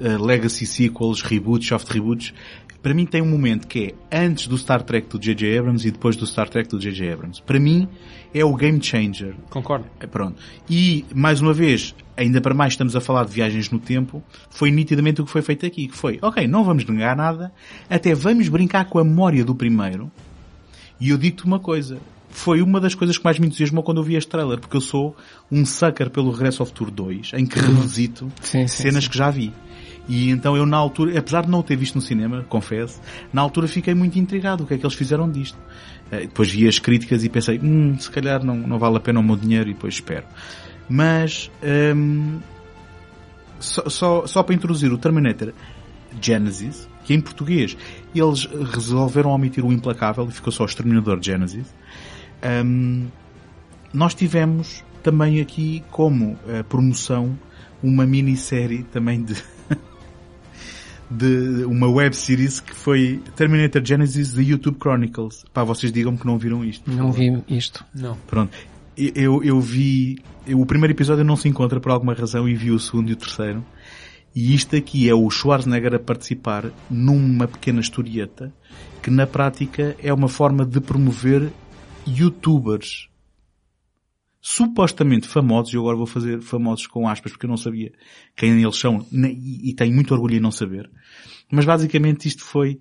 eh, 0.00 0.16
legacy 0.18 0.66
sequels, 0.66 1.22
reboots, 1.22 1.68
soft 1.68 1.88
reboots, 1.90 2.34
para 2.82 2.94
mim 2.94 3.06
tem 3.06 3.20
um 3.22 3.28
momento 3.28 3.66
que 3.66 3.94
é 4.10 4.24
antes 4.24 4.46
do 4.46 4.56
Star 4.56 4.82
Trek 4.82 5.08
do 5.08 5.18
J.J. 5.18 5.58
Abrams 5.58 5.86
e 5.86 5.90
depois 5.90 6.16
do 6.16 6.24
Star 6.26 6.48
Trek 6.48 6.68
do 6.68 6.78
J.J. 6.78 7.12
Abrams. 7.12 7.42
Para 7.42 7.58
mim 7.58 7.88
é 8.32 8.44
o 8.44 8.54
game 8.54 8.82
changer. 8.82 9.34
Concordo. 9.50 9.86
Eh, 10.00 10.06
Pronto. 10.06 10.40
E, 10.70 11.04
mais 11.14 11.40
uma 11.40 11.52
vez, 11.52 11.94
ainda 12.18 12.40
para 12.40 12.54
mais 12.54 12.72
estamos 12.74 12.94
a 12.96 13.00
falar 13.00 13.24
de 13.24 13.32
viagens 13.32 13.70
no 13.70 13.78
tempo, 13.78 14.22
foi 14.50 14.70
nitidamente 14.70 15.20
o 15.22 15.24
que 15.24 15.30
foi 15.30 15.40
feito 15.42 15.64
aqui, 15.64 15.86
que 15.88 15.96
foi, 15.96 16.18
ok, 16.20 16.46
não 16.46 16.64
vamos 16.64 16.84
negar 16.84 17.16
nada, 17.16 17.52
até 17.88 18.14
vamos 18.14 18.48
brincar 18.48 18.86
com 18.86 18.98
a 18.98 19.04
memória 19.04 19.44
do 19.44 19.54
primeiro, 19.54 20.10
e 21.00 21.10
eu 21.10 21.16
digo-te 21.18 21.44
uma 21.44 21.60
coisa, 21.60 21.98
foi 22.28 22.60
uma 22.60 22.80
das 22.80 22.94
coisas 22.94 23.16
que 23.16 23.24
mais 23.24 23.38
me 23.38 23.46
entusiasmou 23.46 23.82
quando 23.82 23.98
eu 23.98 24.04
vi 24.04 24.16
este 24.16 24.28
trailer, 24.28 24.58
porque 24.58 24.76
eu 24.76 24.80
sou 24.80 25.16
um 25.50 25.64
sucker 25.64 26.10
pelo 26.10 26.30
Regresso 26.30 26.62
ao 26.62 26.66
Futuro 26.66 26.90
2, 26.90 27.32
em 27.34 27.46
que 27.46 27.58
revisito 27.58 28.30
Sim, 28.42 28.66
sim, 28.66 28.82
cenas 28.82 29.04
sim. 29.04 29.10
que 29.10 29.16
já 29.16 29.30
vi. 29.30 29.52
E 30.08 30.30
então 30.30 30.56
eu 30.56 30.64
na 30.64 30.76
altura, 30.76 31.18
apesar 31.18 31.42
de 31.44 31.50
não 31.50 31.58
o 31.58 31.62
ter 31.62 31.76
visto 31.76 31.94
no 31.94 32.00
cinema, 32.00 32.44
confesso, 32.48 32.98
na 33.32 33.42
altura 33.42 33.68
fiquei 33.68 33.94
muito 33.94 34.18
intrigado 34.18 34.64
o 34.64 34.66
que 34.66 34.74
é 34.74 34.78
que 34.78 34.84
eles 34.84 34.96
fizeram 34.96 35.30
disto. 35.30 35.58
Eh, 36.10 36.20
Depois 36.20 36.50
vi 36.50 36.66
as 36.66 36.78
críticas 36.78 37.24
e 37.24 37.28
pensei, 37.28 37.60
hum, 37.62 37.94
se 37.98 38.10
calhar 38.10 38.42
não, 38.42 38.56
não 38.56 38.78
vale 38.78 38.96
a 38.96 39.00
pena 39.00 39.20
o 39.20 39.22
meu 39.22 39.36
dinheiro 39.36 39.68
e 39.68 39.74
depois 39.74 39.94
espero. 39.94 40.24
Mas, 40.88 41.50
hum, 41.94 42.38
só, 43.60 43.88
só, 43.88 44.26
só 44.26 44.42
para 44.42 44.54
introduzir 44.54 44.92
o 44.92 44.98
Terminator 44.98 45.52
Genesis, 46.20 46.88
que 47.04 47.14
em 47.14 47.20
português 47.20 47.76
eles 48.14 48.46
resolveram 48.72 49.30
omitir 49.30 49.64
o 49.64 49.72
implacável 49.72 50.26
e 50.28 50.32
ficou 50.32 50.52
só 50.52 50.64
o 50.64 50.66
Exterminador 50.66 51.18
Genesis. 51.22 51.66
Hum, 52.64 53.06
nós 53.92 54.14
tivemos 54.14 54.84
também 55.02 55.40
aqui 55.40 55.82
como 55.90 56.38
eh, 56.48 56.62
promoção 56.62 57.38
uma 57.82 58.04
minissérie 58.04 58.82
também 58.84 59.22
de 59.22 59.34
de 61.10 61.64
uma 61.64 61.88
web 61.88 62.14
series 62.14 62.60
que 62.60 62.74
foi 62.74 63.22
Terminator 63.34 63.82
Genesis 63.84 64.34
The 64.34 64.42
YouTube 64.42 64.76
Chronicles. 64.78 65.44
Pá, 65.52 65.64
vocês 65.64 65.90
digam-me 65.90 66.18
que 66.18 66.26
não 66.26 66.38
viram 66.38 66.64
isto. 66.64 66.90
Não 66.90 67.10
vi 67.10 67.42
isto. 67.48 67.84
Não. 67.94 68.16
Pronto. 68.26 68.56
Eu, 69.14 69.44
eu 69.44 69.60
vi, 69.60 70.18
eu- 70.46 70.60
o 70.60 70.66
primeiro 70.66 70.92
episódio 70.92 71.24
não 71.24 71.36
se 71.36 71.48
encontra 71.48 71.78
por 71.78 71.92
alguma 71.92 72.14
razão 72.14 72.48
e 72.48 72.54
vi 72.54 72.70
o 72.72 72.78
segundo 72.80 73.10
e 73.10 73.12
o 73.12 73.16
terceiro. 73.16 73.64
E 74.34 74.54
isto 74.54 74.74
aqui 74.76 75.08
é 75.08 75.14
o 75.14 75.30
Schwarzenegger 75.30 75.94
a 75.94 75.98
participar 75.98 76.70
numa 76.90 77.46
pequena 77.46 77.80
historieta 77.80 78.52
que 79.02 79.10
na 79.10 79.26
prática 79.26 79.96
é 80.02 80.12
uma 80.12 80.28
forma 80.28 80.66
de 80.66 80.80
promover 80.80 81.50
youtubers 82.06 83.08
supostamente 84.40 85.26
famosos, 85.26 85.72
e 85.72 85.76
eu 85.76 85.82
agora 85.82 85.96
vou 85.96 86.06
fazer 86.06 86.40
famosos 86.40 86.86
com 86.86 87.08
aspas 87.08 87.32
porque 87.32 87.46
eu 87.46 87.50
não 87.50 87.56
sabia 87.56 87.92
quem 88.36 88.60
eles 88.62 88.76
são 88.76 89.04
e, 89.12 89.70
e 89.70 89.74
tenho 89.74 89.94
muito 89.94 90.14
orgulho 90.14 90.36
em 90.36 90.40
não 90.40 90.50
saber. 90.50 90.90
Mas 91.50 91.64
basicamente 91.64 92.26
isto 92.28 92.44
foi 92.44 92.78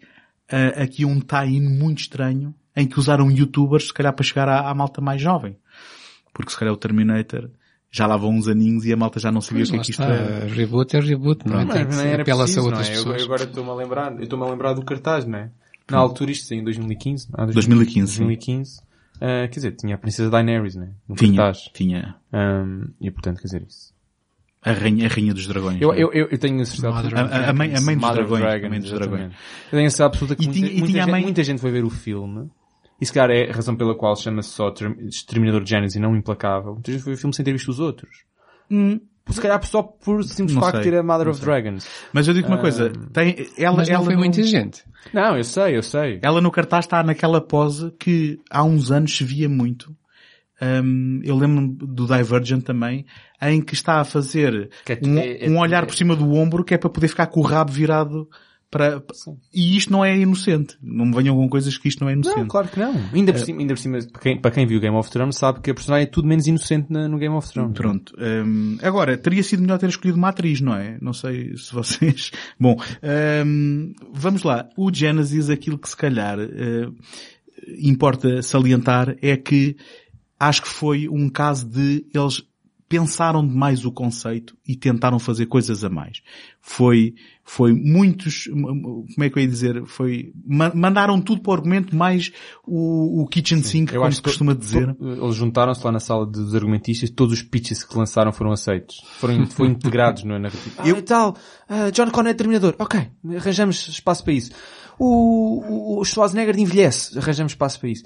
ah, 0.49 0.83
aqui 0.83 1.03
um 1.05 1.19
tie-in 1.19 1.61
muito 1.61 1.99
estranho 2.01 2.53
em 2.75 2.87
que 2.87 2.99
usaram 2.99 3.31
youtubers 3.31 3.87
se 3.87 3.93
calhar 3.93 4.13
para 4.13 4.23
chegar 4.23 4.47
à, 4.47 4.69
à 4.69 4.73
malta 4.73 5.01
mais 5.01 5.21
jovem. 5.21 5.57
Porque 6.37 6.51
se 6.51 6.57
calhar 6.57 6.73
o 6.73 6.77
Terminator 6.77 7.49
já 7.91 8.05
lá 8.05 8.15
vão 8.15 8.29
uns 8.31 8.47
aninhos 8.47 8.85
e 8.85 8.93
a 8.93 8.95
malta 8.97 9.19
já 9.19 9.31
não 9.31 9.41
sabia 9.41 9.63
o 9.63 9.67
que 9.67 9.75
é 9.75 9.79
que 9.79 9.91
isto 9.91 10.03
era. 10.03 10.45
Reboot 10.47 10.95
é 10.95 10.99
reboot, 10.99 11.47
não 11.47 11.59
é? 11.59 11.65
Que 11.65 11.73
nem 11.73 11.91
ser- 11.91 12.07
era 12.07 12.21
apela-se 12.21 12.59
a 12.59 12.61
preciso, 12.63 12.69
não 12.71 12.77
é? 12.79 12.81
Eu- 12.83 12.87
pessoas. 12.97 13.19
Eu 13.21 13.25
agora 13.25 13.43
estou-me 13.43 13.69
a 13.69 13.73
lembrar, 13.73 14.13
eu 14.15 14.23
estou-me 14.23 14.45
a 14.45 14.49
lembrar 14.49 14.73
do 14.73 14.85
cartaz, 14.85 15.25
não 15.25 15.39
é? 15.39 15.49
Na 15.89 15.97
altura 15.97 16.31
isto 16.31 16.53
em 16.53 16.63
2015. 16.63 17.27
Ah, 17.33 17.45
2015, 17.45 18.11
sim. 18.11 18.17
2015. 18.19 18.81
Ah, 19.19 19.47
quer 19.47 19.55
dizer, 19.55 19.71
tinha 19.71 19.95
a 19.95 19.97
Princesa 19.97 20.29
Daenerys, 20.29 20.75
né? 20.75 20.89
No 21.09 21.15
Tinha, 21.15 21.37
cartaz. 21.37 21.69
tinha 21.73 22.15
Ahm, 22.31 22.89
e 23.01 23.09
portanto, 23.09 23.37
quer 23.37 23.45
dizer 23.45 23.63
isso. 23.67 23.95
a 24.63 24.73
rainha, 24.73 25.05
a 25.07 25.09
rainha 25.09 25.33
dos 25.33 25.47
dragões. 25.47 25.81
Eu, 25.81 25.87
não 25.89 25.95
é? 25.95 26.01
eu, 26.03 26.11
eu, 26.11 26.27
eu 26.29 26.37
tenho 26.37 26.61
a 26.61 26.65
certeza 26.65 26.89
absoluta. 26.89 27.21
A- 27.21 27.53
mãe- 27.53 27.73
a 27.73 27.81
mãe 27.81 27.95
dos 27.95 28.05
Mother 28.05 28.27
dragões, 28.27 28.43
a 28.65 28.69
mãe 28.69 28.79
dos 28.79 28.89
exatamente. 28.91 28.99
dragões. 29.17 29.33
Eu 29.65 29.71
tenho 29.71 29.87
a 29.87 29.89
certeza 29.89 30.05
absoluta 30.05 30.35
que 30.35 30.43
E 30.43 30.45
muita, 30.47 30.59
tinha- 30.59 30.71
e 30.71 30.77
muita 30.79 30.87
tinha 30.91 31.03
gente, 31.03 31.11
mãe- 31.11 31.21
muita 31.23 31.43
gente 31.43 31.61
foi 31.61 31.71
ver 31.71 31.83
o 31.85 31.89
filme. 31.89 32.49
E 32.99 33.05
se 33.05 33.13
calhar 33.13 33.29
é 33.29 33.49
a 33.49 33.53
razão 33.53 33.75
pela 33.75 33.93
qual 33.95 34.15
chama-se 34.15 34.49
só 34.49 34.71
Term- 34.71 34.99
Exterminador 35.07 35.63
de 35.63 35.69
Genesis 35.69 35.95
e 35.95 35.99
não 35.99 36.15
Implacável. 36.15 36.73
Muita 36.73 36.91
gente 36.91 37.03
foi 37.03 37.13
o 37.13 37.17
filme 37.17 37.33
sem 37.35 37.45
ter 37.45 37.51
visto 37.53 37.69
os 37.69 37.79
outros. 37.79 38.25
Se 39.29 39.41
calhar 39.41 39.63
só 39.65 39.83
por 39.83 40.23
simples 40.23 40.55
Não 40.55 40.61
facto 40.61 40.77
de 40.77 40.83
sei, 40.83 40.91
ter 40.91 40.97
a 40.97 41.03
Mother 41.03 41.25
não 41.25 41.31
of 41.31 41.39
sei. 41.39 41.45
Dragons. 41.45 41.87
Mas 42.13 42.27
eu 42.27 42.33
digo 42.33 42.47
uma 42.47 42.55
Ah, 42.57 42.61
coisa, 42.61 42.89
tem, 43.11 43.35
ela, 43.57 43.75
Mas 43.77 43.89
não 43.89 43.95
ela 43.95 44.05
foi 44.05 44.13
no- 44.13 44.19
muita 44.19 44.41
gente. 44.41 44.83
Não, 45.13 45.37
eu 45.37 45.43
sei, 45.43 45.75
eu 45.77 45.83
sei. 45.83 46.19
Ela 46.21 46.39
no 46.41 46.49
cartaz 46.49 46.85
está 46.85 47.03
naquela 47.03 47.41
pose 47.41 47.91
que 47.99 48.39
há 48.49 48.63
uns 48.63 48.89
anos 48.89 49.15
se 49.15 49.23
via 49.25 49.49
muito. 49.49 49.93
Hum, 50.61 51.19
eu 51.23 51.35
lembro 51.35 51.67
do 51.85 52.07
Divergent 52.07 52.63
também, 52.63 53.05
em 53.41 53.61
que 53.61 53.73
está 53.75 53.99
a 53.99 54.03
fazer 54.05 54.69
é- 54.87 54.99
um, 55.05 55.17
é- 55.19 55.45
é- 55.45 55.49
um 55.49 55.59
olhar 55.59 55.83
é- 55.83 55.85
por 55.85 55.93
cima 55.95 56.15
do 56.15 56.33
ombro 56.33 56.63
que 56.63 56.73
é 56.73 56.77
para 56.77 56.89
poder 56.89 57.09
ficar 57.09 57.27
com 57.27 57.41
o 57.41 57.43
rabo 57.43 57.71
virado 57.71 58.27
para, 58.69 59.01
e 59.53 59.77
isto 59.77 59.91
não 59.91 60.03
é 60.03 60.17
inocente. 60.17 60.77
Não 60.81 61.05
me 61.05 61.15
venham 61.15 61.35
com 61.35 61.47
coisas 61.47 61.77
que 61.77 61.87
isto 61.87 62.01
não 62.01 62.09
é 62.09 62.13
inocente. 62.13 62.37
Não, 62.39 62.47
claro 62.47 62.67
que 62.67 62.77
não. 62.79 62.93
Ainda 63.13 63.31
por 63.31 63.39
cima, 63.39 63.59
ainda 63.61 63.73
por 63.73 63.79
cima 63.79 63.99
para, 64.11 64.21
quem, 64.21 64.41
para 64.41 64.51
quem 64.51 64.65
viu 64.67 64.79
Game 64.79 64.95
of 64.95 65.09
Thrones 65.09 65.37
sabe 65.37 65.61
que 65.61 65.71
a 65.71 65.73
personagem 65.73 66.03
é 66.03 66.09
tudo 66.09 66.27
menos 66.27 66.47
inocente 66.47 66.91
na- 66.91 67.07
no 67.07 67.17
Game 67.17 67.33
of 67.33 67.49
Thrones. 67.49 67.73
Pronto. 67.73 68.13
Hum, 68.19 68.77
agora, 68.81 69.17
teria 69.17 69.41
sido 69.41 69.61
melhor 69.61 69.79
ter 69.79 69.87
escolhido 69.89 70.17
uma 70.17 70.29
atriz, 70.29 70.59
não 70.59 70.75
é? 70.75 70.97
Não 71.01 71.13
sei 71.13 71.55
se 71.55 71.73
vocês... 71.73 72.31
Bom, 72.59 72.75
hum, 73.45 73.93
vamos 74.13 74.43
lá. 74.43 74.67
O 74.75 74.93
Genesis, 74.93 75.49
aquilo 75.49 75.77
que 75.77 75.87
se 75.89 75.95
calhar 75.95 76.37
eh, 76.39 76.89
importa 77.79 78.41
salientar 78.41 79.15
é 79.21 79.37
que 79.37 79.77
acho 80.39 80.61
que 80.61 80.67
foi 80.69 81.07
um 81.09 81.29
caso 81.29 81.67
de 81.67 82.05
eles 82.13 82.43
pensaram 82.89 83.45
demais 83.45 83.83
o 83.85 83.91
conceito 83.91 84.55
e 84.67 84.75
tentaram 84.75 85.19
fazer 85.19 85.45
coisas 85.47 85.83
a 85.83 85.89
mais. 85.89 86.21
Foi, 86.61 87.13
foi 87.43 87.73
muitos, 87.73 88.45
como 88.47 89.05
é 89.23 89.29
que 89.29 89.37
eu 89.37 89.43
ia 89.43 89.47
dizer, 89.47 89.85
foi, 89.85 90.31
ma- 90.45 90.71
mandaram 90.73 91.19
tudo 91.21 91.41
para 91.41 91.51
o 91.51 91.53
argumento 91.53 91.95
mais 91.95 92.31
o, 92.65 93.21
o 93.23 93.27
kitchen 93.27 93.61
sink, 93.61 93.91
Eu 93.93 93.99
como 93.99 94.07
acho 94.07 94.17
se 94.17 94.21
que 94.21 94.29
costuma 94.29 94.53
dizer. 94.53 94.93
to- 94.95 95.05
Eles 95.23 95.35
juntaram-se 95.35 95.83
lá 95.85 95.91
na 95.91 95.99
sala 95.99 96.25
dos 96.25 96.55
argumentistas, 96.55 97.09
todos 97.09 97.33
os 97.33 97.41
pitches 97.41 97.83
que 97.83 97.97
lançaram 97.97 98.31
foram 98.31 98.51
aceitos. 98.51 99.01
Foram, 99.19 99.45
foram 99.47 99.71
integrados 99.71 100.23
no 100.23 100.39
narrativo. 100.39 100.75
Ah, 100.77 100.87
e 100.89 101.01
tal, 101.01 101.35
ah, 101.67 101.89
John 101.91 102.09
Connor 102.09 102.31
é 102.31 102.33
Terminador. 102.33 102.75
Ok, 102.79 102.99
arranjamos 103.35 103.87
espaço 103.89 104.23
para 104.23 104.33
isso. 104.33 104.51
O, 104.99 105.97
o, 105.97 106.01
o 106.01 106.05
Schwarzenegger 106.05 106.57
envelhece, 106.57 107.17
arranjamos 107.19 107.51
espaço 107.51 107.79
para 107.79 107.89
isso. 107.89 108.03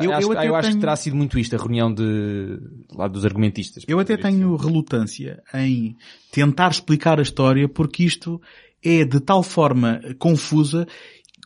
Eu- 0.00 0.02
Eu, 0.04 0.12
acho, 0.12 0.26
eu 0.28 0.32
eu 0.32 0.38
até 0.38 0.48
acho 0.68 0.70
que 0.72 0.80
terá 0.80 0.96
sido 0.96 1.16
muito 1.16 1.38
isto, 1.38 1.54
a 1.54 1.58
reunião 1.58 1.92
de, 1.92 2.58
lá 2.94 3.06
dos 3.08 3.24
argumentistas. 3.24 3.84
Eu 3.86 3.98
até 3.98 4.16
tenho 4.16 4.54
relutância 4.56 5.42
em 5.54 5.96
tentar 6.32 6.70
explicar 6.70 7.18
a 7.18 7.22
história 7.22 7.68
porque 7.68 8.04
isto 8.04 8.40
é 8.84 9.04
de 9.04 9.20
tal 9.20 9.42
forma 9.42 10.00
confusa 10.18 10.86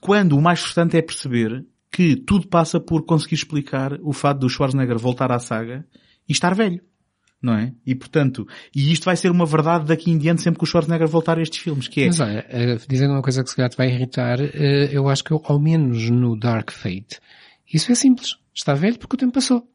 quando 0.00 0.36
o 0.36 0.40
mais 0.42 0.60
frustrante 0.60 0.96
é 0.96 1.02
perceber 1.02 1.64
que 1.92 2.14
tudo 2.16 2.46
passa 2.48 2.78
por 2.78 3.04
conseguir 3.04 3.34
explicar 3.34 3.98
o 4.02 4.12
fato 4.12 4.38
do 4.40 4.48
Schwarzenegger 4.48 4.96
voltar 4.98 5.32
à 5.32 5.38
saga 5.38 5.84
e 6.28 6.32
estar 6.32 6.54
velho. 6.54 6.80
Não 7.42 7.54
é? 7.54 7.72
E 7.86 7.94
portanto, 7.94 8.46
e 8.76 8.92
isto 8.92 9.04
vai 9.06 9.16
ser 9.16 9.30
uma 9.30 9.46
verdade 9.46 9.86
daqui 9.86 10.10
em 10.10 10.18
diante 10.18 10.42
sempre 10.42 10.58
que 10.58 10.64
o 10.64 10.66
Schwarzenegger 10.66 11.08
voltar 11.08 11.38
a 11.38 11.42
estes 11.42 11.58
filmes, 11.58 11.88
que 11.88 12.02
é, 12.02 12.06
Mas 12.08 12.20
olha, 12.20 12.44
eh, 12.50 12.76
dizendo 12.86 13.14
uma 13.14 13.22
coisa 13.22 13.42
que 13.42 13.48
se 13.48 13.56
calhar 13.56 13.70
te 13.70 13.78
vai 13.78 13.88
irritar, 13.88 14.38
eh, 14.40 14.90
eu 14.92 15.08
acho 15.08 15.24
que 15.24 15.32
ao 15.32 15.58
menos 15.58 16.10
no 16.10 16.38
Dark 16.38 16.70
Fate, 16.70 17.18
isso 17.72 17.92
é 17.92 17.94
simples. 17.94 18.36
Está 18.54 18.74
velho 18.74 18.98
porque 18.98 19.14
o 19.14 19.18
tempo 19.18 19.32
passou. 19.32 19.66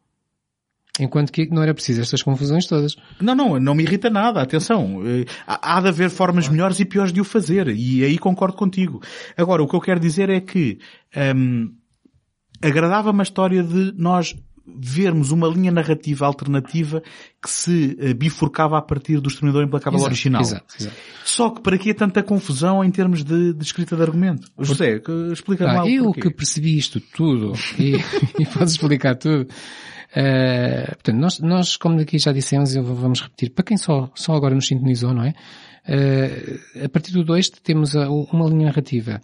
Enquanto 1.00 1.32
que 1.32 1.50
não 1.50 1.62
era 1.62 1.74
preciso 1.74 2.02
estas 2.02 2.24
confusões 2.24 2.66
todas. 2.66 2.96
Não, 3.20 3.36
não, 3.36 3.60
não 3.60 3.76
me 3.76 3.84
irrita 3.84 4.10
nada, 4.10 4.42
atenção. 4.42 5.02
Eh, 5.06 5.26
Há 5.46 5.82
de 5.82 5.90
haver 5.90 6.10
formas 6.10 6.48
melhores 6.48 6.80
e 6.80 6.86
piores 6.86 7.12
de 7.12 7.20
o 7.20 7.26
fazer, 7.26 7.68
e 7.68 8.04
aí 8.04 8.18
concordo 8.18 8.56
contigo. 8.56 9.02
Agora, 9.36 9.62
o 9.62 9.68
que 9.68 9.76
eu 9.76 9.82
quero 9.82 10.00
dizer 10.00 10.30
é 10.30 10.40
que 10.40 10.80
hum, 11.36 11.76
agradava-me 12.62 13.20
a 13.20 13.24
história 13.24 13.62
de 13.62 13.94
nós 13.98 14.36
vermos 14.68 15.32
uma 15.32 15.48
linha 15.48 15.72
narrativa 15.72 16.26
alternativa 16.26 17.02
que 17.42 17.50
se 17.50 17.96
eh, 18.00 18.14
bifurcava 18.14 18.78
a 18.78 18.82
partir 18.82 19.20
do 19.20 19.28
Exterminador 19.30 19.64
Implacável 19.66 20.00
Exato, 20.00 20.10
original. 20.12 20.42
exato, 20.42 20.76
exato. 20.80 20.96
Só 21.24 21.50
que 21.52 21.62
para 21.62 21.78
que 21.78 21.94
tanta 21.94 22.24
confusão 22.24 22.84
em 22.84 22.90
termos 22.92 23.24
de, 23.24 23.54
de 23.54 23.64
escrita 23.64 23.96
de 23.96 24.02
argumento? 24.02 24.48
José, 24.60 25.00
que- 25.00 25.32
explica 25.32 25.70
Ah, 25.70 25.88
eu 25.88 26.06
porquê. 26.06 26.22
que 26.22 26.30
percebi 26.32 26.78
isto 26.78 27.00
tudo 27.00 27.54
e, 27.80 27.96
e 28.40 28.46
posso 28.46 28.64
explicar 28.76 29.16
tudo. 29.16 29.48
eh, 30.16 30.86
portanto, 30.96 31.18
nós, 31.18 31.40
nós, 31.40 31.78
como 31.78 32.00
aqui 32.00 32.18
já 32.18 32.32
dissemos, 32.32 32.76
e 32.76 32.82
vamos 32.82 33.22
repetir, 33.22 33.52
para 33.52 33.64
quem 33.66 33.78
só, 33.78 34.10
só 34.16 34.34
agora 34.34 34.56
nos 34.56 34.68
sintonizou, 34.68 35.14
não 35.14 35.24
é? 35.24 35.34
Eh, 35.88 36.60
a 36.86 36.90
partir 36.90 37.12
do 37.12 37.24
2 37.24 37.50
temos 37.50 37.96
a- 37.96 38.10
uma 38.10 38.48
linha 38.50 38.66
narrativa 38.66 39.22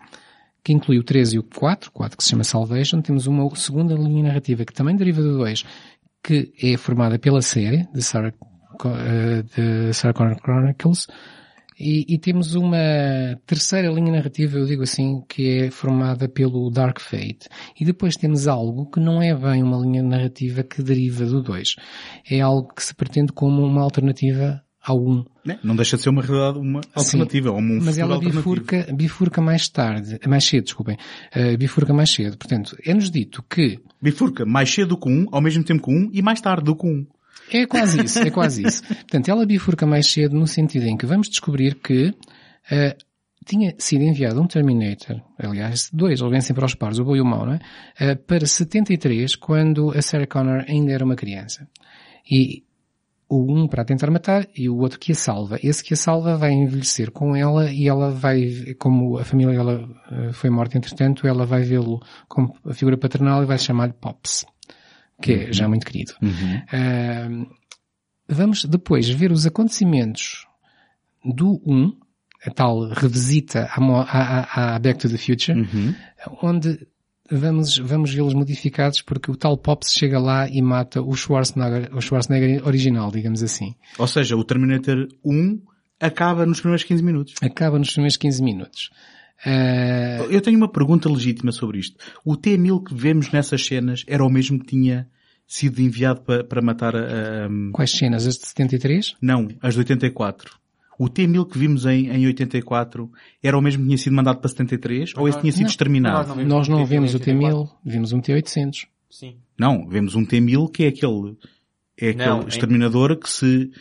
que 0.64 0.74
inclui 0.74 1.00
o 1.00 1.04
3 1.04 1.34
e 1.34 1.40
o 1.40 1.44
4, 1.44 1.90
o 1.90 1.94
4 1.94 2.18
que 2.18 2.24
se 2.24 2.30
chama 2.30 2.44
Salvation, 2.44 3.02
temos 3.02 3.28
uma 3.28 3.54
segunda 3.56 3.96
linha 3.96 4.24
narrativa 4.24 4.66
que 4.66 4.74
também 4.74 4.96
deriva 4.96 5.22
do 5.22 5.38
2, 5.38 5.64
que 6.24 6.54
é 6.62 6.78
formada 6.78 7.18
pela 7.18 7.42
série 7.42 7.88
de 7.94 8.02
Sarah, 8.02 8.34
eh, 8.86 9.44
de 9.44 9.94
Sarah 9.94 10.14
Connor 10.14 10.38
Chronicles, 10.40 11.08
e, 11.84 12.06
e 12.14 12.20
temos 12.20 12.54
uma 12.54 12.78
terceira 13.48 13.90
linha 13.90 14.12
narrativa, 14.12 14.60
eu 14.60 14.68
digo 14.68 14.84
assim, 14.84 15.24
que 15.28 15.64
é 15.64 15.72
formada 15.72 16.30
pelo 16.30 16.70
Dark 16.70 17.00
Fate. 17.00 17.50
E 17.80 17.84
depois 17.84 18.16
temos 18.16 18.48
algo 18.48 18.86
que 18.92 19.00
não 19.00 19.20
é 19.20 19.34
bem 19.34 19.64
uma 19.64 19.80
linha 19.80 20.04
narrativa 20.04 20.62
que 20.62 20.84
deriva 20.84 21.26
do 21.26 21.42
2. 21.42 21.76
É 22.30 22.40
algo 22.40 22.72
que 22.72 22.84
se 22.84 22.94
pretende 22.94 23.34
como 23.34 23.64
uma 23.66 23.82
alternativa 23.82 24.62
1. 24.90 25.26
Né? 25.46 25.60
Não 25.64 25.76
deixa 25.76 25.96
de 25.96 26.04
ser 26.04 26.10
uma 26.10 26.22
realidade, 26.22 26.60
uma 26.60 26.82
alternativa, 26.96 27.52
ou 27.52 27.60
um 27.60 27.80
Mas 27.82 27.98
ela 27.98 28.20
bifurca, 28.20 28.88
bifurca 28.94 29.42
mais 29.42 29.70
tarde, 29.70 30.20
mais 30.28 30.44
cedo, 30.44 30.64
desculpem. 30.64 30.98
Uh, 31.36 31.58
bifurca 31.58 31.94
mais 31.94 32.10
cedo. 32.10 32.38
Portanto, 32.38 32.76
é-nos 32.84 33.12
dito 33.12 33.44
que 33.44 33.80
Bifurca 34.02 34.46
mais 34.46 34.74
cedo 34.74 34.90
do 34.90 34.98
que 34.98 35.10
um, 35.10 35.28
ao 35.32 35.42
mesmo 35.42 35.64
tempo 35.64 35.84
que 35.84 35.92
um, 35.92 36.10
e 36.12 36.22
mais 36.22 36.42
tarde 36.42 36.64
do 36.64 36.76
que 36.76 36.88
um. 36.88 37.06
É 37.52 37.68
quase 37.68 38.04
isso, 38.04 38.20
é 38.20 38.32
quase 38.32 38.64
isso. 38.66 38.84
Portanto, 38.84 39.30
ela 39.30 39.46
bifurca 39.46 39.86
mais 39.86 40.08
cedo 40.08 40.36
no 40.36 40.48
sentido 40.48 40.88
em 40.88 40.98
que 40.98 41.06
vamos 41.06 41.30
descobrir 41.30 41.76
que 41.76 42.14
eh, 42.72 42.98
tinha 43.46 43.76
sido 43.78 44.04
enviado 44.04 44.42
um 44.42 44.48
Terminator, 44.48 45.22
aliás, 45.38 45.90
dois, 45.94 46.20
eles 46.20 46.32
vêm 46.32 46.42
sempre 46.42 46.64
aos 46.64 46.74
pares, 46.74 46.98
o 46.98 47.04
bom 47.04 47.16
e 47.16 47.22
o 47.22 47.26
mau, 47.26 47.46
não 47.46 47.54
é? 47.54 47.60
Eh, 48.00 48.16
para 48.16 48.46
73, 48.46 49.36
quando 49.36 49.92
a 49.92 50.02
Sarah 50.02 50.26
Connor 50.26 50.66
ainda 50.68 50.92
era 50.92 51.06
uma 51.06 51.16
criança. 51.16 51.68
E 52.30 52.64
o 53.34 53.50
um 53.50 53.66
para 53.68 53.82
a 53.82 53.86
tentar 53.86 54.12
matar 54.12 54.46
e 54.54 54.68
o 54.68 54.78
outro 54.78 55.00
que 55.00 55.14
a 55.14 55.16
salva. 55.16 55.58
Esse 55.64 55.82
que 55.84 55.94
a 55.94 55.98
salva 55.98 56.36
vai 56.36 56.52
envelhecer 56.52 57.12
com 57.12 57.34
ela 57.36 57.72
e 57.72 57.88
ela 57.88 58.12
vai, 58.12 58.76
como 58.78 59.18
a 59.18 59.24
família 59.24 59.56
dela 59.56 59.88
eh, 60.12 60.34
foi 60.34 60.50
morta 60.50 60.78
entretanto, 60.78 61.26
ela 61.26 61.46
vai 61.46 61.62
vê-lo 61.64 62.02
como 62.28 62.54
a 62.66 62.74
figura 62.74 62.98
paternal 62.98 63.42
e 63.42 63.46
vai 63.46 63.58
chamar-lhe 63.58 63.94
Pops, 63.94 64.46
que 65.22 65.32
é 65.34 65.54
já 65.54 65.68
muito 65.70 65.86
querido. 65.86 66.14
Uh, 66.22 67.48
vamos 68.28 68.66
depois 68.66 69.08
ver 69.10 69.32
os 69.32 69.46
acontecimentos 69.46 70.46
do 71.24 71.62
1, 71.66 71.94
a 72.48 72.52
tal 72.52 72.90
revisita 72.90 73.70
à, 73.72 73.80
à, 73.80 74.72
à- 74.74 74.76
à 74.76 74.80
Back 74.80 75.00
to 75.00 75.10
the 75.10 75.18
Future, 75.18 75.58
onde 76.42 76.86
vamos, 77.32 77.78
vamos 77.78 78.14
vê-los 78.14 78.34
modificados 78.34 79.02
porque 79.02 79.32
o 79.32 79.36
tal 79.36 79.58
Pops 79.58 79.94
chega 79.94 80.20
lá 80.20 80.48
e 80.50 80.62
mata 80.62 81.02
o 81.02 81.16
Schwarzenegger, 81.16 81.90
o 81.96 82.02
Schwarzenegger 82.02 82.66
original, 82.68 83.12
digamos 83.12 83.42
assim. 83.44 83.76
Ou 83.98 84.08
seja, 84.08 84.36
o 84.36 84.44
Terminator 84.44 85.08
1 85.24 85.62
acaba 86.00 86.46
nos 86.46 86.60
primeiros 86.60 86.84
15 86.84 87.04
minutos. 87.04 87.34
Acaba 87.42 87.78
nos 87.80 87.92
primeiros 87.92 88.18
15 88.18 88.44
minutos. 88.44 88.90
Uh, 89.46 90.30
Eu 90.32 90.42
tenho 90.42 90.58
uma 90.58 90.70
pergunta 90.72 91.10
legítima 91.10 91.52
sobre 91.52 91.80
isto. 91.80 91.98
O 92.24 92.38
T-1000 92.38 92.84
que 92.88 92.94
vemos 92.94 93.32
nessas 93.32 93.66
cenas 93.66 94.04
era 94.08 94.24
o 94.24 94.30
mesmo 94.30 94.60
que 94.60 94.68
tinha 94.68 95.08
sido 95.48 95.82
enviado 95.82 96.22
para, 96.22 96.44
para 96.44 96.62
matar 96.62 96.96
a... 96.96 97.46
a- 97.46 97.50
quais 97.74 97.92
cenas? 97.92 98.28
As 98.28 98.38
de 98.38 98.46
73? 98.48 99.16
Não, 99.22 99.48
as 99.62 99.74
de 99.74 99.80
84. 99.80 100.61
O 101.04 101.10
T-1000 101.10 101.50
que 101.50 101.58
vimos 101.58 101.86
em, 101.88 102.10
em 102.10 102.28
84 102.28 103.12
era 103.42 103.58
o 103.58 103.62
mesmo 103.62 103.82
que 103.82 103.88
tinha 103.88 103.98
sido 103.98 104.16
mandado 104.16 104.40
para 104.40 104.50
73? 104.50 105.14
Ou 105.18 105.28
esse 105.28 105.40
tinha 105.40 105.52
sido 105.52 105.64
Não. 105.64 105.70
exterminado? 105.70 106.36
Nós 106.46 106.68
não 106.68 106.86
vemos 106.86 107.16
o 107.16 107.20
T-1000, 107.20 107.70
vimos 107.84 108.12
um 108.14 108.22
T-800. 108.22 108.86
Sim. 109.10 109.38
Não, 109.58 109.88
vemos 109.90 110.14
um 110.14 110.24
T-1000 110.24 110.70
que 110.72 110.84
é 110.84 110.88
aquele, 110.90 111.38
é 112.00 112.10
aquele 112.10 112.26
Não, 112.30 112.44
em- 112.44 112.48
exterminador 112.48 113.16
que 113.18 113.28
se, 113.30 113.72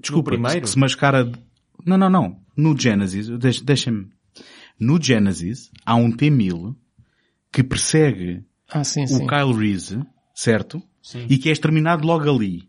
desculpa, 0.00 0.30
primeiro? 0.30 0.62
que 0.62 0.68
se 0.70 0.78
mascara, 0.78 1.24
de- 1.24 1.38
não, 1.84 1.98
não, 1.98 2.08
não, 2.08 2.40
no 2.56 2.74
Genesis, 2.78 3.28
deixa- 3.38 3.62
deixa-me, 3.64 4.08
no 4.80 4.98
Genesis 5.02 5.70
há 5.84 5.96
um 5.96 6.10
T-1000 6.10 6.74
que 7.52 7.62
persegue 7.62 8.42
Ah, 8.70 8.84
sim, 8.84 9.04
o 9.04 9.06
sim. 9.08 9.26
Kyle 9.26 9.52
Reese, 9.52 10.00
certo? 10.34 10.82
Sim. 11.02 11.26
E 11.28 11.36
que 11.36 11.50
é 11.50 11.52
exterminado 11.52 12.06
logo 12.06 12.28
ali. 12.34 12.66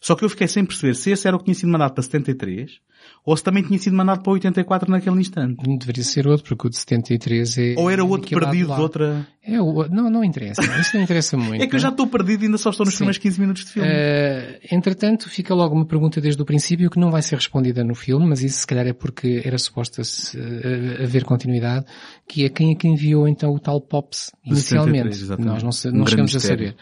Só 0.00 0.14
que 0.14 0.24
eu 0.24 0.28
fiquei 0.28 0.46
sem 0.46 0.64
perceber 0.66 0.94
se 0.94 1.10
esse 1.12 1.26
era 1.26 1.34
o 1.36 1.38
que 1.38 1.46
tinha 1.46 1.54
sido 1.54 1.70
mandado 1.72 1.94
para 1.94 2.02
73 2.02 2.78
ou 3.26 3.34
se 3.36 3.42
também 3.42 3.62
tinha 3.62 3.78
sido 3.78 3.96
mandado 3.96 4.22
para 4.22 4.32
84 4.32 4.90
naquele 4.90 5.18
instante. 5.20 5.56
Deveria 5.78 6.04
ser 6.04 6.26
outro, 6.28 6.44
porque 6.54 6.66
o 6.66 6.70
de 6.70 6.76
73 6.76 7.58
é... 7.58 7.74
Ou 7.78 7.90
era 7.90 8.04
outro 8.04 8.28
perdido 8.38 8.74
de 8.74 8.80
outra... 8.80 9.26
É, 9.42 9.60
o- 9.60 9.88
não, 9.88 10.10
não 10.10 10.22
interessa. 10.24 10.62
Isso 10.80 10.96
não 10.96 11.02
interessa 11.04 11.36
muito. 11.36 11.62
É 11.62 11.66
que 11.66 11.74
eu 11.74 11.78
já 11.78 11.88
não 11.88 11.94
estou 11.94 12.06
perdido 12.06 12.42
e 12.42 12.46
ainda 12.46 12.58
só 12.58 12.70
estou 12.70 12.84
nos 12.84 12.94
Sim. 12.94 12.98
primeiros 12.98 13.18
15 13.18 13.40
minutos 13.40 13.64
de 13.64 13.70
filme. 13.72 13.88
Eh, 13.90 14.60
entretanto, 14.70 15.28
fica 15.28 15.54
logo 15.54 15.74
uma 15.74 15.86
pergunta 15.86 16.20
desde 16.20 16.40
o 16.40 16.44
princípio 16.44 16.90
que 16.90 16.98
não 16.98 17.10
vai 17.10 17.22
ser 17.22 17.36
respondida 17.36 17.82
no 17.82 17.94
filme, 17.94 18.26
mas 18.26 18.42
isso 18.42 18.60
se 18.60 18.66
calhar 18.66 18.86
é 18.86 18.92
porque 18.92 19.42
era 19.44 19.56
suposta 19.58 20.02
uh, 20.02 21.02
haver 21.02 21.24
continuidade, 21.24 21.86
que 22.28 22.44
é 22.44 22.48
quem 22.48 22.72
é 22.72 22.74
que 22.74 22.88
enviou 22.88 23.26
então 23.28 23.50
o 23.52 23.58
tal 23.58 23.80
Pops 23.80 24.32
inicialmente. 24.44 25.14
73, 25.14 25.22
exatamente. 25.22 25.64
Nós 25.64 25.84
não, 25.84 25.90
Um 25.90 25.96
não 25.98 26.04
grande 26.04 26.10
chegamos 26.10 26.36
a 26.36 26.40
saber. 26.40 26.76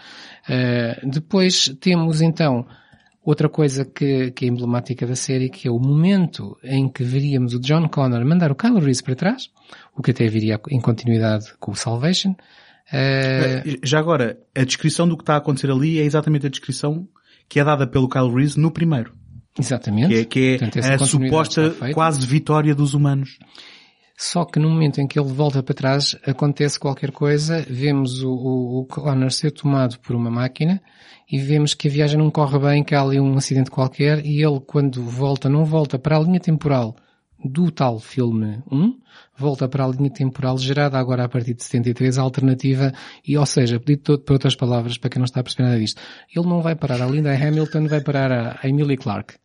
Eh, 0.48 1.00
depois 1.04 1.72
temos 1.80 2.20
então 2.20 2.66
outra 3.24 3.48
coisa 3.48 3.84
que, 3.84 4.30
que 4.32 4.44
é 4.44 4.48
emblemática 4.48 5.06
da 5.06 5.14
série, 5.14 5.48
que 5.48 5.68
é 5.68 5.70
o 5.70 5.78
momento 5.78 6.56
em 6.62 6.88
que 6.88 7.02
veríamos 7.04 7.54
o 7.54 7.60
John 7.60 7.88
Connor 7.88 8.24
mandar 8.24 8.50
o 8.50 8.54
Kyle 8.54 8.80
Reese 8.80 9.02
para 9.02 9.14
trás, 9.14 9.50
o 9.96 10.02
que 10.02 10.10
até 10.10 10.26
viria 10.26 10.60
em 10.70 10.80
continuidade 10.80 11.46
com 11.58 11.72
o 11.72 11.76
Salvation. 11.76 12.34
Eh, 12.92 13.62
Já 13.82 13.98
agora, 13.98 14.38
a 14.56 14.64
descrição 14.64 15.08
do 15.08 15.16
que 15.16 15.22
está 15.22 15.34
a 15.34 15.38
acontecer 15.38 15.70
ali 15.70 15.98
é 15.98 16.04
exatamente 16.04 16.46
a 16.46 16.50
descrição 16.50 17.08
que 17.48 17.60
é 17.60 17.64
dada 17.64 17.86
pelo 17.86 18.08
Kyle 18.08 18.32
Reese 18.32 18.58
no 18.58 18.70
primeiro. 18.70 19.14
exatamente. 19.58 20.08
Que 20.08 20.14
é, 20.14 20.24
que 20.24 20.54
é 20.54 20.58
Portanto, 20.58 20.84
a 20.84 20.98
suposta 21.06 21.74
quase 21.92 22.26
vitória 22.26 22.74
dos 22.74 22.94
humanos. 22.94 23.38
Só 24.24 24.44
que 24.44 24.60
no 24.60 24.70
momento 24.70 25.00
em 25.00 25.06
que 25.08 25.18
ele 25.18 25.32
volta 25.32 25.64
para 25.64 25.74
trás, 25.74 26.16
acontece 26.24 26.78
qualquer 26.78 27.10
coisa, 27.10 27.66
vemos 27.68 28.22
o, 28.22 28.30
o, 28.30 28.78
o 28.78 28.86
Connor 28.86 29.32
ser 29.32 29.50
tomado 29.50 29.98
por 29.98 30.14
uma 30.14 30.30
máquina 30.30 30.80
e 31.28 31.40
vemos 31.40 31.74
que 31.74 31.88
a 31.88 31.90
viagem 31.90 32.18
não 32.18 32.30
corre 32.30 32.56
bem, 32.60 32.84
que 32.84 32.94
há 32.94 33.02
ali 33.02 33.18
um 33.18 33.36
acidente 33.36 33.68
qualquer 33.68 34.24
e 34.24 34.40
ele 34.40 34.60
quando 34.60 35.02
volta, 35.02 35.48
não 35.48 35.64
volta 35.64 35.98
para 35.98 36.16
a 36.16 36.20
linha 36.20 36.38
temporal 36.38 36.94
do 37.44 37.72
tal 37.72 37.98
filme 37.98 38.62
1, 38.70 38.96
volta 39.36 39.68
para 39.68 39.84
a 39.84 39.88
linha 39.88 40.08
temporal 40.08 40.56
gerada 40.56 40.96
agora 40.96 41.24
a 41.24 41.28
partir 41.28 41.54
de 41.54 41.64
73, 41.64 42.16
a 42.16 42.22
alternativa, 42.22 42.92
e 43.26 43.36
ou 43.36 43.44
seja, 43.44 43.80
pedido 43.80 44.04
todo 44.04 44.22
por 44.22 44.34
outras 44.34 44.54
palavras, 44.54 44.96
para 44.96 45.10
quem 45.10 45.18
não 45.18 45.24
está 45.24 45.40
a 45.40 45.42
perceber 45.42 45.64
nada 45.64 45.80
disto, 45.80 46.00
ele 46.32 46.46
não 46.46 46.62
vai 46.62 46.76
parar 46.76 47.02
a 47.02 47.06
Linda 47.06 47.34
Hamilton, 47.34 47.88
vai 47.88 48.00
parar 48.00 48.60
a 48.62 48.68
Emily 48.68 48.96
Clark. 48.96 49.41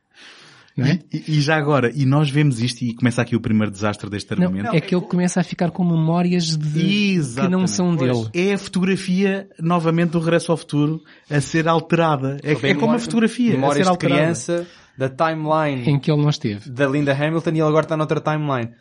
Não 0.78 0.86
é? 0.86 1.00
E, 1.12 1.24
e 1.38 1.42
já 1.42 1.58
agora, 1.58 1.92
e 1.96 2.06
nós 2.06 2.30
vemos 2.30 2.60
isto 2.62 2.84
e 2.84 2.94
começa 2.94 3.20
aqui 3.22 3.36
o 3.36 3.42
primeiro 3.42 3.72
desastre 3.72 4.10
deste 4.12 4.36
Não, 4.36 4.44
argumento. 4.46 4.76
é 4.76 4.80
que 4.80 4.94
ele 4.94 5.04
começa 5.06 5.40
a 5.40 5.44
ficar 5.44 5.72
com 5.72 5.84
memórias 5.84 6.56
de, 6.56 6.58
que 6.72 6.84
não 6.84 7.16
Exatamente. 7.16 7.72
são 7.72 7.96
dele. 7.96 8.30
É 8.34 8.54
a 8.54 8.58
fotografia, 8.60 9.50
novamente, 9.60 10.12
do 10.12 10.20
Regresso 10.20 10.52
ao 10.52 10.58
Futuro 10.58 11.02
a 11.30 11.42
ser 11.42 11.68
alterada. 11.68 12.38
É, 12.44 12.52
é 12.52 12.76
como 12.76 12.94
a 12.94 13.00
fotografia 13.00 13.58
a 13.60 13.72
ser 13.74 13.82
de 13.84 13.90
alterada. 13.90 14.22
criança 14.22 14.68
da 14.96 15.10
timeline 15.10 15.90
Em 15.90 16.00
que 16.00 16.12
ele 16.12 16.22
não 16.22 16.30
esteve. 16.30 16.70
da 16.70 16.88
Linda 16.88 17.12
Hamilton 17.14 17.50
e 17.50 17.54
ele 17.54 17.62
agora 17.62 17.86
está 17.86 17.98
noutra 17.98 18.22
timeline. 18.22 18.72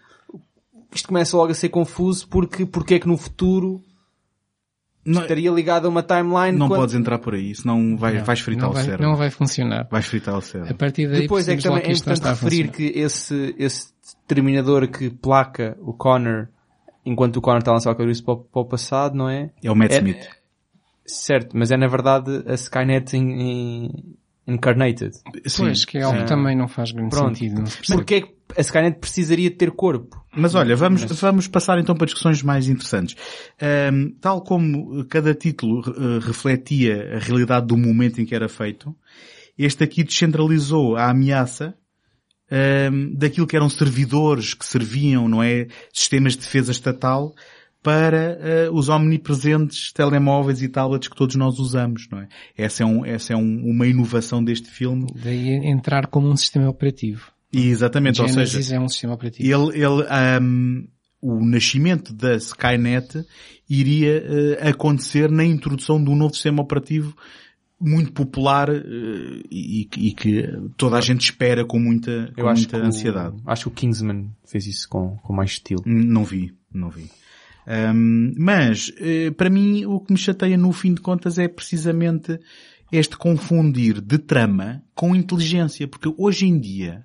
Isto 0.94 1.08
começa 1.08 1.36
logo 1.36 1.50
a 1.50 1.54
ser 1.54 1.68
confuso 1.70 2.28
porque, 2.28 2.64
porque 2.66 2.94
é 2.94 2.98
que 2.98 3.08
no 3.08 3.16
futuro 3.16 3.80
Não, 5.06 5.22
estaria 5.22 5.50
ligado 5.50 5.86
a 5.86 5.88
uma 5.88 6.02
timeline 6.02 6.58
não 6.58 6.68
quando- 6.68 6.80
podes 6.80 6.94
entrar 6.94 7.18
por 7.18 7.34
aí, 7.34 7.54
senão 7.54 7.96
vai, 7.96 8.18
vais 8.18 8.40
fritar 8.40 8.64
não 8.64 8.70
o 8.70 8.74
vai, 8.74 8.82
cérebro. 8.84 9.06
não 9.06 9.16
vai 9.16 9.30
funcionar. 9.30 9.86
Vais 9.90 10.04
fritar 10.06 10.34
o 10.34 10.38
A 10.38 10.42
cérebro. 10.42 10.74
partir 10.74 11.08
daí 11.08 11.20
Depois 11.22 11.48
é 11.48 11.56
que 11.56 11.62
também 11.62 11.82
é 11.84 11.92
isto 11.92 12.06
não 12.06 12.12
importante 12.14 12.16
está 12.16 12.30
a 12.30 12.34
referir 12.34 12.68
que 12.70 12.98
esse, 12.98 13.54
esse 13.58 13.88
terminador 14.26 14.88
que 14.88 15.08
placa 15.10 15.76
o 15.80 15.92
Connor 15.92 16.48
enquanto 17.04 17.36
o 17.36 17.40
Connor 17.40 17.58
está 17.60 17.70
a 17.70 17.74
lançar 17.74 17.92
o 17.92 17.94
cabeça 17.96 18.22
para, 18.22 18.34
o- 18.34 18.38
para 18.38 18.62
o 18.62 18.64
passado, 18.64 19.14
não 19.16 19.28
é? 19.30 19.50
É 19.62 19.70
o 19.70 19.76
Matt 19.76 19.92
É- 19.92 19.98
Smith. 19.98 20.28
Certo, 21.06 21.56
mas 21.56 21.70
é 21.70 21.76
na 21.76 21.86
verdade 21.86 22.42
a 22.48 22.54
Skynet 22.54 23.16
in- 23.16 23.20
in- 23.40 23.90
incarnated. 24.46 25.12
Pois, 25.56 25.84
que 25.84 25.98
é 25.98 26.02
algo 26.02 26.18
Sim. 26.18 26.24
que 26.24 26.28
também 26.28 26.56
não 26.56 26.68
faz 26.68 26.92
grande 26.92 27.10
Pronto. 27.10 27.36
sentido. 27.36 27.64
Porque 27.88 28.14
é 28.14 28.20
que 28.20 28.36
a 28.56 28.60
Skynet 28.60 28.98
precisaria 28.98 29.50
ter 29.50 29.72
corpo? 29.72 30.24
Mas 30.34 30.54
olha, 30.54 30.76
vamos, 30.76 31.02
vamos 31.02 31.48
passar 31.48 31.78
então 31.78 31.94
para 31.94 32.06
discussões 32.06 32.42
mais 32.42 32.68
interessantes. 32.68 33.16
Ahm, 33.60 34.10
tal 34.20 34.42
como 34.42 35.04
cada 35.06 35.34
título 35.34 35.82
eh, 35.86 36.24
refletia 36.24 37.16
a 37.16 37.18
realidade 37.18 37.66
do 37.66 37.76
momento 37.76 38.20
em 38.20 38.24
que 38.24 38.34
era 38.34 38.48
feito, 38.48 38.94
este 39.58 39.82
aqui 39.82 40.04
descentralizou 40.04 40.96
a 40.96 41.10
ameaça 41.10 41.74
ahm, 42.50 43.14
daquilo 43.14 43.46
que 43.46 43.56
eram 43.56 43.68
servidores 43.68 44.54
que 44.54 44.64
serviam, 44.64 45.26
não 45.26 45.42
é, 45.42 45.66
sistemas 45.92 46.34
de 46.34 46.40
defesa 46.40 46.70
estatal 46.70 47.34
para 47.86 48.36
eh, 48.40 48.68
os 48.72 48.88
omnipresentes 48.88 49.92
telemóveis 49.92 50.60
e 50.60 50.68
tablets 50.68 51.06
que 51.06 51.14
todos 51.14 51.36
nós 51.36 51.60
usamos, 51.60 52.08
não 52.10 52.18
é? 52.18 52.28
Essa 52.58 52.82
é, 52.82 52.86
um, 52.86 53.04
essa 53.06 53.32
é 53.32 53.36
um- 53.36 53.62
uma 53.64 53.86
inovação 53.86 54.42
deste 54.42 54.68
filme. 54.68 55.06
Daí 55.22 55.50
entrar 55.70 56.08
como 56.08 56.28
um 56.28 56.36
sistema 56.36 56.68
operativo. 56.68 57.30
E 57.52 57.68
exatamente, 57.68 58.20
ou 58.20 58.26
seja, 58.28 58.44
Genesis 58.46 58.72
é 58.72 58.80
um 58.80 58.88
sistema 58.88 59.14
operativo. 59.14 59.48
ele, 59.48 59.78
ele, 59.84 60.04
ahm, 60.10 60.84
o 61.22 61.44
nascimento 61.44 62.12
da 62.12 62.34
Skynet 62.34 63.24
iria 63.70 64.24
eh, 64.60 64.68
acontecer 64.68 65.30
na 65.30 65.44
introdução 65.44 66.02
de 66.02 66.10
um 66.10 66.16
novo 66.16 66.34
sistema 66.34 66.60
operativo 66.62 67.14
muito 67.80 68.10
popular 68.10 68.68
eh, 68.68 68.82
e, 69.48 69.88
e 69.96 70.12
que 70.12 70.42
toda 70.76 70.96
a 70.96 71.00
gente 71.00 71.20
espera 71.20 71.64
com 71.64 71.78
muita, 71.78 72.32
com 72.34 72.40
Eu 72.40 72.48
acho 72.48 72.62
muita 72.62 72.78
que 72.78 72.82
o- 72.82 72.86
ansiedade. 72.88 73.36
acho 73.46 73.62
que 73.62 73.68
o 73.68 73.70
Kingsman 73.70 74.28
fez 74.44 74.66
isso 74.66 74.88
com, 74.88 75.16
com 75.18 75.32
mais 75.32 75.52
estilo. 75.52 75.82
Não 75.86 76.24
vi, 76.24 76.52
não 76.74 76.90
vi. 76.90 77.08
Ahm, 77.66 78.32
mas, 78.38 78.92
eh, 78.98 79.30
para 79.32 79.50
mim, 79.50 79.84
o 79.86 80.00
que 80.00 80.12
me 80.12 80.18
chateia 80.18 80.56
no 80.56 80.72
fim 80.72 80.94
de 80.94 81.00
contas 81.00 81.38
é 81.38 81.48
precisamente 81.48 82.38
este 82.92 83.16
confundir 83.16 84.00
de 84.00 84.18
trama 84.18 84.82
com 84.94 85.14
inteligência, 85.14 85.88
porque 85.88 86.12
hoje 86.16 86.46
em 86.46 86.58
dia 86.58 87.04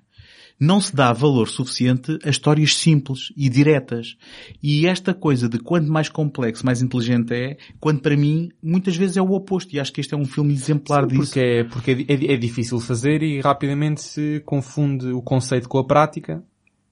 não 0.62 0.80
se 0.80 0.94
dá 0.94 1.12
valor 1.12 1.48
suficiente 1.48 2.16
a 2.24 2.30
histórias 2.30 2.76
simples 2.76 3.32
e 3.36 3.48
diretas. 3.48 4.16
E 4.62 4.86
esta 4.86 5.12
coisa 5.12 5.48
de 5.48 5.58
quanto 5.58 5.90
mais 5.90 6.08
complexo, 6.08 6.64
mais 6.64 6.80
inteligente 6.80 7.34
é, 7.34 7.56
quando 7.80 8.00
para 8.00 8.16
mim, 8.16 8.48
muitas 8.62 8.94
vezes 8.94 9.16
é 9.16 9.22
o 9.22 9.32
oposto. 9.32 9.74
E 9.74 9.80
acho 9.80 9.92
que 9.92 10.00
este 10.00 10.14
é 10.14 10.16
um 10.16 10.24
filme 10.24 10.52
exemplar 10.52 11.04
disso. 11.04 11.22
Porque, 11.22 11.40
é, 11.40 11.64
porque 11.64 11.90
é, 11.90 12.14
é, 12.14 12.34
é 12.34 12.36
difícil 12.36 12.78
fazer 12.78 13.24
e 13.24 13.40
rapidamente 13.40 14.02
se 14.02 14.40
confunde 14.46 15.08
o 15.08 15.20
conceito 15.20 15.68
com 15.68 15.78
a 15.78 15.84
prática. 15.84 16.44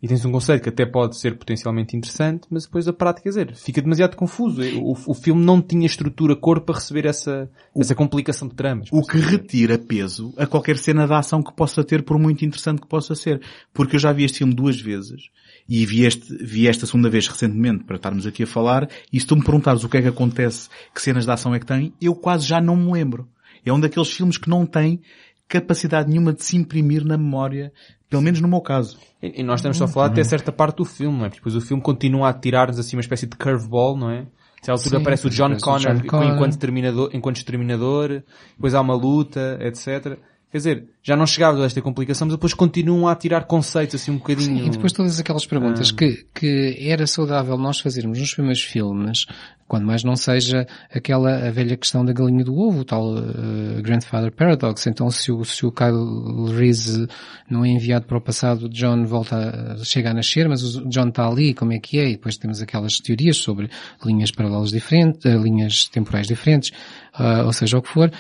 E 0.03 0.09
tens 0.09 0.25
um 0.25 0.33
conceito 0.33 0.63
que 0.63 0.71
até 0.71 0.87
pode 0.87 1.19
ser 1.19 1.37
potencialmente 1.37 1.95
interessante, 1.95 2.47
mas 2.51 2.65
depois 2.65 2.89
a 2.89 2.93
prática, 2.93 3.25
quer 3.25 3.29
dizer, 3.29 3.55
fica 3.55 3.83
demasiado 3.83 4.17
confuso. 4.17 4.63
O, 4.81 4.93
o 4.93 5.15
filme 5.15 5.45
não 5.45 5.61
tinha 5.61 5.85
estrutura, 5.85 6.35
cor 6.35 6.63
para 6.63 6.77
receber 6.77 7.05
essa, 7.05 7.51
essa 7.77 7.95
complicação 7.95 8.49
de 8.49 8.55
tramas. 8.55 8.89
O 8.91 9.03
que 9.03 9.19
retira 9.19 9.79
peso 9.79 10.33
a 10.39 10.47
qualquer 10.47 10.79
cena 10.79 11.07
de 11.07 11.13
ação 11.13 11.43
que 11.43 11.55
possa 11.55 11.85
ter, 11.85 12.03
por 12.03 12.19
muito 12.19 12.45
interessante 12.45 12.81
que 12.81 12.89
possa 12.89 13.15
ser. 13.15 13.43
Porque 13.75 13.97
eu 13.97 14.01
já 14.01 14.11
vi 14.11 14.25
este 14.25 14.39
filme 14.39 14.55
duas 14.55 14.81
vezes. 14.81 15.29
E 15.69 15.85
vi, 15.85 16.07
este, 16.07 16.35
vi 16.43 16.67
esta 16.67 16.87
segunda 16.87 17.11
vez 17.11 17.29
recentemente 17.29 17.85
para 17.85 17.97
estarmos 17.97 18.27
aqui 18.27 18.45
a 18.45 18.47
falar. 18.47 18.89
E 19.13 19.21
se 19.21 19.27
tu 19.27 19.37
me 19.37 19.45
perguntares 19.45 19.85
o 19.85 19.89
que 19.89 19.99
é 19.99 20.03
que 20.03 20.09
acontece, 20.09 20.71
que 20.95 21.03
cenas 21.03 21.27
de 21.27 21.31
ação 21.31 21.55
é 21.55 21.61
que 21.61 21.67
tem, 21.67 21.93
eu 22.01 22.15
quase 22.15 22.47
já 22.47 22.59
não 22.59 22.75
me 22.75 22.91
lembro. 22.91 23.29
É 23.67 23.71
um 23.71 23.79
daqueles 23.79 24.11
filmes 24.11 24.39
que 24.39 24.49
não 24.49 24.65
tem 24.65 25.03
capacidade 25.47 26.09
nenhuma 26.09 26.33
de 26.33 26.45
se 26.45 26.57
imprimir 26.57 27.05
na 27.05 27.19
memória, 27.19 27.73
pelo 28.11 28.23
menos 28.23 28.41
no 28.41 28.49
meu 28.49 28.61
caso. 28.61 28.99
E, 29.23 29.41
e 29.41 29.43
nós 29.43 29.61
estamos 29.61 29.79
só 29.79 29.85
a 29.85 29.89
falar 29.89 30.07
até 30.07 30.23
certa 30.25 30.51
parte 30.51 30.79
do 30.79 30.85
filme, 30.85 31.17
não 31.17 31.25
é? 31.25 31.29
Porque 31.29 31.39
depois 31.39 31.55
o 31.55 31.61
filme 31.61 31.83
continua 31.83 32.29
a 32.29 32.33
tirar-nos 32.33 32.79
assim 32.79 32.97
uma 32.97 33.01
espécie 33.01 33.27
de 33.27 33.37
curveball, 33.37 33.97
não 33.97 34.11
é? 34.11 34.27
A 34.69 34.73
altura 34.73 34.97
Sim, 34.97 35.01
aparece 35.01 35.27
o 35.27 35.31
John 35.31 35.57
Connor, 35.57 35.95
John 35.95 36.07
Connor. 36.07 36.35
enquanto 36.35 36.59
terminador, 36.59 37.11
enquanto 37.15 37.37
exterminador, 37.37 38.23
depois 38.57 38.75
há 38.75 38.81
uma 38.81 38.95
luta, 38.95 39.59
etc. 39.63 40.19
Quer 40.51 40.59
dizer, 40.59 40.89
já 41.03 41.17
não 41.17 41.27
chegava 41.27 41.63
a 41.63 41.67
esta 41.67 41.81
complicação, 41.81 42.27
mas 42.27 42.37
depois 42.37 42.53
continuam 42.55 43.09
a 43.09 43.17
tirar 43.17 43.45
conceitos 43.45 44.01
assim 44.01 44.11
um 44.11 44.19
bocadinho. 44.19 44.59
Sim, 44.61 44.67
e 44.67 44.71
depois 44.71 44.93
todas 44.93 45.19
aquelas 45.19 45.47
perguntas 45.47 45.91
Ah. 45.91 45.97
que, 45.97 46.27
que 46.35 46.77
era 46.81 47.07
saudável 47.07 47.57
nós 47.57 47.81
fazermos 47.81 48.19
nos 48.19 48.35
primeiros 48.35 48.63
filmes, 48.63 49.27
quando 49.67 49.87
mais 49.87 50.03
não 50.03 50.17
seja 50.17 50.67
aquela 50.93 51.47
a 51.47 51.51
velha 51.51 51.77
questão 51.77 52.05
da 52.05 52.13
galinha 52.13 52.45
do 52.45 52.59
ovo, 52.59 52.81
o 52.81 52.85
tal 52.85 53.17
eh, 53.17 53.81
Grandfather 53.81 54.33
Paradox. 54.33 54.87
Então 54.89 55.09
se 55.11 55.31
o, 55.31 55.45
se 55.45 55.65
o 55.65 55.71
Kyle 55.73 56.53
Reese 56.59 57.07
não 57.49 57.65
é 57.65 57.69
enviado 57.69 58.05
para 58.05 58.19
o 58.19 58.21
passado, 58.21 58.65
o 58.67 58.69
John 58.69 59.05
volta, 59.05 59.77
a, 59.81 59.85
chega 59.85 60.11
a 60.11 60.15
nascer, 60.15 60.49
mas 60.49 60.77
o 60.77 60.89
John 60.89 61.09
está 61.09 61.27
ali, 61.27 61.55
como 61.55 61.73
é 61.73 61.79
que 61.79 61.99
é? 62.01 62.09
E 62.09 62.13
depois 62.13 62.37
temos 62.37 62.61
aquelas 62.61 62.99
teorias 62.99 63.37
sobre 63.37 63.71
linhas 64.05 64.33
paralelas 64.33 64.71
diferentes, 64.71 65.25
eh, 65.25 65.37
linhas 65.37 65.87
temporais 65.87 66.27
diferentes, 66.27 66.73
ah, 67.15 67.45
ou 67.47 67.53
seja, 67.53 67.79
o 67.79 67.83
que 67.83 67.89
for. 67.89 68.11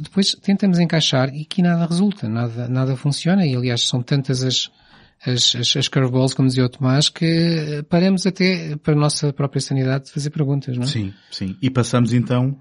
Depois 0.00 0.34
tentamos 0.42 0.78
encaixar 0.78 1.28
e 1.34 1.42
aqui 1.42 1.60
nada 1.60 1.84
resulta, 1.84 2.07
nada, 2.22 2.68
nada 2.68 2.96
funciona 2.96 3.46
e 3.46 3.54
aliás 3.54 3.86
são 3.86 4.02
tantas 4.02 4.42
as, 4.42 4.70
as, 5.26 5.56
as, 5.56 5.76
as 5.76 5.88
curveballs, 5.88 6.34
como 6.34 6.48
dizia 6.48 6.64
o 6.64 6.68
Tomás, 6.68 7.08
que 7.08 7.24
eh, 7.24 7.82
paramos 7.82 8.26
até 8.26 8.76
para 8.76 8.94
a 8.94 8.96
nossa 8.96 9.32
própria 9.32 9.60
sanidade 9.60 10.06
de 10.06 10.12
fazer 10.12 10.30
perguntas, 10.30 10.76
não 10.76 10.84
é? 10.84 10.86
Sim, 10.86 11.12
sim. 11.30 11.56
E 11.60 11.70
passamos 11.70 12.12
então 12.12 12.60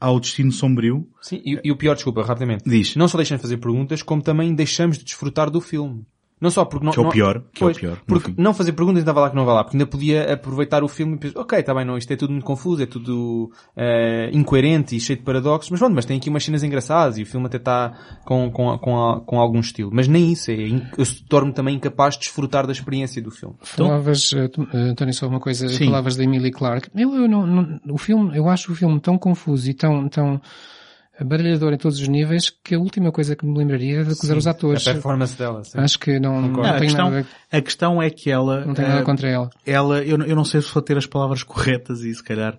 ao 0.00 0.18
destino 0.18 0.50
sombrio. 0.50 1.06
Sim, 1.20 1.42
e, 1.44 1.60
e 1.62 1.70
o 1.70 1.76
pior, 1.76 1.94
desculpa, 1.94 2.22
rapidamente. 2.22 2.64
Diz. 2.68 2.96
Não 2.96 3.06
só 3.06 3.18
deixamos 3.18 3.40
de 3.40 3.42
fazer 3.42 3.58
perguntas, 3.58 4.02
como 4.02 4.22
também 4.22 4.54
deixamos 4.54 4.96
de 4.98 5.04
desfrutar 5.04 5.50
do 5.50 5.60
filme. 5.60 6.06
Não 6.40 6.50
só 6.50 6.64
porque 6.64 6.86
não... 6.86 6.92
Que 6.92 6.98
é 6.98 7.02
o 7.02 7.04
não- 7.04 7.10
pior, 7.12 7.42
que 7.52 7.62
é 7.62 7.66
o 7.66 7.68
Pois, 7.68 7.78
pior, 7.78 7.98
Porque 8.06 8.28
fim. 8.30 8.34
não 8.38 8.54
fazer 8.54 8.72
perguntas 8.72 9.00
ainda 9.00 9.12
vai 9.12 9.24
lá 9.24 9.30
que 9.30 9.36
não 9.36 9.44
vai 9.44 9.54
lá. 9.54 9.62
Porque 9.64 9.76
ainda 9.76 9.86
podia 9.86 10.32
aproveitar 10.32 10.82
o 10.82 10.88
filme 10.88 11.16
e 11.16 11.18
pensar, 11.18 11.40
ok, 11.40 11.58
está 11.58 11.74
bem, 11.74 11.84
não, 11.84 11.98
isto 11.98 12.10
é 12.12 12.16
tudo 12.16 12.32
muito 12.32 12.44
confuso, 12.44 12.82
é 12.82 12.86
tudo 12.86 13.50
eh, 13.76 14.30
incoerente 14.32 14.96
e 14.96 15.00
cheio 15.00 15.18
de 15.18 15.24
paradoxos, 15.24 15.70
mas 15.70 15.78
pronto, 15.80 15.94
mas 15.94 16.04
tem 16.06 16.16
aqui 16.16 16.30
umas 16.30 16.42
cenas 16.44 16.62
engraçadas 16.62 17.18
e 17.18 17.22
o 17.22 17.26
filme 17.26 17.46
até 17.46 17.58
está 17.58 17.92
com, 18.24 18.50
com, 18.50 18.78
com, 18.78 19.22
com 19.26 19.38
algum 19.38 19.60
estilo. 19.60 19.90
Mas 19.92 20.08
nem 20.08 20.32
isso, 20.32 20.50
é, 20.50 20.54
eu 20.96 21.04
torno 21.28 21.52
também 21.52 21.74
incapaz 21.76 22.14
de 22.14 22.20
desfrutar 22.20 22.66
da 22.66 22.72
experiência 22.72 23.20
do 23.20 23.30
filme. 23.30 23.54
Falavas, 23.60 24.32
eh, 24.34 24.48
tu- 24.48 24.66
eh, 24.72 24.76
António, 24.90 25.12
só 25.12 25.26
uma 25.28 25.40
coisa, 25.40 25.68
Sim. 25.68 25.86
falavas 25.86 26.16
da 26.16 26.24
Emily 26.24 26.50
Clark. 26.50 26.88
Eu, 26.94 27.14
eu 27.14 27.28
não, 27.28 27.46
não- 27.46 27.78
o 27.90 27.98
filme, 27.98 28.36
eu 28.36 28.48
acho 28.48 28.72
o 28.72 28.74
filme 28.74 28.98
tão 29.00 29.18
confuso 29.18 29.68
e 29.70 29.74
tão, 29.74 30.08
tão 30.08 30.40
baralhador 31.24 31.72
em 31.72 31.76
todos 31.78 32.00
os 32.00 32.08
níveis 32.08 32.50
que 32.64 32.74
a 32.74 32.78
última 32.78 33.10
coisa 33.12 33.34
que 33.36 33.44
me 33.46 33.56
lembraria 33.58 33.96
era 33.96 34.04
de 34.04 34.12
acusar 34.12 34.36
os 34.36 34.46
atores. 34.46 34.86
A 34.86 34.92
performance 34.92 35.36
dela, 35.36 35.62
sim. 35.64 35.78
Acho 35.78 35.98
que 35.98 36.18
não, 36.20 36.40
não. 36.40 36.48
Não, 36.48 36.64
a, 36.64 36.78
questão, 36.80 37.10
nada, 37.10 37.26
a 37.52 37.60
questão 37.60 38.02
é 38.02 38.10
que 38.10 38.30
ela... 38.30 38.64
não 38.64 38.74
tenho 38.74 38.88
nada 38.88 39.00
eh, 39.00 39.04
contra 39.04 39.28
ela. 39.28 39.50
ela, 39.66 40.02
eu, 40.02 40.16
não- 40.18 40.26
eu 40.26 40.36
não 40.36 40.44
sei 40.44 40.60
se 40.62 40.72
vou 40.72 40.82
ter 40.82 40.96
as 40.96 41.06
palavras 41.06 41.42
corretas 41.42 42.00
e 42.00 42.14
se 42.14 42.22
calhar 42.22 42.56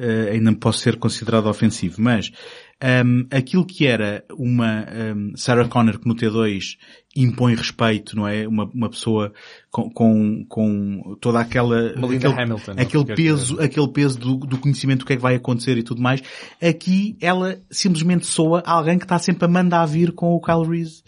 eh, 0.00 0.30
ainda 0.32 0.50
posso 0.54 0.78
ser 0.78 0.96
considerado 0.96 1.46
ofensivo, 1.46 2.00
mas 2.00 2.32
ehm, 2.80 3.26
aquilo 3.30 3.66
que 3.66 3.86
era 3.86 4.24
uma 4.32 4.86
ehm, 4.90 5.32
Sarah 5.36 5.68
Connor 5.68 5.98
que 5.98 6.08
no 6.08 6.16
T2 6.16 6.78
impõe 7.14 7.54
respeito, 7.54 8.16
não 8.16 8.26
é? 8.26 8.48
Uma, 8.48 8.64
uma 8.72 8.88
pessoa 8.88 9.32
com, 9.70 9.90
com, 9.90 10.44
com 10.48 11.16
toda 11.20 11.40
aquela, 11.40 11.90
aquele, 11.90 12.26
Hamilton, 12.26 12.72
aquele 12.78 13.04
peso, 13.14 13.60
aquele 13.60 13.88
peso 13.88 14.18
do, 14.18 14.36
do 14.38 14.56
conhecimento 14.56 15.00
do 15.00 15.04
que 15.04 15.12
é 15.12 15.16
que 15.16 15.22
vai 15.22 15.34
acontecer 15.34 15.76
e 15.76 15.82
tudo 15.82 16.00
mais. 16.00 16.22
Aqui 16.62 17.18
ela 17.20 17.60
simplesmente 17.70 18.24
soa 18.24 18.62
alguém 18.64 18.96
que 18.96 19.04
está 19.04 19.18
sempre 19.18 19.44
a 19.44 19.48
mandar 19.48 19.84
vir 19.84 20.12
com 20.12 20.34
o 20.34 20.40
Kyle 20.40 20.66
Reese. 20.66 21.02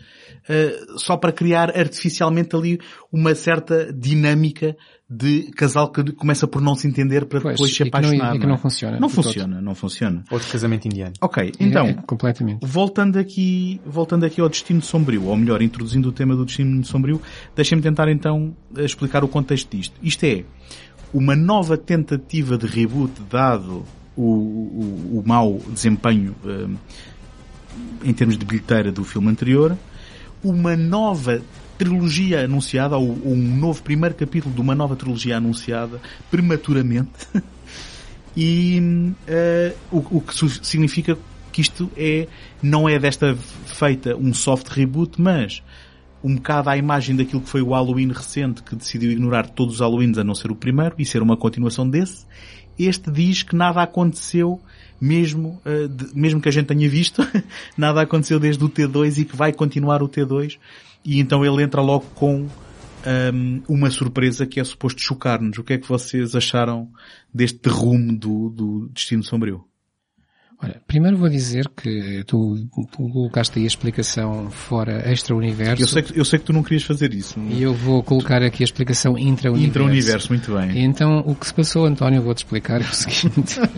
eh, 0.48 0.76
só 0.96 1.16
para 1.16 1.32
criar 1.32 1.76
artificialmente 1.78 2.54
ali 2.54 2.80
uma 3.12 3.34
certa 3.34 3.92
dinâmica 3.92 4.76
de 5.14 5.50
casal 5.52 5.90
que 5.92 6.12
começa 6.12 6.46
por 6.46 6.62
não 6.62 6.74
se 6.74 6.88
entender 6.88 7.26
para 7.26 7.40
Pois, 7.40 7.54
depois 7.56 7.74
se 7.74 7.82
e 7.82 7.84
que 7.84 7.90
não- 7.90 7.98
apaixonar. 8.00 8.34
e 8.34 8.38
que 8.38 8.44
é? 8.44 8.48
não 8.48 8.56
funciona, 8.56 8.98
Não 8.98 9.08
de 9.08 9.14
todo. 9.14 9.24
funciona, 9.24 9.60
não 9.60 9.74
funciona. 9.74 10.24
Outro 10.30 10.50
casamento 10.50 10.86
indiano. 10.86 11.12
Ok, 11.20 11.52
então, 11.60 11.86
É, 11.86 11.90
é 11.90 11.94
completamente. 11.94 12.66
voltando 12.66 13.18
aqui, 13.18 13.80
voltando 13.84 14.24
aqui 14.24 14.40
ao 14.40 14.48
Destino 14.48 14.80
Sombrio, 14.80 15.24
ou 15.24 15.36
melhor, 15.36 15.60
introduzindo 15.60 16.08
o 16.08 16.12
tema 16.12 16.34
do 16.34 16.44
Destino 16.46 16.82
Sombrio, 16.84 17.20
deixem-me 17.54 17.82
tentar 17.82 18.08
então 18.08 18.56
explicar 18.78 19.22
o 19.22 19.28
contexto 19.28 19.76
disto. 19.76 19.94
Isto 20.02 20.24
é, 20.24 20.44
uma 21.12 21.36
nova 21.36 21.76
tentativa 21.76 22.56
de 22.56 22.66
reboot 22.66 23.12
dado 23.30 23.84
o, 24.16 24.22
o, 24.22 25.18
o 25.18 25.22
mau 25.26 25.60
desempenho 25.70 26.34
hum, 26.44 26.76
em 28.04 28.12
termos 28.12 28.36
de 28.38 28.44
bilheteira 28.44 28.90
do 28.90 29.04
filme 29.04 29.28
anterior, 29.28 29.76
uma 30.42 30.76
nova 30.76 31.40
trilogia 31.82 32.44
anunciada, 32.44 32.96
ou, 32.96 33.08
ou 33.24 33.32
um 33.32 33.56
novo 33.56 33.82
primeiro 33.82 34.14
capítulo 34.14 34.54
de 34.54 34.60
uma 34.60 34.74
nova 34.74 34.94
trilogia 34.94 35.36
anunciada 35.36 36.00
prematuramente, 36.30 37.26
e 38.36 39.12
eh, 39.26 39.74
o, 39.90 40.18
o 40.18 40.20
que 40.20 40.32
significa 40.64 41.18
que 41.52 41.60
isto 41.60 41.90
é, 41.96 42.28
não 42.62 42.88
é 42.88 42.98
desta 42.98 43.36
feita 43.66 44.16
um 44.16 44.32
soft 44.32 44.68
reboot, 44.68 45.20
mas 45.20 45.62
um 46.24 46.36
bocado 46.36 46.70
à 46.70 46.76
imagem 46.76 47.16
daquilo 47.16 47.42
que 47.42 47.48
foi 47.48 47.60
o 47.60 47.70
Halloween 47.70 48.08
recente, 48.12 48.62
que 48.62 48.76
decidiu 48.76 49.10
ignorar 49.10 49.48
todos 49.50 49.74
os 49.74 49.80
Halloweens 49.80 50.16
a 50.18 50.24
não 50.24 50.34
ser 50.34 50.50
o 50.50 50.54
primeiro, 50.54 50.94
e 50.98 51.04
ser 51.04 51.20
uma 51.20 51.36
continuação 51.36 51.88
desse. 51.88 52.24
Este 52.78 53.10
diz 53.10 53.42
que 53.42 53.54
nada 53.54 53.82
aconteceu, 53.82 54.60
mesmo, 55.00 55.60
eh, 55.64 55.88
de- 55.88 56.08
mesmo 56.14 56.40
que 56.40 56.48
a 56.48 56.52
gente 56.52 56.66
tenha 56.66 56.88
visto, 56.88 57.20
nada 57.76 58.00
aconteceu 58.00 58.38
desde 58.38 58.64
o 58.64 58.68
T2 58.68 59.18
e 59.18 59.24
que 59.24 59.36
vai 59.36 59.52
continuar 59.52 60.02
o 60.02 60.08
T2. 60.08 60.58
E 61.04 61.20
então 61.20 61.44
ele 61.44 61.62
entra 61.62 61.80
logo 61.80 62.06
com 62.14 62.46
ahm, 63.04 63.60
uma 63.68 63.90
surpresa 63.90 64.46
que 64.46 64.60
é 64.60 64.64
suposto 64.64 65.00
chocar-nos. 65.00 65.58
O 65.58 65.64
que 65.64 65.74
é 65.74 65.78
que 65.78 65.88
vocês 65.88 66.34
acharam 66.34 66.88
deste 67.32 67.68
rumo 67.68 68.16
do, 68.16 68.50
do 68.50 68.88
Destino 68.88 69.22
Sombrio? 69.22 69.64
Olha, 70.64 70.80
primeiro 70.86 71.16
vou 71.16 71.28
dizer 71.28 71.68
que 71.70 72.22
tu, 72.24 72.68
colocaste 72.92 73.58
aí 73.58 73.64
a 73.64 73.66
explicação 73.66 74.48
fora 74.48 75.10
extra-universo. 75.10 75.82
Eu 75.82 75.88
sei, 75.88 76.02
que, 76.02 76.20
eu 76.20 76.24
sei 76.24 76.38
que 76.38 76.44
tu 76.44 76.52
não 76.52 76.62
querias 76.62 76.84
fazer 76.84 77.12
isso. 77.12 77.36
E 77.50 77.60
eu 77.60 77.74
vou 77.74 78.00
colocar 78.00 78.44
aqui 78.44 78.62
a 78.62 78.64
explicação 78.64 79.18
intra-universo. 79.18 79.68
Intra-universo, 79.68 80.28
muito 80.28 80.54
bem. 80.54 80.84
Então, 80.84 81.18
o 81.26 81.34
que 81.34 81.48
se 81.48 81.54
passou, 81.54 81.84
António, 81.84 82.22
vou-te 82.22 82.38
explicar 82.38 82.80
é 82.80 82.84
o 82.84 82.94
seguinte. 82.94 83.60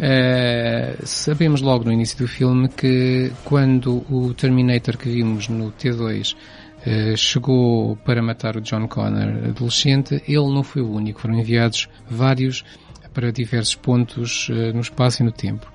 Eh, 0.00 0.96
sabemos 1.02 1.60
logo 1.60 1.84
no 1.84 1.92
início 1.92 2.16
do 2.18 2.28
filme 2.28 2.68
que 2.68 3.32
quando 3.44 4.04
o 4.08 4.32
Terminator 4.32 4.96
que 4.96 5.08
vimos 5.08 5.48
no 5.48 5.72
T2 5.72 6.34
eh, 6.34 6.57
chegou 7.16 7.96
para 7.96 8.22
matar 8.22 8.56
o 8.56 8.60
John 8.60 8.86
Connor 8.88 9.48
adolescente, 9.48 10.22
ele 10.26 10.52
não 10.52 10.62
foi 10.62 10.82
o 10.82 10.90
único. 10.90 11.20
Foram 11.20 11.38
enviados 11.38 11.88
vários 12.08 12.64
para 13.12 13.32
diversos 13.32 13.74
pontos 13.74 14.48
eh, 14.48 14.72
no 14.72 14.80
espaço 14.80 15.22
e 15.22 15.24
no 15.24 15.32
tempo. 15.32 15.70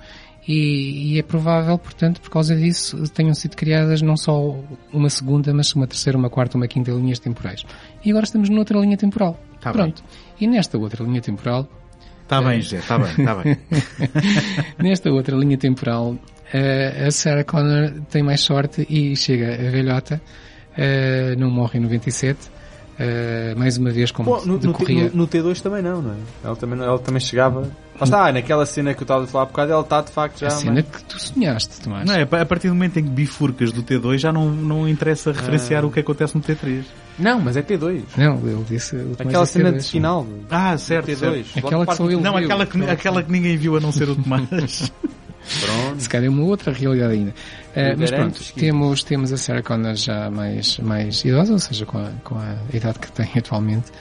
E, 0.47 1.13
e 1.13 1.19
é 1.19 1.23
provável, 1.23 1.77
portanto, 1.77 2.21
por 2.21 2.29
causa 2.29 2.55
disso, 2.55 3.03
tenham 3.09 3.33
sido 3.33 3.55
criadas 3.55 4.01
não 4.01 4.15
só 4.15 4.57
uma 4.93 5.09
segunda, 5.09 5.53
mas 5.53 5.73
uma 5.73 5.85
terceira, 5.85 6.17
uma 6.17 6.29
quarta, 6.29 6.57
uma 6.57 6.67
quinta 6.67 6.91
linhas 6.91 7.19
temporais. 7.19 7.65
E 8.03 8.09
agora 8.09 8.25
estamos 8.25 8.49
noutra 8.49 8.79
linha 8.79 8.97
temporal. 8.97 9.37
Tá 9.59 9.71
Pronto. 9.71 10.03
E 10.39 10.47
nesta 10.47 10.77
outra 10.77 11.03
linha 11.03 11.21
temporal, 11.21 11.67
Está 12.21 12.41
bem, 12.41 12.61
José, 12.61 12.77
está 12.77 12.97
bem, 12.97 13.11
está 13.11 13.35
bem. 13.35 13.57
nesta 14.79 15.11
outra 15.11 15.35
linha 15.35 15.57
temporal, 15.57 16.15
eh, 16.53 17.05
a 17.07 17.11
Sarah 17.11 17.43
Connor 17.43 17.91
tem 18.09 18.23
mais 18.23 18.39
sorte 18.39 18.87
e 18.89 19.15
chega 19.17 19.53
a 19.53 19.69
velhota, 19.69 20.21
eh, 20.77 21.35
não 21.37 21.49
morre 21.49 21.79
em 21.79 21.81
97, 21.81 22.39
eh, 22.99 23.53
mais 23.57 23.77
uma 23.77 23.89
vez 23.91 24.11
como 24.11 24.29
Pô, 24.37 24.45
no, 24.45 24.53
no, 24.53 24.59
T- 24.59 24.67
decorria... 24.67 25.03
no- 25.09 25.15
no 25.15 25.27
T2 25.27 25.61
também 25.61 25.81
não, 25.81 26.01
não 26.01 26.11
é? 26.11 26.15
Ela 26.43 26.55
também, 26.55 26.77
não- 26.77 26.85
ela 26.85 26.99
também 26.99 27.19
chegava. 27.19 27.61
Lá 27.61 28.03
está, 28.05 28.31
naquela 28.31 28.65
cena 28.65 28.93
que 28.93 29.01
eu 29.01 29.05
estava 29.05 29.23
a 29.23 29.27
falar 29.27 29.43
há 29.43 29.47
bocado, 29.47 29.71
ela 29.71 29.81
está 29.81 30.01
de 30.01 30.11
facto 30.11 30.39
já. 30.39 30.47
a 30.47 30.49
cena 30.51 30.73
mas- 30.73 30.85
que 30.85 31.03
tu 31.05 31.19
sonhaste, 31.19 31.81
Tomás. 31.81 32.05
Não 32.07 32.13
é, 32.15 32.21
a 32.23 32.45
partir 32.45 32.67
do 32.67 32.73
momento 32.75 32.97
em 32.99 33.03
que 33.03 33.09
bifurcas 33.09 33.71
do 33.71 33.81
T2 33.83 34.17
já 34.17 34.31
não, 34.33 34.49
não 34.51 34.87
interessa 34.89 35.31
referenciar 35.31 35.83
Ah. 35.83 35.87
o 35.87 35.91
que 35.91 35.99
acontece 35.99 36.35
no 36.35 36.41
T3. 36.41 36.83
Não, 37.19 37.39
mas 37.39 37.55
é 37.55 37.61
T2. 37.61 38.01
Não, 38.17 38.35
ele 38.37 38.65
disse... 38.67 38.95
Aquela 39.19 39.45
cena 39.45 39.71
T2. 39.71 39.77
de 39.83 39.89
final. 39.91 40.25
Ah, 40.49 40.75
certo, 40.77 41.07
T2. 41.11 41.15
certo. 41.17 41.65
Aquela 41.67 41.85
que 41.85 41.95
só 41.95 42.05
ele 42.05 42.15
Não, 42.17 42.33
viu. 42.35 42.45
aquela 42.45 42.65
que, 42.65 42.83
aquela 42.89 43.23
que 43.23 43.31
ninguém 43.31 43.55
viu 43.57 43.77
a 43.77 43.79
não 43.79 43.91
ser 43.91 44.09
o 44.09 44.15
Tomás. 44.15 44.91
Pronto. 45.61 45.99
Se 46.01 46.09
calhar 46.09 46.27
é 46.27 46.29
uma 46.29 46.43
outra 46.43 46.71
realidade 46.71 47.13
ainda. 47.13 47.33
Eh, 47.75 47.95
mas 47.97 48.11
pronto, 48.11 48.39
que- 48.39 48.53
temos, 48.59 49.03
temos 49.03 49.33
a 49.33 49.37
Sarah 49.37 49.61
Connor 49.63 49.95
já 49.95 50.29
mais, 50.31 50.77
mais 50.79 51.23
idosa, 51.25 51.53
ou 51.53 51.59
seja, 51.59 51.85
com 51.85 51.97
a, 51.97 52.09
com 52.23 52.35
a 52.37 52.55
idade 52.73 52.99
que 52.99 53.11
tem 53.11 53.29
atualmente, 53.37 53.91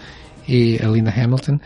e 0.49 0.79
a 0.83 0.87
Linda 0.89 1.11
Hamilton, 1.11 1.59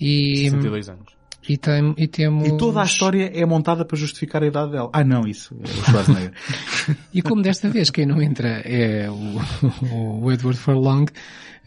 e, 0.00 0.44
62 0.50 0.88
anos. 0.88 1.06
e, 1.48 1.56
tem, 1.56 1.94
e 1.96 2.06
temos... 2.08 2.48
E 2.48 2.56
toda 2.56 2.80
a 2.82 2.84
história 2.84 3.30
é 3.34 3.46
montada 3.46 3.84
para 3.84 3.96
justificar 3.96 4.42
a 4.42 4.46
idade 4.46 4.72
dela. 4.72 4.90
Ah, 4.92 5.04
não, 5.04 5.26
isso. 5.26 5.54
É 5.60 5.64
o 5.64 5.84
Schwarzenegger. 5.84 6.32
E 7.14 7.22
como 7.22 7.42
desta 7.42 7.68
vez 7.68 7.90
quem 7.90 8.04
não 8.06 8.20
entra 8.20 8.48
é 8.64 9.08
o, 9.08 10.24
o 10.26 10.32
Edward 10.32 10.58
Furlong, 10.58 11.06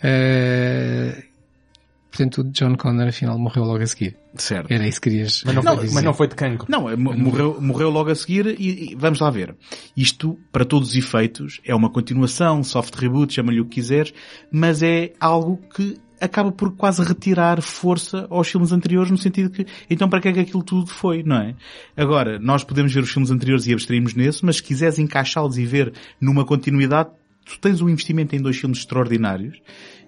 eh, 0.03 1.24
portanto 2.16 2.42
o 2.42 2.44
John 2.52 2.76
Connor 2.76 3.08
afinal 3.08 3.38
morreu 3.38 3.64
logo 3.64 3.84
a 3.84 3.88
seguir. 3.88 4.16
certo. 4.35 4.72
Era 4.72 4.88
isso 4.88 5.02
que 5.02 5.10
querias 5.10 5.44
Mas 5.45 5.56
não, 5.56 5.76
dizer. 5.76 5.94
mas 5.94 6.03
não 6.03 6.14
foi 6.14 6.27
de 6.27 6.35
cancro. 6.35 6.66
Não, 6.69 6.90
é, 6.90 6.95
mo- 6.95 7.14
morreu, 7.18 7.58
morreu 7.61 7.90
logo 7.90 8.10
a 8.10 8.16
seguir 8.16 8.48
e, 8.60 8.92
e 8.92 8.95
vamos 8.95 9.19
lá 9.19 9.30
ver. 9.30 9.56
Isto, 9.95 10.38
para 10.52 10.64
todos 10.66 10.90
os 10.92 10.95
efeitos, 10.95 11.60
é 11.66 11.76
uma 11.76 11.90
continuação, 11.90 12.64
soft 12.64 12.95
reboot, 12.95 13.34
chama-lhe 13.34 13.60
o 13.60 13.66
que 13.66 13.76
quiseres, 13.76 14.14
mas 14.52 14.82
é 14.82 15.11
algo 15.19 15.60
que 15.76 15.98
acaba 16.22 16.50
por 16.52 16.72
quase 16.76 17.03
retirar 17.03 17.61
força 17.61 18.26
aos 18.30 18.48
filmes 18.48 18.72
anteriores 18.72 19.11
no 19.11 19.18
sentido 19.18 19.50
que, 19.50 19.66
então 19.90 20.10
para 20.10 20.22
que 20.22 20.30
é 20.30 20.34
que 20.34 20.40
aquilo 20.40 20.64
tudo 20.64 20.88
foi, 20.88 21.22
não 21.24 21.35
é? 21.35 21.53
Agora, 21.98 22.40
nós 22.40 22.64
podemos 22.64 22.94
ver 22.94 23.03
os 23.03 23.11
filmes 23.11 23.30
anteriores 23.32 23.68
e 23.68 23.74
abstrairmos 23.74 24.14
nesse, 24.14 24.44
mas 24.45 24.56
se 24.58 24.64
quiseres 24.64 24.98
encaixá-los 24.98 25.58
e 25.58 25.66
ver 25.66 25.92
numa 26.19 26.45
continuidade, 26.45 27.10
tu 27.45 27.60
tens 27.60 27.82
um 27.82 27.90
investimento 27.90 28.34
em 28.35 28.42
dois 28.42 28.58
filmes 28.58 28.80
extraordinários 28.80 29.58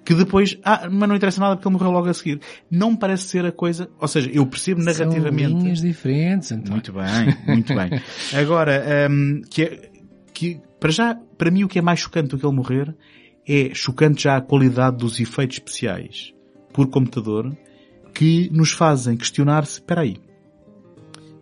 que 0.08 0.16
depois, 0.16 0.58
ah, 0.64 0.88
mas 0.90 1.10
não 1.10 1.18
interessa 1.18 1.42
nada 1.42 1.58
porque 1.58 1.68
ele 1.68 1.74
morreu 1.74 1.92
logo 1.92 2.08
a 2.08 2.14
seguir. 2.14 2.40
Não 2.72 2.95
parece 2.95 3.26
ser 3.26 3.45
a 3.45 3.52
coisa, 3.52 3.90
ou 4.00 4.08
seja, 4.08 4.32
eu 4.32 4.45
percebo 4.45 4.82
narrativamente. 4.82 5.52
São 5.52 5.60
linhas 5.60 5.82
diferentes, 5.82 6.50
António. 6.50 6.72
Muito 6.72 6.94
bem, 6.94 7.38
muito 7.45 7.76
bem. 7.76 8.02
Agora, 8.40 8.86
hum, 9.11 9.42
que, 9.50 9.64
é- 9.64 9.92
que, 10.34 10.61
para 10.80 10.92
já, 10.92 11.14
para 11.38 11.52
mim 11.52 11.66
o 11.66 11.68
que 11.68 11.80
é 11.80 11.82
mais 11.82 12.00
chocante 12.00 12.30
do 12.30 12.38
que 12.38 12.45
ele 12.45 12.56
morrer 12.56 12.95
é 13.45 13.74
chocante 13.74 14.24
já 14.24 14.38
a 14.38 14.42
qualidade 14.42 14.95
dos 14.95 15.19
efeitos 15.19 15.58
especiais 15.58 16.34
por 16.72 16.88
computador 16.88 17.53
que 18.14 18.50
nos 18.53 18.72
fazem 18.72 19.18
questionar 19.18 19.66
se, 19.66 19.74
espera 19.74 20.03
aí, 20.03 20.16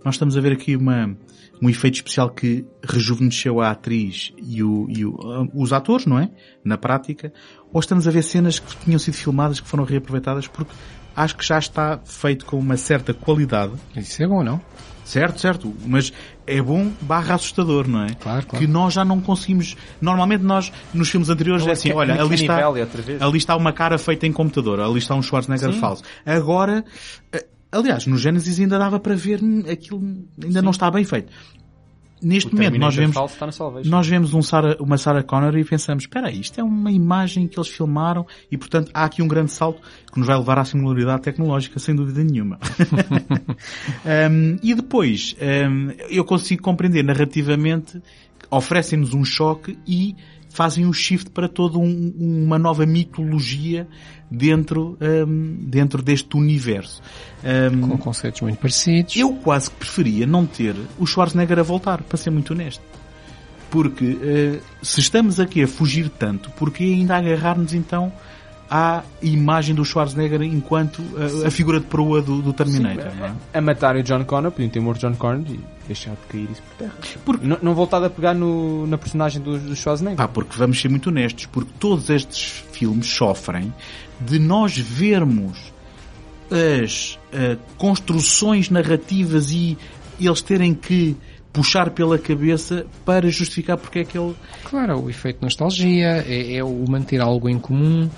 nós 0.03 0.16
estamos 0.16 0.35
a 0.35 0.42
ver 0.42 0.53
aqui 0.53 0.76
uma, 0.76 1.16
um 1.61 1.69
efeito 1.69 1.95
especial 1.95 2.30
que 2.30 2.66
rejuvenesceu 2.84 3.61
a 3.61 3.72
atriz 3.72 4.34
e, 4.38 4.61
o, 4.64 4.88
e 4.90 5.06
o, 5.06 5.17
ah, 5.24 5.48
os 5.53 5.72
atores, 5.74 6.06
não 6.06 6.19
é? 6.19 6.30
Na 6.64 6.77
prática. 6.77 7.32
Ou 7.72 7.80
estamos 7.80 8.08
a 8.08 8.11
ver 8.11 8.24
cenas 8.24 8.59
que 8.59 8.75
tinham 8.77 9.00
sido 9.00 9.14
filmadas 9.16 9.59
que 9.59 9.67
foram 9.67 9.84
reaproveitadas 9.84 10.48
porque 10.48 10.72
acho 11.16 11.35
que 11.38 11.45
já 11.45 11.58
está 11.58 12.00
feito 12.03 12.45
com 12.45 12.58
uma 12.59 12.75
certa 12.77 13.14
qualidade 13.14 13.74
Isso 13.95 14.22
é 14.22 14.27
bom, 14.27 14.43
não? 14.43 14.59
Certo, 15.06 15.40
certo. 15.40 15.74
Mas 15.85 16.11
é 16.48 16.59
bom 16.61 16.92
barra 17.01 17.35
assustador, 17.35 17.88
não 17.88 18.03
é? 18.03 18.08
Claro, 18.16 18.45
claro. 18.48 18.66
Que 18.66 18.69
nós 18.69 18.93
já 18.95 19.06
não 19.06 19.22
conseguimos... 19.22 19.77
Normalmente 20.01 20.43
nós, 20.43 20.74
nos 20.93 21.09
filmes 21.09 21.30
anteriores, 21.30 21.61
Não, 21.61 21.69
é 21.69 21.72
é 21.72 21.74
assim, 21.74 21.90
que- 21.90 21.95
olha, 21.95 22.19
ali 22.19 22.35
está, 22.35 22.67
ali 22.67 23.38
está 23.38 23.56
uma 23.56 23.72
cara 23.72 24.00
feita 24.00 24.25
em 24.25 24.32
computador, 24.34 24.80
ali 24.80 24.98
está 24.98 25.14
um 25.14 25.22
Schwarzenegger 25.22 25.74
falso. 25.74 26.03
Agora, 26.25 26.84
eh, 27.32 27.45
aliás, 27.72 28.06
no 28.08 28.18
Genesis 28.18 28.60
ainda 28.60 28.77
dava 28.77 29.00
para 29.00 29.16
ver 29.16 29.40
aquilo, 29.69 30.02
ainda 30.42 30.61
não 30.61 30.72
está 30.72 30.90
bem 30.90 31.03
feito. 31.03 31.32
Neste 32.22 32.50
O 32.50 32.56
momento 32.56 32.80
nós 32.80 32.95
vemos, 32.95 33.16
nós 33.85 34.08
vemos 34.08 34.34
um 34.34 34.42
Sarah, 34.42 34.77
uma 34.80 34.98
Sarah 34.98 35.22
Connor 35.22 35.56
e 35.58 35.66
pensamos, 35.66 36.06
espera 36.06 36.30
aí, 36.30 36.40
isto 36.40 36.60
é 36.60 36.64
uma 36.64 36.90
imagem 36.90 37.45
que 37.45 37.60
eles 37.60 37.69
filmaram 37.69 38.26
e 38.50 38.58
portanto 38.58 38.90
há 38.94 39.03
aqui 39.03 39.22
um 39.22 39.27
grande 39.27 39.52
salto 39.52 39.82
que 40.11 40.18
nos 40.18 40.26
vai 40.26 40.38
levar 40.38 40.58
à 40.58 40.64
singularidade 40.64 41.22
tecnológica, 41.22 41.77
sem 41.77 41.94
dúvida 41.94 42.24
nenhuma. 42.24 42.60
Um, 44.06 44.58
e 44.61 44.74
depois, 44.74 45.35
um, 45.42 45.92
eu 46.10 46.24
consigo 46.24 46.61
compreender 46.61 47.03
narrativamente, 47.03 48.02
oferecem-nos 48.52 49.14
um 49.14 49.24
choque 49.24 49.77
e 49.88 50.16
fazem 50.56 50.85
um 50.85 50.93
shift 50.93 51.30
para 51.32 51.48
toda 51.50 51.77
um- 51.77 52.14
uma 52.17 52.58
nova 52.58 52.85
mitologia 52.85 53.88
dentro, 54.32 54.98
um, 55.27 55.58
dentro 55.59 56.01
deste 56.01 56.35
universo. 56.38 57.01
Um, 57.74 57.90
Com 57.90 57.98
conceitos 57.98 58.42
muito 58.42 58.58
parecidos. 58.58 59.16
eu 59.17 59.34
quase 59.34 59.69
que 59.69 59.75
preferia 59.77 60.25
não 60.25 60.45
ter 60.45 60.74
o 60.98 61.06
Schwarzenegger 61.06 61.59
a 61.59 61.64
voltar, 61.64 62.01
para 62.03 62.17
ser 62.17 62.30
muito 62.30 62.53
honesto. 62.53 62.82
Porque 63.69 64.17
eh, 64.22 64.59
se 64.82 65.01
estamos 65.01 65.40
aqui 65.40 65.61
a 65.64 65.67
fugir 65.67 66.08
tanto, 66.09 66.50
porque 66.51 66.84
ainda 66.84 67.17
agarrar-nos 67.17 67.74
então 67.74 68.11
à 68.69 69.03
imagem 69.22 69.76
do 69.76 69.85
Schwarzenegger 69.85 70.42
enquanto 70.42 71.03
a, 71.44 71.48
a 71.48 71.52
figura 71.52 71.80
de 71.80 71.85
proa 71.85 72.22
do, 72.22 72.42
do 72.42 72.53
Terminator. 72.53 73.11
Sim, 73.11 73.24
é? 73.53 73.58
a 73.58 73.61
matar 73.61 73.95
o 73.95 74.03
John 74.03 74.24
Connor, 74.26 74.52
podiam 74.52 74.69
ter 74.69 74.80
morto 74.80 75.02
John 75.02 75.16
Connor 75.16 75.44
e 75.50 75.60
deixar 75.88 76.11
de 76.11 76.27
cair 76.30 76.50
isso 76.52 76.61
por 76.64 76.77
terra. 76.77 76.94
Porque... 77.24 77.45
Não, 77.45 77.58
não 77.61 77.76
voltado 77.76 78.06
a 78.06 78.10
pegar 78.10 78.34
no, 78.34 78.88
na 78.88 78.98
personagem 78.98 79.42
do, 79.42 79.58
do 79.58 79.76
Schwarzenegger. 79.76 80.18
Pá, 80.18 80.27
porque 80.27 80.58
vamos 80.58 80.82
ser 80.82 80.90
muito 80.90 81.10
honestos, 81.10 81.45
porque 81.45 81.72
todos 81.80 82.10
estes 82.10 82.64
filmes 82.72 83.08
sofrem 83.08 83.74
de 84.19 84.40
nós 84.40 84.77
vermos 84.77 85.74
as 86.50 87.19
uh, 87.34 87.60
construções 87.77 88.69
narrativas 88.69 89.52
e 89.52 89.77
eles 90.19 90.42
terem 90.42 90.74
que 90.74 91.18
puxar 91.52 91.90
pela 91.90 92.19
cabeça 92.19 92.85
para 93.06 93.30
justificar 93.30 93.77
porque 93.77 94.00
é 94.00 94.03
que 94.03 94.18
ele... 94.18 94.35
Claro, 94.66 95.06
o 95.06 95.10
efeito 95.10 95.38
de 95.38 95.44
nostalgia, 95.44 96.24
é, 96.27 96.58
é 96.58 96.64
o 96.64 96.85
manter 96.88 97.22
algo 97.22 97.48
em 97.48 97.58
comum, 97.58 98.10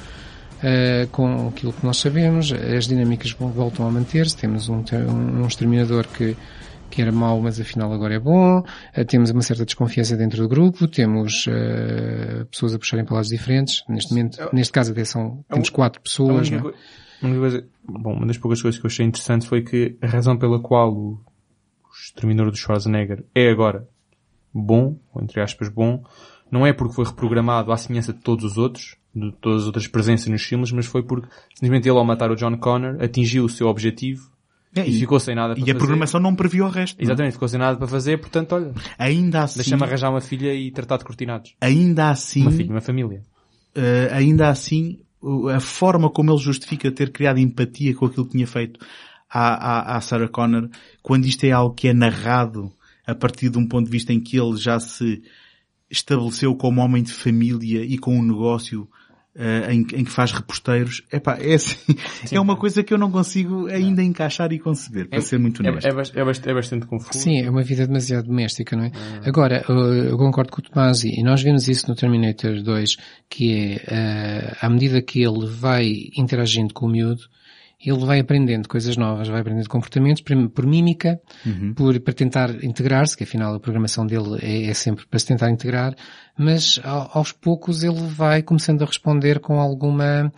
Uh, 0.58 1.08
com 1.12 1.50
aquilo 1.50 1.72
que 1.72 1.86
nós 1.86 1.98
sabemos, 1.98 2.52
as 2.52 2.88
dinâmicas 2.88 3.32
voltam 3.32 3.88
a 3.88 3.92
manter-se, 3.92 4.36
temos 4.36 4.68
um, 4.70 4.78
um, 4.78 5.44
um 5.44 5.46
exterminador 5.46 6.08
que, 6.08 6.36
que 6.90 7.00
era 7.00 7.12
mau, 7.12 7.40
mas 7.40 7.60
afinal 7.60 7.94
agora 7.94 8.16
é 8.16 8.20
bom, 8.20 8.60
uh, 8.60 9.06
temos 9.06 9.30
uma 9.30 9.44
certa 9.44 9.64
desconfiança 9.66 10.18
dentro 10.18 10.42
do 10.42 10.50
grupo, 10.50 10.88
temos 10.88 11.46
uh, 11.46 12.44
pessoas 12.48 12.74
a 12.74 12.80
puxarem 12.80 13.06
para 13.06 13.16
lados 13.16 13.30
diferentes, 13.30 13.84
neste 13.88 14.12
momento, 14.12 14.50
neste 14.52 14.74
caso 14.74 14.94
até 14.94 15.06
são, 15.06 15.46
temos 15.48 15.70
quatro 15.70 16.02
pessoas, 16.02 16.50
única, 16.50 16.74
uma, 17.22 17.36
coisa, 17.36 17.68
bom, 17.88 18.14
uma 18.14 18.26
das 18.26 18.38
poucas 18.40 18.60
coisas 18.60 18.80
que 18.80 18.86
eu 18.86 18.90
achei 18.90 19.06
interessante 19.06 19.48
foi 19.48 19.62
que 19.62 19.96
a 20.02 20.08
razão 20.08 20.38
pela 20.38 20.60
qual 20.60 20.92
o, 20.92 21.12
o 21.14 21.90
exterminador 22.04 22.52
do 22.52 22.58
Schwarzenegger 22.58 23.24
é 23.36 23.52
agora 23.52 23.88
bom, 24.52 24.98
ou 25.14 25.22
entre 25.22 25.40
aspas 25.42 25.70
bom, 25.70 26.04
não 26.50 26.66
é 26.66 26.74
porque 26.74 26.96
foi 26.96 27.06
reprogramado 27.06 27.72
à 27.72 27.78
semelhança 27.78 28.14
de 28.14 28.20
todos 28.20 28.44
os 28.44 28.58
outros, 28.58 28.96
de 29.20 29.32
todas 29.42 29.62
as 29.62 29.68
outras 29.68 29.88
presenças 29.88 30.28
nos 30.28 30.44
filmes, 30.44 30.72
mas 30.72 30.86
foi 30.86 31.04
porque 31.04 31.28
simplesmente 31.54 31.88
ele 31.90 31.98
ao 31.98 32.06
matar 32.06 32.32
o 32.32 32.36
John 32.36 32.58
Connor 32.58 33.02
atingiu 33.02 33.46
o 33.46 33.50
seu 33.50 33.68
objetivo 33.68 34.30
é, 34.76 34.88
e, 34.88 34.96
e, 34.96 35.00
ficou 35.00 35.20
sem 35.20 35.36
nada 35.36 35.54
para 35.54 35.60
fazer. 35.60 35.72
E 35.72 35.76
a 35.76 35.78
programação 35.78 36.20
não 36.20 36.36
previu 36.36 36.66
o 36.66 36.70
resto. 36.70 37.02
Exatamente, 37.02 37.32
não? 37.32 37.34
ficou 37.34 37.48
sem 37.48 37.60
nada 37.60 37.78
para 37.78 37.88
fazer, 37.88 38.18
portanto, 38.20 38.54
olha. 38.54 38.74
Ainda 38.98 39.44
assim. 39.44 39.60
Deixa-me 39.60 39.84
arranjar 39.84 40.10
uma 40.10 40.22
filha 40.22 40.54
e 40.54 40.72
tratar 40.72 40.98
de 40.98 41.06
cortinados. 41.06 41.56
Ainda 41.62 42.10
assim. 42.10 42.42
Uma 42.42 42.52
filha, 42.52 42.72
uma 42.72 42.82
família. 42.82 43.22
Uh, 43.76 44.14
ainda 44.14 44.50
assim, 44.50 45.00
a 45.54 45.60
forma 45.60 46.10
como 46.10 46.32
ele 46.32 46.40
justifica 46.40 46.92
ter 46.92 47.12
criado 47.12 47.40
empatia 47.40 47.96
com 47.96 48.06
aquilo 48.06 48.26
que 48.26 48.32
tinha 48.34 48.48
feito 48.48 48.80
à, 49.30 49.94
à, 49.94 49.98
à 49.98 50.02
Sarah 50.02 50.28
Connor, 50.28 50.70
quando 51.02 51.26
isto 51.26 51.44
é 51.44 51.52
algo 51.52 51.76
que 51.76 51.88
é 51.88 51.94
narrado 51.94 52.72
a 53.06 53.16
partir 53.16 53.50
de 53.50 53.58
um 53.58 53.68
ponto 53.68 53.86
de 53.86 53.92
vista 53.92 54.14
em 54.14 54.20
que 54.20 54.38
ele 54.38 54.58
já 54.58 54.80
se 54.80 55.22
estabeleceu 55.90 56.54
como 56.56 56.82
homem 56.82 57.02
de 57.02 57.14
família 57.14 57.84
e 57.84 57.98
com 57.98 58.18
um 58.18 58.24
negócio 58.24 58.88
Uh, 59.38 59.70
em, 59.70 59.82
em, 59.82 60.04
que 60.04 60.10
faz 60.10 60.32
reposteiros, 60.32 61.04
epá, 61.14 61.38
é, 61.40 61.54
assim, 61.54 61.78
é 62.32 62.40
uma 62.40 62.56
coisa 62.56 62.82
que 62.82 62.92
eu 62.92 62.98
não 62.98 63.12
consigo 63.12 63.68
ainda 63.68 64.02
não. 64.02 64.10
encaixar 64.10 64.52
e 64.52 64.58
conceber, 64.58 65.08
para 65.08 65.20
é, 65.20 65.22
ser 65.22 65.38
muito 65.38 65.64
é, 65.64 65.70
honesto. 65.70 65.86
É, 65.86 65.92
é, 65.92 65.94
bastante, 65.94 66.50
é, 66.50 66.54
bastante 66.56 66.86
confuso. 66.88 67.20
Sim, 67.20 67.42
é 67.42 67.48
uma 67.48 67.62
vida 67.62 67.86
demasiado 67.86 68.26
doméstica, 68.26 68.76
não 68.76 68.86
é? 68.86 68.92
Agora, 69.24 69.64
eu 69.70 70.18
concordo 70.18 70.52
com 70.52 70.60
o 70.60 70.64
Tomás 70.64 71.04
e 71.04 71.22
nós 71.22 71.44
vemos 71.44 71.68
isso 71.68 71.88
no 71.88 71.96
Terminator 71.96 72.64
2, 72.64 72.98
que 73.30 73.78
é, 73.88 74.54
uh, 74.54 74.58
à 74.66 74.70
medida 74.72 75.04
que 75.04 75.22
ele 75.22 75.46
vai 75.46 75.88
interagindo 76.18 76.74
com 76.74 76.88
o 76.88 76.90
miúdo, 76.90 77.22
ele 77.80 78.06
vai 78.06 78.20
aprendendo 78.20 78.68
coisas 78.68 78.98
novas, 78.98 79.28
vai 79.28 79.42
aprendendo 79.42 79.70
comportamentos 79.70 80.24
por, 80.24 80.50
por 80.50 80.66
mímica, 80.66 81.22
uhum. 81.46 81.74
por, 81.74 82.00
para 82.00 82.14
tentar 82.14 82.64
integrar-se, 82.64 83.16
que 83.16 83.24
afinal 83.24 83.54
a 83.54 83.60
programação 83.60 84.06
dele 84.06 84.40
é, 84.42 84.70
é, 84.70 84.74
sempre 84.74 85.06
para 85.06 85.20
se 85.20 85.28
tentar 85.28 85.52
integrar, 85.52 85.96
mas 86.38 86.80
aos 86.84 87.32
poucos 87.32 87.84
ele 87.84 88.02
vai 88.02 88.42
começando 88.42 88.82
a 88.82 88.86
responder 88.86 89.40
com 89.40 89.60
alguma 89.60 90.32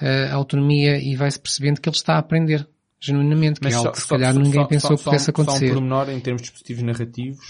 uh, 0.00 0.34
autonomia 0.34 0.98
e 0.98 1.14
vai-se 1.14 1.38
percebendo 1.38 1.80
que 1.80 1.88
ele 1.88 1.96
está 1.96 2.14
a 2.14 2.18
aprender 2.18 2.66
genuinamente, 2.98 3.60
que 3.60 3.66
mas 3.66 3.74
é 3.74 3.76
algo 3.76 3.92
que 3.92 4.00
se 4.00 4.08
calhar 4.08 4.32
só, 4.32 4.40
ninguém 4.40 4.62
só, 4.62 4.66
pensou 4.66 4.90
só, 4.90 4.96
que 4.96 5.04
pudesse 5.04 5.30
acontecer. 5.30 5.68
Só 5.68 5.72
um 5.72 5.74
pormenor 5.74 6.08
em 6.08 6.20
termos 6.20 6.40
de 6.40 6.48
dispositivos 6.48 6.82
narrativos, 6.82 7.46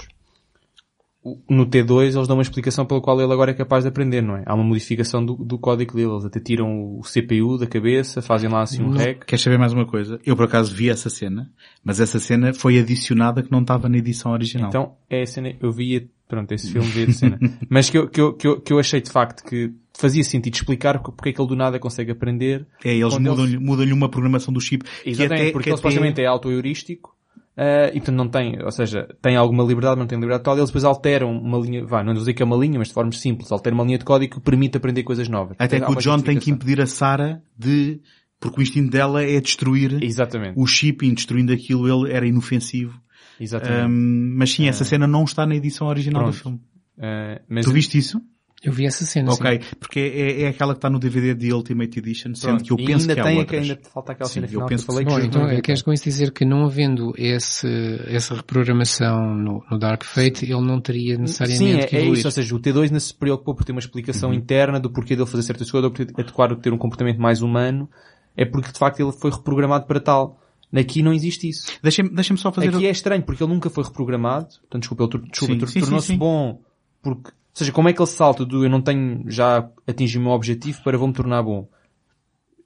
no 1.48 1.66
T2 1.66 2.14
eles 2.14 2.28
dão 2.28 2.36
uma 2.36 2.42
explicação 2.42 2.84
pela 2.86 3.00
qual 3.00 3.20
ele 3.20 3.32
agora 3.32 3.50
é 3.50 3.54
capaz 3.54 3.84
de 3.84 3.88
aprender, 3.88 4.22
não 4.22 4.36
é? 4.36 4.42
Há 4.46 4.54
uma 4.54 4.64
modificação 4.64 5.24
do, 5.24 5.34
do 5.34 5.58
código 5.58 5.96
dele, 5.96 6.10
eles 6.10 6.24
até 6.24 6.38
tiram 6.38 6.98
o 6.98 7.00
CPU 7.02 7.58
da 7.58 7.66
cabeça, 7.66 8.22
fazem 8.22 8.48
lá 8.48 8.62
assim 8.62 8.82
um 8.82 8.90
não, 8.90 8.98
hack. 8.98 9.24
Queres 9.24 9.42
saber 9.42 9.58
mais 9.58 9.72
uma 9.72 9.86
coisa? 9.86 10.20
Eu 10.24 10.36
por 10.36 10.44
acaso 10.44 10.74
vi 10.74 10.88
essa 10.88 11.10
cena, 11.10 11.50
mas 11.82 11.98
essa 11.98 12.20
cena 12.20 12.52
foi 12.54 12.78
adicionada 12.78 13.42
que 13.42 13.50
não 13.50 13.60
estava 13.60 13.88
na 13.88 13.98
edição 13.98 14.32
original. 14.32 14.68
Então, 14.68 14.94
é 15.10 15.22
a 15.22 15.26
cena, 15.26 15.54
eu 15.60 15.72
via, 15.72 16.06
pronto, 16.28 16.52
esse 16.52 16.70
filme 16.70 16.88
vi 16.88 17.04
a 17.04 17.12
cena. 17.12 17.38
mas 17.68 17.90
que 17.90 17.98
eu, 17.98 18.08
que, 18.08 18.20
eu, 18.20 18.34
que, 18.34 18.46
eu, 18.46 18.60
que 18.60 18.72
eu 18.72 18.78
achei 18.78 19.00
de 19.00 19.10
facto 19.10 19.42
que 19.42 19.72
fazia 19.98 20.22
sentido 20.22 20.54
explicar 20.54 21.00
porque 21.00 21.30
é 21.30 21.32
que 21.32 21.40
ele 21.40 21.48
do 21.48 21.56
nada 21.56 21.78
consegue 21.78 22.12
aprender. 22.12 22.66
É, 22.84 22.94
eles 22.94 23.18
mudam-lhe 23.18 23.54
eles... 23.54 23.62
mudam 23.62 23.86
uma 23.92 24.08
programação 24.08 24.52
do 24.52 24.60
chip. 24.60 24.84
Exatamente, 25.04 25.16
que 25.16 25.24
até, 25.24 25.52
porque 25.52 25.64
que 25.64 25.68
ele 25.70 25.74
até... 25.74 25.82
supostamente 25.82 26.20
é 26.20 26.26
auto-heurístico 26.26 27.15
Uh, 27.56 27.88
e 27.88 28.00
portanto 28.00 28.16
não 28.16 28.28
tem, 28.28 28.62
ou 28.62 28.70
seja, 28.70 29.08
tem 29.22 29.34
alguma 29.34 29.64
liberdade, 29.64 29.96
mas 29.96 30.00
não 30.00 30.06
tem 30.06 30.18
liberdade 30.18 30.44
total, 30.44 30.58
eles 30.58 30.68
depois 30.68 30.84
alteram 30.84 31.34
uma 31.34 31.58
linha, 31.58 31.86
vai, 31.86 32.04
não 32.04 32.12
dizer 32.12 32.34
que 32.34 32.42
é 32.42 32.44
uma 32.44 32.56
linha, 32.56 32.78
mas 32.78 32.88
de 32.88 32.94
forma 32.94 33.10
simples, 33.12 33.50
alteram 33.50 33.78
uma 33.78 33.84
linha 33.84 33.96
de 33.96 34.04
código 34.04 34.34
que 34.34 34.40
permite 34.40 34.76
aprender 34.76 35.02
coisas 35.04 35.26
novas. 35.26 35.56
Até 35.58 35.80
que 35.80 35.90
o 35.90 35.96
John 35.96 36.20
tem 36.20 36.38
que 36.38 36.50
impedir 36.50 36.82
a 36.82 36.86
Sarah 36.86 37.40
de, 37.56 38.02
porque 38.38 38.60
o 38.60 38.62
instinto 38.62 38.90
dela 38.90 39.22
é 39.24 39.40
destruir 39.40 40.02
Exatamente. 40.02 40.52
o 40.54 40.66
chip 40.66 41.06
e 41.06 41.14
destruindo 41.14 41.50
aquilo 41.50 41.88
ele 41.88 42.12
era 42.12 42.26
inofensivo. 42.26 43.00
Exatamente. 43.40 43.90
Um, 43.90 44.34
mas 44.36 44.52
sim, 44.52 44.68
essa 44.68 44.82
uh, 44.82 44.86
cena 44.86 45.06
não 45.06 45.24
está 45.24 45.46
na 45.46 45.56
edição 45.56 45.86
original 45.86 46.24
pronto. 46.24 46.34
do 46.34 46.42
filme. 46.42 46.60
Uh, 46.98 47.62
tu 47.62 47.72
viste 47.72 47.96
isso? 47.96 48.20
Eu 48.66 48.72
vi 48.72 48.84
essa 48.84 49.06
cena, 49.06 49.32
Ok, 49.32 49.62
sim. 49.62 49.76
porque 49.78 50.00
é, 50.00 50.42
é 50.42 50.48
aquela 50.48 50.74
que 50.74 50.78
está 50.78 50.90
no 50.90 50.98
DVD 50.98 51.34
de 51.34 51.52
Ultimate 51.52 52.00
Edition, 52.00 52.34
sendo 52.34 52.64
que 52.64 52.72
eu 52.72 52.76
penso 52.76 53.02
ainda 53.02 53.14
que 53.14 53.22
tem, 53.22 53.36
há 53.36 53.38
outras. 53.38 53.62
ainda 53.62 53.80
falta 53.94 54.12
aquela 54.12 54.28
sim, 54.28 54.34
cena 54.34 54.48
final 54.48 54.62
eu 54.62 54.68
penso 54.68 54.84
que 54.84 54.92
falei 54.92 55.04
Bom, 55.04 55.20
que 55.20 55.26
então, 55.26 55.48
é, 55.48 55.60
queres 55.60 55.82
com 55.82 55.92
isso 55.92 56.02
dizer 56.02 56.32
que 56.32 56.44
não 56.44 56.64
havendo 56.64 57.14
esse, 57.16 57.68
essa 58.08 58.34
reprogramação 58.34 59.36
no, 59.36 59.64
no 59.70 59.78
Dark 59.78 60.02
Fate, 60.02 60.44
ele 60.44 60.60
não 60.60 60.80
teria 60.80 61.16
necessariamente 61.16 61.82
Sim, 61.82 61.86
que 61.86 61.96
é, 61.96 61.98
evoluir. 62.00 62.16
é 62.16 62.18
isso, 62.18 62.26
ou 62.26 62.32
seja, 62.32 62.56
o 62.56 62.58
T2 62.58 62.90
não 62.90 62.98
se 62.98 63.14
preocupou 63.14 63.54
por 63.54 63.64
ter 63.64 63.70
uma 63.70 63.78
explicação 63.78 64.30
uhum. 64.30 64.34
interna 64.34 64.80
do 64.80 64.90
porquê 64.90 65.14
dele 65.14 65.28
fazer 65.28 65.44
certas 65.44 65.70
coisas, 65.70 65.88
ou 65.88 65.94
por 65.94 66.20
adequar 66.20 66.56
ter 66.56 66.72
um 66.72 66.78
comportamento 66.78 67.20
mais 67.20 67.42
humano, 67.42 67.88
é 68.36 68.44
porque 68.44 68.72
de 68.72 68.78
facto 68.80 68.98
ele 68.98 69.12
foi 69.12 69.30
reprogramado 69.30 69.86
para 69.86 70.00
tal. 70.00 70.40
Aqui 70.74 71.02
não 71.02 71.12
existe 71.12 71.48
isso. 71.48 71.68
Deixa-me 71.80 72.10
deixa 72.10 72.36
só 72.36 72.50
fazer... 72.50 72.68
Aqui 72.68 72.86
é 72.86 72.90
estranho, 72.90 73.22
porque 73.22 73.42
ele 73.42 73.52
nunca 73.52 73.70
foi 73.70 73.84
reprogramado, 73.84 74.48
portanto, 74.62 74.80
desculpa, 74.80 75.04
ele 75.04 75.30
desculpa, 75.30 75.66
tornou-se 75.80 76.16
bom 76.16 76.60
porque 77.06 77.30
seja, 77.58 77.72
como 77.72 77.88
é 77.88 77.92
que 77.92 78.00
ele 78.00 78.08
salta 78.08 78.44
do 78.44 78.64
eu 78.64 78.70
não 78.70 78.82
tenho 78.82 79.24
já 79.28 79.68
atingi 79.86 80.18
o 80.18 80.20
meu 80.20 80.32
objetivo 80.32 80.82
para 80.82 80.98
vou-me 80.98 81.14
tornar 81.14 81.42
bom? 81.42 81.68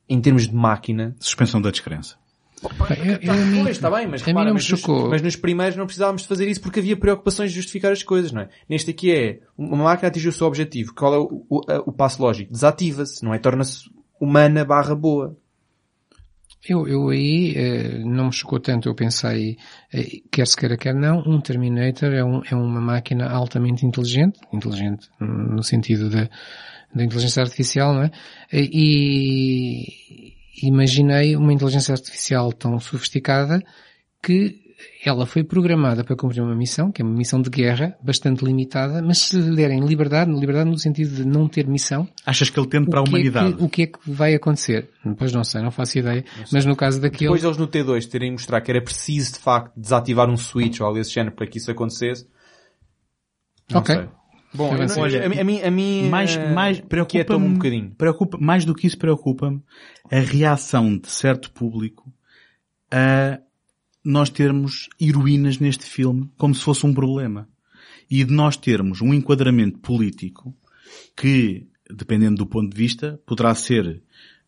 Em 0.08 0.20
termos 0.20 0.48
de 0.48 0.54
máquina. 0.54 1.14
Suspensão 1.20 1.60
da 1.60 1.70
descrença. 1.70 2.16
Pois, 2.60 2.90
está 3.70 3.90
bem, 3.90 4.06
mas, 4.06 4.20
repara, 4.20 4.52
mas, 4.52 4.68
nos, 4.68 4.86
mas 5.08 5.22
nos 5.22 5.36
primeiros 5.36 5.76
não 5.76 5.86
precisávamos 5.86 6.22
de 6.22 6.28
fazer 6.28 6.46
isso 6.46 6.60
porque 6.60 6.80
havia 6.80 6.96
preocupações 6.96 7.50
de 7.50 7.56
justificar 7.56 7.90
as 7.90 8.02
coisas, 8.02 8.32
não 8.32 8.42
é? 8.42 8.48
Neste 8.68 8.90
aqui 8.90 9.10
é, 9.10 9.40
uma 9.56 9.84
máquina 9.84 10.08
atingiu 10.08 10.28
o 10.28 10.32
seu 10.32 10.46
objetivo. 10.46 10.92
Qual 10.94 11.14
é 11.14 11.18
o, 11.18 11.46
o, 11.48 11.60
o 11.86 11.92
passo 11.92 12.20
lógico? 12.22 12.52
Desativa-se, 12.52 13.24
não 13.24 13.32
é? 13.32 13.38
Torna-se 13.38 13.88
humana 14.20 14.64
barra 14.64 14.94
boa. 14.94 15.36
Eu, 16.68 16.86
eu 16.86 17.08
aí 17.08 17.54
eh, 17.56 17.98
não 18.04 18.26
me 18.26 18.32
chocou 18.32 18.60
tanto, 18.60 18.88
eu 18.88 18.94
pensei, 18.94 19.56
eh, 19.92 20.20
quer 20.30 20.46
se 20.46 20.56
queira, 20.56 20.76
quer 20.76 20.94
não, 20.94 21.20
um 21.20 21.40
Terminator 21.40 22.12
é, 22.12 22.22
um, 22.22 22.42
é 22.44 22.54
uma 22.54 22.80
máquina 22.80 23.30
altamente 23.30 23.86
inteligente, 23.86 24.38
inteligente 24.52 25.08
no 25.18 25.62
sentido 25.62 26.10
da, 26.10 26.28
da 26.94 27.02
inteligência 27.02 27.42
artificial, 27.42 27.94
não 27.94 28.02
é? 28.02 28.10
E 28.52 30.34
imaginei 30.62 31.34
uma 31.34 31.52
inteligência 31.52 31.92
artificial 31.92 32.52
tão 32.52 32.78
sofisticada 32.78 33.62
que 34.22 34.69
ela 35.04 35.24
foi 35.26 35.42
programada 35.42 36.04
para 36.04 36.14
cumprir 36.14 36.42
uma 36.42 36.54
missão, 36.54 36.92
que 36.92 37.00
é 37.00 37.04
uma 37.04 37.16
missão 37.16 37.40
de 37.40 37.48
guerra, 37.48 37.96
bastante 38.02 38.44
limitada, 38.44 39.02
mas 39.02 39.18
se 39.18 39.36
lhe 39.36 39.56
derem 39.56 39.80
liberdade, 39.80 40.30
liberdade 40.30 40.68
no 40.68 40.78
sentido 40.78 41.16
de 41.16 41.24
não 41.24 41.48
ter 41.48 41.66
missão. 41.66 42.08
Achas 42.24 42.50
que 42.50 42.60
ele 42.60 42.68
tende 42.68 42.90
para 42.90 43.00
a 43.00 43.02
humanidade? 43.02 43.54
É 43.54 43.56
que, 43.56 43.64
o 43.64 43.68
que 43.68 43.82
é 43.82 43.86
que 43.86 43.98
vai 44.06 44.34
acontecer? 44.34 44.90
Depois 45.04 45.32
não 45.32 45.44
sei, 45.44 45.62
não 45.62 45.70
faço 45.70 45.98
ideia, 45.98 46.24
não 46.36 46.44
mas 46.52 46.64
no 46.64 46.76
caso 46.76 47.00
daquele... 47.00 47.24
Depois 47.24 47.44
eles 47.44 47.56
no 47.56 47.66
T2 47.66 48.06
terem 48.08 48.32
mostrar 48.32 48.60
que 48.60 48.70
era 48.70 48.82
preciso 48.82 49.34
de 49.34 49.38
facto 49.38 49.72
desativar 49.76 50.28
um 50.28 50.36
switch 50.36 50.80
ou 50.80 50.86
algo 50.86 50.98
desse 50.98 51.12
género 51.12 51.34
para 51.34 51.46
que 51.46 51.58
isso 51.58 51.70
acontecesse. 51.70 52.26
Não 53.70 53.80
ok. 53.80 53.94
Sei. 53.94 54.08
Bom, 54.52 54.74
não, 54.74 54.98
olha, 54.98 55.22
a, 55.22 55.40
a 55.40 55.44
mim, 55.44 55.62
a 55.62 55.70
mim 55.70 56.08
mais, 56.08 56.34
uh, 56.34 56.52
mais 56.52 56.80
preocupa-me 56.80 57.46
um 57.46 57.54
bocadinho. 57.54 57.94
Preocupa, 57.96 58.36
mais 58.40 58.64
do 58.64 58.74
que 58.74 58.86
isso 58.86 58.98
preocupa-me 58.98 59.62
a 60.10 60.18
reação 60.18 60.98
de 60.98 61.08
certo 61.08 61.52
público 61.52 62.12
a 62.90 63.38
nós 64.04 64.30
termos 64.30 64.88
heroínas 65.00 65.58
neste 65.58 65.84
filme 65.84 66.30
como 66.36 66.54
se 66.54 66.62
fosse 66.62 66.86
um 66.86 66.94
problema. 66.94 67.48
E 68.10 68.24
de 68.24 68.32
nós 68.32 68.56
termos 68.56 69.00
um 69.00 69.14
enquadramento 69.14 69.78
político 69.78 70.56
que, 71.16 71.68
dependendo 71.88 72.36
do 72.36 72.46
ponto 72.46 72.70
de 72.70 72.76
vista, 72.76 73.20
poderá 73.24 73.54
ser, 73.54 74.02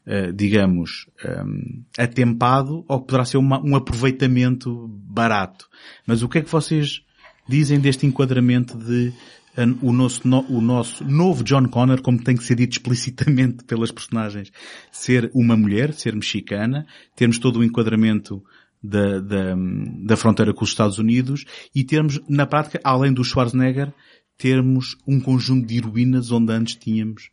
uh, 0.07 0.33
digamos, 0.33 1.07
um, 1.25 1.85
atempado 1.97 2.85
ou 2.89 3.01
poderá 3.01 3.25
ser 3.25 3.37
um 3.37 3.77
aproveitamento 3.77 4.89
barato. 4.89 5.69
Mas 6.07 6.23
o 6.23 6.29
que 6.29 6.39
é 6.39 6.43
que 6.43 6.51
vocês 6.51 7.03
dizem 7.49 7.79
deste 7.79 8.05
enquadramento 8.05 8.77
de 8.77 9.13
uh, 9.57 9.79
o, 9.81 9.93
nosso, 9.93 10.27
no, 10.27 10.41
o 10.49 10.61
nosso 10.61 11.05
novo 11.05 11.45
John 11.45 11.69
Connor, 11.69 12.03
como 12.03 12.23
tem 12.23 12.37
que 12.37 12.45
ser 12.45 12.57
dito 12.57 12.73
explicitamente 12.73 13.63
pelas 13.65 13.93
personagens, 13.93 14.51
ser 14.91 15.31
uma 15.33 15.57
mulher, 15.57 15.93
ser 15.93 16.17
mexicana, 16.17 16.85
termos 17.15 17.39
todo 17.39 17.61
o 17.61 17.65
enquadramento 17.65 18.43
da, 18.83 19.21
da, 19.21 19.57
da 20.05 20.17
fronteira 20.17 20.53
com 20.53 20.65
os 20.65 20.71
Estados 20.71 20.99
Unidos 20.99 21.45
e 21.75 21.85
termos, 21.85 22.21
na 22.29 22.47
prática, 22.47 22.81
além 22.83 23.13
do 23.13 23.25
Schwarzenegger, 23.25 23.93
termos 24.37 24.97
um 25.07 25.21
conjunto 25.21 25.67
de 25.67 25.79
heroínas 25.79 26.31
onde 26.33 26.53
antes 26.53 26.75
tínhamos 26.75 27.31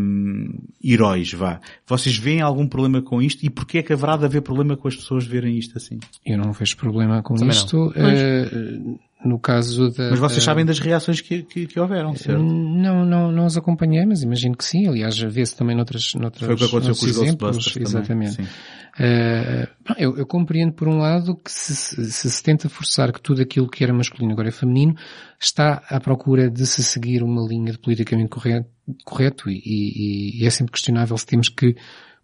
um, 0.00 0.58
heróis, 0.82 1.32
vá. 1.32 1.60
Vocês 1.86 2.16
veem 2.16 2.40
algum 2.40 2.66
problema 2.66 3.00
com 3.00 3.22
isto? 3.22 3.44
E 3.44 3.50
porquê 3.50 3.78
é 3.78 3.82
que 3.82 3.92
haverá 3.92 4.16
de 4.16 4.24
haver 4.24 4.42
problema 4.42 4.76
com 4.76 4.86
as 4.86 4.96
pessoas 4.96 5.26
verem 5.26 5.58
isto 5.58 5.76
assim? 5.76 5.98
Eu 6.24 6.38
não 6.38 6.52
vejo 6.52 6.76
problema 6.76 7.22
com 7.22 7.34
Também 7.34 7.50
isto. 7.50 7.88
Uh, 7.88 8.98
no 9.24 9.38
caso 9.38 9.90
da... 9.90 10.10
Mas 10.10 10.18
vocês 10.18 10.42
sabem 10.42 10.64
das 10.64 10.78
reações 10.78 11.20
que, 11.20 11.42
que, 11.42 11.66
que 11.66 11.78
houveram, 11.78 12.14
certo? 12.14 12.42
Não, 12.42 13.04
não, 13.04 13.30
não 13.30 13.46
as 13.46 13.56
acompanhei, 13.56 14.04
mas 14.04 14.22
imagino 14.22 14.56
que 14.56 14.64
sim. 14.64 14.88
Aliás, 14.88 15.18
vê-se 15.18 15.56
também 15.56 15.76
noutras, 15.76 16.12
noutras 16.14 16.44
Foi 16.44 16.54
o 16.54 16.58
que 16.58 16.64
aconteceu 16.64 16.94
com 16.94 17.06
os 17.06 17.16
exemplos. 17.16 17.76
Exatamente. 17.76 18.36
Também, 18.36 18.50
uh, 18.98 19.94
eu, 19.96 20.16
eu, 20.16 20.26
compreendo 20.26 20.72
por 20.72 20.88
um 20.88 20.98
lado 20.98 21.36
que 21.36 21.50
se, 21.50 21.74
se, 21.74 22.30
se 22.30 22.42
tenta 22.42 22.68
forçar 22.68 23.12
que 23.12 23.20
tudo 23.20 23.40
aquilo 23.40 23.68
que 23.68 23.84
era 23.84 23.92
masculino 23.92 24.32
agora 24.32 24.48
é 24.48 24.52
feminino, 24.52 24.94
está 25.40 25.82
à 25.88 26.00
procura 26.00 26.50
de 26.50 26.66
se 26.66 26.82
seguir 26.82 27.22
uma 27.22 27.46
linha 27.46 27.72
de 27.72 27.78
politicamente 27.78 28.28
correto, 28.28 28.68
correto 29.04 29.48
e, 29.48 29.62
e, 29.64 30.42
e 30.42 30.46
é 30.46 30.50
sempre 30.50 30.72
questionável 30.72 31.16
se 31.16 31.26
temos 31.26 31.48
que 31.48 31.76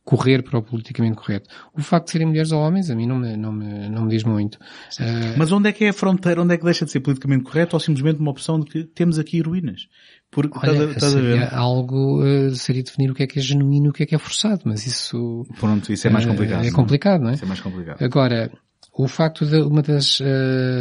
correr 0.09 0.43
para 0.43 0.59
o 0.59 0.63
politicamente 0.63 1.17
correto. 1.17 1.51
O 1.75 1.83
facto 1.83 2.07
de 2.07 2.13
serem 2.13 2.27
mulheres 2.27 2.51
ou 2.51 2.63
homens, 2.63 2.89
a 2.89 2.95
mim 2.95 3.07
não 3.07 3.19
me, 3.19 3.37
não 3.37 3.53
me, 3.53 3.91
não 3.91 4.03
me 4.05 4.09
diz 4.09 4.25
muito. 4.25 4.55
Uh... 4.55 5.37
Mas 5.37 5.53
onde 5.53 5.69
é 5.69 5.73
que 5.73 5.85
é 5.85 5.91
a 5.91 5.93
fronteira? 5.93 6.41
Onde 6.41 6.55
é 6.55 6.57
que 6.57 6.65
deixa 6.65 6.87
de 6.87 6.91
ser 6.91 7.01
politicamente 7.01 7.45
correto 7.45 7.77
ou 7.77 7.81
simplesmente 7.81 8.19
uma 8.19 8.31
opção 8.31 8.59
de 8.59 8.65
que 8.65 8.85
temos 8.85 9.19
aqui 9.19 9.39
heroínas? 9.39 9.87
Porque, 10.31 10.59
Olha, 10.67 10.85
estás 10.85 11.15
a, 11.15 11.21
seria 11.21 11.49
algo, 11.51 12.23
uh, 12.23 12.55
seria 12.55 12.83
definir 12.83 13.11
o 13.11 13.15
que 13.15 13.23
é 13.23 13.27
que 13.27 13.39
é 13.39 13.43
genuíno 13.43 13.87
e 13.87 13.89
o 13.91 13.93
que 13.93 14.03
é 14.03 14.07
que 14.07 14.15
é 14.15 14.19
forçado, 14.19 14.63
mas 14.65 14.87
isso... 14.87 15.47
Pronto, 15.61 15.93
isso 15.93 16.07
é 16.07 16.11
mais 16.11 16.25
complicado. 16.25 16.65
Uh, 16.65 16.69
é 16.69 16.71
complicado, 16.71 17.21
não 17.21 17.31
é? 17.31 17.35
Isso 17.35 17.45
é 17.45 17.49
mais 17.49 17.61
complicado. 17.61 18.03
Agora, 18.03 18.51
o 18.95 19.07
facto 19.09 19.45
de 19.45 19.61
uma 19.61 19.83
das 19.83 20.23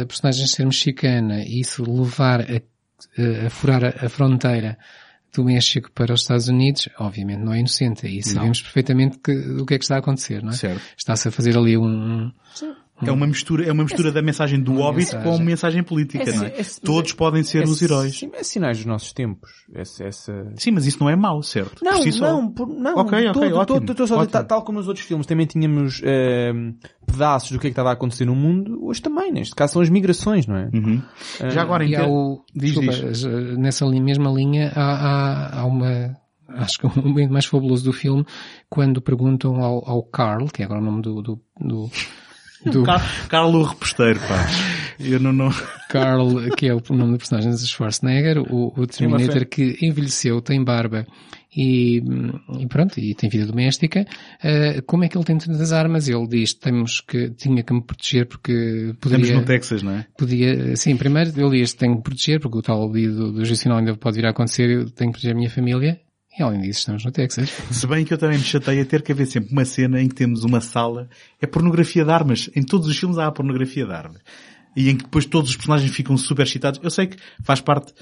personagens 0.08 0.50
ser 0.52 0.64
mexicana 0.64 1.42
e 1.42 1.60
isso 1.60 1.84
levar 1.84 2.40
a, 2.40 3.46
a 3.46 3.50
furar 3.50 3.84
a, 3.84 4.06
a 4.06 4.08
fronteira 4.08 4.78
do 5.34 5.44
México 5.44 5.90
para 5.92 6.14
os 6.14 6.22
Estados 6.22 6.48
Unidos, 6.48 6.88
obviamente 6.98 7.40
não 7.40 7.52
é 7.52 7.58
inocente. 7.58 8.06
E 8.06 8.22
sabemos 8.22 8.58
não. 8.58 8.64
perfeitamente 8.64 9.18
que, 9.18 9.32
o 9.32 9.66
que 9.66 9.74
é 9.74 9.78
que 9.78 9.84
está 9.84 9.96
a 9.96 9.98
acontecer, 9.98 10.42
não 10.42 10.50
é? 10.50 10.54
Certo. 10.54 10.82
Está-se 10.96 11.28
a 11.28 11.30
fazer 11.30 11.56
ali 11.56 11.76
um, 11.76 12.32
é 13.02 13.12
uma 13.12 13.26
mistura, 13.26 13.64
é 13.64 13.72
uma 13.72 13.84
mistura 13.84 14.10
da 14.10 14.20
mensagem 14.20 14.60
do 14.60 14.72
Hobbit 14.74 15.14
mensagem. 15.14 15.22
com 15.22 15.36
a 15.36 15.44
mensagem 15.44 15.82
política, 15.82 16.30
é, 16.30 16.34
não 16.34 16.44
é? 16.44 16.60
é 16.60 16.62
Todos 16.84 17.12
podem 17.12 17.42
ser 17.42 17.64
os 17.64 17.80
heróis. 17.80 18.18
Sim, 18.18 18.30
é 18.34 18.42
sinais 18.42 18.78
dos 18.78 18.86
nossos 18.86 19.12
tempos. 19.12 19.50
Essa, 19.72 20.04
essa... 20.04 20.52
Sim, 20.56 20.72
mas 20.72 20.86
isso 20.86 20.98
não 21.00 21.08
é 21.08 21.14
mau, 21.14 21.42
certo? 21.42 21.84
Não, 21.84 22.02
si 22.02 22.18
não, 22.20 22.50
por, 22.50 22.66
não. 22.66 22.96
Ok, 22.96 23.18
ok, 23.28 23.32
todo, 23.32 23.56
ótimo, 23.56 23.80
todo, 23.86 23.94
todo, 23.94 24.14
ótimo. 24.14 24.44
Tal 24.44 24.62
como 24.62 24.78
nos 24.78 24.88
outros 24.88 25.06
filmes 25.06 25.26
também 25.26 25.46
tínhamos 25.46 26.00
uh, 26.00 26.74
pedaços 27.06 27.52
do 27.52 27.58
que 27.58 27.68
é 27.68 27.70
que 27.70 27.72
estava 27.72 27.90
a 27.90 27.92
acontecer 27.92 28.24
no 28.24 28.34
mundo, 28.34 28.84
hoje 28.84 29.00
também, 29.00 29.30
neste 29.30 29.54
caso 29.54 29.74
são 29.74 29.82
as 29.82 29.90
migrações, 29.90 30.46
não 30.46 30.56
é? 30.56 30.70
Uhum. 30.74 31.02
Uh, 31.40 31.50
Já 31.50 31.62
agora, 31.62 31.84
então, 31.84 32.10
o, 32.10 32.44
diz, 32.54 32.74
desculpa, 32.74 32.92
diz. 32.92 33.24
nessa 33.56 33.86
mesma 33.88 34.30
linha 34.30 34.72
há, 34.74 34.82
há, 34.82 35.60
há 35.60 35.66
uma 35.66 36.16
acho 36.48 36.78
que 36.78 36.86
o 36.86 37.02
momento 37.02 37.30
mais 37.30 37.44
fabuloso 37.44 37.84
do 37.84 37.92
filme, 37.92 38.24
quando 38.68 39.00
perguntam 39.00 39.62
ao, 39.62 39.88
ao 39.88 40.02
Carl, 40.02 40.46
que 40.46 40.62
é 40.62 40.64
agora 40.64 40.80
o 40.80 40.84
nome 40.84 41.02
do, 41.02 41.22
do, 41.22 41.40
do 41.60 41.90
do... 42.70 42.84
Carlo 43.28 43.62
Reposteiro, 43.62 44.20
pá. 44.20 44.46
Eu 44.98 45.20
não, 45.20 45.32
não... 45.32 45.50
Carl, 45.88 46.50
que 46.56 46.66
é 46.66 46.74
o 46.74 46.82
nome 46.90 47.12
do 47.12 47.18
personagem 47.18 47.50
de 47.50 47.66
Schwarzenegger, 47.66 48.38
o, 48.38 48.72
o 48.76 48.86
Terminator 48.86 49.46
que 49.46 49.78
envelheceu, 49.80 50.40
tem 50.42 50.62
barba 50.62 51.06
e, 51.56 52.02
e, 52.58 52.66
pronto, 52.66 53.00
e 53.00 53.14
tem 53.14 53.30
vida 53.30 53.46
doméstica. 53.46 54.06
Uh, 54.44 54.82
como 54.82 55.04
é 55.04 55.08
que 55.08 55.16
ele 55.16 55.24
tem 55.24 55.38
tantas 55.38 55.72
armas? 55.72 56.08
Ele 56.08 56.26
diz, 56.26 56.52
temos 56.54 57.00
que, 57.00 57.30
tinha 57.30 57.62
que 57.62 57.72
me 57.72 57.82
proteger 57.82 58.26
porque 58.26 58.94
poderia... 59.00 59.24
Estamos 59.24 59.42
no 59.42 59.46
Texas, 59.46 59.82
não 59.82 59.92
é? 59.92 60.06
Podia, 60.16 60.76
sim, 60.76 60.96
primeiro 60.96 61.30
ele 61.36 61.58
diz, 61.58 61.72
tenho 61.74 61.92
que 61.92 61.98
me 61.98 62.02
proteger 62.02 62.40
porque 62.40 62.58
o 62.58 62.62
tal 62.62 62.92
dia 62.92 63.10
do, 63.10 63.32
do 63.32 63.44
juicinal 63.44 63.78
ainda 63.78 63.96
pode 63.96 64.16
vir 64.16 64.26
a 64.26 64.30
acontecer, 64.30 64.68
eu 64.68 64.90
tenho 64.90 65.10
que 65.10 65.18
proteger 65.18 65.32
a 65.32 65.36
minha 65.36 65.50
família. 65.50 66.00
E 66.38 66.42
além 66.42 66.60
disso, 66.60 66.80
estamos 66.80 67.04
no 67.04 67.10
Texas. 67.10 67.50
Se 67.70 67.86
bem 67.86 68.04
que 68.04 68.14
eu 68.14 68.18
também 68.18 68.38
me 68.38 68.44
chatei 68.44 68.80
a 68.80 68.84
ter 68.84 69.02
que 69.02 69.10
haver 69.10 69.26
sempre 69.26 69.50
uma 69.50 69.64
cena 69.64 70.00
em 70.00 70.06
que 70.06 70.14
temos 70.14 70.44
uma 70.44 70.60
sala, 70.60 71.08
é 71.40 71.46
pornografia 71.46 72.04
de 72.04 72.10
armas. 72.12 72.48
Em 72.54 72.62
todos 72.62 72.86
os 72.86 72.96
filmes 72.96 73.18
há 73.18 73.30
pornografia 73.32 73.84
de 73.84 73.92
armas. 73.92 74.22
E 74.76 74.88
em 74.88 74.96
que 74.96 75.02
depois 75.02 75.26
todos 75.26 75.50
os 75.50 75.56
personagens 75.56 75.90
ficam 75.90 76.16
super 76.16 76.46
excitados. 76.46 76.78
Eu 76.80 76.90
sei 76.90 77.08
que 77.08 77.16
faz 77.42 77.60
parte, 77.60 77.92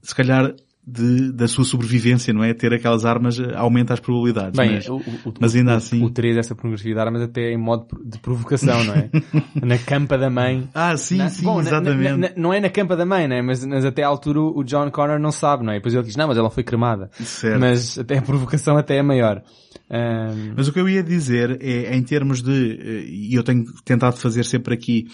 se 0.00 0.14
calhar, 0.14 0.54
de, 0.84 1.30
da 1.32 1.46
sua 1.46 1.64
sobrevivência, 1.64 2.34
não 2.34 2.42
é? 2.42 2.52
Ter 2.52 2.72
aquelas 2.72 3.04
armas 3.04 3.38
aumenta 3.54 3.94
as 3.94 4.00
probabilidades. 4.00 4.58
Bem, 4.58 4.74
mas, 4.74 4.88
o, 4.88 4.96
o, 4.96 5.34
mas 5.40 5.54
ainda 5.54 5.74
o, 5.74 5.76
assim. 5.76 6.02
O 6.02 6.10
ter 6.10 6.34
dessa 6.34 6.56
pornografia 6.56 6.92
de 6.92 7.00
armas 7.00 7.22
até 7.22 7.52
em 7.52 7.56
modo 7.56 7.86
de 8.04 8.18
provocação, 8.18 8.82
não 8.84 8.94
é? 8.94 9.08
na 9.64 9.78
campa 9.78 10.18
da 10.18 10.28
mãe. 10.28 10.68
Ah, 10.74 10.96
sim, 10.96 11.18
na, 11.18 11.28
sim, 11.28 11.44
bom, 11.44 11.60
exatamente. 11.60 12.10
Na, 12.10 12.16
na, 12.16 12.30
não 12.36 12.52
é 12.52 12.60
na 12.60 12.68
campa 12.68 12.96
da 12.96 13.06
mãe, 13.06 13.28
não 13.28 13.36
é? 13.36 13.42
Mas, 13.42 13.64
mas 13.64 13.84
até 13.84 14.02
à 14.02 14.08
altura 14.08 14.40
o 14.40 14.64
John 14.64 14.90
Connor 14.90 15.20
não 15.20 15.30
sabe, 15.30 15.64
não 15.64 15.72
é? 15.72 15.76
E 15.76 15.78
depois 15.78 15.94
ele 15.94 16.02
diz, 16.02 16.16
não, 16.16 16.26
mas 16.26 16.36
ela 16.36 16.50
foi 16.50 16.64
cremada. 16.64 17.10
Certo. 17.20 17.60
Mas 17.60 17.98
até 17.98 18.18
a 18.18 18.22
provocação 18.22 18.76
até 18.76 18.96
é 18.96 19.02
maior. 19.02 19.40
Um... 19.88 20.54
Mas 20.56 20.68
o 20.68 20.72
que 20.72 20.80
eu 20.80 20.88
ia 20.88 21.02
dizer 21.02 21.58
é, 21.60 21.94
em 21.94 22.02
termos 22.02 22.42
de, 22.42 22.50
eh, 22.50 23.04
e 23.06 23.34
eu 23.34 23.42
tenho 23.42 23.64
tentado 23.84 24.16
fazer 24.16 24.44
sempre 24.44 24.74
aqui, 24.74 25.06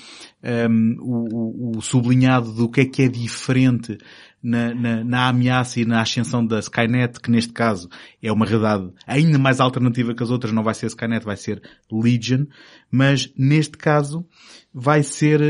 um, 0.71 0.97
o, 1.01 1.79
o 1.79 1.83
sublinhado 1.83 2.53
do 2.53 2.71
que 2.71 2.83
é 2.83 2.85
que 2.85 3.03
é 3.03 3.09
diferente 3.09 3.99
na, 4.49 4.75
na, 4.75 5.05
na, 5.05 5.29
ameaça 5.29 5.81
e 5.81 5.85
na 5.85 6.01
ascensão 6.01 6.45
da 6.45 6.59
Skynet, 6.59 7.21
que 7.21 7.31
neste 7.31 7.53
caso 7.53 7.89
é 8.23 8.33
uma 8.33 8.47
realidade 8.47 8.91
ainda 9.07 9.39
mais 9.39 9.61
alternativa 9.61 10.15
que 10.15 10.23
as 10.23 10.31
outras, 10.31 10.53
não 10.53 10.63
vai 10.63 10.75
ser 10.75 10.87
Skynet, 10.87 11.25
vai 11.25 11.37
ser 11.37 11.63
Legion, 11.93 12.47
mas 12.91 13.31
neste 13.37 13.77
caso 13.77 14.27
vai 14.81 15.03
ser, 15.03 15.41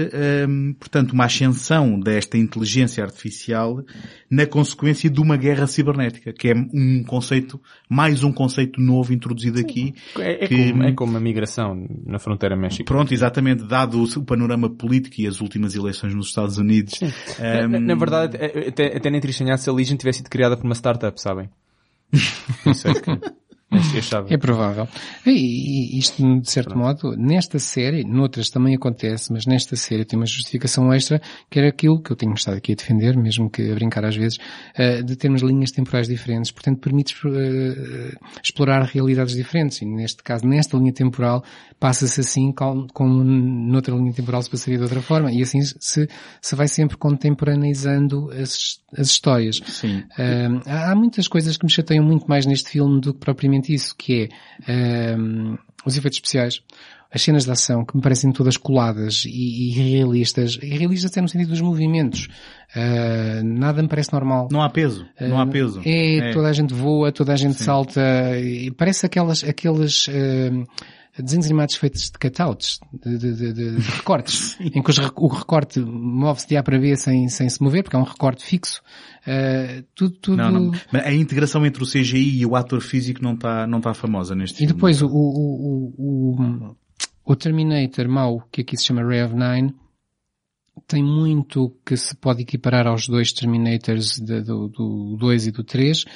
um, 0.48 0.72
portanto, 0.72 1.12
uma 1.12 1.26
ascensão 1.26 2.00
desta 2.00 2.38
inteligência 2.38 3.04
artificial 3.04 3.84
na 4.30 4.46
consequência 4.46 5.10
de 5.10 5.20
uma 5.20 5.36
guerra 5.36 5.66
cibernética, 5.66 6.32
que 6.32 6.48
é 6.48 6.54
um 6.54 7.04
conceito, 7.04 7.60
mais 7.90 8.24
um 8.24 8.32
conceito 8.32 8.80
novo 8.80 9.12
introduzido 9.12 9.60
aqui. 9.60 9.94
É, 10.18 10.44
é, 10.44 10.48
que, 10.48 10.72
como, 10.72 10.82
é 10.82 10.92
como 10.92 11.16
a 11.18 11.20
migração 11.20 11.86
na 12.06 12.18
fronteira 12.18 12.56
México. 12.56 12.86
Pronto, 12.86 13.12
exatamente, 13.12 13.64
dado 13.64 14.02
o, 14.02 14.24
panorama 14.24 14.70
político 14.70 15.20
e 15.20 15.26
as 15.26 15.42
últimas 15.42 15.74
eleições 15.74 16.14
nos 16.14 16.28
Estados 16.28 16.56
Unidos. 16.56 16.98
Um... 17.02 17.68
Na, 17.68 17.80
na, 17.80 17.94
verdade, 17.94 18.38
até, 18.38 18.96
até 18.96 19.10
nem 19.10 19.20
teria 19.20 19.58
se 19.58 19.68
a 19.68 19.72
Legion 19.74 19.96
tivesse 19.96 20.18
sido 20.18 20.30
criada 20.30 20.56
por 20.56 20.64
uma 20.64 20.74
startup, 20.74 21.20
sabem? 21.20 21.50
Isso 22.64 22.88
é 22.88 22.94
que... 22.94 23.47
É 24.32 24.38
provável. 24.38 24.88
E 25.26 25.98
isto, 25.98 26.40
de 26.40 26.50
certo 26.50 26.70
Pronto. 26.70 27.10
modo, 27.10 27.16
nesta 27.16 27.58
série, 27.58 28.02
noutras 28.02 28.48
também 28.48 28.74
acontece, 28.74 29.30
mas 29.30 29.44
nesta 29.44 29.76
série 29.76 30.06
tem 30.06 30.18
uma 30.18 30.24
justificação 30.24 30.92
extra, 30.92 31.20
que 31.50 31.58
era 31.58 31.68
aquilo 31.68 32.00
que 32.00 32.10
eu 32.10 32.16
tenho 32.16 32.32
estado 32.32 32.56
aqui 32.56 32.72
a 32.72 32.74
defender, 32.74 33.16
mesmo 33.16 33.50
que 33.50 33.70
a 33.70 33.74
brincar 33.74 34.04
às 34.06 34.16
vezes, 34.16 34.38
eh, 34.74 35.02
de 35.02 35.16
termos 35.16 35.42
linhas 35.42 35.70
temporais 35.70 36.08
diferentes. 36.08 36.50
Portanto, 36.50 36.80
permite 36.80 37.14
eh, 37.26 38.16
explorar 38.42 38.82
realidades 38.84 39.34
diferentes. 39.34 39.82
E 39.82 39.84
neste 39.84 40.22
caso, 40.22 40.46
nesta 40.46 40.76
linha 40.78 40.92
temporal, 40.92 41.44
passa-se 41.78 42.20
assim 42.20 42.52
como 42.52 43.24
noutra 43.24 43.94
linha 43.94 44.12
temporal 44.12 44.42
se 44.42 44.50
passaria 44.50 44.78
de 44.78 44.84
outra 44.84 45.00
forma. 45.00 45.32
E 45.32 45.42
assim 45.42 45.60
se, 45.62 46.08
se 46.40 46.54
vai 46.54 46.68
sempre 46.68 46.96
contemporaneizando 46.96 48.30
as, 48.32 48.80
as 48.96 49.08
histórias. 49.08 49.60
Sim. 49.66 49.98
Uh, 49.98 50.62
há 50.66 50.94
muitas 50.94 51.28
coisas 51.28 51.56
que 51.56 51.64
me 51.64 51.70
chateiam 51.70 52.04
muito 52.04 52.26
mais 52.26 52.46
neste 52.46 52.70
filme 52.70 53.00
do 53.00 53.14
que 53.14 53.20
propriamente 53.20 53.72
isso, 53.72 53.94
que 53.96 54.28
é 54.66 55.16
uh, 55.16 55.58
os 55.84 55.96
efeitos 55.96 56.16
especiais 56.16 56.62
as 57.12 57.22
cenas 57.22 57.44
de 57.44 57.50
ação 57.50 57.84
que 57.84 57.96
me 57.96 58.02
parecem 58.02 58.30
todas 58.32 58.56
coladas 58.56 59.24
e, 59.26 59.68
e 59.68 59.70
realistas, 59.70 60.58
e 60.62 60.66
realistas 60.76 61.10
até 61.10 61.20
no 61.20 61.28
sentido 61.28 61.48
dos 61.48 61.60
movimentos. 61.60 62.28
Uh, 62.76 63.42
nada 63.44 63.82
me 63.82 63.88
parece 63.88 64.12
normal. 64.12 64.48
Não 64.52 64.60
há 64.60 64.68
peso, 64.68 65.06
uh, 65.20 65.28
não 65.28 65.40
há 65.40 65.46
peso. 65.46 65.80
É, 65.84 66.30
é, 66.30 66.32
toda 66.32 66.48
a 66.48 66.52
gente 66.52 66.74
voa, 66.74 67.10
toda 67.10 67.32
a 67.32 67.36
gente 67.36 67.56
Sim. 67.56 67.64
salta, 67.64 68.00
e 68.38 68.70
parece 68.72 69.06
aquelas, 69.06 69.42
aqueles, 69.42 70.06
uh, 70.08 70.66
desenhos 71.22 71.46
animados 71.46 71.76
feitos 71.76 72.10
de 72.10 72.18
cutouts, 72.18 72.78
de, 72.92 73.16
de, 73.16 73.34
de, 73.34 73.52
de 73.52 73.80
recortes, 73.80 74.58
em 74.60 74.82
que 74.82 74.90
o 75.16 75.28
recorte 75.28 75.80
move-se 75.80 76.46
de 76.46 76.56
A 76.58 76.62
para 76.62 76.78
B 76.78 76.94
sem, 76.94 77.28
sem 77.28 77.48
se 77.48 77.62
mover, 77.62 77.82
porque 77.82 77.96
é 77.96 77.98
um 77.98 78.04
recorte 78.04 78.44
fixo. 78.44 78.82
Uh, 79.26 79.82
tudo, 79.94 80.14
tudo... 80.20 80.36
Não, 80.36 80.50
não. 80.50 80.72
A 80.92 81.12
integração 81.12 81.64
entre 81.64 81.82
o 81.82 81.86
CGI 81.86 82.40
e 82.40 82.46
o 82.46 82.54
ator 82.54 82.80
físico 82.80 83.22
não 83.22 83.34
está 83.34 83.66
não 83.66 83.80
tá 83.80 83.94
famosa 83.94 84.34
neste 84.34 84.62
e. 84.62 84.64
E 84.64 84.66
depois 84.66 85.02
o, 85.02 85.06
o, 85.06 85.10
o, 85.10 85.94
o, 85.98 86.76
o 87.28 87.36
Terminator 87.36 88.08
mau, 88.08 88.42
que 88.50 88.62
aqui 88.62 88.74
se 88.74 88.84
chama 88.84 89.02
of 89.22 89.34
Nine, 89.34 89.74
tem 90.86 91.02
muito 91.02 91.74
que 91.84 91.96
se 91.96 92.14
pode 92.16 92.42
equiparar 92.42 92.86
aos 92.86 93.08
dois 93.08 93.32
Terminators 93.32 94.18
de, 94.18 94.40
do, 94.42 94.68
do 94.68 95.16
2 95.18 95.46
e 95.48 95.50
do 95.50 95.64
3, 95.64 96.02
uh, 96.02 96.06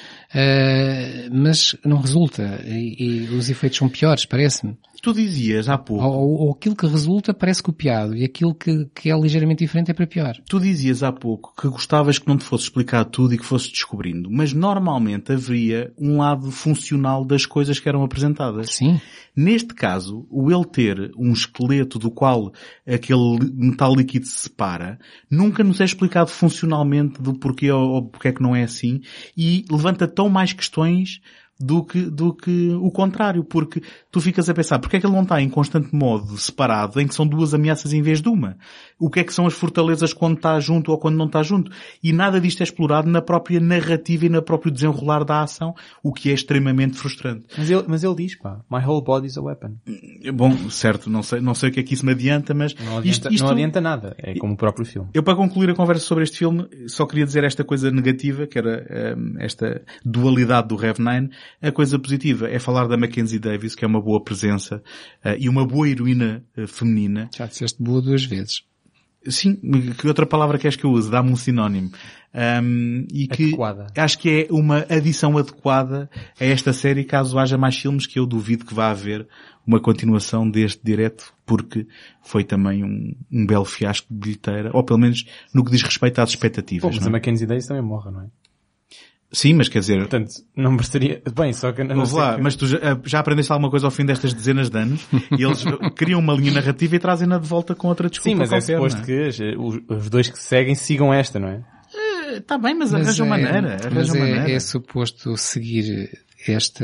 mas 1.31 1.75
não 1.85 1.97
resulta. 1.97 2.61
E, 2.65 3.27
e, 3.27 3.35
os 3.35 3.49
efeitos 3.49 3.77
são 3.77 3.89
piores, 3.89 4.25
parece-me. 4.25 4.77
Tu 5.01 5.13
dizias 5.13 5.67
há 5.67 5.77
pouco. 5.77 6.03
Ou, 6.05 6.39
ou, 6.39 6.51
aquilo 6.53 6.75
que 6.75 6.87
resulta 6.87 7.33
parece 7.33 7.61
copiado 7.61 8.15
e 8.15 8.23
aquilo 8.23 8.55
que, 8.55 8.85
que 8.95 9.11
é 9.11 9.19
ligeiramente 9.19 9.59
diferente 9.59 9.91
é 9.91 9.93
para 9.93 10.07
pior. 10.07 10.37
Tu 10.47 10.59
dizias 10.61 11.03
há 11.03 11.11
pouco 11.11 11.53
que 11.59 11.67
gostavas 11.67 12.17
que 12.17 12.27
não 12.27 12.37
te 12.37 12.45
fosse 12.45 12.63
explicar 12.65 13.03
tudo 13.03 13.33
e 13.33 13.37
que 13.37 13.45
fosse 13.45 13.69
descobrindo, 13.69 14.29
mas 14.31 14.53
normalmente 14.53 15.33
haveria 15.33 15.91
um 15.99 16.19
lado 16.19 16.49
funcional 16.51 17.25
das 17.25 17.45
coisas 17.45 17.81
que 17.81 17.89
eram 17.89 18.01
apresentadas. 18.01 18.75
Sim. 18.75 19.01
Neste 19.35 19.73
caso, 19.73 20.27
o 20.29 20.51
ele 20.51 20.65
ter 20.65 21.11
um 21.17 21.33
esqueleto 21.33 21.97
do 21.97 22.11
qual 22.11 22.53
aquele 22.87 23.39
metal 23.51 23.95
líquido 23.95 24.27
se 24.27 24.49
separa, 24.53 24.99
nunca 25.29 25.63
nos 25.63 25.81
é 25.81 25.85
explicado 25.85 26.29
funcionalmente 26.29 27.21
do 27.21 27.33
porquê 27.33 27.71
ou, 27.71 27.89
ou 27.89 28.07
porque 28.07 28.27
é 28.27 28.31
que 28.31 28.41
não 28.41 28.55
é 28.55 28.63
assim 28.63 29.01
e 29.35 29.65
levanta 29.69 30.07
tão 30.07 30.29
mais 30.29 30.53
questões 30.53 31.19
do 31.59 31.83
que, 31.83 32.01
do 32.09 32.33
que 32.33 32.69
o 32.71 32.91
contrário, 32.91 33.43
porque 33.43 33.81
tu 34.11 34.19
ficas 34.19 34.49
a 34.49 34.53
pensar, 34.53 34.79
porque 34.79 34.97
é 34.97 34.99
que 34.99 35.05
ele 35.05 35.13
não 35.13 35.23
está 35.23 35.41
em 35.41 35.49
constante 35.49 35.95
modo 35.95 36.37
separado, 36.37 36.99
em 36.99 37.07
que 37.07 37.15
são 37.15 37.25
duas 37.25 37.53
ameaças 37.53 37.93
em 37.93 38.01
vez 38.01 38.21
de 38.21 38.29
uma? 38.29 38.57
O 39.03 39.09
que 39.09 39.19
é 39.19 39.23
que 39.25 39.33
são 39.33 39.45
as 39.45 39.53
fortalezas 39.53 40.13
quando 40.13 40.37
está 40.37 40.57
junto 40.61 40.89
ou 40.89 40.97
quando 40.97 41.17
não 41.17 41.25
está 41.25 41.43
junto? 41.43 41.69
E 42.01 42.13
nada 42.13 42.39
disto 42.39 42.61
é 42.61 42.63
explorado 42.63 43.09
na 43.09 43.21
própria 43.21 43.59
narrativa 43.59 44.27
e 44.27 44.29
no 44.29 44.41
próprio 44.41 44.71
desenrolar 44.71 45.25
da 45.25 45.41
ação, 45.41 45.75
o 46.01 46.13
que 46.13 46.29
é 46.29 46.33
extremamente 46.33 46.97
frustrante. 46.97 47.45
Mas 47.57 47.69
ele, 47.69 47.83
mas 47.85 48.01
ele 48.01 48.15
diz, 48.15 48.35
pá, 48.37 48.61
my 48.71 48.79
whole 48.81 49.03
body 49.03 49.27
is 49.27 49.37
a 49.37 49.41
weapon. 49.41 49.75
Bom, 50.33 50.69
certo, 50.69 51.09
não 51.09 51.21
sei, 51.21 51.41
não 51.41 51.53
sei 51.53 51.67
o 51.67 51.73
que 51.73 51.81
é 51.81 51.83
que 51.83 51.95
isso 51.95 52.05
me 52.05 52.13
adianta, 52.13 52.53
mas... 52.53 52.73
Não 52.75 52.99
adianta, 52.99 53.07
isto, 53.09 53.33
isto... 53.33 53.43
Não 53.43 53.51
adianta 53.51 53.81
nada, 53.81 54.15
é 54.17 54.35
como 54.35 54.53
o 54.53 54.57
próprio 54.57 54.85
filme. 54.85 55.09
Eu 55.13 55.21
para 55.21 55.35
concluir 55.35 55.69
a 55.69 55.75
conversa 55.75 56.05
sobre 56.05 56.23
este 56.23 56.37
filme, 56.37 56.65
só 56.87 57.05
queria 57.05 57.25
dizer 57.25 57.43
esta 57.43 57.65
coisa 57.65 57.91
negativa, 57.91 58.47
que 58.47 58.57
era 58.57 59.17
um, 59.17 59.35
esta 59.37 59.81
dualidade 60.05 60.69
do 60.69 60.77
Rev 60.77 60.99
9, 60.99 61.29
a 61.61 61.71
coisa 61.73 61.99
positiva 61.99 62.49
é 62.49 62.57
falar 62.57 62.87
da 62.87 62.95
Mackenzie 62.95 63.37
Davis, 63.37 63.75
que 63.75 63.83
é 63.83 63.87
uma 63.87 64.01
boa 64.01 64.23
presença 64.23 64.81
uh, 65.25 65.35
e 65.37 65.49
uma 65.49 65.67
boa 65.67 65.89
heroína 65.89 66.41
uh, 66.57 66.65
feminina. 66.69 67.29
Já 67.35 67.47
disseste 67.47 67.83
boa 67.83 68.01
duas 68.01 68.23
vezes. 68.23 68.63
Sim, 69.27 69.55
que 69.97 70.07
outra 70.07 70.25
palavra 70.25 70.57
queres 70.57 70.75
que 70.75 70.85
eu 70.85 70.91
use? 70.91 71.09
Dá-me 71.09 71.31
um 71.31 71.35
sinónimo. 71.35 71.91
Um, 72.35 73.05
e 73.13 73.27
que 73.27 73.49
adequada. 73.49 73.87
acho 73.95 74.17
que 74.17 74.29
é 74.29 74.47
uma 74.51 74.85
adição 74.89 75.37
adequada 75.37 76.09
a 76.39 76.43
esta 76.43 76.73
série 76.73 77.03
caso 77.03 77.37
haja 77.37 77.59
mais 77.59 77.77
filmes 77.77 78.07
que 78.07 78.17
eu 78.17 78.25
duvido 78.25 78.65
que 78.65 78.73
vá 78.73 78.89
haver 78.89 79.27
uma 79.67 79.79
continuação 79.79 80.49
deste 80.49 80.81
direto 80.83 81.31
porque 81.45 81.87
foi 82.23 82.43
também 82.43 82.83
um, 82.83 83.15
um 83.31 83.45
belo 83.45 83.65
fiasco 83.65 84.07
de 84.09 84.19
bilheteira, 84.19 84.71
ou 84.73 84.83
pelo 84.83 84.99
menos 84.99 85.25
no 85.53 85.63
que 85.63 85.71
diz 85.71 85.83
respeito 85.83 86.19
às 86.19 86.29
expectativas. 86.29 86.81
Pô, 86.81 86.87
mas 86.87 87.01
não? 87.01 87.09
a 87.09 87.11
Mackenzie 87.11 87.45
Davis 87.45 87.67
também 87.67 87.83
morre, 87.83 88.09
não 88.09 88.21
é? 88.21 88.25
Sim, 89.33 89.55
mas 89.55 89.67
quer 89.67 89.79
dizer... 89.79 89.97
Portanto, 89.97 90.31
não 90.55 90.77
bastaria... 90.77 91.21
Bem, 91.35 91.51
só 91.53 91.71
que... 91.71 91.83
Não 91.83 91.95
Vamos 91.95 92.11
lá, 92.11 92.35
que... 92.35 92.41
mas 92.41 92.55
tu 92.55 92.67
já, 92.67 92.77
já, 93.03 93.19
aprendeste 93.19 93.51
alguma 93.51 93.69
coisa 93.69 93.87
ao 93.87 93.91
fim 93.91 94.05
destas 94.05 94.33
dezenas 94.33 94.69
de 94.69 94.77
anos 94.77 95.07
e 95.37 95.43
eles 95.43 95.65
criam 95.95 96.19
uma 96.19 96.33
linha 96.33 96.53
narrativa 96.53 96.95
e 96.95 96.99
trazem-na 96.99 97.39
de 97.39 97.47
volta 97.47 97.73
com 97.73 97.87
outra 97.87 98.09
desculpa 98.09 98.29
Sim, 98.29 98.35
mas 98.35 98.49
qualquer, 98.49 98.73
é 98.73 98.75
suposto 98.75 99.01
é? 99.01 99.05
que 99.05 99.55
os, 99.57 99.79
os, 99.89 100.09
dois 100.09 100.29
que 100.29 100.37
seguem 100.37 100.75
sigam 100.75 101.11
esta, 101.11 101.39
não 101.39 101.47
é? 101.47 101.63
Está 102.37 102.57
bem, 102.57 102.75
mas, 102.75 102.91
mas 102.91 103.01
arranjam 103.01 103.25
é, 103.25 103.29
maneira. 103.29 103.73
Arranjam 103.75 103.91
mas 103.93 104.15
é, 104.15 104.19
maneira. 104.19 104.51
é 104.51 104.59
suposto 104.59 105.35
seguir 105.35 106.09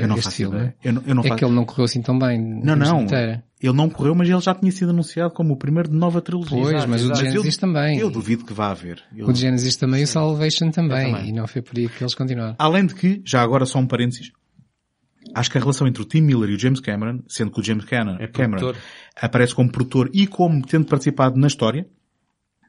não 0.08 0.16
este 0.18 0.32
filme. 0.32 0.74
Eu 0.84 0.94
não, 0.94 1.04
eu 1.06 1.16
não 1.16 1.24
é 1.24 1.28
faço... 1.28 1.38
que 1.38 1.46
ele 1.46 1.54
não 1.54 1.66
correu 1.66 1.86
assim 1.86 2.02
tão 2.02 2.18
bem. 2.18 2.40
Não, 2.40 2.76
não. 2.76 3.02
Inteira. 3.02 3.44
Ele 3.62 3.74
não 3.74 3.90
correu, 3.90 4.16
mas 4.16 4.30
ele 4.30 4.40
já 4.40 4.56
tinha 4.56 4.72
sido 4.72 4.92
anunciado 4.92 5.34
como 5.34 5.54
o 5.54 5.58
primeiro 5.58 5.90
de 5.90 5.96
nova 5.96 6.22
trilogia. 6.22 6.58
Pois, 6.58 6.70
exato, 6.70 6.90
mas 6.90 7.02
exato. 7.02 7.20
o 7.20 7.24
de 7.24 7.30
Genesis 7.30 7.56
eu, 7.56 7.60
também. 7.60 8.00
Eu 8.00 8.10
duvido 8.10 8.46
que 8.46 8.54
vá 8.54 8.72
haver. 8.72 9.04
Eu... 9.14 9.28
O 9.28 9.34
de 9.34 9.42
Genesis 9.42 9.76
também 9.76 10.02
e 10.02 10.04
o 10.06 10.08
Salvation 10.08 10.72
também. 10.72 11.12
também. 11.12 11.30
E 11.30 11.32
não 11.34 11.46
foi 11.46 11.62
por 11.62 11.78
aí 11.78 11.90
que 11.90 12.02
eles 12.02 12.16
continuaram. 12.16 12.56
Além 12.58 12.86
de 12.86 12.96
que, 12.96 13.22
já 13.26 13.42
agora 13.42 13.66
só 13.66 13.80
um 13.80 13.86
parênteses, 13.86 14.32
acho 15.36 15.52
que 15.52 15.58
a 15.58 15.62
relação 15.62 15.88
entre 15.88 16.02
o 16.02 16.06
Tim 16.06 16.22
Miller 16.22 16.50
e 16.50 16.56
o 16.56 16.60
James 16.60 16.80
Cameron, 16.80 17.20
sendo 17.28 17.52
que 17.52 17.60
o 17.60 17.64
James 17.64 17.84
Cameron, 17.84 18.18
é 18.20 18.28
Cameron 18.28 18.74
aparece 19.22 19.54
como 19.54 19.70
produtor 19.70 20.10
e 20.14 20.26
como 20.26 20.66
tendo 20.66 20.86
participado 20.86 21.38
na 21.38 21.48
história, 21.48 21.86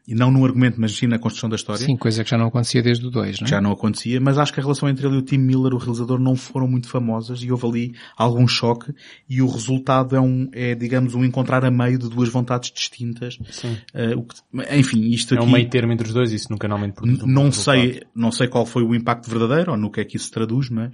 e 0.07 0.15
não 0.15 0.31
no 0.31 0.45
argumento, 0.45 0.81
mas 0.81 0.97
sim 0.97 1.07
na 1.07 1.19
construção 1.19 1.49
da 1.49 1.57
história. 1.57 1.85
Sim, 1.85 1.97
coisa 1.97 2.25
que 2.25 2.31
já 2.31 2.39
não 2.39 2.47
acontecia 2.47 2.83
desde 2.83 3.07
o 3.07 3.11
2, 3.11 3.41
não 3.41 3.47
é? 3.47 3.51
Já 3.51 3.61
não 3.61 3.73
acontecia, 3.73 4.21
mas 4.21 4.39
acho 4.39 4.53
que 4.53 4.61
a 4.61 4.63
relação 4.63 4.89
entre 4.89 5.07
ele 5.07 5.17
e 5.17 5.19
o 5.19 5.23
Tim 5.23 5.39
Miller, 5.39 5.75
o 5.75 5.79
realizador, 5.79 6.19
não 6.19 6.35
foram 6.35 6.67
muito 6.67 6.89
famosas 6.89 7.43
e 7.43 7.51
houve 7.51 7.67
ali 7.67 7.95
algum 8.17 8.47
choque 8.49 8.93
e 9.29 9.41
o 9.41 9.47
resultado 9.47 10.17
é 10.17 10.21
um, 10.21 10.49
é, 10.53 10.75
digamos, 10.75 11.15
um 11.15 11.25
encontrar 11.25 11.65
a 11.65 11.71
meio 11.71 11.99
de 11.99 12.09
duas 12.09 12.29
vontades 12.29 12.71
distintas. 12.71 13.39
Sim. 13.51 13.77
Uh, 13.95 14.19
o 14.19 14.25
que, 14.25 14.35
enfim, 14.77 15.11
isto 15.11 15.35
é 15.35 15.39
aqui... 15.39 15.47
um 15.47 15.51
meio 15.51 15.69
termo 15.69 15.93
entre 15.93 16.07
os 16.07 16.15
dois, 16.15 16.33
isso 16.33 16.49
nunca 16.51 16.67
normalmente 16.67 16.95
produz 16.95 17.23
um 17.23 17.27
Não 17.27 17.53
sei, 17.53 18.03
não 18.15 18.33
sei 18.33 18.49
qual 18.49 18.67
foi 18.67 18.83
o 18.83 18.95
impacto 18.95 19.29
verdadeiro 19.29 19.73
ou 19.73 19.77
no 19.77 19.91
que 19.91 20.01
é 20.01 20.05
que 20.05 20.17
isso 20.17 20.27
se 20.27 20.31
traduz, 20.31 20.69
mas 20.71 20.93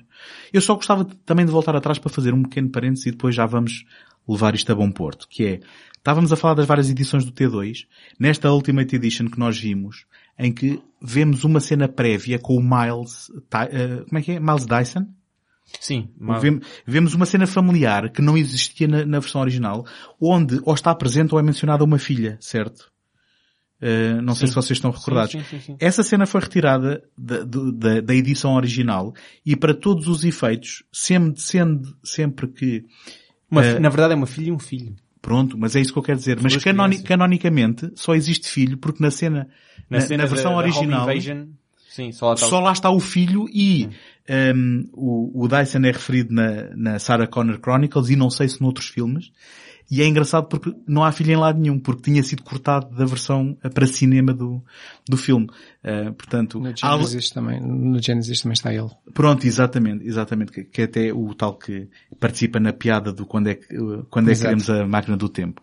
eu 0.52 0.60
só 0.60 0.74
gostava 0.74 1.04
de, 1.04 1.14
também 1.24 1.44
de 1.46 1.52
voltar 1.52 1.76
atrás 1.76 1.98
para 1.98 2.10
fazer 2.10 2.34
um 2.34 2.42
pequeno 2.42 2.70
parênteses 2.70 3.06
e 3.06 3.10
depois 3.10 3.34
já 3.34 3.46
vamos 3.46 3.84
levar 4.28 4.54
isto 4.54 4.70
a 4.72 4.74
bom 4.74 4.90
porto, 4.90 5.26
que 5.28 5.44
é, 5.44 5.60
Estávamos 6.06 6.32
a 6.32 6.36
falar 6.36 6.54
das 6.54 6.66
várias 6.66 6.88
edições 6.88 7.24
do 7.24 7.32
T2. 7.32 7.84
Nesta 8.16 8.48
Ultimate 8.52 8.94
Edition 8.94 9.26
que 9.26 9.40
nós 9.40 9.58
vimos, 9.58 10.06
em 10.38 10.52
que 10.52 10.80
vemos 11.02 11.42
uma 11.42 11.58
cena 11.58 11.88
prévia 11.88 12.38
com 12.38 12.56
o 12.56 12.62
Miles, 12.62 13.28
uh, 13.28 14.04
como 14.06 14.16
é 14.16 14.22
que 14.22 14.30
é? 14.30 14.38
Miles 14.38 14.64
Dyson? 14.64 15.08
Sim. 15.80 16.08
Vemos, 16.40 16.64
vemos 16.86 17.14
uma 17.14 17.26
cena 17.26 17.44
familiar 17.44 18.08
que 18.10 18.22
não 18.22 18.36
existia 18.36 18.86
na, 18.86 19.04
na, 19.04 19.18
versão 19.18 19.40
original, 19.40 19.84
onde 20.20 20.60
ou 20.62 20.74
está 20.74 20.94
presente 20.94 21.34
ou 21.34 21.40
é 21.40 21.42
mencionada 21.42 21.82
uma 21.82 21.98
filha, 21.98 22.38
certo? 22.40 22.88
Uh, 23.82 24.22
não 24.22 24.34
sim. 24.34 24.38
sei 24.38 24.48
se 24.50 24.54
vocês 24.54 24.76
estão 24.76 24.92
recordados. 24.92 25.32
Sim, 25.32 25.58
sim, 25.58 25.76
Essa 25.80 26.04
cena 26.04 26.24
foi 26.24 26.40
retirada 26.40 27.02
da, 27.18 27.42
da, 27.42 28.00
da, 28.00 28.14
edição 28.14 28.54
original 28.54 29.12
e 29.44 29.56
para 29.56 29.74
todos 29.74 30.06
os 30.06 30.22
efeitos, 30.22 30.84
sempre, 30.92 31.40
sendo, 31.40 31.96
sempre 32.04 32.46
que... 32.46 32.84
Uma, 33.50 33.62
uh, 33.62 33.80
na 33.80 33.88
verdade 33.88 34.12
é 34.12 34.16
uma 34.16 34.28
filha 34.28 34.50
e 34.50 34.52
um 34.52 34.58
filho. 34.60 34.94
Pronto, 35.26 35.58
mas 35.58 35.74
é 35.74 35.80
isso 35.80 35.92
que 35.92 35.98
eu 35.98 36.04
quero 36.04 36.18
dizer. 36.18 36.38
Mas 36.40 36.56
canoni 36.58 37.02
canonicamente 37.02 37.90
só 37.96 38.14
existe 38.14 38.48
filho 38.48 38.78
porque 38.78 39.02
na 39.02 39.10
cena, 39.10 39.48
na, 39.90 39.98
na, 39.98 40.00
cena 40.00 40.22
na 40.22 40.28
versão 40.28 40.52
da, 40.52 40.58
original, 40.58 41.04
da 41.04 41.12
sim, 41.88 42.12
só, 42.12 42.28
lá 42.28 42.34
está, 42.34 42.46
só 42.46 42.60
lá 42.60 42.72
está 42.72 42.90
o 42.92 43.00
filho 43.00 43.44
e 43.52 43.88
um, 44.54 44.88
o, 44.92 45.42
o 45.44 45.48
Dyson 45.48 45.78
é 45.78 45.90
referido 45.90 46.32
na, 46.32 46.76
na 46.76 46.98
Sarah 47.00 47.26
Connor 47.26 47.58
Chronicles 47.58 48.08
e 48.08 48.14
não 48.14 48.30
sei 48.30 48.48
se 48.48 48.60
noutros 48.60 48.86
filmes. 48.86 49.32
E 49.90 50.02
é 50.02 50.06
engraçado 50.06 50.48
porque 50.48 50.74
não 50.86 51.04
há 51.04 51.12
filho 51.12 51.32
em 51.32 51.36
lado 51.36 51.60
nenhum, 51.60 51.78
porque 51.78 52.02
tinha 52.02 52.22
sido 52.22 52.42
cortado 52.42 52.94
da 52.94 53.04
versão 53.04 53.56
para 53.72 53.86
cinema 53.86 54.32
do, 54.32 54.62
do 55.08 55.16
filme. 55.16 55.46
Uh, 55.84 56.12
portanto, 56.14 56.58
no 56.58 56.76
Genesis, 56.76 57.30
há... 57.30 57.34
também, 57.34 57.60
no 57.60 58.02
Genesis 58.02 58.40
também 58.40 58.54
está 58.54 58.74
ele. 58.74 58.90
Pronto, 59.14 59.46
exatamente, 59.46 60.04
exatamente, 60.04 60.50
que, 60.50 60.64
que 60.64 60.82
até 60.82 61.12
o 61.12 61.32
tal 61.34 61.54
que 61.56 61.88
participa 62.18 62.58
na 62.58 62.72
piada 62.72 63.12
do 63.12 63.24
quando 63.24 63.48
é 63.48 63.54
que, 63.54 63.66
quando 64.10 64.30
é 64.30 64.34
que 64.34 64.40
queremos 64.40 64.68
a 64.68 64.86
máquina 64.86 65.16
do 65.16 65.28
tempo. 65.28 65.62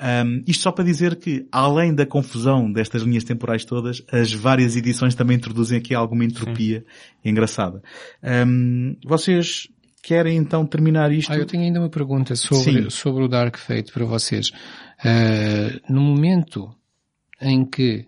Um, 0.00 0.42
isto 0.46 0.62
só 0.62 0.72
para 0.72 0.84
dizer 0.84 1.16
que, 1.16 1.46
além 1.52 1.94
da 1.94 2.06
confusão 2.06 2.72
destas 2.72 3.02
linhas 3.02 3.24
temporais 3.24 3.64
todas, 3.66 4.02
as 4.10 4.32
várias 4.32 4.76
edições 4.76 5.14
também 5.14 5.36
introduzem 5.36 5.76
aqui 5.76 5.94
alguma 5.94 6.24
entropia 6.24 6.80
Sim. 7.22 7.30
engraçada. 7.30 7.82
Um, 8.22 8.96
vocês 9.04 9.68
querem 10.08 10.38
então 10.38 10.64
terminar 10.64 11.12
isto? 11.12 11.30
Ah, 11.30 11.36
eu 11.36 11.44
tenho 11.44 11.64
ainda 11.64 11.80
uma 11.80 11.90
pergunta 11.90 12.34
sobre, 12.34 12.90
sobre 12.90 13.24
o 13.24 13.28
Dark 13.28 13.58
Fate 13.58 13.92
para 13.92 14.06
vocês. 14.06 14.48
Uh, 15.04 15.92
no 15.92 16.00
momento 16.00 16.74
em 17.38 17.62
que 17.62 18.06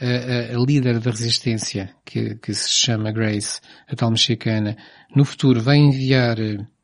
a, 0.00 0.56
a, 0.56 0.64
líder 0.64 0.98
da 0.98 1.10
resistência, 1.10 1.94
que, 2.06 2.36
que 2.36 2.54
se 2.54 2.70
chama 2.70 3.12
Grace, 3.12 3.60
a 3.86 3.94
tal 3.94 4.10
mexicana, 4.10 4.78
no 5.14 5.22
futuro 5.26 5.60
vai 5.60 5.76
enviar, 5.76 6.38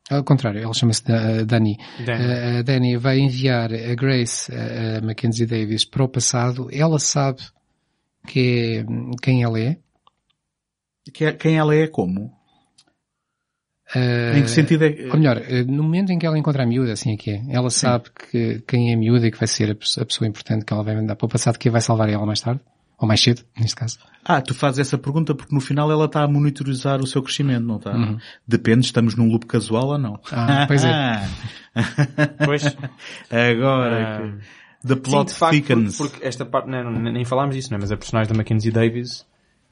ao 0.07 0.23
contrário, 0.23 0.61
ela 0.61 0.73
chama-se 0.73 1.01
Dani, 1.47 1.75
a, 2.07 2.59
a 2.59 2.61
Dani 2.61 2.95
vai 2.95 3.17
enviar 3.17 3.73
a 3.73 3.95
Grace, 3.95 4.53
a, 4.53 4.99
a 4.99 5.01
Mackenzie 5.01 5.47
Davis, 5.47 5.83
para 5.83 6.03
o 6.03 6.07
passado, 6.07 6.69
ela 6.71 6.99
sabe 6.99 7.41
que 8.27 8.83
é, 8.83 8.85
quem 9.19 9.41
ela 9.41 9.59
é? 9.59 9.77
Que, 11.11 11.33
quem 11.33 11.57
ela 11.57 11.73
é 11.73 11.87
como? 11.87 12.36
Uh, 13.95 14.37
em 14.37 14.43
que 14.43 14.49
sentido 14.49 14.83
é? 14.83 15.07
Ou 15.11 15.17
melhor, 15.17 15.41
no 15.65 15.83
momento 15.83 16.11
em 16.11 16.19
que 16.19 16.25
ela 16.25 16.37
encontra 16.37 16.63
a 16.63 16.65
miúda, 16.65 16.91
assim 16.91 17.13
é 17.13 17.17
que 17.17 17.31
é. 17.31 17.41
Ela 17.49 17.69
Sim. 17.69 17.79
sabe 17.79 18.05
que 18.11 18.61
quem 18.67 18.91
é 18.91 18.95
a 18.95 18.97
miúda 18.97 19.27
e 19.27 19.31
que 19.31 19.37
vai 19.37 19.47
ser 19.47 19.71
a 19.71 20.05
pessoa 20.05 20.27
importante 20.27 20.65
que 20.65 20.73
ela 20.73 20.83
vai 20.83 20.95
mandar 20.95 21.15
para 21.15 21.25
o 21.25 21.29
passado 21.29 21.57
que 21.57 21.69
vai 21.69 21.81
salvar 21.81 22.09
ela 22.09 22.25
mais 22.25 22.41
tarde. 22.41 22.59
Ou 22.99 23.07
mais 23.07 23.21
cedo, 23.21 23.43
neste 23.55 23.75
caso. 23.75 23.99
Ah, 24.25 24.41
tu 24.41 24.55
fazes 24.55 24.79
essa 24.79 24.97
pergunta 24.97 25.35
porque 25.35 25.53
no 25.53 25.61
final 25.61 25.91
ela 25.91 26.05
está 26.05 26.23
a 26.23 26.27
monitorizar 26.27 26.99
o 26.99 27.05
seu 27.05 27.21
crescimento, 27.21 27.63
não 27.63 27.77
está? 27.77 27.95
Uhum. 27.95 28.17
Depende, 28.47 28.87
estamos 28.87 29.15
num 29.15 29.29
loop 29.29 29.45
casual 29.45 29.89
ou 29.89 29.97
não. 29.99 30.19
Ah, 30.31 30.65
pois 30.67 30.83
é. 30.83 31.21
pois. 32.43 32.63
Agora, 33.29 34.23
um, 34.23 34.39
the 34.87 34.95
plot 34.95 35.29
sim, 35.29 35.33
de 35.33 35.39
facto, 35.39 35.53
thickens. 35.53 35.97
Porque, 35.97 36.13
porque 36.13 36.27
esta 36.27 36.43
parte, 36.43 36.69
não, 36.69 36.91
nem 36.91 37.23
falámos 37.23 37.55
disso, 37.55 37.69
não 37.69 37.77
é? 37.77 37.81
Mas 37.81 37.91
a 37.91 37.97
personagem 37.97 38.33
da 38.33 38.37
Mackenzie 38.37 38.71
Davis 38.71 39.23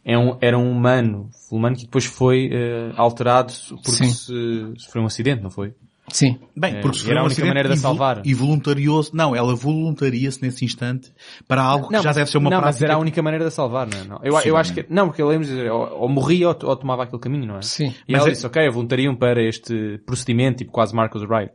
é 0.05 0.17
um, 0.17 0.37
era 0.39 0.57
um 0.57 0.71
humano, 0.71 1.29
humano 1.51 1.75
que 1.75 1.83
depois 1.85 2.05
foi 2.05 2.47
uh, 2.49 2.93
alterado 2.95 3.51
porque 3.83 3.91
se, 4.05 4.73
foi 4.89 5.01
um 5.01 5.05
acidente, 5.07 5.41
não 5.41 5.49
foi? 5.49 5.73
Sim. 6.09 6.37
Bem, 6.55 6.75
É, 6.75 6.81
porque 6.81 6.97
sofreu 6.99 7.13
era 7.13 7.21
a 7.21 7.23
um 7.23 7.25
única 7.25 7.33
acidente 7.33 7.47
maneira 7.47 7.69
de 7.69 7.75
e 7.75 7.77
salvar. 7.79 8.21
E 8.23 8.33
voluntaria-se, 8.35 9.15
não, 9.15 9.35
ela 9.35 9.55
voluntaria-se 9.55 10.39
nesse 10.39 10.63
instante 10.63 11.11
para 11.47 11.63
algo 11.63 11.87
que 11.87 11.95
já 11.97 12.03
mas- 12.03 12.15
deve 12.15 12.29
ser 12.29 12.37
uma 12.37 12.49
não, 12.51 12.57
mas 12.57 12.63
prática. 12.65 12.85
era 12.85 12.93
a 12.93 12.97
única 12.99 13.21
maneira 13.23 13.45
de 13.45 13.47
a 13.47 13.51
salvar, 13.51 13.87
não 13.87 13.97
é? 13.99 14.03
Não. 14.03 14.19
Eu, 14.23 14.37
Sim, 14.37 14.49
eu 14.49 14.55
acho 14.57 14.69
não. 14.75 14.83
que, 14.83 14.93
não, 14.93 15.07
porque 15.07 15.23
lembro 15.23 15.47
dizer, 15.47 15.71
ou, 15.71 16.01
ou 16.01 16.07
morria 16.07 16.49
ou, 16.49 16.55
ou 16.63 16.75
tomava 16.75 17.03
aquele 17.03 17.19
caminho, 17.19 17.47
não 17.47 17.57
é? 17.57 17.63
Sim. 17.63 17.87
E 18.07 18.11
Mas 18.13 18.21
ela 18.21 18.29
é- 18.29 18.33
disse, 18.33 18.45
ok, 18.45 18.69
voluntariam 18.69 19.15
para 19.15 19.41
este 19.43 19.97
procedimento, 20.05 20.59
tipo 20.59 20.71
quase 20.71 20.93
Marcus 20.95 21.23
Wright. 21.23 21.53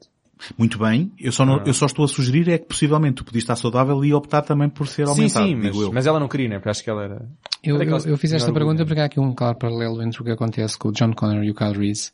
Muito 0.56 0.78
bem, 0.78 1.12
eu 1.18 1.32
só, 1.32 1.44
não- 1.44 1.62
eu 1.64 1.74
só 1.74 1.86
estou 1.86 2.04
a 2.04 2.08
sugerir 2.08 2.48
é 2.48 2.58
que 2.58 2.66
possivelmente 2.66 3.16
tu 3.16 3.24
podias 3.24 3.42
estar 3.42 3.56
saudável 3.56 4.04
e 4.04 4.12
optar 4.14 4.42
também 4.42 4.68
por 4.68 4.86
ser 4.86 5.06
Sim, 5.06 5.12
aumentado, 5.12 5.46
sim, 5.46 5.54
mas, 5.54 5.64
digo 5.64 5.82
eu. 5.82 5.92
mas 5.92 6.06
ela 6.06 6.18
não 6.18 6.28
queria, 6.28 6.48
né? 6.48 6.56
Porque 6.56 6.70
acho 6.70 6.84
que 6.84 6.90
ela 6.90 7.04
era... 7.04 7.28
Eu, 7.62 7.76
era 7.80 7.90
eu, 7.90 7.98
eu 7.98 8.16
fiz 8.16 8.32
esta 8.32 8.52
pergunta 8.52 8.84
porque 8.86 9.00
há 9.00 9.04
aqui 9.04 9.20
um 9.20 9.34
claro 9.34 9.58
paralelo 9.58 10.02
entre 10.02 10.20
o 10.20 10.24
que 10.24 10.30
acontece 10.30 10.78
com 10.78 10.88
o 10.88 10.92
John 10.92 11.12
Connor 11.12 11.44
e 11.44 11.50
o 11.50 11.54
Kyle 11.54 11.76
Reese 11.76 12.12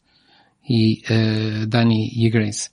e 0.69 1.03
uh, 1.11 1.67
Danny 1.67 2.11
e 2.15 2.27
a 2.27 2.31
Grace. 2.31 2.71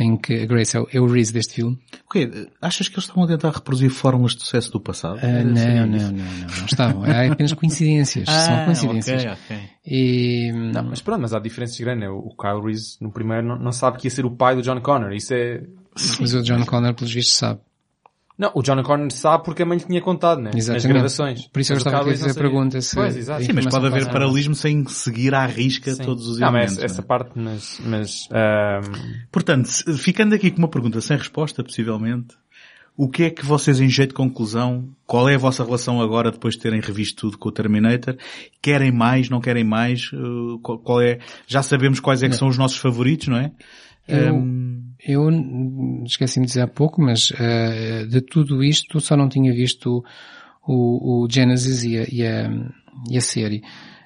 Em 0.00 0.16
que 0.16 0.42
a 0.42 0.46
Grace 0.46 0.76
é 0.76 0.80
o, 0.80 0.88
é 0.92 1.00
o 1.00 1.06
Reese 1.06 1.32
deste 1.32 1.54
filme. 1.54 1.76
O 2.06 2.12
quê? 2.12 2.48
Achas 2.62 2.88
que 2.88 2.94
eles 2.94 3.04
estavam 3.04 3.24
a 3.24 3.26
tentar 3.26 3.50
reproduzir 3.50 3.90
fórmulas 3.90 4.36
de 4.36 4.42
sucesso 4.42 4.70
do 4.70 4.80
passado? 4.80 5.18
Ah, 5.22 5.42
não, 5.42 5.52
não, 5.52 5.86
não, 5.86 6.12
não, 6.12 6.24
não 6.58 6.66
estavam. 6.66 7.04
É 7.04 7.28
apenas 7.28 7.52
coincidências. 7.52 8.28
Ah, 8.28 8.32
São 8.32 8.64
coincidências. 8.64 9.22
ok, 9.24 9.36
ok. 9.56 9.68
E, 9.84 10.52
Não, 10.52 10.84
mas 10.84 11.00
pronto, 11.00 11.22
mas 11.22 11.34
há 11.34 11.40
diferenças 11.40 11.78
grandes, 11.80 12.02
né? 12.02 12.08
O 12.08 12.34
Kyle 12.40 12.62
Reese, 12.64 12.96
no 13.00 13.10
primeiro, 13.10 13.46
não, 13.46 13.58
não 13.58 13.72
sabe 13.72 13.98
que 13.98 14.06
ia 14.06 14.10
ser 14.10 14.24
o 14.24 14.30
pai 14.30 14.54
do 14.54 14.62
John 14.62 14.80
Connor. 14.80 15.12
Isso 15.12 15.34
é... 15.34 15.62
mas 16.20 16.32
o 16.32 16.42
John 16.42 16.64
Connor, 16.64 16.94
pelos 16.94 17.12
vistos, 17.12 17.36
sabe. 17.36 17.60
Não, 18.38 18.52
o 18.54 18.62
John 18.62 18.80
Connor 18.84 19.10
sabe 19.10 19.42
porque 19.44 19.62
a 19.64 19.66
mãe 19.66 19.78
lhe 19.78 19.84
tinha 19.84 20.00
contado, 20.00 20.38
né? 20.40 20.50
Nas 20.54 20.56
Exatamente. 20.56 20.88
gravações. 20.88 21.48
Por 21.48 21.58
isso 21.60 21.72
eu 21.72 21.76
estava 21.78 21.96
a 22.02 22.04
fazer 22.04 22.24
a 22.24 22.28
não 22.28 22.34
pergunta 22.36 22.80
se- 22.80 22.94
Pois, 22.94 23.16
exato. 23.16 23.42
Sim, 23.44 23.52
mas 23.52 23.66
pode 23.66 23.86
haver 23.86 23.98
passa- 24.04 24.12
paralelismo 24.12 24.54
sem 24.54 24.86
seguir 24.86 25.34
à 25.34 25.44
risca 25.44 25.92
Sim. 25.92 26.04
todos 26.04 26.28
os 26.28 26.38
Não, 26.38 26.48
elementos. 26.48 26.74
mas 26.76 26.84
essa, 26.84 26.86
essa 26.86 27.02
não 27.02 27.04
é? 27.04 27.06
parte, 27.08 27.30
mas... 27.34 27.80
mas 27.84 28.28
ahm, 28.30 28.92
Portanto, 29.32 29.68
ficando 29.98 30.34
aqui 30.36 30.50
com 30.52 30.58
uma 30.58 30.68
pergunta 30.68 31.00
sem 31.00 31.16
resposta, 31.16 31.64
possivelmente, 31.64 32.36
o 32.96 33.08
que 33.08 33.24
é 33.24 33.30
que 33.30 33.44
vocês, 33.44 33.80
em 33.80 33.88
jeito 33.88 34.10
de 34.10 34.14
conclusão, 34.16 34.88
qual 35.06 35.28
é 35.28 35.34
a 35.34 35.38
vossa 35.38 35.64
relação 35.64 36.00
agora 36.00 36.30
depois 36.30 36.54
de 36.54 36.60
terem 36.60 36.80
revisto 36.80 37.22
tudo 37.22 37.38
com 37.38 37.48
o 37.48 37.52
Terminator? 37.52 38.16
Querem 38.62 38.92
mais, 38.92 39.28
não 39.28 39.40
querem 39.40 39.64
mais? 39.64 40.10
Uh, 40.12 40.58
qual, 40.60 41.00
é? 41.00 41.18
Já 41.46 41.62
sabemos 41.62 42.00
quais 42.00 42.22
é 42.22 42.28
que 42.28 42.36
são 42.36 42.48
os 42.48 42.58
nossos 42.58 42.78
favoritos, 42.78 43.28
não 43.28 43.36
é? 43.36 43.52
Eu, 44.08 44.34
Um, 44.34 44.67
eu 45.06 45.28
esqueci-me 46.04 46.46
de 46.46 46.50
dizer 46.50 46.62
há 46.62 46.66
pouco, 46.66 47.00
mas 47.00 47.32
eh, 47.38 48.06
de 48.06 48.20
tudo 48.20 48.62
isto 48.62 49.00
só 49.00 49.16
não 49.16 49.28
tinha 49.28 49.52
visto 49.52 50.04
o, 50.66 51.24
o 51.24 51.28
Genesis 51.30 51.84
e 51.84 51.98
a, 51.98 52.06
e 52.10 52.26
a, 52.26 52.50
e 53.10 53.16
a 53.16 53.20
série, 53.20 53.62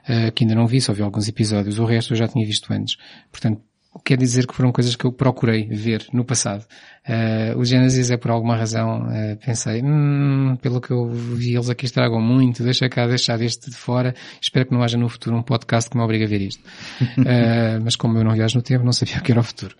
eh, 0.06 0.30
que 0.30 0.44
ainda 0.44 0.54
não 0.54 0.66
vi, 0.66 0.80
só 0.80 0.92
vi 0.92 1.02
alguns 1.02 1.28
episódios. 1.28 1.78
O 1.78 1.84
resto 1.84 2.12
eu 2.12 2.16
já 2.16 2.28
tinha 2.28 2.46
visto 2.46 2.72
antes. 2.72 2.96
Portanto, 3.30 3.62
quer 4.04 4.16
dizer 4.16 4.46
que 4.46 4.54
foram 4.54 4.72
coisas 4.72 4.96
que 4.96 5.04
eu 5.04 5.12
procurei 5.12 5.66
ver 5.68 6.06
no 6.12 6.24
passado. 6.24 6.64
Eh, 7.06 7.54
o 7.56 7.64
Genesis 7.64 8.10
é 8.10 8.16
por 8.16 8.30
alguma 8.30 8.56
razão, 8.56 9.10
eh, 9.10 9.36
pensei, 9.36 9.82
hum, 9.82 10.56
pelo 10.62 10.80
que 10.80 10.90
eu 10.90 11.10
vi, 11.10 11.54
eles 11.54 11.68
aqui 11.68 11.84
estragam 11.84 12.20
muito, 12.20 12.62
deixa 12.62 12.88
cá 12.88 13.06
deixar 13.06 13.40
este 13.42 13.70
de 13.70 13.76
fora, 13.76 14.14
espero 14.40 14.66
que 14.66 14.72
não 14.72 14.82
haja 14.82 14.96
no 14.96 15.08
futuro 15.08 15.36
um 15.36 15.42
podcast 15.42 15.90
que 15.90 15.96
me 15.96 16.02
obrigue 16.02 16.24
a 16.24 16.28
ver 16.28 16.40
isto. 16.40 16.62
Eh, 17.24 17.78
mas 17.78 17.96
como 17.96 18.18
eu 18.18 18.24
não 18.24 18.32
viajo 18.32 18.56
no 18.56 18.62
tempo, 18.62 18.84
não 18.84 18.92
sabia 18.92 19.18
o 19.18 19.22
que 19.22 19.32
era 19.32 19.40
o 19.40 19.44
futuro. 19.44 19.74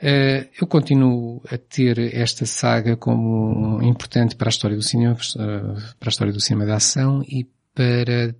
Eh, 0.00 0.48
eu 0.60 0.66
continuo 0.66 1.42
a 1.50 1.56
ter 1.56 1.98
esta 2.14 2.44
saga 2.46 2.96
como 2.96 3.82
importante 3.82 4.36
para 4.36 4.48
a 4.48 4.50
história 4.50 4.76
do 4.76 4.82
cinema, 4.82 5.16
eh, 5.16 5.82
para 5.98 6.08
a 6.08 6.10
história 6.10 6.32
do 6.32 6.40
cinema 6.40 6.66
da 6.66 6.76
ação 6.76 7.22
e 7.28 7.46
para 7.74 8.34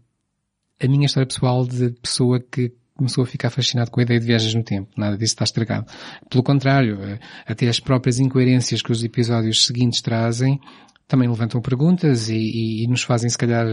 a 0.83 0.89
minha 0.89 1.07
história 1.07 1.27
pessoal 1.27 1.67
de 1.67 1.91
pessoa 2.03 2.41
que 2.41 2.73
começou 2.97 3.25
a 3.25 3.27
ficar 3.27 3.51
fascinado 3.51 3.91
com 3.91 3.99
a 4.01 4.03
ideia 4.05 4.21
de 4.21 4.27
viagens 4.27 4.55
no 4.55 4.63
tempo. 4.63 4.91
Nada 4.97 5.17
disso 5.17 5.35
está 5.35 5.45
estragado. 5.45 5.87
Pelo 6.31 6.43
contrário, 6.43 7.03
eh, 7.03 7.19
até 7.47 7.69
as 7.69 7.81
próprias 7.81 8.19
incoerências 8.19 8.83
que 8.83 8.93
os 8.93 9.03
episódios 9.03 9.65
seguintes 9.67 10.01
trazem 10.01 10.61
também 11.07 11.29
levantam 11.29 11.61
perguntas 11.61 12.29
e, 12.31 12.35
e- 12.37 12.85
e 12.85 12.87
nos 12.87 13.03
fazem, 13.03 13.29
se 13.29 13.37
calhar, 13.37 13.67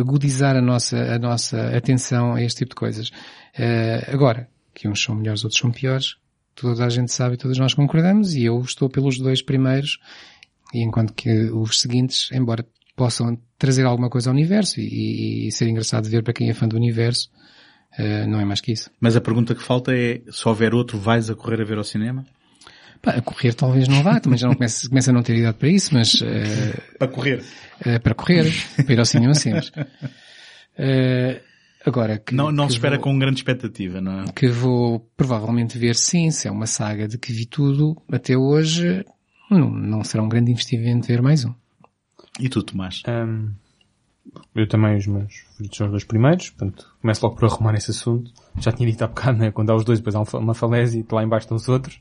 agudizar 0.00 0.56
a 0.56 0.60
nossa, 0.60 0.96
a 1.14 1.18
nossa 1.18 1.76
atenção 1.76 2.34
a 2.34 2.42
este 2.42 2.58
tipo 2.58 2.70
de 2.70 2.74
coisas. 2.76 3.10
Agora, 4.12 4.48
que 4.74 4.88
uns 4.88 5.02
são 5.02 5.14
melhores, 5.14 5.44
outros 5.44 5.60
são 5.60 5.70
piores, 5.70 6.16
toda 6.54 6.84
a 6.84 6.88
gente 6.88 7.12
sabe 7.12 7.34
e 7.34 7.38
todos 7.38 7.58
nós 7.58 7.74
concordamos 7.74 8.34
e 8.34 8.44
eu 8.44 8.60
estou 8.60 8.88
pelos 8.88 9.18
dois 9.18 9.40
primeiros 9.42 9.98
e 10.72 10.82
enquanto 10.82 11.12
que 11.14 11.50
os 11.50 11.80
seguintes, 11.80 12.30
embora 12.32 12.66
possam 12.96 13.38
trazer 13.58 13.84
alguma 13.84 14.08
coisa 14.10 14.30
ao 14.30 14.34
universo 14.34 14.80
e, 14.80 15.46
e 15.48 15.52
ser 15.52 15.66
engraçado 15.68 16.04
de 16.04 16.10
ver 16.10 16.22
para 16.22 16.32
quem 16.32 16.48
é 16.50 16.54
fã 16.54 16.66
do 16.68 16.76
universo, 16.76 17.28
eh, 17.98 18.26
não 18.26 18.40
é 18.40 18.44
mais 18.44 18.60
que 18.60 18.72
isso. 18.72 18.90
mas 19.00 19.16
a 19.16 19.20
pergunta 19.20 19.54
que 19.54 19.62
falta 19.62 19.92
é, 19.96 20.20
se 20.30 20.46
houver 20.48 20.74
outro, 20.74 20.98
vais 20.98 21.28
a 21.30 21.34
correr 21.34 21.60
a 21.60 21.64
ver 21.64 21.78
ao 21.78 21.84
cinema? 21.84 22.24
Pá, 23.02 23.12
a 23.12 23.20
correr 23.22 23.52
talvez 23.54 23.86
não 23.88 24.02
vá, 24.02 24.18
também 24.18 24.38
já 24.38 24.46
não 24.48 24.54
começa, 24.54 24.88
começa 24.88 25.10
a 25.10 25.14
não 25.14 25.22
ter 25.22 25.36
idade 25.36 25.58
para 25.58 25.68
isso, 25.68 25.92
mas 25.92 26.22
eh, 26.22 26.74
Para 26.98 27.08
correr. 27.08 27.44
eh, 27.84 27.98
para 27.98 28.14
correr, 28.14 28.52
para 28.84 28.92
ir 28.94 28.98
ao 28.98 29.04
cinema 29.04 29.34
sempre. 29.34 29.70
Eh, 30.76 31.40
agora 31.84 32.18
que, 32.18 32.34
Não, 32.34 32.50
não 32.50 32.66
que 32.66 32.72
se 32.72 32.76
espera 32.78 32.96
vou- 32.96 33.04
com 33.04 33.18
grande 33.18 33.38
expectativa, 33.38 34.00
não 34.00 34.20
é? 34.22 34.24
que 34.34 34.48
vou 34.48 35.00
provavelmente 35.16 35.78
ver 35.78 35.94
sim, 35.96 36.30
se 36.30 36.48
é 36.48 36.50
uma 36.50 36.66
saga 36.66 37.06
de 37.08 37.18
que 37.18 37.32
vi 37.32 37.46
tudo 37.46 37.96
até 38.10 38.36
hoje, 38.36 39.04
não, 39.50 39.70
não 39.70 40.04
será 40.04 40.22
um 40.22 40.28
grande 40.28 40.50
investimento 40.50 41.06
ver 41.08 41.20
mais 41.22 41.44
um. 41.44 41.52
E 42.40 42.48
tu, 42.48 42.62
Tomás? 42.62 43.02
ahm, 43.06 43.50
eu 44.54 44.66
também, 44.68 44.96
os 44.96 45.06
meus 45.06 45.34
favoritos 45.50 45.76
são 45.76 45.86
os 45.86 45.90
dois 45.92 46.04
primeiros, 46.04 46.50
portanto, 46.50 46.92
começo 47.00 47.24
logo 47.24 47.36
por 47.38 47.44
arrumar 47.46 47.74
esse 47.74 47.90
assunto. 47.90 48.32
Já 48.58 48.72
tinha 48.72 48.90
dito 48.90 49.02
há 49.02 49.06
bocado, 49.06 49.38
né? 49.38 49.50
Quando 49.52 49.70
há 49.70 49.76
os 49.76 49.84
dois, 49.84 50.00
depois 50.00 50.14
há 50.16 50.20
um 50.20 50.38
uma 50.40 50.54
falésia 50.54 50.98
e 51.00 51.14
lá 51.14 51.22
embaixo 51.22 51.44
estão 51.44 51.56
os 51.56 51.68
outros. 51.68 51.98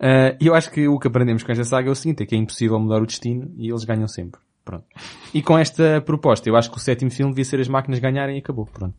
Ah, 0.00 0.34
E 0.40 0.46
eu 0.46 0.54
acho 0.54 0.70
que 0.72 0.88
o 0.88 0.98
que 0.98 1.06
aprendemos 1.06 1.42
com 1.44 1.52
esta 1.52 1.62
saga 1.64 1.88
é 1.88 1.92
o 1.92 1.94
seguinte, 1.94 2.22
é 2.22 2.26
que 2.26 2.34
é 2.34 2.38
impossível 2.38 2.78
mudar 2.80 3.00
o 3.02 3.06
destino 3.06 3.52
e 3.56 3.68
eles 3.68 3.84
ganham 3.84 4.08
sempre. 4.08 4.40
Pronto. 4.70 4.84
E 5.34 5.42
com 5.42 5.58
esta 5.58 6.00
proposta, 6.00 6.48
eu 6.48 6.56
acho 6.56 6.70
que 6.70 6.76
o 6.76 6.80
sétimo 6.80 7.10
filme 7.10 7.32
devia 7.32 7.44
ser 7.44 7.60
as 7.60 7.68
máquinas 7.68 7.98
ganharem 7.98 8.36
e 8.36 8.38
acabou. 8.38 8.66
Pronto. 8.66 8.94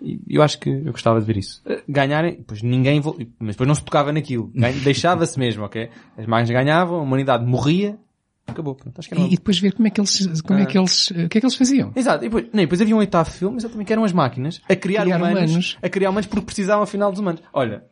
E 0.00 0.20
eu 0.28 0.42
acho 0.42 0.58
que 0.60 0.68
eu 0.68 0.92
gostava 0.92 1.18
de 1.20 1.26
ver 1.26 1.38
isso. 1.38 1.62
Ah, 1.66 1.78
Ganharem, 1.88 2.44
pois 2.46 2.62
ninguém, 2.62 3.00
mas 3.38 3.54
depois 3.56 3.66
não 3.66 3.74
se 3.74 3.82
tocava 3.82 4.12
naquilo. 4.12 4.52
Deixava-se 4.84 5.38
mesmo, 5.38 5.64
ok? 5.64 5.88
As 6.18 6.26
máquinas 6.26 6.50
ganhavam, 6.50 6.98
a 6.98 7.02
humanidade 7.02 7.44
morria, 7.46 7.98
acabou. 8.46 8.74
Pronto. 8.74 8.98
Acho 8.98 9.08
que 9.08 9.14
era 9.14 9.20
E, 9.22 9.24
uma- 9.24 9.32
e 9.32 9.36
depois 9.36 9.58
ver 9.58 9.72
como 9.72 9.88
é 9.88 9.90
que 9.90 10.00
eles, 10.00 10.40
como 10.42 10.58
é 10.60 10.62
Ah. 10.62 10.66
que 10.66 10.78
eles, 10.78 11.10
o 11.10 11.14
que 11.28 11.38
é 11.38 11.40
que 11.40 11.46
eles 11.46 11.54
faziam? 11.56 11.92
Exato. 11.96 12.24
E 12.24 12.28
depois, 12.28 12.44
não, 12.52 12.60
depois 12.60 12.80
havia 12.80 12.94
um 12.94 12.98
oitavo 12.98 13.30
filme, 13.30 13.56
exatamente, 13.56 13.86
que 13.86 13.92
eram 13.92 14.04
as 14.04 14.12
máquinas, 14.12 14.60
a 14.68 14.76
criar, 14.76 15.02
Criar 15.02 15.16
humanos, 15.16 15.50
humanos. 15.50 15.78
a 15.82 15.88
criar 15.88 16.10
humanos 16.10 16.26
porque 16.26 16.44
precisavam 16.46 16.82
afinal 16.84 17.10
dos 17.10 17.20
humanos. 17.20 17.42
Olha, 17.52 17.82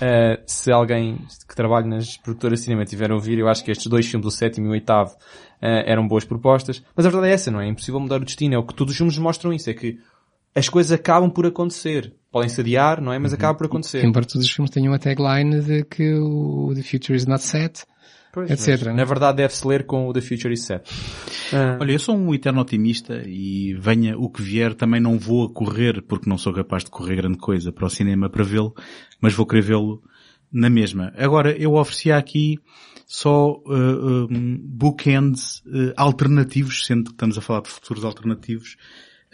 eh, 0.00 0.40
se 0.46 0.70
alguém 0.70 1.18
que 1.48 1.54
trabalha 1.54 1.86
nas 1.86 2.16
produtoras 2.16 2.60
de 2.60 2.66
cinema 2.66 2.84
tiver 2.84 3.10
a 3.10 3.14
ouvir, 3.14 3.38
eu 3.38 3.48
acho 3.48 3.64
que 3.64 3.70
estes 3.70 3.86
dois 3.86 4.06
filmes, 4.06 4.26
o 4.26 4.30
sétimo 4.30 4.66
e 4.66 4.68
o 4.68 4.72
oitavo, 4.72 5.16
eh, 5.60 5.90
eram 5.90 6.06
boas 6.06 6.24
propostas. 6.24 6.82
Mas 6.94 7.06
a 7.06 7.10
verdade 7.10 7.30
é 7.30 7.34
essa, 7.34 7.50
não 7.50 7.60
é? 7.60 7.66
É 7.66 7.68
impossível 7.68 8.00
mudar 8.00 8.16
o 8.16 8.24
destino. 8.24 8.54
É 8.54 8.58
o 8.58 8.66
que 8.66 8.74
todos 8.74 8.92
os 8.92 8.98
filmes 8.98 9.18
mostram 9.18 9.52
isso, 9.52 9.68
é 9.70 9.74
que 9.74 9.98
as 10.54 10.68
coisas 10.68 10.92
acabam 10.92 11.30
por 11.30 11.46
acontecer. 11.46 12.12
Podem-se 12.30 12.60
adiar, 12.60 13.00
não 13.00 13.12
é? 13.12 13.18
Mas 13.18 13.32
acaba 13.32 13.56
por 13.56 13.66
acontecer. 13.66 14.04
Embora 14.04 14.26
todos 14.26 14.46
os 14.46 14.52
filmes 14.52 14.70
tenham 14.70 14.92
a 14.92 14.98
tagline 14.98 15.60
de 15.60 15.84
que 15.84 16.14
o 16.14 16.72
The 16.74 16.82
Future 16.82 17.16
is 17.16 17.26
not 17.26 17.42
set, 17.42 17.84
Pois, 18.32 18.50
etc. 18.50 18.68
mas, 18.68 18.82
né? 18.82 18.92
Na 18.94 19.04
verdade 19.04 19.38
deve-se 19.38 19.66
ler 19.66 19.86
com 19.86 20.08
o 20.08 20.12
The 20.12 20.20
Future 20.20 20.52
is 20.52 20.64
Set. 20.64 20.88
Ah, 21.52 21.78
Olha, 21.80 21.92
eu 21.92 21.98
sou 21.98 22.16
um 22.16 22.34
eterno 22.34 22.60
otimista 22.60 23.22
e 23.26 23.74
venha 23.74 24.18
o 24.18 24.28
que 24.28 24.42
vier, 24.42 24.74
também 24.74 25.00
não 25.00 25.18
vou 25.18 25.46
a 25.46 25.52
correr, 25.52 26.02
porque 26.02 26.28
não 26.28 26.36
sou 26.36 26.52
capaz 26.52 26.84
de 26.84 26.90
correr 26.90 27.16
grande 27.16 27.38
coisa 27.38 27.72
para 27.72 27.86
o 27.86 27.90
cinema 27.90 28.28
para 28.28 28.44
vê-lo, 28.44 28.74
mas 29.20 29.34
vou 29.34 29.46
querer 29.46 29.62
vê-lo 29.62 30.02
na 30.52 30.70
mesma. 30.70 31.12
Agora, 31.16 31.52
eu 31.56 31.74
oferecia 31.74 32.16
aqui 32.16 32.58
só 33.06 33.52
uh, 33.52 34.28
um, 34.30 34.58
bookends 34.62 35.60
uh, 35.60 35.92
alternativos, 35.96 36.84
sendo 36.84 37.04
que 37.04 37.10
estamos 37.12 37.38
a 37.38 37.40
falar 37.40 37.62
de 37.62 37.70
futuros 37.70 38.04
alternativos, 38.04 38.76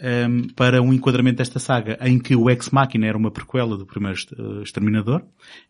um, 0.01 0.47
para 0.55 0.81
um 0.81 0.93
enquadramento 0.93 1.37
desta 1.37 1.59
saga, 1.59 1.97
em 2.01 2.19
que 2.19 2.35
o 2.35 2.49
Ex 2.49 2.69
Machina 2.69 3.07
era 3.07 3.17
uma 3.17 3.31
prequela 3.31 3.77
do 3.77 3.85
primeiro 3.85 4.17
uh, 4.37 4.61
Exterminador, 4.61 5.23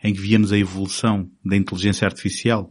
em 0.04 0.14
que 0.14 0.20
víamos 0.20 0.52
a 0.52 0.58
evolução 0.58 1.30
da 1.44 1.56
inteligência 1.56 2.06
artificial 2.06 2.70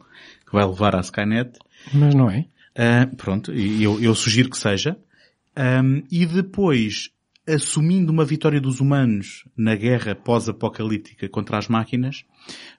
vai 0.55 0.65
levar 0.65 0.95
à 0.97 1.01
Skynet, 1.01 1.59
Mas 1.93 2.15
não 2.15 2.31
é? 2.31 2.47
ah, 2.77 3.07
pronto, 3.17 3.53
eu, 3.53 4.01
eu 4.01 4.15
sugiro 4.15 4.49
que 4.49 4.57
seja. 4.57 4.97
Ahm, 5.57 6.03
e 6.11 6.25
depois, 6.27 7.11
assumindo 7.47 8.11
uma 8.13 8.25
vitória 8.25 8.61
dos 8.61 8.81
humanos 8.81 9.45
na 9.57 9.75
guerra 9.77 10.15
pós-apocalíptica 10.15 11.29
contra 11.29 11.59
as 11.59 11.69
máquinas, 11.69 12.25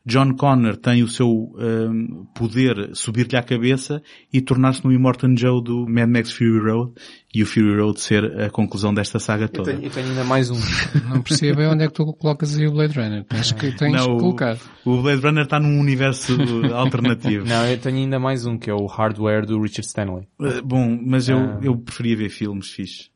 John 0.06 0.34
Connor 0.36 0.78
tem 0.78 1.02
o 1.04 1.08
seu 1.08 1.54
ahm, 1.58 2.26
poder 2.36 2.92
subir-lhe 2.96 3.36
à 3.38 3.42
cabeça 3.44 4.02
e 4.32 4.40
tornar-se 4.42 4.84
no 4.86 4.92
Immortan 4.92 5.36
Joe 5.36 5.64
do 5.64 5.86
Mad 5.88 6.10
Max 6.10 6.32
Fury 6.32 6.60
Road 6.60 6.94
e 7.34 7.42
o 7.42 7.46
Fury 7.46 7.80
Road 7.80 8.00
ser 8.00 8.24
a 8.42 8.50
conclusão 8.50 8.94
desta 8.94 9.18
saga 9.20 9.46
eu, 9.46 9.50
toda. 9.50 9.72
tenho, 9.74 9.86
eu 9.86 9.90
tenho 9.92 10.08
ainda 10.10 10.24
mais 10.24 10.50
um. 10.52 10.56
Não 11.10 11.22
percebo 11.22 11.62
é 11.62 11.68
onde 11.70 11.84
é 11.84 11.88
que 11.88 11.94
tu 11.94 12.06
colocas 12.14 12.58
aí 12.58 12.68
o 12.68 12.72
Blade 12.72 12.98
Runner. 13.00 13.24
Tens 13.26 13.52
que, 13.52 13.72
tens 13.76 13.92
Não, 13.94 14.06
que 14.06 14.12
o- 14.12 14.18
colocar. 14.18 14.58
O 14.86 15.02
Blade 15.02 15.22
Runner 15.22 15.44
está 15.44 15.60
num 15.60 15.80
universo 15.80 16.34
alternativo. 16.74 17.46
Não, 17.48 17.66
eu 17.68 17.78
tenho 17.80 17.98
ainda 17.98 18.20
mais 18.20 18.46
um, 18.46 18.58
que 18.58 18.70
é 18.70 18.74
o 18.74 18.86
Hardware 18.86 19.46
do 19.46 19.60
Richard 19.60 19.88
Stanley. 19.88 20.28
Uh, 20.40 20.62
Bom, 20.64 21.00
mas 21.04 21.28
eu, 21.28 21.38
Ah. 21.38 21.60
eu 21.62 21.76
preferia 21.78 22.16
ver 22.18 22.30
filmes 22.30 22.70
fixe. 22.70 23.10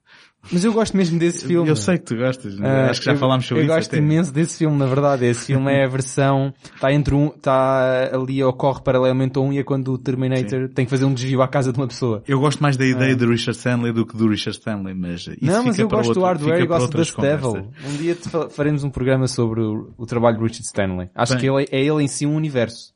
Mas 0.51 0.63
eu 0.63 0.73
gosto 0.73 0.95
mesmo 0.97 1.19
desse 1.19 1.45
filme. 1.45 1.69
Eu 1.69 1.75
sei 1.75 1.97
que 1.97 2.05
tu 2.05 2.15
gostas, 2.15 2.59
Ah, 2.61 2.89
acho 2.89 3.01
que 3.01 3.05
já 3.05 3.11
eu- 3.11 3.17
falámos 3.17 3.45
sobre 3.45 3.63
eu 3.63 3.67
isso. 3.67 3.75
gosto 3.75 3.89
até. 3.89 3.97
imenso 3.97 4.33
desse 4.33 4.57
filme, 4.57 4.77
na 4.77 4.85
verdade. 4.85 5.25
Esse 5.25 5.47
filme 5.47 5.71
é 5.71 5.83
a 5.83 5.87
versão, 5.89 6.53
está 6.75 6.91
entre 6.93 7.13
um, 7.13 7.27
está 7.27 8.09
ali, 8.15 8.41
ocorre 8.43 8.81
paralelamente 8.81 9.37
a 9.37 9.41
um 9.41 9.51
e 9.53 9.59
é 9.59 9.63
quando 9.63 9.93
o 9.93 9.97
Terminator 9.97 10.69
tem 10.69 10.85
que 10.85 10.89
fazer 10.91 11.05
um 11.05 11.13
desvio 11.13 11.41
à 11.41 11.47
casa 11.47 11.71
de 11.73 11.77
uma 11.79 11.87
pessoa. 11.87 12.23
Eu 12.27 12.39
gosto 12.39 12.61
mais 12.63 12.77
da 12.77 12.85
ideia 12.85 13.13
Ah. 13.13 13.15
de 13.17 13.25
Richard 13.25 13.57
Stanley 13.57 13.91
do 13.93 14.05
que 14.05 14.15
do 14.17 14.27
Richard 14.27 14.57
Stanley, 14.57 14.95
mas 14.95 15.21
isso 15.27 15.37
não, 15.41 15.63
mas 15.65 15.77
eu 15.77 15.87
gosto 15.87 16.07
outro, 16.07 16.21
do 16.21 16.25
hardware 16.25 16.61
e 16.63 16.65
gosto 16.67 16.97
desse 16.97 17.19
Devil. 17.19 17.67
Um 17.87 17.97
dia 17.97 18.17
faremos 18.49 18.83
um 18.83 18.89
programa 18.89 19.27
sobre 19.27 19.61
o, 19.61 19.91
o 19.97 20.05
trabalho 20.05 20.37
de 20.37 20.43
Richard 20.43 20.65
Stanley. 20.65 21.09
Acho 21.13 21.33
Bem. 21.33 21.41
que 21.41 21.49
ele, 21.49 21.67
é 21.71 21.85
ele 21.85 22.03
em 22.03 22.07
si 22.07 22.25
um 22.25 22.35
universo. 22.35 22.93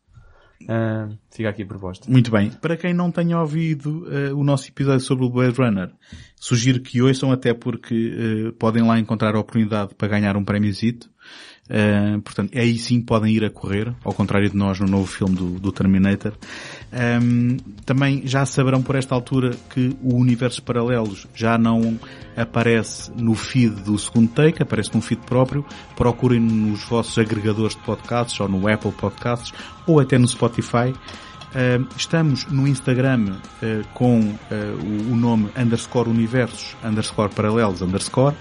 Ah, 0.67 1.09
fica 1.32 1.50
aqui 1.50 1.64
a 1.64 1.66
proposta. 1.66 2.09
Muito 2.09 2.32
bem. 2.32 2.50
Para 2.50 2.77
quem 2.77 2.93
não 2.93 3.11
tenha 3.11 3.40
ouvido 3.40 4.08
eh, 4.11 4.33
o 4.33 4.43
nosso 4.43 4.69
episódio 4.69 5.01
sobre 5.01 5.25
o 5.25 5.30
Blade 5.30 5.58
Runner, 5.58 5.92
sugiro 6.35 6.82
que 6.82 7.01
ouçam 7.01 7.32
até 7.32 7.53
porque 7.53 8.14
eh, 8.50 8.51
podem 8.58 8.83
lá 8.83 9.00
encontrar 9.00 9.35
a 9.35 9.40
oportunidade 9.40 9.95
para 9.95 10.08
ganhar 10.08 10.35
um 10.38 10.43
prémiozito. 10.43 11.09
Eh, 11.69 12.17
portanto, 12.24 12.58
aí 12.58 12.77
sim 12.77 13.00
podem 13.01 13.33
ir 13.33 13.45
a 13.45 13.50
correr, 13.50 13.93
ao 14.03 14.14
contrário 14.14 14.50
de 14.50 14.56
nós 14.56 14.80
no 14.80 14.88
novo 14.88 15.06
filme 15.06 15.35
do, 15.35 15.59
do 15.59 15.72
Terminator. 15.72 16.33
Ahm, 16.92 17.58
também 17.85 18.27
já 18.27 18.45
saberão 18.45 18.82
por 18.82 18.95
esta 18.95 19.16
altura 19.16 19.56
que 19.69 19.95
o 20.01 20.16
Universos 20.16 20.59
Paralelos 20.59 21.25
já 21.33 21.58
não 21.58 21.98
aparece 22.35 23.11
no 23.16 23.33
feed 23.33 23.82
do 23.83 23.98
segundo 23.98 24.30
take, 24.32 24.61
aparece 24.61 24.93
num 24.93 25.01
feed 25.01 25.22
próprio. 25.25 25.66
Procurem 25.95 26.40
nos 26.40 26.83
vossos 26.83 27.17
agregadores 27.17 27.75
de 27.75 27.82
podcasts, 27.82 28.40
ou 28.40 28.50
no 28.50 28.67
Apple 28.67 28.92
Podcasts, 28.92 29.53
ou 29.88 30.00
até 30.00 30.17
no 30.17 30.27
Spotify. 30.27 30.93
Uh, 31.53 31.88
estamos 31.95 32.48
no 32.48 32.67
Instagram 32.67 33.35
uh, 33.35 33.88
com 33.93 34.19
uh, 34.19 34.33
o, 35.09 35.14
o 35.14 35.16
nome 35.16 35.50
underscore 35.56 36.09
universos, 36.09 36.75
underscore 36.83 37.30
paralelos, 37.33 37.82
underscore. 37.82 38.35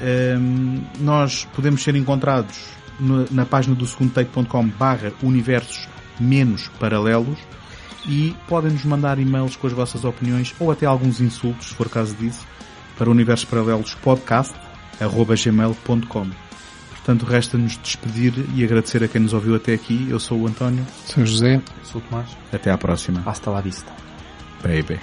Um, 0.00 0.82
nós 1.00 1.44
podemos 1.54 1.82
ser 1.82 1.96
encontrados 1.96 2.56
no- 3.00 3.26
na 3.30 3.44
página 3.44 3.74
do 3.74 3.86
segundotake.com 3.86 4.68
barra 4.68 5.12
universos 5.22 5.88
menos 6.20 6.68
paralelos 6.78 7.38
e 8.06 8.34
podem 8.48 8.70
nos 8.72 8.84
mandar 8.84 9.18
e-mails 9.18 9.56
com 9.56 9.66
as 9.66 9.72
vossas 9.72 10.04
opiniões 10.04 10.54
ou 10.60 10.70
até 10.70 10.86
alguns 10.86 11.20
insultos, 11.20 11.68
se 11.68 11.74
for 11.74 11.88
caso 11.88 12.14
disso, 12.14 12.46
para 12.96 13.10
universos 13.10 13.44
paralelos 13.44 13.94
podcast 13.94 14.54
arroba 15.00 15.34
gmail.com. 15.36 16.26
Portanto, 16.90 17.24
resta-nos 17.24 17.76
despedir 17.78 18.34
e 18.54 18.62
agradecer 18.64 19.02
a 19.02 19.08
quem 19.08 19.20
nos 19.22 19.32
ouviu 19.32 19.54
até 19.56 19.72
aqui. 19.74 20.06
Eu 20.10 20.20
sou 20.20 20.40
o 20.40 20.46
António. 20.46 20.84
Sou 21.06 21.24
José. 21.24 21.60
Sou 21.82 22.00
o 22.00 22.04
Tomás. 22.04 22.28
Até 22.52 22.70
à 22.70 22.76
próxima. 22.78 23.22
Hasta 23.26 23.50
la 23.50 23.60
vista. 23.60 23.90
Baby. 24.62 25.00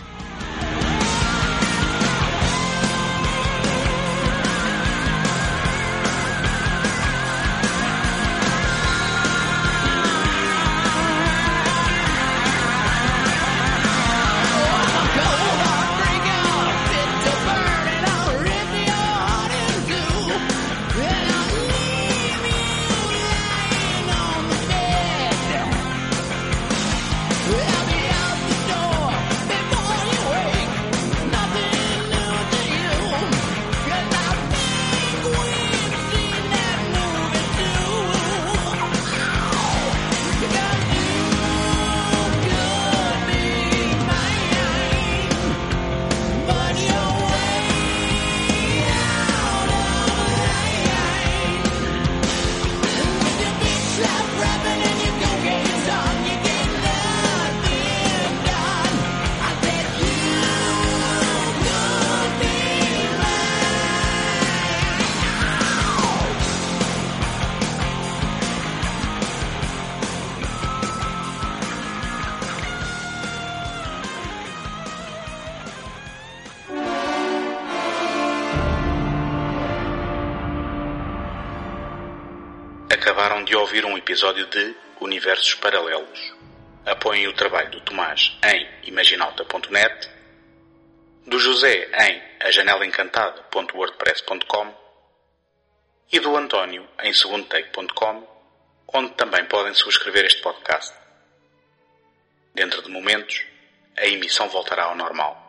Episódio 84.15 84.47
de 84.47 84.73
Universos 85.01 85.55
Paralelos. 85.55 86.33
Apoiem 86.85 87.27
o 87.27 87.33
trabalho 87.33 87.69
do 87.69 87.81
Tomás 87.81 88.31
em 88.45 88.65
imaginalta.net, 88.87 90.09
do 91.27 91.37
José 91.37 91.89
em 92.01 92.23
ajanelaencantada.wordpress.com 92.47 94.73
e 96.13 96.19
do 96.21 96.37
António 96.37 96.87
em 97.03 97.11
segundotake.com, 97.11 98.25
onde 98.93 99.11
também 99.15 99.43
podem 99.47 99.73
subscrever 99.73 100.23
este 100.23 100.41
podcast. 100.41 100.95
Dentro 102.53 102.81
de 102.83 102.89
momentos, 102.89 103.45
a 103.97 104.07
emissão 104.07 104.47
voltará 104.47 104.85
ao 104.85 104.95
normal. 104.95 105.44